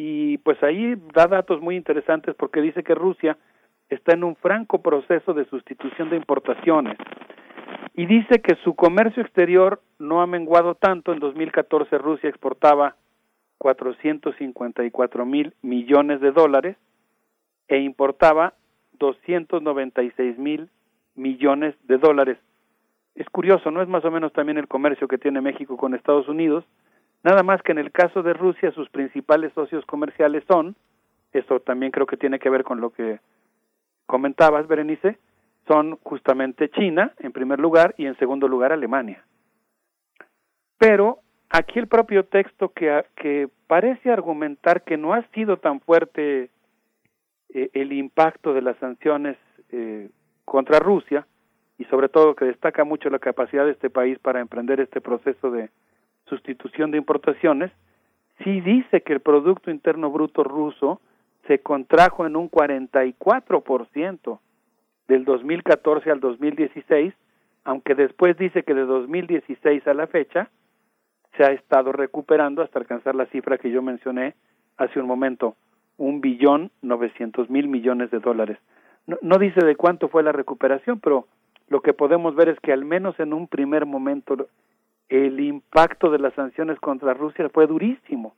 Y 0.00 0.38
pues 0.38 0.62
ahí 0.62 0.94
da 1.12 1.26
datos 1.26 1.60
muy 1.60 1.74
interesantes 1.74 2.32
porque 2.36 2.60
dice 2.60 2.84
que 2.84 2.94
Rusia 2.94 3.36
está 3.88 4.14
en 4.14 4.22
un 4.22 4.36
franco 4.36 4.80
proceso 4.80 5.34
de 5.34 5.44
sustitución 5.46 6.08
de 6.08 6.16
importaciones 6.16 6.96
y 7.94 8.06
dice 8.06 8.40
que 8.40 8.54
su 8.62 8.76
comercio 8.76 9.24
exterior 9.24 9.82
no 9.98 10.22
ha 10.22 10.26
menguado 10.28 10.76
tanto. 10.76 11.12
En 11.12 11.18
2014 11.18 11.98
Rusia 11.98 12.30
exportaba 12.30 12.94
454 13.58 15.26
mil 15.26 15.52
millones 15.62 16.20
de 16.20 16.30
dólares 16.30 16.76
e 17.66 17.78
importaba 17.80 18.54
296 19.00 20.38
mil 20.38 20.70
millones 21.16 21.74
de 21.88 21.98
dólares. 21.98 22.38
Es 23.16 23.28
curioso, 23.30 23.72
¿no? 23.72 23.82
Es 23.82 23.88
más 23.88 24.04
o 24.04 24.12
menos 24.12 24.32
también 24.32 24.58
el 24.58 24.68
comercio 24.68 25.08
que 25.08 25.18
tiene 25.18 25.40
México 25.40 25.76
con 25.76 25.92
Estados 25.92 26.28
Unidos, 26.28 26.64
nada 27.22 27.42
más 27.42 27.62
que 27.62 27.72
en 27.72 27.78
el 27.78 27.92
caso 27.92 28.22
de 28.22 28.32
Rusia 28.32 28.72
sus 28.72 28.88
principales 28.90 29.52
socios 29.52 29.84
comerciales 29.86 30.44
son, 30.48 30.76
esto 31.32 31.60
también 31.60 31.92
creo 31.92 32.06
que 32.06 32.16
tiene 32.16 32.38
que 32.38 32.50
ver 32.50 32.64
con 32.64 32.80
lo 32.80 32.90
que 32.90 33.20
comentabas, 34.06 34.66
Berenice, 34.66 35.18
son 35.66 35.98
justamente 36.02 36.70
China, 36.70 37.12
en 37.18 37.32
primer 37.32 37.60
lugar, 37.60 37.94
y 37.98 38.06
en 38.06 38.16
segundo 38.18 38.48
lugar 38.48 38.72
Alemania. 38.72 39.22
Pero 40.78 41.18
aquí 41.50 41.78
el 41.78 41.88
propio 41.88 42.24
texto 42.24 42.70
que, 42.70 43.04
que 43.16 43.48
parece 43.66 44.10
argumentar 44.10 44.82
que 44.82 44.96
no 44.96 45.12
ha 45.12 45.22
sido 45.34 45.58
tan 45.58 45.80
fuerte 45.80 46.50
eh, 47.50 47.70
el 47.74 47.92
impacto 47.92 48.54
de 48.54 48.62
las 48.62 48.78
sanciones 48.78 49.36
eh, 49.70 50.08
contra 50.46 50.78
Rusia, 50.78 51.26
y 51.78 51.84
sobre 51.84 52.08
todo 52.08 52.34
que 52.34 52.44
destaca 52.44 52.84
mucho 52.84 53.08
la 53.08 53.20
capacidad 53.20 53.64
de 53.64 53.72
este 53.72 53.88
país 53.88 54.18
para 54.18 54.40
emprender 54.40 54.80
este 54.80 55.00
proceso 55.00 55.50
de 55.50 55.70
sustitución 56.28 56.90
de 56.90 56.98
importaciones, 56.98 57.70
sí 58.44 58.60
dice 58.60 59.00
que 59.02 59.12
el 59.12 59.20
Producto 59.20 59.70
Interno 59.70 60.10
Bruto 60.10 60.44
ruso 60.44 61.00
se 61.46 61.60
contrajo 61.60 62.26
en 62.26 62.36
un 62.36 62.50
44% 62.50 64.38
del 65.08 65.24
2014 65.24 66.10
al 66.10 66.20
2016, 66.20 67.14
aunque 67.64 67.94
después 67.94 68.36
dice 68.36 68.62
que 68.62 68.74
de 68.74 68.84
2016 68.84 69.86
a 69.86 69.94
la 69.94 70.06
fecha 70.06 70.50
se 71.36 71.44
ha 71.44 71.52
estado 71.52 71.92
recuperando 71.92 72.62
hasta 72.62 72.78
alcanzar 72.78 73.14
la 73.14 73.26
cifra 73.26 73.58
que 73.58 73.70
yo 73.70 73.82
mencioné 73.82 74.34
hace 74.76 75.00
un 75.00 75.06
momento, 75.06 75.56
un 75.96 76.20
billón 76.20 76.70
novecientos 76.82 77.50
mil 77.50 77.68
millones 77.68 78.10
de 78.10 78.20
dólares. 78.20 78.58
No, 79.06 79.18
no 79.22 79.38
dice 79.38 79.64
de 79.64 79.76
cuánto 79.76 80.08
fue 80.08 80.22
la 80.22 80.32
recuperación, 80.32 81.00
pero 81.00 81.26
lo 81.68 81.80
que 81.80 81.92
podemos 81.92 82.34
ver 82.34 82.48
es 82.48 82.60
que 82.60 82.72
al 82.72 82.84
menos 82.84 83.18
en 83.20 83.32
un 83.32 83.46
primer 83.48 83.86
momento 83.86 84.48
el 85.08 85.40
impacto 85.40 86.10
de 86.10 86.18
las 86.18 86.34
sanciones 86.34 86.78
contra 86.80 87.14
Rusia 87.14 87.48
fue 87.48 87.66
durísimo. 87.66 88.34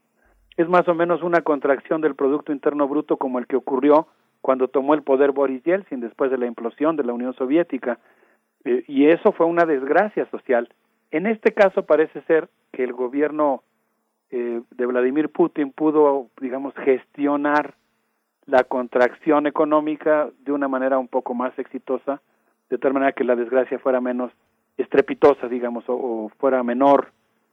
Es 0.56 0.68
más 0.68 0.86
o 0.88 0.94
menos 0.94 1.22
una 1.22 1.40
contracción 1.40 2.00
del 2.00 2.14
Producto 2.14 2.52
Interno 2.52 2.86
Bruto 2.86 3.16
como 3.16 3.38
el 3.38 3.46
que 3.46 3.56
ocurrió 3.56 4.08
cuando 4.40 4.68
tomó 4.68 4.94
el 4.94 5.02
poder 5.02 5.32
Boris 5.32 5.62
Yeltsin 5.64 6.00
después 6.00 6.30
de 6.30 6.38
la 6.38 6.46
implosión 6.46 6.96
de 6.96 7.04
la 7.04 7.12
Unión 7.12 7.34
Soviética. 7.34 7.98
Eh, 8.64 8.84
y 8.86 9.06
eso 9.06 9.32
fue 9.32 9.46
una 9.46 9.64
desgracia 9.64 10.26
social. 10.30 10.68
En 11.10 11.26
este 11.26 11.52
caso 11.52 11.84
parece 11.84 12.20
ser 12.22 12.48
que 12.72 12.84
el 12.84 12.92
gobierno 12.92 13.62
eh, 14.30 14.60
de 14.70 14.86
Vladimir 14.86 15.28
Putin 15.28 15.72
pudo, 15.72 16.28
digamos, 16.40 16.74
gestionar 16.74 17.74
la 18.46 18.64
contracción 18.64 19.46
económica 19.46 20.28
de 20.40 20.52
una 20.52 20.68
manera 20.68 20.98
un 20.98 21.08
poco 21.08 21.34
más 21.34 21.56
exitosa, 21.58 22.20
de 22.68 22.78
tal 22.78 22.92
manera 22.92 23.12
que 23.12 23.24
la 23.24 23.36
desgracia 23.36 23.78
fuera 23.78 24.00
menos 24.00 24.32
estrepitosa, 24.76 25.48
digamos, 25.48 25.88
o, 25.88 25.94
o 25.94 26.28
fuera 26.38 26.62
menor 26.62 27.12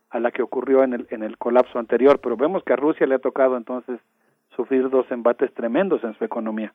a 0.10 0.20
la 0.20 0.32
que 0.32 0.42
ocurrió 0.42 0.84
en 0.84 0.94
el, 0.94 1.08
en 1.10 1.24
el 1.24 1.38
colapso 1.38 1.80
anterior. 1.80 2.20
Pero 2.22 2.38
vemos 2.38 2.64
que 2.64 2.74
a 2.74 2.78
Rusia 2.78 3.08
le 3.08 3.16
ha 3.16 3.20
tocado 3.20 3.58
entonces 3.58 4.00
sufrir 4.56 4.90
dos 4.90 5.10
embates 5.12 5.54
tremendos 5.54 6.04
en 6.04 6.18
su 6.18 6.24
economía. 6.24 6.74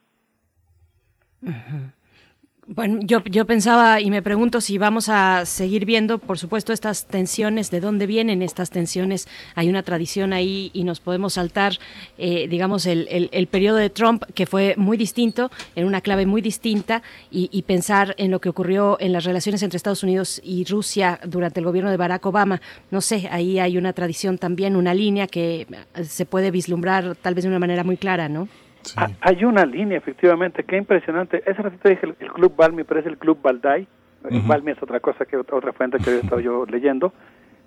Bueno, 2.69 3.01
yo, 3.03 3.25
yo 3.25 3.45
pensaba 3.45 4.01
y 4.01 4.09
me 4.09 4.23
pregunto 4.23 4.61
si 4.61 4.79
vamos 4.79 5.09
a 5.09 5.45
seguir 5.47 5.85
viendo, 5.85 6.19
por 6.19 6.39
supuesto, 6.39 6.73
estas 6.73 7.09
tensiones, 7.09 7.73
de 7.73 7.81
dónde 7.81 8.07
vienen 8.07 8.41
estas 8.41 8.71
tensiones. 8.71 9.27
Hay 9.57 9.69
una 9.69 9.83
tradición 9.83 10.33
ahí 10.33 10.71
y 10.73 10.85
nos 10.85 11.01
podemos 11.01 11.33
saltar, 11.33 11.79
eh, 12.19 12.47
digamos, 12.47 12.87
el, 12.87 13.29
el, 13.33 13.47
periodo 13.49 13.79
de 13.79 13.91
Trump, 13.91 14.23
que 14.37 14.47
fue 14.47 14.75
muy 14.77 14.97
distinto, 14.97 15.51
en 15.75 15.87
una 15.87 16.03
clave 16.03 16.25
muy 16.25 16.41
distinta, 16.41 17.03
y, 17.33 17.63
pensar 17.63 18.15
en 18.17 18.31
lo 18.31 18.41
que 18.41 18.49
ocurrió 18.49 18.97
en 19.01 19.13
las 19.13 19.25
relaciones 19.25 19.65
entre 19.65 19.77
Estados 19.77 20.05
Unidos 20.05 20.41
y 20.45 20.65
Rusia 20.65 21.19
durante 21.25 21.59
el 21.59 21.67
gobierno 21.67 21.91
de 21.91 21.97
Barack 21.97 22.25
Obama. 22.27 22.61
No 22.93 23.01
sé, 23.01 23.29
ahí 23.33 23.59
hay 23.59 23.77
una 23.77 23.93
tradición 23.93 24.39
también, 24.39 24.77
una 24.77 24.95
línea 24.95 25.27
que 25.27 25.67
se 26.05 26.27
puede 26.27 26.53
vislumbrar 26.53 27.17
tal 27.17 27.35
vez 27.35 27.43
de 27.43 27.49
una 27.49 27.59
manera 27.59 27.83
muy 27.83 27.97
clara, 27.97 28.29
¿no? 28.29 28.49
Sí. 28.83 29.01
Hay 29.21 29.45
una 29.45 29.65
línea, 29.65 29.99
efectivamente, 29.99 30.65
qué 30.65 30.77
impresionante. 30.77 31.43
Ese 31.47 31.63
ratito 31.63 31.89
dije 31.89 32.07
el, 32.07 32.17
el 32.19 32.33
Club 32.33 32.55
Balmi, 32.57 32.85
pero 32.85 33.01
es 33.01 33.07
el 33.07 33.17
Club 33.19 33.39
Balday. 33.41 33.87
Uh 34.25 34.29
-huh. 34.29 34.47
Balmi 34.47 34.73
es 34.73 34.83
otra 34.83 35.01
cosa 35.01 35.25
que 35.25 35.37
otra 35.37 35.73
fuente 35.73 35.99
que 35.99 36.11
había 36.11 36.23
estado 36.23 36.41
yo 36.49 36.67
leyendo. 36.67 37.13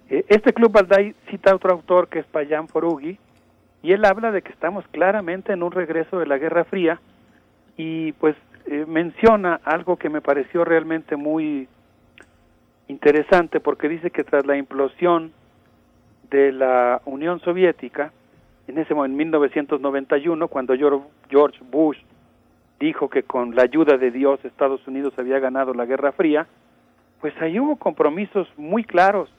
Eh, 0.09 0.25
este 0.29 0.53
Club 0.53 0.71
Balday 0.71 1.15
cita 1.29 1.51
a 1.51 1.55
otro 1.55 1.71
autor 1.71 2.07
que 2.07 2.19
es 2.19 2.25
Payam 2.27 2.67
Forugi, 2.67 3.17
y 3.81 3.91
él 3.91 4.05
habla 4.05 4.31
de 4.31 4.41
que 4.41 4.51
estamos 4.51 4.85
claramente 4.89 5.53
en 5.53 5.63
un 5.63 5.71
regreso 5.71 6.19
de 6.19 6.25
la 6.25 6.37
Guerra 6.37 6.63
Fría, 6.65 6.99
y 7.77 8.13
pues 8.13 8.35
eh, 8.67 8.85
menciona 8.87 9.59
algo 9.63 9.97
que 9.97 10.09
me 10.09 10.21
pareció 10.21 10.65
realmente 10.65 11.15
muy 11.15 11.67
interesante 12.87 13.59
porque 13.59 13.89
dice 13.89 14.11
que 14.11 14.23
tras 14.23 14.45
la 14.45 14.57
implosión 14.57 15.33
de 16.29 16.51
la 16.51 17.01
Unión 17.05 17.39
Soviética, 17.41 18.11
en 18.67 18.77
ese 18.77 18.93
en 18.93 19.15
1991, 19.15 20.47
cuando 20.47 20.73
Geor- 20.75 21.03
George 21.29 21.59
Bush 21.71 21.97
dijo 22.79 23.09
que 23.09 23.23
con 23.23 23.55
la 23.55 23.63
ayuda 23.63 23.97
de 23.97 24.11
Dios 24.11 24.43
Estados 24.43 24.85
Unidos 24.87 25.13
había 25.17 25.39
ganado 25.39 25.73
la 25.73 25.85
Guerra 25.85 26.11
Fría, 26.11 26.47
pues 27.21 27.33
ahí 27.41 27.59
hubo 27.59 27.77
compromisos 27.77 28.47
muy 28.57 28.83
claros 28.83 29.29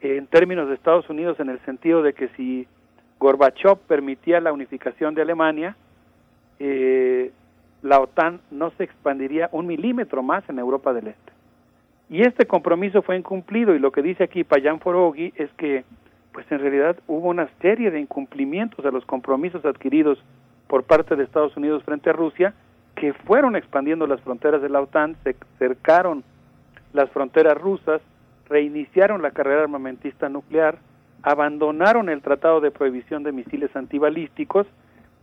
en 0.00 0.26
términos 0.26 0.68
de 0.68 0.74
Estados 0.74 1.08
Unidos 1.10 1.38
en 1.40 1.50
el 1.50 1.58
sentido 1.60 2.02
de 2.02 2.12
que 2.12 2.28
si 2.36 2.66
Gorbachev 3.18 3.78
permitía 3.86 4.40
la 4.40 4.52
unificación 4.52 5.14
de 5.14 5.22
Alemania, 5.22 5.76
eh, 6.58 7.32
la 7.82 8.00
OTAN 8.00 8.40
no 8.50 8.70
se 8.72 8.84
expandiría 8.84 9.48
un 9.52 9.66
milímetro 9.66 10.22
más 10.22 10.48
en 10.48 10.58
Europa 10.58 10.92
del 10.92 11.08
Este. 11.08 11.32
Y 12.08 12.22
este 12.22 12.46
compromiso 12.46 13.02
fue 13.02 13.16
incumplido 13.16 13.74
y 13.74 13.78
lo 13.78 13.92
que 13.92 14.02
dice 14.02 14.24
aquí 14.24 14.44
Payan 14.44 14.80
Forogui 14.80 15.32
es 15.36 15.50
que 15.52 15.84
pues 16.32 16.50
en 16.50 16.60
realidad 16.60 16.96
hubo 17.06 17.28
una 17.28 17.48
serie 17.60 17.90
de 17.90 18.00
incumplimientos 18.00 18.84
a 18.84 18.90
los 18.90 19.04
compromisos 19.04 19.64
adquiridos 19.64 20.22
por 20.68 20.84
parte 20.84 21.16
de 21.16 21.24
Estados 21.24 21.56
Unidos 21.56 21.82
frente 21.84 22.10
a 22.10 22.12
Rusia 22.12 22.54
que 22.94 23.12
fueron 23.12 23.56
expandiendo 23.56 24.06
las 24.06 24.20
fronteras 24.20 24.62
de 24.62 24.68
la 24.68 24.80
OTAN, 24.80 25.16
se 25.24 25.34
cercaron 25.58 26.22
las 26.92 27.10
fronteras 27.10 27.56
rusas, 27.56 28.02
reiniciaron 28.48 29.22
la 29.22 29.30
carrera 29.30 29.62
armamentista 29.62 30.28
nuclear, 30.28 30.78
abandonaron 31.22 32.08
el 32.08 32.20
Tratado 32.20 32.60
de 32.60 32.70
Prohibición 32.70 33.22
de 33.22 33.32
Misiles 33.32 33.74
Antibalísticos 33.74 34.66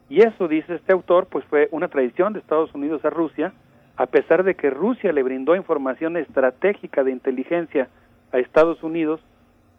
y 0.10 0.22
eso, 0.22 0.48
dice 0.48 0.76
este 0.76 0.94
autor, 0.94 1.28
pues 1.28 1.46
fue 1.46 1.68
una 1.72 1.90
traición 1.90 2.34
de 2.34 2.40
Estados 2.40 2.74
Unidos 2.74 3.04
a 3.04 3.10
Rusia, 3.10 3.54
a 3.98 4.06
pesar 4.06 4.44
de 4.44 4.56
que 4.56 4.70
Rusia 4.70 5.12
le 5.12 5.24
brindó 5.24 5.56
información 5.56 6.18
estratégica 6.18 7.04
de 7.04 7.12
inteligencia 7.12 7.90
a 8.32 8.40
Estados 8.40 8.82
Unidos 8.84 9.22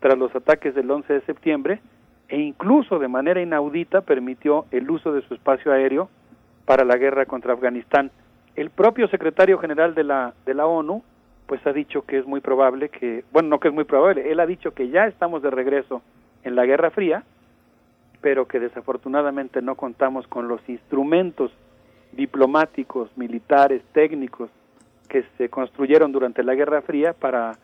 tras 0.00 0.18
los 0.18 0.34
ataques 0.34 0.74
del 0.74 0.90
11 0.90 1.12
de 1.12 1.20
septiembre 1.22 1.80
e 2.28 2.38
incluso 2.38 2.98
de 2.98 3.08
manera 3.08 3.40
inaudita 3.40 4.02
permitió 4.02 4.66
el 4.70 4.90
uso 4.90 5.12
de 5.12 5.22
su 5.22 5.34
espacio 5.34 5.72
aéreo 5.72 6.08
para 6.64 6.84
la 6.84 6.96
guerra 6.96 7.26
contra 7.26 7.54
Afganistán. 7.54 8.10
El 8.54 8.70
propio 8.70 9.08
secretario 9.08 9.58
general 9.58 9.94
de 9.94 10.04
la 10.04 10.34
de 10.44 10.54
la 10.54 10.66
ONU 10.66 11.02
pues 11.48 11.66
ha 11.66 11.72
dicho 11.72 12.02
que 12.02 12.18
es 12.18 12.26
muy 12.26 12.40
probable 12.40 12.90
que, 12.90 13.24
bueno, 13.32 13.48
no 13.48 13.58
que 13.58 13.68
es 13.68 13.74
muy 13.74 13.84
probable, 13.84 14.30
él 14.30 14.38
ha 14.38 14.46
dicho 14.46 14.74
que 14.74 14.90
ya 14.90 15.06
estamos 15.06 15.42
de 15.42 15.50
regreso 15.50 16.02
en 16.44 16.54
la 16.54 16.66
Guerra 16.66 16.90
Fría, 16.90 17.24
pero 18.20 18.46
que 18.46 18.60
desafortunadamente 18.60 19.62
no 19.62 19.74
contamos 19.74 20.26
con 20.26 20.46
los 20.46 20.60
instrumentos 20.68 21.50
diplomáticos, 22.12 23.10
militares, 23.16 23.82
técnicos 23.92 24.50
que 25.08 25.24
se 25.38 25.48
construyeron 25.48 26.12
durante 26.12 26.42
la 26.42 26.54
Guerra 26.54 26.82
Fría 26.82 27.14
para 27.14 27.56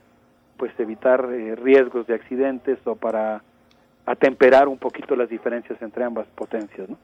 pues 0.57 0.73
evitar 0.79 1.29
eh, 1.33 1.55
riesgos 1.57 2.07
de 2.07 2.15
accidentes 2.15 2.79
o 2.87 2.97
para 2.97 3.43
atemperar 4.07 4.69
un 4.69 4.79
poquito 4.79 5.17
las 5.17 5.29
diferencias 5.29 5.81
entre 5.83 6.05
ambas 6.05 6.27
potencias, 6.29 6.89
¿no? 6.89 6.99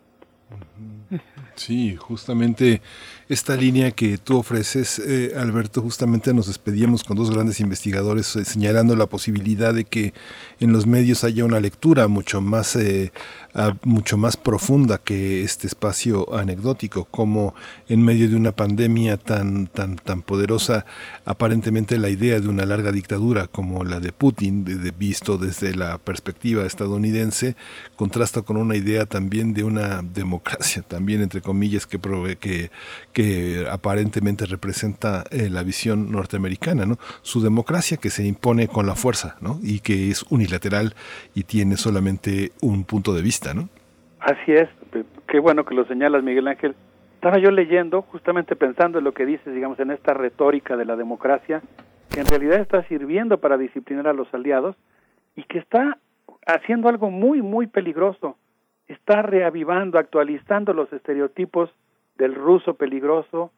Sí, 1.57 1.95
justamente 1.97 2.81
esta 3.29 3.55
línea 3.55 3.91
que 3.91 4.17
tú 4.17 4.39
ofreces, 4.39 4.99
eh, 4.99 5.33
Alberto, 5.37 5.83
justamente 5.83 6.33
nos 6.33 6.47
despedíamos 6.47 7.05
con 7.05 7.17
dos 7.17 7.31
grandes 7.31 7.61
investigadores 7.61 8.35
eh, 8.37 8.45
señalando 8.45 8.97
la 8.97 9.07
posibilidad 9.07 9.75
de 9.75 9.85
que 9.85 10.15
en 10.59 10.73
los 10.73 10.87
medios 10.87 11.23
haya 11.23 11.45
una 11.45 11.61
lectura 11.61 12.09
mucho 12.09 12.41
más, 12.41 12.77
eh, 12.77 13.13
mucho 13.85 14.17
más 14.17 14.37
profunda 14.37 14.99
que 14.99 15.43
este 15.43 15.67
espacio 15.67 16.35
anecdótico, 16.35 17.05
como 17.05 17.55
en 17.89 18.03
medio 18.05 18.29
de 18.29 18.37
una 18.37 18.53
pandemia 18.53 19.17
tan, 19.17 19.67
tan, 19.67 19.97
tan 19.97 20.23
poderosa, 20.23 20.87
aparentemente 21.25 21.99
la 21.99 22.09
idea 22.09 22.41
de 22.41 22.49
una 22.49 22.65
larga 22.65 22.91
dictadura 22.91 23.47
como 23.49 23.85
la 23.85 24.01
de 24.01 24.13
Putin, 24.13 24.65
de- 24.65 24.91
visto 24.93 25.37
desde 25.39 25.75
la 25.75 25.99
perspectiva 25.99 26.65
estadounidense, 26.67 27.55
contrasta 27.97 28.43
con 28.43 28.57
una 28.57 28.77
idea 28.77 29.07
también 29.07 29.53
de 29.55 29.63
una 29.65 30.03
democracia, 30.03 30.40
también 30.89 31.23
entre 31.23 31.41
comillas, 31.41 31.87
que, 31.87 31.99
prove- 31.99 32.37
que, 32.39 33.67
aparentemente 33.71 34.47
representa 34.47 35.25
eh, 35.31 35.49
la 35.51 35.63
visión 35.63 36.11
norteamericana, 36.11 36.87
¿no? 36.87 36.97
Su 37.23 37.43
democracia 37.43 37.97
que 37.97 38.11
se 38.11 38.27
impone 38.27 38.69
con 38.69 38.87
la 38.87 38.95
fuerza, 38.95 39.37
¿no? 39.41 39.59
Y 39.63 39.81
que 39.81 40.11
es 40.11 40.25
unilateral 40.31 40.95
y 41.35 41.45
tiene 41.45 41.77
solamente 41.77 42.53
un 42.61 42.85
punto 42.85 43.15
de 43.15 43.23
vista, 43.23 43.55
¿no? 43.55 43.69
Así 44.21 44.53
es, 44.53 44.69
qué 45.29 45.39
bueno 45.39 45.65
que 45.65 45.75
lo 45.75 45.87
señalas, 45.87 46.23
Miguel 46.23 46.49
Ángel. 46.49 46.75
Estaba 47.15 47.39
yo 47.39 47.51
leyendo, 47.51 48.03
justamente 48.03 48.57
pensando 48.57 48.99
en 48.99 49.05
lo 49.05 49.13
que 49.13 49.27
dices, 49.27 49.55
digamos, 49.55 49.79
en 49.79 49.91
esta 49.91 50.15
retórica 50.15 50.77
de 50.77 50.85
la 50.87 50.97
democracia, 50.97 51.63
que 52.11 52.21
en 52.21 52.27
realidad 52.27 52.61
está 52.61 52.83
sirviendo 52.89 53.39
para 53.39 53.57
disciplinar 53.57 54.09
a 54.09 54.13
los 54.13 54.33
aliados 54.35 54.77
y 55.37 55.45
que 55.45 55.59
está 55.59 55.99
haciendo 56.47 56.89
algo 56.89 57.11
muy, 57.11 57.43
muy 57.43 57.67
peligroso. 57.67 58.37
Está 58.91 59.23
reavivando, 59.23 59.99
actualizando 59.99 60.73
los 60.73 60.93
estereotipos 60.93 61.71
del 62.17 62.35
ruso 62.35 62.75
peligroso, 62.75 63.53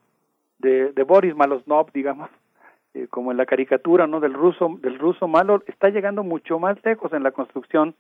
de, 0.59 0.93
de 0.93 1.03
Boris 1.05 1.35
Malosnov, 1.35 1.91
digamos, 1.93 2.31
eh, 2.95 3.07
como 3.09 3.31
en 3.31 3.39
la 3.39 3.47
caricatura, 3.47 4.07
¿no? 4.07 4.21
Del 4.21 4.35
ruso, 4.35 4.79
del 4.81 4.99
ruso 4.99 5.29
malo, 5.29 5.63
está 5.67 5.89
llegando 5.89 6.23
mucho 6.23 6.59
más 6.59 6.77
lejos 6.85 7.13
en 7.13 7.23
la 7.23 7.31
construcción 7.31 7.95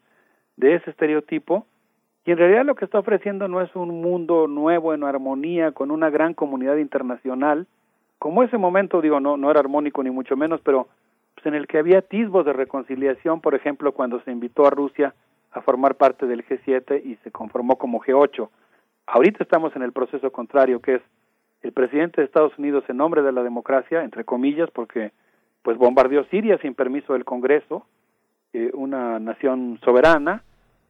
de 0.56 0.74
ese 0.74 0.90
estereotipo 0.90 1.66
y 2.24 2.30
en 2.30 2.38
realidad 2.38 2.64
lo 2.64 2.74
que 2.74 2.84
está 2.84 2.98
ofreciendo 2.98 3.48
no 3.48 3.60
es 3.60 3.74
un 3.74 4.00
mundo 4.00 4.46
nuevo 4.46 4.94
en 4.94 5.02
armonía 5.02 5.72
con 5.72 5.90
una 5.90 6.10
gran 6.10 6.34
comunidad 6.34 6.76
internacional, 6.76 7.66
como 8.18 8.44
ese 8.44 8.58
momento, 8.58 9.00
digo, 9.00 9.18
no, 9.18 9.36
no 9.36 9.50
era 9.50 9.60
armónico 9.60 10.02
ni 10.02 10.10
mucho 10.10 10.36
menos, 10.36 10.60
pero 10.62 10.86
pues, 11.34 11.46
en 11.46 11.54
el 11.54 11.66
que 11.66 11.78
había 11.78 11.98
atisbos 11.98 12.44
de 12.44 12.52
reconciliación, 12.52 13.40
por 13.40 13.56
ejemplo, 13.56 13.92
cuando 13.92 14.20
se 14.20 14.30
invitó 14.30 14.66
a 14.66 14.70
Rusia 14.70 15.14
a 15.52 15.60
formar 15.62 15.96
parte 15.96 16.26
del 16.26 16.46
G7 16.46 17.04
y 17.04 17.16
se 17.16 17.30
conformó 17.30 17.76
como 17.76 18.00
G8. 18.00 18.48
Ahorita 19.06 19.42
estamos 19.42 19.74
en 19.76 19.82
el 19.82 19.92
proceso 19.92 20.30
contrario, 20.32 20.80
que 20.80 20.96
es 20.96 21.02
el 21.62 21.72
presidente 21.72 22.20
de 22.20 22.26
Estados 22.26 22.56
Unidos 22.58 22.84
en 22.88 22.96
nombre 22.96 23.22
de 23.22 23.32
la 23.32 23.42
democracia, 23.42 24.02
entre 24.02 24.24
comillas, 24.24 24.70
porque 24.70 25.12
pues 25.62 25.76
bombardeó 25.76 26.24
Siria 26.24 26.58
sin 26.58 26.74
permiso 26.74 27.12
del 27.12 27.24
Congreso, 27.24 27.86
eh, 28.52 28.70
una 28.74 29.18
nación 29.20 29.78
soberana, 29.84 30.42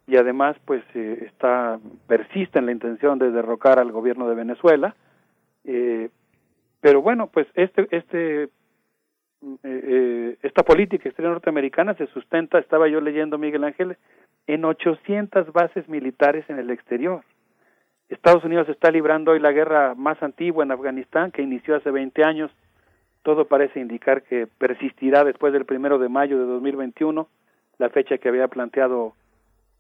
y 0.07 0.17
además 0.17 0.57
pues 0.65 0.83
eh, 0.95 1.27
está 1.27 1.79
persiste 2.07 2.59
en 2.59 2.67
la 2.67 2.73
intención 2.73 3.19
de 3.19 3.31
derrocar 3.31 3.79
al 3.79 3.93
gobierno 3.93 4.29
de 4.29 4.35
Venezuela 4.35 4.97
eh, 5.65 6.11
pero 6.81 7.03
bueno 7.03 7.29
pues 7.29 7.47
este 7.55 7.87
este 7.97 8.49
eh, 9.43 9.57
eh, 9.65 10.39
esta 10.43 10.63
política 10.63 11.09
exterior 11.09 11.33
norteamericana 11.33 11.95
se 11.95 12.07
sustenta 12.09 12.61
estaba 12.61 12.87
yo 12.89 13.01
leyendo 13.01 13.39
Miguel 13.39 13.65
Ángel 13.65 13.97
en 14.47 14.65
800 14.65 15.53
bases 15.53 15.89
militares 15.89 16.45
en 16.49 16.59
el 16.61 16.71
exterior. 16.71 17.25
Estados 18.09 18.45
Unidos 18.45 18.69
está 18.69 18.91
librando 18.91 19.33
hoy 19.33 19.41
la 19.41 19.53
guerra 19.53 19.95
más 19.97 20.23
antigua 20.23 20.63
en 20.65 20.71
Afganistán 20.71 21.33
que 21.33 21.43
inició 21.43 21.75
hace 21.75 21.91
20 21.91 22.23
años. 22.23 22.53
Todo 23.23 23.47
parece 23.47 23.81
indicar 23.81 24.23
que 24.23 24.47
persistirá 24.47 25.25
después 25.25 25.53
del 25.53 25.65
primero 25.65 25.99
de 25.99 26.09
mayo 26.09 26.39
de 26.39 26.45
2021 26.45 27.27
la 27.79 27.91
fecha 27.91 28.19
que 28.19 28.29
había 28.29 28.47
planteado 28.47 29.15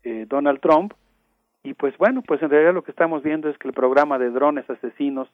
eh, 0.02 0.26
Donald 0.28 0.60
Trump. 0.60 0.94
Y 1.62 1.74
pues 1.74 1.96
bueno 1.98 2.22
pues 2.22 2.42
en 2.42 2.50
realidad 2.50 2.74
lo 2.74 2.82
que 2.82 2.90
estamos 2.90 3.22
viendo 3.22 3.48
es 3.48 3.56
que 3.58 3.68
el 3.68 3.74
programa 3.74 4.18
de 4.18 4.30
drones 4.30 4.68
asesinos 4.68 5.28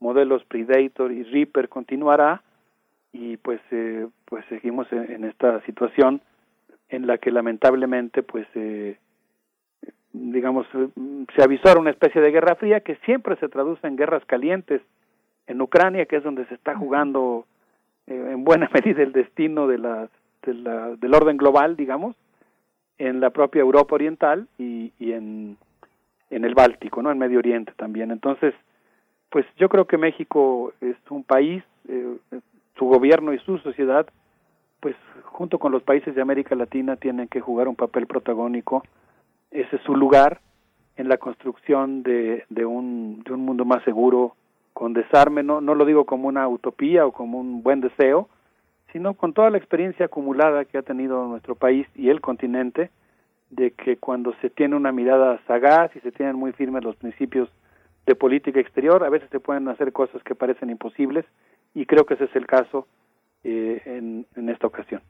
modelos 0.00 0.42
Predator 0.44 1.12
y 1.12 1.24
Reaper 1.24 1.68
continuará 1.68 2.42
y 3.18 3.36
pues 3.38 3.60
eh, 3.72 4.06
pues 4.26 4.44
seguimos 4.48 4.90
en, 4.92 5.10
en, 5.10 5.24
esta 5.24 5.60
situación 5.62 6.20
en 6.88 7.06
la 7.06 7.18
que 7.18 7.32
lamentablemente 7.32 8.22
pues 8.22 8.46
eh, 8.54 8.96
digamos 10.12 10.66
se 11.34 11.42
avisó 11.42 11.78
una 11.78 11.90
especie 11.90 12.20
de 12.20 12.30
guerra 12.30 12.54
fría 12.54 12.80
que 12.80 12.94
siempre 13.04 13.36
se 13.36 13.48
traduce 13.48 13.86
en 13.86 13.96
guerras 13.96 14.24
calientes 14.26 14.82
en 15.48 15.60
Ucrania 15.60 16.06
que 16.06 16.16
es 16.16 16.22
donde 16.22 16.46
se 16.46 16.54
está 16.54 16.76
jugando 16.76 17.44
eh, 18.06 18.30
en 18.32 18.44
buena 18.44 18.70
medida 18.74 19.02
el 19.02 19.12
destino 19.12 19.66
de 19.66 19.78
la, 19.78 20.08
de 20.44 20.54
la, 20.54 20.96
del 20.96 21.14
orden 21.14 21.36
global 21.36 21.76
digamos 21.76 22.14
en 22.98 23.20
la 23.20 23.30
propia 23.30 23.60
Europa 23.60 23.96
Oriental 23.96 24.46
y, 24.58 24.92
y 24.98 25.12
en, 25.12 25.56
en 26.30 26.44
el 26.44 26.54
Báltico, 26.54 27.02
¿no? 27.02 27.10
En 27.10 27.18
Medio 27.18 27.38
Oriente 27.38 27.72
también. 27.76 28.10
Entonces, 28.10 28.54
pues 29.30 29.46
yo 29.56 29.68
creo 29.68 29.86
que 29.86 29.96
México 29.96 30.72
es 30.80 30.96
un 31.10 31.22
país, 31.22 31.62
eh, 31.88 32.16
su 32.78 32.86
gobierno 32.86 33.32
y 33.32 33.38
su 33.40 33.58
sociedad, 33.58 34.06
pues 34.80 34.94
junto 35.24 35.58
con 35.58 35.72
los 35.72 35.82
países 35.82 36.14
de 36.14 36.22
América 36.22 36.54
Latina 36.54 36.96
tienen 36.96 37.28
que 37.28 37.40
jugar 37.40 37.68
un 37.68 37.76
papel 37.76 38.06
protagónico. 38.06 38.82
Ese 39.50 39.76
es 39.76 39.82
su 39.82 39.96
lugar 39.96 40.40
en 40.96 41.08
la 41.08 41.18
construcción 41.18 42.02
de, 42.02 42.44
de, 42.48 42.64
un, 42.64 43.22
de 43.24 43.32
un 43.32 43.40
mundo 43.44 43.64
más 43.64 43.82
seguro, 43.84 44.34
con 44.72 44.92
desarme, 44.92 45.42
no, 45.42 45.60
no 45.60 45.74
lo 45.74 45.84
digo 45.84 46.04
como 46.04 46.28
una 46.28 46.46
utopía 46.46 47.04
o 47.04 47.12
como 47.12 47.40
un 47.40 47.62
buen 47.62 47.80
deseo, 47.80 48.28
sino 48.92 49.14
con 49.14 49.32
toda 49.32 49.50
la 49.50 49.58
experiencia 49.58 50.06
acumulada 50.06 50.64
que 50.64 50.78
ha 50.78 50.82
tenido 50.82 51.26
nuestro 51.26 51.56
país 51.56 51.86
y 51.94 52.10
el 52.10 52.20
continente, 52.20 52.90
de 53.50 53.70
que 53.72 53.96
cuando 53.96 54.34
se 54.40 54.50
tiene 54.50 54.76
una 54.76 54.92
mirada 54.92 55.40
sagaz 55.46 55.94
y 55.96 56.00
se 56.00 56.12
tienen 56.12 56.36
muy 56.36 56.52
firmes 56.52 56.84
los 56.84 56.96
principios 56.96 57.48
de 58.06 58.14
política 58.14 58.60
exterior, 58.60 59.02
a 59.04 59.10
veces 59.10 59.28
se 59.30 59.40
pueden 59.40 59.68
hacer 59.68 59.92
cosas 59.92 60.22
que 60.22 60.34
parecen 60.34 60.70
imposibles, 60.70 61.24
y 61.74 61.86
creo 61.86 62.06
que 62.06 62.14
ese 62.14 62.24
es 62.24 62.36
el 62.36 62.46
caso 62.46 62.86
eh, 63.44 63.82
en, 63.84 64.26
en 64.36 64.48
esta 64.48 64.66
ocasión. 64.66 65.02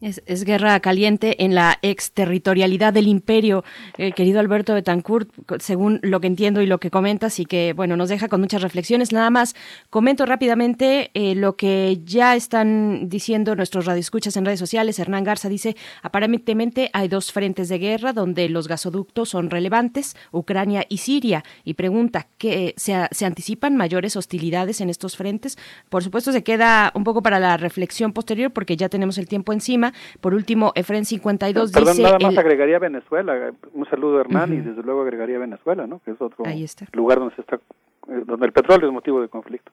Es, 0.00 0.44
guerra 0.44 0.80
caliente 0.80 1.44
en 1.44 1.54
la 1.54 1.78
exterritorialidad 1.82 2.94
del 2.94 3.06
imperio, 3.06 3.64
eh, 3.98 4.12
querido 4.12 4.40
Alberto 4.40 4.72
Betancourt, 4.72 5.28
según 5.60 6.00
lo 6.02 6.22
que 6.22 6.26
entiendo 6.26 6.62
y 6.62 6.66
lo 6.66 6.80
que 6.80 6.90
comentas, 6.90 7.38
y 7.38 7.44
que, 7.44 7.74
bueno, 7.74 7.98
nos 7.98 8.08
deja 8.08 8.28
con 8.28 8.40
muchas 8.40 8.62
reflexiones. 8.62 9.12
Nada 9.12 9.28
más 9.28 9.54
comento 9.90 10.24
rápidamente 10.24 11.10
eh, 11.12 11.34
lo 11.34 11.56
que 11.56 12.00
ya 12.02 12.34
están 12.34 13.10
diciendo 13.10 13.54
nuestros 13.54 13.84
radioescuchas 13.84 14.38
en 14.38 14.46
redes 14.46 14.58
sociales. 14.58 14.98
Hernán 14.98 15.22
Garza 15.22 15.50
dice, 15.50 15.76
aparentemente 16.00 16.88
hay 16.94 17.08
dos 17.08 17.30
frentes 17.30 17.68
de 17.68 17.78
guerra 17.78 18.14
donde 18.14 18.48
los 18.48 18.68
gasoductos 18.68 19.28
son 19.28 19.50
relevantes, 19.50 20.16
Ucrania 20.32 20.86
y 20.88 20.96
Siria, 20.96 21.44
y 21.62 21.74
pregunta, 21.74 22.26
¿que 22.38 22.74
se 22.78 23.26
anticipan 23.26 23.76
mayores 23.76 24.16
hostilidades 24.16 24.80
en 24.80 24.88
estos 24.88 25.18
frentes? 25.18 25.58
Por 25.90 26.02
supuesto, 26.02 26.32
se 26.32 26.42
queda 26.42 26.90
un 26.94 27.04
poco 27.04 27.22
para 27.22 27.38
la 27.38 27.58
reflexión 27.58 28.14
posterior 28.14 28.50
porque 28.50 28.78
ya 28.78 28.88
tenemos 28.88 29.18
el 29.18 29.28
tiempo 29.28 29.52
encima. 29.52 29.89
Por 30.20 30.34
último, 30.34 30.72
Efren 30.74 31.04
52 31.04 31.72
Perdón, 31.72 31.92
dice... 31.92 32.02
nada 32.02 32.18
más 32.18 32.32
el- 32.32 32.38
agregaría 32.38 32.78
Venezuela. 32.78 33.52
Un 33.72 33.86
saludo 33.88 34.20
Hernán 34.20 34.52
y 34.52 34.60
desde 34.60 34.82
luego 34.82 35.02
agregaría 35.02 35.38
Venezuela, 35.38 35.86
¿no? 35.86 36.00
Que 36.04 36.12
es 36.12 36.20
otro 36.20 36.44
lugar 36.92 37.18
donde 37.18 37.34
se 37.34 37.40
está, 37.42 37.56
eh, 37.56 38.22
donde 38.26 38.46
el 38.46 38.52
petróleo 38.52 38.88
es 38.88 38.92
motivo 38.92 39.20
de 39.20 39.28
conflicto. 39.28 39.70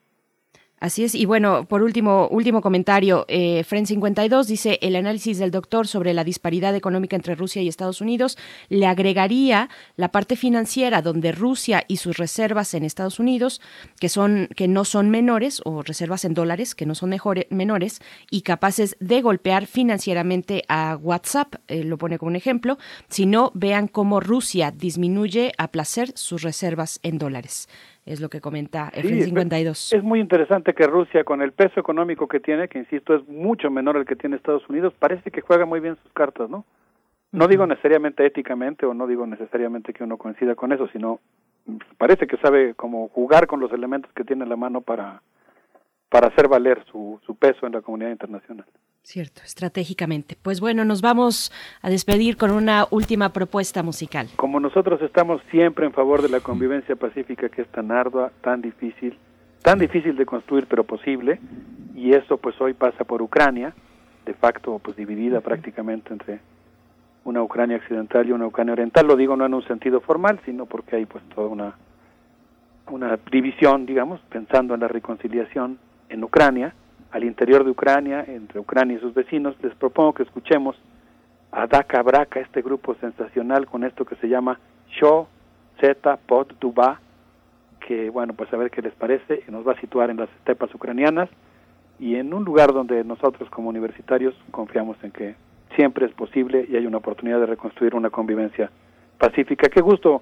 Así 0.79 1.03
es, 1.03 1.15
y 1.15 1.25
bueno, 1.25 1.65
por 1.67 1.81
último, 1.81 2.27
último 2.27 2.61
comentario, 2.61 3.25
eh, 3.29 3.65
Fren52 3.67 4.45
dice, 4.45 4.77
el 4.83 4.95
análisis 4.95 5.39
del 5.39 5.49
doctor 5.49 5.87
sobre 5.87 6.13
la 6.13 6.23
disparidad 6.23 6.75
económica 6.75 7.15
entre 7.15 7.33
Rusia 7.33 7.63
y 7.63 7.67
Estados 7.67 7.99
Unidos 7.99 8.37
le 8.69 8.85
agregaría 8.85 9.69
la 9.95 10.11
parte 10.11 10.35
financiera 10.35 11.01
donde 11.01 11.31
Rusia 11.31 11.83
y 11.87 11.97
sus 11.97 12.17
reservas 12.17 12.75
en 12.75 12.83
Estados 12.83 13.19
Unidos, 13.19 13.59
que, 13.99 14.07
son, 14.07 14.49
que 14.55 14.67
no 14.67 14.85
son 14.85 15.09
menores, 15.09 15.61
o 15.65 15.81
reservas 15.81 16.25
en 16.25 16.35
dólares, 16.35 16.75
que 16.75 16.85
no 16.85 16.93
son 16.93 17.09
menores, 17.49 17.99
y 18.29 18.41
capaces 18.41 18.97
de 18.99 19.21
golpear 19.23 19.65
financieramente 19.65 20.63
a 20.67 20.95
WhatsApp, 21.01 21.55
eh, 21.69 21.83
lo 21.83 21.97
pone 21.97 22.19
como 22.19 22.29
un 22.29 22.35
ejemplo, 22.35 22.77
si 23.09 23.25
no, 23.25 23.51
vean 23.55 23.87
cómo 23.87 24.19
Rusia 24.19 24.69
disminuye 24.69 25.53
a 25.57 25.69
placer 25.69 26.11
sus 26.15 26.43
reservas 26.43 26.99
en 27.01 27.17
dólares. 27.17 27.67
Es 28.07 28.21
lo 28.21 28.29
que 28.29 28.39
comenta 28.39 28.89
Sí, 28.93 29.01
Fren52. 29.01 29.97
Es 29.97 30.01
muy 30.01 30.21
interesante 30.21 30.73
que 30.73 30.87
Rusia, 30.87 31.25
con 31.25 31.41
el 31.41 31.51
peso 31.51 31.77
económico 31.79 32.29
que 32.29 32.39
tiene, 32.39 32.69
que 32.69 32.79
insisto 32.79 33.13
es 33.13 33.27
mucho 33.27 33.69
menor 33.69 33.97
al 33.97 34.05
que 34.05 34.15
tiene 34.15 34.37
Estados 34.37 34.67
Unidos, 34.69 34.93
parece 34.97 35.29
que 35.29 35.41
juega 35.41 35.65
muy 35.65 35.81
bien 35.81 35.97
sus 36.01 36.13
cartas, 36.13 36.49
¿no? 36.49 36.63
No 37.33 37.49
digo 37.49 37.67
necesariamente 37.67 38.25
éticamente 38.25 38.85
o 38.85 38.93
no 38.93 39.07
digo 39.07 39.27
necesariamente 39.27 39.91
que 39.91 40.05
uno 40.05 40.15
coincida 40.15 40.55
con 40.55 40.71
eso, 40.71 40.87
sino 40.93 41.19
mm, 41.65 41.75
parece 41.97 42.27
que 42.27 42.37
sabe 42.37 42.75
cómo 42.75 43.09
jugar 43.09 43.45
con 43.45 43.59
los 43.59 43.73
elementos 43.73 44.09
que 44.13 44.23
tiene 44.23 44.43
en 44.43 44.49
la 44.49 44.55
mano 44.55 44.79
para, 44.79 45.21
para 46.09 46.27
hacer 46.27 46.47
valer 46.47 46.83
su, 46.91 47.19
su 47.25 47.35
peso 47.35 47.65
en 47.65 47.73
la 47.73 47.81
comunidad 47.81 48.11
internacional. 48.11 48.65
Cierto, 49.07 49.41
estratégicamente. 49.45 50.35
Pues 50.41 50.59
bueno, 50.59 50.83
nos 50.83 51.01
vamos 51.01 51.51
a 51.81 51.89
despedir 51.89 52.35
con 52.35 52.51
una 52.51 52.87
última 52.91 53.31
propuesta 53.31 53.81
musical. 53.81 54.27
Como 54.35 54.59
nosotros 54.59 55.01
estamos 55.01 55.41
siempre 55.49 55.85
en 55.85 55.93
favor 55.93 56.21
de 56.21 56.27
la 56.27 56.41
convivencia 56.41 56.95
pacífica 56.97 57.47
que 57.47 57.61
es 57.61 57.69
tan 57.69 57.91
ardua, 57.91 58.31
tan 58.41 58.61
difícil, 58.61 59.17
tan 59.61 59.79
difícil 59.79 60.17
de 60.17 60.25
construir 60.25 60.67
pero 60.67 60.83
posible, 60.83 61.39
y 61.95 62.13
eso 62.13 62.37
pues 62.37 62.59
hoy 62.59 62.73
pasa 62.73 63.05
por 63.05 63.21
Ucrania, 63.21 63.73
de 64.25 64.33
facto 64.33 64.77
pues 64.79 64.97
dividida 64.97 65.39
prácticamente 65.39 66.11
entre 66.11 66.41
una 67.23 67.41
Ucrania 67.41 67.77
occidental 67.77 68.27
y 68.27 68.33
una 68.33 68.47
Ucrania 68.47 68.73
oriental, 68.73 69.07
lo 69.07 69.15
digo 69.15 69.37
no 69.37 69.45
en 69.45 69.53
un 69.53 69.65
sentido 69.67 70.01
formal, 70.01 70.41
sino 70.43 70.65
porque 70.65 70.97
hay 70.97 71.05
pues 71.05 71.23
toda 71.33 71.47
una 71.47 71.75
una 72.89 73.17
división, 73.31 73.85
digamos, 73.85 74.19
pensando 74.29 74.73
en 74.73 74.79
la 74.79 74.87
reconciliación 74.87 75.77
en 76.09 76.23
Ucrania, 76.23 76.73
al 77.11 77.23
interior 77.23 77.63
de 77.63 77.71
Ucrania, 77.71 78.23
entre 78.27 78.59
Ucrania 78.59 78.97
y 78.97 78.99
sus 78.99 79.13
vecinos, 79.13 79.55
les 79.61 79.73
propongo 79.75 80.13
que 80.13 80.23
escuchemos 80.23 80.75
a 81.51 81.67
Daka 81.67 82.01
Braka, 82.01 82.39
este 82.39 82.61
grupo 82.61 82.95
sensacional 82.95 83.65
con 83.65 83.83
esto 83.83 84.05
que 84.05 84.15
se 84.15 84.27
llama 84.27 84.59
Sho 84.89 85.27
Z 85.79 86.17
Pod 86.27 86.47
Duba, 86.59 86.99
que 87.85 88.09
bueno, 88.09 88.33
pues 88.33 88.51
a 88.53 88.57
ver 88.57 88.69
qué 88.69 88.81
les 88.81 88.93
parece, 88.93 89.43
y 89.47 89.51
nos 89.51 89.65
va 89.67 89.73
a 89.73 89.79
situar 89.79 90.09
en 90.09 90.17
las 90.17 90.29
estepas 90.39 90.73
ucranianas 90.75 91.29
y 91.99 92.15
en 92.15 92.33
un 92.33 92.43
lugar 92.43 92.73
donde 92.73 93.03
nosotros 93.03 93.49
como 93.49 93.69
universitarios 93.69 94.35
confiamos 94.51 94.97
en 95.03 95.11
que 95.11 95.35
siempre 95.75 96.05
es 96.05 96.13
posible 96.13 96.65
y 96.69 96.75
hay 96.75 96.85
una 96.85 96.97
oportunidad 96.97 97.39
de 97.39 97.45
reconstruir 97.45 97.95
una 97.95 98.09
convivencia 98.09 98.69
pacífica. 99.17 99.69
Qué 99.69 99.81
gusto 99.81 100.21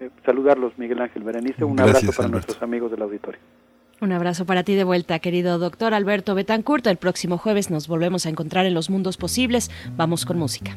eh, 0.00 0.10
saludarlos, 0.24 0.76
Miguel 0.78 1.00
Ángel 1.00 1.22
Berenice. 1.22 1.64
Un 1.64 1.76
Gracias, 1.76 1.96
abrazo 1.96 2.16
para 2.16 2.26
Alberto. 2.26 2.32
nuestros 2.32 2.62
amigos 2.62 2.90
del 2.90 3.02
auditorio. 3.02 3.40
Un 4.02 4.10
abrazo 4.10 4.46
para 4.46 4.64
ti 4.64 4.74
de 4.74 4.82
vuelta, 4.82 5.20
querido 5.20 5.60
doctor 5.60 5.94
Alberto 5.94 6.34
Betancourt. 6.34 6.84
El 6.88 6.96
próximo 6.96 7.38
jueves 7.38 7.70
nos 7.70 7.86
volvemos 7.86 8.26
a 8.26 8.30
encontrar 8.30 8.66
en 8.66 8.74
los 8.74 8.90
mundos 8.90 9.16
posibles. 9.16 9.70
Vamos 9.96 10.24
con 10.26 10.40
música. 10.40 10.76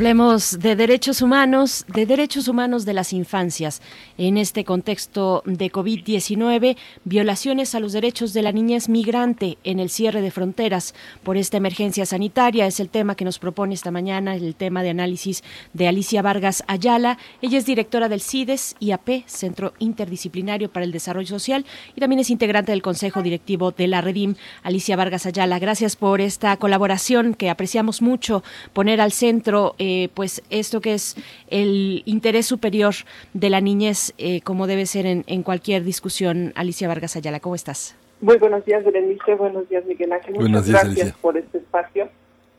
Hablemos 0.00 0.58
de 0.60 0.76
derechos 0.76 1.20
humanos, 1.20 1.84
de 1.86 2.06
derechos 2.06 2.48
humanos 2.48 2.86
de 2.86 2.94
las 2.94 3.12
infancias. 3.12 3.82
En 4.16 4.38
este 4.38 4.64
contexto 4.64 5.42
de 5.44 5.70
COVID-19, 5.70 6.78
violaciones 7.04 7.74
a 7.74 7.80
los 7.80 7.92
derechos 7.92 8.32
de 8.32 8.40
la 8.40 8.50
niñez 8.50 8.88
migrante 8.88 9.58
en 9.62 9.78
el 9.78 9.90
cierre 9.90 10.22
de 10.22 10.30
fronteras 10.30 10.94
por 11.22 11.36
esta 11.36 11.58
emergencia 11.58 12.06
sanitaria 12.06 12.66
es 12.66 12.80
el 12.80 12.88
tema 12.88 13.14
que 13.14 13.26
nos 13.26 13.38
propone 13.38 13.74
esta 13.74 13.90
mañana, 13.90 14.36
el 14.36 14.54
tema 14.54 14.82
de 14.82 14.88
análisis 14.88 15.44
de 15.74 15.86
Alicia 15.86 16.22
Vargas 16.22 16.64
Ayala. 16.66 17.18
Ella 17.42 17.58
es 17.58 17.66
directora 17.66 18.08
del 18.08 18.22
CIDES 18.22 18.76
IAP, 18.80 19.26
Centro 19.26 19.74
Interdisciplinario 19.80 20.72
para 20.72 20.86
el 20.86 20.92
Desarrollo 20.92 21.28
Social, 21.28 21.66
y 21.94 22.00
también 22.00 22.20
es 22.20 22.30
integrante 22.30 22.72
del 22.72 22.80
Consejo 22.80 23.20
Directivo 23.20 23.72
de 23.72 23.86
la 23.86 24.00
Redim. 24.00 24.36
Alicia 24.62 24.96
Vargas 24.96 25.26
Ayala, 25.26 25.58
gracias 25.58 25.96
por 25.96 26.22
esta 26.22 26.56
colaboración 26.56 27.34
que 27.34 27.50
apreciamos 27.50 28.00
mucho, 28.00 28.42
poner 28.72 29.02
al 29.02 29.12
centro 29.12 29.74
eh, 29.76 29.89
pues 30.14 30.42
esto 30.50 30.80
que 30.80 30.94
es 30.94 31.16
el 31.48 32.02
interés 32.06 32.46
superior 32.46 32.94
de 33.34 33.50
la 33.50 33.60
niñez, 33.60 34.12
eh, 34.18 34.40
como 34.42 34.66
debe 34.66 34.86
ser 34.86 35.06
en, 35.06 35.24
en 35.26 35.42
cualquier 35.42 35.82
discusión. 35.84 36.52
Alicia 36.56 36.88
Vargas 36.88 37.16
Ayala, 37.16 37.40
¿cómo 37.40 37.54
estás? 37.54 37.96
Muy 38.20 38.36
buenos 38.38 38.64
días, 38.64 38.84
Berenice. 38.84 39.34
Buenos 39.34 39.68
días, 39.68 39.84
Miguel 39.86 40.12
Ángel. 40.12 40.34
Muchas 40.34 40.42
Buenos 40.50 40.66
días, 40.66 40.82
gracias 40.84 41.02
Alicia. 41.06 41.22
por 41.22 41.36
este 41.36 41.58
espacio. 41.58 42.08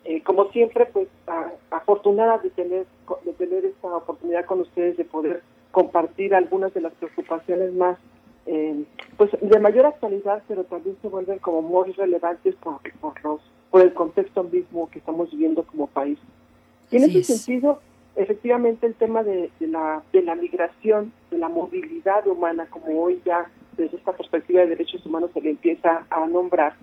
Eh, 0.05 0.21
como 0.23 0.49
siempre, 0.51 0.87
pues 0.87 1.07
a- 1.27 1.51
afortunada 1.69 2.39
de 2.39 2.49
tener, 2.49 2.85
de 3.25 3.33
tener 3.33 3.65
esta 3.65 3.87
oportunidad 3.95 4.45
con 4.45 4.61
ustedes 4.61 4.97
de 4.97 5.05
poder 5.05 5.43
compartir 5.71 6.33
algunas 6.33 6.73
de 6.73 6.81
las 6.81 6.91
preocupaciones 6.93 7.71
más, 7.73 7.97
eh, 8.47 8.83
pues 9.17 9.29
de 9.39 9.59
mayor 9.59 9.85
actualidad, 9.85 10.41
pero 10.47 10.63
también 10.63 10.97
se 11.01 11.07
vuelven 11.07 11.37
como 11.37 11.61
muy 11.61 11.91
relevantes 11.93 12.55
por, 12.55 12.79
por, 12.99 13.13
los, 13.23 13.39
por 13.69 13.81
el 13.81 13.93
contexto 13.93 14.43
mismo 14.43 14.89
que 14.89 14.97
estamos 14.99 15.29
viviendo 15.31 15.61
como 15.63 15.85
país. 15.85 16.17
Y 16.91 16.97
en 16.97 17.03
Así 17.03 17.19
ese 17.19 17.19
es. 17.19 17.27
sentido, 17.27 17.81
efectivamente, 18.15 18.85
el 18.85 18.95
tema 18.95 19.23
de, 19.23 19.49
de 19.59 19.67
la, 19.67 20.03
de 20.11 20.21
la 20.21 20.35
migración, 20.35 21.13
de 21.31 21.37
la 21.37 21.49
movilidad 21.49 22.27
humana, 22.27 22.67
como 22.69 23.01
hoy 23.01 23.21
ya 23.25 23.49
desde 23.77 23.97
esta 23.97 24.11
perspectiva 24.11 24.61
de 24.61 24.67
derechos 24.67 25.05
humanos 25.05 25.31
se 25.33 25.41
le 25.41 25.51
empieza 25.51 26.05
a 26.09 26.27
nombrar, 26.27 26.73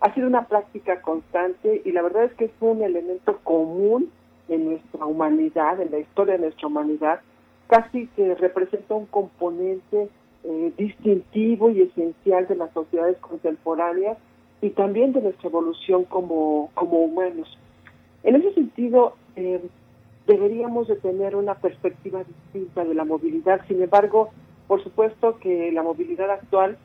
ha 0.00 0.14
sido 0.14 0.26
una 0.28 0.46
práctica 0.46 1.00
constante 1.00 1.82
y 1.84 1.92
la 1.92 2.02
verdad 2.02 2.24
es 2.24 2.34
que 2.34 2.46
es 2.46 2.50
un 2.60 2.82
elemento 2.82 3.38
común 3.42 4.10
en 4.48 4.66
nuestra 4.66 5.04
humanidad, 5.06 5.80
en 5.80 5.90
la 5.90 5.98
historia 5.98 6.34
de 6.34 6.40
nuestra 6.40 6.68
humanidad, 6.68 7.20
casi 7.68 8.06
que 8.08 8.34
representa 8.36 8.94
un 8.94 9.06
componente 9.06 10.08
eh, 10.44 10.72
distintivo 10.76 11.70
y 11.70 11.82
esencial 11.82 12.46
de 12.46 12.56
las 12.56 12.72
sociedades 12.72 13.16
contemporáneas 13.18 14.18
y 14.60 14.70
también 14.70 15.12
de 15.12 15.22
nuestra 15.22 15.48
evolución 15.48 16.04
como, 16.04 16.70
como 16.74 17.00
humanos. 17.00 17.58
En 18.22 18.36
ese 18.36 18.54
sentido, 18.54 19.16
eh, 19.36 19.60
deberíamos 20.26 20.88
de 20.88 20.96
tener 20.96 21.36
una 21.36 21.54
perspectiva 21.54 22.24
distinta 22.24 22.84
de 22.84 22.94
la 22.94 23.04
movilidad. 23.04 23.60
Sin 23.68 23.82
embargo, 23.82 24.30
por 24.66 24.82
supuesto 24.82 25.38
que 25.38 25.70
la 25.72 25.82
movilidad 25.82 26.30
actual, 26.30 26.76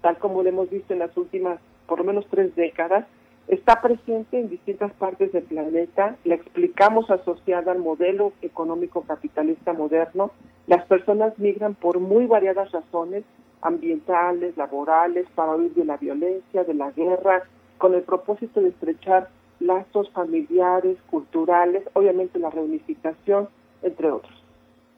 tal 0.00 0.18
como 0.18 0.42
lo 0.42 0.48
hemos 0.48 0.70
visto 0.70 0.92
en 0.92 1.00
las 1.00 1.16
últimas 1.16 1.58
por 1.86 1.98
lo 1.98 2.04
menos 2.04 2.26
tres 2.30 2.54
décadas, 2.54 3.06
está 3.48 3.82
presente 3.82 4.38
en 4.38 4.48
distintas 4.48 4.92
partes 4.94 5.32
del 5.32 5.44
planeta, 5.44 6.16
la 6.24 6.34
explicamos 6.34 7.10
asociada 7.10 7.72
al 7.72 7.78
modelo 7.78 8.32
económico 8.40 9.02
capitalista 9.02 9.72
moderno. 9.72 10.30
Las 10.66 10.86
personas 10.86 11.38
migran 11.38 11.74
por 11.74 12.00
muy 12.00 12.26
variadas 12.26 12.72
razones, 12.72 13.24
ambientales, 13.60 14.56
laborales, 14.56 15.26
para 15.34 15.56
huir 15.56 15.74
de 15.74 15.84
la 15.84 15.98
violencia, 15.98 16.64
de 16.64 16.74
la 16.74 16.90
guerra, 16.92 17.42
con 17.76 17.94
el 17.94 18.02
propósito 18.02 18.60
de 18.60 18.68
estrechar 18.68 19.28
lazos 19.64 20.10
familiares, 20.10 20.96
culturales, 21.10 21.82
obviamente 21.94 22.38
la 22.38 22.50
reunificación, 22.50 23.48
entre 23.82 24.10
otros. 24.10 24.32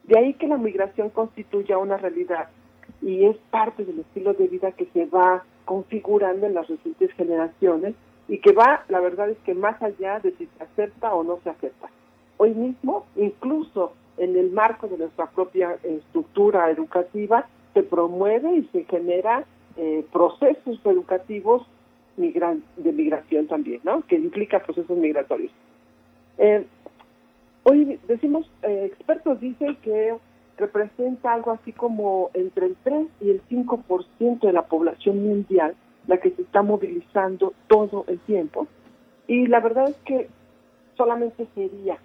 De 0.04 0.18
ahí 0.18 0.34
que 0.34 0.46
la 0.46 0.56
migración 0.56 1.10
constituya 1.10 1.78
una 1.78 1.96
realidad 1.96 2.48
y 3.02 3.24
es 3.24 3.36
parte 3.50 3.84
del 3.84 4.00
estilo 4.00 4.34
de 4.34 4.48
vida 4.48 4.72
que 4.72 4.86
se 4.86 5.06
va 5.06 5.44
configurando 5.64 6.46
en 6.46 6.54
las 6.54 6.68
recientes 6.68 7.12
generaciones 7.12 7.94
y 8.28 8.38
que 8.38 8.52
va, 8.52 8.84
la 8.88 9.00
verdad 9.00 9.30
es 9.30 9.38
que 9.38 9.54
más 9.54 9.80
allá 9.82 10.20
de 10.20 10.32
si 10.32 10.46
se 10.46 10.64
acepta 10.64 11.14
o 11.14 11.24
no 11.24 11.38
se 11.42 11.50
acepta. 11.50 11.88
Hoy 12.38 12.54
mismo, 12.54 13.06
incluso 13.16 13.92
en 14.18 14.36
el 14.36 14.50
marco 14.50 14.88
de 14.88 14.98
nuestra 14.98 15.26
propia 15.26 15.76
estructura 15.82 16.70
educativa, 16.70 17.46
se 17.74 17.82
promueve 17.82 18.56
y 18.56 18.64
se 18.72 18.84
genera 18.84 19.44
eh, 19.76 20.04
procesos 20.12 20.80
educativos 20.84 21.66
migran 22.16 22.62
de 22.76 22.92
migración 22.92 23.46
también, 23.46 23.80
¿no? 23.84 24.02
Que 24.06 24.16
implica 24.16 24.62
procesos 24.62 24.96
migratorios. 24.96 25.52
Eh, 26.38 26.64
hoy 27.62 27.98
decimos, 28.08 28.50
eh, 28.62 28.84
expertos 28.86 29.40
dicen 29.40 29.76
que 29.82 30.14
representa 30.56 31.32
algo 31.32 31.50
así 31.50 31.72
como 31.72 32.30
entre 32.34 32.66
el 32.66 32.76
3 32.82 33.06
y 33.20 33.30
el 33.30 33.42
5% 33.48 34.46
de 34.46 34.52
la 34.52 34.66
población 34.66 35.22
mundial 35.22 35.74
la 36.06 36.18
que 36.18 36.30
se 36.30 36.42
está 36.42 36.62
movilizando 36.62 37.52
todo 37.66 38.04
el 38.08 38.18
tiempo. 38.20 38.66
Y 39.26 39.46
la 39.46 39.60
verdad 39.60 39.88
es 39.88 39.96
que 40.04 40.28
solamente 40.96 41.46
sería 41.54 41.98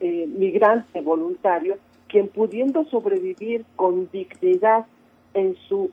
eh, 0.00 0.26
migrante 0.28 1.00
voluntario 1.00 1.76
quien 2.08 2.28
pudiendo 2.28 2.84
sobrevivir 2.86 3.64
con 3.76 4.08
dignidad 4.10 4.86
en 5.34 5.56
su 5.68 5.90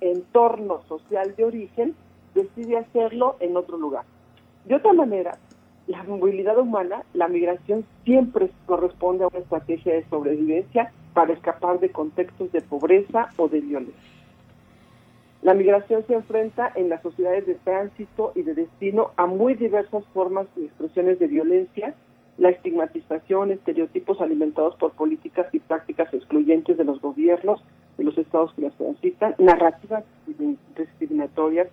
entorno 0.00 0.82
social 0.88 1.34
de 1.36 1.44
origen, 1.44 1.94
decide 2.34 2.78
hacerlo 2.78 3.36
en 3.40 3.56
otro 3.56 3.76
lugar. 3.76 4.04
De 4.64 4.74
otra 4.74 4.92
manera, 4.92 5.38
la 5.86 6.02
movilidad 6.04 6.58
humana, 6.58 7.02
la 7.14 7.28
migración 7.28 7.84
siempre 8.04 8.50
corresponde 8.66 9.24
a 9.24 9.28
una 9.28 9.38
estrategia 9.38 9.94
de 9.94 10.04
sobrevivencia 10.08 10.92
para 11.14 11.32
escapar 11.32 11.80
de 11.80 11.90
contextos 11.90 12.52
de 12.52 12.60
pobreza 12.60 13.28
o 13.38 13.48
de 13.48 13.60
violencia. 13.60 14.18
La 15.40 15.54
migración 15.54 16.04
se 16.06 16.14
enfrenta 16.14 16.72
en 16.74 16.88
las 16.88 17.00
sociedades 17.00 17.46
de 17.46 17.54
tránsito 17.54 18.32
y 18.34 18.42
de 18.42 18.54
destino 18.54 19.12
a 19.16 19.26
muy 19.26 19.54
diversas 19.54 20.04
formas 20.12 20.46
y 20.56 20.64
expresiones 20.64 21.18
de 21.20 21.28
violencia, 21.28 21.94
la 22.38 22.50
estigmatización, 22.50 23.52
estereotipos 23.52 24.20
alimentados 24.20 24.76
por 24.76 24.92
políticas 24.92 25.46
y 25.52 25.60
prácticas 25.60 26.12
excluyentes 26.12 26.76
de 26.76 26.84
los 26.84 27.00
gobiernos, 27.00 27.62
de 27.96 28.04
los 28.04 28.18
estados 28.18 28.52
que 28.54 28.62
las 28.62 28.74
transitan, 28.74 29.34
narrativas 29.38 30.04
discriminatorias, 30.76 31.68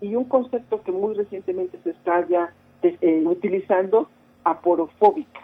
y 0.00 0.14
un 0.14 0.24
concepto 0.24 0.82
que 0.82 0.92
muy 0.92 1.14
recientemente 1.14 1.78
se 1.84 1.90
está 1.90 2.26
ya 2.26 2.52
eh, 2.82 3.22
utilizando, 3.26 4.08
aporofóbica, 4.44 5.40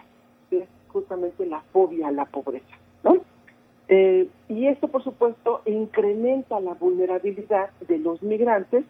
que 0.49 0.59
es 0.59 0.69
justamente 0.87 1.45
la 1.45 1.61
fobia 1.71 2.07
a 2.07 2.11
la 2.11 2.25
pobreza. 2.25 2.65
¿no? 3.03 3.17
Eh, 3.87 4.27
y 4.49 4.67
esto, 4.67 4.87
por 4.87 5.03
supuesto, 5.03 5.61
incrementa 5.65 6.59
la 6.59 6.73
vulnerabilidad 6.73 7.69
de 7.87 7.99
los 7.99 8.21
migrantes 8.23 8.83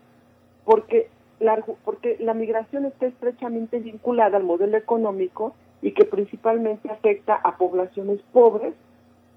porque 0.64 1.10
la, 1.40 1.64
porque 1.84 2.18
la 2.20 2.34
migración 2.34 2.86
está 2.86 3.08
estrechamente 3.08 3.80
vinculada 3.80 4.38
al 4.38 4.44
modelo 4.44 4.78
económico 4.78 5.54
y 5.82 5.92
que 5.92 6.06
principalmente 6.06 6.90
afecta 6.90 7.36
a 7.36 7.58
poblaciones 7.58 8.20
pobres 8.32 8.74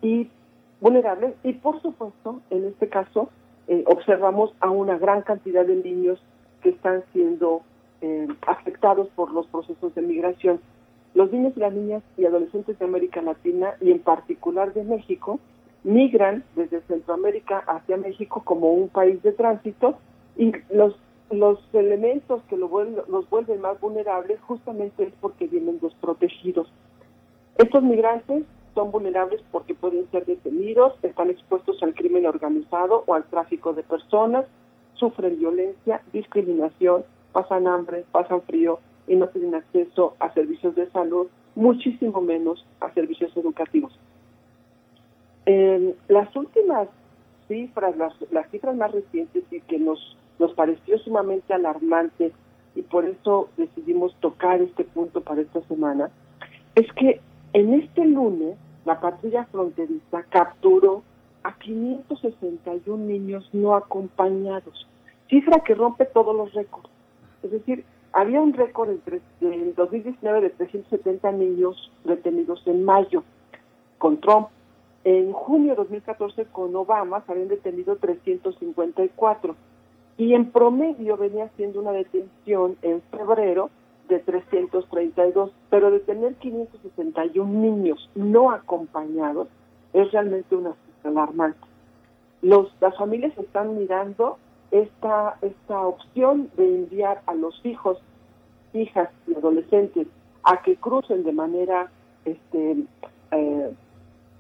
y 0.01 0.31
vulnerables 0.81 1.35
y, 1.43 1.53
por 1.55 1.83
supuesto, 1.83 2.41
en 2.51 2.65
este 2.65 2.89
caso, 2.89 3.29
eh, 3.71 3.85
observamos 3.87 4.53
a 4.59 4.69
una 4.69 4.99
gran 4.99 5.23
cantidad 5.23 5.65
de 5.65 5.77
niños 5.77 6.21
que 6.61 6.71
están 6.71 7.05
siendo 7.13 7.63
eh, 8.01 8.27
afectados 8.49 9.07
por 9.15 9.33
los 9.33 9.47
procesos 9.47 9.95
de 9.95 10.03
migración. 10.03 10.61
Los 11.15 11.31
niños 11.31 11.53
y 11.55 11.61
las 11.61 11.73
niñas 11.73 12.03
y 12.17 12.25
adolescentes 12.25 12.77
de 12.81 12.85
América 12.85 13.23
Latina 13.23 13.75
y 13.81 13.93
en 13.93 14.01
particular 14.01 14.75
de 14.75 14.83
México 14.83 15.39
migran 15.85 16.43
desde 16.57 16.81
Centroamérica 16.83 17.59
hacia 17.59 17.97
México 17.97 18.43
como 18.45 18.73
un 18.73 18.89
país 18.89 19.23
de 19.23 19.31
tránsito 19.33 19.99
y 20.37 20.53
los 20.71 20.97
los 21.31 21.61
elementos 21.73 22.43
que 22.49 22.57
lo 22.57 22.69
los 23.09 23.31
vuelven 23.31 23.61
más 23.61 23.81
vulnerables 23.81 24.41
justamente 24.41 25.05
es 25.05 25.13
porque 25.21 25.47
vienen 25.47 25.79
desprotegidos. 25.79 26.67
Estos 27.57 27.85
migrantes 27.85 28.43
son 28.75 28.91
vulnerables 28.91 29.43
porque 29.51 29.75
pueden 29.75 30.11
ser 30.11 30.27
detenidos, 30.27 30.95
están 31.03 31.31
expuestos 31.31 31.83
al 31.83 31.95
crimen 31.95 32.27
organizado 32.27 33.05
o 33.07 33.15
al 33.15 33.25
tráfico 33.25 33.73
de 33.73 33.83
personas, 33.83 34.47
sufren 34.95 35.39
violencia, 35.39 36.03
discriminación, 36.13 37.05
pasan 37.33 37.67
hambre, 37.67 38.05
pasan 38.13 38.43
frío 38.43 38.79
y 39.07 39.17
no 39.17 39.29
tienen 39.29 39.55
acceso 39.55 40.15
a 40.21 40.33
servicios 40.35 40.75
de 40.75 40.91
salud, 40.91 41.27
muchísimo 41.55 42.21
menos 42.21 42.65
a 42.81 42.93
servicios 42.93 43.37
educativos. 43.37 43.93
Las 46.09 46.35
últimas 46.37 46.89
cifras, 47.49 47.97
las, 47.97 48.15
las 48.31 48.49
cifras 48.51 48.77
más 48.77 48.93
recientes 48.93 49.43
y 49.51 49.61
que 49.63 49.79
nos, 49.79 50.17
nos 50.39 50.53
pareció 50.55 50.99
sumamente 50.99 51.53
alarmante 51.53 52.33
y 52.77 52.83
por 52.83 53.05
eso 53.05 53.49
decidimos 53.57 54.15
tocar 54.21 54.63
este 54.63 54.85
punto 54.85 55.21
para 55.23 55.41
esta 55.41 55.61
semana, 55.63 56.11
es 56.77 56.87
que 56.93 57.21
en 57.53 57.75
este 57.75 58.05
lunes 58.05 58.57
la 58.85 59.01
patrulla 59.01 59.45
fronteriza 59.47 60.23
capturó 60.31 61.03
a 61.43 61.57
561 61.59 63.05
niños 63.05 63.49
no 63.53 63.75
acompañados, 63.75 64.87
cifra 65.29 65.61
que 65.61 65.75
rompe 65.75 66.05
todos 66.07 66.35
los 66.37 66.53
récords. 66.53 66.89
Es 67.43 67.51
decir, 67.51 67.85
había 68.13 68.41
un 68.41 68.53
récord 68.53 68.91
en 68.91 69.75
2019 69.75 70.41
de 70.41 70.51
370 70.51 71.33
niños 71.33 71.91
detenidos 72.05 72.63
en 72.67 72.85
mayo 72.85 73.23
con 73.99 74.21
Trump. 74.21 74.49
En 75.05 75.33
junio 75.33 75.71
de 75.71 75.77
2014 75.77 76.45
con 76.47 76.77
Obama 76.77 77.23
se 77.25 77.33
habían 77.33 77.49
detenido 77.49 77.97
354 77.97 79.57
y 80.19 80.35
en 80.35 80.51
promedio 80.51 81.17
venía 81.17 81.49
siendo 81.57 81.81
una 81.81 81.93
detención 81.93 82.77
en 82.83 83.01
febrero 83.11 83.71
de 84.11 84.19
332, 84.19 85.53
pero 85.71 85.91
de 85.91 86.01
tener 86.01 86.35
561 86.35 87.51
niños 87.51 88.11
no 88.15 88.51
acompañados 88.51 89.49
es 89.93 90.11
realmente 90.13 90.55
una 90.57 90.75
situación 90.75 91.19
alarmante. 91.19 91.61
Los, 92.43 92.69
las 92.81 92.97
familias 92.97 93.37
están 93.39 93.79
mirando 93.79 94.39
esta, 94.71 95.37
esta 95.41 95.81
opción 95.81 96.51
de 96.57 96.67
enviar 96.67 97.23
a 97.27 97.35
los 97.35 97.59
hijos, 97.65 97.99
hijas 98.73 99.09
y 99.27 99.35
adolescentes 99.35 100.07
a 100.43 100.63
que 100.63 100.77
crucen 100.77 101.23
de 101.25 101.33
manera 101.33 101.91
este, 102.25 102.85
eh, 103.31 103.75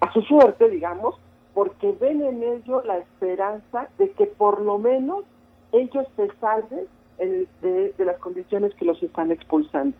a 0.00 0.12
su 0.12 0.23
suerte, 0.23 0.68
digamos, 0.68 1.15
porque 1.55 1.92
ven 2.00 2.23
en 2.23 2.42
ello 2.42 2.82
la 2.82 2.99
esperanza 2.99 3.89
de 3.99 4.10
que 4.12 4.26
por 4.26 4.60
lo 4.60 4.78
menos 4.78 5.24
ellos 5.73 6.07
se 6.16 6.28
salven 6.40 6.86
de, 7.26 8.05
las 8.05 8.18
condiciones 8.18 8.74
que 8.74 8.84
los 8.84 9.02
están 9.02 9.31
expulsando. 9.31 9.97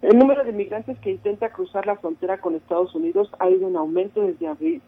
El 0.00 0.18
número 0.18 0.44
de 0.44 0.52
migrantes 0.52 0.98
que 1.00 1.10
intenta 1.10 1.50
cruzar 1.50 1.86
la 1.86 1.96
frontera 1.96 2.40
con 2.40 2.54
Estados 2.54 2.94
Unidos 2.94 3.30
ha 3.38 3.50
ido 3.50 3.68
en 3.68 3.76
aumento 3.76 4.22
desde 4.22 4.46
abril. 4.46 4.80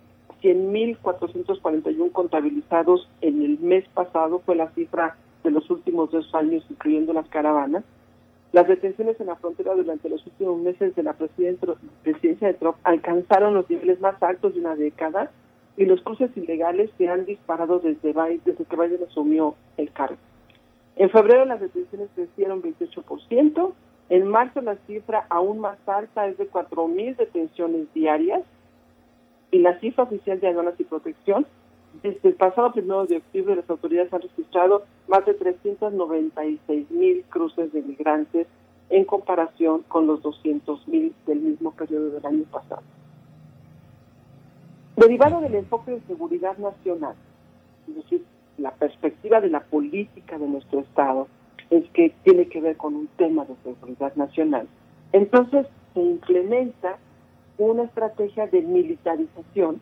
100.441 0.42 2.12
contabilizados 2.12 3.08
en 3.20 3.42
el 3.42 3.58
mes 3.58 3.84
pasado 3.92 4.40
fue 4.46 4.56
la 4.56 4.70
cifra 4.70 5.16
de 5.44 5.50
los 5.50 5.68
últimos 5.68 6.10
dos 6.10 6.32
años, 6.34 6.64
incluyendo 6.70 7.12
las 7.12 7.28
caravanas. 7.28 7.84
Las 8.52 8.66
detenciones 8.66 9.20
en 9.20 9.26
la 9.26 9.36
frontera 9.36 9.74
durante 9.74 10.08
los 10.08 10.24
últimos 10.26 10.60
meses 10.60 10.94
de 10.94 11.02
la 11.02 11.12
presidencia 11.12 12.48
de 12.48 12.54
Trump 12.54 12.76
alcanzaron 12.84 13.54
los 13.54 13.68
niveles 13.68 14.00
más 14.00 14.20
altos 14.22 14.54
de 14.54 14.60
una 14.60 14.76
década 14.76 15.30
y 15.76 15.84
los 15.84 16.02
cruces 16.02 16.30
ilegales 16.36 16.90
se 16.98 17.08
han 17.08 17.26
disparado 17.26 17.78
desde, 17.78 18.12
Biden, 18.12 18.40
desde 18.44 18.64
que 18.64 18.76
Biden 18.76 19.00
asumió 19.08 19.54
el 19.76 19.90
cargo. 19.92 20.16
En 21.00 21.08
febrero 21.08 21.46
las 21.46 21.58
detenciones 21.58 22.10
crecieron 22.14 22.60
28%, 22.60 23.72
en 24.10 24.28
marzo 24.28 24.60
la 24.60 24.76
cifra 24.86 25.24
aún 25.30 25.58
más 25.58 25.78
alta 25.88 26.26
es 26.26 26.36
de 26.36 26.50
4.000 26.50 27.16
detenciones 27.16 27.90
diarias 27.94 28.42
y 29.50 29.60
la 29.60 29.80
cifra 29.80 30.04
oficial 30.04 30.40
de 30.40 30.48
aduanas 30.48 30.74
y 30.78 30.84
protección 30.84 31.46
desde 32.02 32.28
el 32.28 32.34
pasado 32.34 32.72
primero 32.72 33.06
de 33.06 33.16
octubre 33.16 33.56
las 33.56 33.70
autoridades 33.70 34.12
han 34.12 34.20
registrado 34.20 34.84
más 35.08 35.24
de 35.24 35.32
396 35.32 36.90
mil 36.90 37.24
cruces 37.30 37.72
de 37.72 37.80
migrantes 37.80 38.46
en 38.90 39.06
comparación 39.06 39.82
con 39.88 40.06
los 40.06 40.20
200 40.20 40.86
mil 40.86 41.14
del 41.26 41.40
mismo 41.40 41.70
periodo 41.70 42.10
del 42.10 42.26
año 42.26 42.44
pasado. 42.50 42.82
Derivado 44.96 45.40
del 45.40 45.54
enfoque 45.54 45.92
de 45.92 46.00
seguridad 46.02 46.58
nacional, 46.58 47.14
la 48.60 48.72
perspectiva 48.72 49.40
de 49.40 49.48
la 49.48 49.60
política 49.60 50.38
de 50.38 50.46
nuestro 50.46 50.80
Estado 50.80 51.28
es 51.70 51.88
que 51.90 52.12
tiene 52.24 52.46
que 52.46 52.60
ver 52.60 52.76
con 52.76 52.94
un 52.94 53.08
tema 53.16 53.44
de 53.44 53.54
seguridad 53.64 54.14
nacional. 54.16 54.68
Entonces 55.12 55.66
se 55.94 56.00
implementa 56.00 56.98
una 57.58 57.84
estrategia 57.84 58.46
de 58.46 58.62
militarización 58.62 59.80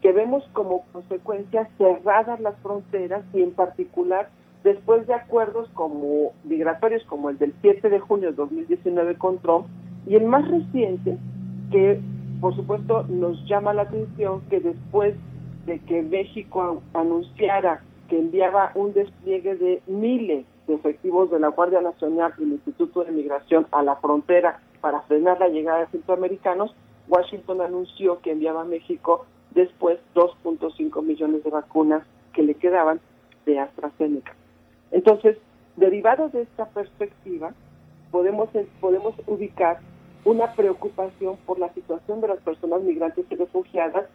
que 0.00 0.12
vemos 0.12 0.44
como 0.52 0.84
consecuencia 0.92 1.68
cerradas 1.76 2.40
las 2.40 2.56
fronteras 2.60 3.22
y 3.34 3.42
en 3.42 3.52
particular 3.52 4.30
después 4.64 5.06
de 5.06 5.14
acuerdos 5.14 5.68
como 5.74 6.32
migratorios 6.44 7.04
como 7.04 7.30
el 7.30 7.38
del 7.38 7.54
7 7.60 7.88
de 7.88 8.00
junio 8.00 8.30
de 8.30 8.36
2019 8.36 9.16
con 9.16 9.38
Trump 9.38 9.66
y 10.06 10.16
el 10.16 10.24
más 10.24 10.48
reciente 10.48 11.18
que 11.70 12.00
por 12.40 12.56
supuesto 12.56 13.04
nos 13.08 13.46
llama 13.46 13.74
la 13.74 13.82
atención 13.82 14.40
que 14.48 14.60
después 14.60 15.14
de 15.66 15.78
que 15.80 16.02
México 16.02 16.82
anunciara 16.94 17.82
que 18.10 18.18
enviaba 18.18 18.72
un 18.74 18.92
despliegue 18.92 19.54
de 19.54 19.82
miles 19.86 20.44
de 20.66 20.74
efectivos 20.74 21.30
de 21.30 21.38
la 21.38 21.48
Guardia 21.48 21.80
Nacional 21.80 22.34
y 22.38 22.42
el 22.42 22.52
Instituto 22.54 23.04
de 23.04 23.12
Migración 23.12 23.68
a 23.70 23.84
la 23.84 23.96
frontera 23.96 24.60
para 24.80 25.00
frenar 25.02 25.38
la 25.38 25.48
llegada 25.48 25.78
de 25.78 25.86
centroamericanos, 25.86 26.74
Washington 27.08 27.60
anunció 27.60 28.20
que 28.20 28.32
enviaba 28.32 28.62
a 28.62 28.64
México 28.64 29.26
después 29.52 30.00
2.5 30.16 31.02
millones 31.04 31.44
de 31.44 31.50
vacunas 31.50 32.02
que 32.32 32.42
le 32.42 32.54
quedaban 32.54 33.00
de 33.46 33.60
AstraZeneca. 33.60 34.34
Entonces, 34.90 35.38
derivado 35.76 36.30
de 36.30 36.42
esta 36.42 36.66
perspectiva, 36.66 37.54
podemos, 38.10 38.48
podemos 38.80 39.14
ubicar 39.28 39.78
una 40.24 40.52
preocupación 40.54 41.36
por 41.46 41.60
la 41.60 41.72
situación 41.74 42.20
de 42.20 42.28
las 42.28 42.40
personas 42.40 42.82
migrantes 42.82 43.24
y 43.30 43.36
refugiadas, 43.36 44.06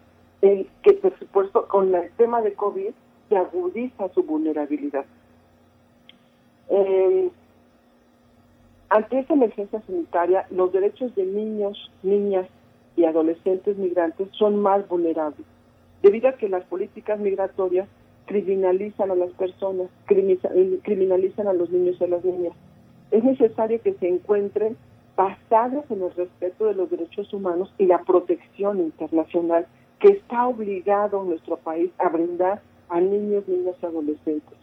en 0.42 0.68
que 0.84 0.94
por 0.94 1.18
supuesto 1.18 1.68
con 1.70 1.96
el 1.96 2.12
tema 2.18 2.42
de 2.42 2.54
COVID 2.54 2.92
se 3.30 3.38
agudiza 3.38 4.10
su 4.10 4.24
vulnerabilidad. 4.24 5.06
Eh, 6.70 7.30
ante 8.90 9.20
esta 9.20 9.34
emergencia 9.34 9.82
sanitaria, 9.82 10.46
los 10.52 10.72
derechos 10.72 11.14
de 11.16 11.26
niños, 11.26 11.92
niñas 12.04 12.48
y 12.96 13.06
adolescentes 13.06 13.78
migrantes 13.78 14.30
son 14.32 14.62
más 14.62 14.88
vulnerables, 14.88 15.46
debido 16.02 16.30
a 16.30 16.34
que 16.34 16.50
las 16.50 16.64
políticas 16.66 17.20
migratorias 17.20 17.88
criminalizan 18.26 19.12
a 19.12 19.16
las 19.16 19.32
personas, 19.32 19.90
criminalizan 20.06 21.48
a 21.48 21.54
los 21.54 21.70
niños 21.70 21.98
y 22.00 22.04
a 22.04 22.08
las 22.08 22.24
niñas. 22.24 22.54
Es 23.12 23.24
necesario 23.24 23.82
que 23.82 23.94
se 23.94 24.08
encuentren 24.08 24.78
basados 25.16 25.86
en 25.90 26.02
el 26.02 26.12
respeto 26.12 26.66
de 26.66 26.76
los 26.76 26.90
derechos 26.90 27.32
humanos 27.34 27.74
y 27.78 27.86
la 27.86 28.00
protección 28.00 28.80
internacional 28.80 29.68
que 30.00 30.10
está 30.10 30.48
obligado 30.48 31.24
nuestro 31.24 31.58
país 31.58 31.92
a 32.00 32.10
brindar 32.10 32.62
a 32.90 33.00
niños, 33.00 33.48
niñas 33.48 33.76
y 33.82 33.86
adolescentes. 33.86 34.58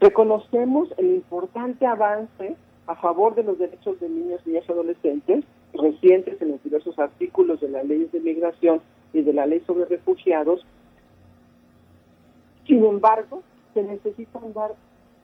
Reconocemos 0.00 0.88
el 0.98 1.06
importante 1.14 1.86
avance 1.86 2.56
a 2.86 2.94
favor 2.96 3.34
de 3.34 3.42
los 3.42 3.58
derechos 3.58 3.98
de 4.00 4.08
niños, 4.08 4.46
niñas 4.46 4.64
y 4.68 4.72
adolescentes, 4.72 5.44
recientes 5.72 6.40
en 6.42 6.52
los 6.52 6.62
diversos 6.62 6.98
artículos 6.98 7.60
de 7.60 7.68
la 7.68 7.82
ley 7.82 8.08
de 8.12 8.20
migración 8.20 8.80
y 9.12 9.22
de 9.22 9.32
la 9.32 9.46
ley 9.46 9.62
sobre 9.66 9.86
refugiados. 9.86 10.64
Sin 12.66 12.84
embargo, 12.84 13.42
se 13.72 13.82
necesitan 13.82 14.52
dar 14.52 14.74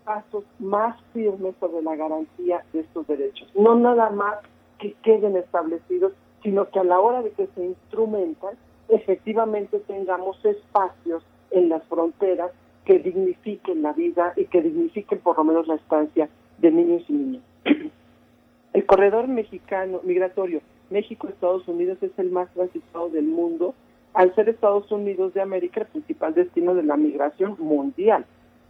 pasos 0.05 0.45
más 0.59 0.97
firmes 1.13 1.55
sobre 1.61 1.83
la 1.83 1.97
garantía 1.97 2.65
de 2.73 2.81
estos 2.81 3.07
derechos. 3.07 3.49
No 3.55 3.75
nada 3.75 4.11
más 4.11 4.39
que 4.79 4.95
queden 5.03 5.37
establecidos, 5.37 6.13
sino 6.43 6.69
que 6.71 6.79
a 6.79 6.85
la 6.85 6.99
hora 7.01 7.23
de 7.23 7.31
que 7.33 7.47
se 7.55 7.65
instrumentan, 7.65 8.55
efectivamente 8.89 9.79
tengamos 9.81 10.43
espacios 10.45 11.23
en 11.51 11.69
las 11.69 11.83
fronteras 11.85 12.51
que 12.85 12.99
dignifiquen 12.99 13.83
la 13.83 13.93
vida 13.93 14.33
y 14.37 14.47
que 14.47 14.63
dignifiquen 14.63 15.19
por 15.21 15.37
lo 15.37 15.45
menos 15.45 15.67
la 15.69 15.75
estancia 15.75 16.29
de 16.59 16.71
niños 16.71 17.05
y 17.09 17.13
niñas. 17.13 17.43
El 18.73 18.87
corredor 18.87 19.29
mexicano 19.29 20.01
migratorio 20.05 20.61
México-Estados 20.91 21.67
Unidos 21.69 21.99
es 22.03 22.11
el 22.19 22.31
más 22.31 22.53
transitado 22.53 23.09
del 23.09 23.25
mundo, 23.25 23.75
al 24.13 24.35
ser 24.35 24.49
Estados 24.49 24.91
Unidos 24.91 25.35
de 25.35 25.41
América 25.41 25.81
el 25.81 25.87
principal 25.87 26.35
destino 26.35 26.75
de 26.75 26.83
la 26.83 26.97
migración 26.97 27.57
mundial. 27.59 28.25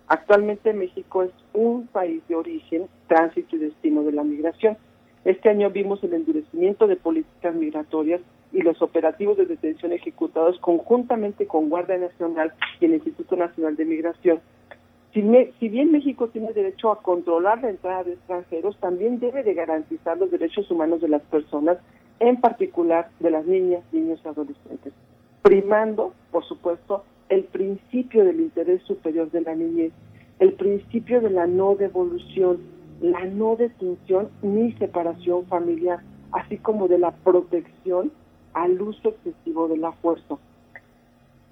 Actualmente 0.07 0.73
México 0.73 1.23
es 1.23 1.31
un 1.55 1.87
país 1.87 2.23
de 2.29 2.35
origen, 2.35 2.89
tránsito 3.09 3.57
y 3.57 3.61
destino 3.61 4.03
de 4.03 4.13
la 4.13 4.25
migración. 4.25 4.77
Este 5.25 5.49
año 5.49 5.71
vimos 5.71 6.03
el 6.03 6.15
endurecimiento 6.15 6.87
de 6.87 6.97
políticas 6.97 7.55
migratorias 7.55 8.21
y 8.53 8.63
los 8.63 8.81
operativos 8.83 9.37
de 9.37 9.47
detención 9.47 9.93
ejecutados 9.93 10.59
conjuntamente 10.61 11.47
con 11.47 11.69
Guardia 11.69 11.99
Nacional 11.99 12.53
y 12.81 12.87
el 12.87 12.95
Instituto 12.95 13.37
Nacional 13.37 13.77
de 13.77 13.85
Migración. 13.85 14.41
Si, 15.13 15.23
si, 15.59 15.69
bien 15.69 15.91
México 15.91 16.29
tiene 16.29 16.53
derecho 16.53 16.93
a 16.93 17.03
controlar 17.03 17.63
la 17.63 17.71
entrada 17.71 18.05
de 18.05 18.13
extranjeros, 18.13 18.77
también 18.79 19.19
debe 19.19 19.43
de 19.43 19.55
garantizar 19.55 20.17
los 20.19 20.31
derechos 20.31 20.71
humanos 20.71 21.01
de 21.01 21.09
las 21.09 21.23
personas, 21.23 21.79
en 22.21 22.41
particular 22.41 23.09
de 23.19 23.31
las 23.31 23.45
niñas, 23.47 23.83
niños 23.93 24.21
y 24.25 24.29
adolescentes, 24.29 24.93
primando, 25.43 26.13
por 26.31 26.45
supuesto, 26.45 27.05
el 27.29 27.45
principio 27.45 28.25
del 28.25 28.41
interés 28.41 28.83
superior 28.83 29.31
de 29.31 29.41
la 29.41 29.55
niñez, 29.55 29.93
el 30.39 30.53
principio 30.53 31.21
de 31.21 31.31
la 31.31 31.47
no 31.47 31.75
devolución, 31.75 32.59
la 33.01 33.25
no 33.25 33.57
detención 33.57 34.29
ni 34.43 34.73
separación 34.75 35.47
familiar, 35.47 36.01
así 36.33 36.59
como 36.59 36.87
de 36.87 36.99
la 36.99 37.11
protección 37.11 38.13
al 38.55 38.81
uso 38.81 39.11
excesivo 39.11 39.69
de 39.69 39.77
la 39.77 39.93
fuerza. 39.93 40.37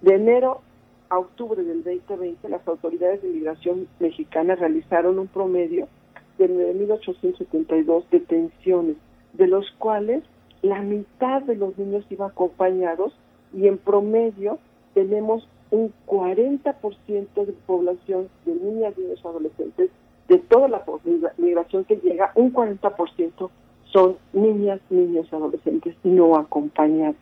De 0.00 0.14
enero 0.14 0.60
a 1.08 1.18
octubre 1.18 1.62
del 1.62 1.82
2020, 1.82 2.48
las 2.48 2.66
autoridades 2.68 3.22
de 3.22 3.28
inmigración 3.28 3.88
mexicanas 3.98 4.58
realizaron 4.58 5.18
un 5.18 5.26
promedio 5.26 5.88
de 6.38 6.48
9.872 6.48 8.04
detenciones, 8.10 8.96
de 9.32 9.46
los 9.46 9.70
cuales 9.78 10.22
la 10.62 10.80
mitad 10.82 11.42
de 11.42 11.56
los 11.56 11.76
niños 11.78 12.04
iban 12.10 12.30
acompañados 12.30 13.12
y 13.52 13.66
en 13.66 13.78
promedio 13.78 14.58
tenemos 14.94 15.48
un 15.70 15.92
40% 16.06 17.46
de 17.46 17.52
población 17.66 18.28
de 18.44 18.54
niñas, 18.54 18.96
niños, 18.96 19.24
adolescentes, 19.24 19.90
de 20.28 20.38
toda 20.38 20.68
la 20.68 20.84
migración 21.36 21.84
que 21.84 21.96
llega, 21.96 22.32
un 22.34 22.52
40% 22.52 23.50
son 23.92 24.16
niñas, 24.32 24.80
niños 24.90 25.32
adolescentes 25.32 25.94
no 26.04 26.36
acompañados. 26.36 27.16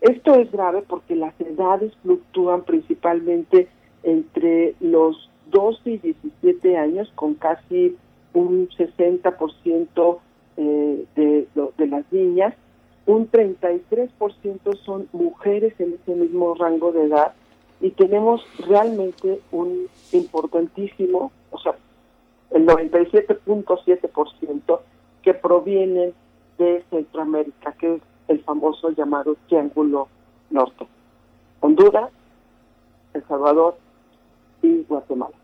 Esto 0.00 0.34
es 0.34 0.50
grave 0.50 0.82
porque 0.86 1.14
las 1.14 1.38
edades 1.40 1.92
fluctúan 2.02 2.62
principalmente 2.62 3.68
entre 4.02 4.74
los 4.80 5.30
12 5.50 5.90
y 5.90 5.98
17 5.98 6.76
años, 6.76 7.10
con 7.14 7.34
casi 7.34 7.96
un 8.32 8.68
60% 8.70 10.18
eh, 10.56 11.04
de 11.14 11.86
las 11.86 12.10
niñas, 12.12 12.54
un 13.06 13.30
33% 13.30 14.76
son 14.84 15.08
mujeres 15.12 15.74
en 15.78 15.94
ese 15.94 16.14
mismo 16.14 16.54
rango 16.54 16.92
de 16.92 17.04
edad 17.04 17.32
y 17.80 17.90
tenemos 17.90 18.42
realmente 18.68 19.40
un 19.50 19.86
importantísimo, 20.12 21.32
o 21.50 21.58
sea, 21.58 21.74
el 22.50 22.66
97.7% 22.66 24.80
que 25.30 25.34
provienen 25.34 26.12
de 26.58 26.82
Centroamérica, 26.90 27.70
que 27.78 27.94
es 27.94 28.02
el 28.26 28.42
famoso 28.42 28.90
llamado 28.90 29.36
Triángulo 29.46 30.08
Norte. 30.50 30.88
Honduras, 31.60 32.10
El 33.14 33.22
Salvador 33.28 33.76
y 34.60 34.82
Guatemala. 34.88 35.36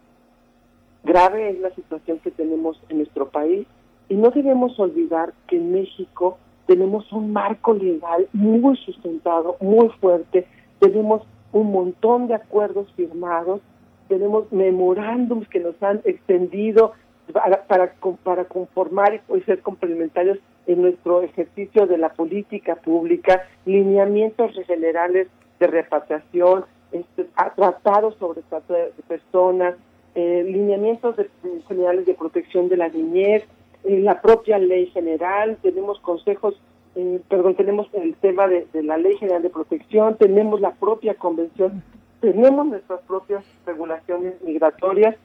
Grave 1.04 1.50
es 1.50 1.60
la 1.60 1.70
situación 1.70 2.18
que 2.18 2.32
tenemos 2.32 2.82
en 2.88 2.96
nuestro 2.98 3.28
país 3.28 3.64
y 4.08 4.16
no 4.16 4.30
debemos 4.30 4.76
olvidar 4.80 5.32
que 5.46 5.56
en 5.56 5.70
México 5.70 6.36
tenemos 6.66 7.12
un 7.12 7.32
marco 7.32 7.72
legal 7.72 8.28
muy 8.32 8.76
sustentado, 8.78 9.56
muy 9.60 9.88
fuerte, 10.00 10.48
tenemos 10.80 11.22
un 11.52 11.70
montón 11.70 12.26
de 12.26 12.34
acuerdos 12.34 12.92
firmados, 12.96 13.60
tenemos 14.08 14.50
memorándums 14.50 15.48
que 15.48 15.60
nos 15.60 15.80
han 15.80 16.00
extendido 16.04 16.92
para, 17.32 17.62
para, 17.64 17.92
para 18.22 18.44
conformar 18.44 19.20
y 19.34 19.40
ser 19.42 19.60
complementarios 19.60 20.38
en 20.66 20.82
nuestro 20.82 21.22
ejercicio 21.22 21.86
de 21.86 21.98
la 21.98 22.08
política 22.10 22.76
pública, 22.76 23.42
lineamientos 23.64 24.52
generales 24.66 25.28
de 25.60 25.66
repatriación, 25.66 26.64
este, 26.92 27.26
tratados 27.56 28.14
sobre 28.16 28.42
trata 28.42 28.74
de 28.74 28.92
personas, 29.08 29.74
eh, 30.14 30.44
lineamientos 30.46 31.16
de- 31.16 31.28
generales 31.68 32.06
de 32.06 32.14
protección 32.14 32.68
de 32.68 32.76
la 32.76 32.88
niñez, 32.88 33.44
eh, 33.84 33.98
la 34.00 34.20
propia 34.20 34.58
ley 34.58 34.86
general, 34.86 35.58
tenemos 35.62 36.00
consejos, 36.00 36.60
eh, 36.94 37.20
perdón, 37.28 37.54
tenemos 37.54 37.88
el 37.92 38.14
tema 38.16 38.48
de, 38.48 38.66
de 38.72 38.82
la 38.82 38.96
ley 38.98 39.16
general 39.18 39.42
de 39.42 39.50
protección, 39.50 40.16
tenemos 40.16 40.60
la 40.60 40.72
propia 40.72 41.14
convención, 41.14 41.82
tenemos 42.20 42.66
nuestras 42.66 43.00
propias 43.02 43.44
regulaciones 43.66 44.34
migratorias 44.42 45.16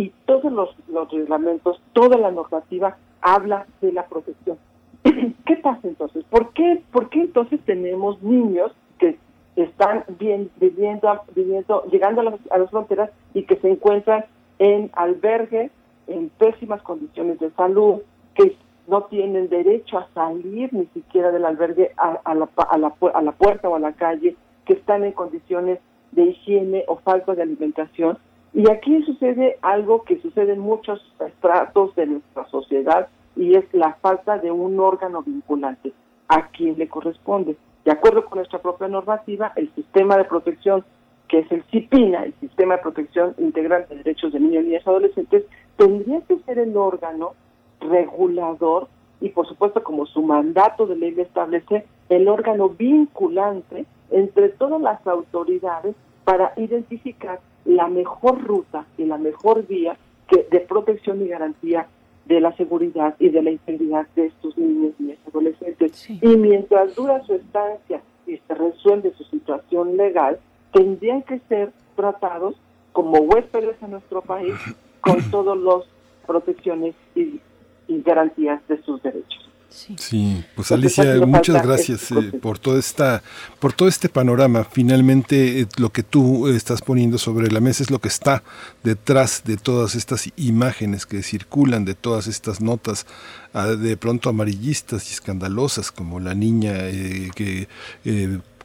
y 0.00 0.14
todos 0.24 0.50
los, 0.50 0.74
los 0.88 1.10
reglamentos, 1.10 1.78
toda 1.92 2.16
la 2.16 2.30
normativa 2.30 2.96
habla 3.20 3.66
de 3.82 3.92
la 3.92 4.06
protección. 4.06 4.56
¿Qué 5.02 5.56
pasa 5.56 5.80
entonces? 5.86 6.24
¿Por 6.30 6.54
qué, 6.54 6.82
por 6.90 7.10
qué 7.10 7.20
entonces 7.20 7.60
tenemos 7.66 8.22
niños 8.22 8.72
que 8.98 9.18
están 9.56 10.04
bien, 10.18 10.50
viviendo, 10.58 11.20
viviendo, 11.34 11.84
llegando 11.92 12.22
a 12.22 12.24
las, 12.24 12.34
a 12.50 12.56
las 12.56 12.70
fronteras 12.70 13.10
y 13.34 13.42
que 13.42 13.56
se 13.56 13.68
encuentran 13.68 14.24
en 14.58 14.90
albergue, 14.94 15.70
en 16.06 16.30
pésimas 16.30 16.80
condiciones 16.80 17.38
de 17.38 17.50
salud, 17.50 18.00
que 18.34 18.56
no 18.88 19.02
tienen 19.02 19.50
derecho 19.50 19.98
a 19.98 20.08
salir 20.14 20.72
ni 20.72 20.86
siquiera 20.94 21.30
del 21.30 21.44
albergue 21.44 21.92
a, 21.98 22.20
a 22.24 22.34
la, 22.34 22.48
a, 22.56 22.78
la, 22.78 22.94
a 23.12 23.22
la 23.22 23.32
puerta 23.32 23.68
o 23.68 23.74
a 23.74 23.78
la 23.78 23.92
calle, 23.92 24.34
que 24.64 24.72
están 24.72 25.04
en 25.04 25.12
condiciones 25.12 25.78
de 26.12 26.24
higiene 26.24 26.84
o 26.88 26.96
falta 26.96 27.34
de 27.34 27.42
alimentación. 27.42 28.16
Y 28.52 28.68
aquí 28.70 29.02
sucede 29.04 29.58
algo 29.62 30.02
que 30.04 30.20
sucede 30.20 30.54
en 30.54 30.60
muchos 30.60 31.00
estratos 31.20 31.94
de 31.94 32.06
nuestra 32.06 32.46
sociedad 32.48 33.08
y 33.36 33.54
es 33.54 33.64
la 33.72 33.94
falta 33.94 34.38
de 34.38 34.50
un 34.50 34.78
órgano 34.80 35.22
vinculante 35.22 35.92
a 36.28 36.48
quien 36.48 36.76
le 36.78 36.88
corresponde. 36.88 37.56
De 37.84 37.92
acuerdo 37.92 38.24
con 38.26 38.38
nuestra 38.38 38.60
propia 38.60 38.88
normativa, 38.88 39.52
el 39.56 39.72
sistema 39.74 40.16
de 40.16 40.24
protección, 40.24 40.84
que 41.28 41.40
es 41.40 41.52
el 41.52 41.62
CIPINA, 41.70 42.24
el 42.24 42.34
Sistema 42.40 42.76
de 42.76 42.82
Protección 42.82 43.34
Integral 43.38 43.86
de 43.88 43.96
Derechos 43.96 44.32
de 44.32 44.40
Niños, 44.40 44.64
Niñas 44.64 44.82
y 44.84 44.88
Adolescentes, 44.88 45.44
tendría 45.76 46.20
que 46.22 46.38
ser 46.40 46.58
el 46.58 46.76
órgano 46.76 47.34
regulador 47.80 48.88
y, 49.20 49.28
por 49.30 49.46
supuesto, 49.46 49.82
como 49.82 50.06
su 50.06 50.22
mandato 50.22 50.86
de 50.86 50.96
ley 50.96 51.14
establece, 51.18 51.86
el 52.08 52.28
órgano 52.28 52.70
vinculante 52.70 53.86
entre 54.10 54.48
todas 54.50 54.80
las 54.80 55.06
autoridades 55.06 55.94
para 56.30 56.52
identificar 56.56 57.40
la 57.64 57.88
mejor 57.88 58.40
ruta 58.44 58.86
y 58.96 59.04
la 59.04 59.18
mejor 59.18 59.66
vía 59.66 59.96
que, 60.28 60.46
de 60.48 60.60
protección 60.60 61.20
y 61.22 61.26
garantía 61.26 61.88
de 62.24 62.40
la 62.40 62.52
seguridad 62.56 63.16
y 63.18 63.30
de 63.30 63.42
la 63.42 63.50
integridad 63.50 64.06
de 64.14 64.26
estos 64.26 64.56
niños 64.56 64.94
y 65.00 65.18
adolescentes. 65.26 66.08
Y 66.08 66.36
mientras 66.36 66.94
dura 66.94 67.20
su 67.24 67.34
estancia 67.34 68.00
y 68.28 68.36
se 68.36 68.54
resuelve 68.54 69.12
su 69.18 69.24
situación 69.24 69.96
legal, 69.96 70.38
tendrían 70.72 71.22
que 71.22 71.40
ser 71.48 71.72
tratados 71.96 72.54
como 72.92 73.18
huéspedes 73.18 73.82
en 73.82 73.90
nuestro 73.90 74.22
país 74.22 74.54
con 75.00 75.18
todas 75.32 75.58
las 75.58 75.82
protecciones 76.28 76.94
y, 77.16 77.40
y 77.88 78.02
garantías 78.02 78.64
de 78.68 78.80
sus 78.82 79.02
derechos. 79.02 79.49
Sí, 79.70 80.44
pues 80.56 80.72
Alicia, 80.72 81.14
muchas 81.26 81.64
gracias 81.64 82.10
este 82.10 82.18
eh, 82.18 82.32
por 82.32 82.58
toda 82.58 82.78
esta, 82.78 83.22
por 83.60 83.72
todo 83.72 83.88
este 83.88 84.08
panorama. 84.08 84.64
Finalmente, 84.64 85.60
eh, 85.60 85.68
lo 85.76 85.90
que 85.90 86.02
tú 86.02 86.48
estás 86.48 86.82
poniendo 86.82 87.18
sobre 87.18 87.50
la 87.52 87.60
mesa 87.60 87.84
es 87.84 87.90
lo 87.90 88.00
que 88.00 88.08
está 88.08 88.42
detrás 88.82 89.42
de 89.44 89.56
todas 89.56 89.94
estas 89.94 90.28
imágenes 90.36 91.06
que 91.06 91.22
circulan, 91.22 91.84
de 91.84 91.94
todas 91.94 92.26
estas 92.26 92.60
notas 92.60 93.06
ah, 93.54 93.68
de 93.68 93.96
pronto 93.96 94.28
amarillistas 94.28 95.08
y 95.08 95.14
escandalosas, 95.14 95.92
como 95.92 96.18
la 96.18 96.34
niña 96.34 96.72
eh, 96.76 97.30
que 97.34 97.68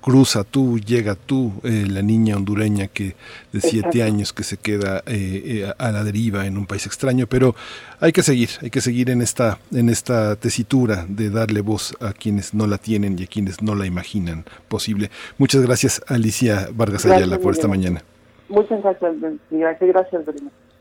cruza 0.06 0.43
tú, 0.43 0.77
llega 0.77 1.16
tú, 1.16 1.51
eh, 1.64 1.88
la 1.90 2.03
niña 2.03 2.35
hondureña 2.35 2.85
que 2.85 3.16
de 3.51 3.59
siete 3.59 3.88
Exacto. 3.88 4.03
años 4.03 4.34
que 4.34 4.43
se 4.43 4.58
queda 4.58 5.00
eh, 5.08 5.64
eh, 5.66 5.74
a 5.75 5.92
la 5.92 6.03
deriva 6.03 6.45
en 6.45 6.59
un 6.59 6.67
país 6.67 6.85
extraño, 6.85 7.25
pero 7.25 7.56
hay 8.00 8.11
que 8.11 8.22
seguir, 8.22 8.50
hay 8.61 8.69
que 8.69 8.82
seguir 8.82 9.09
en 9.09 9.24
esta, 9.24 9.58
en 9.72 9.90
esta 9.90 10.35
tesitura 10.35 11.08
de 11.09 11.32
darle 11.32 11.61
voz 11.61 11.98
a 12.01 12.14
quienes 12.14 12.53
no 12.53 12.67
la 12.67 12.77
tienen 12.77 13.17
y 13.17 13.24
a 13.24 13.25
quienes 13.25 13.64
no 13.64 13.74
la 13.74 13.88
imaginan 13.88 14.45
posible. 14.67 15.09
Muchas 15.40 15.64
gracias 15.64 16.03
Alicia 16.08 16.67
Vargas 16.72 17.03
Gracias, 17.03 17.24
Ayala 17.24 17.40
por 17.40 17.53
esta 17.53 17.67
mañana. 17.67 18.03
Muchas 18.48 18.84
gracias, 18.84 19.11
gracias, 19.50 20.24
gracias. 20.24 20.24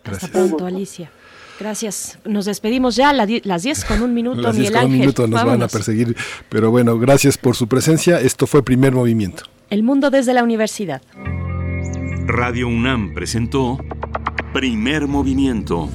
Hasta 0.04 0.28
pronto, 0.28 0.66
Alicia. 0.66 1.10
Gracias. 1.58 2.18
Nos 2.24 2.46
despedimos 2.46 2.96
ya 2.96 3.10
a 3.10 3.12
las 3.12 3.62
10 3.62 3.84
con 3.84 4.02
un 4.02 4.12
minuto, 4.12 4.40
Las 4.40 4.56
diez 4.56 4.70
Miguel 4.70 4.82
con 4.82 4.92
un 4.92 4.98
minuto 4.98 5.26
nos 5.26 5.44
van 5.44 5.62
a 5.62 5.68
perseguir, 5.68 6.16
pero 6.48 6.70
bueno, 6.70 6.98
gracias 6.98 7.38
por 7.38 7.54
su 7.54 7.68
presencia. 7.68 8.20
Esto 8.20 8.46
fue 8.46 8.64
Primer 8.64 8.92
Movimiento. 8.92 9.44
El 9.70 9.82
mundo 9.82 10.10
desde 10.10 10.34
la 10.34 10.42
universidad. 10.42 11.02
Radio 12.26 12.68
UNAM 12.68 13.14
presentó 13.14 13.78
Primer 14.52 15.06
Movimiento. 15.06 15.88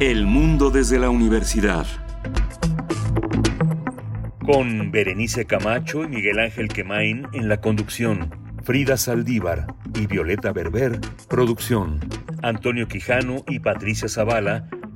El 0.00 0.26
mundo 0.26 0.70
desde 0.70 0.98
la 0.98 1.10
universidad. 1.10 1.86
Con 4.44 4.90
Berenice 4.90 5.44
Camacho 5.46 6.02
y 6.04 6.08
Miguel 6.08 6.40
Ángel 6.40 6.68
Quemain 6.68 7.28
en 7.32 7.48
la 7.48 7.60
conducción. 7.60 8.30
Frida 8.64 8.96
Saldívar 8.96 9.66
y 9.94 10.06
Violeta 10.06 10.52
Berber, 10.52 11.00
producción. 11.28 12.00
Antonio 12.42 12.88
Quijano 12.88 13.44
y 13.48 13.60
Patricia 13.60 14.08
Zavala, 14.08 14.68